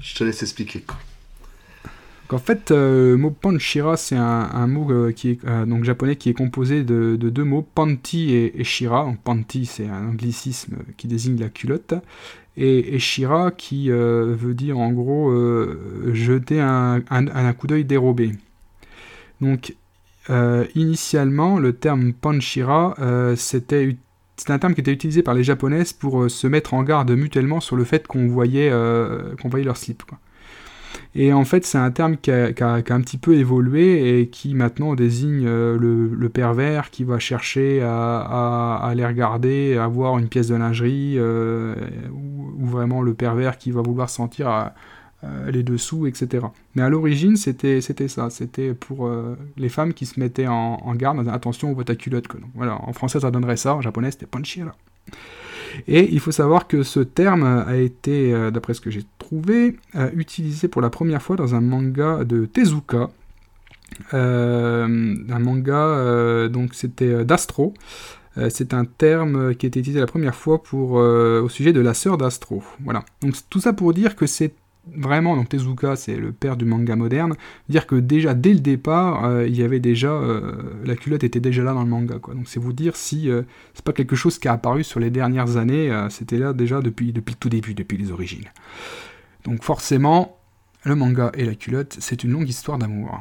je 0.00 0.14
te 0.14 0.24
laisse 0.24 0.42
expliquer 0.42 0.84
en 2.32 2.38
fait, 2.38 2.70
euh, 2.70 3.12
le 3.12 3.16
mot 3.16 3.30
panchira, 3.30 3.96
c'est 3.96 4.16
un, 4.16 4.66
mot 4.66 4.90
euh, 4.90 5.12
qui 5.12 5.30
est, 5.30 5.44
euh, 5.44 5.64
donc 5.64 5.84
japonais 5.84 6.16
qui 6.16 6.28
est 6.28 6.34
composé 6.34 6.82
de, 6.82 7.16
deux 7.16 7.44
mots, 7.44 7.62
panty 7.62 8.34
et, 8.34 8.64
shira. 8.64 9.12
panty, 9.24 9.66
c'est 9.66 9.86
un 9.86 10.08
anglicisme 10.08 10.76
qui 10.96 11.06
désigne 11.06 11.38
la 11.38 11.48
culotte, 11.48 11.94
et, 12.56 12.98
shira 12.98 13.50
qui 13.50 13.90
veut 13.90 14.54
dire 14.54 14.78
en 14.78 14.90
gros 14.92 15.32
jeter 16.12 16.60
un, 16.60 17.52
coup 17.58 17.66
d'œil 17.66 17.84
dérobé. 17.84 18.32
Donc, 19.40 19.76
initialement, 20.74 21.58
le 21.58 21.74
terme 21.74 22.12
panchira, 22.12 22.94
c'était 23.36 23.96
un 24.48 24.58
terme 24.58 24.74
qui 24.74 24.80
était 24.80 24.92
utilisé 24.92 25.22
par 25.22 25.34
les 25.34 25.44
japonaises 25.44 25.92
pour 25.92 26.30
se 26.30 26.46
mettre 26.46 26.74
en 26.74 26.82
garde 26.82 27.10
mutuellement 27.10 27.60
sur 27.60 27.76
le 27.76 27.84
fait 27.84 28.06
qu'on 28.06 28.26
voyait, 28.26 28.70
qu'on 29.40 29.48
voyait 29.48 29.66
leur 29.66 29.76
slip. 29.76 30.02
Et 31.18 31.32
en 31.32 31.46
fait, 31.46 31.64
c'est 31.64 31.78
un 31.78 31.90
terme 31.90 32.18
qui 32.18 32.30
a, 32.30 32.44
un 32.44 33.00
petit 33.00 33.16
peu 33.16 33.36
évolué 33.36 34.20
et 34.20 34.28
qui 34.28 34.54
maintenant 34.54 34.94
désigne 34.94 35.46
euh, 35.46 35.78
le, 35.78 36.28
pervers 36.28 36.90
qui 36.90 37.04
va 37.04 37.18
chercher 37.18 37.80
à, 37.82 38.76
aller 38.82 39.06
regarder, 39.06 39.78
à 39.78 39.88
voir 39.88 40.18
une 40.18 40.28
pièce 40.28 40.48
de 40.48 40.56
lingerie, 40.56 41.14
euh, 41.16 41.74
ou, 42.12 42.66
vraiment 42.66 43.00
le 43.00 43.14
pervers 43.14 43.56
qui 43.56 43.70
va 43.70 43.80
vouloir 43.80 44.10
sentir 44.10 44.70
euh, 45.24 45.50
les 45.50 45.62
dessous, 45.62 46.06
etc. 46.06 46.48
Mais 46.74 46.82
à 46.82 46.90
l'origine, 46.90 47.36
c'était 47.36 47.80
ça. 47.80 48.28
C'était 48.28 48.74
pour 48.74 49.10
les 49.56 49.70
femmes 49.70 49.94
qui 49.94 50.04
se 50.04 50.20
mettaient 50.20 50.48
en, 50.48 50.94
garde, 50.96 51.26
attention, 51.28 51.70
on 51.70 51.72
voit 51.72 51.84
ta 51.84 51.94
culotte. 51.94 52.26
Voilà, 52.54 52.78
en 52.82 52.92
français, 52.92 53.20
ça 53.20 53.30
donnerait 53.30 53.56
ça, 53.56 53.74
en 53.74 53.80
japonais, 53.80 54.10
c'était 54.10 54.28
là. 54.58 54.74
Et 55.88 56.12
il 56.12 56.20
faut 56.20 56.32
savoir 56.32 56.66
que 56.66 56.82
ce 56.82 57.00
terme 57.00 57.64
a 57.66 57.76
été, 57.76 58.50
d'après 58.50 58.74
ce 58.74 58.82
que 58.82 58.90
j'ai 58.90 59.04
euh, 59.32 60.10
utilisé 60.14 60.68
pour 60.68 60.82
la 60.82 60.90
première 60.90 61.22
fois 61.22 61.36
dans 61.36 61.54
un 61.54 61.60
manga 61.60 62.24
de 62.24 62.46
Tezuka. 62.46 63.10
Euh, 64.14 65.14
un 65.28 65.38
manga, 65.38 66.48
donc 66.48 66.74
c'était 66.74 67.24
d'Astro. 67.24 67.72
c'est 68.50 68.74
un 68.74 68.84
terme 68.84 69.54
qui 69.54 69.66
été 69.66 69.80
utilisé 69.80 70.00
la 70.00 70.06
première 70.06 70.34
fois 70.34 70.62
pour, 70.62 70.92
au 70.92 71.48
sujet 71.48 71.72
de 71.72 71.80
la 71.80 71.94
sœur 71.94 72.18
d'Astro. 72.18 72.62
Voilà. 72.84 73.04
Donc 73.22 73.34
tout 73.48 73.60
ça 73.60 73.72
pour 73.72 73.94
dire 73.94 74.16
que 74.16 74.26
c'est 74.26 74.54
vraiment, 74.94 75.36
donc 75.36 75.48
Tezuka, 75.48 75.96
c'est 75.96 76.16
le 76.16 76.32
père 76.32 76.56
du 76.56 76.64
manga 76.64 76.96
moderne, 76.96 77.34
dire 77.68 77.86
que 77.86 77.96
déjà 77.96 78.34
dès 78.34 78.52
le 78.52 78.60
départ, 78.60 79.24
euh, 79.24 79.46
il 79.46 79.56
y 79.56 79.62
avait 79.62 79.80
déjà 79.80 80.10
euh, 80.10 80.52
la 80.84 80.96
culotte 80.96 81.24
était 81.24 81.40
déjà 81.40 81.62
là 81.62 81.72
dans 81.72 81.82
le 81.82 81.88
manga, 81.88 82.18
quoi. 82.18 82.34
Donc 82.34 82.48
c'est 82.48 82.60
vous 82.60 82.72
dire 82.72 82.96
si 82.96 83.30
euh, 83.30 83.42
c'est 83.74 83.84
pas 83.84 83.92
quelque 83.92 84.16
chose 84.16 84.38
qui 84.38 84.48
a 84.48 84.52
apparu 84.52 84.84
sur 84.84 85.00
les 85.00 85.10
dernières 85.10 85.56
années, 85.56 85.90
c'était 86.10 86.38
là 86.38 86.52
déjà 86.52 86.80
depuis 86.80 87.12
depuis 87.12 87.32
le 87.32 87.38
tout 87.38 87.48
début, 87.48 87.74
depuis 87.74 87.98
les 87.98 88.10
origines. 88.10 88.44
Donc 89.46 89.62
forcément, 89.62 90.38
le 90.82 90.96
manga 90.96 91.30
et 91.34 91.44
la 91.44 91.54
culotte, 91.54 91.96
c'est 92.00 92.24
une 92.24 92.32
longue 92.32 92.48
histoire 92.48 92.78
d'amour. 92.78 93.20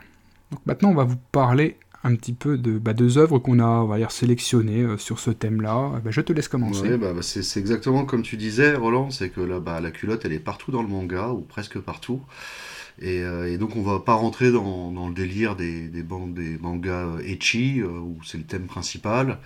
Donc 0.51 0.59
maintenant, 0.65 0.89
on 0.89 0.95
va 0.95 1.03
vous 1.03 1.19
parler 1.31 1.77
un 2.03 2.15
petit 2.15 2.33
peu 2.33 2.57
de 2.57 2.79
bah, 2.79 2.93
deux 2.93 3.19
œuvres 3.19 3.37
qu'on 3.37 3.59
a, 3.59 3.65
on 3.65 3.85
va 3.85 4.09
sélectionnées 4.09 4.81
euh, 4.81 4.97
sur 4.97 5.19
ce 5.19 5.29
thème-là. 5.29 6.01
Bah, 6.03 6.09
je 6.09 6.21
te 6.21 6.33
laisse 6.33 6.47
commencer. 6.47 6.97
Bah, 6.97 7.13
c'est 7.21 7.59
exactement 7.59 8.05
comme 8.05 8.23
tu 8.23 8.37
disais, 8.37 8.75
Roland, 8.75 9.11
c'est 9.11 9.29
que 9.29 9.41
là, 9.41 9.59
la 9.79 9.91
culotte, 9.91 10.25
elle 10.25 10.33
est 10.33 10.39
partout 10.39 10.71
dans 10.71 10.81
le 10.81 10.87
manga, 10.87 11.29
ou 11.29 11.41
presque 11.41 11.79
partout. 11.79 12.21
Et, 12.99 13.21
euh, 13.21 13.57
donc 13.57 13.75
on 13.75 13.83
va 13.83 13.99
pas 13.99 14.13
rentrer 14.13 14.51
dans, 14.51 14.91
le 15.07 15.13
délire 15.13 15.55
des, 15.55 15.89
des, 15.89 16.03
bandes, 16.03 16.33
des 16.33 16.57
mangas 16.57 17.05
euh, 17.05 17.19
ecchi, 17.19 17.83
où 17.83 18.17
c'est 18.23 18.39
le 18.39 18.45
thème 18.45 18.65
principal. 18.65 19.37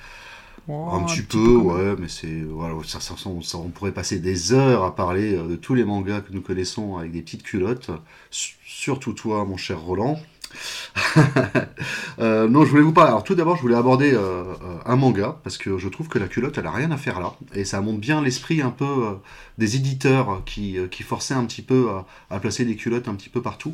Un, 0.70 1.04
petit 1.04 1.22
peu, 1.22 1.56
ouais, 1.56 1.96
mais 2.00 2.08
c'est 2.08 2.42
voilà, 2.42 2.76
ça, 2.86 3.00
ça, 3.00 3.14
on 3.30 3.70
pourrait 3.70 3.92
passer 3.92 4.20
des 4.20 4.54
heures 4.54 4.84
à 4.84 4.96
parler 4.96 5.34
de 5.34 5.56
tous 5.56 5.74
les 5.74 5.84
mangas 5.84 6.22
que 6.22 6.32
nous 6.32 6.42
connaissons 6.42 6.98
avec 6.98 7.12
des 7.12 7.22
petites 7.22 7.44
culottes. 7.44 7.92
Surtout 8.32 9.14
toi, 9.14 9.46
mon 9.46 9.58
cher 9.58 9.80
Roland. 9.80 10.20
Euh, 12.20 12.50
non, 12.50 12.66
je 12.66 12.72
voulais 12.72 12.84
vous 12.84 12.92
parler. 12.92 13.12
Alors, 13.12 13.24
tout 13.24 13.34
d'abord, 13.34 13.56
je 13.56 13.62
voulais 13.62 13.78
aborder 13.78 14.14
euh, 14.14 14.44
euh, 14.44 14.78
un 14.86 14.98
manga 14.98 15.38
parce 15.42 15.58
que 15.58 15.78
je 15.78 15.88
trouve 15.88 16.10
que 16.10 16.20
la 16.20 16.28
culotte, 16.28 16.58
elle 16.58 16.66
a 16.66 16.72
rien 16.72 16.92
à 16.92 16.98
faire 16.98 17.22
là, 17.22 17.34
et 17.54 17.64
ça 17.64 17.80
montre 17.80 18.00
bien 18.00 18.22
l'esprit 18.22 18.62
un 18.62 18.72
peu 18.72 19.18
des 19.58 19.78
éditeurs 19.78 20.42
qui, 20.46 20.78
qui, 20.92 21.04
forçaient 21.04 21.34
un 21.34 21.46
petit 21.46 21.62
peu 21.62 21.88
à, 22.30 22.40
placer 22.40 22.66
des 22.66 22.76
culottes 22.76 23.08
un 23.08 23.16
petit 23.16 23.30
peu 23.30 23.42
partout. 23.42 23.74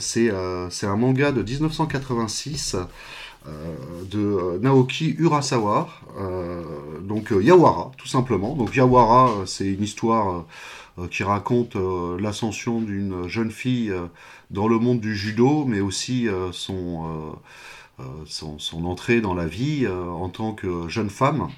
c'est 0.00 0.30
un 0.32 0.96
manga 0.96 1.30
de 1.30 1.42
1986. 1.42 2.76
De 3.46 4.58
Naoki 4.58 5.14
Urasawa, 5.18 5.88
donc 7.02 7.32
Yawara, 7.40 7.92
tout 7.96 8.08
simplement. 8.08 8.54
Donc 8.54 8.76
Yawara, 8.76 9.46
c'est 9.46 9.66
une 9.66 9.82
histoire 9.82 10.44
qui 11.10 11.22
raconte 11.22 11.76
l'ascension 12.18 12.80
d'une 12.80 13.28
jeune 13.28 13.50
fille 13.50 13.92
dans 14.50 14.68
le 14.68 14.78
monde 14.78 15.00
du 15.00 15.14
judo, 15.14 15.64
mais 15.64 15.80
aussi 15.80 16.28
euh, 16.28 16.50
euh, 16.70 17.32
euh, 18.00 18.04
son, 18.26 18.58
son, 18.58 18.84
entrée 18.84 19.20
dans 19.20 19.34
la 19.34 19.46
vie 19.46 19.86
en 19.86 20.28
tant 20.28 20.52
que 20.52 20.88
jeune 20.88 21.10
femme. 21.10 21.48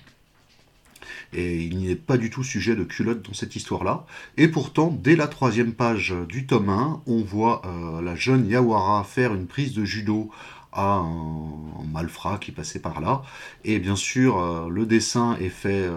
Et 1.33 1.63
il 1.63 1.77
n'y 1.77 1.91
est 1.91 1.97
pas 1.97 2.17
du 2.17 2.29
tout 2.29 2.43
sujet 2.43 2.75
de 2.75 2.83
culotte 2.83 3.23
dans 3.23 3.35
cette 3.35 3.55
histoire-là. 3.55 4.05
Et 4.37 4.49
pourtant, 4.49 4.89
dès 4.91 5.15
la 5.15 5.29
troisième 5.29 5.73
page 5.73 6.15
du 6.29 6.47
tome 6.47 6.69
1, 6.69 7.03
on 7.07 7.23
voit 7.23 7.63
la 8.03 8.17
jeune 8.17 8.49
Yawara 8.49 9.05
faire 9.05 9.33
une 9.33 9.47
prise 9.47 9.73
de 9.73 9.85
judo 9.85 10.31
à 10.73 10.97
un, 10.97 11.49
malfrat 11.93 12.39
qui 12.39 12.53
passait 12.53 12.79
par 12.79 13.01
là. 13.01 13.23
Et 13.65 13.79
bien 13.79 13.97
sûr, 13.97 14.69
le 14.69 14.87
dessin 14.87 15.37
est 15.41 15.49
fait 15.49 15.89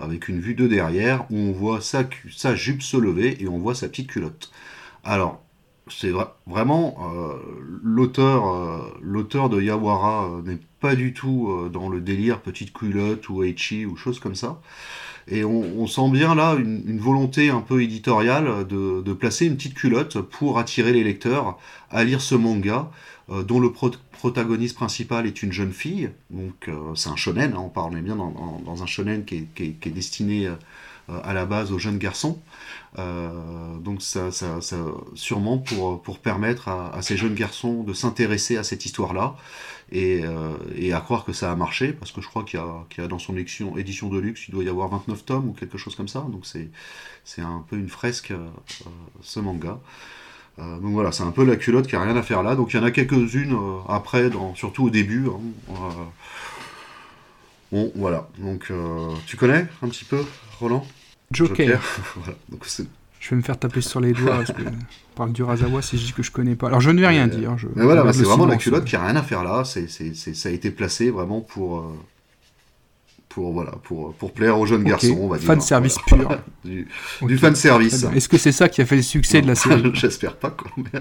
avec 0.00 0.28
une 0.28 0.40
vue 0.40 0.54
de 0.54 0.66
derrière, 0.66 1.26
où 1.30 1.36
on 1.36 1.52
voit 1.52 1.80
sa, 1.80 2.04
sa 2.34 2.54
jupe 2.54 2.82
se 2.82 2.96
lever 2.96 3.42
et 3.42 3.48
on 3.48 3.58
voit 3.58 3.74
sa 3.74 3.88
petite 3.88 4.08
culotte. 4.08 4.50
Alors, 5.04 5.42
c'est 5.88 6.10
vraiment 6.46 6.96
euh, 7.00 7.34
l'auteur 7.82 8.48
euh, 8.48 8.78
l'auteur 9.00 9.48
de 9.48 9.60
Yawara 9.60 10.24
euh, 10.24 10.42
n'est 10.42 10.58
pas 10.80 10.96
du 10.96 11.12
tout 11.12 11.68
dans 11.72 11.88
le 11.88 12.00
délire 12.00 12.40
petite 12.40 12.72
culotte 12.72 13.28
ou 13.28 13.44
Aichi 13.44 13.86
ou 13.86 13.96
choses 13.96 14.18
comme 14.18 14.34
ça 14.34 14.60
et 15.28 15.44
on, 15.44 15.86
sent 15.88 16.10
bien 16.10 16.36
là 16.36 16.54
une, 16.54 17.00
volonté 17.00 17.50
un 17.50 17.60
peu 17.60 17.82
éditoriale 17.82 18.64
de, 18.68 19.12
placer 19.12 19.46
une 19.46 19.56
petite 19.56 19.74
culotte 19.74 20.20
pour 20.20 20.60
attirer 20.60 20.92
les 20.92 21.02
lecteurs 21.02 21.58
à 21.90 22.04
lire 22.04 22.20
ce 22.20 22.36
manga 22.36 22.90
dont 23.28 23.58
le 23.58 23.72
protagoniste 23.72 24.76
principal 24.76 25.26
est 25.26 25.42
une 25.42 25.52
jeune 25.52 25.72
fille 25.72 26.10
donc 26.30 26.70
c'est 26.94 27.08
un 27.08 27.16
shonen 27.16 27.54
hein, 27.54 27.58
on 27.58 27.68
parle 27.68 28.00
bien 28.00 28.14
dans, 28.14 28.82
un 28.82 28.86
shonen 28.86 29.24
qui 29.24 29.48
est, 29.58 29.88
destiné 29.88 30.48
à 31.08 31.32
la 31.32 31.46
base 31.46 31.72
aux 31.72 31.78
jeunes 31.78 31.98
garçons. 31.98 32.40
donc 32.96 34.02
ça, 34.02 34.30
sûrement 35.14 35.58
pour, 35.58 36.18
permettre 36.18 36.68
à, 36.68 37.00
ces 37.02 37.16
jeunes 37.16 37.34
garçons 37.34 37.82
de 37.82 37.92
s'intéresser 37.92 38.56
à 38.56 38.64
cette 38.64 38.84
histoire-là 38.86 39.36
et, 39.92 40.24
à 40.92 41.00
croire 41.00 41.24
que 41.24 41.32
ça 41.32 41.52
a 41.52 41.56
marché, 41.56 41.92
parce 41.92 42.12
que 42.12 42.20
je 42.20 42.28
crois 42.28 42.44
qu'il 42.44 42.60
y, 42.60 43.00
a 43.00 43.06
dans 43.06 43.18
son 43.18 43.36
édition 43.36 43.74
de 44.08 44.18
luxe, 44.18 44.48
il 44.48 44.52
doit 44.52 44.64
y 44.64 44.68
avoir 44.68 44.88
29 44.88 45.24
tomes 45.24 45.48
ou 45.48 45.52
quelque 45.52 45.78
chose 45.78 45.94
comme 45.94 46.08
ça, 46.08 46.26
donc 46.30 46.44
c'est 46.46 47.42
un 47.42 47.64
peu 47.68 47.76
une 47.76 47.88
fresque 47.88 48.32
ce 49.22 49.40
manga. 49.40 49.80
Euh, 50.58 50.78
donc 50.78 50.92
voilà, 50.92 51.12
c'est 51.12 51.22
un 51.22 51.30
peu 51.30 51.44
la 51.44 51.56
culotte 51.56 51.86
qui 51.86 51.96
a 51.96 52.02
rien 52.02 52.16
à 52.16 52.22
faire 52.22 52.42
là. 52.42 52.54
Donc 52.54 52.72
il 52.72 52.76
y 52.76 52.80
en 52.80 52.84
a 52.84 52.90
quelques-unes 52.90 53.52
euh, 53.52 53.78
après, 53.88 54.30
dans, 54.30 54.54
surtout 54.54 54.84
au 54.84 54.90
début. 54.90 55.26
Hein. 55.26 55.40
Euh, 55.70 55.74
bon, 57.72 57.92
voilà. 57.94 58.28
Donc 58.38 58.72
tu 59.26 59.36
connais 59.36 59.66
un 59.82 59.88
petit 59.88 60.04
peu, 60.04 60.20
Roland? 60.58 60.86
Joker. 61.32 61.80
je 63.20 63.30
vais 63.30 63.36
me 63.36 63.42
faire 63.42 63.58
taper 63.58 63.80
sur 63.80 64.00
les 64.00 64.12
doigts 64.12 64.36
parce 64.36 64.52
que 64.52 64.62
parle 65.16 65.32
du 65.32 65.42
Razawa 65.42 65.82
si 65.82 65.98
je 65.98 66.06
dis 66.06 66.12
que 66.12 66.22
je 66.22 66.30
connais 66.30 66.54
pas. 66.54 66.68
Alors 66.68 66.80
je 66.80 66.90
ne 66.90 67.00
vais 67.00 67.08
rien 67.08 67.26
dire. 67.26 67.56
mais 67.74 67.84
voilà, 67.84 68.12
c'est 68.12 68.22
vraiment 68.22 68.46
la 68.46 68.56
culotte 68.56 68.84
qui 68.84 68.96
a 68.96 69.04
rien 69.04 69.16
à 69.16 69.22
faire 69.22 69.44
là. 69.44 69.64
C'est, 69.64 69.88
ça 69.88 70.48
a 70.48 70.52
été 70.52 70.70
placé 70.70 71.10
vraiment 71.10 71.40
pour 71.40 71.84
pour, 73.36 73.52
voilà, 73.52 73.72
pour, 73.82 74.14
pour 74.14 74.32
plaire 74.32 74.58
aux 74.58 74.64
jeunes 74.64 74.82
garçons, 74.82 75.18
on 75.20 75.28
va 75.28 75.36
dire. 75.36 75.46
Fan 75.46 75.60
service 75.60 75.98
pur. 76.06 76.26
du, 76.64 76.88
fan 77.36 77.54
service. 77.54 78.06
Est-ce 78.14 78.30
que 78.30 78.38
c'est 78.38 78.50
ça 78.50 78.70
qui 78.70 78.80
a 78.80 78.86
fait 78.86 78.96
le 78.96 79.02
succès 79.02 79.42
de 79.42 79.46
la 79.46 79.54
série 79.54 79.90
J'espère 79.92 80.36
pas, 80.36 80.48
quoi. 80.48 80.70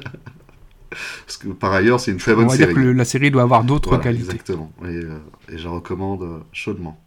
Parce 0.89 1.37
que 1.37 1.47
par 1.47 1.71
ailleurs, 1.71 2.01
c'est 2.01 2.11
une 2.11 2.17
très 2.17 2.35
bonne 2.35 2.49
série. 2.49 2.63
On 2.63 2.67
va 2.67 2.73
dire 2.73 2.83
que 2.83 2.97
la 2.97 3.05
série 3.05 3.31
doit 3.31 3.43
avoir 3.43 3.63
d'autres 3.63 3.95
qualités. 3.99 4.25
Exactement. 4.25 4.69
Et, 4.83 4.87
euh, 4.87 5.17
et 5.49 5.57
je 5.57 5.69
recommande 5.69 6.23
euh, 6.23 6.39
chaudement. 6.51 6.99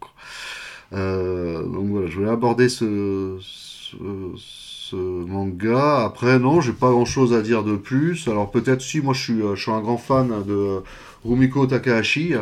Euh, 0.93 1.61
donc 1.61 1.89
voilà, 1.89 2.07
je 2.07 2.15
voulais 2.15 2.31
aborder 2.31 2.67
ce, 2.67 3.37
ce, 3.39 4.95
manga. 4.95 6.05
Après, 6.05 6.39
non, 6.39 6.59
j'ai 6.59 6.73
pas 6.73 6.89
grand 6.89 7.05
chose 7.05 7.35
à 7.35 7.43
dire 7.43 7.63
de 7.63 7.75
plus. 7.75 8.27
Alors 8.27 8.49
peut-être 8.49 8.81
si, 8.81 8.99
moi 8.99 9.13
je 9.13 9.21
suis, 9.21 9.41
je 9.53 9.61
suis 9.61 9.71
un 9.71 9.81
grand 9.81 9.97
fan 9.97 10.31
de 10.47 10.81
Rumiko 11.23 11.67
Takahashi. 11.67 12.33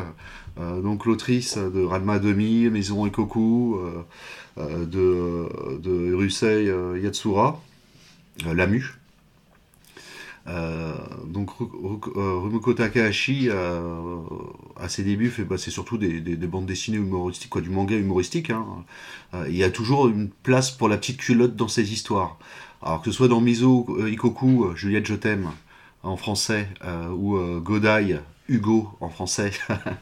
Euh, 0.60 0.82
donc 0.82 1.06
l'autrice 1.06 1.58
de 1.58 1.84
Ranma 1.84 2.20
Demi, 2.20 2.70
Maison 2.70 3.06
Ikoku, 3.06 3.76
euh, 3.76 4.04
euh, 4.58 4.86
de, 4.86 5.78
de 5.80 6.12
Urusei 6.12 6.72
Yatsura, 7.02 7.62
Lamu. 8.46 8.98
donc 11.28 11.52
Rumiko 11.60 12.74
Takahashi, 12.74 13.50
à 13.50 14.90
ses 14.90 15.04
débuts, 15.04 15.30
fait, 15.30 15.44
bah, 15.44 15.58
c'est 15.58 15.72
surtout 15.72 15.98
des, 15.98 16.36
bandes 16.48 16.66
dessinées 16.66 16.98
humoristiques, 16.98 17.50
quoi, 17.50 17.62
du 17.62 17.70
manga 17.70 17.96
humoristique. 17.96 18.50
Hein. 18.50 18.66
il 19.48 19.56
y 19.56 19.64
a 19.64 19.70
toujours 19.70 20.08
une 20.08 20.30
place 20.30 20.72
pour 20.72 20.88
la 20.88 20.98
petite 20.98 21.18
culotte 21.18 21.56
dans 21.56 21.68
ses 21.68 21.92
histoires. 21.94 22.38
Alors 22.82 23.02
que 23.02 23.12
ce 23.12 23.18
soit 23.18 23.28
dans 23.28 23.42
Mizo 23.42 23.86
Ikoku, 24.08 24.76
Juliette 24.76 25.08
Je 25.08 25.16
t'aime, 25.16 25.52
en 26.04 26.16
français, 26.16 26.70
ou 27.12 27.38
Godai, 27.60 28.20
Hugo 28.50 28.90
en 29.02 29.10
français 29.10 29.52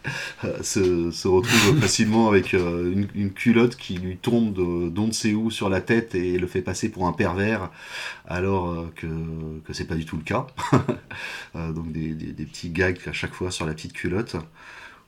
se, 0.61 1.27
retrouve 1.27 1.79
facilement 1.81 2.27
avec 2.27 2.53
euh, 2.53 3.05
une, 3.15 3.31
culotte 3.31 3.75
qui 3.75 3.95
lui 3.95 4.17
tombe 4.17 4.53
d'on 4.53 5.07
ne 5.07 5.11
sait 5.11 5.33
où 5.33 5.49
sur 5.49 5.69
la 5.69 5.81
tête 5.81 6.15
et 6.15 6.37
le 6.37 6.47
fait 6.47 6.61
passer 6.61 6.89
pour 6.89 7.07
un 7.07 7.13
pervers 7.13 7.71
alors 8.27 8.69
euh, 8.69 8.91
que, 8.95 9.07
que 9.65 9.73
c'est 9.73 9.85
pas 9.85 9.95
du 9.95 10.05
tout 10.05 10.17
le 10.17 10.23
cas. 10.23 10.47
Euh, 11.55 11.71
donc 11.71 11.93
des, 11.93 12.13
petits 12.33 12.69
gags 12.69 12.99
à 13.07 13.13
chaque 13.13 13.33
fois 13.33 13.49
sur 13.49 13.65
la 13.65 13.73
petite 13.73 13.93
culotte. 13.93 14.35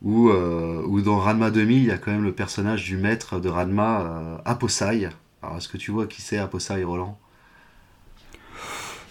Ou, 0.02 0.30
ou 0.30 1.02
dans 1.02 1.20
Ranma 1.20 1.52
2000, 1.52 1.78
il 1.78 1.86
y 1.86 1.92
a 1.92 1.98
quand 1.98 2.12
même 2.12 2.24
le 2.24 2.32
personnage 2.32 2.86
du 2.86 2.96
maître 2.96 3.40
de 3.40 3.50
Ranma, 3.50 4.42
Aposai. 4.46 5.10
Alors 5.42 5.58
est-ce 5.58 5.68
que 5.68 5.78
tu 5.78 5.92
vois 5.92 6.08
qui 6.08 6.22
c'est 6.22 6.38
Aposai, 6.38 6.84
Roland? 6.86 7.20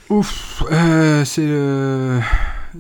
Ouf, 0.09 0.63
c'est 1.25 1.47
le 1.47 2.21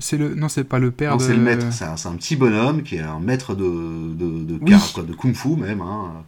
c'est 0.00 0.16
le 0.16 0.34
non, 0.34 0.48
c'est 0.48 0.64
pas 0.64 0.78
le 0.78 0.90
père. 0.90 1.20
c'est 1.20 1.34
le 1.34 1.42
maître. 1.42 1.66
C'est 1.72 1.84
un, 1.84 2.16
petit 2.16 2.36
bonhomme 2.36 2.82
qui 2.82 2.96
est 2.96 3.00
un 3.00 3.20
maître 3.20 3.54
de 3.54 4.14
de, 4.14 4.44
de, 4.44 5.02
de 5.02 5.14
kung-fu 5.14 5.56
même. 5.56 5.80
Hein. 5.80 6.24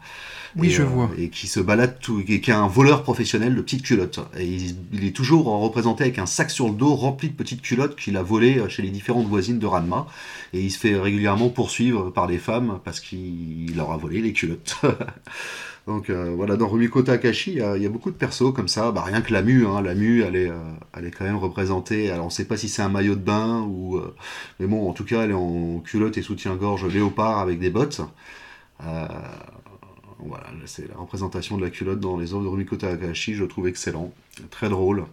Oui, 0.57 0.71
je 0.71 0.83
euh, 0.83 0.87
vois. 0.87 1.11
Et 1.19 1.29
qui 1.29 1.47
se 1.47 1.61
balade, 1.61 1.99
tout, 2.01 2.23
qui, 2.25 2.35
est 2.35 2.51
un 2.51 2.67
voleur 2.67 3.03
professionnel 3.03 3.55
de 3.55 3.61
petites 3.61 3.83
culottes. 3.83 4.21
Et 4.39 4.47
il, 4.93 5.05
est 5.05 5.15
toujours 5.15 5.47
représenté 5.47 6.05
avec 6.05 6.19
un 6.19 6.27
sac 6.27 6.51
sur 6.51 6.69
le 6.69 6.75
dos 6.75 6.95
rempli 6.95 7.29
de 7.29 7.35
petites 7.35 7.63
culottes 7.63 7.97
qu'il 7.97 8.17
a 8.17 8.23
volées 8.23 8.63
chez 8.69 8.83
les 8.83 8.91
différentes 8.91 9.27
voisines 9.27 9.59
de 9.59 9.67
Ranma. 9.67 10.07
Et 10.53 10.61
il 10.61 10.71
se 10.71 10.79
fait 10.79 10.97
régulièrement 10.97 11.51
poursuivre 11.51 12.11
par 12.11 12.27
des 12.27 12.39
femmes 12.39 12.81
parce 12.85 13.01
qu'il 13.01 13.75
leur 13.77 13.93
a 13.93 13.97
volé 13.97 14.21
les 14.21 14.33
culottes. 14.33 14.77
Donc 15.89 16.11
euh, 16.11 16.35
voilà, 16.37 16.59
dans 16.59 16.69
Rumiko 16.69 17.01
Takashi, 17.01 17.53
il 17.53 17.83
y, 17.83 17.87
a 17.87 17.89
beaucoup 17.89 18.11
de 18.11 18.17
persos 18.17 18.53
comme 18.55 18.69
ça. 18.69 18.93
Bah, 18.93 19.03
rien 19.05 19.23
que 19.23 19.33
la 19.33 19.41
Mu, 19.41 19.67
hein. 19.67 19.81
la 19.81 19.95
Mu, 19.95 20.23
elle 20.23 20.37
est, 20.37 20.51
euh, 20.51 20.59
elle 20.95 21.07
est 21.07 21.11
quand 21.11 21.25
même 21.25 21.39
représentée. 21.39 22.11
Alors 22.11 22.27
on 22.27 22.29
ne 22.29 22.33
sait 22.33 22.45
pas 22.45 22.59
si 22.59 22.69
c'est 22.69 22.83
un 22.83 22.91
maillot 22.91 23.15
de 23.15 23.23
bain 23.23 23.63
ou, 23.63 23.97
euh, 23.97 24.15
mais 24.61 24.67
bon, 24.67 24.91
en 24.91 24.93
tout 24.93 25.07
cas, 25.07 25.23
elle 25.23 25.31
est 25.31 25.35
en 25.35 25.81
culotte 25.81 26.19
et 26.19 26.23
soutien-gorge 26.23 26.85
léopard 26.85 27.39
avec 27.39 27.59
des 27.59 27.71
bottes. 27.71 28.03
voilà, 30.19 30.47
c'est 30.67 30.87
la 30.89 30.97
représentation 30.97 31.57
de 31.57 31.65
la 31.65 31.71
culotte 31.71 32.01
dans 32.01 32.19
les 32.19 32.35
œuvres 32.35 32.43
de 32.43 32.49
Rumiko 32.49 32.77
Takashi. 32.77 33.35
Je 33.35 33.45
trouve 33.45 33.67
excellent, 33.67 34.13
très 34.51 34.69
drôle. 34.69 35.07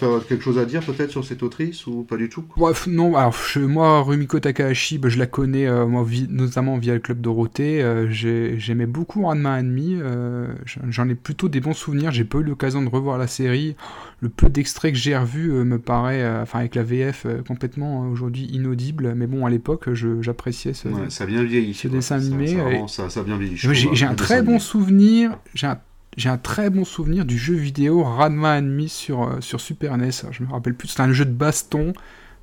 Tu 0.00 0.06
as 0.06 0.18
quelque 0.28 0.42
chose 0.42 0.58
à 0.58 0.64
dire 0.64 0.82
peut-être 0.82 1.12
sur 1.12 1.24
cette 1.24 1.44
autrice 1.44 1.86
ou 1.86 2.02
pas 2.02 2.16
du 2.16 2.28
tout? 2.28 2.44
Non, 2.88 3.14
alors 3.14 3.32
moi, 3.58 4.02
Rumiko 4.02 4.40
Takahashi, 4.40 4.98
bah, 4.98 5.08
je 5.08 5.20
la 5.20 5.26
connais 5.28 5.68
euh, 5.68 5.86
moi, 5.86 6.04
notamment 6.30 6.78
via 6.78 6.94
le 6.94 6.98
Club 6.98 7.20
Dorothée. 7.20 7.80
Euh, 7.80 8.08
j'aimais 8.10 8.86
beaucoup 8.86 9.22
Ranma 9.22 9.60
Enemy, 9.60 9.98
euh, 10.02 10.48
j'en 10.88 11.08
ai 11.08 11.14
plutôt 11.14 11.48
des 11.48 11.60
bons 11.60 11.74
souvenirs. 11.74 12.10
J'ai 12.10 12.24
pas 12.24 12.38
eu 12.38 12.42
l'occasion 12.42 12.82
de 12.82 12.88
revoir 12.88 13.18
la 13.18 13.28
série. 13.28 13.76
Le 14.18 14.30
peu 14.30 14.48
d'extraits 14.48 14.94
que 14.94 14.98
j'ai 14.98 15.16
revu 15.16 15.52
me 15.52 15.78
paraît, 15.78 16.28
enfin 16.40 16.58
avec 16.58 16.74
la 16.74 16.82
VF, 16.82 17.28
complètement 17.46 18.00
aujourd'hui 18.08 18.46
inaudible. 18.46 19.14
Mais 19.14 19.28
bon, 19.28 19.46
à 19.46 19.50
l'époque, 19.50 19.94
j'appréciais 19.94 20.72
ce, 20.72 20.88
ça 21.08 21.24
bien 21.24 21.44
vieilli, 21.44 21.72
ce 21.72 21.86
dessin 21.86 22.16
animé. 22.16 22.56
Ça, 22.88 23.10
ça, 23.10 23.22
bien 23.22 23.36
vieilli. 23.36 23.56
J'ai 23.56 24.06
un 24.06 24.16
très 24.16 24.42
bon 24.42 24.58
souvenir. 24.58 25.38
J'ai 25.54 25.68
un 25.68 25.78
j'ai 26.16 26.28
un 26.28 26.38
très 26.38 26.70
bon 26.70 26.84
souvenir 26.84 27.24
du 27.24 27.38
jeu 27.38 27.54
vidéo 27.54 28.02
Ranma 28.02 28.58
Enemy 28.58 28.88
sur, 28.88 29.24
euh, 29.24 29.40
sur 29.40 29.60
Super 29.60 29.96
NES. 29.96 30.10
Je 30.30 30.42
me 30.42 30.50
rappelle 30.50 30.74
plus, 30.74 30.88
c'était 30.88 31.02
un 31.02 31.12
jeu 31.12 31.24
de 31.24 31.32
baston, 31.32 31.92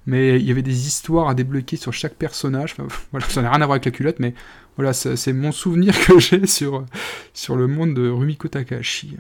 mais 0.06 0.40
il 0.40 0.46
y 0.46 0.52
avait 0.52 0.62
des 0.62 0.88
histoires 0.88 1.30
à 1.30 1.34
débloquer 1.34 1.78
sur 1.78 1.94
chaque 1.94 2.16
personnage. 2.16 2.76
ça 3.30 3.42
n'a 3.42 3.50
rien 3.50 3.62
à 3.62 3.66
voir 3.66 3.76
avec 3.76 3.86
la 3.86 3.92
culotte, 3.92 4.20
mais 4.20 4.34
voilà, 4.76 4.94
c'est 4.94 5.34
mon 5.34 5.52
souvenir 5.52 5.94
que 6.06 6.20
j'ai 6.20 6.46
sur, 6.48 6.86
sur 7.34 7.56
le 7.56 7.68
monde 7.68 7.94
de 7.94 8.10
Rumiko 8.10 8.48
Takahashi. 8.48 9.18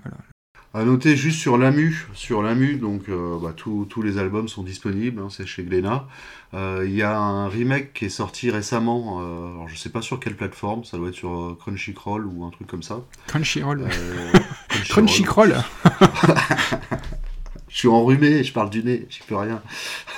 À 0.74 0.86
noter 0.86 1.18
juste 1.18 1.38
sur 1.38 1.58
l'AMU, 1.58 2.08
sur 2.14 2.42
l'AMU, 2.42 2.78
donc 2.78 3.10
euh, 3.10 3.38
bah, 3.42 3.54
tous 3.54 4.02
les 4.02 4.18
albums 4.18 4.48
sont 4.48 4.64
disponibles, 4.64 5.22
hein, 5.22 5.28
c'est 5.30 5.46
chez 5.46 5.64
Glénat. 5.64 6.08
Euh, 6.54 6.86
il 6.88 6.96
y 6.96 7.02
a 7.02 7.18
un 7.18 7.50
remake 7.50 7.92
qui 7.92 8.06
est 8.06 8.10
sorti 8.10 8.50
récemment, 8.50 9.20
euh, 9.20 9.52
alors 9.52 9.68
je 9.68 9.76
sais 9.76 9.90
pas 9.90 10.02
sur 10.02 10.18
quelle 10.22 10.38
plateforme, 10.38 10.86
ça 10.86 10.96
doit 10.96 11.10
être 11.10 11.16
sur 11.16 11.58
Crunchyroll 11.60 12.26
ou 12.26 12.46
un 12.46 12.52
truc 12.52 12.68
comme 12.68 12.84
ça. 12.84 13.02
Crunchyroll. 13.28 13.86
Crunchyroll. 14.88 15.58
je 17.68 17.78
suis 17.78 17.90
enrhumé, 17.90 18.42
je 18.46 18.54
parle 18.54 18.70
du 18.70 18.82
nez, 18.82 19.08
je 19.10 19.20
peux 19.28 19.36
rien. 19.36 19.62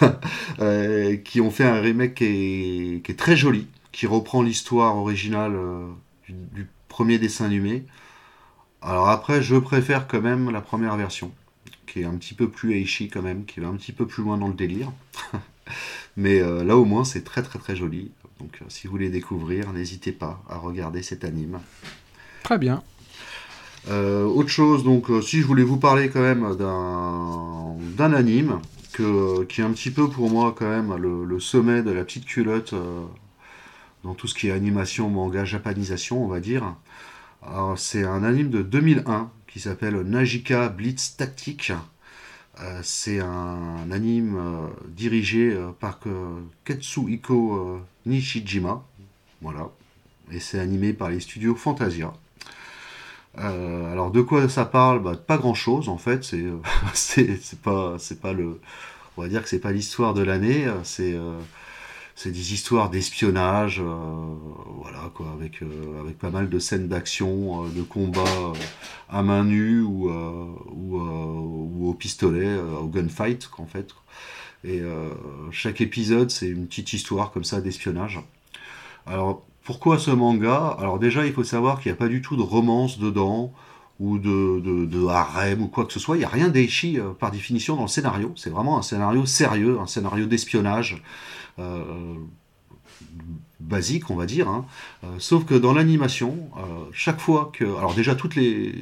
qui 1.24 1.42
ont 1.42 1.50
fait 1.50 1.66
un 1.66 1.82
remake 1.82 2.14
qui 2.14 2.26
est, 2.26 3.04
qui 3.04 3.12
est 3.12 3.18
très 3.18 3.36
joli, 3.36 3.66
qui 3.92 4.06
reprend 4.06 4.44
l'histoire 4.44 4.98
originale 4.98 5.58
du, 6.28 6.34
du, 6.54 6.68
premier 6.90 7.18
dessin 7.18 7.46
animé. 7.46 7.88
Alors 8.86 9.08
après, 9.08 9.42
je 9.42 9.56
préfère 9.56 10.08
quand 10.08 10.22
même 10.22 10.52
la 10.52 10.60
première 10.60 10.98
version, 10.98 11.32
qui 11.88 12.02
est 12.02 12.06
un 12.06 12.16
petit 12.16 12.34
peu 12.34 12.50
plus 12.50 12.76
Aishi 12.76 13.08
quand 13.08 13.22
même, 13.22 13.46
qui 13.46 13.62
va 13.62 13.70
un 13.70 13.76
petit 13.76 13.94
peu 13.94 14.06
plus 14.06 14.24
loin 14.24 14.38
dans 14.38 14.50
le 14.50 14.54
délire. 14.54 14.92
Mais 16.18 16.42
euh, 16.42 16.66
là 16.66 16.76
au 16.76 16.84
moins, 16.84 17.06
c'est 17.06 17.24
très 17.24 17.42
très 17.44 17.60
très 17.60 17.78
joli. 17.78 18.12
Donc 18.42 18.60
euh, 18.62 18.66
si 18.68 18.88
vous 18.88 18.92
voulez 18.92 19.10
découvrir, 19.10 19.72
n'hésitez 19.72 20.12
pas 20.12 20.44
à 20.50 20.58
regarder 20.58 21.02
cet 21.02 21.24
anime. 21.24 21.60
Très 22.44 22.58
bien. 22.58 22.84
Euh, 23.90 24.26
autre 24.26 24.50
chose, 24.50 24.84
donc 24.84 25.08
si 25.22 25.42
je 25.42 25.48
voulais 25.48 25.64
vous 25.64 25.78
parler 25.78 26.10
quand 26.10 26.22
même 26.22 26.56
d'un 26.58 28.14
anime 28.14 28.60
que, 28.92 29.44
qui 29.46 29.62
est 29.62 29.64
un 29.64 29.72
petit 29.72 29.92
peu 29.92 30.10
pour 30.10 30.30
moi 30.30 30.54
quand 30.58 30.70
même 30.70 30.96
le, 30.96 31.40
sommet 31.40 31.84
de 31.84 31.92
la 31.92 32.04
petite 32.06 32.26
culotte 32.26 32.74
dans 34.06 34.14
tout 34.14 34.28
ce 34.28 34.36
qui 34.36 34.48
est 34.48 34.52
animation, 34.52 35.10
manga, 35.10 35.44
japanisation, 35.44 36.24
on 36.24 36.28
va 36.28 36.40
dire 36.40 36.76
c'est 37.76 38.04
un 38.04 38.24
anime 38.24 38.50
de 38.50 38.62
2001 38.62 39.32
qui 39.48 39.60
s'appelle 39.60 40.02
Najika 40.02 40.70
Blitz 40.70 41.16
Tactique. 41.18 41.72
Euh, 42.62 42.80
c'est 42.84 43.20
un, 43.20 43.90
anime 43.92 44.38
euh, 44.38 44.68
dirigé 44.88 45.52
euh, 45.54 45.72
par 45.80 46.00
Katsuhiko 46.66 47.82
Nishijima. 48.06 48.84
Voilà. 49.42 49.70
Et 50.32 50.40
c'est 50.40 50.60
animé 50.60 50.94
par 50.94 51.10
les 51.10 51.20
studios 51.20 51.56
Fantasia. 51.56 52.14
alors 53.36 54.12
de 54.12 54.22
quoi 54.22 54.48
ça 54.50 54.66
parle? 54.66 55.02
Bah, 55.02 55.16
Pas 55.16 55.38
grand 55.38 55.56
chose 55.56 55.90
en 55.90 55.98
fait. 55.98 56.24
C'est, 56.24 56.46
c'est, 56.94 57.62
pas, 57.62 57.98
pas 58.22 58.34
le. 58.34 58.60
On 59.18 59.22
va 59.22 59.28
dire 59.28 59.44
que 59.44 59.50
c'est 59.50 59.60
pas 59.60 59.72
l'histoire 59.72 60.14
de 60.14 60.24
l'année. 60.24 60.66
C'est 60.84 61.16
c'est 62.16 62.32
des 62.32 62.54
histoires 62.54 62.90
d'espionnage, 62.90 63.82
voilà 63.82 65.12
quoi, 65.14 65.28
avec 65.34 65.62
avec 66.00 66.18
pas 66.20 66.30
mal 66.30 66.50
de 66.50 66.60
scènes 66.60 66.88
d'action, 66.88 67.68
de 67.68 67.82
combat 67.82 68.54
à 69.10 69.24
main 69.24 69.44
nue 69.44 69.82
ou 69.82 70.10
ou, 70.10 71.90
au 71.90 71.94
pistolet, 71.94 72.56
au 72.82 72.88
gunfight 72.88 73.50
en 73.58 73.66
fait. 73.66 73.90
Et 74.64 74.82
chaque 75.52 75.82
épisode, 75.82 76.30
c'est 76.30 76.48
une 76.48 76.68
petite 76.68 76.94
histoire 76.94 77.32
comme 77.32 77.44
ça 77.44 77.62
d'espionnage. 77.62 78.20
Alors 79.08 79.44
pourquoi 79.64 79.98
ce 79.98 80.12
manga? 80.12 80.76
Alors 80.78 81.00
déjà, 81.00 81.26
il 81.26 81.34
faut 81.34 81.44
savoir 81.44 81.80
qu'il 81.80 81.92
n'y 81.92 81.98
a 81.98 82.00
pas 82.00 82.10
du 82.10 82.22
tout 82.22 82.36
de 82.36 82.42
romance 82.42 83.00
dedans 83.00 83.54
ou 84.00 84.18
de, 84.18 84.60
de, 84.86 85.08
harem 85.08 85.62
ou 85.62 85.68
quoi 85.68 85.86
que 85.86 85.94
ce 85.94 86.00
soit. 86.00 86.18
Il 86.18 86.20
n'y 86.20 86.26
a 86.26 86.30
rien 86.30 86.52
euh, 86.52 87.14
par 87.18 87.32
définition 87.32 87.76
dans 87.78 87.84
le 87.84 87.88
scénario. 87.88 88.34
C'est 88.36 88.50
vraiment 88.50 88.78
un 88.78 88.82
scénario 88.82 89.26
sérieux, 89.26 89.80
un 89.80 89.88
scénario 89.88 90.26
d'espionnage. 90.26 91.02
Euh, 91.60 92.16
basique, 93.60 94.10
on 94.10 94.16
va 94.16 94.26
dire. 94.26 94.48
Hein. 94.50 94.66
Euh, 95.04 95.08
sauf 95.20 95.46
que 95.46 95.56
dans 95.56 95.74
l'animation, 95.74 96.50
chaque 96.92 97.20
fois 97.20 97.50
que, 97.54 97.64
alors 97.64 97.94
déjà 97.94 98.14
toutes 98.14 98.36
les, 98.36 98.76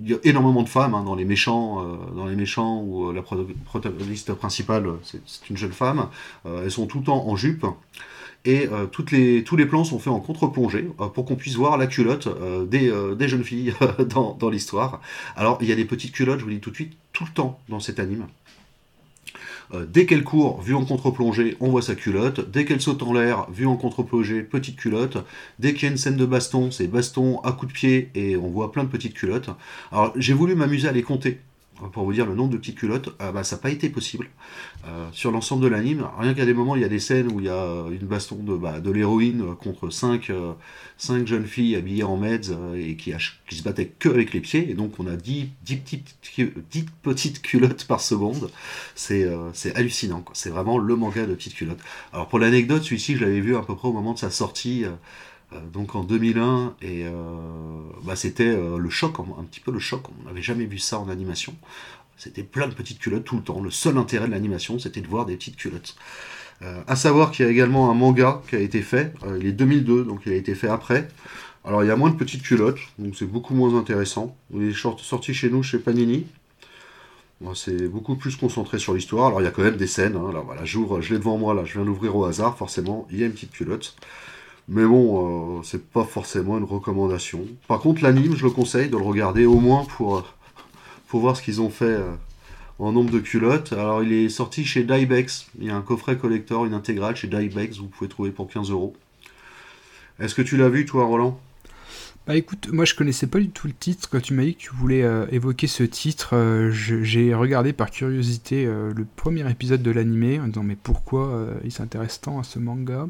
il 0.00 0.10
y 0.10 0.14
a 0.14 0.18
énormément 0.24 0.62
de 0.62 0.68
femmes 0.68 0.94
hein, 0.94 1.02
dans 1.04 1.14
les 1.14 1.24
méchants, 1.24 1.98
dans 2.14 2.26
les 2.26 2.36
méchants 2.36 2.82
où 2.82 3.12
la 3.12 3.22
protagoniste 3.22 4.34
principale 4.34 4.90
c'est 5.02 5.50
une 5.50 5.56
jeune 5.56 5.72
femme. 5.72 6.08
elles 6.44 6.70
sont 6.70 6.86
tout 6.86 6.98
le 6.98 7.04
temps 7.04 7.26
en 7.26 7.34
jupe 7.34 7.66
et 8.46 8.68
euh, 8.68 8.86
les, 9.10 9.44
tous 9.44 9.56
les 9.56 9.66
plans 9.66 9.84
sont 9.84 9.98
faits 9.98 10.12
en 10.12 10.20
contre-plongée 10.20 10.88
euh, 11.00 11.08
pour 11.08 11.24
qu'on 11.24 11.34
puisse 11.34 11.56
voir 11.56 11.76
la 11.76 11.88
culotte 11.88 12.28
euh, 12.28 12.64
des, 12.64 12.92
des, 13.16 13.28
jeunes 13.28 13.44
filles 13.44 13.74
dans, 14.08 14.34
dans 14.34 14.48
l'histoire. 14.48 15.00
Alors 15.34 15.58
il 15.60 15.68
y 15.68 15.72
a 15.72 15.74
des 15.74 15.84
petites 15.84 16.12
culottes, 16.12 16.38
je 16.38 16.44
vous 16.44 16.50
dis 16.50 16.60
tout 16.60 16.70
de 16.70 16.76
suite, 16.76 16.96
tout 17.12 17.24
le 17.24 17.30
temps 17.30 17.58
dans 17.68 17.80
cet 17.80 17.98
anime. 17.98 18.26
Dès 19.88 20.06
qu'elle 20.06 20.24
court, 20.24 20.60
vue 20.62 20.74
en 20.74 20.84
contre-plongée, 20.84 21.56
on 21.60 21.70
voit 21.70 21.82
sa 21.82 21.94
culotte. 21.94 22.50
Dès 22.50 22.64
qu'elle 22.64 22.80
saute 22.80 23.02
en 23.02 23.12
l'air, 23.12 23.46
vue 23.50 23.66
en 23.66 23.76
contre-plongée, 23.76 24.42
petite 24.42 24.76
culotte. 24.76 25.18
Dès 25.58 25.74
qu'il 25.74 25.84
y 25.84 25.86
a 25.86 25.90
une 25.90 25.98
scène 25.98 26.16
de 26.16 26.26
baston, 26.26 26.70
c'est 26.70 26.86
baston 26.86 27.40
à 27.40 27.52
coup 27.52 27.66
de 27.66 27.72
pied 27.72 28.10
et 28.14 28.36
on 28.36 28.48
voit 28.48 28.72
plein 28.72 28.84
de 28.84 28.88
petites 28.88 29.14
culottes. 29.14 29.50
Alors 29.92 30.12
j'ai 30.16 30.32
voulu 30.32 30.54
m'amuser 30.54 30.88
à 30.88 30.92
les 30.92 31.02
compter 31.02 31.40
pour 31.92 32.04
vous 32.04 32.12
dire 32.12 32.26
le 32.26 32.34
nombre 32.34 32.50
de 32.50 32.56
petites 32.56 32.78
culottes, 32.78 33.10
euh, 33.20 33.32
bah, 33.32 33.44
ça 33.44 33.56
n'a 33.56 33.62
pas 33.62 33.70
été 33.70 33.88
possible. 33.88 34.28
Euh, 34.86 35.08
sur 35.12 35.30
l'ensemble 35.30 35.62
de 35.62 35.68
l'anime, 35.68 36.06
rien 36.18 36.34
qu'à 36.34 36.44
des 36.44 36.54
moments, 36.54 36.76
il 36.76 36.82
y 36.82 36.84
a 36.84 36.88
des 36.88 36.98
scènes 36.98 37.30
où 37.32 37.40
il 37.40 37.46
y 37.46 37.50
a 37.50 37.84
une 37.90 38.06
baston 38.06 38.36
de, 38.36 38.56
bah, 38.56 38.80
de 38.80 38.90
l'héroïne 38.90 39.54
contre 39.56 39.90
5 39.90 40.30
cinq, 40.98 41.26
jeunes 41.26 41.46
filles 41.46 41.76
habillées 41.76 42.04
en 42.04 42.16
meds 42.16 42.56
et 42.76 42.96
qui, 42.96 43.12
se 43.12 43.62
battaient 43.62 43.92
que 43.98 44.08
avec 44.08 44.32
les 44.32 44.40
pieds, 44.40 44.70
et 44.70 44.74
donc 44.74 44.98
on 44.98 45.06
a 45.06 45.16
10, 45.16 45.50
petites, 45.64 46.16
10 46.70 46.86
petites 47.02 47.42
culottes 47.42 47.84
par 47.84 48.00
seconde. 48.00 48.50
C'est 48.94 49.24
euh, 49.24 49.50
hallucinant, 49.74 50.24
c'est 50.32 50.50
vraiment 50.50 50.78
le 50.78 50.96
manga 50.96 51.26
de 51.26 51.34
petites 51.34 51.54
culottes. 51.54 51.80
Alors 52.12 52.28
pour 52.28 52.38
l'anecdote, 52.38 52.82
celui-ci, 52.82 53.16
je 53.16 53.24
l'avais 53.24 53.40
vu 53.40 53.56
à 53.56 53.62
peu 53.62 53.74
près 53.74 53.88
au 53.88 53.92
moment 53.92 54.14
de 54.14 54.18
sa 54.18 54.30
sortie. 54.30 54.84
Euh, 55.52 55.60
donc 55.72 55.94
en 55.94 56.02
2001, 56.02 56.74
et 56.82 57.04
euh, 57.06 57.12
bah, 58.02 58.16
c'était 58.16 58.46
euh, 58.46 58.78
le 58.78 58.90
choc, 58.90 59.18
un 59.18 59.44
petit 59.44 59.60
peu 59.60 59.70
le 59.70 59.78
choc, 59.78 60.02
on 60.20 60.26
n'avait 60.26 60.42
jamais 60.42 60.66
vu 60.66 60.78
ça 60.78 60.98
en 60.98 61.08
animation. 61.08 61.54
C'était 62.16 62.42
plein 62.42 62.66
de 62.66 62.74
petites 62.74 62.98
culottes 62.98 63.24
tout 63.24 63.36
le 63.36 63.42
temps. 63.42 63.60
Le 63.60 63.70
seul 63.70 63.98
intérêt 63.98 64.26
de 64.26 64.32
l'animation, 64.32 64.78
c'était 64.78 65.02
de 65.02 65.06
voir 65.06 65.26
des 65.26 65.36
petites 65.36 65.56
culottes. 65.56 65.96
Euh, 66.62 66.80
à 66.86 66.96
savoir 66.96 67.30
qu'il 67.30 67.44
y 67.44 67.48
a 67.48 67.50
également 67.50 67.90
un 67.90 67.94
manga 67.94 68.40
qui 68.48 68.56
a 68.56 68.60
été 68.60 68.80
fait, 68.80 69.12
il 69.38 69.46
est 69.46 69.52
2002, 69.52 70.04
donc 70.04 70.22
il 70.24 70.32
a 70.32 70.36
été 70.36 70.54
fait 70.54 70.68
après. 70.68 71.08
Alors 71.64 71.84
il 71.84 71.88
y 71.88 71.90
a 71.90 71.96
moins 71.96 72.10
de 72.10 72.16
petites 72.16 72.42
culottes, 72.42 72.78
donc 72.98 73.14
c'est 73.16 73.26
beaucoup 73.26 73.54
moins 73.54 73.76
intéressant. 73.76 74.36
Il 74.54 74.62
est 74.70 74.74
sorti 74.74 75.34
chez 75.34 75.50
nous, 75.50 75.62
chez 75.62 75.78
Panini. 75.78 76.26
c'est 77.54 77.88
beaucoup 77.88 78.16
plus 78.16 78.36
concentré 78.36 78.78
sur 78.78 78.94
l'histoire. 78.94 79.26
Alors 79.26 79.40
il 79.42 79.44
y 79.44 79.48
a 79.48 79.50
quand 79.50 79.62
même 79.62 79.76
des 79.76 79.86
scènes. 79.86 80.16
Hein. 80.16 80.42
voilà, 80.44 80.64
je 80.64 80.78
l'ai 81.12 81.18
devant 81.18 81.36
moi 81.36 81.54
là, 81.54 81.64
je 81.64 81.74
viens 81.74 81.84
d'ouvrir 81.84 82.16
au 82.16 82.24
hasard, 82.24 82.56
forcément, 82.56 83.06
il 83.10 83.18
y 83.18 83.22
a 83.22 83.26
une 83.26 83.32
petite 83.32 83.50
culotte. 83.50 83.96
Mais 84.68 84.84
bon, 84.84 85.58
euh, 85.58 85.62
c'est 85.62 85.90
pas 85.90 86.04
forcément 86.04 86.58
une 86.58 86.64
recommandation. 86.64 87.46
Par 87.68 87.78
contre, 87.78 88.02
l'anime, 88.02 88.34
je 88.36 88.44
le 88.44 88.50
conseille 88.50 88.88
de 88.88 88.96
le 88.96 89.02
regarder 89.02 89.46
au 89.46 89.60
moins 89.60 89.84
pour, 89.84 90.18
euh, 90.18 90.22
voir 91.12 91.36
ce 91.36 91.42
qu'ils 91.42 91.60
ont 91.60 91.70
fait 91.70 91.84
euh, 91.84 92.10
en 92.78 92.92
nombre 92.92 93.10
de 93.10 93.20
culottes. 93.20 93.72
Alors, 93.72 94.02
il 94.02 94.12
est 94.12 94.28
sorti 94.28 94.64
chez 94.64 94.82
Dybex. 94.82 95.46
Il 95.60 95.66
y 95.66 95.70
a 95.70 95.76
un 95.76 95.82
coffret 95.82 96.18
collector, 96.18 96.66
une 96.66 96.74
intégrale 96.74 97.16
chez 97.16 97.28
Dybex, 97.28 97.78
vous 97.78 97.86
pouvez 97.86 98.08
trouver 98.08 98.30
pour 98.30 98.48
15 98.48 98.70
euros. 98.70 98.94
Est-ce 100.18 100.34
que 100.34 100.42
tu 100.42 100.56
l'as 100.56 100.68
vu, 100.68 100.84
toi, 100.84 101.04
Roland? 101.04 101.40
Bah 102.26 102.34
écoute, 102.34 102.70
moi 102.72 102.84
je 102.84 102.96
connaissais 102.96 103.28
pas 103.28 103.38
du 103.38 103.50
tout 103.50 103.68
le 103.68 103.72
titre. 103.72 104.10
Quand 104.10 104.20
tu 104.20 104.34
m'as 104.34 104.42
dit 104.42 104.56
que 104.56 104.62
tu 104.62 104.70
voulais 104.74 105.04
évoquer 105.30 105.68
ce 105.68 105.84
titre, 105.84 106.34
j'ai 106.72 107.32
regardé 107.34 107.72
par 107.72 107.92
curiosité 107.92 108.64
le 108.64 109.06
premier 109.14 109.48
épisode 109.48 109.80
de 109.80 109.92
l'animé 109.92 110.40
en 110.40 110.48
disant 110.48 110.64
mais 110.64 110.74
pourquoi 110.74 111.46
il 111.62 111.70
s'intéresse 111.70 112.20
tant 112.20 112.40
à 112.40 112.42
ce 112.42 112.58
manga? 112.58 113.06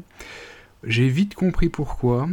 J'ai 0.83 1.07
vite 1.07 1.35
compris 1.35 1.69
pourquoi. 1.69 2.29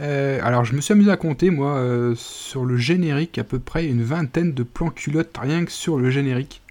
Euh, 0.00 0.40
alors 0.42 0.64
je 0.64 0.74
me 0.74 0.80
suis 0.80 0.92
amusé 0.92 1.10
à 1.10 1.16
compter 1.16 1.50
moi 1.50 1.76
euh, 1.76 2.14
sur 2.16 2.64
le 2.64 2.76
générique 2.76 3.38
à 3.38 3.44
peu 3.44 3.60
près 3.60 3.86
une 3.86 4.02
vingtaine 4.02 4.52
de 4.52 4.62
plans 4.64 4.90
culottes 4.90 5.36
rien 5.40 5.64
que 5.64 5.72
sur 5.72 5.98
le 5.98 6.10
générique. 6.10 6.62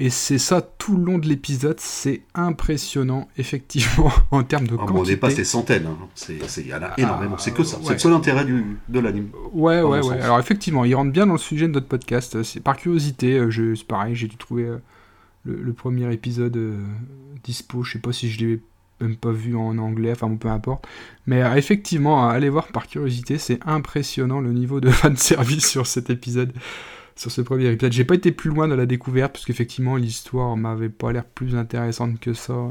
Et 0.00 0.10
c'est 0.10 0.38
ça 0.38 0.60
tout 0.62 0.96
le 0.96 1.02
long 1.02 1.18
de 1.18 1.26
l'épisode, 1.26 1.80
c'est 1.80 2.22
impressionnant 2.32 3.26
effectivement 3.36 4.12
en 4.30 4.44
termes 4.44 4.68
de 4.68 4.74
ah, 4.74 4.86
quantité. 4.86 4.98
on 4.98 5.02
dépasse 5.02 5.36
les 5.36 5.44
centaines, 5.44 5.86
hein. 5.86 6.08
il 6.28 6.66
y 6.68 6.74
en 6.74 6.82
a 6.82 6.94
énormément, 6.98 7.36
c'est 7.36 7.50
que 7.50 7.64
ça, 7.64 7.78
c'est 7.82 7.94
le 7.94 7.98
seul 7.98 8.12
intérêt 8.12 8.44
du, 8.44 8.78
de 8.88 9.00
l'anime. 9.00 9.30
Ouais 9.52 9.82
ouais 9.82 10.00
ouais, 10.00 10.20
alors 10.20 10.38
effectivement 10.38 10.84
il 10.84 10.94
rentre 10.94 11.10
bien 11.10 11.26
dans 11.26 11.32
le 11.32 11.38
sujet 11.38 11.66
de 11.66 11.72
notre 11.72 11.88
podcast, 11.88 12.44
c'est 12.44 12.60
par 12.60 12.76
curiosité, 12.76 13.38
euh, 13.38 13.74
c'est 13.74 13.86
pareil, 13.88 14.14
j'ai 14.14 14.28
dû 14.28 14.36
trouver 14.36 14.68
le, 15.42 15.56
le, 15.56 15.72
premier 15.72 16.12
épisode 16.12 16.56
dispo, 17.42 17.82
je 17.82 17.94
sais 17.94 17.98
pas 17.98 18.12
si 18.12 18.30
je 18.30 18.38
l'ai 18.38 18.60
même 19.00 19.16
pas 19.16 19.32
vu 19.32 19.56
en 19.56 19.78
anglais, 19.78 20.12
enfin 20.12 20.28
bon, 20.28 20.36
peu 20.36 20.48
importe. 20.48 20.86
Mais 21.26 21.42
euh, 21.42 21.54
effectivement, 21.54 22.28
allez 22.28 22.48
voir 22.48 22.68
par 22.68 22.86
curiosité, 22.86 23.38
c'est 23.38 23.60
impressionnant 23.66 24.40
le 24.40 24.52
niveau 24.52 24.80
de 24.80 24.90
fan 24.90 25.16
service 25.16 25.68
sur 25.68 25.86
cet 25.86 26.10
épisode, 26.10 26.52
sur 27.16 27.30
ce 27.30 27.40
premier 27.40 27.66
épisode. 27.66 27.92
J'ai 27.92 28.04
pas 28.04 28.14
été 28.14 28.32
plus 28.32 28.50
loin 28.50 28.68
dans 28.68 28.76
la 28.76 28.86
découverte, 28.86 29.32
parce 29.32 29.44
qu'effectivement, 29.44 29.96
l'histoire 29.96 30.56
m'avait 30.56 30.88
pas 30.88 31.12
l'air 31.12 31.24
plus 31.24 31.56
intéressante 31.56 32.20
que 32.20 32.32
ça. 32.32 32.52
Euh. 32.52 32.70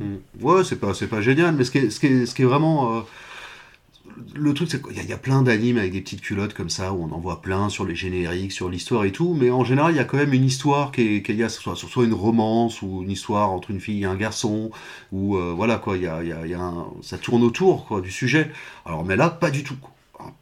Mm. 0.00 0.44
Ouais, 0.44 0.64
c'est 0.64 0.80
pas, 0.80 0.92
pas 1.10 1.20
génial, 1.20 1.54
mais 1.54 1.64
ce 1.64 1.70
qui 1.70 1.78
est, 1.78 1.90
ce 1.90 2.00
qui 2.00 2.26
ce 2.26 2.34
qui 2.34 2.42
est 2.42 2.46
vraiment. 2.46 2.98
Euh, 2.98 3.00
le 4.34 4.54
truc, 4.54 4.68
c'est 4.70 4.82
qu'il 4.82 5.08
y, 5.08 5.12
a 5.12 5.18
plein 5.18 5.42
d'animes 5.42 5.78
avec 5.78 5.92
des 5.92 6.00
petites 6.00 6.20
culottes 6.20 6.54
comme 6.54 6.70
ça, 6.70 6.92
où 6.92 7.04
on 7.04 7.12
en 7.12 7.20
voit 7.20 7.40
plein 7.40 7.68
sur 7.68 7.84
les 7.84 7.94
génériques, 7.94 8.52
sur 8.52 8.68
l'histoire 8.68 9.04
et 9.04 9.12
tout, 9.12 9.34
mais 9.34 9.50
en 9.50 9.64
général, 9.64 9.92
il 9.92 9.96
y 9.96 10.00
a 10.00 10.04
quand 10.04 10.16
même 10.16 10.32
une 10.32 10.44
histoire 10.44 10.92
qui 10.92 11.16
est, 11.16 11.22
qui 11.22 11.38
soit, 11.48 11.76
soit, 11.76 12.04
une 12.04 12.14
romance, 12.14 12.82
ou 12.82 13.02
une 13.02 13.10
histoire 13.10 13.50
entre 13.50 13.70
une 13.70 13.80
fille 13.80 14.02
et 14.02 14.06
un 14.06 14.16
garçon, 14.16 14.70
ou 15.12 15.36
euh, 15.36 15.52
voilà, 15.54 15.76
quoi, 15.76 15.96
il 15.96 16.04
y 16.04 16.06
a, 16.06 16.22
y 16.22 16.32
a, 16.32 16.46
y 16.46 16.54
a 16.54 16.72
ça 17.02 17.18
tourne 17.18 17.42
autour 17.42 17.86
quoi, 17.86 18.00
du 18.00 18.10
sujet. 18.10 18.50
Alors, 18.84 19.04
mais 19.04 19.16
là, 19.16 19.30
pas 19.30 19.50
du 19.50 19.62
tout. 19.64 19.76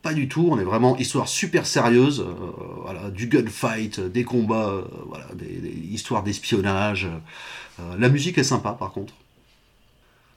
Pas 0.03 0.13
du 0.13 0.29
tout, 0.29 0.49
on 0.51 0.59
est 0.59 0.65
vraiment 0.65 0.97
histoire 0.99 1.27
super 1.27 1.65
sérieuse, 1.65 2.21
euh, 2.21 2.35
voilà, 2.83 3.11
du 3.11 3.29
gunfight, 3.29 3.99
des 3.99 4.25
combats, 4.25 4.69
euh, 4.69 4.85
voilà, 5.07 5.27
des, 5.35 5.73
histoires 5.91 6.23
d'espionnage. 6.23 7.09
la 7.99 8.09
musique 8.11 8.37
est 8.37 8.45
sympa 8.45 8.73
par 8.73 8.93
contre. 8.93 9.15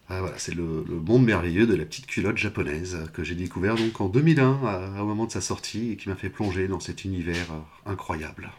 Ah, 0.10 0.22
c'est 0.38 0.54
le, 0.54 0.84
monde 1.06 1.24
merveilleux 1.24 1.66
de 1.66 1.76
la 1.76 1.86
petite 1.86 2.08
culotte 2.08 2.38
japonaise 2.38 2.98
que 3.14 3.24
j'ai 3.24 3.36
découvert 3.36 3.76
donc 3.76 4.02
en 4.02 4.10
2001 4.10 5.00
au 5.00 5.06
moment 5.06 5.26
de 5.26 5.32
sa 5.32 5.42
sortie 5.42 5.92
et 5.92 5.96
qui 5.96 6.10
m'a 6.10 6.16
fait 6.16 6.30
plonger 6.30 6.68
dans 6.68 6.82
cet 6.82 7.06
univers 7.06 7.48
euh, 7.52 7.92
incroyable. 7.92 8.52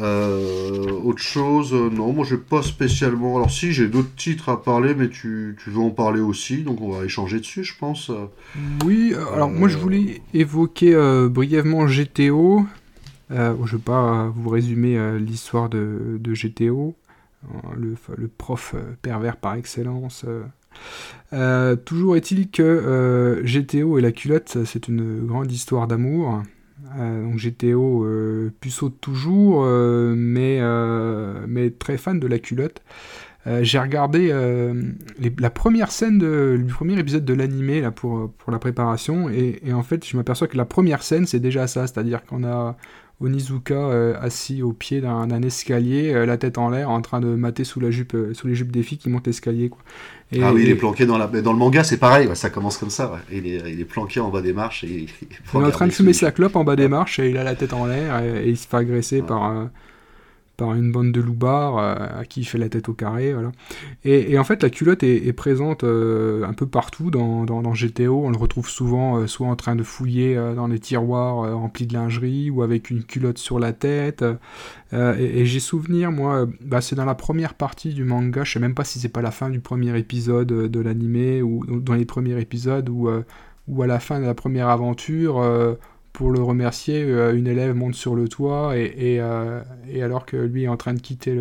Euh, 0.00 0.90
autre 1.04 1.22
chose, 1.22 1.72
euh, 1.72 1.88
non, 1.90 2.12
moi 2.12 2.26
j'ai 2.28 2.36
pas 2.36 2.62
spécialement. 2.62 3.36
Alors 3.36 3.50
si, 3.50 3.72
j'ai 3.72 3.88
d'autres 3.88 4.14
titres 4.16 4.48
à 4.48 4.62
parler, 4.62 4.94
mais 4.94 5.08
tu, 5.08 5.56
veux 5.66 5.78
en 5.80 5.90
parler 5.90 6.20
aussi, 6.20 6.62
donc 6.62 6.80
on 6.80 6.90
va 6.90 7.04
échanger 7.04 7.38
dessus, 7.38 7.64
je 7.64 7.74
pense. 7.78 8.10
Oui, 8.84 9.14
alors 9.32 9.48
moi 9.48 9.68
je 9.68 9.78
voulais 9.78 10.20
évoquer 10.34 10.94
brièvement 11.30 11.86
GTO. 11.86 12.66
je 13.30 13.76
vais 13.76 13.82
pas 13.82 14.30
vous 14.34 14.50
résumer 14.50 15.18
l'histoire 15.18 15.68
de, 15.68 16.20
GTO. 16.34 16.94
Hein, 17.46 17.60
le, 17.76 18.28
prof 18.28 18.74
euh, 18.74 18.94
pervers 19.00 19.36
par 19.36 19.54
excellence. 19.54 20.24
Euh. 20.26 20.42
Euh, 21.32 21.76
toujours 21.76 22.16
est-il 22.16 22.50
que 22.50 23.40
GTO 23.44 23.98
et 23.98 24.02
la 24.02 24.12
culotte, 24.12 24.64
c'est 24.64 24.88
une 24.88 25.26
grande 25.26 25.50
histoire 25.50 25.86
d'amour. 25.86 26.42
donc 26.96 27.36
GTO 27.36 28.06
puceau 28.60 28.88
toujours, 28.88 29.64
mais, 29.64 30.60
mais 31.48 31.70
très 31.70 31.96
fan 31.96 32.20
de 32.20 32.26
la 32.26 32.38
culotte. 32.38 32.82
J'ai 33.62 33.78
regardé 33.78 34.32
la 35.38 35.50
première 35.50 35.90
scène 35.90 36.18
du 36.18 36.72
premier 36.72 36.98
épisode 36.98 37.24
de 37.24 37.34
l'animé 37.34 37.88
pour, 37.96 38.30
pour 38.30 38.52
la 38.52 38.58
préparation 38.58 39.28
et 39.30 39.72
en 39.72 39.82
fait 39.82 40.06
je 40.06 40.16
m'aperçois 40.16 40.46
que 40.46 40.56
la 40.56 40.66
première 40.66 41.02
scène 41.02 41.26
c'est 41.26 41.40
déjà 41.40 41.66
ça, 41.66 41.86
c'est-à-dire 41.88 42.24
qu'on 42.24 42.44
a 42.44 42.76
Onizuka 43.20 43.74
euh, 43.74 44.14
assis 44.20 44.62
au 44.62 44.72
pied 44.72 45.00
d'un 45.00 45.42
escalier, 45.42 46.14
euh, 46.14 46.24
la 46.24 46.36
tête 46.36 46.56
en 46.56 46.70
l'air, 46.70 46.88
en 46.88 47.00
train 47.02 47.18
de 47.18 47.26
mater 47.26 47.64
sous, 47.64 47.80
la 47.80 47.90
jupe, 47.90 48.14
euh, 48.14 48.32
sous 48.32 48.46
les 48.46 48.54
jupes 48.54 48.70
des 48.70 48.84
filles 48.84 48.98
qui 48.98 49.08
montent 49.08 49.26
l'escalier. 49.26 49.72
ah 50.40 50.52
oui, 50.52 50.62
il 50.62 50.70
est 50.70 50.76
planqué 50.76 51.04
dans, 51.04 51.18
la... 51.18 51.26
dans 51.26 51.52
le 51.52 51.58
manga, 51.58 51.82
c'est 51.82 51.96
pareil, 51.96 52.28
ça 52.34 52.48
commence 52.48 52.78
comme 52.78 52.90
ça. 52.90 53.18
Il, 53.32 53.46
est, 53.48 53.72
il, 53.72 53.80
est, 53.80 53.84
planqué 53.84 54.20
en 54.20 54.28
bas 54.30 54.40
des 54.40 54.52
marches. 54.52 54.84
Et 54.84 55.06
il, 55.22 55.60
est 55.60 55.64
en 55.64 55.70
train 55.70 55.88
de 55.88 55.92
fumer 55.92 56.12
sa 56.12 56.30
clope 56.30 56.54
en 56.54 56.62
bas 56.62 56.76
des 56.76 56.86
marches 56.86 57.18
et 57.18 57.30
il 57.30 57.36
a 57.38 57.42
la 57.42 57.56
tête 57.56 57.72
en 57.72 57.86
l'air 57.86 58.22
et, 58.22 58.48
il 58.48 58.56
se 58.56 58.68
fait 58.68 58.76
agresser 58.76 59.22
par, 59.22 59.68
par 60.58 60.74
une 60.74 60.92
bande 60.92 61.12
de 61.12 61.20
loupards 61.20 61.78
à 61.78 62.24
qui 62.26 62.40
il 62.40 62.44
fait 62.44 62.58
la 62.58 62.68
tête 62.68 62.90
au 62.90 62.92
carré. 62.92 63.32
Voilà. 63.32 63.52
Et, 64.04 64.38
en 64.38 64.44
fait, 64.44 64.62
la 64.62 64.68
culotte 64.68 65.02
est, 65.02 65.32
présente 65.32 65.84
un 65.84 66.52
peu 66.52 66.66
partout 66.66 67.10
dans, 67.10 67.72
GTO. 67.72 68.24
On 68.24 68.30
le 68.30 68.36
retrouve 68.36 68.68
souvent 68.68 69.26
soit 69.26 69.46
en 69.46 69.56
train 69.56 69.76
de 69.76 69.84
fouiller 69.84 70.34
dans 70.34 70.66
les 70.66 70.80
tiroirs 70.80 71.56
remplis 71.56 71.86
de 71.86 71.94
lingerie 71.94 72.50
ou 72.50 72.62
avec 72.62 72.90
une 72.90 73.04
culotte 73.04 73.38
sur 73.38 73.58
la 73.58 73.72
tête. 73.72 74.24
et, 74.92 75.46
j'ai 75.46 75.60
souvenir, 75.60 76.10
moi, 76.10 76.46
bah, 76.60 76.80
c'est 76.80 76.96
dans 76.96 77.04
la 77.04 77.14
première 77.14 77.54
partie 77.54 77.94
du 77.94 78.04
manga, 78.04 78.42
je 78.42 78.52
sais 78.52 78.60
même 78.60 78.74
pas 78.74 78.84
si 78.84 78.98
c'est 78.98 79.08
pas 79.08 79.22
la 79.22 79.30
fin 79.30 79.50
du 79.50 79.60
premier 79.60 79.96
épisode 79.96 80.48
de 80.48 80.80
l'animé 80.80 81.40
ou 81.40 81.64
dans 81.66 81.94
les 81.94 82.04
premiers 82.04 82.38
épisodes 82.40 82.88
où 82.88 83.08
à 83.82 83.86
la 83.86 84.00
fin 84.00 84.18
de 84.18 84.26
la 84.26 84.34
première 84.34 84.68
aventure 84.68 85.40
pour 86.18 86.32
le 86.32 86.42
remercier, 86.42 87.04
euh, 87.04 87.32
une 87.32 87.46
élève 87.46 87.76
monte 87.76 87.94
sur 87.94 88.16
le 88.16 88.26
toit 88.26 88.76
et, 88.76 89.20
euh, 89.20 89.62
et, 89.88 90.02
alors 90.02 90.26
que 90.26 90.36
lui 90.36 90.64
est 90.64 90.68
en 90.68 90.76
train 90.76 90.92
de 90.92 90.98
quitter 90.98 91.38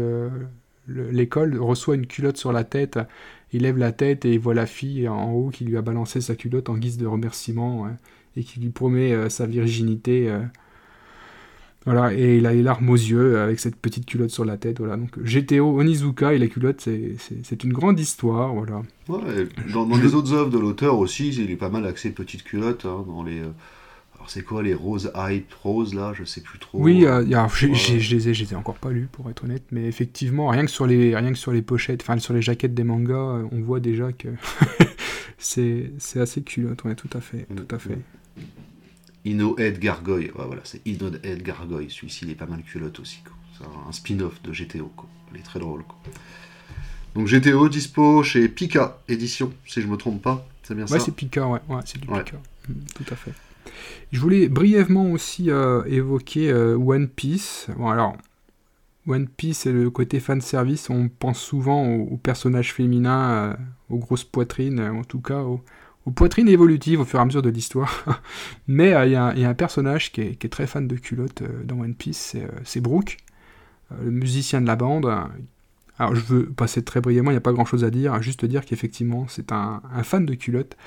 l'école, 0.88 1.60
reçoit 1.60 1.96
une 1.96 2.06
culotte 2.06 2.38
sur 2.38 2.52
la 2.52 2.64
tête. 2.64 3.00
Il 3.52 3.64
lève 3.64 3.80
la 3.80 3.92
tête 3.92 4.24
et 4.26 4.34
il 4.34 4.40
voit 4.40 4.54
la 4.54 4.68
fille 4.68 5.08
en 5.08 5.32
haut 5.32 5.50
qui 5.50 5.66
lui 5.66 5.78
a 5.78 5.82
balancé 5.82 6.22
sa 6.22 6.36
culotte 6.36 6.70
en 6.70 6.78
guise 6.78 6.98
de 6.98 7.08
remerciement 7.08 7.88
et 8.36 8.44
qui 8.44 8.60
lui 8.60 8.70
promet 8.70 9.14
euh, 9.14 9.30
sa 9.30 9.48
virginité. 9.48 10.32
voilà, 11.86 12.14
et 12.14 12.38
il 12.38 12.46
a 12.46 12.54
les 12.54 12.62
larmes 12.62 12.92
aux 12.92 12.96
yeux 12.96 13.40
avec 13.40 13.60
cette 13.60 13.78
petite 13.78 14.06
culotte 14.06 14.30
sur 14.30 14.46
la 14.46 14.58
tête. 14.58 14.78
Voilà, 14.78 14.96
donc 14.96 15.18
GTO 15.18 15.80
Onizuka 15.80 16.36
et 16.36 16.38
la 16.38 16.46
culotte, 16.46 16.82
c'est 16.82 17.64
une 17.64 17.74
grande 17.74 18.00
histoire. 18.00 18.54
Voilà. 18.54 18.84
dans, 19.74 19.98
les 19.98 20.14
autres 20.14 20.34
œuvres 20.34 20.52
de 20.52 20.60
l'auteur 20.60 21.00
aussi, 21.00 21.30
il 21.30 21.50
est 21.50 21.56
pas 21.56 21.70
mal 21.70 21.88
axé 21.88 22.12
petite 22.12 22.44
culotte 22.44 22.86
hein, 22.86 23.04
dans 23.08 23.24
les 23.24 23.42
c'est 24.28 24.44
quoi 24.44 24.64
les 24.64 24.74
roses 24.74 25.12
hype 25.16 25.54
roses 25.54 25.94
là? 25.94 26.14
Je 26.14 26.24
sais 26.24 26.42
plus 26.42 26.60
trop. 26.60 26.80
Oui, 26.80 27.06
euh, 27.06 27.24
je 27.54 27.68
les 27.68 28.30
ai, 28.30 28.34
je 28.34 28.44
les 28.44 28.54
ai 28.54 28.56
encore 28.56 28.78
pas 28.78 28.92
lus 28.92 29.08
pour 29.12 29.30
être 29.30 29.44
honnête, 29.44 29.64
mais 29.72 29.86
effectivement, 29.86 30.50
rien 30.50 30.66
que 30.66 30.72
sur 30.72 30.86
les, 30.86 31.16
rien 31.16 31.32
que 31.32 31.38
sur 31.38 31.52
les 31.52 31.62
pochettes, 31.62 32.02
enfin 32.02 32.18
sur 32.20 32.34
les 32.34 32.42
jaquettes 32.42 32.74
des 32.74 32.84
mangas, 32.84 33.16
euh, 33.16 33.44
on 33.52 33.62
voit 33.62 33.80
déjà 33.80 34.12
que 34.12 34.30
c'est 35.38 35.92
assez 36.16 36.42
culotte, 36.42 36.84
ouais, 36.84 36.96
tout 36.96 37.10
à 37.14 37.22
fait, 37.22 37.48
tout 37.56 37.76
à 37.76 37.80
fait. 37.80 37.98
Ino 39.26 39.58
Head 39.58 39.80
Gargoyle, 39.80 40.32
voilà, 40.36 40.62
c'est 40.64 40.82
Ino 40.86 41.12
Head 41.24 41.44
Gargoyle. 41.44 41.92
Celui-ci, 41.92 42.26
il 42.26 42.32
est 42.32 42.36
pas 42.36 42.46
mal 42.46 42.64
culotte 42.64 43.00
aussi. 43.00 43.20
C'est 43.58 43.66
un 43.66 43.92
spin-off 43.92 44.42
de 44.42 44.52
GTO. 44.52 44.92
Quoi. 44.96 45.10
Il 45.34 45.40
est 45.40 45.44
très 45.44 45.60
drôle. 45.60 45.84
Donc 47.16 47.28
GTO 47.28 47.68
dispo 47.68 48.24
chez 48.24 48.48
Pika 48.48 49.00
édition, 49.08 49.52
si 49.66 49.82
je 49.82 49.88
me 49.88 49.98
trompe 49.98 50.22
pas. 50.22 50.48
C'est 50.64 50.76
bien 50.76 50.86
ouais, 50.86 51.00
ça? 51.00 51.06
C'est 51.06 51.16
Pika, 51.16 51.48
ouais, 51.48 51.60
ouais 51.68 51.82
c'est 51.86 52.00
du 52.00 52.08
Pika. 52.08 52.38
Mm, 52.70 52.74
tout 52.96 53.06
à 53.12 53.16
fait. 53.16 53.34
Je 54.12 54.20
voulais 54.20 54.48
brièvement 54.48 55.12
aussi 55.12 55.52
euh, 55.52 55.84
évoquer 55.86 56.52
euh, 56.52 56.78
One 56.78 57.08
Piece. 57.08 57.68
Alors, 57.80 58.16
One 59.08 59.28
Piece 59.28 59.66
et 59.66 59.72
le 59.72 59.90
côté 59.90 60.20
fan 60.20 60.42
service, 60.42 60.90
on 60.90 61.10
pense 61.10 61.40
souvent 61.40 61.86
aux, 61.86 62.18
personnages 62.18 62.74
féminins, 62.74 63.32
euh, 63.32 63.54
aux 63.90 63.98
grosses 63.98 64.24
poitrines, 64.24 64.80
en 64.80 65.04
tout 65.04 65.22
cas 65.22 65.42
aux, 65.42 65.62
poitrines 66.16 66.48
évolutives 66.48 67.02
au 67.02 67.06
fur 67.06 67.20
et 67.20 67.22
à 67.22 67.26
mesure 67.26 67.42
de 67.42 67.50
l'histoire. 67.50 68.06
Mais 68.68 68.92
il 69.06 69.12
y, 69.12 69.16
a 69.16 69.32
un 69.32 69.54
personnage 69.54 70.14
qui 70.14 70.22
est, 70.22 70.50
très 70.50 70.68
fan 70.68 70.88
de 70.88 70.96
culottes 70.96 71.44
dans 71.66 71.82
One 71.82 71.96
Piece, 71.96 72.38
c'est 72.64 72.80
Brooke, 72.80 73.18
le 74.02 74.10
musicien 74.10 74.62
de 74.62 74.68
la 74.68 74.78
bande, 74.78 75.14
alors 76.00 76.16
je 76.16 76.22
veux 76.22 76.46
passer 76.46 76.84
très 76.84 77.02
brièvement, 77.02 77.32
il 77.32 77.34
n'y 77.34 77.40
a 77.40 77.42
pas 77.42 77.54
grand 77.54 77.66
chose 77.66 77.84
à 77.84 77.90
dire, 77.90 78.22
juste 78.22 78.46
dire 78.46 78.66
qu'effectivement 78.66 79.26
c'est 79.28 79.52
un, 79.52 79.82
fan 80.04 80.26
de 80.26 80.34
culottes, 80.36 80.78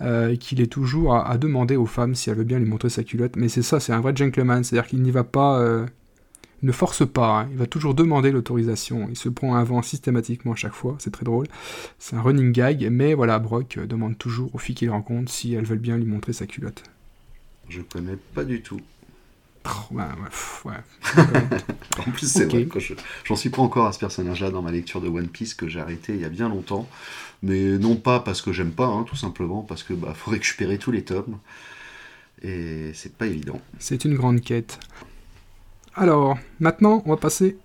euh, 0.00 0.36
qu'il 0.36 0.60
est 0.60 0.66
toujours 0.66 1.16
à, 1.16 1.36
demander 1.38 1.76
aux 1.76 1.86
femmes 1.86 2.14
si 2.14 2.30
elles 2.30 2.36
veulent 2.36 2.46
bien 2.46 2.58
lui 2.58 2.68
montrer 2.68 2.90
sa 2.90 3.02
culotte, 3.02 3.36
mais 3.36 3.48
c'est 3.48 3.62
ça, 3.62 3.80
c'est 3.80 3.92
un 3.92 4.00
vrai 4.00 4.14
gentleman, 4.14 4.62
c'est-à-dire 4.62 4.88
qu'il 4.88 5.02
n'y 5.02 5.10
va 5.10 5.24
pas, 5.24 5.58
euh, 5.60 5.86
ne 6.62 6.72
force 6.72 7.06
pas, 7.06 7.40
hein. 7.40 7.48
il 7.50 7.56
va 7.56 7.66
toujours 7.66 7.94
demander 7.94 8.30
l'autorisation, 8.30 9.08
il 9.10 9.16
se 9.16 9.28
prend 9.28 9.56
un 9.56 9.82
systématiquement 9.82 10.52
à 10.52 10.56
chaque 10.56 10.74
fois, 10.74 10.96
c'est 10.98 11.10
très 11.10 11.24
drôle, 11.24 11.46
c'est 11.98 12.14
un 12.14 12.22
running 12.22 12.52
gag, 12.52 12.88
mais 12.90 13.14
voilà, 13.14 13.38
Brock 13.38 13.78
demande 13.78 14.16
toujours 14.16 14.54
aux 14.54 14.58
filles 14.58 14.76
qu'il 14.76 14.90
rencontre 14.90 15.30
si 15.30 15.54
elles 15.54 15.64
veulent 15.64 15.78
bien 15.78 15.96
lui 15.96 16.06
montrer 16.06 16.32
sa 16.32 16.46
culotte. 16.46 16.84
Je 17.68 17.80
connais 17.80 18.16
pas 18.34 18.44
du 18.44 18.60
tout. 18.60 18.80
Oh, 19.64 19.94
bah, 19.94 20.08
ouais, 20.64 20.72
en 21.98 22.10
plus, 22.10 22.26
c'est 22.26 22.46
vrai 22.46 22.64
que 22.66 22.78
j'en 23.24 23.36
suis 23.36 23.50
pas 23.50 23.62
encore 23.62 23.86
à 23.86 23.92
ce 23.92 23.98
personnage-là 23.98 24.50
dans 24.50 24.62
ma 24.62 24.72
lecture 24.72 25.00
de 25.00 25.08
One 25.08 25.28
Piece 25.28 25.54
que 25.54 25.68
j'ai 25.68 25.80
arrêté 25.80 26.14
il 26.14 26.20
y 26.20 26.24
a 26.24 26.28
bien 26.28 26.48
longtemps. 26.48 26.88
Mais 27.42 27.78
non 27.78 27.96
pas 27.96 28.20
parce 28.20 28.42
que 28.42 28.52
j'aime 28.52 28.72
pas, 28.72 28.86
hein, 28.86 29.04
tout 29.04 29.16
simplement 29.16 29.62
parce 29.62 29.82
que 29.82 29.94
bah, 29.94 30.14
faut 30.14 30.30
récupérer 30.32 30.78
tous 30.78 30.90
les 30.90 31.04
tomes. 31.04 31.38
Et 32.42 32.90
c'est 32.94 33.16
pas 33.16 33.26
évident. 33.26 33.60
C'est 33.78 34.04
une 34.04 34.14
grande 34.14 34.40
quête. 34.40 34.80
Alors, 35.94 36.38
maintenant, 36.58 37.02
on 37.06 37.10
va 37.10 37.16
passer 37.16 37.56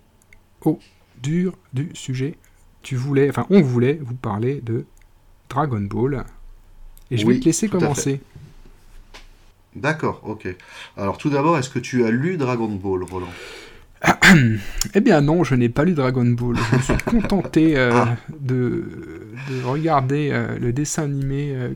au 0.62 0.80
dur 1.22 1.58
du 1.74 1.90
sujet. 1.94 2.36
Tu 2.84 2.96
voulais, 2.96 3.30
enfin, 3.30 3.48
on 3.50 3.62
voulait 3.62 4.00
vous 4.02 4.16
parler 4.16 4.62
de 4.62 4.86
Dragon 5.50 5.82
Ball. 5.82 6.26
Et 7.10 7.18
je 7.18 7.26
vais 7.26 7.40
te 7.40 7.46
laisser 7.46 7.70
commencer. 7.70 8.22
D'accord, 9.78 10.22
ok. 10.26 10.48
Alors 10.98 11.18
tout 11.18 11.30
d'abord, 11.30 11.58
est-ce 11.58 11.70
que 11.70 11.80
tu 11.80 12.06
as 12.06 12.12
lu 12.12 12.38
Dragon 12.38 12.68
Ball, 12.68 13.04
Roland 13.04 13.28
Eh 14.94 15.02
bien 15.02 15.22
non, 15.22 15.44
je 15.44 15.56
n'ai 15.56 15.70
pas 15.70 15.84
lu 15.84 15.94
Dragon 15.94 16.26
Ball. 16.26 16.56
Je 16.72 16.76
me 16.76 16.82
suis 16.82 16.98
contenté 17.06 17.78
euh, 17.78 17.92
ah. 17.94 18.18
de, 18.40 18.86
regarder 19.64 20.30
euh, 20.32 20.58
le 20.60 20.74
dessin 20.74 21.04
animé 21.04 21.52
euh, 21.54 21.74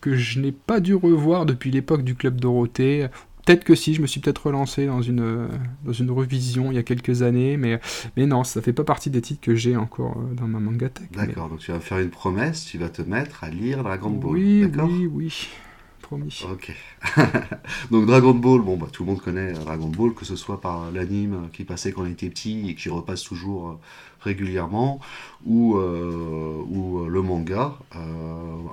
que 0.00 0.16
je 0.16 0.40
n'ai 0.40 0.52
pas 0.52 0.80
dû 0.80 0.94
revoir 0.94 1.46
depuis 1.46 1.70
l'époque 1.70 2.02
du 2.02 2.14
Club 2.14 2.40
Dorothée. 2.40 3.08
Peut-être 3.44 3.64
que 3.64 3.76
si, 3.76 3.94
je 3.94 4.02
me 4.02 4.08
suis 4.08 4.20
peut-être 4.20 4.46
relancé 4.46 4.86
dans 4.86 5.02
une, 5.02 5.48
dans 5.84 5.92
une 5.92 6.10
revision 6.10 6.72
il 6.72 6.74
y 6.74 6.78
a 6.78 6.82
quelques 6.82 7.22
années, 7.22 7.56
mais, 7.56 7.78
mais 8.16 8.26
non, 8.26 8.42
ça 8.42 8.60
fait 8.60 8.72
pas 8.72 8.82
partie 8.82 9.08
des 9.08 9.20
titres 9.20 9.40
que 9.40 9.54
j'ai 9.54 9.76
encore 9.76 10.16
dans 10.36 10.48
ma 10.48 10.58
manga 10.58 10.88
tech. 10.88 11.06
D'accord, 11.12 11.48
donc 11.48 11.60
tu 11.60 11.70
vas 11.70 11.78
faire 11.78 12.00
une 12.00 12.10
promesse, 12.10 12.64
tu 12.64 12.76
vas 12.76 12.88
te 12.88 13.02
mettre 13.02 13.44
à 13.44 13.50
lire 13.50 13.84
Dragon 13.84 14.10
Ball. 14.10 14.32
Oui, 14.32 14.64
oui, 14.64 15.08
oui. 15.12 15.48
Ok. 16.52 16.72
Donc 17.90 18.06
Dragon 18.06 18.34
Ball, 18.34 18.60
bon 18.60 18.76
bah 18.76 18.86
tout 18.92 19.02
le 19.04 19.10
monde 19.10 19.20
connaît 19.20 19.52
Dragon 19.52 19.88
Ball, 19.88 20.14
que 20.14 20.24
ce 20.24 20.36
soit 20.36 20.60
par 20.60 20.92
l'anime 20.92 21.48
qui 21.52 21.64
passait 21.64 21.90
quand 21.92 22.02
on 22.02 22.06
était 22.06 22.28
petit 22.28 22.70
et 22.70 22.76
qui 22.76 22.88
repasse 22.88 23.24
toujours 23.24 23.68
euh, 23.68 23.78
régulièrement, 24.20 25.00
ou, 25.44 25.76
euh, 25.76 26.62
ou 26.68 27.00
euh, 27.00 27.08
le 27.08 27.22
manga. 27.22 27.74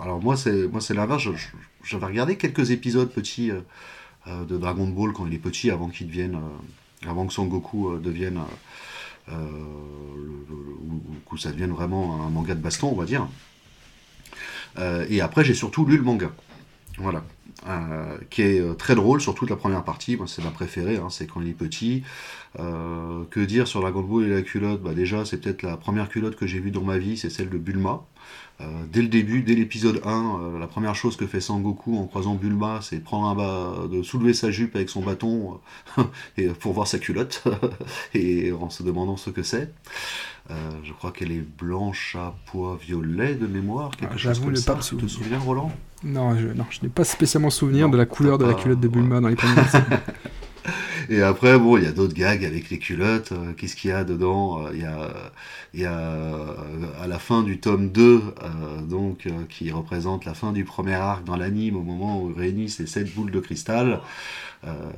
alors 0.01 0.21
moi 0.21 0.37
c'est 0.37 0.67
moi 0.67 0.79
c'est 0.79 0.93
l'inverse. 0.93 1.23
J'avais 1.83 2.05
regardé 2.05 2.37
quelques 2.37 2.69
épisodes 2.71 3.09
petits 3.09 3.51
de 4.27 4.57
Dragon 4.57 4.87
Ball 4.87 5.11
quand 5.13 5.25
il 5.25 5.33
est 5.33 5.39
petit, 5.39 5.71
avant 5.71 5.89
qu'il 5.89 6.07
devienne, 6.07 6.39
avant 7.07 7.25
que 7.25 7.33
Son 7.33 7.45
Goku 7.45 7.97
devienne, 7.97 8.41
que 9.27 9.33
ça 11.37 11.51
devienne 11.51 11.71
vraiment 11.71 12.23
un 12.25 12.29
manga 12.29 12.53
de 12.53 12.61
baston, 12.61 12.89
on 12.89 12.95
va 12.95 13.05
dire. 13.05 13.27
et 15.09 15.19
après 15.19 15.43
j'ai 15.43 15.55
surtout 15.55 15.85
lu 15.85 15.97
le 15.97 16.03
manga. 16.03 16.31
Voilà. 16.97 17.23
Euh, 17.67 18.17
qui 18.30 18.41
est 18.41 18.59
euh, 18.59 18.73
très 18.73 18.93
drôle, 18.93 19.22
surtout 19.22 19.45
la 19.45 19.55
première 19.55 19.85
partie, 19.85 20.17
c'est 20.27 20.43
ma 20.43 20.51
préférée, 20.51 20.97
hein, 20.97 21.07
c'est 21.09 21.27
quand 21.27 21.39
il 21.41 21.49
est 21.49 21.53
petit. 21.53 22.03
Euh, 22.59 23.23
que 23.31 23.39
dire 23.39 23.67
sur 23.67 23.81
la 23.81 23.91
Ball 23.91 24.25
et 24.25 24.30
la 24.30 24.41
culotte? 24.41 24.81
Bah 24.81 24.93
Déjà, 24.93 25.23
c'est 25.23 25.38
peut-être 25.38 25.61
la 25.61 25.77
première 25.77 26.09
culotte 26.09 26.35
que 26.35 26.45
j'ai 26.45 26.59
vue 26.59 26.72
dans 26.72 26.83
ma 26.83 26.97
vie, 26.97 27.17
c'est 27.17 27.30
celle 27.30 27.49
de 27.49 27.57
Bulma. 27.57 28.03
dès 28.91 29.01
le 29.01 29.07
début, 29.07 29.43
dès 29.43 29.55
l'épisode 29.55 30.01
1, 30.05 30.59
la 30.59 30.67
première 30.67 30.95
chose 30.95 31.17
que 31.17 31.25
fait 31.25 31.41
Sangoku 31.41 31.97
en 31.97 32.05
croisant 32.05 32.35
Bulma, 32.35 32.80
c'est 32.81 32.99
prendre 32.99 33.27
un 33.27 33.35
bas, 33.35 33.88
de 33.91 34.03
soulever 34.03 34.33
sa 34.33 34.51
jupe 34.51 34.75
avec 34.75 34.89
son 34.89 35.01
bâton 35.01 35.59
et, 36.38 36.47
pour 36.49 36.73
voir 36.73 36.88
sa 36.88 36.99
culotte, 36.99 37.43
et 38.13 38.51
en 38.51 38.69
se 38.69 38.83
demandant 38.83 39.17
ce 39.17 39.30
que 39.30 39.43
c'est. 39.43 39.73
Je 40.49 40.93
crois 40.93 41.11
qu'elle 41.11 41.31
est 41.31 41.45
blanche 41.57 42.15
à 42.19 42.35
pois 42.45 42.77
violet 42.81 43.35
de 43.35 43.47
mémoire, 43.47 43.91
quelque 43.91 44.13
ah, 44.15 44.17
chose 44.17 44.39
comme 44.39 44.55
ça. 44.55 44.77
Tu 44.81 44.97
te 44.97 45.07
souviens, 45.07 45.39
Roland? 45.39 45.72
Non, 46.03 46.38
je, 46.38 46.47
non, 46.47 46.65
je 46.69 46.81
n'ai 46.83 46.89
pas 46.89 47.05
spécialement 47.05 47.49
souvenir 47.49 47.89
de 47.89 47.97
la 47.97 48.05
couleur 48.05 48.38
de 48.38 48.45
la 48.45 48.53
culotte 48.53 48.80
de 48.80 48.88
Bulma 48.88 49.22
dans 49.22 49.30
les 49.30 49.35
premiers 49.35 49.61
Et 51.09 51.22
après, 51.22 51.57
bon, 51.57 51.77
il 51.77 51.83
y 51.83 51.88
a 51.88 51.91
d'autres 51.91 52.13
gags 52.13 52.45
avec 52.45 52.69
les 52.69 52.80
culottes. 52.80 53.31
Euh, 53.31 53.53
qu'est-ce 53.53 53.75
qu'il 53.75 53.89
y 53.89 53.93
a 53.93 54.03
dedans? 54.03 54.65
Euh, 54.65 54.72
Il 54.73 54.81
y 54.81 54.85
a, 54.85 55.09
y 55.73 55.85
a 55.85 55.99
euh, 55.99 56.55
à 57.01 57.07
la 57.07 57.19
fin 57.19 57.43
du 57.43 57.59
tome 57.59 57.89
2, 57.89 58.22
donc, 58.89 59.27
qui 59.49 59.72
représente 59.72 60.25
la 60.25 60.33
fin 60.33 60.51
du 60.51 60.63
premier 60.63 60.93
arc 60.93 61.23
dans 61.23 61.35
l'anime, 61.35 61.75
au 61.75 61.81
moment 61.81 62.22
où 62.22 62.33
réunissent 62.33 62.80
les 62.80 62.88
sept 62.88 63.13
boules 63.13 63.31
de 63.31 63.39
cristal. 63.39 63.99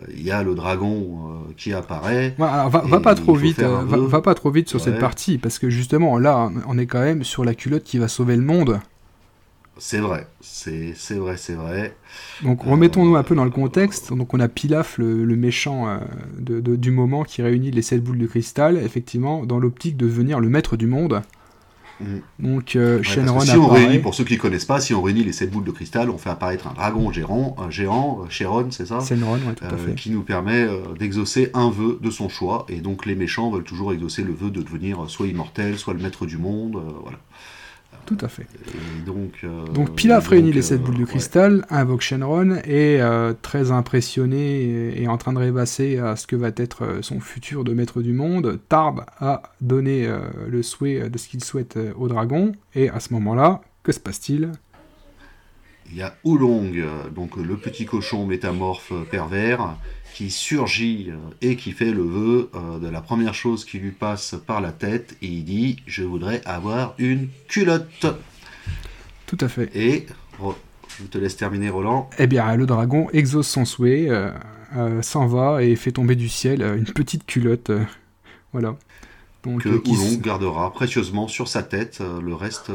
Il 0.09 0.21
y 0.21 0.31
a 0.31 0.43
le 0.43 0.55
dragon 0.55 1.43
qui 1.57 1.73
apparaît. 1.73 2.35
va, 2.37 2.99
pas 2.99 3.15
trop 3.15 3.35
vite, 3.35 3.61
va, 3.61 4.21
pas 4.21 4.35
trop 4.35 4.51
vite 4.51 4.69
sur 4.69 4.79
cette 4.79 4.99
partie, 4.99 5.37
parce 5.37 5.59
que 5.59 5.69
justement, 5.69 6.17
là, 6.17 6.51
on 6.67 6.77
est 6.77 6.85
quand 6.85 7.01
même 7.01 7.23
sur 7.23 7.43
la 7.43 7.55
culotte 7.55 7.83
qui 7.83 7.97
va 7.97 8.07
sauver 8.07 8.35
le 8.35 8.43
monde. 8.43 8.79
C'est 9.77 9.99
vrai, 9.99 10.25
c'est 10.39 10.93
vrai, 11.15 11.35
c'est 11.35 11.53
vrai. 11.53 11.93
Donc 12.43 12.63
remettons-nous 12.63 13.17
un 13.17 13.23
peu 13.23 13.35
dans 13.35 13.43
le 13.43 13.51
contexte. 13.51 14.13
Donc 14.13 14.33
on 14.33 14.39
a 14.39 14.47
Pilaf, 14.47 14.97
le, 14.97 15.25
méchant 15.35 15.89
euh, 15.89 16.61
du 16.61 16.91
moment 16.91 17.23
qui 17.23 17.41
réunit 17.41 17.71
les 17.71 17.81
sept 17.81 18.01
boules 18.01 18.17
de 18.17 18.25
cristal, 18.25 18.77
effectivement, 18.77 19.45
dans 19.45 19.59
l'optique 19.59 19.97
de 19.97 20.05
devenir 20.05 20.39
le 20.39 20.47
maître 20.47 20.77
du 20.77 20.87
monde. 20.87 21.21
Mm. 21.99 22.17
Donc 22.39 22.75
euh, 22.75 23.01
Shenron 23.03 23.39
si 23.39 23.55
on 23.57 23.67
réunit, 23.67 23.99
pour 23.99 24.15
ceux 24.15 24.23
qui 24.23 24.37
connaissent 24.37 24.65
pas, 24.65 24.81
si 24.81 24.93
on 24.93 25.01
réunit 25.01 25.23
les 25.23 25.31
7 25.31 25.49
boules 25.49 25.63
de 25.63 25.71
cristal, 25.71 26.09
on 26.09 26.17
fait 26.17 26.29
apparaître 26.29 26.67
un 26.67 26.73
dragon 26.73 27.11
géant, 27.11 27.55
un 27.57 27.69
géant, 27.69 28.21
euh, 28.21 28.29
Shenron, 28.29 28.71
c'est 28.71 28.87
ça? 28.87 28.99
Shenron, 28.99 29.33
ouais, 29.33 29.55
tout 29.55 29.65
à 29.65 29.77
fait. 29.77 29.95
Qui 29.95 30.11
nous 30.11 30.23
permet 30.23 30.67
d'exaucer 30.99 31.51
un 31.53 31.69
vœu 31.69 31.99
de 32.01 32.09
son 32.09 32.29
choix. 32.29 32.65
Et 32.69 32.81
donc 32.81 33.05
les 33.05 33.15
méchants 33.15 33.49
veulent 33.49 33.63
toujours 33.63 33.93
exaucer 33.93 34.23
le 34.23 34.33
vœu 34.33 34.49
de 34.49 34.61
devenir 34.61 35.09
soit 35.09 35.27
immortel, 35.27 35.77
soit 35.77 35.93
le 35.93 35.99
maître 35.99 36.25
du 36.25 36.37
monde. 36.37 36.81
voilà. 37.01 37.19
Tout 38.05 38.17
à 38.21 38.27
fait. 38.27 38.45
donc, 39.05 39.39
euh, 39.43 39.65
donc 39.65 39.95
Pilaf 39.95 40.27
réunit 40.27 40.51
les 40.51 40.61
sept 40.61 40.81
boules 40.81 40.97
de 40.97 41.05
cristal, 41.05 41.65
invoque 41.69 42.01
Shenron, 42.01 42.57
et 42.65 43.01
euh, 43.01 43.33
très 43.41 43.71
impressionné 43.71 45.01
et, 45.01 45.07
en 45.07 45.17
train 45.17 45.33
de 45.33 45.39
rêvasser 45.39 45.97
à 45.97 46.15
ce 46.15 46.27
que 46.27 46.35
va 46.35 46.49
être 46.55 46.83
euh, 46.83 47.01
son 47.01 47.19
futur 47.19 47.63
de 47.63 47.73
maître 47.73 48.01
du 48.01 48.13
monde, 48.13 48.59
Tarb 48.69 49.01
a 49.19 49.41
donné 49.61 50.07
le 50.47 50.63
souhait 50.63 51.09
de 51.09 51.17
ce 51.17 51.27
qu'il 51.27 51.43
souhaite 51.43 51.79
au 51.97 52.07
dragon, 52.07 52.51
et 52.75 52.89
à 52.89 52.99
ce 52.99 53.13
moment-là, 53.13 53.61
que 53.83 53.91
se 53.91 53.99
passe-t-il? 53.99 54.51
Il 55.91 55.97
y 55.97 56.01
a 56.01 56.15
Oolong, 56.23 56.73
donc 57.13 57.35
le 57.37 57.57
petit 57.57 57.85
cochon 57.85 58.25
métamorphe 58.25 58.91
pervers, 59.11 59.77
qui 60.15 60.31
surgit 60.31 61.09
euh, 61.09 61.17
et 61.41 61.57
qui 61.57 61.73
fait 61.73 61.91
le 61.91 62.03
vœu 62.03 62.49
euh, 62.55 62.79
de 62.79 62.87
la 62.87 63.01
première 63.01 63.33
chose 63.33 63.65
qui 63.65 63.79
lui 63.79 63.91
passe 63.91 64.35
par 64.47 64.61
la 64.61 64.71
tête 64.71 65.17
et 65.21 65.27
il 65.27 65.43
dit 65.43 65.75
je 65.87 66.03
voudrais 66.03 66.41
avoir 66.45 66.95
une 66.97 67.27
culotte. 67.49 68.05
Tout 69.25 69.37
à 69.41 69.49
fait. 69.49 69.69
Et 69.75 70.05
je 70.99 71.03
te 71.07 71.17
laisse 71.17 71.35
terminer 71.35 71.69
Roland. 71.69 72.09
Eh 72.17 72.27
bien 72.27 72.55
le 72.55 72.65
dragon 72.65 73.09
exauce 73.11 73.49
son 73.49 73.65
souhait, 73.65 74.07
euh, 74.09 75.01
s'en 75.01 75.27
va 75.27 75.61
et 75.61 75.75
fait 75.75 75.91
tomber 75.91 76.15
du 76.15 76.29
ciel 76.29 76.61
une 76.61 76.85
petite 76.85 77.25
culotte. 77.25 77.71
voilà. 78.53 78.77
Donc, 79.43 79.63
que 79.63 80.21
gardera 80.21 80.71
précieusement 80.71 81.27
sur 81.27 81.49
sa 81.49 81.61
tête 81.61 82.01
le 82.01 82.33
reste 82.33 82.71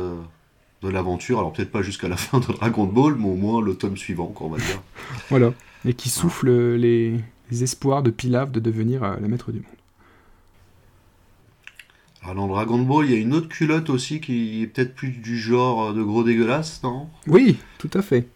de 0.83 0.89
l'aventure. 0.89 1.39
Alors 1.39 1.52
peut-être 1.52 1.70
pas 1.70 1.83
jusqu'à 1.83 2.09
la 2.09 2.17
fin 2.18 2.41
de 2.41 2.47
Dragon 2.47 2.84
Ball, 2.84 3.15
mais 3.17 3.28
au 3.28 3.36
moins 3.36 3.60
le 3.60 3.75
tome 3.75 3.97
suivant, 3.97 4.34
on 4.41 4.49
va 4.49 4.59
dire. 4.59 4.83
voilà 5.31 5.52
et 5.84 5.94
qui 5.94 6.10
souffle 6.10 6.50
les, 6.75 7.20
espoirs 7.50 8.02
de 8.02 8.10
Pilaf 8.10 8.50
de 8.50 8.60
devenir 8.60 9.02
euh, 9.02 9.17
la 9.20 9.28
maître 9.28 9.52
du 9.52 9.59
monde. 9.59 9.67
Alors 12.23 12.34
dans 12.34 12.49
Dragon 12.49 12.78
Ball, 12.78 13.07
il 13.07 13.12
y 13.12 13.15
a 13.15 13.18
une 13.18 13.33
autre 13.33 13.49
culotte 13.49 13.89
aussi 13.89 14.20
qui 14.20 14.62
est 14.62 14.67
peut-être 14.67 14.94
plus 14.94 15.10
du 15.10 15.39
genre 15.39 15.91
euh, 15.91 15.92
de 15.92 16.02
gros 16.02 16.23
dégueulasse, 16.23 16.83
non? 16.83 17.09
Oui, 17.26 17.57
tout 17.78 17.91
à 17.94 18.02
fait. 18.02 18.28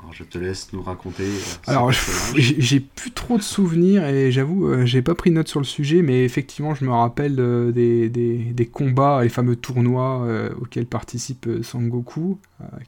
Alors, 0.00 0.12
je 0.12 0.24
te 0.24 0.38
laisse 0.38 0.72
nous 0.72 0.82
raconter. 0.82 1.24
Euh, 1.24 1.70
Alors, 1.72 1.92
j'ai 2.36 2.80
plus 2.80 3.10
trop 3.10 3.36
de 3.36 3.42
souvenirs 3.42 4.06
et 4.06 4.30
j'avoue, 4.30 4.86
j'ai 4.86 5.02
pas 5.02 5.14
pris 5.14 5.30
note 5.30 5.48
sur 5.48 5.60
le 5.60 5.66
sujet, 5.66 6.02
mais 6.02 6.24
effectivement, 6.24 6.74
je 6.74 6.84
me 6.84 6.90
rappelle 6.90 7.36
des, 7.72 8.08
des, 8.08 8.66
combats, 8.66 9.22
les 9.22 9.28
fameux 9.28 9.56
tournois 9.56 10.26
auxquels 10.60 10.86
participe 10.86 11.48
Sangoku, 11.62 12.38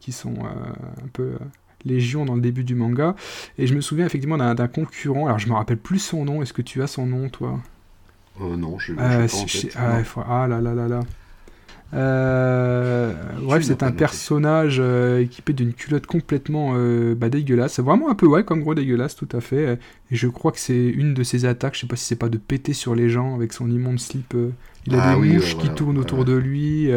qui 0.00 0.12
sont 0.12 0.34
un 0.44 1.08
peu 1.12 1.32
Légion 1.84 2.24
dans 2.24 2.34
le 2.34 2.40
début 2.40 2.64
du 2.64 2.74
manga. 2.74 3.14
Et 3.58 3.66
je 3.66 3.74
me 3.74 3.80
souviens 3.80 4.06
effectivement 4.06 4.36
d'un 4.36 4.68
concurrent, 4.68 5.26
alors 5.26 5.38
je 5.38 5.48
me 5.48 5.54
rappelle 5.54 5.78
plus 5.78 5.98
son 5.98 6.24
nom, 6.24 6.42
est-ce 6.42 6.52
que 6.52 6.62
tu 6.62 6.82
as 6.82 6.86
son 6.86 7.06
nom 7.06 7.28
toi? 7.28 7.60
Euh, 8.40 8.56
Non, 8.56 8.78
je, 8.78 8.92
euh, 8.92 8.96
pas 8.96 9.26
ah, 9.76 10.02
ah, 10.28 10.48
là 10.48 10.60
là 10.60 10.74
là 10.74 10.88
là. 10.88 11.00
Euh, 11.92 13.12
bref, 13.42 13.64
c'est 13.64 13.82
un 13.82 13.90
personnage 13.90 14.78
euh, 14.78 15.22
équipé 15.22 15.52
d'une 15.52 15.72
culotte 15.72 16.06
complètement 16.06 16.74
bah, 17.14 17.28
dégueulasse. 17.28 17.74
C'est 17.74 17.82
vraiment 17.82 18.10
un 18.10 18.14
peu 18.14 18.26
ouais, 18.26 18.44
comme 18.44 18.60
gros 18.60 18.74
dégueulasse, 18.74 19.16
tout 19.16 19.28
à 19.32 19.40
fait. 19.40 19.78
Et 20.10 20.16
je 20.16 20.28
crois 20.28 20.52
que 20.52 20.60
c'est 20.60 20.86
une 20.86 21.14
de 21.14 21.22
ses 21.22 21.46
attaques. 21.46 21.74
Je 21.74 21.80
sais 21.80 21.86
pas 21.86 21.96
si 21.96 22.04
c'est 22.04 22.16
pas 22.16 22.28
de 22.28 22.38
péter 22.38 22.72
sur 22.72 22.94
les 22.94 23.08
gens 23.08 23.34
avec 23.34 23.52
son 23.52 23.70
immonde 23.70 23.98
slip. 23.98 24.34
il 24.86 24.94
a 24.94 25.02
ah 25.02 25.14
des 25.14 25.20
mouches 25.20 25.56
qui 25.58 25.68
tournent 25.70 25.98
autour 25.98 26.24
de 26.24 26.34
lui. 26.34 26.90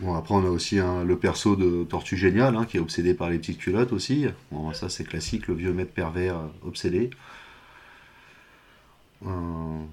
Bon, 0.00 0.14
après, 0.14 0.34
on 0.34 0.44
a 0.46 0.48
aussi 0.48 0.76
le 0.76 1.16
perso 1.16 1.56
de 1.56 1.84
Tortue 1.84 2.16
Génial, 2.16 2.56
hein, 2.56 2.64
qui 2.64 2.78
est 2.78 2.80
obsédé 2.80 3.12
par 3.12 3.28
les 3.28 3.38
petites 3.38 3.58
culottes 3.58 3.92
aussi. 3.92 4.26
Bon, 4.50 4.72
ça, 4.72 4.88
c'est 4.88 5.04
classique, 5.04 5.46
le 5.46 5.54
vieux 5.54 5.72
maître 5.74 5.92
pervers 5.92 6.36
euh, 6.36 6.66
obsédé. 6.66 7.10
Euh, 9.26 9.28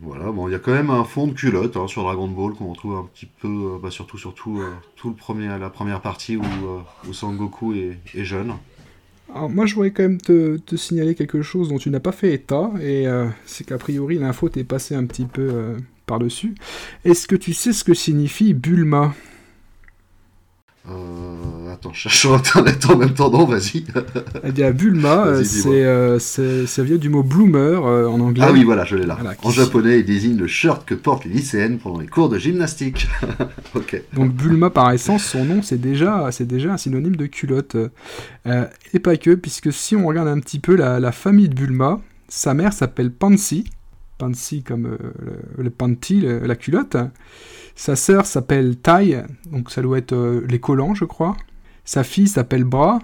voilà, 0.02 0.32
bon, 0.32 0.48
il 0.48 0.52
y 0.52 0.56
a 0.56 0.60
quand 0.60 0.72
même 0.72 0.90
un 0.90 1.04
fond 1.04 1.28
de 1.28 1.34
culotte 1.34 1.76
hein, 1.76 1.88
sur 1.88 2.04
Dragon 2.04 2.28
Ball 2.28 2.54
qu'on 2.54 2.70
retrouve 2.70 2.96
un 2.96 3.10
petit 3.14 3.26
peu, 3.26 3.48
euh, 3.48 3.78
bah, 3.82 3.92
surtout, 3.92 4.18
surtout 4.18 4.62
tout 4.96 5.10
le 5.10 5.16
premier, 5.16 5.48
la 5.48 5.70
première 5.70 6.02
partie 6.02 6.38
où, 6.38 6.44
où 7.08 7.14
Sangoku 7.14 7.74
est, 7.74 8.24
jeune. 8.24 8.54
Alors 9.34 9.50
moi 9.50 9.66
je 9.66 9.76
voudrais 9.76 9.92
quand 9.92 10.04
même 10.04 10.22
te, 10.22 10.76
signaler 10.78 11.14
quelque 11.14 11.42
chose 11.42 11.68
dont 11.68 11.78
tu 11.78 11.90
n'as 11.90 12.00
pas 12.00 12.14
fait 12.14 12.34
état, 12.34 12.72
et 12.82 13.06
c'est 13.46 13.66
qu'a 13.66 13.78
priori 13.78 14.18
l'info 14.18 14.48
t'est 14.48 14.64
passée 14.64 14.96
un 14.96 15.06
petit 15.06 15.26
peu 15.26 15.76
par-dessus. 16.06 16.56
Est-ce 17.04 17.28
que 17.28 17.36
tu 17.36 17.54
sais 17.54 17.74
ce 17.74 17.84
que 17.84 17.94
signifie 17.94 18.54
Bulma? 18.54 19.14
Euh, 20.90 21.74
attends, 21.74 21.92
sur 21.94 22.34
internet 22.34 22.86
en 22.90 22.96
même 22.96 23.14
temps, 23.14 23.30
non, 23.30 23.46
vas-y. 23.46 23.84
Eh 24.44 24.52
bien, 24.52 24.72
Bulma, 24.72 25.28
euh, 25.28 25.44
euh, 25.66 26.20
c'est, 26.20 26.66
ça 26.66 26.84
vient 26.84 26.96
du 26.96 27.10
mot 27.10 27.24
bloomer 27.24 27.84
en 27.84 28.20
anglais. 28.22 28.46
Ah 28.48 28.52
oui, 28.54 28.64
voilà, 28.64 28.86
je 28.86 28.96
l'ai 28.96 29.06
là. 29.06 29.18
en 29.44 29.52
japonais, 29.52 30.00
il 30.00 30.06
désigne 30.06 30.38
le 30.38 30.48
shirt 30.48 30.86
que 30.86 30.96
portent 30.96 31.26
les 31.26 31.32
lycéennes 31.32 31.78
pendant 31.78 32.00
les 32.00 32.08
cours 32.08 32.30
de 32.30 32.38
gymnastique. 32.38 33.08
ok. 33.76 34.02
Donc, 34.14 34.32
Bulma, 34.34 34.70
par 34.70 34.92
essence, 34.92 35.26
son 35.26 35.44
nom, 35.44 35.62
c'est 35.62 35.82
déjà, 35.82 36.30
c'est 36.32 36.48
déjà 36.48 36.74
un 36.74 36.78
synonyme 36.78 37.16
de 37.16 37.26
culotte. 37.26 37.76
et 38.46 39.00
pas 39.00 39.18
que, 39.18 39.36
puisque 39.36 39.74
si 39.74 39.96
on 39.96 40.06
regarde 40.08 40.30
un 40.30 40.40
petit 40.40 40.60
peu 40.60 40.76
la, 40.76 41.12
famille 41.12 41.50
de 41.50 41.56
Bulma, 41.56 42.00
sa 42.30 42.54
mère 42.54 42.72
s'appelle 42.72 43.12
Pansy. 43.12 43.66
Pansy 44.18 44.64
comme 44.64 44.88
le, 44.88 45.64
le 45.64 45.70
panty, 45.70 46.22
la 46.22 46.56
culotte. 46.56 46.98
Sa 47.78 47.96
sœur 47.96 48.26
s'appelle 48.26 48.76
Tai, 48.76 49.24
donc 49.52 49.70
ça 49.70 49.84
doit 49.84 50.00
être 50.00 50.14
euh, 50.14 50.44
les 50.50 50.60
collants, 50.60 50.96
je 50.96 51.06
crois. 51.06 51.38
Sa 51.86 52.04
fille 52.04 52.28
s'appelle 52.28 52.64
Bras, 52.64 52.98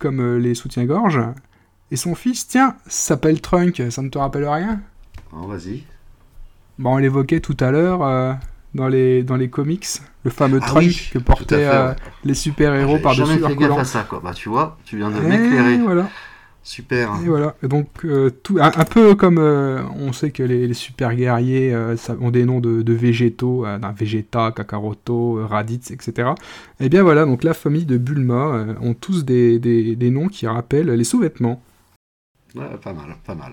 comme 0.00 0.20
euh, 0.20 0.38
les 0.38 0.56
soutiens-gorge. 0.56 1.20
Et 1.92 1.96
son 1.96 2.16
fils, 2.16 2.48
tiens, 2.48 2.74
s'appelle 2.88 3.40
Trunk, 3.40 3.80
ça 3.90 4.02
ne 4.02 4.08
te 4.08 4.18
rappelle 4.18 4.46
rien? 4.48 4.80
Oh, 5.32 5.46
vas-y. 5.46 5.84
Bon, 6.80 6.94
on 6.94 6.98
l'évoquait 6.98 7.38
tout 7.38 7.56
à 7.60 7.70
l'heure 7.70 8.02
euh, 8.02 8.32
dans, 8.74 8.88
les, 8.88 9.22
dans 9.22 9.36
les 9.36 9.48
comics, 9.48 9.86
le 10.24 10.30
fameux 10.32 10.58
ah 10.60 10.66
Trunk 10.66 11.10
que 11.12 11.20
portaient 11.20 11.94
les 12.24 12.34
super-héros 12.34 12.96
ah, 12.98 13.02
par-dessus 13.02 13.38
leur 13.38 13.54
collant. 13.54 13.78
à 13.78 13.84
ça, 13.84 14.02
quoi. 14.02 14.20
Bah, 14.22 14.34
tu 14.34 14.48
vois, 14.48 14.78
tu 14.84 14.96
viens 14.96 15.12
de 15.12 15.20
m'éclairer. 15.20 15.78
Voilà. 15.78 16.08
Super. 16.64 17.10
Et 17.24 17.28
voilà. 17.28 17.56
donc, 17.64 17.88
euh, 18.04 18.30
tout, 18.30 18.58
un, 18.60 18.70
peu 18.84 19.16
comme 19.16 19.38
euh, 19.38 19.82
on 19.96 20.12
sait 20.12 20.30
que 20.30 20.44
les, 20.44 20.72
super 20.74 21.14
guerriers 21.14 21.74
euh, 21.74 21.96
ont 22.20 22.30
des 22.30 22.44
noms 22.44 22.60
de, 22.60 22.92
végétaux, 22.92 23.66
Vegeta, 23.96 24.52
Kakaroto, 24.52 25.44
Raditz, 25.46 25.90
etc. 25.90 26.30
Et 26.78 26.86
eh 26.86 26.88
bien 26.88 27.02
voilà, 27.02 27.24
donc 27.24 27.42
la 27.42 27.54
famille 27.54 27.84
de 27.84 27.98
Bulma 27.98 28.76
ont 28.80 28.94
tous 28.94 29.24
des, 29.24 29.58
des, 29.58 30.10
noms 30.10 30.28
qui 30.28 30.46
rappellent 30.46 30.90
les 30.90 31.04
sous-vêtements. 31.04 31.60
Ouais, 32.54 32.64
pas 32.80 32.92
mal, 32.92 33.16
pas 33.26 33.34
mal. 33.34 33.52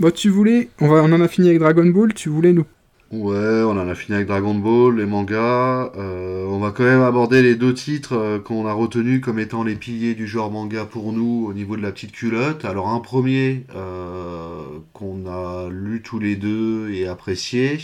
Bah, 0.00 0.10
tu 0.10 0.28
voulais, 0.28 0.70
on, 0.80 0.88
va, 0.88 1.02
on 1.02 1.12
en 1.12 1.20
a 1.20 1.28
fini 1.28 1.48
avec 1.48 1.60
Dragon 1.60 1.86
Ball, 1.86 2.14
tu 2.14 2.30
voulais 2.30 2.52
nous 2.52 2.64
Ouais, 3.10 3.64
on 3.64 3.70
en 3.70 3.88
a 3.88 3.94
fini 3.96 4.14
avec 4.14 4.28
Dragon 4.28 4.54
Ball, 4.54 4.98
les 4.98 5.04
mangas. 5.04 5.90
Euh, 5.96 6.44
on 6.46 6.60
va 6.60 6.70
quand 6.70 6.84
même 6.84 7.02
aborder 7.02 7.42
les 7.42 7.56
deux 7.56 7.74
titres 7.74 8.12
euh, 8.12 8.38
qu'on 8.38 8.66
a 8.66 8.72
retenus 8.72 9.20
comme 9.20 9.40
étant 9.40 9.64
les 9.64 9.74
piliers 9.74 10.14
du 10.14 10.28
genre 10.28 10.52
manga 10.52 10.84
pour 10.84 11.12
nous 11.12 11.46
au 11.48 11.52
niveau 11.52 11.76
de 11.76 11.82
la 11.82 11.90
petite 11.90 12.12
culotte. 12.12 12.64
Alors 12.64 12.88
un 12.88 13.00
premier 13.00 13.66
euh, 13.74 14.62
qu'on 14.92 15.26
a 15.26 15.68
lu 15.68 16.02
tous 16.02 16.20
les 16.20 16.36
deux 16.36 16.90
et 16.90 17.08
apprécié, 17.08 17.80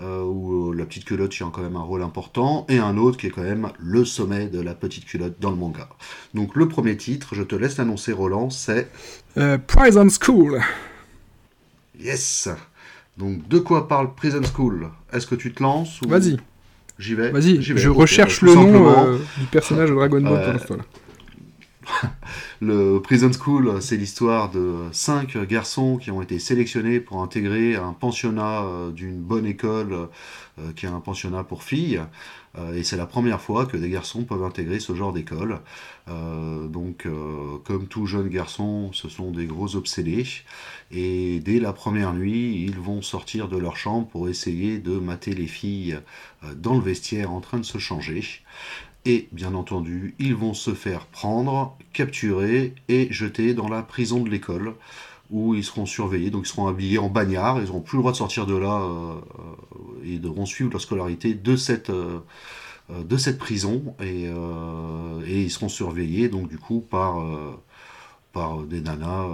où 0.00 0.72
la 0.72 0.84
petite 0.86 1.04
culotte 1.04 1.30
tient 1.30 1.50
quand 1.50 1.62
même 1.62 1.76
un 1.76 1.82
rôle 1.82 2.02
important, 2.02 2.66
et 2.68 2.78
un 2.78 2.96
autre 2.96 3.16
qui 3.16 3.28
est 3.28 3.30
quand 3.30 3.42
même 3.42 3.70
le 3.78 4.04
sommet 4.04 4.46
de 4.46 4.60
la 4.60 4.74
petite 4.74 5.04
culotte 5.04 5.36
dans 5.40 5.50
le 5.50 5.56
manga. 5.56 5.88
Donc 6.34 6.56
le 6.56 6.68
premier 6.68 6.96
titre, 6.96 7.36
je 7.36 7.42
te 7.44 7.54
laisse 7.54 7.78
l'annoncer 7.78 8.12
Roland, 8.12 8.50
c'est... 8.50 8.88
Prison 9.66 10.08
School. 10.08 10.60
Yes 12.00 12.48
donc, 13.18 13.48
de 13.48 13.58
quoi 13.58 13.88
parle 13.88 14.14
Prison 14.14 14.42
School? 14.54 14.90
Est-ce 15.12 15.26
que 15.26 15.34
tu 15.34 15.52
te 15.52 15.62
lances 15.62 16.00
ou... 16.02 16.08
Vas-y. 16.08 16.36
J'y 16.98 17.14
vais? 17.14 17.30
Vas-y, 17.30 17.62
je 17.62 17.88
recherche 17.88 18.42
le 18.42 18.54
nom 18.54 18.90
euh, 18.90 19.18
du 19.38 19.46
personnage 19.46 19.90
de 19.90 19.94
Dragon 19.94 20.20
Ball 20.20 20.42
pour 20.42 20.52
l'instant. 20.52 20.76
le 22.60 22.98
Prison 22.98 23.30
School, 23.32 23.80
c'est 23.80 23.96
l'histoire 23.96 24.50
de 24.50 24.74
cinq 24.92 25.36
garçons 25.48 25.96
qui 25.96 26.10
ont 26.10 26.22
été 26.22 26.38
sélectionnés 26.38 27.00
pour 27.00 27.22
intégrer 27.22 27.76
un 27.76 27.92
pensionnat 27.92 28.62
euh, 28.62 28.90
d'une 28.90 29.20
bonne 29.20 29.46
école 29.46 30.08
euh, 30.58 30.72
qui 30.74 30.86
est 30.86 30.90
un 30.90 31.00
pensionnat 31.00 31.44
pour 31.44 31.62
filles. 31.62 32.00
et 32.74 32.82
c'est 32.82 32.96
la 32.96 33.06
première 33.06 33.40
fois 33.40 33.66
que 33.66 33.76
des 33.76 33.88
garçons 33.88 34.24
peuvent 34.24 34.42
intégrer 34.42 34.80
ce 34.80 34.92
genre 34.94 35.12
d'école. 35.12 35.60
donc, 36.08 37.06
comme 37.64 37.86
tout 37.86 38.06
jeune 38.06 38.28
garçon, 38.28 38.90
ce 38.92 39.08
sont 39.08 39.30
des 39.30 39.46
gros 39.46 39.76
obsédés. 39.76 40.26
Et 40.90 41.40
dès 41.40 41.60
la 41.60 41.72
première 41.72 42.14
nuit, 42.14 42.64
ils 42.64 42.78
vont 42.78 43.02
sortir 43.02 43.48
de 43.48 43.58
leur 43.58 43.76
chambre 43.76 44.08
pour 44.08 44.28
essayer 44.28 44.78
de 44.78 44.92
mater 44.98 45.34
les 45.34 45.46
filles 45.46 45.98
euh, 46.44 46.54
dans 46.54 46.74
le 46.74 46.80
vestiaire 46.80 47.30
en 47.30 47.40
train 47.40 47.58
de 47.58 47.64
se 47.64 47.78
changer. 47.78 48.22
Et 49.04 49.28
bien 49.32 49.54
entendu, 49.54 50.14
ils 50.18 50.34
vont 50.34 50.54
se 50.54 50.74
faire 50.74 51.06
prendre, 51.06 51.76
capturer 51.92 52.74
et 52.88 53.12
jeter 53.12 53.54
dans 53.54 53.68
la 53.68 53.82
prison 53.82 54.22
de 54.22 54.30
l'école, 54.30 54.74
où 55.30 55.54
ils 55.54 55.64
seront 55.64 55.86
surveillés, 55.86 56.30
donc 56.30 56.46
ils 56.46 56.48
seront 56.48 56.68
habillés 56.68 56.98
en 56.98 57.08
bagnard, 57.10 57.60
ils 57.60 57.66
n'auront 57.66 57.80
plus 57.80 57.96
le 57.98 58.02
droit 58.02 58.12
de 58.12 58.16
sortir 58.16 58.46
de 58.46 58.56
là 58.56 58.82
et 60.02 60.14
ils 60.14 60.20
devront 60.22 60.46
suivre 60.46 60.70
leur 60.70 60.80
scolarité 60.80 61.34
de 61.34 61.54
cette, 61.54 61.90
de 61.90 63.16
cette 63.18 63.38
prison. 63.38 63.94
Et, 64.00 64.24
et, 64.24 65.42
ils 65.42 65.50
seront 65.50 65.68
surveillés 65.68 66.30
donc 66.30 66.48
du 66.48 66.58
coup 66.58 66.80
par, 66.80 67.22
par 68.32 68.62
des 68.62 68.80
nanas 68.80 69.26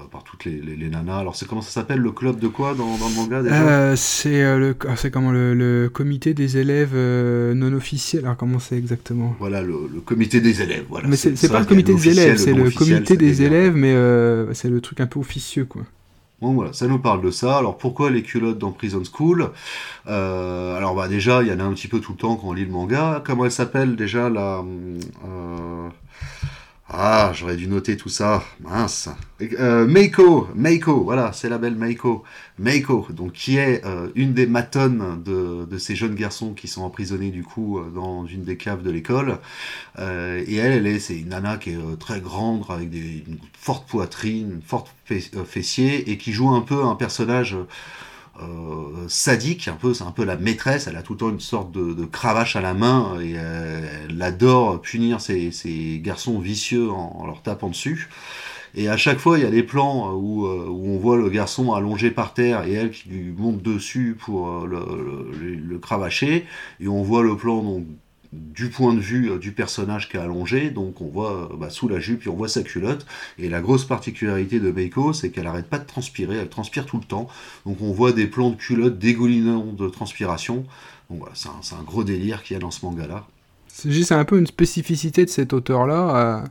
bah, 0.00 0.08
par 0.10 0.24
toutes 0.24 0.46
les, 0.46 0.60
les, 0.60 0.88
nanas. 0.88 1.18
Alors, 1.18 1.36
c'est 1.36 1.46
comment 1.46 1.60
ça 1.60 1.70
s'appelle 1.70 1.98
le 1.98 2.10
club 2.10 2.38
de 2.38 2.48
quoi 2.48 2.74
dans, 2.74 2.96
dans 2.96 3.08
le 3.08 3.14
manga 3.14 3.42
déjà 3.42 3.54
euh, 3.54 3.96
C'est 3.96 4.42
euh, 4.42 4.58
le, 4.58 4.76
ah, 4.88 4.96
c'est 4.96 5.10
comment 5.10 5.30
le, 5.30 5.52
le, 5.54 5.90
comité 5.90 6.32
des 6.32 6.56
élèves 6.56 6.92
euh, 6.94 7.52
non 7.52 7.72
officiels. 7.74 8.24
Alors, 8.24 8.36
comment 8.36 8.58
c'est 8.58 8.76
exactement? 8.76 9.36
Voilà, 9.38 9.60
le, 9.60 9.76
comité 10.04 10.40
des 10.40 10.62
élèves. 10.62 10.86
Voilà. 10.88 11.06
Mais 11.08 11.16
c'est, 11.16 11.50
pas 11.50 11.60
le 11.60 11.66
comité 11.66 11.94
des 11.94 12.08
élèves, 12.08 12.38
c'est 12.38 12.54
le 12.54 12.70
comité 12.70 13.16
des 13.16 13.42
élèves, 13.42 13.74
mais 13.76 13.94
c'est 14.54 14.70
le 14.70 14.80
truc 14.80 15.00
un 15.00 15.06
peu 15.06 15.20
officieux, 15.20 15.64
quoi. 15.64 15.82
Bon 16.40 16.54
voilà, 16.54 16.72
ça 16.72 16.86
nous 16.86 16.98
parle 16.98 17.20
de 17.20 17.30
ça. 17.30 17.58
Alors 17.58 17.76
pourquoi 17.76 18.08
les 18.10 18.22
culottes 18.22 18.56
dans 18.56 18.72
Prison 18.72 19.02
School? 19.04 19.50
Alors 20.06 20.94
bah 20.94 21.06
déjà, 21.06 21.42
il 21.42 21.48
y 21.48 21.52
en 21.52 21.60
a 21.60 21.64
un 21.64 21.74
petit 21.74 21.88
peu 21.88 22.00
tout 22.00 22.12
le 22.12 22.18
temps 22.18 22.36
quand 22.36 22.48
on 22.48 22.52
lit 22.54 22.64
le 22.64 22.70
manga. 22.70 23.22
Comment 23.26 23.44
elle 23.44 23.50
s'appelle 23.50 23.94
déjà 23.94 24.30
la 24.30 24.64
ah, 26.92 27.30
j'aurais 27.32 27.54
dû 27.54 27.68
noter 27.68 27.96
tout 27.96 28.08
ça. 28.08 28.42
Mince. 28.58 29.08
Euh, 29.60 29.86
Meiko, 29.86 30.48
Meiko, 30.56 31.04
voilà, 31.04 31.32
c'est 31.32 31.48
la 31.48 31.56
belle 31.56 31.76
Meiko. 31.76 32.24
Meiko, 32.58 33.06
donc 33.10 33.32
qui 33.32 33.58
est 33.58 33.84
euh, 33.86 34.08
une 34.16 34.34
des 34.34 34.46
matonnes 34.46 35.22
de, 35.22 35.78
ces 35.78 35.94
jeunes 35.94 36.16
garçons 36.16 36.52
qui 36.52 36.66
sont 36.66 36.82
emprisonnés 36.82 37.30
du 37.30 37.44
coup 37.44 37.78
euh, 37.78 37.90
dans 37.94 38.26
une 38.26 38.42
des 38.42 38.56
caves 38.56 38.82
de 38.82 38.90
l'école. 38.90 39.38
Et 39.98 40.56
elle, 40.56 40.72
elle 40.72 40.86
est, 40.88 40.98
c'est 40.98 41.16
une 41.16 41.28
nana 41.28 41.58
qui 41.58 41.70
est 41.70 41.98
très 42.00 42.20
grande, 42.20 42.64
avec 42.68 42.92
une 42.92 43.38
forte 43.56 43.88
poitrine, 43.88 44.54
une 44.54 44.62
forte 44.62 44.92
fessier, 45.46 46.10
et 46.10 46.18
qui 46.18 46.32
joue 46.32 46.48
un 46.48 46.62
peu 46.62 46.84
un 46.84 46.96
personnage 46.96 47.56
euh, 48.42 49.08
sadique, 49.08 49.68
un 49.68 49.74
peu, 49.74 49.94
c'est 49.94 50.04
un 50.04 50.10
peu 50.10 50.24
la 50.24 50.36
maîtresse, 50.36 50.86
elle 50.86 50.96
a 50.96 51.02
tout 51.02 51.14
le 51.14 51.18
temps 51.18 51.30
une 51.30 51.40
sorte 51.40 51.72
de, 51.72 52.04
cravache 52.04 52.56
à 52.56 52.60
la 52.60 52.74
main 52.74 53.18
et 53.20 53.32
elle, 53.32 54.22
adore 54.22 54.80
punir 54.80 55.20
ses, 55.20 56.00
garçons 56.02 56.38
vicieux 56.38 56.90
en, 56.90 57.26
leur 57.26 57.42
tapant 57.42 57.68
dessus. 57.68 58.08
Et 58.74 58.88
à 58.88 58.96
chaque 58.96 59.18
fois, 59.18 59.38
il 59.38 59.44
y 59.44 59.46
a 59.46 59.50
des 59.50 59.64
plans 59.64 60.12
où, 60.14 60.46
euh, 60.46 60.66
où, 60.68 60.90
on 60.90 60.98
voit 60.98 61.16
le 61.16 61.28
garçon 61.28 61.72
allongé 61.72 62.10
par 62.10 62.34
terre 62.34 62.64
et 62.64 62.72
elle 62.72 62.90
qui 62.90 63.08
lui 63.08 63.32
monte 63.32 63.62
dessus 63.62 64.16
pour 64.18 64.48
euh, 64.48 64.66
le, 64.66 65.56
le, 65.56 65.78
cravacher. 65.78 66.46
Et 66.78 66.86
on 66.86 67.02
voit 67.02 67.22
le 67.22 67.36
plan 67.36 67.62
donc, 67.62 67.84
du 68.32 68.68
point 68.68 68.94
de 68.94 69.00
vue 69.00 69.30
euh, 69.30 69.38
du 69.38 69.52
personnage 69.52 70.08
qui 70.08 70.16
est 70.16 70.20
allongé, 70.20 70.70
donc 70.70 71.00
on 71.00 71.08
voit 71.08 71.50
euh, 71.52 71.56
bah, 71.56 71.70
sous 71.70 71.88
la 71.88 71.98
jupe, 71.98 72.26
et 72.26 72.30
on 72.30 72.36
voit 72.36 72.48
sa 72.48 72.62
culotte, 72.62 73.06
et 73.38 73.48
la 73.48 73.60
grosse 73.60 73.84
particularité 73.84 74.60
de 74.60 74.70
Meiko, 74.70 75.12
c'est 75.12 75.30
qu'elle 75.30 75.46
arrête 75.46 75.66
pas 75.66 75.78
de 75.78 75.86
transpirer, 75.86 76.36
elle 76.36 76.48
transpire 76.48 76.86
tout 76.86 76.98
le 76.98 77.04
temps, 77.04 77.28
donc 77.66 77.78
on 77.80 77.92
voit 77.92 78.12
des 78.12 78.26
plans 78.26 78.50
de 78.50 78.56
culotte 78.56 78.98
dégoulinant 78.98 79.66
de 79.66 79.88
transpiration, 79.88 80.64
donc 81.10 81.24
c'est 81.34 81.48
un, 81.48 81.82
gros 81.82 82.04
délire 82.04 82.42
qu'il 82.42 82.54
y 82.54 82.56
a 82.56 82.60
dans 82.60 82.70
ce 82.70 82.84
manga-là. 82.84 83.26
C'est 83.68 84.12
un 84.12 84.24
peu 84.24 84.38
une 84.38 84.46
spécificité 84.46 85.24
de 85.24 85.30
cet 85.30 85.52
auteur-là, 85.52 86.16
euh, 86.16 86.46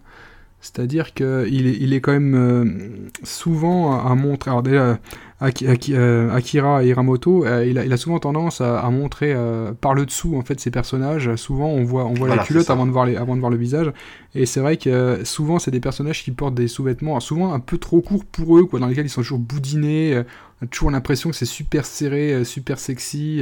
c'est-à-dire 0.62 1.14
qu'il 1.14 1.68
est, 1.68 1.78
il 1.80 1.94
est 1.94 2.02
quand 2.02 2.12
même 2.12 3.10
souvent 3.24 4.00
à 4.00 4.14
montrer, 4.16 4.52
alors 4.52 4.64
déjà, 4.64 5.00
euh, 5.42 6.30
Akira 6.36 6.84
Hiramoto, 6.84 7.46
euh, 7.46 7.66
il, 7.66 7.78
a, 7.78 7.86
il, 7.86 7.94
a, 7.94 7.98
souvent 7.98 8.20
tendance 8.20 8.60
à, 8.60 8.90
montrer 8.90 9.34
euh, 9.34 9.72
par 9.72 9.94
le 9.94 10.06
dessous 10.06 10.36
en 10.36 10.42
fait 10.42 10.60
ses 10.60 10.72
personnages. 10.72 11.36
Souvent, 11.36 11.68
on 11.70 11.84
voit, 11.84 12.06
on 12.06 12.14
voit 12.14 12.28
la 12.28 12.40
culotte 12.40 12.70
avant 12.70 12.86
de, 12.86 12.92
voir 12.92 13.06
les, 13.06 13.16
avant 13.16 13.36
de 13.36 13.40
voir 13.40 13.52
le 13.52 13.58
visage. 13.58 13.92
Et 14.36 14.46
c'est 14.46 14.60
vrai 14.60 14.78
que 14.78 15.22
souvent, 15.24 15.60
c'est 15.60 15.72
des 15.72 15.80
personnages 15.80 16.24
qui 16.24 16.32
portent 16.32 16.56
des 16.56 16.68
sous-vêtements, 16.68 17.20
souvent 17.20 17.54
un 17.54 17.60
peu 17.60 17.78
trop 17.78 18.02
courts 18.02 18.26
pour 18.26 18.58
eux, 18.58 18.66
quoi, 18.66 18.80
dans 18.80 18.88
lesquels 18.88 19.06
ils 19.06 19.10
sont 19.10 19.22
toujours 19.22 19.40
boudinés. 19.40 20.24
on 20.62 20.66
a 20.66 20.68
toujours 20.68 20.92
l'impression 20.92 21.30
que 21.30 21.36
c'est 21.36 21.46
super 21.46 21.86
serré, 21.86 22.44
super 22.44 22.80
sexy. 22.80 23.42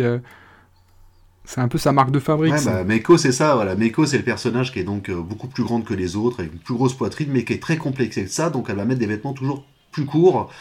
C'est 1.48 1.62
un 1.62 1.68
peu 1.68 1.80
sa 1.80 1.92
marque 1.92 2.12
de 2.12 2.20
fabrique. 2.20 2.54
Ouais, 2.54 2.64
bah, 2.64 2.84
Meiko, 2.84 3.18
c'est 3.18 3.32
ça, 3.32 3.56
voilà. 3.56 3.76
Meiko, 3.76 4.06
c'est 4.06 4.18
le 4.18 4.24
personnage 4.24 4.72
qui 4.72 4.80
est 4.80 4.84
donc 4.84 5.10
beaucoup 5.10 5.48
plus 5.48 5.64
grande 5.64 5.84
que 5.86 5.96
les 5.96 6.16
autres, 6.16 6.42
avec 6.42 6.54
une 6.54 6.60
plus 6.60 6.76
grosse 6.76 6.94
poitrine, 6.94 7.30
mais 7.32 7.44
qui 7.44 7.54
est 7.54 7.62
très 7.62 7.78
complexé 7.78 8.26
que 8.26 8.30
ça, 8.30 8.52
donc 8.52 8.68
elle 8.70 8.76
va 8.76 8.86
mettre 8.86 9.00
des 9.00 9.08
vêtements 9.08 9.34
toujours 9.34 9.66
plus 9.92 10.06
courts, 10.06 10.52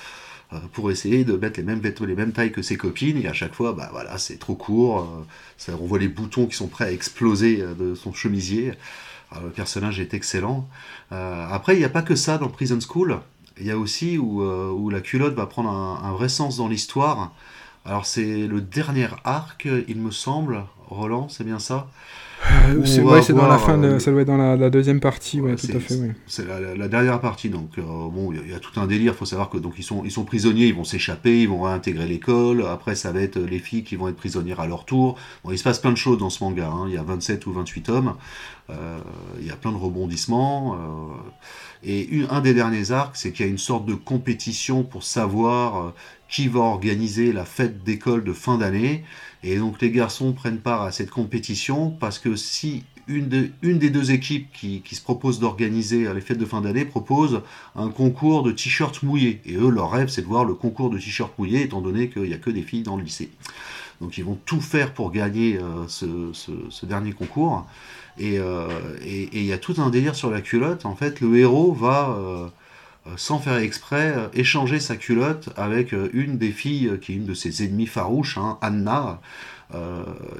euh, 0.52 0.58
pour 0.72 0.92
essayer 0.92 1.24
de 1.24 1.36
mettre 1.36 1.58
les 1.58 1.64
mêmes 1.64 1.80
vêtements, 1.80 2.06
les 2.06 2.14
mêmes 2.14 2.32
tailles 2.32 2.52
que 2.52 2.62
ses 2.62 2.76
copines, 2.76 3.18
et 3.18 3.26
à 3.26 3.32
chaque 3.32 3.54
fois, 3.54 3.72
bah 3.72 3.88
voilà, 3.90 4.16
c'est 4.16 4.38
trop 4.38 4.54
court, 4.54 5.00
euh, 5.00 5.24
ça, 5.56 5.72
on 5.80 5.86
voit 5.86 5.98
les 5.98 6.08
boutons 6.08 6.46
qui 6.46 6.56
sont 6.56 6.68
prêts 6.68 6.84
à 6.84 6.92
exploser 6.92 7.60
euh, 7.60 7.74
de 7.74 7.94
son 7.94 8.12
chemisier. 8.12 8.72
le 9.42 9.50
personnage 9.50 9.98
est 9.98 10.14
excellent. 10.14 10.68
après, 11.10 11.74
il 11.74 11.80
n'y 11.80 11.84
a 11.84 11.88
pas 11.88 12.02
que 12.02 12.14
ça 12.14 12.38
dans 12.38 12.48
Prison 12.48 12.78
School. 12.80 13.18
Il 13.58 13.66
y 13.66 13.72
a 13.72 13.78
aussi 13.78 14.18
où, 14.18 14.42
où, 14.42 14.88
la 14.90 15.00
culotte 15.00 15.34
va 15.34 15.46
prendre 15.46 15.70
un, 15.70 16.00
un 16.04 16.12
vrai 16.12 16.28
sens 16.28 16.58
dans 16.58 16.68
l'histoire. 16.68 17.32
Alors 17.84 18.06
c'est 18.06 18.46
le 18.46 18.60
dernier 18.60 19.08
arc, 19.24 19.68
il 19.88 19.98
me 19.98 20.12
semble, 20.12 20.64
Roland, 20.86 21.28
c'est 21.28 21.44
bien 21.44 21.58
ça 21.58 21.88
euh, 22.68 22.84
c'est 22.84 23.32
dans 23.32 23.48
la 23.48 23.58
fin, 23.58 23.78
de, 23.78 23.98
ça 23.98 24.10
doit 24.10 24.20
être 24.20 24.26
dans 24.26 24.36
la, 24.36 24.70
deuxième 24.70 25.00
partie, 25.00 25.40
ouais, 25.40 25.56
tout 25.56 25.68
à 25.74 25.80
fait. 25.80 26.14
C'est 26.26 26.46
la, 26.46 26.88
dernière 26.88 27.20
partie, 27.20 27.48
donc 27.48 27.78
euh, 27.78 27.82
bon, 27.82 28.32
il 28.32 28.50
y, 28.50 28.54
a 28.54 28.58
tout 28.58 28.78
un 28.78 28.86
délire. 28.86 29.12
Il 29.14 29.16
faut 29.16 29.24
savoir 29.24 29.48
que 29.48 29.58
donc 29.58 29.74
ils 29.78 29.82
sont, 29.82 30.02
ils 30.04 30.10
sont 30.10 30.24
prisonniers, 30.24 30.66
ils 30.66 30.74
vont 30.74 30.84
s'échapper, 30.84 31.42
ils 31.42 31.48
vont 31.48 31.62
réintégrer 31.62 32.06
l'école. 32.06 32.64
Après, 32.66 32.94
ça 32.94 33.10
va 33.10 33.20
être 33.20 33.38
les 33.38 33.58
filles 33.58 33.84
qui 33.84 33.96
vont 33.96 34.08
être 34.08 34.16
prisonnières 34.16 34.60
à 34.60 34.66
leur 34.66 34.84
tour. 34.84 35.16
Bon, 35.44 35.50
il 35.50 35.58
se 35.58 35.64
passe 35.64 35.78
plein 35.78 35.92
de 35.92 35.96
choses 35.96 36.18
dans 36.18 36.30
ce 36.30 36.44
manga. 36.44 36.68
Hein. 36.68 36.84
Il 36.88 36.94
y 36.94 36.98
a 36.98 37.02
27 37.02 37.46
ou 37.46 37.52
28 37.52 37.82
tomes. 37.82 38.14
Euh, 38.68 38.98
il 39.40 39.46
y 39.46 39.50
a 39.50 39.56
plein 39.56 39.72
de 39.72 39.76
rebondissements. 39.76 40.76
et 41.82 42.08
un 42.30 42.40
des 42.40 42.54
derniers 42.54 42.90
arcs, 42.90 43.16
c'est 43.16 43.32
qu'il 43.32 43.46
y 43.46 43.48
a 43.48 43.50
une 43.50 43.58
sorte 43.58 43.86
de 43.86 43.94
compétition 43.94 44.82
pour 44.82 45.04
savoir 45.04 45.94
qui 46.28 46.48
va 46.48 46.60
organiser 46.60 47.32
la 47.32 47.44
fête 47.44 47.84
d'école 47.84 48.24
de 48.24 48.32
fin 48.32 48.58
d'année. 48.58 49.04
Et 49.42 49.56
donc 49.56 49.80
les 49.80 49.90
garçons 49.90 50.32
prennent 50.32 50.58
part 50.58 50.82
à 50.82 50.92
cette 50.92 51.10
compétition 51.10 51.90
parce 51.90 52.18
que 52.18 52.36
si 52.36 52.84
une, 53.08 53.28
des 53.28 53.90
deux 53.90 54.10
équipes 54.10 54.48
qui, 54.52 54.82
se 54.90 55.00
propose 55.00 55.38
d'organiser 55.38 56.12
les 56.12 56.20
fêtes 56.20 56.38
de 56.38 56.44
fin 56.44 56.60
d'année 56.60 56.84
propose 56.84 57.42
un 57.76 57.88
concours 57.88 58.42
de 58.42 58.50
t-shirts 58.50 59.02
mouillés. 59.02 59.40
Et 59.44 59.54
eux, 59.54 59.70
leur 59.70 59.92
rêve, 59.92 60.08
c'est 60.08 60.22
de 60.22 60.26
voir 60.26 60.44
le 60.44 60.54
concours 60.54 60.90
de 60.90 60.98
t-shirts 60.98 61.38
mouillés, 61.38 61.62
étant 61.62 61.80
donné 61.80 62.08
qu'il 62.08 62.22
n'y 62.22 62.34
a 62.34 62.38
que 62.38 62.50
des 62.50 62.62
filles 62.62 62.82
dans 62.82 62.96
le 62.96 63.04
lycée. 63.04 63.30
Donc 64.00 64.18
ils 64.18 64.24
vont 64.24 64.38
tout 64.44 64.60
faire 64.60 64.92
pour 64.92 65.10
gagner 65.10 65.58
euh, 65.58 65.86
ce, 65.88 66.86
dernier 66.86 67.12
concours. 67.12 67.66
Euh, 68.20 68.68
et 69.02 69.28
il 69.32 69.44
y 69.44 69.52
a 69.52 69.58
tout 69.58 69.74
un 69.78 69.90
délire 69.90 70.14
sur 70.14 70.30
la 70.30 70.40
culotte. 70.40 70.84
En 70.84 70.96
fait, 70.96 71.20
le 71.20 71.36
héros 71.38 71.72
va... 71.72 72.16
Euh, 72.18 72.48
sans 73.16 73.38
faire 73.38 73.56
exprès, 73.58 74.12
euh, 74.16 74.28
échanger 74.34 74.80
sa 74.80 74.96
culotte 74.96 75.50
avec 75.56 75.94
euh, 75.94 76.08
une 76.12 76.38
des 76.38 76.50
filles 76.50 76.98
qui 77.00 77.12
est 77.12 77.16
une 77.16 77.26
de 77.26 77.34
ses 77.34 77.64
ennemis 77.64 77.86
farouches, 77.86 78.38
hein, 78.38 78.58
Anna. 78.60 79.20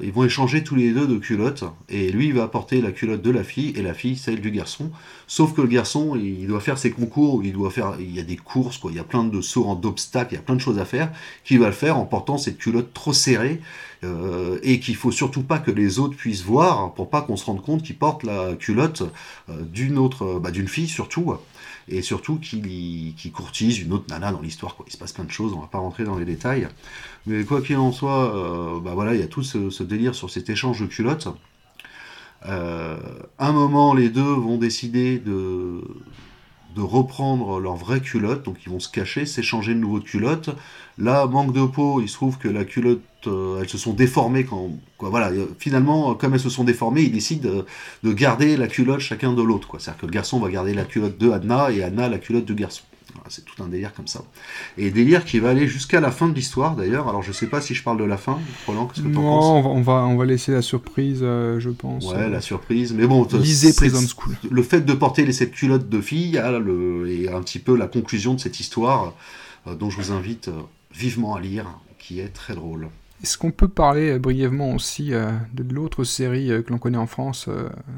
ils 0.01 0.11
vont 0.13 0.23
échanger 0.23 0.63
tous 0.63 0.75
les 0.75 0.93
deux 0.93 1.05
de 1.05 1.17
culottes, 1.17 1.65
et 1.89 2.11
lui 2.11 2.27
il 2.27 2.33
va 2.33 2.47
porter 2.47 2.81
la 2.81 2.91
culotte 2.91 3.21
de 3.21 3.29
la 3.29 3.43
fille, 3.43 3.73
et 3.75 3.81
la 3.81 3.93
fille 3.93 4.15
celle 4.15 4.39
du 4.39 4.51
garçon. 4.51 4.89
Sauf 5.27 5.53
que 5.53 5.61
le 5.61 5.67
garçon, 5.67 6.15
il 6.15 6.47
doit 6.47 6.61
faire 6.61 6.77
ses 6.77 6.91
concours, 6.91 7.43
il 7.43 7.51
doit 7.51 7.69
faire, 7.69 7.95
il 7.99 8.15
y 8.15 8.19
a 8.21 8.23
des 8.23 8.37
courses, 8.37 8.77
quoi, 8.77 8.89
il 8.91 8.97
y 8.97 9.01
a 9.01 9.03
plein 9.03 9.25
de 9.25 9.41
sauts 9.41 9.75
d'obstacles, 9.75 10.33
il 10.33 10.37
y 10.37 10.39
a 10.39 10.43
plein 10.43 10.55
de 10.55 10.61
choses 10.61 10.79
à 10.79 10.85
faire, 10.85 11.11
qu'il 11.43 11.59
va 11.59 11.67
le 11.67 11.73
faire 11.73 11.97
en 11.97 12.05
portant 12.05 12.37
cette 12.37 12.57
culotte 12.57 12.93
trop 12.93 13.13
serrée, 13.13 13.59
et 14.63 14.79
qu'il 14.79 14.95
faut 14.95 15.11
surtout 15.11 15.43
pas 15.43 15.59
que 15.59 15.71
les 15.71 15.99
autres 15.99 16.15
puissent 16.15 16.43
voir, 16.43 16.93
pour 16.93 17.09
pas 17.09 17.21
qu'on 17.21 17.35
se 17.35 17.45
rende 17.45 17.61
compte 17.61 17.83
qu'il 17.83 17.97
porte 17.97 18.23
la 18.23 18.55
culotte 18.55 19.03
d'une 19.49 19.97
autre, 19.97 20.39
bah, 20.39 20.51
d'une 20.51 20.69
fille 20.69 20.87
surtout 20.87 21.35
et 21.89 22.01
surtout 22.01 22.37
qui, 22.37 23.13
qui 23.17 23.31
courtise 23.31 23.79
une 23.79 23.93
autre 23.93 24.05
nana 24.09 24.31
dans 24.31 24.41
l'histoire. 24.41 24.75
Il 24.85 24.91
se 24.91 24.97
passe 24.97 25.13
plein 25.13 25.23
de 25.23 25.31
choses, 25.31 25.53
on 25.53 25.61
va 25.61 25.67
pas 25.67 25.77
rentrer 25.77 26.03
dans 26.03 26.17
les 26.17 26.25
détails. 26.25 26.67
Mais 27.25 27.43
quoi 27.43 27.61
qu'il 27.61 27.77
en 27.77 27.91
soit, 27.91 28.35
euh, 28.35 28.79
bah 28.79 28.91
voilà, 28.93 29.13
il 29.13 29.19
y 29.19 29.23
a 29.23 29.27
tout 29.27 29.43
ce, 29.43 29.83
délire 29.83 30.15
sur 30.15 30.29
cet 30.29 30.49
échange 30.49 30.81
de 30.81 30.85
culottes. 30.85 31.29
Euh, 32.45 32.97
un 33.39 33.51
moment, 33.51 33.93
les 33.93 34.09
deux 34.09 34.21
vont 34.21 34.57
décider 34.57 35.17
de, 35.17 35.81
de 36.77 36.81
reprendre 36.81 37.59
leur 37.59 37.75
vraie 37.75 38.01
culotte, 38.01 38.43
donc 38.43 38.57
ils 38.65 38.71
vont 38.71 38.79
se 38.79 38.87
cacher, 38.87 39.25
s'échanger 39.25 39.73
de 39.73 39.79
nouveau 39.79 39.99
de 39.99 40.03
culotte. 40.03 40.51
Là, 40.99 41.25
manque 41.25 41.51
de 41.51 41.65
peau, 41.65 42.01
il 42.01 42.07
se 42.07 42.13
trouve 42.13 42.37
que 42.37 42.47
la 42.47 42.65
culotte, 42.65 43.01
euh, 43.25 43.59
elles 43.61 43.69
se 43.69 43.79
sont 43.79 43.93
déformées 43.93 44.45
quand, 44.45 44.71
quoi, 44.97 45.09
voilà, 45.09 45.29
euh, 45.31 45.47
finalement, 45.57 46.13
comme 46.13 46.35
elles 46.35 46.39
se 46.39 46.51
sont 46.51 46.63
déformées, 46.63 47.01
ils 47.01 47.11
décident 47.11 47.49
de, 48.03 48.13
garder 48.13 48.57
la 48.57 48.67
culotte 48.67 48.99
chacun 48.99 49.33
de 49.33 49.41
l'autre. 49.41 49.69
C'est-à-dire 49.79 50.01
que 50.01 50.05
le 50.05 50.11
garçon 50.11 50.39
va 50.39 50.49
garder 50.49 50.75
la 50.75 50.85
culotte 50.85 51.17
de 51.17 51.31
Anna 51.31 51.71
et 51.71 51.81
Anna 51.83 52.09
la 52.09 52.19
culotte 52.19 52.45
du 52.45 52.53
garçon 52.53 52.83
c'est 53.29 53.45
tout 53.45 53.61
un 53.63 53.67
délire 53.67 53.93
comme 53.93 54.07
ça. 54.07 54.21
Et 54.77 54.91
délire 54.91 55.25
qui 55.25 55.39
va 55.39 55.49
aller 55.49 55.67
jusqu'à 55.67 55.99
la 55.99 56.11
fin 56.11 56.27
de 56.27 56.33
l'histoire 56.33 56.75
d'ailleurs. 56.75 57.07
Alors 57.07 57.23
je 57.23 57.31
sais 57.31 57.47
pas 57.47 57.61
si 57.61 57.73
je 57.73 57.83
parle 57.83 57.97
de 57.97 58.03
la 58.03 58.17
fin, 58.17 58.39
Roland, 58.65 58.87
qu'est-ce 58.87 59.01
que 59.01 59.07
tu 59.07 59.13
penses 59.13 59.65
on 59.65 59.81
va, 59.81 60.05
on 60.05 60.17
va 60.17 60.25
laisser 60.25 60.51
la 60.51 60.61
surprise, 60.61 61.19
euh, 61.21 61.59
je 61.59 61.69
pense. 61.69 62.11
Ouais, 62.11 62.29
la 62.29 62.41
surprise. 62.41 62.93
Mais 62.93 63.07
bon, 63.07 63.27
lisez 63.33 63.73
Prison 63.73 64.05
School. 64.07 64.35
Le 64.49 64.63
fait 64.63 64.81
de 64.81 64.93
porter 64.93 65.25
les, 65.25 65.33
cette 65.33 65.51
culotte 65.51 65.89
de 65.89 66.01
fille 66.01 66.37
a 66.37 66.57
le, 66.59 67.09
est 67.09 67.29
un 67.29 67.41
petit 67.41 67.59
peu 67.59 67.75
la 67.75 67.87
conclusion 67.87 68.33
de 68.33 68.39
cette 68.39 68.59
histoire 68.59 69.13
euh, 69.67 69.75
dont 69.75 69.89
je 69.89 69.97
vous 69.97 70.11
invite 70.11 70.47
euh, 70.47 70.61
vivement 70.93 71.35
à 71.35 71.41
lire, 71.41 71.65
qui 71.99 72.19
est 72.19 72.29
très 72.29 72.55
drôle. 72.55 72.89
Est-ce 73.23 73.37
qu'on 73.37 73.51
peut 73.51 73.67
parler 73.67 74.19
brièvement 74.19 74.73
aussi 74.73 75.09
de 75.09 75.73
l'autre 75.73 76.03
série 76.03 76.49
que 76.49 76.69
l'on 76.69 76.77
connaît 76.77 76.99
en 76.99 77.07
France 77.07 77.49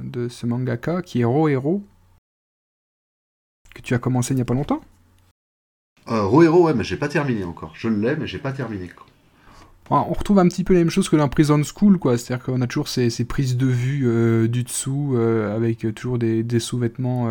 de 0.01 0.29
ce 0.29 0.45
mangaka 0.45 1.01
qui 1.01 1.19
est 1.19 1.25
Ro 1.25 1.49
Hero 1.49 1.83
que 3.75 3.81
tu 3.81 3.93
as 3.93 3.99
commencé 3.99 4.33
il 4.33 4.37
n'y 4.37 4.41
a 4.41 4.45
pas 4.45 4.53
longtemps? 4.53 4.81
Euh, 6.09 6.23
Rohero, 6.23 6.65
ouais, 6.65 6.73
mais 6.73 6.83
j'ai 6.83 6.97
pas 6.97 7.07
terminé 7.07 7.43
encore. 7.43 7.71
Je 7.75 7.87
l'ai, 7.87 8.15
mais 8.15 8.27
j'ai 8.27 8.39
pas 8.39 8.51
terminé. 8.51 8.89
On 9.91 10.13
retrouve 10.13 10.37
un 10.37 10.47
petit 10.47 10.63
peu 10.63 10.73
les 10.73 10.79
mêmes 10.79 10.91
choses 10.91 11.09
que 11.09 11.15
dans 11.15 11.27
Prison 11.29 11.59
School, 11.63 11.97
quoi. 11.97 12.17
C'est-à-dire 12.17 12.45
qu'on 12.45 12.61
a 12.61 12.67
toujours 12.67 12.87
ces, 12.87 13.09
prises 13.25 13.57
de 13.57 13.65
vue 13.65 14.03
euh, 14.05 14.47
du 14.47 14.63
dessous, 14.63 15.15
euh, 15.15 15.55
avec 15.55 15.85
toujours 15.95 16.19
des, 16.19 16.59
sous-vêtements 16.59 17.27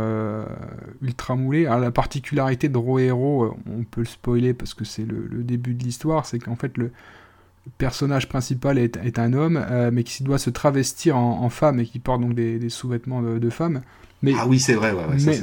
ultra 1.03 1.37
moulés. 1.37 1.67
Alors, 1.67 1.79
la 1.79 1.93
particularité 1.93 2.69
de 2.69 2.77
Rohero, 2.77 3.57
on 3.67 3.85
peut 3.85 4.01
le 4.01 4.07
spoiler 4.07 4.55
parce 4.55 4.75
que 4.75 4.85
c'est 4.85 5.05
le, 5.05 5.43
début 5.45 5.75
de 5.75 5.85
l'histoire, 5.85 6.27
c'est 6.27 6.41
qu'en 6.41 6.57
fait, 6.57 6.77
le, 6.77 6.91
personnage 7.77 8.29
principal 8.29 8.79
est, 8.79 9.19
un 9.19 9.33
homme, 9.35 9.65
mais 9.93 10.03
qui 10.03 10.25
doit 10.25 10.39
se 10.39 10.51
travestir 10.51 11.17
en, 11.17 11.49
femme 11.51 11.79
et 11.79 11.85
qui 11.85 11.99
porte 12.01 12.23
donc 12.23 12.35
des, 12.35 12.69
sous-vêtements 12.71 13.23
de 13.23 13.51
femme 13.51 13.83
ah 14.27 14.47
oui, 14.47 14.59
c'est 14.59 14.75
vrai. 14.75 14.95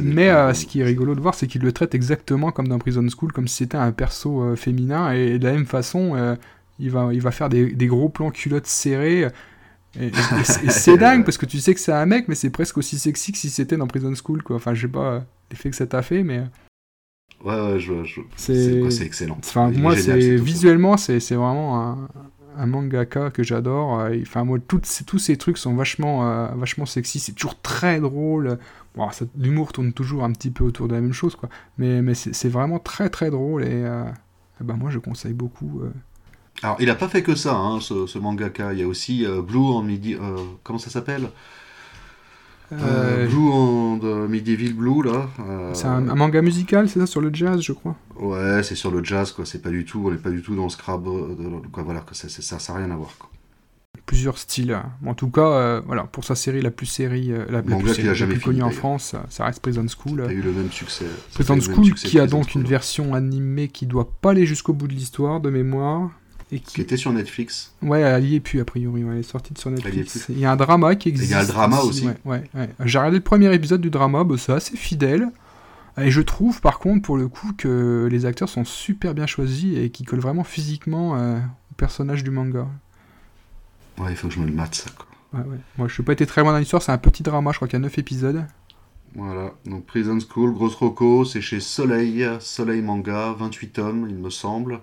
mais, 0.02 0.30
euh, 0.30 0.54
ce 0.54 0.66
qui 0.66 0.82
est 0.82 0.84
rigolo 0.84 1.16
de 1.16 1.22
voir, 1.22 1.34
c'est 1.34 1.48
qu'il 1.48 1.62
le 1.62 1.72
traite 1.72 1.96
exactement 1.96 2.52
comme 2.52 2.68
dans 2.68 2.80
Prison 2.80 3.06
School, 3.08 3.32
comme 3.32 3.48
si 3.48 3.58
c'était 3.58 3.78
un 3.78 3.92
perso 3.92 4.42
euh, 4.42 4.56
féminin, 4.56 5.12
et 5.12 5.40
de 5.40 5.46
la 5.46 5.54
même 5.54 5.66
façon, 5.66 6.16
euh, 6.16 6.36
il, 6.80 6.92
va, 6.92 7.10
il 7.14 7.22
va 7.22 7.32
faire 7.32 7.50
des, 7.50 7.88
gros 7.88 8.10
plans 8.10 8.32
culottes 8.32 8.68
serrées. 8.68 9.30
Et, 10.00 10.12
c'est 10.70 10.98
dingue 10.98 11.24
parce 11.24 11.38
que 11.38 11.46
tu 11.46 11.60
sais 11.60 11.74
que 11.74 11.80
c'est 11.80 11.94
un 11.94 12.06
mec, 12.06 12.28
mais 12.28 12.36
c'est 12.36 12.50
presque 12.50 12.78
aussi 12.78 13.00
sexy 13.00 13.32
que 13.32 13.38
si 13.38 13.50
c'était 13.50 13.78
dans 13.78 13.88
Prison 13.88 14.14
School, 14.14 14.44
quoi. 14.44 14.58
Enfin, 14.58 14.74
je 14.74 14.82
sais 14.82 14.92
pas 14.92 15.24
l'effet 15.50 15.70
que 15.70 15.76
ça 15.76 15.88
t'a 15.88 16.02
fait, 16.02 16.24
mais. 16.24 16.44
Ouais, 17.44 17.54
ouais, 17.54 17.80
je, 17.80 18.04
je... 18.04 18.22
c'est 18.36 19.06
excellent. 19.06 19.38
Enfin, 19.40 19.72
moi, 19.72 19.96
c'est 19.96 20.36
visuellement, 20.36 20.98
c'est 20.98 21.20
vraiment 21.32 21.82
un, 21.82 22.10
un 22.58 22.66
mangaka 22.66 23.32
que 23.32 23.44
j'adore. 23.44 24.00
Euh, 24.00 24.18
enfin, 24.22 24.44
moi, 24.44 24.58
tous 24.60 25.18
ces 25.18 25.38
trucs 25.38 25.58
sont 25.58 25.74
vachement, 25.76 26.28
euh, 26.28 26.48
vachement 26.56 26.86
sexy. 26.86 27.20
C'est 27.20 27.34
toujours 27.34 27.60
très 27.62 28.00
drôle. 28.00 28.58
L'humour 29.38 29.74
tourne 29.74 29.94
toujours 29.94 30.24
un 30.24 30.32
petit 30.32 30.52
peu 30.52 30.64
autour 30.64 30.88
de 30.88 30.96
la 30.96 31.02
même 31.02 31.14
chose, 31.14 31.36
quoi. 31.36 31.50
Mais, 31.78 32.14
c'est 32.14 32.50
vraiment 32.50 32.80
très, 32.80 33.10
très 33.10 33.30
drôle. 33.30 33.64
Et, 33.64 33.84
euh, 33.84 34.04
ben, 34.62 34.76
moi, 34.76 34.90
je 34.90 35.00
conseille 35.00 35.34
beaucoup. 35.34 35.82
Alors, 36.64 36.78
il 36.80 36.90
a 36.90 36.96
pas 36.96 37.10
fait 37.10 37.22
que 37.22 37.36
ça, 37.36 37.56
hein, 37.56 37.80
ce, 37.82 38.08
ce, 38.08 38.18
mangaka. 38.18 38.74
Il 38.74 38.80
y 38.80 38.84
a 38.84 38.88
aussi 38.88 39.26
Blue 39.46 39.60
en 39.60 39.82
midi. 39.82 40.16
comment 40.64 40.80
ça 40.80 40.90
s'appelle? 40.90 41.30
Euh, 42.72 43.28
Blue 43.28 43.50
en 43.52 44.28
Medieval 44.28 44.74
Blue 44.74 45.04
là. 45.04 45.30
Euh, 45.40 45.74
c'est 45.74 45.86
un, 45.86 46.02
manga 46.02 46.42
musical, 46.42 46.90
c'est 46.90 47.00
ça 47.00 47.06
sur 47.06 47.22
le 47.22 47.34
jazz, 47.34 47.62
je 47.62 47.74
crois? 47.74 47.96
Ouais, 48.20 48.64
c'est 48.64 48.76
sur 48.76 48.92
le 48.92 49.04
jazz 49.04 49.32
quoi. 49.32 49.46
C'est 49.46 49.62
pas 49.62 49.70
du 49.70 49.86
tout, 49.86 50.04
on 50.06 50.14
est 50.14 50.18
pas 50.18 50.30
du 50.30 50.42
tout 50.42 50.56
dans 50.56 50.64
le 50.64 50.70
scrap, 50.70 51.02
euh, 51.06 51.36
quoi. 51.72 51.84
Voilà, 51.84 52.02
que 52.02 52.16
ça, 52.16 52.28
ça, 52.30 52.60
ça, 52.60 52.74
rien 52.74 52.92
à 52.92 52.96
voir 52.96 53.12
quoi. 53.20 53.30
Plusieurs 54.06 54.38
styles. 54.38 54.78
En 55.06 55.16
tout 55.16 55.30
cas, 55.30 55.80
voilà, 55.80 56.04
pour 56.04 56.26
sa 56.26 56.36
série 56.36 56.62
la 56.62 56.70
plus 56.70 56.86
série, 56.86 57.32
la, 57.50 57.64
plus, 57.64 58.40
connue 58.40 58.62
en 58.62 58.70
France, 58.70 59.16
ça 59.30 59.46
reste 59.46 59.62
Prison 59.62 59.86
School. 59.88 60.22
a 60.22 60.32
eu 60.32 60.42
le 60.42 60.52
même 60.52 60.72
succès. 60.72 61.06
Prison 61.34 61.60
School, 61.60 61.94
qui 61.94 62.20
a 62.20 62.28
donc 62.28 62.54
une 62.54 62.66
version 62.66 63.16
animée 63.16 63.68
qui 63.68 63.88
doit 63.88 64.12
pas 64.22 64.32
aller 64.32 64.46
jusqu'au 64.46 64.74
bout 64.74 64.88
de 64.88 64.94
l'histoire 64.94 65.40
de 65.40 65.50
mémoire. 65.50 66.12
Et 66.52 66.60
qui... 66.60 66.82
était 66.82 66.98
sur 66.98 67.12
Netflix. 67.12 67.74
Ouais, 67.82 68.02
elle 68.02 68.26
y 68.26 68.36
est 68.36 68.40
plus 68.40 68.60
a 68.60 68.66
priori, 68.66 69.04
elle 69.10 69.18
est 69.18 69.24
sortie 69.24 69.54
de 69.54 69.58
sur 69.60 69.72
Netflix. 69.72 70.28
Il 70.30 70.40
y 70.40 70.46
a 70.46 70.52
un 70.52 70.56
drama 70.56 70.96
qui 70.96 71.10
existe. 71.10 71.32
Il 71.32 71.34
y 71.34 71.38
a 71.38 71.42
le 71.42 71.48
drama 71.48 71.80
aussi. 71.80 72.08
Ouais, 72.24 72.44
ouais, 72.54 72.70
J'ai 72.86 73.00
regardé 73.00 73.18
le 73.18 73.24
premier 73.24 73.54
épisode 73.54 73.82
du 73.82 73.90
drama, 73.90 74.24
bah, 74.24 74.36
c'est 74.38 74.54
assez 74.54 74.78
fidèle. 74.78 75.30
Et 75.98 76.12
je 76.12 76.22
trouve 76.22 76.60
par 76.62 76.80
contre 76.80 77.04
pour 77.04 77.18
le 77.18 77.28
coup 77.28 77.54
que 77.58 78.08
les 78.12 78.26
acteurs 78.26 78.50
sont 78.50 78.66
super 78.66 79.14
bien 79.14 79.28
choisis 79.28 79.78
et 79.78 79.90
qui 79.90 80.04
collent 80.04 80.20
vraiment 80.20 80.44
physiquement 80.44 81.18
euh, 81.18 81.38
au 81.38 81.76
personnage 81.78 82.24
du 82.24 82.32
manga. 82.32 82.68
Ouais, 83.98 84.12
il 84.12 84.18
faut 84.18 84.28
que 84.28 84.34
je 84.34 84.40
me 84.40 84.46
le 84.46 84.52
mate 84.52 84.76
ça 84.76 84.90
quoi. 84.92 85.08
Ouais, 85.34 85.46
ouais. 85.50 85.58
Moi 85.78 85.88
je 85.88 85.94
suis 85.94 86.04
pas 86.04 86.12
été 86.14 86.26
très 86.26 86.42
loin 86.42 86.52
dans 86.52 86.58
l'histoire, 86.58 86.82
c'est 86.82 86.92
un 86.92 86.98
petit 86.98 87.24
drama, 87.24 87.52
je 87.52 87.58
crois 87.58 87.68
qu'il 87.68 87.78
y 87.78 87.82
a 87.82 87.84
9 87.84 87.98
épisodes. 87.98 88.46
Voilà, 89.16 89.54
donc 89.66 89.86
Prison 89.86 90.18
School, 90.20 90.54
grosse 90.54 90.76
roco, 90.76 91.24
c'est 91.24 91.40
chez 91.40 91.62
Soleil, 91.62 92.28
Soleil 92.42 92.82
Manga, 92.82 93.34
28 93.40 93.70
tomes 93.70 94.08
il 94.10 94.18
me 94.18 94.30
semble. 94.30 94.82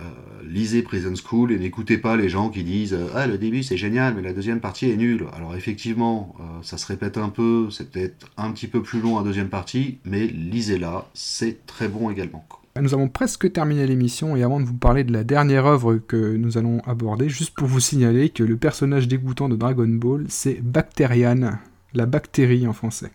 Euh, 0.00 0.02
lisez 0.44 0.82
Prison 0.82 1.14
School 1.14 1.52
et 1.52 1.58
n'écoutez 1.58 1.98
pas 1.98 2.16
les 2.16 2.28
gens 2.28 2.48
qui 2.48 2.64
disent 2.64 2.96
Ah, 3.14 3.26
le 3.26 3.38
début 3.38 3.62
c'est 3.62 3.76
génial, 3.76 4.14
mais 4.14 4.22
la 4.22 4.32
deuxième 4.32 4.60
partie 4.60 4.90
est 4.90 4.96
nulle. 4.96 5.26
Alors, 5.36 5.54
effectivement, 5.54 6.34
euh, 6.40 6.42
ça 6.62 6.78
se 6.78 6.86
répète 6.86 7.16
un 7.16 7.28
peu, 7.28 7.68
c'est 7.70 7.90
peut-être 7.90 8.26
un 8.36 8.50
petit 8.50 8.66
peu 8.66 8.82
plus 8.82 9.00
long 9.00 9.18
la 9.18 9.24
deuxième 9.24 9.48
partie, 9.48 9.98
mais 10.04 10.26
lisez-la, 10.26 11.06
c'est 11.14 11.64
très 11.66 11.88
bon 11.88 12.10
également. 12.10 12.44
Nous 12.80 12.92
avons 12.92 13.08
presque 13.08 13.52
terminé 13.52 13.86
l'émission 13.86 14.34
et 14.34 14.42
avant 14.42 14.58
de 14.58 14.64
vous 14.64 14.74
parler 14.74 15.04
de 15.04 15.12
la 15.12 15.22
dernière 15.22 15.64
œuvre 15.64 15.94
que 15.94 16.34
nous 16.36 16.58
allons 16.58 16.80
aborder, 16.86 17.28
juste 17.28 17.54
pour 17.54 17.68
vous 17.68 17.78
signaler 17.78 18.30
que 18.30 18.42
le 18.42 18.56
personnage 18.56 19.06
dégoûtant 19.06 19.48
de 19.48 19.54
Dragon 19.54 19.86
Ball, 19.86 20.24
c'est 20.28 20.60
Bacterian, 20.60 21.52
la 21.92 22.06
bactérie 22.06 22.66
en 22.66 22.72
français. 22.72 23.12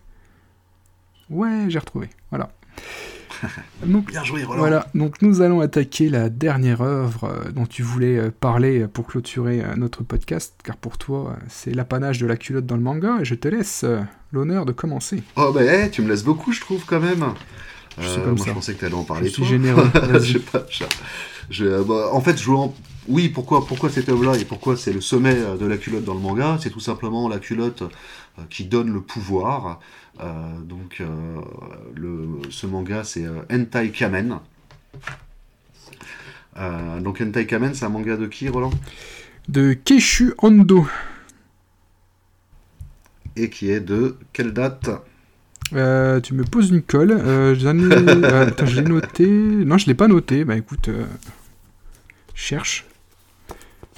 Ouais, 1.28 1.66
j'ai 1.68 1.78
retrouvé. 1.78 2.08
Voilà. 2.30 2.54
Bien 3.84 4.24
joué, 4.24 4.44
Roland. 4.44 4.58
Voilà, 4.58 4.86
donc 4.94 5.22
nous 5.22 5.40
allons 5.40 5.60
attaquer 5.60 6.08
la 6.08 6.28
dernière 6.28 6.82
œuvre 6.82 7.24
euh, 7.24 7.50
dont 7.50 7.66
tu 7.66 7.82
voulais 7.82 8.18
euh, 8.18 8.30
parler 8.30 8.86
pour 8.86 9.06
clôturer 9.06 9.62
euh, 9.62 9.76
notre 9.76 10.02
podcast, 10.02 10.54
car 10.62 10.76
pour 10.76 10.98
toi, 10.98 11.36
c'est 11.48 11.74
l'apanage 11.74 12.18
de 12.18 12.26
la 12.26 12.36
culotte 12.36 12.66
dans 12.66 12.76
le 12.76 12.82
manga, 12.82 13.18
et 13.20 13.24
je 13.24 13.34
te 13.34 13.48
laisse 13.48 13.84
l'honneur 14.32 14.66
de 14.66 14.72
commencer. 14.72 15.22
Oh, 15.36 15.52
bah, 15.52 15.64
hey, 15.64 15.90
tu 15.90 16.02
me 16.02 16.08
laisses 16.08 16.24
beaucoup, 16.24 16.52
je 16.52 16.60
trouve, 16.60 16.84
quand 16.84 17.00
même. 17.00 17.24
Je 17.98 18.06
suis 18.06 18.20
comme 18.20 18.36
moi, 18.36 18.38
ça. 18.38 18.44
je 18.46 18.52
pensais 18.52 18.74
que 18.74 18.78
tu 18.78 18.84
allais 18.86 18.94
en 18.94 19.04
parler, 19.04 19.28
je 19.28 19.34
suis 19.34 19.44
généreux. 19.44 19.90
je 20.14 20.32
sais 20.32 20.38
pas, 20.38 20.64
je, 21.50 21.82
bah, 21.82 22.10
en 22.12 22.20
fait, 22.20 22.40
je 22.40 22.50
en... 22.50 22.74
oui, 23.08 23.28
pourquoi, 23.28 23.66
pourquoi 23.66 23.90
cette 23.90 24.08
œuvre-là 24.08 24.38
et 24.38 24.44
pourquoi 24.44 24.76
c'est 24.76 24.92
le 24.92 25.00
sommet 25.00 25.34
de 25.58 25.66
la 25.66 25.76
culotte 25.76 26.04
dans 26.04 26.14
le 26.14 26.20
manga? 26.20 26.58
C'est 26.62 26.70
tout 26.70 26.80
simplement 26.80 27.28
la 27.28 27.38
culotte 27.38 27.82
qui 28.48 28.64
donne 28.64 28.92
le 28.92 29.00
pouvoir. 29.00 29.80
Euh, 30.18 30.58
donc, 30.60 31.00
euh, 31.00 31.06
le, 31.94 32.40
ce 32.50 32.66
manga, 32.66 33.04
c'est 33.04 33.24
euh, 33.24 33.42
Entai 33.50 33.90
Kamen. 33.90 34.38
donc, 37.00 37.20
Entai 37.20 37.46
Kamen, 37.46 37.74
c'est 37.74 37.84
un 37.84 37.90
manga 37.90 38.16
de 38.16 38.26
qui, 38.26 38.48
Roland? 38.48 38.72
De 39.48 39.72
Keishu 39.72 40.34
Ando. 40.38 40.86
Et 43.36 43.48
qui 43.48 43.70
est 43.70 43.80
de 43.80 44.16
quelle 44.32 44.52
date? 44.52 44.90
Tu 45.70 46.34
me 46.34 46.42
poses 46.42 46.70
une 46.70 46.82
colle. 46.82 47.10
je 47.54 48.74
l'ai 48.74 48.82
noté. 48.82 49.26
Non, 49.26 49.78
je 49.78 49.86
l'ai 49.86 49.94
pas 49.94 50.08
noté. 50.08 50.44
Bah 50.44 50.56
écoute, 50.56 50.90
cherche. 52.34 52.89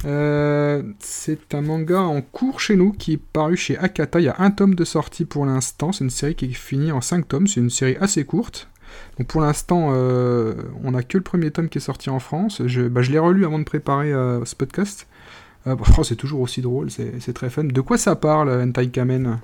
Euh, 0.05 0.83
c'est 0.99 1.55
un 1.55 1.61
manga 1.61 2.01
en 2.01 2.23
cours 2.23 2.61
chez 2.61 2.77
nous 2.77 2.93
qui 2.93 3.15
est 3.15 3.21
paru 3.21 3.57
chez 3.57 3.79
Akata. 3.79 4.21
Il 4.21 4.25
y 4.25 4.29
a 4.29 4.37
un 4.39 4.51
tome 4.51 4.75
de 4.75 4.85
sortie 4.85 5.25
pour 5.25 5.47
l'instant. 5.47 5.93
C'est 5.93 6.05
une 6.05 6.11
série 6.11 6.35
qui 6.35 6.47
est 6.47 6.53
finie 6.53 6.93
en 6.93 7.01
5 7.01 7.29
tomes. 7.29 7.47
C'est 7.47 7.61
une 7.61 7.71
série 7.71 7.97
assez 8.01 8.25
courte. 8.25 8.69
Donc 9.19 9.29
pour 9.29 9.41
l'instant, 9.41 9.91
euh, 9.93 10.55
on 10.83 10.91
n'a 10.91 11.03
que 11.03 11.17
le 11.17 11.23
premier 11.23 11.51
tome 11.51 11.69
qui 11.69 11.79
est 11.79 11.83
sorti 11.83 12.11
en 12.11 12.19
France. 12.19 12.63
Je, 12.67 12.83
bah, 12.83 13.03
l'ai 13.03 13.19
relu 13.19 13.45
avant 13.45 13.59
de 13.59 13.65
préparer 13.65 14.13
euh, 14.13 14.45
ce 14.45 14.57
podcast. 14.57 15.07
Bah, 15.65 15.77
c'est 16.03 16.17
toujours 16.17 16.41
aussi 16.41 16.61
drôle, 16.61 16.91
c'est 16.91 17.33
très 17.33 17.49
fun. 17.49 17.63
De 17.63 17.81
quoi 17.81 17.97
ça 17.97 18.17
parle, 18.17 18.51
Entai 18.51 18.89
Kamen 18.89 19.39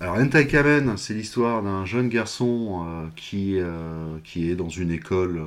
alors, 0.00 0.16
Entai 0.16 0.46
Kamen, 0.46 0.96
c'est 0.98 1.14
l'histoire 1.14 1.62
d'un 1.62 1.86
jeune 1.86 2.10
garçon 2.10 3.08
qui, 3.14 3.58
qui 4.24 4.50
est 4.50 4.56
dans 4.56 4.68
une 4.68 4.90
école, 4.90 5.46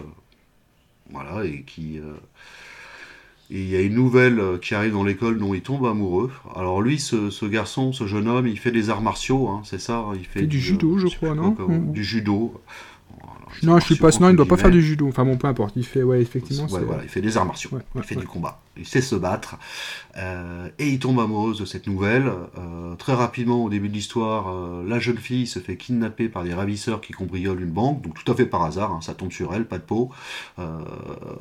voilà, 1.11 1.43
et 1.43 1.63
qui, 1.63 1.99
et 3.51 3.61
il 3.61 3.69
y 3.69 3.75
a 3.75 3.81
une 3.81 3.95
nouvelle 3.95 4.39
euh, 4.39 4.57
qui 4.59 4.75
arrive 4.75 4.93
dans 4.93 5.03
l'école 5.03 5.39
dont 5.39 5.55
il 5.55 5.61
tombe 5.61 5.85
amoureux. 5.85 6.31
Alors 6.55 6.81
lui, 6.81 6.99
ce, 6.99 7.45
garçon, 7.45 7.93
ce 7.93 8.05
jeune 8.05 8.27
homme, 8.27 8.45
il 8.47 8.59
fait 8.59 8.71
des 8.71 8.91
arts 8.91 9.01
martiaux, 9.01 9.47
hein, 9.47 9.61
c'est 9.63 9.79
ça 9.79 10.05
Il 10.15 10.25
fait 10.25 10.45
du, 10.45 10.59
judo, 10.59 10.99
je 10.99 11.07
crois, 11.07 11.33
non 11.33 11.55
Du 11.87 12.03
judo. 12.03 12.53
Non, 13.63 13.79
je 13.79 13.85
suis 13.85 13.95
pas. 13.95 14.09
Non, 14.19 14.29
il 14.29 14.33
ne 14.33 14.37
doit 14.37 14.45
pas 14.45 14.57
faire 14.57 14.71
du 14.71 14.81
judo. 14.81 15.07
Enfin 15.07 15.25
bon, 15.25 15.37
peu 15.37 15.47
importe. 15.47 15.75
Il 15.75 15.85
fait, 15.85 16.03
ouais, 16.03 16.21
effectivement. 16.21 16.65
voilà, 16.67 17.03
il 17.03 17.09
fait 17.09 17.21
des 17.21 17.37
arts 17.37 17.45
martiaux. 17.45 17.71
il 17.95 18.03
fait 18.03 18.15
du 18.15 18.27
combat. 18.27 18.61
Il 18.77 18.87
sait 18.87 19.01
se 19.01 19.15
battre. 19.15 19.57
Euh, 20.17 20.69
et 20.79 20.87
il 20.89 20.99
tombe 20.99 21.19
amoureuse 21.19 21.59
de 21.59 21.65
cette 21.65 21.87
nouvelle. 21.87 22.31
Euh, 22.57 22.95
très 22.95 23.13
rapidement, 23.13 23.63
au 23.63 23.69
début 23.69 23.89
de 23.89 23.93
l'histoire, 23.93 24.49
euh, 24.49 24.83
la 24.87 24.99
jeune 24.99 25.17
fille 25.17 25.47
se 25.47 25.59
fait 25.59 25.75
kidnapper 25.75 26.29
par 26.29 26.43
des 26.43 26.53
ravisseurs 26.53 27.01
qui 27.01 27.13
cambriolent 27.13 27.61
une 27.61 27.71
banque. 27.71 28.01
Donc 28.01 28.15
tout 28.23 28.31
à 28.31 28.35
fait 28.35 28.45
par 28.45 28.63
hasard, 28.63 28.91
hein, 28.91 28.99
ça 29.01 29.13
tombe 29.13 29.31
sur 29.31 29.53
elle, 29.53 29.65
pas 29.65 29.77
de 29.77 29.83
peau. 29.83 30.11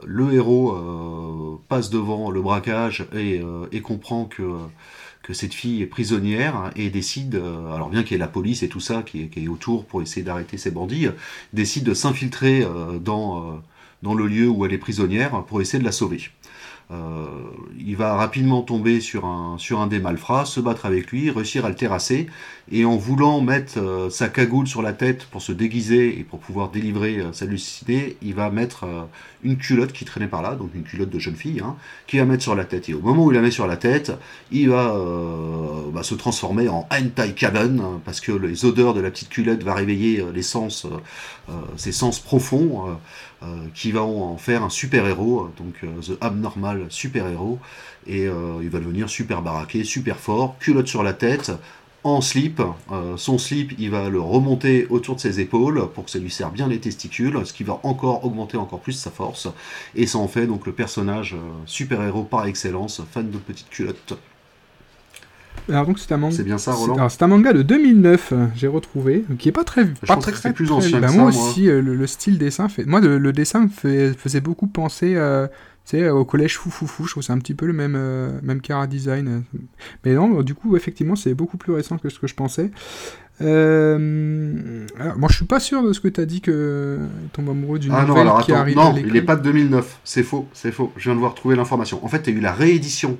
le 0.05 0.33
héros 0.33 1.61
passe 1.69 1.91
devant 1.91 2.31
le 2.31 2.43
braquage 2.43 3.07
et, 3.15 3.43
et 3.73 3.81
comprend 3.81 4.25
que 4.25 4.43
que 5.29 5.35
cette 5.35 5.53
fille 5.53 5.83
est 5.83 5.87
prisonnière 5.87 6.71
et 6.75 6.89
décide, 6.89 7.35
euh, 7.35 7.75
alors 7.75 7.91
bien 7.91 8.03
qu'il 8.03 8.13
y 8.13 8.15
ait 8.15 8.19
la 8.19 8.29
police 8.29 8.63
et 8.63 8.69
tout 8.69 8.81
ça 8.81 9.03
qui 9.03 9.29
est, 9.37 9.49
autour 9.49 9.85
pour 9.85 10.01
essayer 10.01 10.23
d'arrêter 10.23 10.57
ces 10.57 10.71
bandits, 10.71 11.09
décide 11.53 11.85
de 11.85 11.93
s'infiltrer 11.93 12.63
euh, 12.63 12.95
euh, 12.95 13.59
dans 14.03 14.15
le 14.15 14.27
lieu 14.27 14.49
où 14.49 14.65
elle 14.65 14.73
est 14.73 14.79
prisonnière 14.79 15.45
pour 15.45 15.61
essayer 15.61 15.79
de 15.79 15.85
la 15.85 15.93
sauver. 15.93 16.31
Euh, 16.91 17.27
il 17.79 17.97
va 17.97 18.15
rapidement 18.15 18.63
tomber 18.63 19.01
sur 19.01 19.27
un, 19.27 19.57
sur 19.59 19.81
un 19.81 19.87
des 19.89 19.99
malfrats, 19.99 20.47
se 20.47 20.59
battre 20.59 20.87
avec 20.87 21.11
lui, 21.11 21.31
réussir 21.31 21.67
à 21.67 21.69
le 21.69 21.75
terrasser, 21.75 22.29
et 22.73 22.87
en 22.87 22.97
voulant 22.97 23.43
mettre 23.43 23.79
euh, 23.79 24.09
sa 24.09 24.29
cagoule 24.29 24.67
sur 24.67 24.81
la 24.81 24.95
tête 24.95 25.27
pour 25.27 25.43
se 25.43 25.53
déguiser 25.53 26.19
et 26.19 26.25
pour 26.25 26.39
pouvoir 26.39 26.71
délivrer 26.71 27.19
euh, 27.19 27.33
sa 27.33 27.45
lucidité, 27.45 28.17
il 28.23 28.35
va 28.35 28.51
mettre 28.51 28.87
une 29.43 29.59
culotte 29.59 29.93
qui 29.93 30.07
traînait 30.07 30.29
par 30.29 30.41
là, 30.41 30.55
donc 30.55 30.71
une 30.75 30.83
culotte 30.83 31.11
de 31.11 31.19
jeune 31.19 31.37
fille, 31.37 31.61
hein, 31.61 31.77
qu'il 32.07 32.21
va 32.21 32.27
mettre 32.27 32.43
sur 32.43 32.55
la 32.55 32.65
tête. 32.65 32.89
Et 32.89 32.95
au 32.95 33.01
moment 33.01 33.27
où 33.27 33.33
il 33.33 33.35
la 33.35 33.43
met 33.43 33.51
sur 33.51 33.67
la 33.67 33.77
tête, 33.77 34.13
il 34.51 34.71
va, 34.71 34.95
se 36.03 36.15
transformer 36.15 36.69
en 36.69 36.89
hentai 36.91 37.35
cabin, 37.35 37.79
hein, 37.79 38.01
parce 38.05 38.21
que 38.21 38.33
les 38.33 38.65
odeurs 38.65 38.95
de 38.95 39.01
la 39.01 39.11
petite 39.11 39.29
culotte 39.29 39.63
va 39.63 39.75
réveiller 39.75 40.25
les 40.35 40.43
sens, 40.43 40.87
ses 41.77 41.93
sens 41.93 42.21
profonds. 42.21 42.99
Euh, 43.45 43.69
qui 43.73 43.93
va 43.93 44.03
en 44.03 44.37
faire 44.37 44.65
un 44.65 44.69
super-héros, 44.69 45.51
donc 45.57 45.85
euh, 45.85 46.01
The 46.01 46.19
Abnormal 46.21 46.87
super-héros, 46.89 47.61
et 48.05 48.27
euh, 48.27 48.59
il 48.63 48.69
va 48.69 48.81
devenir 48.81 49.09
super 49.09 49.43
baraqué, 49.43 49.85
super 49.85 50.17
fort, 50.17 50.57
culotte 50.59 50.89
sur 50.89 51.05
la 51.05 51.13
tête, 51.13 51.53
en 52.03 52.21
slip. 52.21 52.61
son 53.17 53.39
slip, 53.39 53.75
il 53.79 53.91
va 53.91 54.09
le 54.09 54.21
remonter 54.21 54.89
autour 54.91 55.15
de 55.15 55.21
ses 55.21 55.39
épaules 55.39 55.89
pour 55.95 56.07
que 56.07 56.11
ça 56.11 56.19
lui 56.19 56.31
serve 56.31 56.53
bien 56.53 56.67
les 56.67 56.81
testicules, 56.81 57.39
ce 57.45 57.53
qui 57.53 57.63
va 57.63 57.79
encore 57.85 58.25
augmenter 58.25 58.57
encore 58.57 58.81
plus 58.81 58.95
sa 58.95 59.13
force. 59.13 59.47
Et 59.95 60.07
ça 60.07 60.19
en 60.19 60.29
fait 60.29 60.47
donc 60.49 60.67
le 60.67 60.73
personnage 60.73 61.37
super-héros 61.67 62.25
par 62.25 62.47
excellence, 62.47 63.03
fan 63.13 63.31
de 63.31 63.39
petites 63.39 63.69
culottes. 63.69 64.19
Alors 65.69 65.87
donc 65.87 65.99
c'est 65.99 66.13
un 66.13 66.17
manga. 66.17 66.37
C'est 66.37 66.45
bien 66.45 66.59
ça, 66.59 66.73
Roland. 66.73 67.09
C'est 67.09 67.23
un 67.23 67.27
manga 67.27 67.53
de 67.53 67.63
2009, 67.63 68.33
euh, 68.33 68.47
j'ai 68.55 68.67
retrouvé, 68.67 69.25
qui 69.39 69.49
est 69.49 69.53
pas 69.53 69.65
très. 69.65 69.87
Je 69.87 70.07
pas 70.07 70.17
très, 70.17 70.33
que 70.33 70.55
plus 70.55 70.71
ancien. 70.71 71.01
Que 71.01 71.13
moi 71.13 71.27
aussi, 71.27 71.69
euh, 71.69 71.81
le, 71.81 72.07
style 72.07 72.39
dessin 72.39 72.69
fait. 72.69 72.85
Moi, 72.85 73.01
le, 73.01 73.33
dessin 73.33 73.61
me 73.61 73.69
fait, 73.69 74.13
faisait 74.15 74.41
beaucoup 74.41 74.67
penser. 74.67 75.15
Euh, 75.17 75.47
au 76.11 76.27
collège 76.27 76.59
Foufoufou, 76.59 77.07
je 77.07 77.13
trouve 77.13 77.23
c'est 77.23 77.33
un 77.33 77.39
petit 77.39 77.55
peu 77.55 77.65
le 77.65 77.73
même, 77.73 77.97
même 78.43 78.61
cara 78.61 78.87
design. 78.87 79.45
Mais 80.05 80.15
non, 80.15 80.43
du 80.43 80.55
coup, 80.55 80.77
effectivement, 80.77 81.17
c'est 81.17 81.33
beaucoup 81.33 81.57
plus 81.57 81.73
récent 81.73 81.97
que 81.97 82.11
ce 82.11 82.19
que 82.19 82.27
je 82.27 82.35
pensais. 82.35 82.71
Alors, 83.41 83.99
moi, 85.19 85.29
je 85.31 85.37
suis 85.37 85.47
pas 85.47 85.61
sûr 85.61 85.83
de 85.83 85.95
ce 85.95 86.01
que 86.01 86.09
tu 86.09 86.21
as 86.21 86.27
dit 86.27 86.43
que 86.43 86.99
il 87.23 87.29
tombe 87.31 87.49
amoureux 87.49 87.79
d'une 87.79 87.93
ah 87.93 88.05
nouvelle 88.05 88.25
non, 88.25 88.33
alors, 88.33 88.45
qui 88.45 88.53
arrive 88.53 88.77
Non, 88.77 88.95
il 88.97 89.13
n'est 89.13 89.23
pas 89.23 89.37
de 89.37 89.43
2009. 89.43 90.01
C'est 90.05 90.23
faux, 90.23 90.47
c'est 90.53 90.73
faux. 90.73 90.93
Je 90.99 91.05
viens 91.05 91.15
de 91.15 91.21
voir 91.21 91.35
trouver 91.35 91.57
l'information. 91.57 92.05
En 92.05 92.09
fait, 92.09 92.27
il 92.27 92.35
y 92.35 92.37
a 92.37 92.39
eu 92.39 92.43
la 92.43 92.53
réédition 92.53 93.17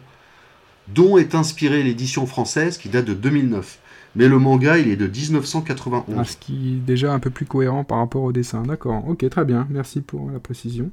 dont 0.95 1.19
est 1.19 1.35
inspirée 1.35 1.83
l'édition 1.83 2.27
française 2.27 2.79
qui 2.79 2.89
date 2.89 3.05
de 3.05 3.15
2009. 3.15 3.79
Mais 4.17 4.29
le 4.29 4.39
manga, 4.39 4.79
il 4.79 4.89
est 4.89 4.97
de 4.97 5.07
1991. 5.07 6.17
Ah, 6.19 6.25
ce 6.25 6.37
qui 6.37 6.75
est 6.75 6.87
déjà 6.87 7.13
un 7.13 7.19
peu 7.19 7.31
plus 7.31 7.47
cohérent 7.47 7.85
par 7.85 7.99
rapport 7.99 8.23
au 8.23 8.33
dessin. 8.33 8.63
D'accord, 8.63 9.07
ok, 9.07 9.29
très 9.29 9.45
bien, 9.45 9.67
merci 9.71 10.01
pour 10.01 10.31
la 10.31 10.41
précision. 10.41 10.91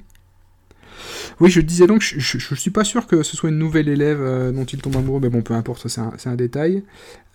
Oui, 1.40 1.50
je 1.50 1.60
disais 1.60 1.86
donc, 1.86 2.00
je, 2.00 2.16
ne 2.16 2.56
suis 2.56 2.70
pas 2.70 2.84
sûr 2.84 3.06
que 3.06 3.22
ce 3.22 3.36
soit 3.36 3.50
une 3.50 3.58
nouvelle 3.58 3.88
élève 3.88 4.20
euh, 4.20 4.52
dont 4.52 4.64
il 4.64 4.80
tombe 4.80 4.96
amoureux, 4.96 5.20
mais 5.20 5.28
bon, 5.28 5.42
peu 5.42 5.54
importe, 5.54 5.88
c'est 5.88 6.28
un, 6.28 6.36
détail. 6.36 6.82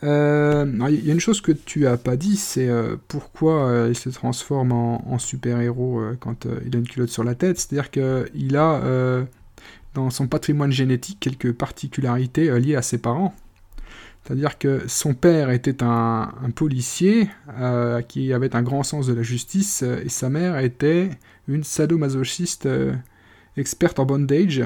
Euh, 0.04 0.66
il 0.90 1.06
y 1.06 1.12
a 1.12 1.14
une 1.14 1.20
chose 1.20 1.42
que 1.42 1.52
tu 1.52 1.86
as 1.86 1.98
pas 1.98 2.16
dit, 2.16 2.38
c'est 2.38 2.70
euh, 2.70 2.96
pourquoi 3.08 3.86
il 3.88 3.96
se 3.96 4.10
transforme 4.10 4.72
en, 4.72 5.08
en 5.12 5.20
super-héros 5.20 6.02
quand 6.20 6.48
il 6.66 6.76
a 6.76 6.80
une 6.80 6.88
culotte 6.88 7.10
sur 7.10 7.24
la 7.24 7.36
tête. 7.36 7.60
C'est-à-dire 7.60 7.92
qu'il 7.92 8.56
a 8.56 9.26
dans 9.94 10.10
son 10.10 10.28
patrimoine 10.28 10.72
génétique 10.72 11.18
quelques 11.20 11.52
particularités 11.52 12.50
euh, 12.50 12.60
liées 12.60 12.76
à 12.76 12.82
ses 12.82 12.98
parents. 12.98 13.34
C'est-à-dire 14.24 14.60
que 14.60 14.84
son 14.88 15.16
père 15.16 15.50
était 15.50 15.82
un, 15.82 16.32
policier 16.56 17.28
euh, 17.58 18.02
qui 18.02 18.34
avait 18.34 18.56
un 18.56 18.62
grand 18.62 18.84
sens 18.84 19.08
de 19.08 19.14
la 19.14 19.24
justice 19.24 19.82
euh, 19.84 20.04
et 20.06 20.10
sa 20.10 20.30
mère 20.30 20.60
était 20.60 21.10
une 21.48 21.64
sadomasochiste 21.64 22.70
experte 23.58 24.00
en 24.00 24.06
bondage. 24.06 24.64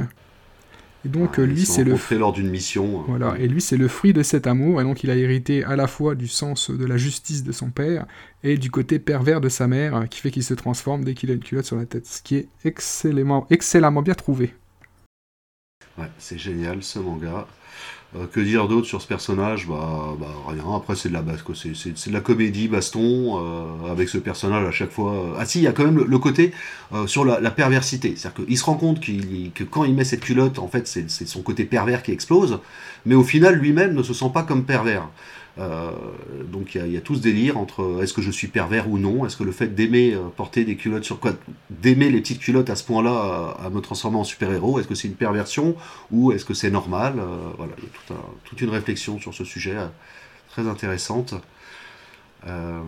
Et 1.05 1.07
donc 1.07 1.37
lui 1.37 1.65
c'est 1.65 1.83
le 1.83 1.95
lors 2.17 2.33
d'une 2.33 2.49
mission. 2.49 3.03
Voilà, 3.07 3.35
et 3.39 3.47
lui 3.47 3.61
c'est 3.61 3.77
le 3.77 3.87
fruit 3.87 4.11
de 4.11 4.23
cet 4.23 4.45
amour 4.45 4.81
et 4.81 4.83
donc 4.83 5.03
il 5.03 5.11
a 5.11 5.15
hérité 5.15 5.63
à 5.63 5.75
la 5.75 5.87
fois 5.87 6.15
du 6.15 6.27
sens 6.27 6.69
de 6.69 6.83
la 6.83 6.97
justice 6.97 7.43
de 7.43 7.51
son 7.51 7.69
père 7.69 8.07
et 8.43 8.57
du 8.57 8.71
côté 8.71 8.99
pervers 8.99 9.39
de 9.39 9.47
sa 9.47 9.67
mère 9.67 10.07
qui 10.09 10.19
fait 10.19 10.31
qu'il 10.31 10.43
se 10.43 10.55
transforme 10.55 11.03
dès 11.05 11.13
qu'il 11.13 11.29
a 11.29 11.35
une 11.35 11.43
culotte 11.43 11.65
sur 11.65 11.77
la 11.77 11.85
tête, 11.85 12.07
ce 12.07 12.21
qui 12.21 12.35
est 12.35 12.49
excellemment, 12.65 13.45
excellemment 13.51 14.01
bien 14.01 14.15
trouvé. 14.15 14.53
Ouais, 15.97 16.07
c'est 16.17 16.37
génial 16.37 16.83
ce 16.83 16.99
manga. 16.99 17.47
Euh, 18.15 18.25
que 18.31 18.39
dire 18.39 18.67
d'autre 18.67 18.87
sur 18.87 19.01
ce 19.01 19.07
personnage? 19.07 19.67
Bah, 19.67 20.15
bah, 20.19 20.27
rien. 20.47 20.63
Après 20.75 20.95
c'est 20.95 21.09
de 21.09 21.13
la 21.13 21.23
c'est, 21.53 22.09
de 22.09 22.13
la 22.13 22.21
comédie 22.21 22.67
baston 22.67 23.39
euh, 23.39 23.91
avec 23.91 24.09
ce 24.09 24.17
personnage 24.17 24.65
à 24.65 24.71
chaque 24.71 24.91
fois. 24.91 25.13
Euh. 25.13 25.37
Ah 25.39 25.45
si, 25.45 25.59
il 25.59 25.63
y 25.63 25.67
a 25.67 25.71
quand 25.71 25.83
même 25.85 25.97
le, 25.97 26.19
côté 26.19 26.53
sur 27.07 27.25
la, 27.25 27.51
perversité, 27.51 28.15
c'est-à-dire 28.15 28.45
qu'il 28.45 28.57
se 28.57 28.63
rend 28.63 28.75
compte 28.75 28.99
que 28.99 29.63
quand 29.63 29.83
il 29.83 29.93
met 29.95 30.05
cette 30.05 30.21
culotte, 30.21 30.59
en 30.59 30.67
fait 30.67 30.87
c'est 30.87 31.27
son 31.27 31.41
côté 31.41 31.65
pervers 31.65 32.03
qui 32.03 32.11
explose, 32.11 32.59
mais 33.05 33.15
au 33.15 33.23
final 33.23 33.55
lui-même 33.55 33.93
ne 33.93 34.03
se 34.03 34.13
sent 34.13 34.31
pas 34.33 34.43
comme 34.43 34.63
pervers. 34.63 35.07
Euh, 35.57 35.91
donc 36.51 36.75
il 36.75 36.91
y, 36.91 36.97
a 36.97 37.01
tout 37.01 37.15
ce 37.15 37.21
délire 37.21 37.57
entre 37.57 37.81
euh, 37.81 38.01
est-ce 38.01 38.13
que 38.13 38.21
je 38.21 38.29
suis 38.29 38.47
pervers 38.47 38.89
ou 38.89 38.97
non, 38.97 39.25
est-ce 39.25 39.37
que 39.37 39.43
le 39.43 39.53
fait 39.53 39.67
d'aimer 39.67 40.13
euh, 40.13 40.27
porter 40.35 40.65
des 40.65 40.75
culottes 40.75 41.05
sur 41.05 41.17
quoi, 41.17 41.31
d'aimer 41.69 42.09
les 42.09 42.19
petites 42.19 42.39
culottes 42.39 42.69
à 42.69 42.75
ce 42.75 42.83
point-là 42.83 43.55
à, 43.63 43.69
me 43.69 43.79
transformer 43.79 44.17
en 44.17 44.25
super-héros, 44.25 44.79
est-ce 44.79 44.87
que 44.87 44.95
c'est 44.95 45.07
une 45.07 45.15
perversion 45.15 45.75
ou 46.11 46.33
est-ce 46.33 46.43
que 46.43 46.53
c'est 46.53 46.71
normal? 46.71 47.21
Voilà, 47.57 47.73
il 47.77 47.83
y 47.85 48.17
a 48.17 48.21
toute 48.43 48.59
une 48.61 48.69
réflexion 48.69 49.19
sur 49.19 49.33
ce 49.33 49.45
sujet 49.45 49.75
très 50.49 50.67
intéressante. 50.67 51.35
Euh, 52.47 52.81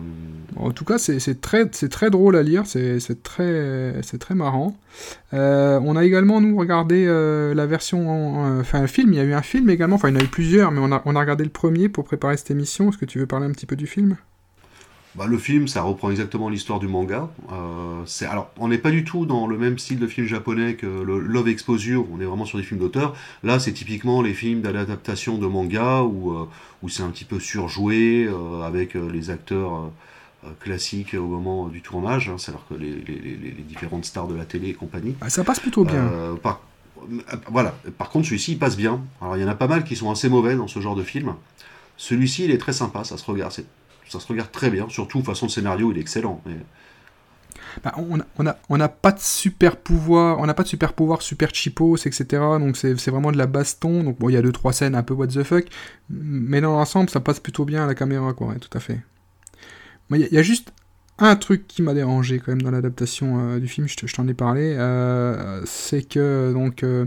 en 0.56 0.70
tout 0.70 0.84
cas, 0.84 0.98
c'est 0.98 1.40
très, 1.40 1.66
très 1.66 2.10
drôle 2.10 2.36
à 2.36 2.42
lire, 2.42 2.64
c'est 2.66 3.22
très, 3.22 4.00
très 4.18 4.34
marrant. 4.34 4.76
Euh, 5.34 5.80
on 5.84 5.96
a 5.96 6.04
également, 6.04 6.40
nous, 6.40 6.56
regardé 6.56 7.06
euh, 7.06 7.54
la 7.54 7.66
version, 7.66 8.60
enfin 8.60 8.82
un 8.82 8.86
film, 8.86 9.12
il 9.12 9.16
y 9.16 9.20
a 9.20 9.24
eu 9.24 9.34
un 9.34 9.42
film 9.42 9.68
également, 9.70 9.96
enfin 9.96 10.08
il 10.08 10.14
y 10.14 10.18
en 10.18 10.20
a 10.20 10.24
eu 10.24 10.28
plusieurs, 10.28 10.70
mais 10.70 10.80
on 10.80 10.92
a, 10.92 11.02
on 11.04 11.16
a 11.16 11.20
regardé 11.20 11.44
le 11.44 11.50
premier 11.50 11.88
pour 11.88 12.04
préparer 12.04 12.36
cette 12.36 12.50
émission. 12.50 12.88
Est-ce 12.88 12.98
que 12.98 13.04
tu 13.04 13.18
veux 13.18 13.26
parler 13.26 13.46
un 13.46 13.52
petit 13.52 13.66
peu 13.66 13.76
du 13.76 13.86
film? 13.86 14.16
Bah, 15.14 15.26
le 15.26 15.38
film, 15.38 15.68
ça 15.68 15.82
reprend 15.82 16.10
exactement 16.10 16.48
l'histoire 16.48 16.78
du 16.78 16.86
manga. 16.86 17.28
Euh, 17.52 18.04
alors, 18.28 18.50
on 18.58 18.68
n'est 18.68 18.78
pas 18.78 18.90
du 18.90 19.04
tout 19.04 19.26
dans 19.26 19.46
le 19.46 19.58
même 19.58 19.78
style 19.78 19.98
de 19.98 20.06
film 20.06 20.26
japonais 20.26 20.74
que 20.74 20.86
le 20.86 21.18
Love 21.18 21.48
Exposure, 21.48 22.06
on 22.12 22.20
est 22.20 22.24
vraiment 22.24 22.44
sur 22.44 22.58
des 22.58 22.64
films 22.64 22.80
d'auteur. 22.80 23.14
Là, 23.42 23.58
c'est 23.58 23.72
typiquement 23.72 24.22
les 24.22 24.34
films 24.34 24.60
d'adaptation 24.60 25.38
de 25.38 25.46
manga 25.46 26.02
où, 26.02 26.32
euh, 26.32 26.48
où 26.82 26.88
c'est 26.88 27.02
un 27.02 27.10
petit 27.10 27.24
peu 27.24 27.40
surjoué 27.40 28.28
euh, 28.28 28.62
avec 28.62 28.94
les 28.94 29.30
acteurs 29.30 29.90
classiques 30.60 31.14
au 31.14 31.26
moment 31.26 31.66
du 31.66 31.82
tournage, 31.82 32.28
hein, 32.28 32.36
c'est-à-dire 32.38 32.64
que 32.68 32.74
les, 32.74 32.90
les, 32.90 33.62
différentes 33.62 34.04
stars 34.04 34.28
de 34.28 34.36
la 34.36 34.44
télé 34.44 34.68
et 34.68 34.74
compagnie. 34.74 35.16
Ah, 35.20 35.28
ça 35.30 35.42
passe 35.42 35.58
plutôt 35.58 35.84
bien. 35.84 36.08
Par, 36.42 36.60
voilà. 37.50 37.74
Par 37.98 38.10
contre, 38.10 38.26
celui-ci, 38.26 38.52
il 38.52 38.58
passe 38.58 38.76
bien. 38.76 39.00
Alors, 39.20 39.36
il 39.36 39.42
y 39.42 39.44
en 39.44 39.48
a 39.48 39.54
pas 39.54 39.66
mal 39.66 39.84
qui 39.84 39.96
sont 39.96 40.10
assez 40.10 40.28
mauvais 40.28 40.54
dans 40.54 40.68
ce 40.68 40.80
genre 40.80 40.94
de 40.94 41.02
film. 41.02 41.34
Celui-ci, 41.96 42.44
il 42.44 42.50
est 42.50 42.58
très 42.58 42.72
sympa, 42.72 43.04
ça 43.04 43.16
se 43.16 43.24
regarde. 43.24 43.52
C'est 43.52 43.66
ça 44.08 44.20
se 44.20 44.26
regarde 44.26 44.50
très 44.50 44.70
bien, 44.70 44.88
surtout 44.88 45.22
façon 45.22 45.48
scénario, 45.48 45.92
il 45.92 45.98
est 45.98 46.00
excellent. 46.00 46.42
Bah, 47.84 47.94
on 47.96 48.76
n'a 48.76 48.88
pas 48.88 49.12
de 49.12 49.20
super 49.20 49.76
pouvoir, 49.76 50.38
on 50.40 50.46
n'a 50.46 50.54
pas 50.54 50.62
de 50.62 50.68
super 50.68 50.92
pouvoir 50.92 51.22
super 51.22 51.54
cheapos, 51.54 52.06
etc. 52.06 52.24
Donc 52.58 52.76
c'est 52.76 52.94
vraiment 53.10 53.32
de 53.32 53.38
la 53.38 53.46
baston. 53.46 54.02
Donc 54.02 54.18
bon, 54.18 54.28
il 54.28 54.32
y 54.32 54.36
a 54.36 54.42
deux 54.42 54.52
trois 54.52 54.72
scènes 54.72 54.94
un 54.94 55.02
peu 55.02 55.14
what 55.14 55.28
the 55.28 55.42
fuck, 55.42 55.66
mais 56.10 56.60
dans 56.60 56.72
l'ensemble, 56.72 57.10
ça 57.10 57.20
passe 57.20 57.40
plutôt 57.40 57.64
bien 57.64 57.84
à 57.84 57.86
la 57.86 57.94
caméra, 57.94 58.32
quoi. 58.32 58.54
tout 58.60 58.76
à 58.76 58.80
fait. 58.80 59.00
Il 60.10 60.26
y, 60.32 60.38
a 60.38 60.42
juste 60.42 60.72
un 61.18 61.36
truc 61.36 61.66
qui 61.66 61.82
m'a 61.82 61.92
dérangé 61.92 62.38
quand 62.38 62.52
même 62.52 62.62
dans 62.62 62.70
l'adaptation 62.70 63.38
euh, 63.40 63.58
du 63.58 63.68
film. 63.68 63.86
Je, 63.86 64.14
t'en 64.14 64.26
ai 64.26 64.32
parlé, 64.32 64.74
euh, 64.78 65.62
c'est 65.66 66.02
que 66.02 66.50
donc 66.54 66.82
euh, 66.82 67.04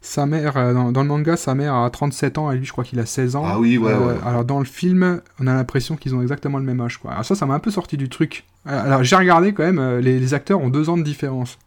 sa 0.00 0.26
mère, 0.26 0.56
euh, 0.56 0.72
dans, 0.72 1.02
le 1.02 1.08
manga, 1.08 1.36
sa 1.36 1.54
mère 1.54 1.74
a 1.74 1.90
37 1.90 2.38
ans 2.38 2.52
et 2.52 2.56
lui, 2.56 2.64
je 2.64 2.72
crois 2.72 2.84
qu'il 2.84 3.00
a 3.00 3.06
16 3.06 3.36
ans. 3.36 3.42
Ah 3.44 3.58
oui, 3.58 3.78
ouais, 3.78 3.92
euh, 3.92 3.98
ouais. 3.98 4.14
Alors 4.24 4.44
dans 4.44 4.60
le 4.60 4.64
film, 4.64 5.20
on 5.40 5.46
a 5.46 5.54
l'impression 5.54 5.96
qu'ils 5.96 6.14
ont 6.14 6.22
exactement 6.22 6.58
le 6.58 6.64
même 6.64 6.80
âge. 6.80 6.98
Quoi. 6.98 7.12
Alors 7.12 7.24
ça, 7.24 7.34
ça 7.34 7.46
m'a 7.46 7.54
un 7.54 7.58
peu 7.58 7.70
sorti 7.70 7.96
du 7.96 8.08
truc. 8.08 8.44
Euh, 8.66 8.84
alors 8.84 9.02
j'ai 9.02 9.16
regardé 9.16 9.52
quand 9.52 9.64
même, 9.64 9.98
les, 9.98 10.34
acteurs 10.34 10.60
ont 10.60 10.68
2 10.68 10.88
ans 10.88 10.96
de 10.96 11.02
différence. 11.02 11.58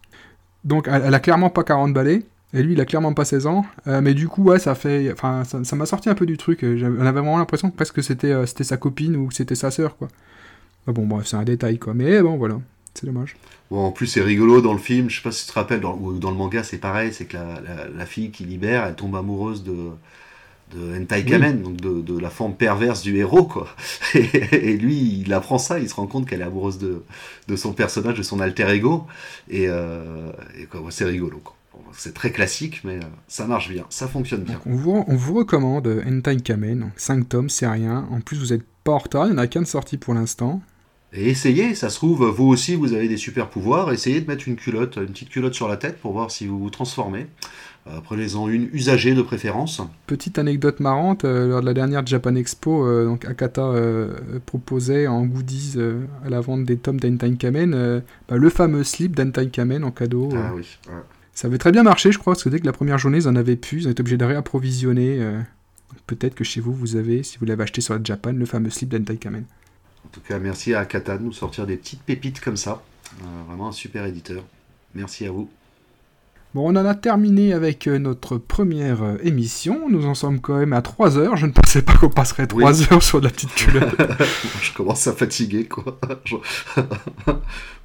Donc 0.63 0.87
elle, 0.87 1.13
a 1.13 1.19
clairement 1.19 1.49
pas 1.49 1.63
40 1.63 1.93
balais. 1.93 2.23
Et 2.53 2.63
lui, 2.63 2.73
il 2.73 2.81
a 2.81 2.85
clairement 2.85 3.13
pas 3.13 3.23
16 3.23 3.47
ans. 3.47 3.65
mais 3.85 4.13
du 4.13 4.27
coup, 4.27 4.43
ouais, 4.43 4.59
ça 4.59 4.75
fait. 4.75 5.11
Enfin, 5.13 5.43
ça 5.45 5.75
m'a 5.77 5.85
sorti 5.85 6.09
un 6.09 6.15
peu 6.15 6.25
du 6.25 6.35
truc. 6.35 6.63
On 6.63 6.99
avait 6.99 7.11
vraiment 7.11 7.37
l'impression 7.37 7.69
que 7.69 7.75
presque 7.75 8.03
c'était 8.03 8.45
c'était 8.45 8.65
sa 8.65 8.75
copine 8.75 9.15
ou 9.15 9.31
c'était 9.31 9.55
sa 9.55 9.71
sœur, 9.71 9.95
quoi. 9.95 10.09
bon, 10.87 11.05
bref, 11.05 11.27
c'est 11.27 11.37
un 11.37 11.43
détail, 11.43 11.79
quoi. 11.79 11.93
Mais 11.93 12.21
bon, 12.21 12.35
voilà. 12.35 12.55
C'est 12.93 13.05
dommage. 13.05 13.37
Bon, 13.71 13.85
en 13.85 13.91
plus, 13.91 14.07
c'est 14.07 14.21
rigolo 14.21 14.59
dans 14.59 14.73
le 14.73 14.79
film. 14.79 15.09
Je 15.09 15.15
sais 15.15 15.21
pas 15.21 15.31
si 15.31 15.45
tu 15.45 15.53
te 15.53 15.57
rappelles, 15.57 15.79
dans, 15.79 15.95
dans 15.95 16.29
le 16.29 16.35
manga, 16.35 16.61
c'est 16.61 16.77
pareil. 16.77 17.13
C'est 17.13 17.23
que 17.23 17.37
la, 17.37 18.05
fille 18.05 18.29
qui 18.29 18.43
libère, 18.43 18.85
elle 18.85 18.95
tombe 18.95 19.15
amoureuse 19.15 19.63
de, 19.63 19.91
de 20.75 20.99
Hentai 20.99 21.23
Kamen, 21.23 21.61
donc 21.61 21.77
de, 21.77 22.19
la 22.19 22.29
forme 22.29 22.53
perverse 22.53 23.01
du 23.01 23.15
héros, 23.15 23.45
quoi. 23.45 23.73
Et, 24.13 24.75
lui, 24.75 25.23
il 25.25 25.33
apprend 25.33 25.57
ça, 25.57 25.79
il 25.79 25.87
se 25.87 25.95
rend 25.95 26.05
compte 26.05 26.27
qu'elle 26.27 26.41
est 26.41 26.45
amoureuse 26.45 26.79
de, 26.79 27.03
de 27.47 27.55
son 27.55 27.71
personnage, 27.71 28.17
de 28.17 28.23
son 28.23 28.41
alter 28.41 28.69
ego. 28.69 29.07
Et, 29.49 29.69
euh, 29.69 30.31
c'est 30.89 31.05
rigolo, 31.05 31.41
C'est 31.93 32.13
très 32.13 32.31
classique, 32.31 32.81
mais 32.83 32.97
euh, 32.97 33.07
ça 33.29 33.47
marche 33.47 33.69
bien, 33.69 33.85
ça 33.89 34.09
fonctionne 34.09 34.43
bien. 34.43 34.59
on, 34.65 34.75
vous, 34.75 35.05
on 35.07 35.15
vous 35.15 35.33
recommande 35.33 36.03
Hentai 36.05 36.41
Kamen, 36.41 36.91
5 36.97 37.29
tomes, 37.29 37.49
c'est 37.49 37.67
rien. 37.67 38.05
En 38.11 38.19
plus, 38.19 38.37
vous 38.37 38.51
êtes 38.51 38.65
pas 38.83 38.91
en 38.91 38.97
retard, 38.97 39.27
il 39.27 39.29
n'y 39.29 39.35
en 39.35 39.37
a 39.37 39.47
qu'un 39.47 39.61
de 39.61 39.67
sorti 39.67 39.95
pour 39.95 40.13
l'instant. 40.13 40.61
Et 41.13 41.29
essayez, 41.29 41.75
ça 41.75 41.89
se 41.89 41.97
trouve, 41.97 42.25
vous 42.25 42.47
aussi 42.47 42.75
vous 42.75 42.93
avez 42.93 43.09
des 43.09 43.17
super 43.17 43.49
pouvoirs, 43.49 43.91
essayez 43.91 44.21
de 44.21 44.27
mettre 44.27 44.47
une 44.47 44.55
culotte, 44.55 44.95
une 44.95 45.07
petite 45.07 45.29
culotte 45.29 45.53
sur 45.53 45.67
la 45.67 45.75
tête 45.75 45.97
pour 45.97 46.13
voir 46.13 46.31
si 46.31 46.47
vous 46.47 46.57
vous 46.57 46.69
transformez. 46.69 47.27
Prenez-en 48.03 48.47
une 48.47 48.69
usagée 48.73 49.13
de 49.13 49.21
préférence. 49.21 49.81
Petite 50.07 50.39
anecdote 50.39 50.79
marrante, 50.79 51.23
lors 51.23 51.61
de 51.61 51.65
la 51.65 51.73
dernière 51.73 52.05
Japan 52.05 52.35
Expo, 52.35 52.87
donc 53.03 53.25
Akata 53.25 53.73
proposait 54.45 55.07
en 55.07 55.25
goodies 55.25 55.77
à 56.23 56.29
la 56.29 56.39
vente 56.39 56.63
des 56.63 56.77
tomes 56.77 56.99
d'Entai 56.99 57.33
Kamen 57.33 58.03
bah, 58.29 58.37
le 58.37 58.49
fameux 58.49 58.83
slip 58.83 59.15
d'Entai 59.15 59.49
Kamen 59.49 59.83
en 59.83 59.91
cadeau. 59.91 60.29
Ah 60.33 60.51
oui. 60.55 60.77
Ça 61.33 61.47
avait 61.47 61.57
très 61.57 61.71
bien 61.71 61.83
marché, 61.83 62.11
je 62.11 62.19
crois, 62.19 62.33
parce 62.33 62.43
que 62.43 62.49
dès 62.49 62.59
que 62.59 62.65
la 62.65 62.71
première 62.71 62.99
journée, 62.99 63.17
ils 63.17 63.27
en 63.27 63.35
avaient 63.35 63.55
plus, 63.55 63.81
ils 63.81 63.87
ont 63.87 63.91
été 63.91 64.01
obligés 64.01 64.17
de 64.17 64.25
réapprovisionner. 64.25 65.19
Peut-être 66.07 66.35
que 66.35 66.43
chez 66.43 66.61
vous, 66.61 66.73
vous 66.73 66.95
avez, 66.95 67.23
si 67.23 67.37
vous 67.37 67.45
l'avez 67.45 67.63
acheté 67.63 67.81
sur 67.81 67.95
la 67.95 67.99
Japan, 68.01 68.31
le 68.31 68.45
fameux 68.45 68.69
slip 68.69 68.89
d'Entai 68.89 69.17
Kamen. 69.17 69.43
En 70.05 70.09
tout 70.11 70.21
cas, 70.21 70.39
merci 70.39 70.73
à 70.73 70.79
Akata 70.79 71.17
de 71.17 71.23
nous 71.23 71.33
sortir 71.33 71.65
des 71.65 71.77
petites 71.77 72.01
pépites 72.01 72.41
comme 72.41 72.57
ça. 72.57 72.81
vraiment 73.47 73.69
un 73.69 73.73
super 73.73 74.05
éditeur. 74.05 74.43
Merci 74.93 75.25
à 75.25 75.31
vous. 75.31 75.49
Bon, 76.53 76.69
on 76.69 76.75
en 76.75 76.85
a 76.85 76.95
terminé 76.95 77.53
avec 77.53 77.87
euh, 77.87 77.97
notre 77.97 78.37
première 78.37 79.03
euh, 79.03 79.17
émission. 79.23 79.87
Nous 79.89 80.05
en 80.05 80.13
sommes 80.13 80.41
quand 80.41 80.57
même 80.57 80.73
à 80.73 80.81
3 80.81 81.17
heures. 81.17 81.37
Je 81.37 81.45
ne 81.45 81.53
pensais 81.53 81.81
pas 81.81 81.95
qu'on 81.95 82.09
passerait 82.09 82.45
3 82.45 82.91
heures 82.91 83.01
sur 83.01 83.21
de 83.21 83.25
la 83.27 83.31
petite 83.31 83.55
culotte. 83.55 83.95
je 84.61 84.73
commence 84.73 85.07
à 85.07 85.13
fatiguer, 85.13 85.65
quoi. 85.65 85.97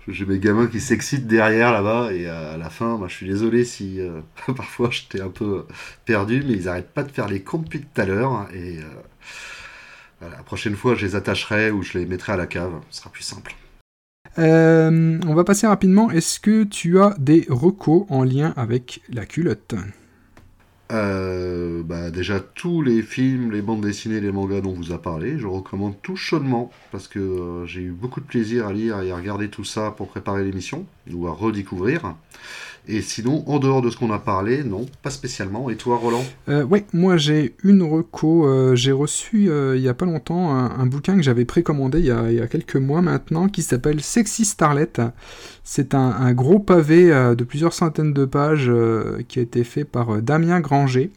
J'ai 0.09 0.25
mes 0.25 0.41
gamins 0.41 0.67
qui 0.67 0.81
s'excitent 0.81 1.29
derrière 1.29 1.71
là-bas 1.71 2.13
et 2.13 2.27
à 2.27 2.57
la 2.57 2.71
fin, 2.71 3.01
je 3.07 3.13
suis 3.13 3.29
désolé 3.29 3.65
si 3.65 4.01
euh, 4.01 4.21
parfois 4.57 4.89
j'étais 4.91 5.21
un 5.21 5.31
peu 5.31 5.67
perdu, 6.05 6.43
mais 6.47 6.55
ils 6.55 6.65
n'arrêtent 6.65 6.93
pas 6.93 7.05
de 7.05 7.13
faire 7.13 7.29
les 7.29 7.43
comptes 7.43 7.65
depuis 7.65 7.83
tout 7.83 8.01
à 8.01 8.05
l'heure. 8.05 8.49
Et 8.53 8.79
la 10.21 10.43
prochaine 10.43 10.77
fois, 10.77 10.95
je 10.95 11.07
les 11.07 11.15
attacherai 11.15 11.71
ou 11.71 11.83
je 11.83 11.99
les 11.99 12.07
mettrai 12.07 12.33
à 12.33 12.37
la 12.37 12.47
cave. 12.47 12.73
Ce 12.91 13.01
sera 13.01 13.11
plus 13.11 13.23
simple. 13.23 13.55
Euh, 14.39 15.19
on 15.27 15.35
va 15.35 15.45
passer 15.45 15.67
rapidement. 15.67 16.11
Est-ce 16.11 16.41
que 16.41 16.65
tu 16.65 17.01
as 17.01 17.15
des 17.19 17.47
recos 17.49 18.07
en 18.09 18.23
lien 18.23 18.53
avec 18.57 19.03
la 19.09 19.25
culotte? 19.25 19.75
Euh, 20.93 21.83
bah 21.83 22.13
déjà 22.13 22.39
tous 22.39 22.81
les 22.81 23.03
films, 23.03 23.51
les 23.51 23.61
bandes 23.61 23.81
dessinées, 23.81 24.21
les 24.21 24.31
mangas 24.31 24.61
dont 24.61 24.71
on 24.71 24.75
vous 24.75 24.93
a 24.93 25.03
parlé, 25.03 25.37
je 25.37 25.49
recommande 25.49 26.01
tout 26.01 26.15
chaudement 26.15 26.71
parce 26.93 27.09
que 27.09 27.19
euh, 27.19 27.67
j'ai 27.67 27.81
eu 27.81 27.91
beaucoup 27.91 28.21
de 28.21 28.27
plaisir 28.27 28.69
à 28.69 28.73
lire 28.73 29.01
et 29.01 29.11
à 29.11 29.17
regarder 29.17 29.49
tout 29.49 29.65
ça 29.65 29.91
pour 29.91 30.07
préparer 30.07 30.45
l'émission 30.45 30.87
ou 31.13 31.27
à 31.27 31.33
redécouvrir. 31.33 32.15
Et 32.89 33.03
sinon, 33.03 33.43
en 33.49 33.59
dehors 33.59 33.83
de 33.83 33.91
ce 33.91 33.97
qu'on 33.97 34.13
a 34.13 34.19
parlé, 34.19 34.63
non, 34.63 34.87
pas 35.03 35.11
spécialement. 35.11 35.71
Et 35.71 35.77
toi, 35.77 35.97
Roland 35.97 36.25
euh, 36.49 36.65
Oui, 36.71 36.85
moi 36.93 37.17
j'ai 37.17 37.57
une 37.65 37.83
reco. 37.83 38.47
Euh, 38.47 38.77
j'ai 38.77 38.93
reçu 38.93 39.51
euh, 39.51 39.77
il 39.77 39.83
n'y 39.83 39.89
a 39.89 39.95
pas 39.95 40.07
longtemps 40.07 40.55
un, 40.55 40.87
bouquin 40.87 41.17
que 41.17 41.23
j'avais 41.23 41.45
précommandé 41.45 41.99
il 41.99 42.07
y, 42.07 42.11
a, 42.11 42.47
quelques 42.47 42.77
mois 42.77 43.03
maintenant 43.03 43.49
qui 43.49 43.63
s'appelle 43.63 44.01
Sexy 44.01 44.45
Starlet. 44.45 44.93
C'est 45.65 45.95
un, 45.95 46.33
gros 46.33 46.61
pavé 46.61 47.09
de 47.09 47.45
plusieurs 47.45 47.73
centaines 47.73 48.13
de 48.13 48.25
pages 48.25 48.71
qui 49.27 49.41
a 49.41 49.43
été 49.43 49.65
fait 49.65 49.85
par 49.85 50.23
Damien 50.23 50.61
Granger. 50.61 51.11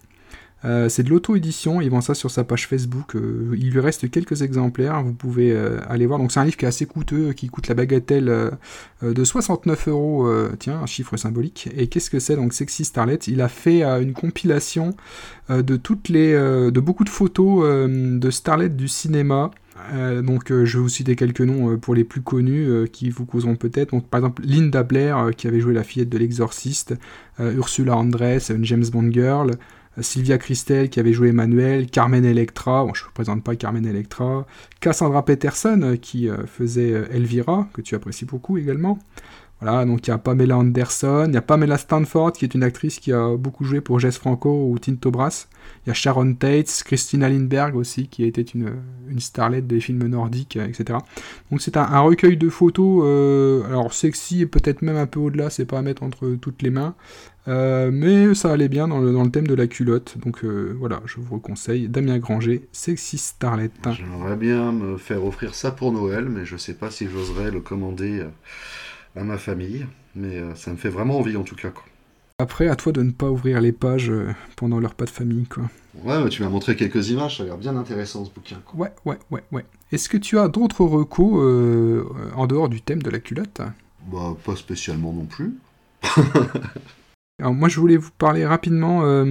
Euh, 0.65 0.89
c'est 0.89 1.03
de 1.03 1.09
l'auto-édition, 1.09 1.79
il 1.79 1.89
vend 1.89 2.01
ça 2.01 2.13
sur 2.13 2.31
sa 2.31 2.43
page 2.43 2.67
Facebook. 2.67 3.15
Euh, 3.15 3.55
il 3.57 3.71
lui 3.71 3.79
reste 3.79 4.09
quelques 4.09 4.41
exemplaires, 4.41 5.01
vous 5.03 5.13
pouvez 5.13 5.51
euh, 5.51 5.79
aller 5.87 6.05
voir. 6.05 6.19
Donc 6.19 6.31
c'est 6.31 6.39
un 6.39 6.45
livre 6.45 6.57
qui 6.57 6.65
est 6.65 6.67
assez 6.67 6.85
coûteux, 6.85 7.33
qui 7.33 7.47
coûte 7.47 7.67
la 7.67 7.75
bagatelle 7.75 8.51
de 9.01 9.23
69 9.23 9.87
euros. 9.87 10.29
tiens, 10.59 10.79
un 10.81 10.85
chiffre 10.85 11.15
symbolique. 11.17 11.69
Et 11.75 11.87
qu'est-ce 11.87 12.09
que 12.09 12.19
c'est 12.19 12.35
donc 12.35 12.53
Sexy 12.53 12.83
Starlet? 12.83 13.19
Il 13.27 13.41
a 13.41 13.47
fait 13.47 13.83
une 13.83 14.13
compilation 14.13 14.95
de 15.49 15.75
toutes 15.77 16.09
les, 16.09 16.33
de 16.33 16.79
beaucoup 16.79 17.03
de 17.03 17.09
photos 17.09 17.87
de 17.89 18.29
Starlet 18.29 18.69
du 18.69 18.87
cinéma. 18.87 19.51
donc 19.93 20.49
je 20.49 20.77
vais 20.77 20.81
vous 20.81 20.89
citer 20.89 21.15
quelques 21.15 21.41
noms 21.41 21.77
pour 21.77 21.95
les 21.95 22.03
plus 22.03 22.21
connus 22.21 22.87
qui 22.91 23.09
vous 23.09 23.25
causeront 23.25 23.55
peut-être. 23.55 23.97
Par 24.01 24.19
exemple 24.19 24.41
Linda 24.43 24.83
Blair 24.83 25.31
qui 25.37 25.47
avait 25.47 25.61
joué 25.61 25.73
la 25.73 25.83
fillette 25.83 26.09
de 26.09 26.17
l'exorciste, 26.17 26.95
Ursula 27.39 27.95
Andress, 27.95 28.49
une 28.49 28.65
James 28.65 28.85
Bond 28.91 29.11
girl, 29.11 29.51
Sylvia 30.01 30.37
Christel 30.37 30.89
qui 30.89 30.99
avait 30.99 31.13
joué 31.13 31.29
Emmanuel, 31.29 31.87
Carmen 31.87 32.25
Electra, 32.25 32.85
bon, 32.85 32.93
je 32.93 33.03
ne 33.03 33.07
vous 33.07 33.13
présente 33.13 33.43
pas 33.43 33.55
Carmen 33.55 33.85
Electra, 33.85 34.45
Cassandra 34.79 35.25
Peterson 35.25 35.79
euh, 35.83 35.95
qui 35.95 36.29
euh, 36.29 36.45
faisait 36.45 36.91
euh, 36.91 37.07
Elvira, 37.11 37.67
que 37.73 37.81
tu 37.81 37.95
apprécies 37.95 38.25
beaucoup 38.25 38.57
également. 38.57 38.99
Voilà, 39.61 39.85
donc 39.85 40.07
il 40.07 40.09
y 40.09 40.13
a 40.13 40.17
Pamela 40.17 40.57
Anderson, 40.57 41.25
il 41.27 41.33
y 41.33 41.37
a 41.37 41.41
Pamela 41.41 41.77
Stanford 41.77 42.31
qui 42.33 42.45
est 42.45 42.53
une 42.53 42.63
actrice 42.63 42.99
qui 42.99 43.11
a 43.11 43.35
beaucoup 43.35 43.65
joué 43.65 43.81
pour 43.81 43.99
Jess 43.99 44.17
Franco 44.17 44.69
ou 44.69 44.79
Tinto 44.79 45.11
Brass. 45.11 45.49
Il 45.85 45.89
y 45.89 45.91
a 45.91 45.93
Sharon 45.93 46.33
Tate, 46.33 46.83
Christina 46.85 47.27
Lindberg 47.29 47.75
aussi 47.75 48.07
qui 48.07 48.23
était 48.23 48.41
une, 48.41 48.71
une 49.09 49.19
starlette 49.19 49.67
des 49.67 49.79
films 49.79 50.07
nordiques, 50.07 50.55
etc. 50.55 50.99
Donc 51.51 51.61
c'est 51.61 51.77
un, 51.77 51.99
recueil 51.99 52.37
de 52.37 52.49
photos, 52.49 53.03
alors 53.65 53.93
sexy 53.93 54.41
et 54.41 54.45
peut-être 54.45 54.81
même 54.81 54.97
un 54.97 55.07
peu 55.07 55.19
au-delà, 55.19 55.49
c'est 55.49 55.65
pas 55.65 55.79
à 55.79 55.81
mettre 55.81 56.03
entre 56.03 56.35
toutes 56.41 56.61
les 56.61 56.69
mains. 56.69 56.95
Euh, 57.49 57.89
mais 57.91 58.35
ça 58.35 58.51
allait 58.51 58.67
bien 58.67 58.87
dans 58.87 58.99
le, 58.99 59.31
thème 59.31 59.47
de 59.47 59.55
la 59.55 59.67
culotte. 59.67 60.17
Donc 60.19 60.43
euh, 60.43 60.75
voilà, 60.77 61.01
je 61.05 61.19
vous 61.19 61.39
conseille 61.39 61.87
Damien 61.87 62.19
Granger, 62.19 62.67
Sexy 62.71 63.17
Starlet. 63.17 63.71
J'aimerais 63.91 64.35
bien 64.35 64.71
me 64.71 64.97
faire 64.97 65.25
offrir 65.25 65.55
ça 65.55 65.71
pour 65.71 65.91
Noël, 65.91 66.25
mais 66.29 66.45
je 66.45 66.57
sais 66.57 66.75
pas 66.75 66.91
si 66.91 67.07
j'oserais 67.07 67.49
le 67.49 67.59
commander 67.59 68.19
euh, 68.19 68.29
à 69.19 69.23
ma 69.23 69.37
famille. 69.37 69.85
Mais 70.15 70.41
ça 70.55 70.71
me 70.71 70.77
fait 70.77 70.89
vraiment 70.89 71.19
envie 71.19 71.37
en 71.37 71.43
tout 71.43 71.55
cas. 71.55 71.69
Quoi. 71.69 71.83
Après, 72.39 72.67
à 72.67 72.75
toi 72.75 72.91
de 72.91 73.03
ne 73.03 73.11
pas 73.11 73.29
ouvrir 73.29 73.61
les 73.61 73.71
pages 73.71 74.11
pendant 74.55 74.79
leur 74.79 74.95
pas 74.95 75.05
de 75.05 75.09
famille. 75.09 75.45
Quoi. 75.45 75.63
Ouais, 76.03 76.23
mais 76.23 76.29
tu 76.29 76.41
m'as 76.41 76.49
montré 76.49 76.75
quelques 76.75 77.09
images, 77.09 77.37
ça 77.37 77.43
a 77.43 77.45
l'air 77.45 77.57
bien 77.57 77.75
intéressant 77.75 78.25
ce 78.25 78.31
bouquin. 78.31 78.61
Ouais, 78.73 78.91
ouais, 79.05 79.19
ouais, 79.29 79.43
ouais. 79.51 79.65
Est-ce 79.91 80.09
que 80.09 80.17
tu 80.17 80.39
as 80.39 80.47
d'autres 80.47 80.83
recos 80.83 82.05
en 82.35 82.47
dehors 82.47 82.69
du 82.69 82.81
thème 82.81 83.03
de 83.03 83.09
la 83.09 83.19
culotte? 83.19 83.61
Bah, 84.11 84.35
pas 84.43 84.55
spécialement 84.55 85.13
non 85.13 85.25
plus. 85.25 85.55
Alors 87.39 87.53
moi 87.53 87.69
je 87.69 87.79
voulais 87.79 87.95
vous 87.95 88.09
parler 88.17 88.45
rapidement 88.45 89.01
euh, 89.03 89.23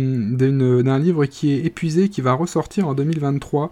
d'un 0.83 0.99
livre 0.99 1.27
qui 1.27 1.53
est 1.53 1.65
épuisé, 1.67 2.09
qui 2.09 2.23
va 2.23 2.33
ressortir 2.33 2.89
en 2.89 2.95
2023 2.95 3.71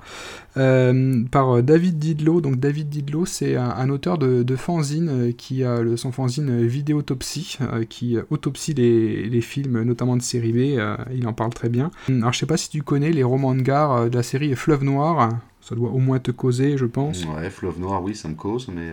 euh, 0.59 1.25
par 1.31 1.63
David 1.63 1.99
Didlow. 1.99 2.43
Donc 2.43 2.57
David 2.57 2.91
Didlow 2.91 3.25
c'est 3.25 3.57
un, 3.57 3.89
auteur 3.89 4.19
de, 4.19 4.43
de 4.43 4.57
fanzine 4.57 5.09
euh, 5.09 5.33
qui 5.33 5.65
a 5.65 5.81
le, 5.81 5.97
son 5.97 6.13
fanzine 6.13 6.67
Vidéotopsie, 6.67 7.59
qui 7.89 8.19
autopsie 8.31 8.75
les, 8.75 9.41
films 9.41 9.83
notamment 9.83 10.17
de 10.17 10.23
série 10.23 10.53
B, 10.53 10.81
il 11.15 11.27
en 11.27 11.33
parle 11.33 11.55
très 11.55 11.69
bien. 11.69 11.91
Alors 12.09 12.33
je 12.33 12.39
sais 12.39 12.47
pas 12.47 12.57
si 12.57 12.69
tu 12.69 12.83
connais 12.83 13.13
les 13.13 13.23
romans 13.23 13.55
de 13.55 13.63
gare 13.63 14.11
de 14.11 14.17
la 14.17 14.23
série 14.23 14.55
Fleuve 14.55 14.83
Noir, 14.85 15.31
ça 15.61 15.75
doit 15.75 15.91
au 15.91 15.99
moins 15.99 16.19
te 16.19 16.31
causer 16.31 16.77
je 16.77 16.87
pense. 16.87 17.25
Ouais, 17.25 17.49
Fleuve 17.51 17.79
Noir 17.79 18.03
oui 18.03 18.15
ça 18.15 18.29
me 18.29 18.35
cause 18.35 18.69
mais... 18.69 18.93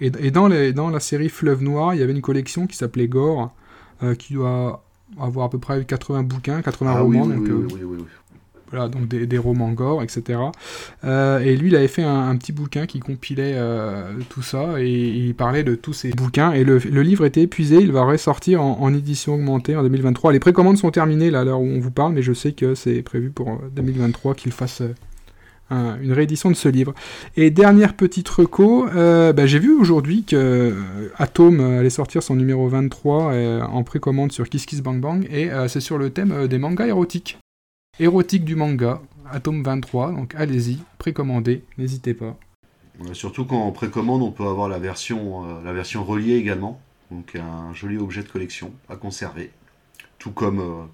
Et, 0.00 0.10
et 0.20 0.30
dans, 0.30 0.48
les, 0.48 0.72
dans 0.72 0.90
la 0.90 1.00
série 1.00 1.28
Fleuve 1.28 1.62
Noir 1.62 1.94
il 1.94 2.00
y 2.00 2.02
avait 2.02 2.12
une 2.12 2.22
collection 2.22 2.66
qui 2.66 2.76
s'appelait 2.76 3.08
Gore. 3.08 3.52
Euh, 4.02 4.14
qui 4.14 4.34
doit 4.34 4.82
avoir 5.18 5.46
à 5.46 5.50
peu 5.50 5.58
près 5.58 5.82
80 5.84 6.24
bouquins, 6.24 6.60
80 6.60 6.92
ah 6.94 7.00
romans. 7.00 7.26
donc, 7.26 7.48
euh, 7.48 7.66
voilà, 8.70 8.88
donc 8.88 9.06
des, 9.06 9.38
romans 9.38 9.70
gore, 9.72 10.02
etc. 10.02 10.38
Euh, 11.04 11.38
et 11.38 11.56
lui, 11.56 11.68
il 11.68 11.76
avait 11.76 11.88
fait 11.88 12.02
un, 12.02 12.36
petit 12.36 12.52
bouquin 12.52 12.84
qui 12.84 13.00
compilait 13.00 13.56
tout 14.28 14.42
ça 14.42 14.82
et, 14.82 14.90
il 14.90 15.34
parlait 15.34 15.62
de 15.62 15.76
tous 15.76 15.92
ces 15.92 16.10
bouquins. 16.10 16.52
Et 16.52 16.64
le, 16.64 16.78
livre 16.78 17.24
était 17.24 17.42
épuisé, 17.42 17.76
il 17.76 17.92
va 17.92 18.02
ressortir 18.02 18.60
en, 18.60 18.92
édition 18.92 19.34
augmentée 19.34 19.76
en 19.76 19.82
2023. 19.82 20.32
Les 20.32 20.40
précommandes 20.40 20.76
sont 20.76 20.90
terminées 20.90 21.30
là, 21.30 21.40
à 21.40 21.44
l'heure 21.44 21.60
où 21.60 21.66
on 21.66 21.78
vous 21.78 21.92
parle, 21.92 22.12
mais 22.12 22.22
je 22.22 22.32
sais 22.32 22.52
que 22.52 22.74
c'est 22.74 23.02
prévu 23.02 23.30
pour 23.30 23.60
2023 23.74 24.34
qu'il 24.34 24.52
fasse 24.52 24.82
une 25.70 26.12
réédition 26.12 26.50
de 26.50 26.56
ce 26.56 26.68
livre. 26.68 26.94
Et 27.36 27.50
dernière 27.50 27.94
petite 27.94 28.28
reco, 28.28 28.88
euh, 28.88 29.32
bah, 29.32 29.46
j'ai 29.46 29.58
vu 29.58 29.72
aujourd'hui 29.72 30.24
que 30.24 30.36
euh, 30.36 31.08
Atom 31.16 31.60
allait 31.60 31.90
sortir 31.90 32.22
son 32.22 32.36
numéro 32.36 32.68
23 32.68 33.32
euh, 33.32 33.62
en 33.62 33.82
précommande 33.82 34.32
sur 34.32 34.48
Kiss 34.48 34.66
Kiss 34.66 34.80
Bang 34.80 35.00
Bang, 35.00 35.26
et 35.30 35.50
c'est 35.68 35.80
sur 35.80 35.98
le 35.98 36.10
thème 36.10 36.46
des 36.46 36.58
mangas 36.58 36.86
érotiques. 36.86 37.38
Érotique 37.98 38.44
du 38.44 38.56
manga, 38.56 39.00
Atom 39.30 39.62
23, 39.62 40.12
donc 40.12 40.34
allez-y, 40.34 40.78
précommandez, 40.98 41.64
n'hésitez 41.78 42.14
pas. 42.14 42.36
surtout 43.12 43.44
quand 43.44 43.66
on 43.66 43.72
précommande, 43.72 44.22
on 44.22 44.32
peut 44.32 44.46
avoir 44.46 44.68
la 44.68 44.78
version, 44.78 45.62
la 45.62 45.72
version 45.72 46.04
reliée 46.04 46.34
également, 46.34 46.80
donc 47.10 47.36
un 47.36 47.72
joli 47.72 47.96
objet 47.96 48.22
de 48.22 48.28
collection 48.28 48.72
à 48.88 48.96
conserver, 48.96 49.50
tout 50.18 50.30
comme, 50.30 50.88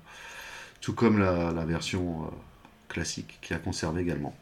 tout 0.81 0.93
comme 0.93 1.19
la, 1.19 1.51
la 1.51 1.65
version 1.65 2.31
classique 2.89 3.39
qui 3.43 3.53
a 3.53 3.59
conservé 3.59 4.03
également. 4.03 4.35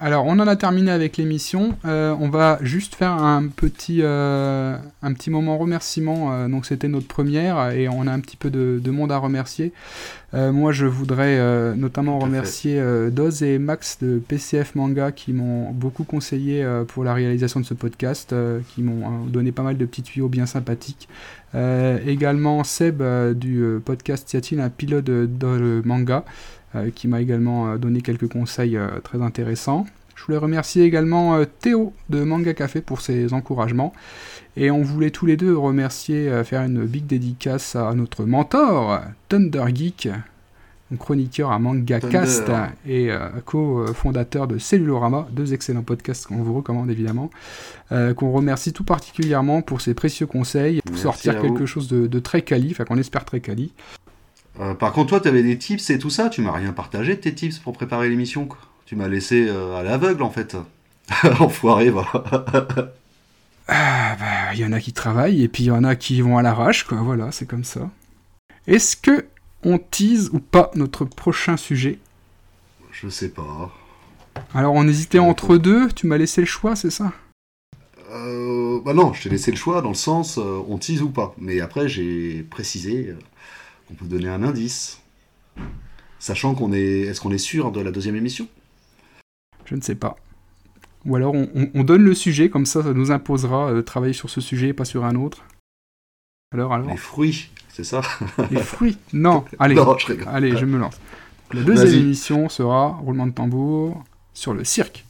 Alors, 0.00 0.26
on 0.26 0.38
en 0.38 0.46
a 0.46 0.54
terminé 0.54 0.92
avec 0.92 1.16
l'émission. 1.16 1.76
Euh, 1.84 2.14
on 2.20 2.28
va 2.28 2.58
juste 2.60 2.94
faire 2.94 3.10
un 3.10 3.48
petit, 3.48 3.98
euh, 4.02 4.76
un 5.02 5.12
petit 5.12 5.28
moment 5.28 5.58
remerciement. 5.58 6.32
Euh, 6.32 6.46
donc, 6.46 6.66
c'était 6.66 6.86
notre 6.86 7.08
première 7.08 7.72
et 7.72 7.88
on 7.88 8.06
a 8.06 8.12
un 8.12 8.20
petit 8.20 8.36
peu 8.36 8.48
de, 8.48 8.90
monde 8.90 9.10
à 9.10 9.18
remercier. 9.18 9.72
moi, 10.32 10.70
je 10.70 10.86
voudrais 10.86 11.36
notamment 11.74 12.18
remercier 12.18 12.80
Doz 13.10 13.42
et 13.42 13.58
Max 13.58 13.98
de 14.00 14.18
PCF 14.18 14.74
Manga 14.76 15.10
qui 15.10 15.32
m'ont 15.32 15.72
beaucoup 15.72 16.04
conseillé 16.04 16.66
pour 16.88 17.02
la 17.04 17.12
réalisation 17.12 17.60
de 17.60 17.64
ce 17.64 17.74
podcast, 17.74 18.34
qui 18.68 18.82
m'ont 18.82 19.26
donné 19.26 19.52
pas 19.52 19.62
mal 19.62 19.76
de 19.76 19.84
petits 19.84 20.02
tuyaux 20.02 20.28
bien 20.28 20.46
sympathiques. 20.46 21.08
également 22.06 22.64
Seb 22.64 23.02
du 23.34 23.62
podcast 23.84 24.26
Tiatine, 24.26 24.60
un 24.60 24.70
pilote 24.70 25.04
de 25.04 25.82
manga. 25.84 26.24
Euh, 26.74 26.90
qui 26.94 27.08
m'a 27.08 27.22
également 27.22 27.70
euh, 27.70 27.78
donné 27.78 28.02
quelques 28.02 28.28
conseils 28.28 28.76
euh, 28.76 29.00
très 29.02 29.22
intéressants. 29.22 29.86
Je 30.16 30.24
voulais 30.24 30.36
remercier 30.36 30.84
également 30.84 31.42
Théo 31.60 31.94
de 32.10 32.22
Manga 32.24 32.52
Café 32.52 32.82
pour 32.82 33.00
ses 33.00 33.32
encouragements. 33.32 33.94
Et 34.56 34.70
on 34.70 34.82
voulait 34.82 35.10
tous 35.10 35.24
les 35.24 35.36
deux 35.36 35.56
remercier, 35.56 36.42
faire 36.42 36.62
une 36.62 36.84
big 36.84 37.06
dédicace 37.06 37.76
à 37.76 37.94
notre 37.94 38.24
mentor, 38.24 39.00
Thunder 39.28 39.64
Geek, 39.72 40.08
chroniqueur 40.96 41.52
à 41.52 41.58
Manga 41.58 42.00
Cast 42.00 42.50
et 42.86 43.12
euh, 43.12 43.28
co-fondateur 43.44 44.48
de 44.48 44.58
Cellulorama, 44.58 45.28
deux 45.30 45.52
excellents 45.52 45.82
podcasts 45.82 46.26
qu'on 46.26 46.42
vous 46.42 46.54
recommande 46.54 46.90
évidemment, 46.90 47.30
qu'on 47.90 48.32
remercie 48.32 48.72
tout 48.72 48.84
particulièrement 48.84 49.62
pour 49.62 49.80
ses 49.80 49.94
précieux 49.94 50.26
conseils, 50.26 50.80
pour 50.82 50.96
sortir 50.96 51.40
quelque 51.40 51.64
chose 51.64 51.88
de, 51.88 52.18
très 52.18 52.42
quali, 52.42 52.70
enfin 52.72 52.84
qu'on 52.84 52.98
espère 52.98 53.24
très 53.24 53.40
quali. 53.40 53.72
Par 54.78 54.92
contre, 54.92 55.08
toi, 55.10 55.20
tu 55.20 55.28
avais 55.28 55.42
des 55.42 55.58
tips 55.58 55.90
et 55.90 55.98
tout 55.98 56.10
ça, 56.10 56.28
tu 56.28 56.40
m'as 56.40 56.52
rien 56.52 56.72
partagé 56.72 57.14
de 57.14 57.20
tes 57.20 57.34
tips 57.34 57.58
pour 57.58 57.72
préparer 57.72 58.08
l'émission. 58.08 58.48
Tu 58.86 58.96
m'as 58.96 59.08
laissé 59.08 59.46
euh, 59.48 59.76
à 59.76 59.82
l'aveugle 59.82 60.22
en 60.22 60.30
fait. 60.30 60.56
Enfoiré, 61.40 61.90
voilà. 61.90 62.10
Ah, 63.68 64.16
bah, 64.18 64.54
il 64.54 64.60
y 64.60 64.64
en 64.64 64.72
a 64.72 64.80
qui 64.80 64.92
travaillent 64.92 65.42
et 65.42 65.48
puis 65.48 65.64
il 65.64 65.66
y 65.66 65.70
en 65.70 65.84
a 65.84 65.94
qui 65.94 66.20
vont 66.22 66.38
à 66.38 66.42
l'arrache, 66.42 66.84
quoi. 66.84 66.98
Voilà, 67.02 67.30
c'est 67.32 67.46
comme 67.46 67.64
ça. 67.64 67.90
Est-ce 68.66 68.96
que 68.96 69.26
on 69.62 69.78
tease 69.78 70.30
ou 70.32 70.38
pas 70.40 70.70
notre 70.74 71.04
prochain 71.04 71.56
sujet? 71.56 71.98
Je 72.90 73.08
sais 73.08 73.28
pas. 73.28 73.70
Alors 74.54 74.74
on 74.74 74.86
hésitait 74.88 75.18
entre 75.18 75.56
deux, 75.58 75.88
tu 75.92 76.06
m'as 76.06 76.16
laissé 76.16 76.40
le 76.40 76.46
choix, 76.46 76.76
c'est 76.76 76.90
ça? 76.90 77.12
Euh, 78.10 78.80
Bah 78.84 78.94
non, 78.94 79.12
je 79.12 79.24
t'ai 79.24 79.28
laissé 79.28 79.50
le 79.50 79.56
choix 79.56 79.82
dans 79.82 79.90
le 79.90 79.94
sens 79.94 80.38
euh, 80.38 80.62
on 80.68 80.78
tease 80.78 81.02
ou 81.02 81.10
pas. 81.10 81.34
Mais 81.38 81.60
après 81.60 81.88
j'ai 81.88 82.42
précisé 82.42 83.14
qu'on 83.88 83.94
peut 83.94 84.06
donner 84.06 84.28
un 84.28 84.42
indice. 84.42 85.00
Sachant 86.18 86.54
qu'on 86.54 86.72
est. 86.72 87.00
Est-ce 87.00 87.20
qu'on 87.20 87.32
est 87.32 87.38
sûr 87.38 87.72
de 87.72 87.80
la 87.80 87.90
deuxième 87.90 88.16
émission? 88.16 88.46
Je 89.64 89.74
ne 89.74 89.80
sais 89.80 89.94
pas. 89.94 90.16
Ou 91.04 91.16
alors 91.16 91.34
on, 91.34 91.84
donne 91.84 92.02
le 92.02 92.14
sujet, 92.14 92.50
comme 92.50 92.66
ça, 92.66 92.82
ça 92.82 92.92
nous 92.92 93.10
imposera 93.10 93.72
de 93.72 93.80
travailler 93.80 94.12
sur 94.12 94.28
ce 94.28 94.40
sujet 94.40 94.68
et 94.68 94.72
pas 94.72 94.84
sur 94.84 95.04
un 95.04 95.14
autre. 95.14 95.44
Alors, 96.52 96.72
alors. 96.72 96.90
Les 96.90 96.96
fruits, 96.96 97.50
c'est 97.68 97.84
ça? 97.84 98.02
Les 98.50 98.60
fruits? 98.60 98.98
Non, 99.12 99.44
allez, 99.58 99.76
je 99.76 100.28
allez, 100.28 100.56
je 100.56 100.64
me 100.64 100.78
lance. 100.78 101.00
La 101.52 101.62
deuxième 101.62 102.02
émission 102.02 102.48
sera, 102.48 102.88
roulement 102.88 103.26
de 103.26 103.32
tambour, 103.32 104.04
sur 104.34 104.54
le 104.54 104.64
cirque. 104.64 105.06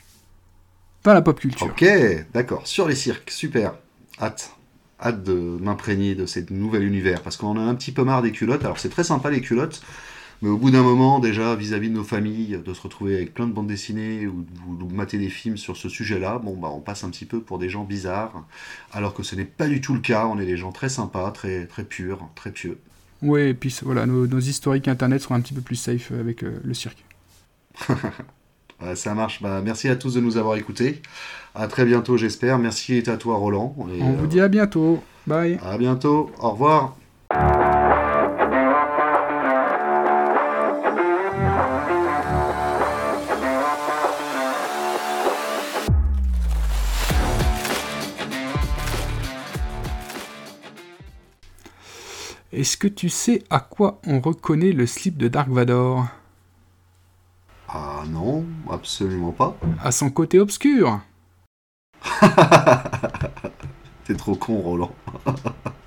Dans 1.05 1.15
la 1.15 1.23
pop 1.23 1.41
culture. 1.41 1.67
Ok, 1.67 1.85
d'accord, 2.33 2.67
sur 2.67 2.87
les 2.87 2.95
cirques, 2.95 3.31
super. 3.31 3.75
Hâte. 4.21 4.58
Hâte 5.01 5.23
de 5.23 5.35
m'imprégner 5.35 6.15
de 6.15 6.27
ce 6.27 6.41
nouvel 6.51 6.83
univers, 6.83 7.23
parce 7.23 7.37
qu'on 7.37 7.57
a 7.57 7.61
un 7.61 7.75
petit 7.75 7.93
peu 7.93 8.05
marre 8.05 8.23
des 8.23 8.33
culottes. 8.33 8.65
Alors 8.65 8.79
c'est 8.79 8.89
très 8.89 9.05
sympa 9.05 9.31
les 9.31 9.41
culottes, 9.41 9.81
mais 10.43 10.49
au 10.49 10.57
bout 10.57 10.71
d'un 10.71 10.83
moment, 10.83 11.19
déjà, 11.19 11.57
vis-à-vis 11.57 11.89
de 11.89 11.95
nos 11.95 12.05
familles, 12.05 12.61
de 12.65 12.75
se 12.75 12.81
retrouver 12.81 13.17
avec 13.17 13.35
plein 13.35 13.47
de 13.47 13.53
bandes 13.53 13.67
dessinées 13.67 14.27
ou 14.27 14.45
de 14.75 14.95
mater 14.95 15.19
des 15.19 15.31
films 15.31 15.57
sur 15.57 15.77
ce 15.77 15.89
sujet-là, 15.89 16.39
bon, 16.39 16.57
bah, 16.57 16.69
on 16.73 16.81
passe 16.81 17.03
un 17.03 17.11
petit 17.11 17.25
peu 17.25 17.41
pour 17.41 17.59
des 17.59 17.69
gens 17.69 17.85
bizarres, 17.85 18.45
alors 18.93 19.15
que 19.15 19.23
ce 19.23 19.35
n'est 19.35 19.45
pas 19.45 19.67
du 19.67 19.81
tout 19.81 19.95
le 19.95 20.01
cas. 20.01 20.27
On 20.27 20.39
est 20.39 20.47
des 20.47 20.57
gens 20.57 20.71
très 20.71 20.89
sympas, 20.89 21.31
très, 21.33 21.67
très 21.67 21.85
purs, 21.85 22.29
très 22.37 22.53
pieux. 22.53 22.79
Oui, 23.23 23.41
et 23.41 23.55
puis 23.55 23.77
voilà, 23.83 24.07
nos, 24.07 24.39
historiques 24.39 24.87
internet 24.87 25.21
seront 25.21 25.35
un 25.35 25.41
petit 25.41 25.55
peu 25.55 25.61
plus 25.61 25.77
safe 25.77 26.13
avec 26.13 26.45
euh, 26.45 26.61
le 26.63 26.75
cirque. 26.75 27.05
ça 28.95 29.15
marche. 29.15 29.43
Bah, 29.43 29.61
merci 29.65 29.89
à 29.89 29.97
tous 29.97 30.15
de 30.15 30.21
nous 30.21 30.37
avoir 30.37 30.57
écoutés. 30.57 31.03
À 31.55 31.67
très 31.67 31.85
bientôt, 31.85 32.17
j'espère. 32.17 32.59
Merci 32.59 33.03
à 33.07 33.17
toi, 33.17 33.37
Roland. 33.37 33.75
on 33.79 34.13
vous 34.13 34.27
dit 34.27 34.41
à 34.41 34.49
bientôt. 34.49 35.03
Bye. 35.27 35.59
À 35.65 35.77
bientôt. 35.77 36.31
Au 36.39 36.51
revoir. 36.51 36.97
Est-ce 52.59 52.77
que 52.77 52.89
tu 52.89 53.09
sais 53.09 53.45
à 53.51 53.61
quoi 53.61 54.01
on 54.07 54.21
reconnaît 54.21 54.73
le 54.73 54.87
slip 54.87 55.17
de 55.17 55.29
Dark 55.29 55.49
Vador? 55.49 56.07
Ah 57.69 58.03
non, 58.09 58.45
absolument 58.71 59.33
pas. 59.33 59.57
À 59.83 59.93
son 59.93 60.11
côté 60.11 60.41
obscur 60.41 61.01
T'es 64.05 64.15
trop 64.15 64.37
con, 64.37 64.61
Roland. 64.61 64.93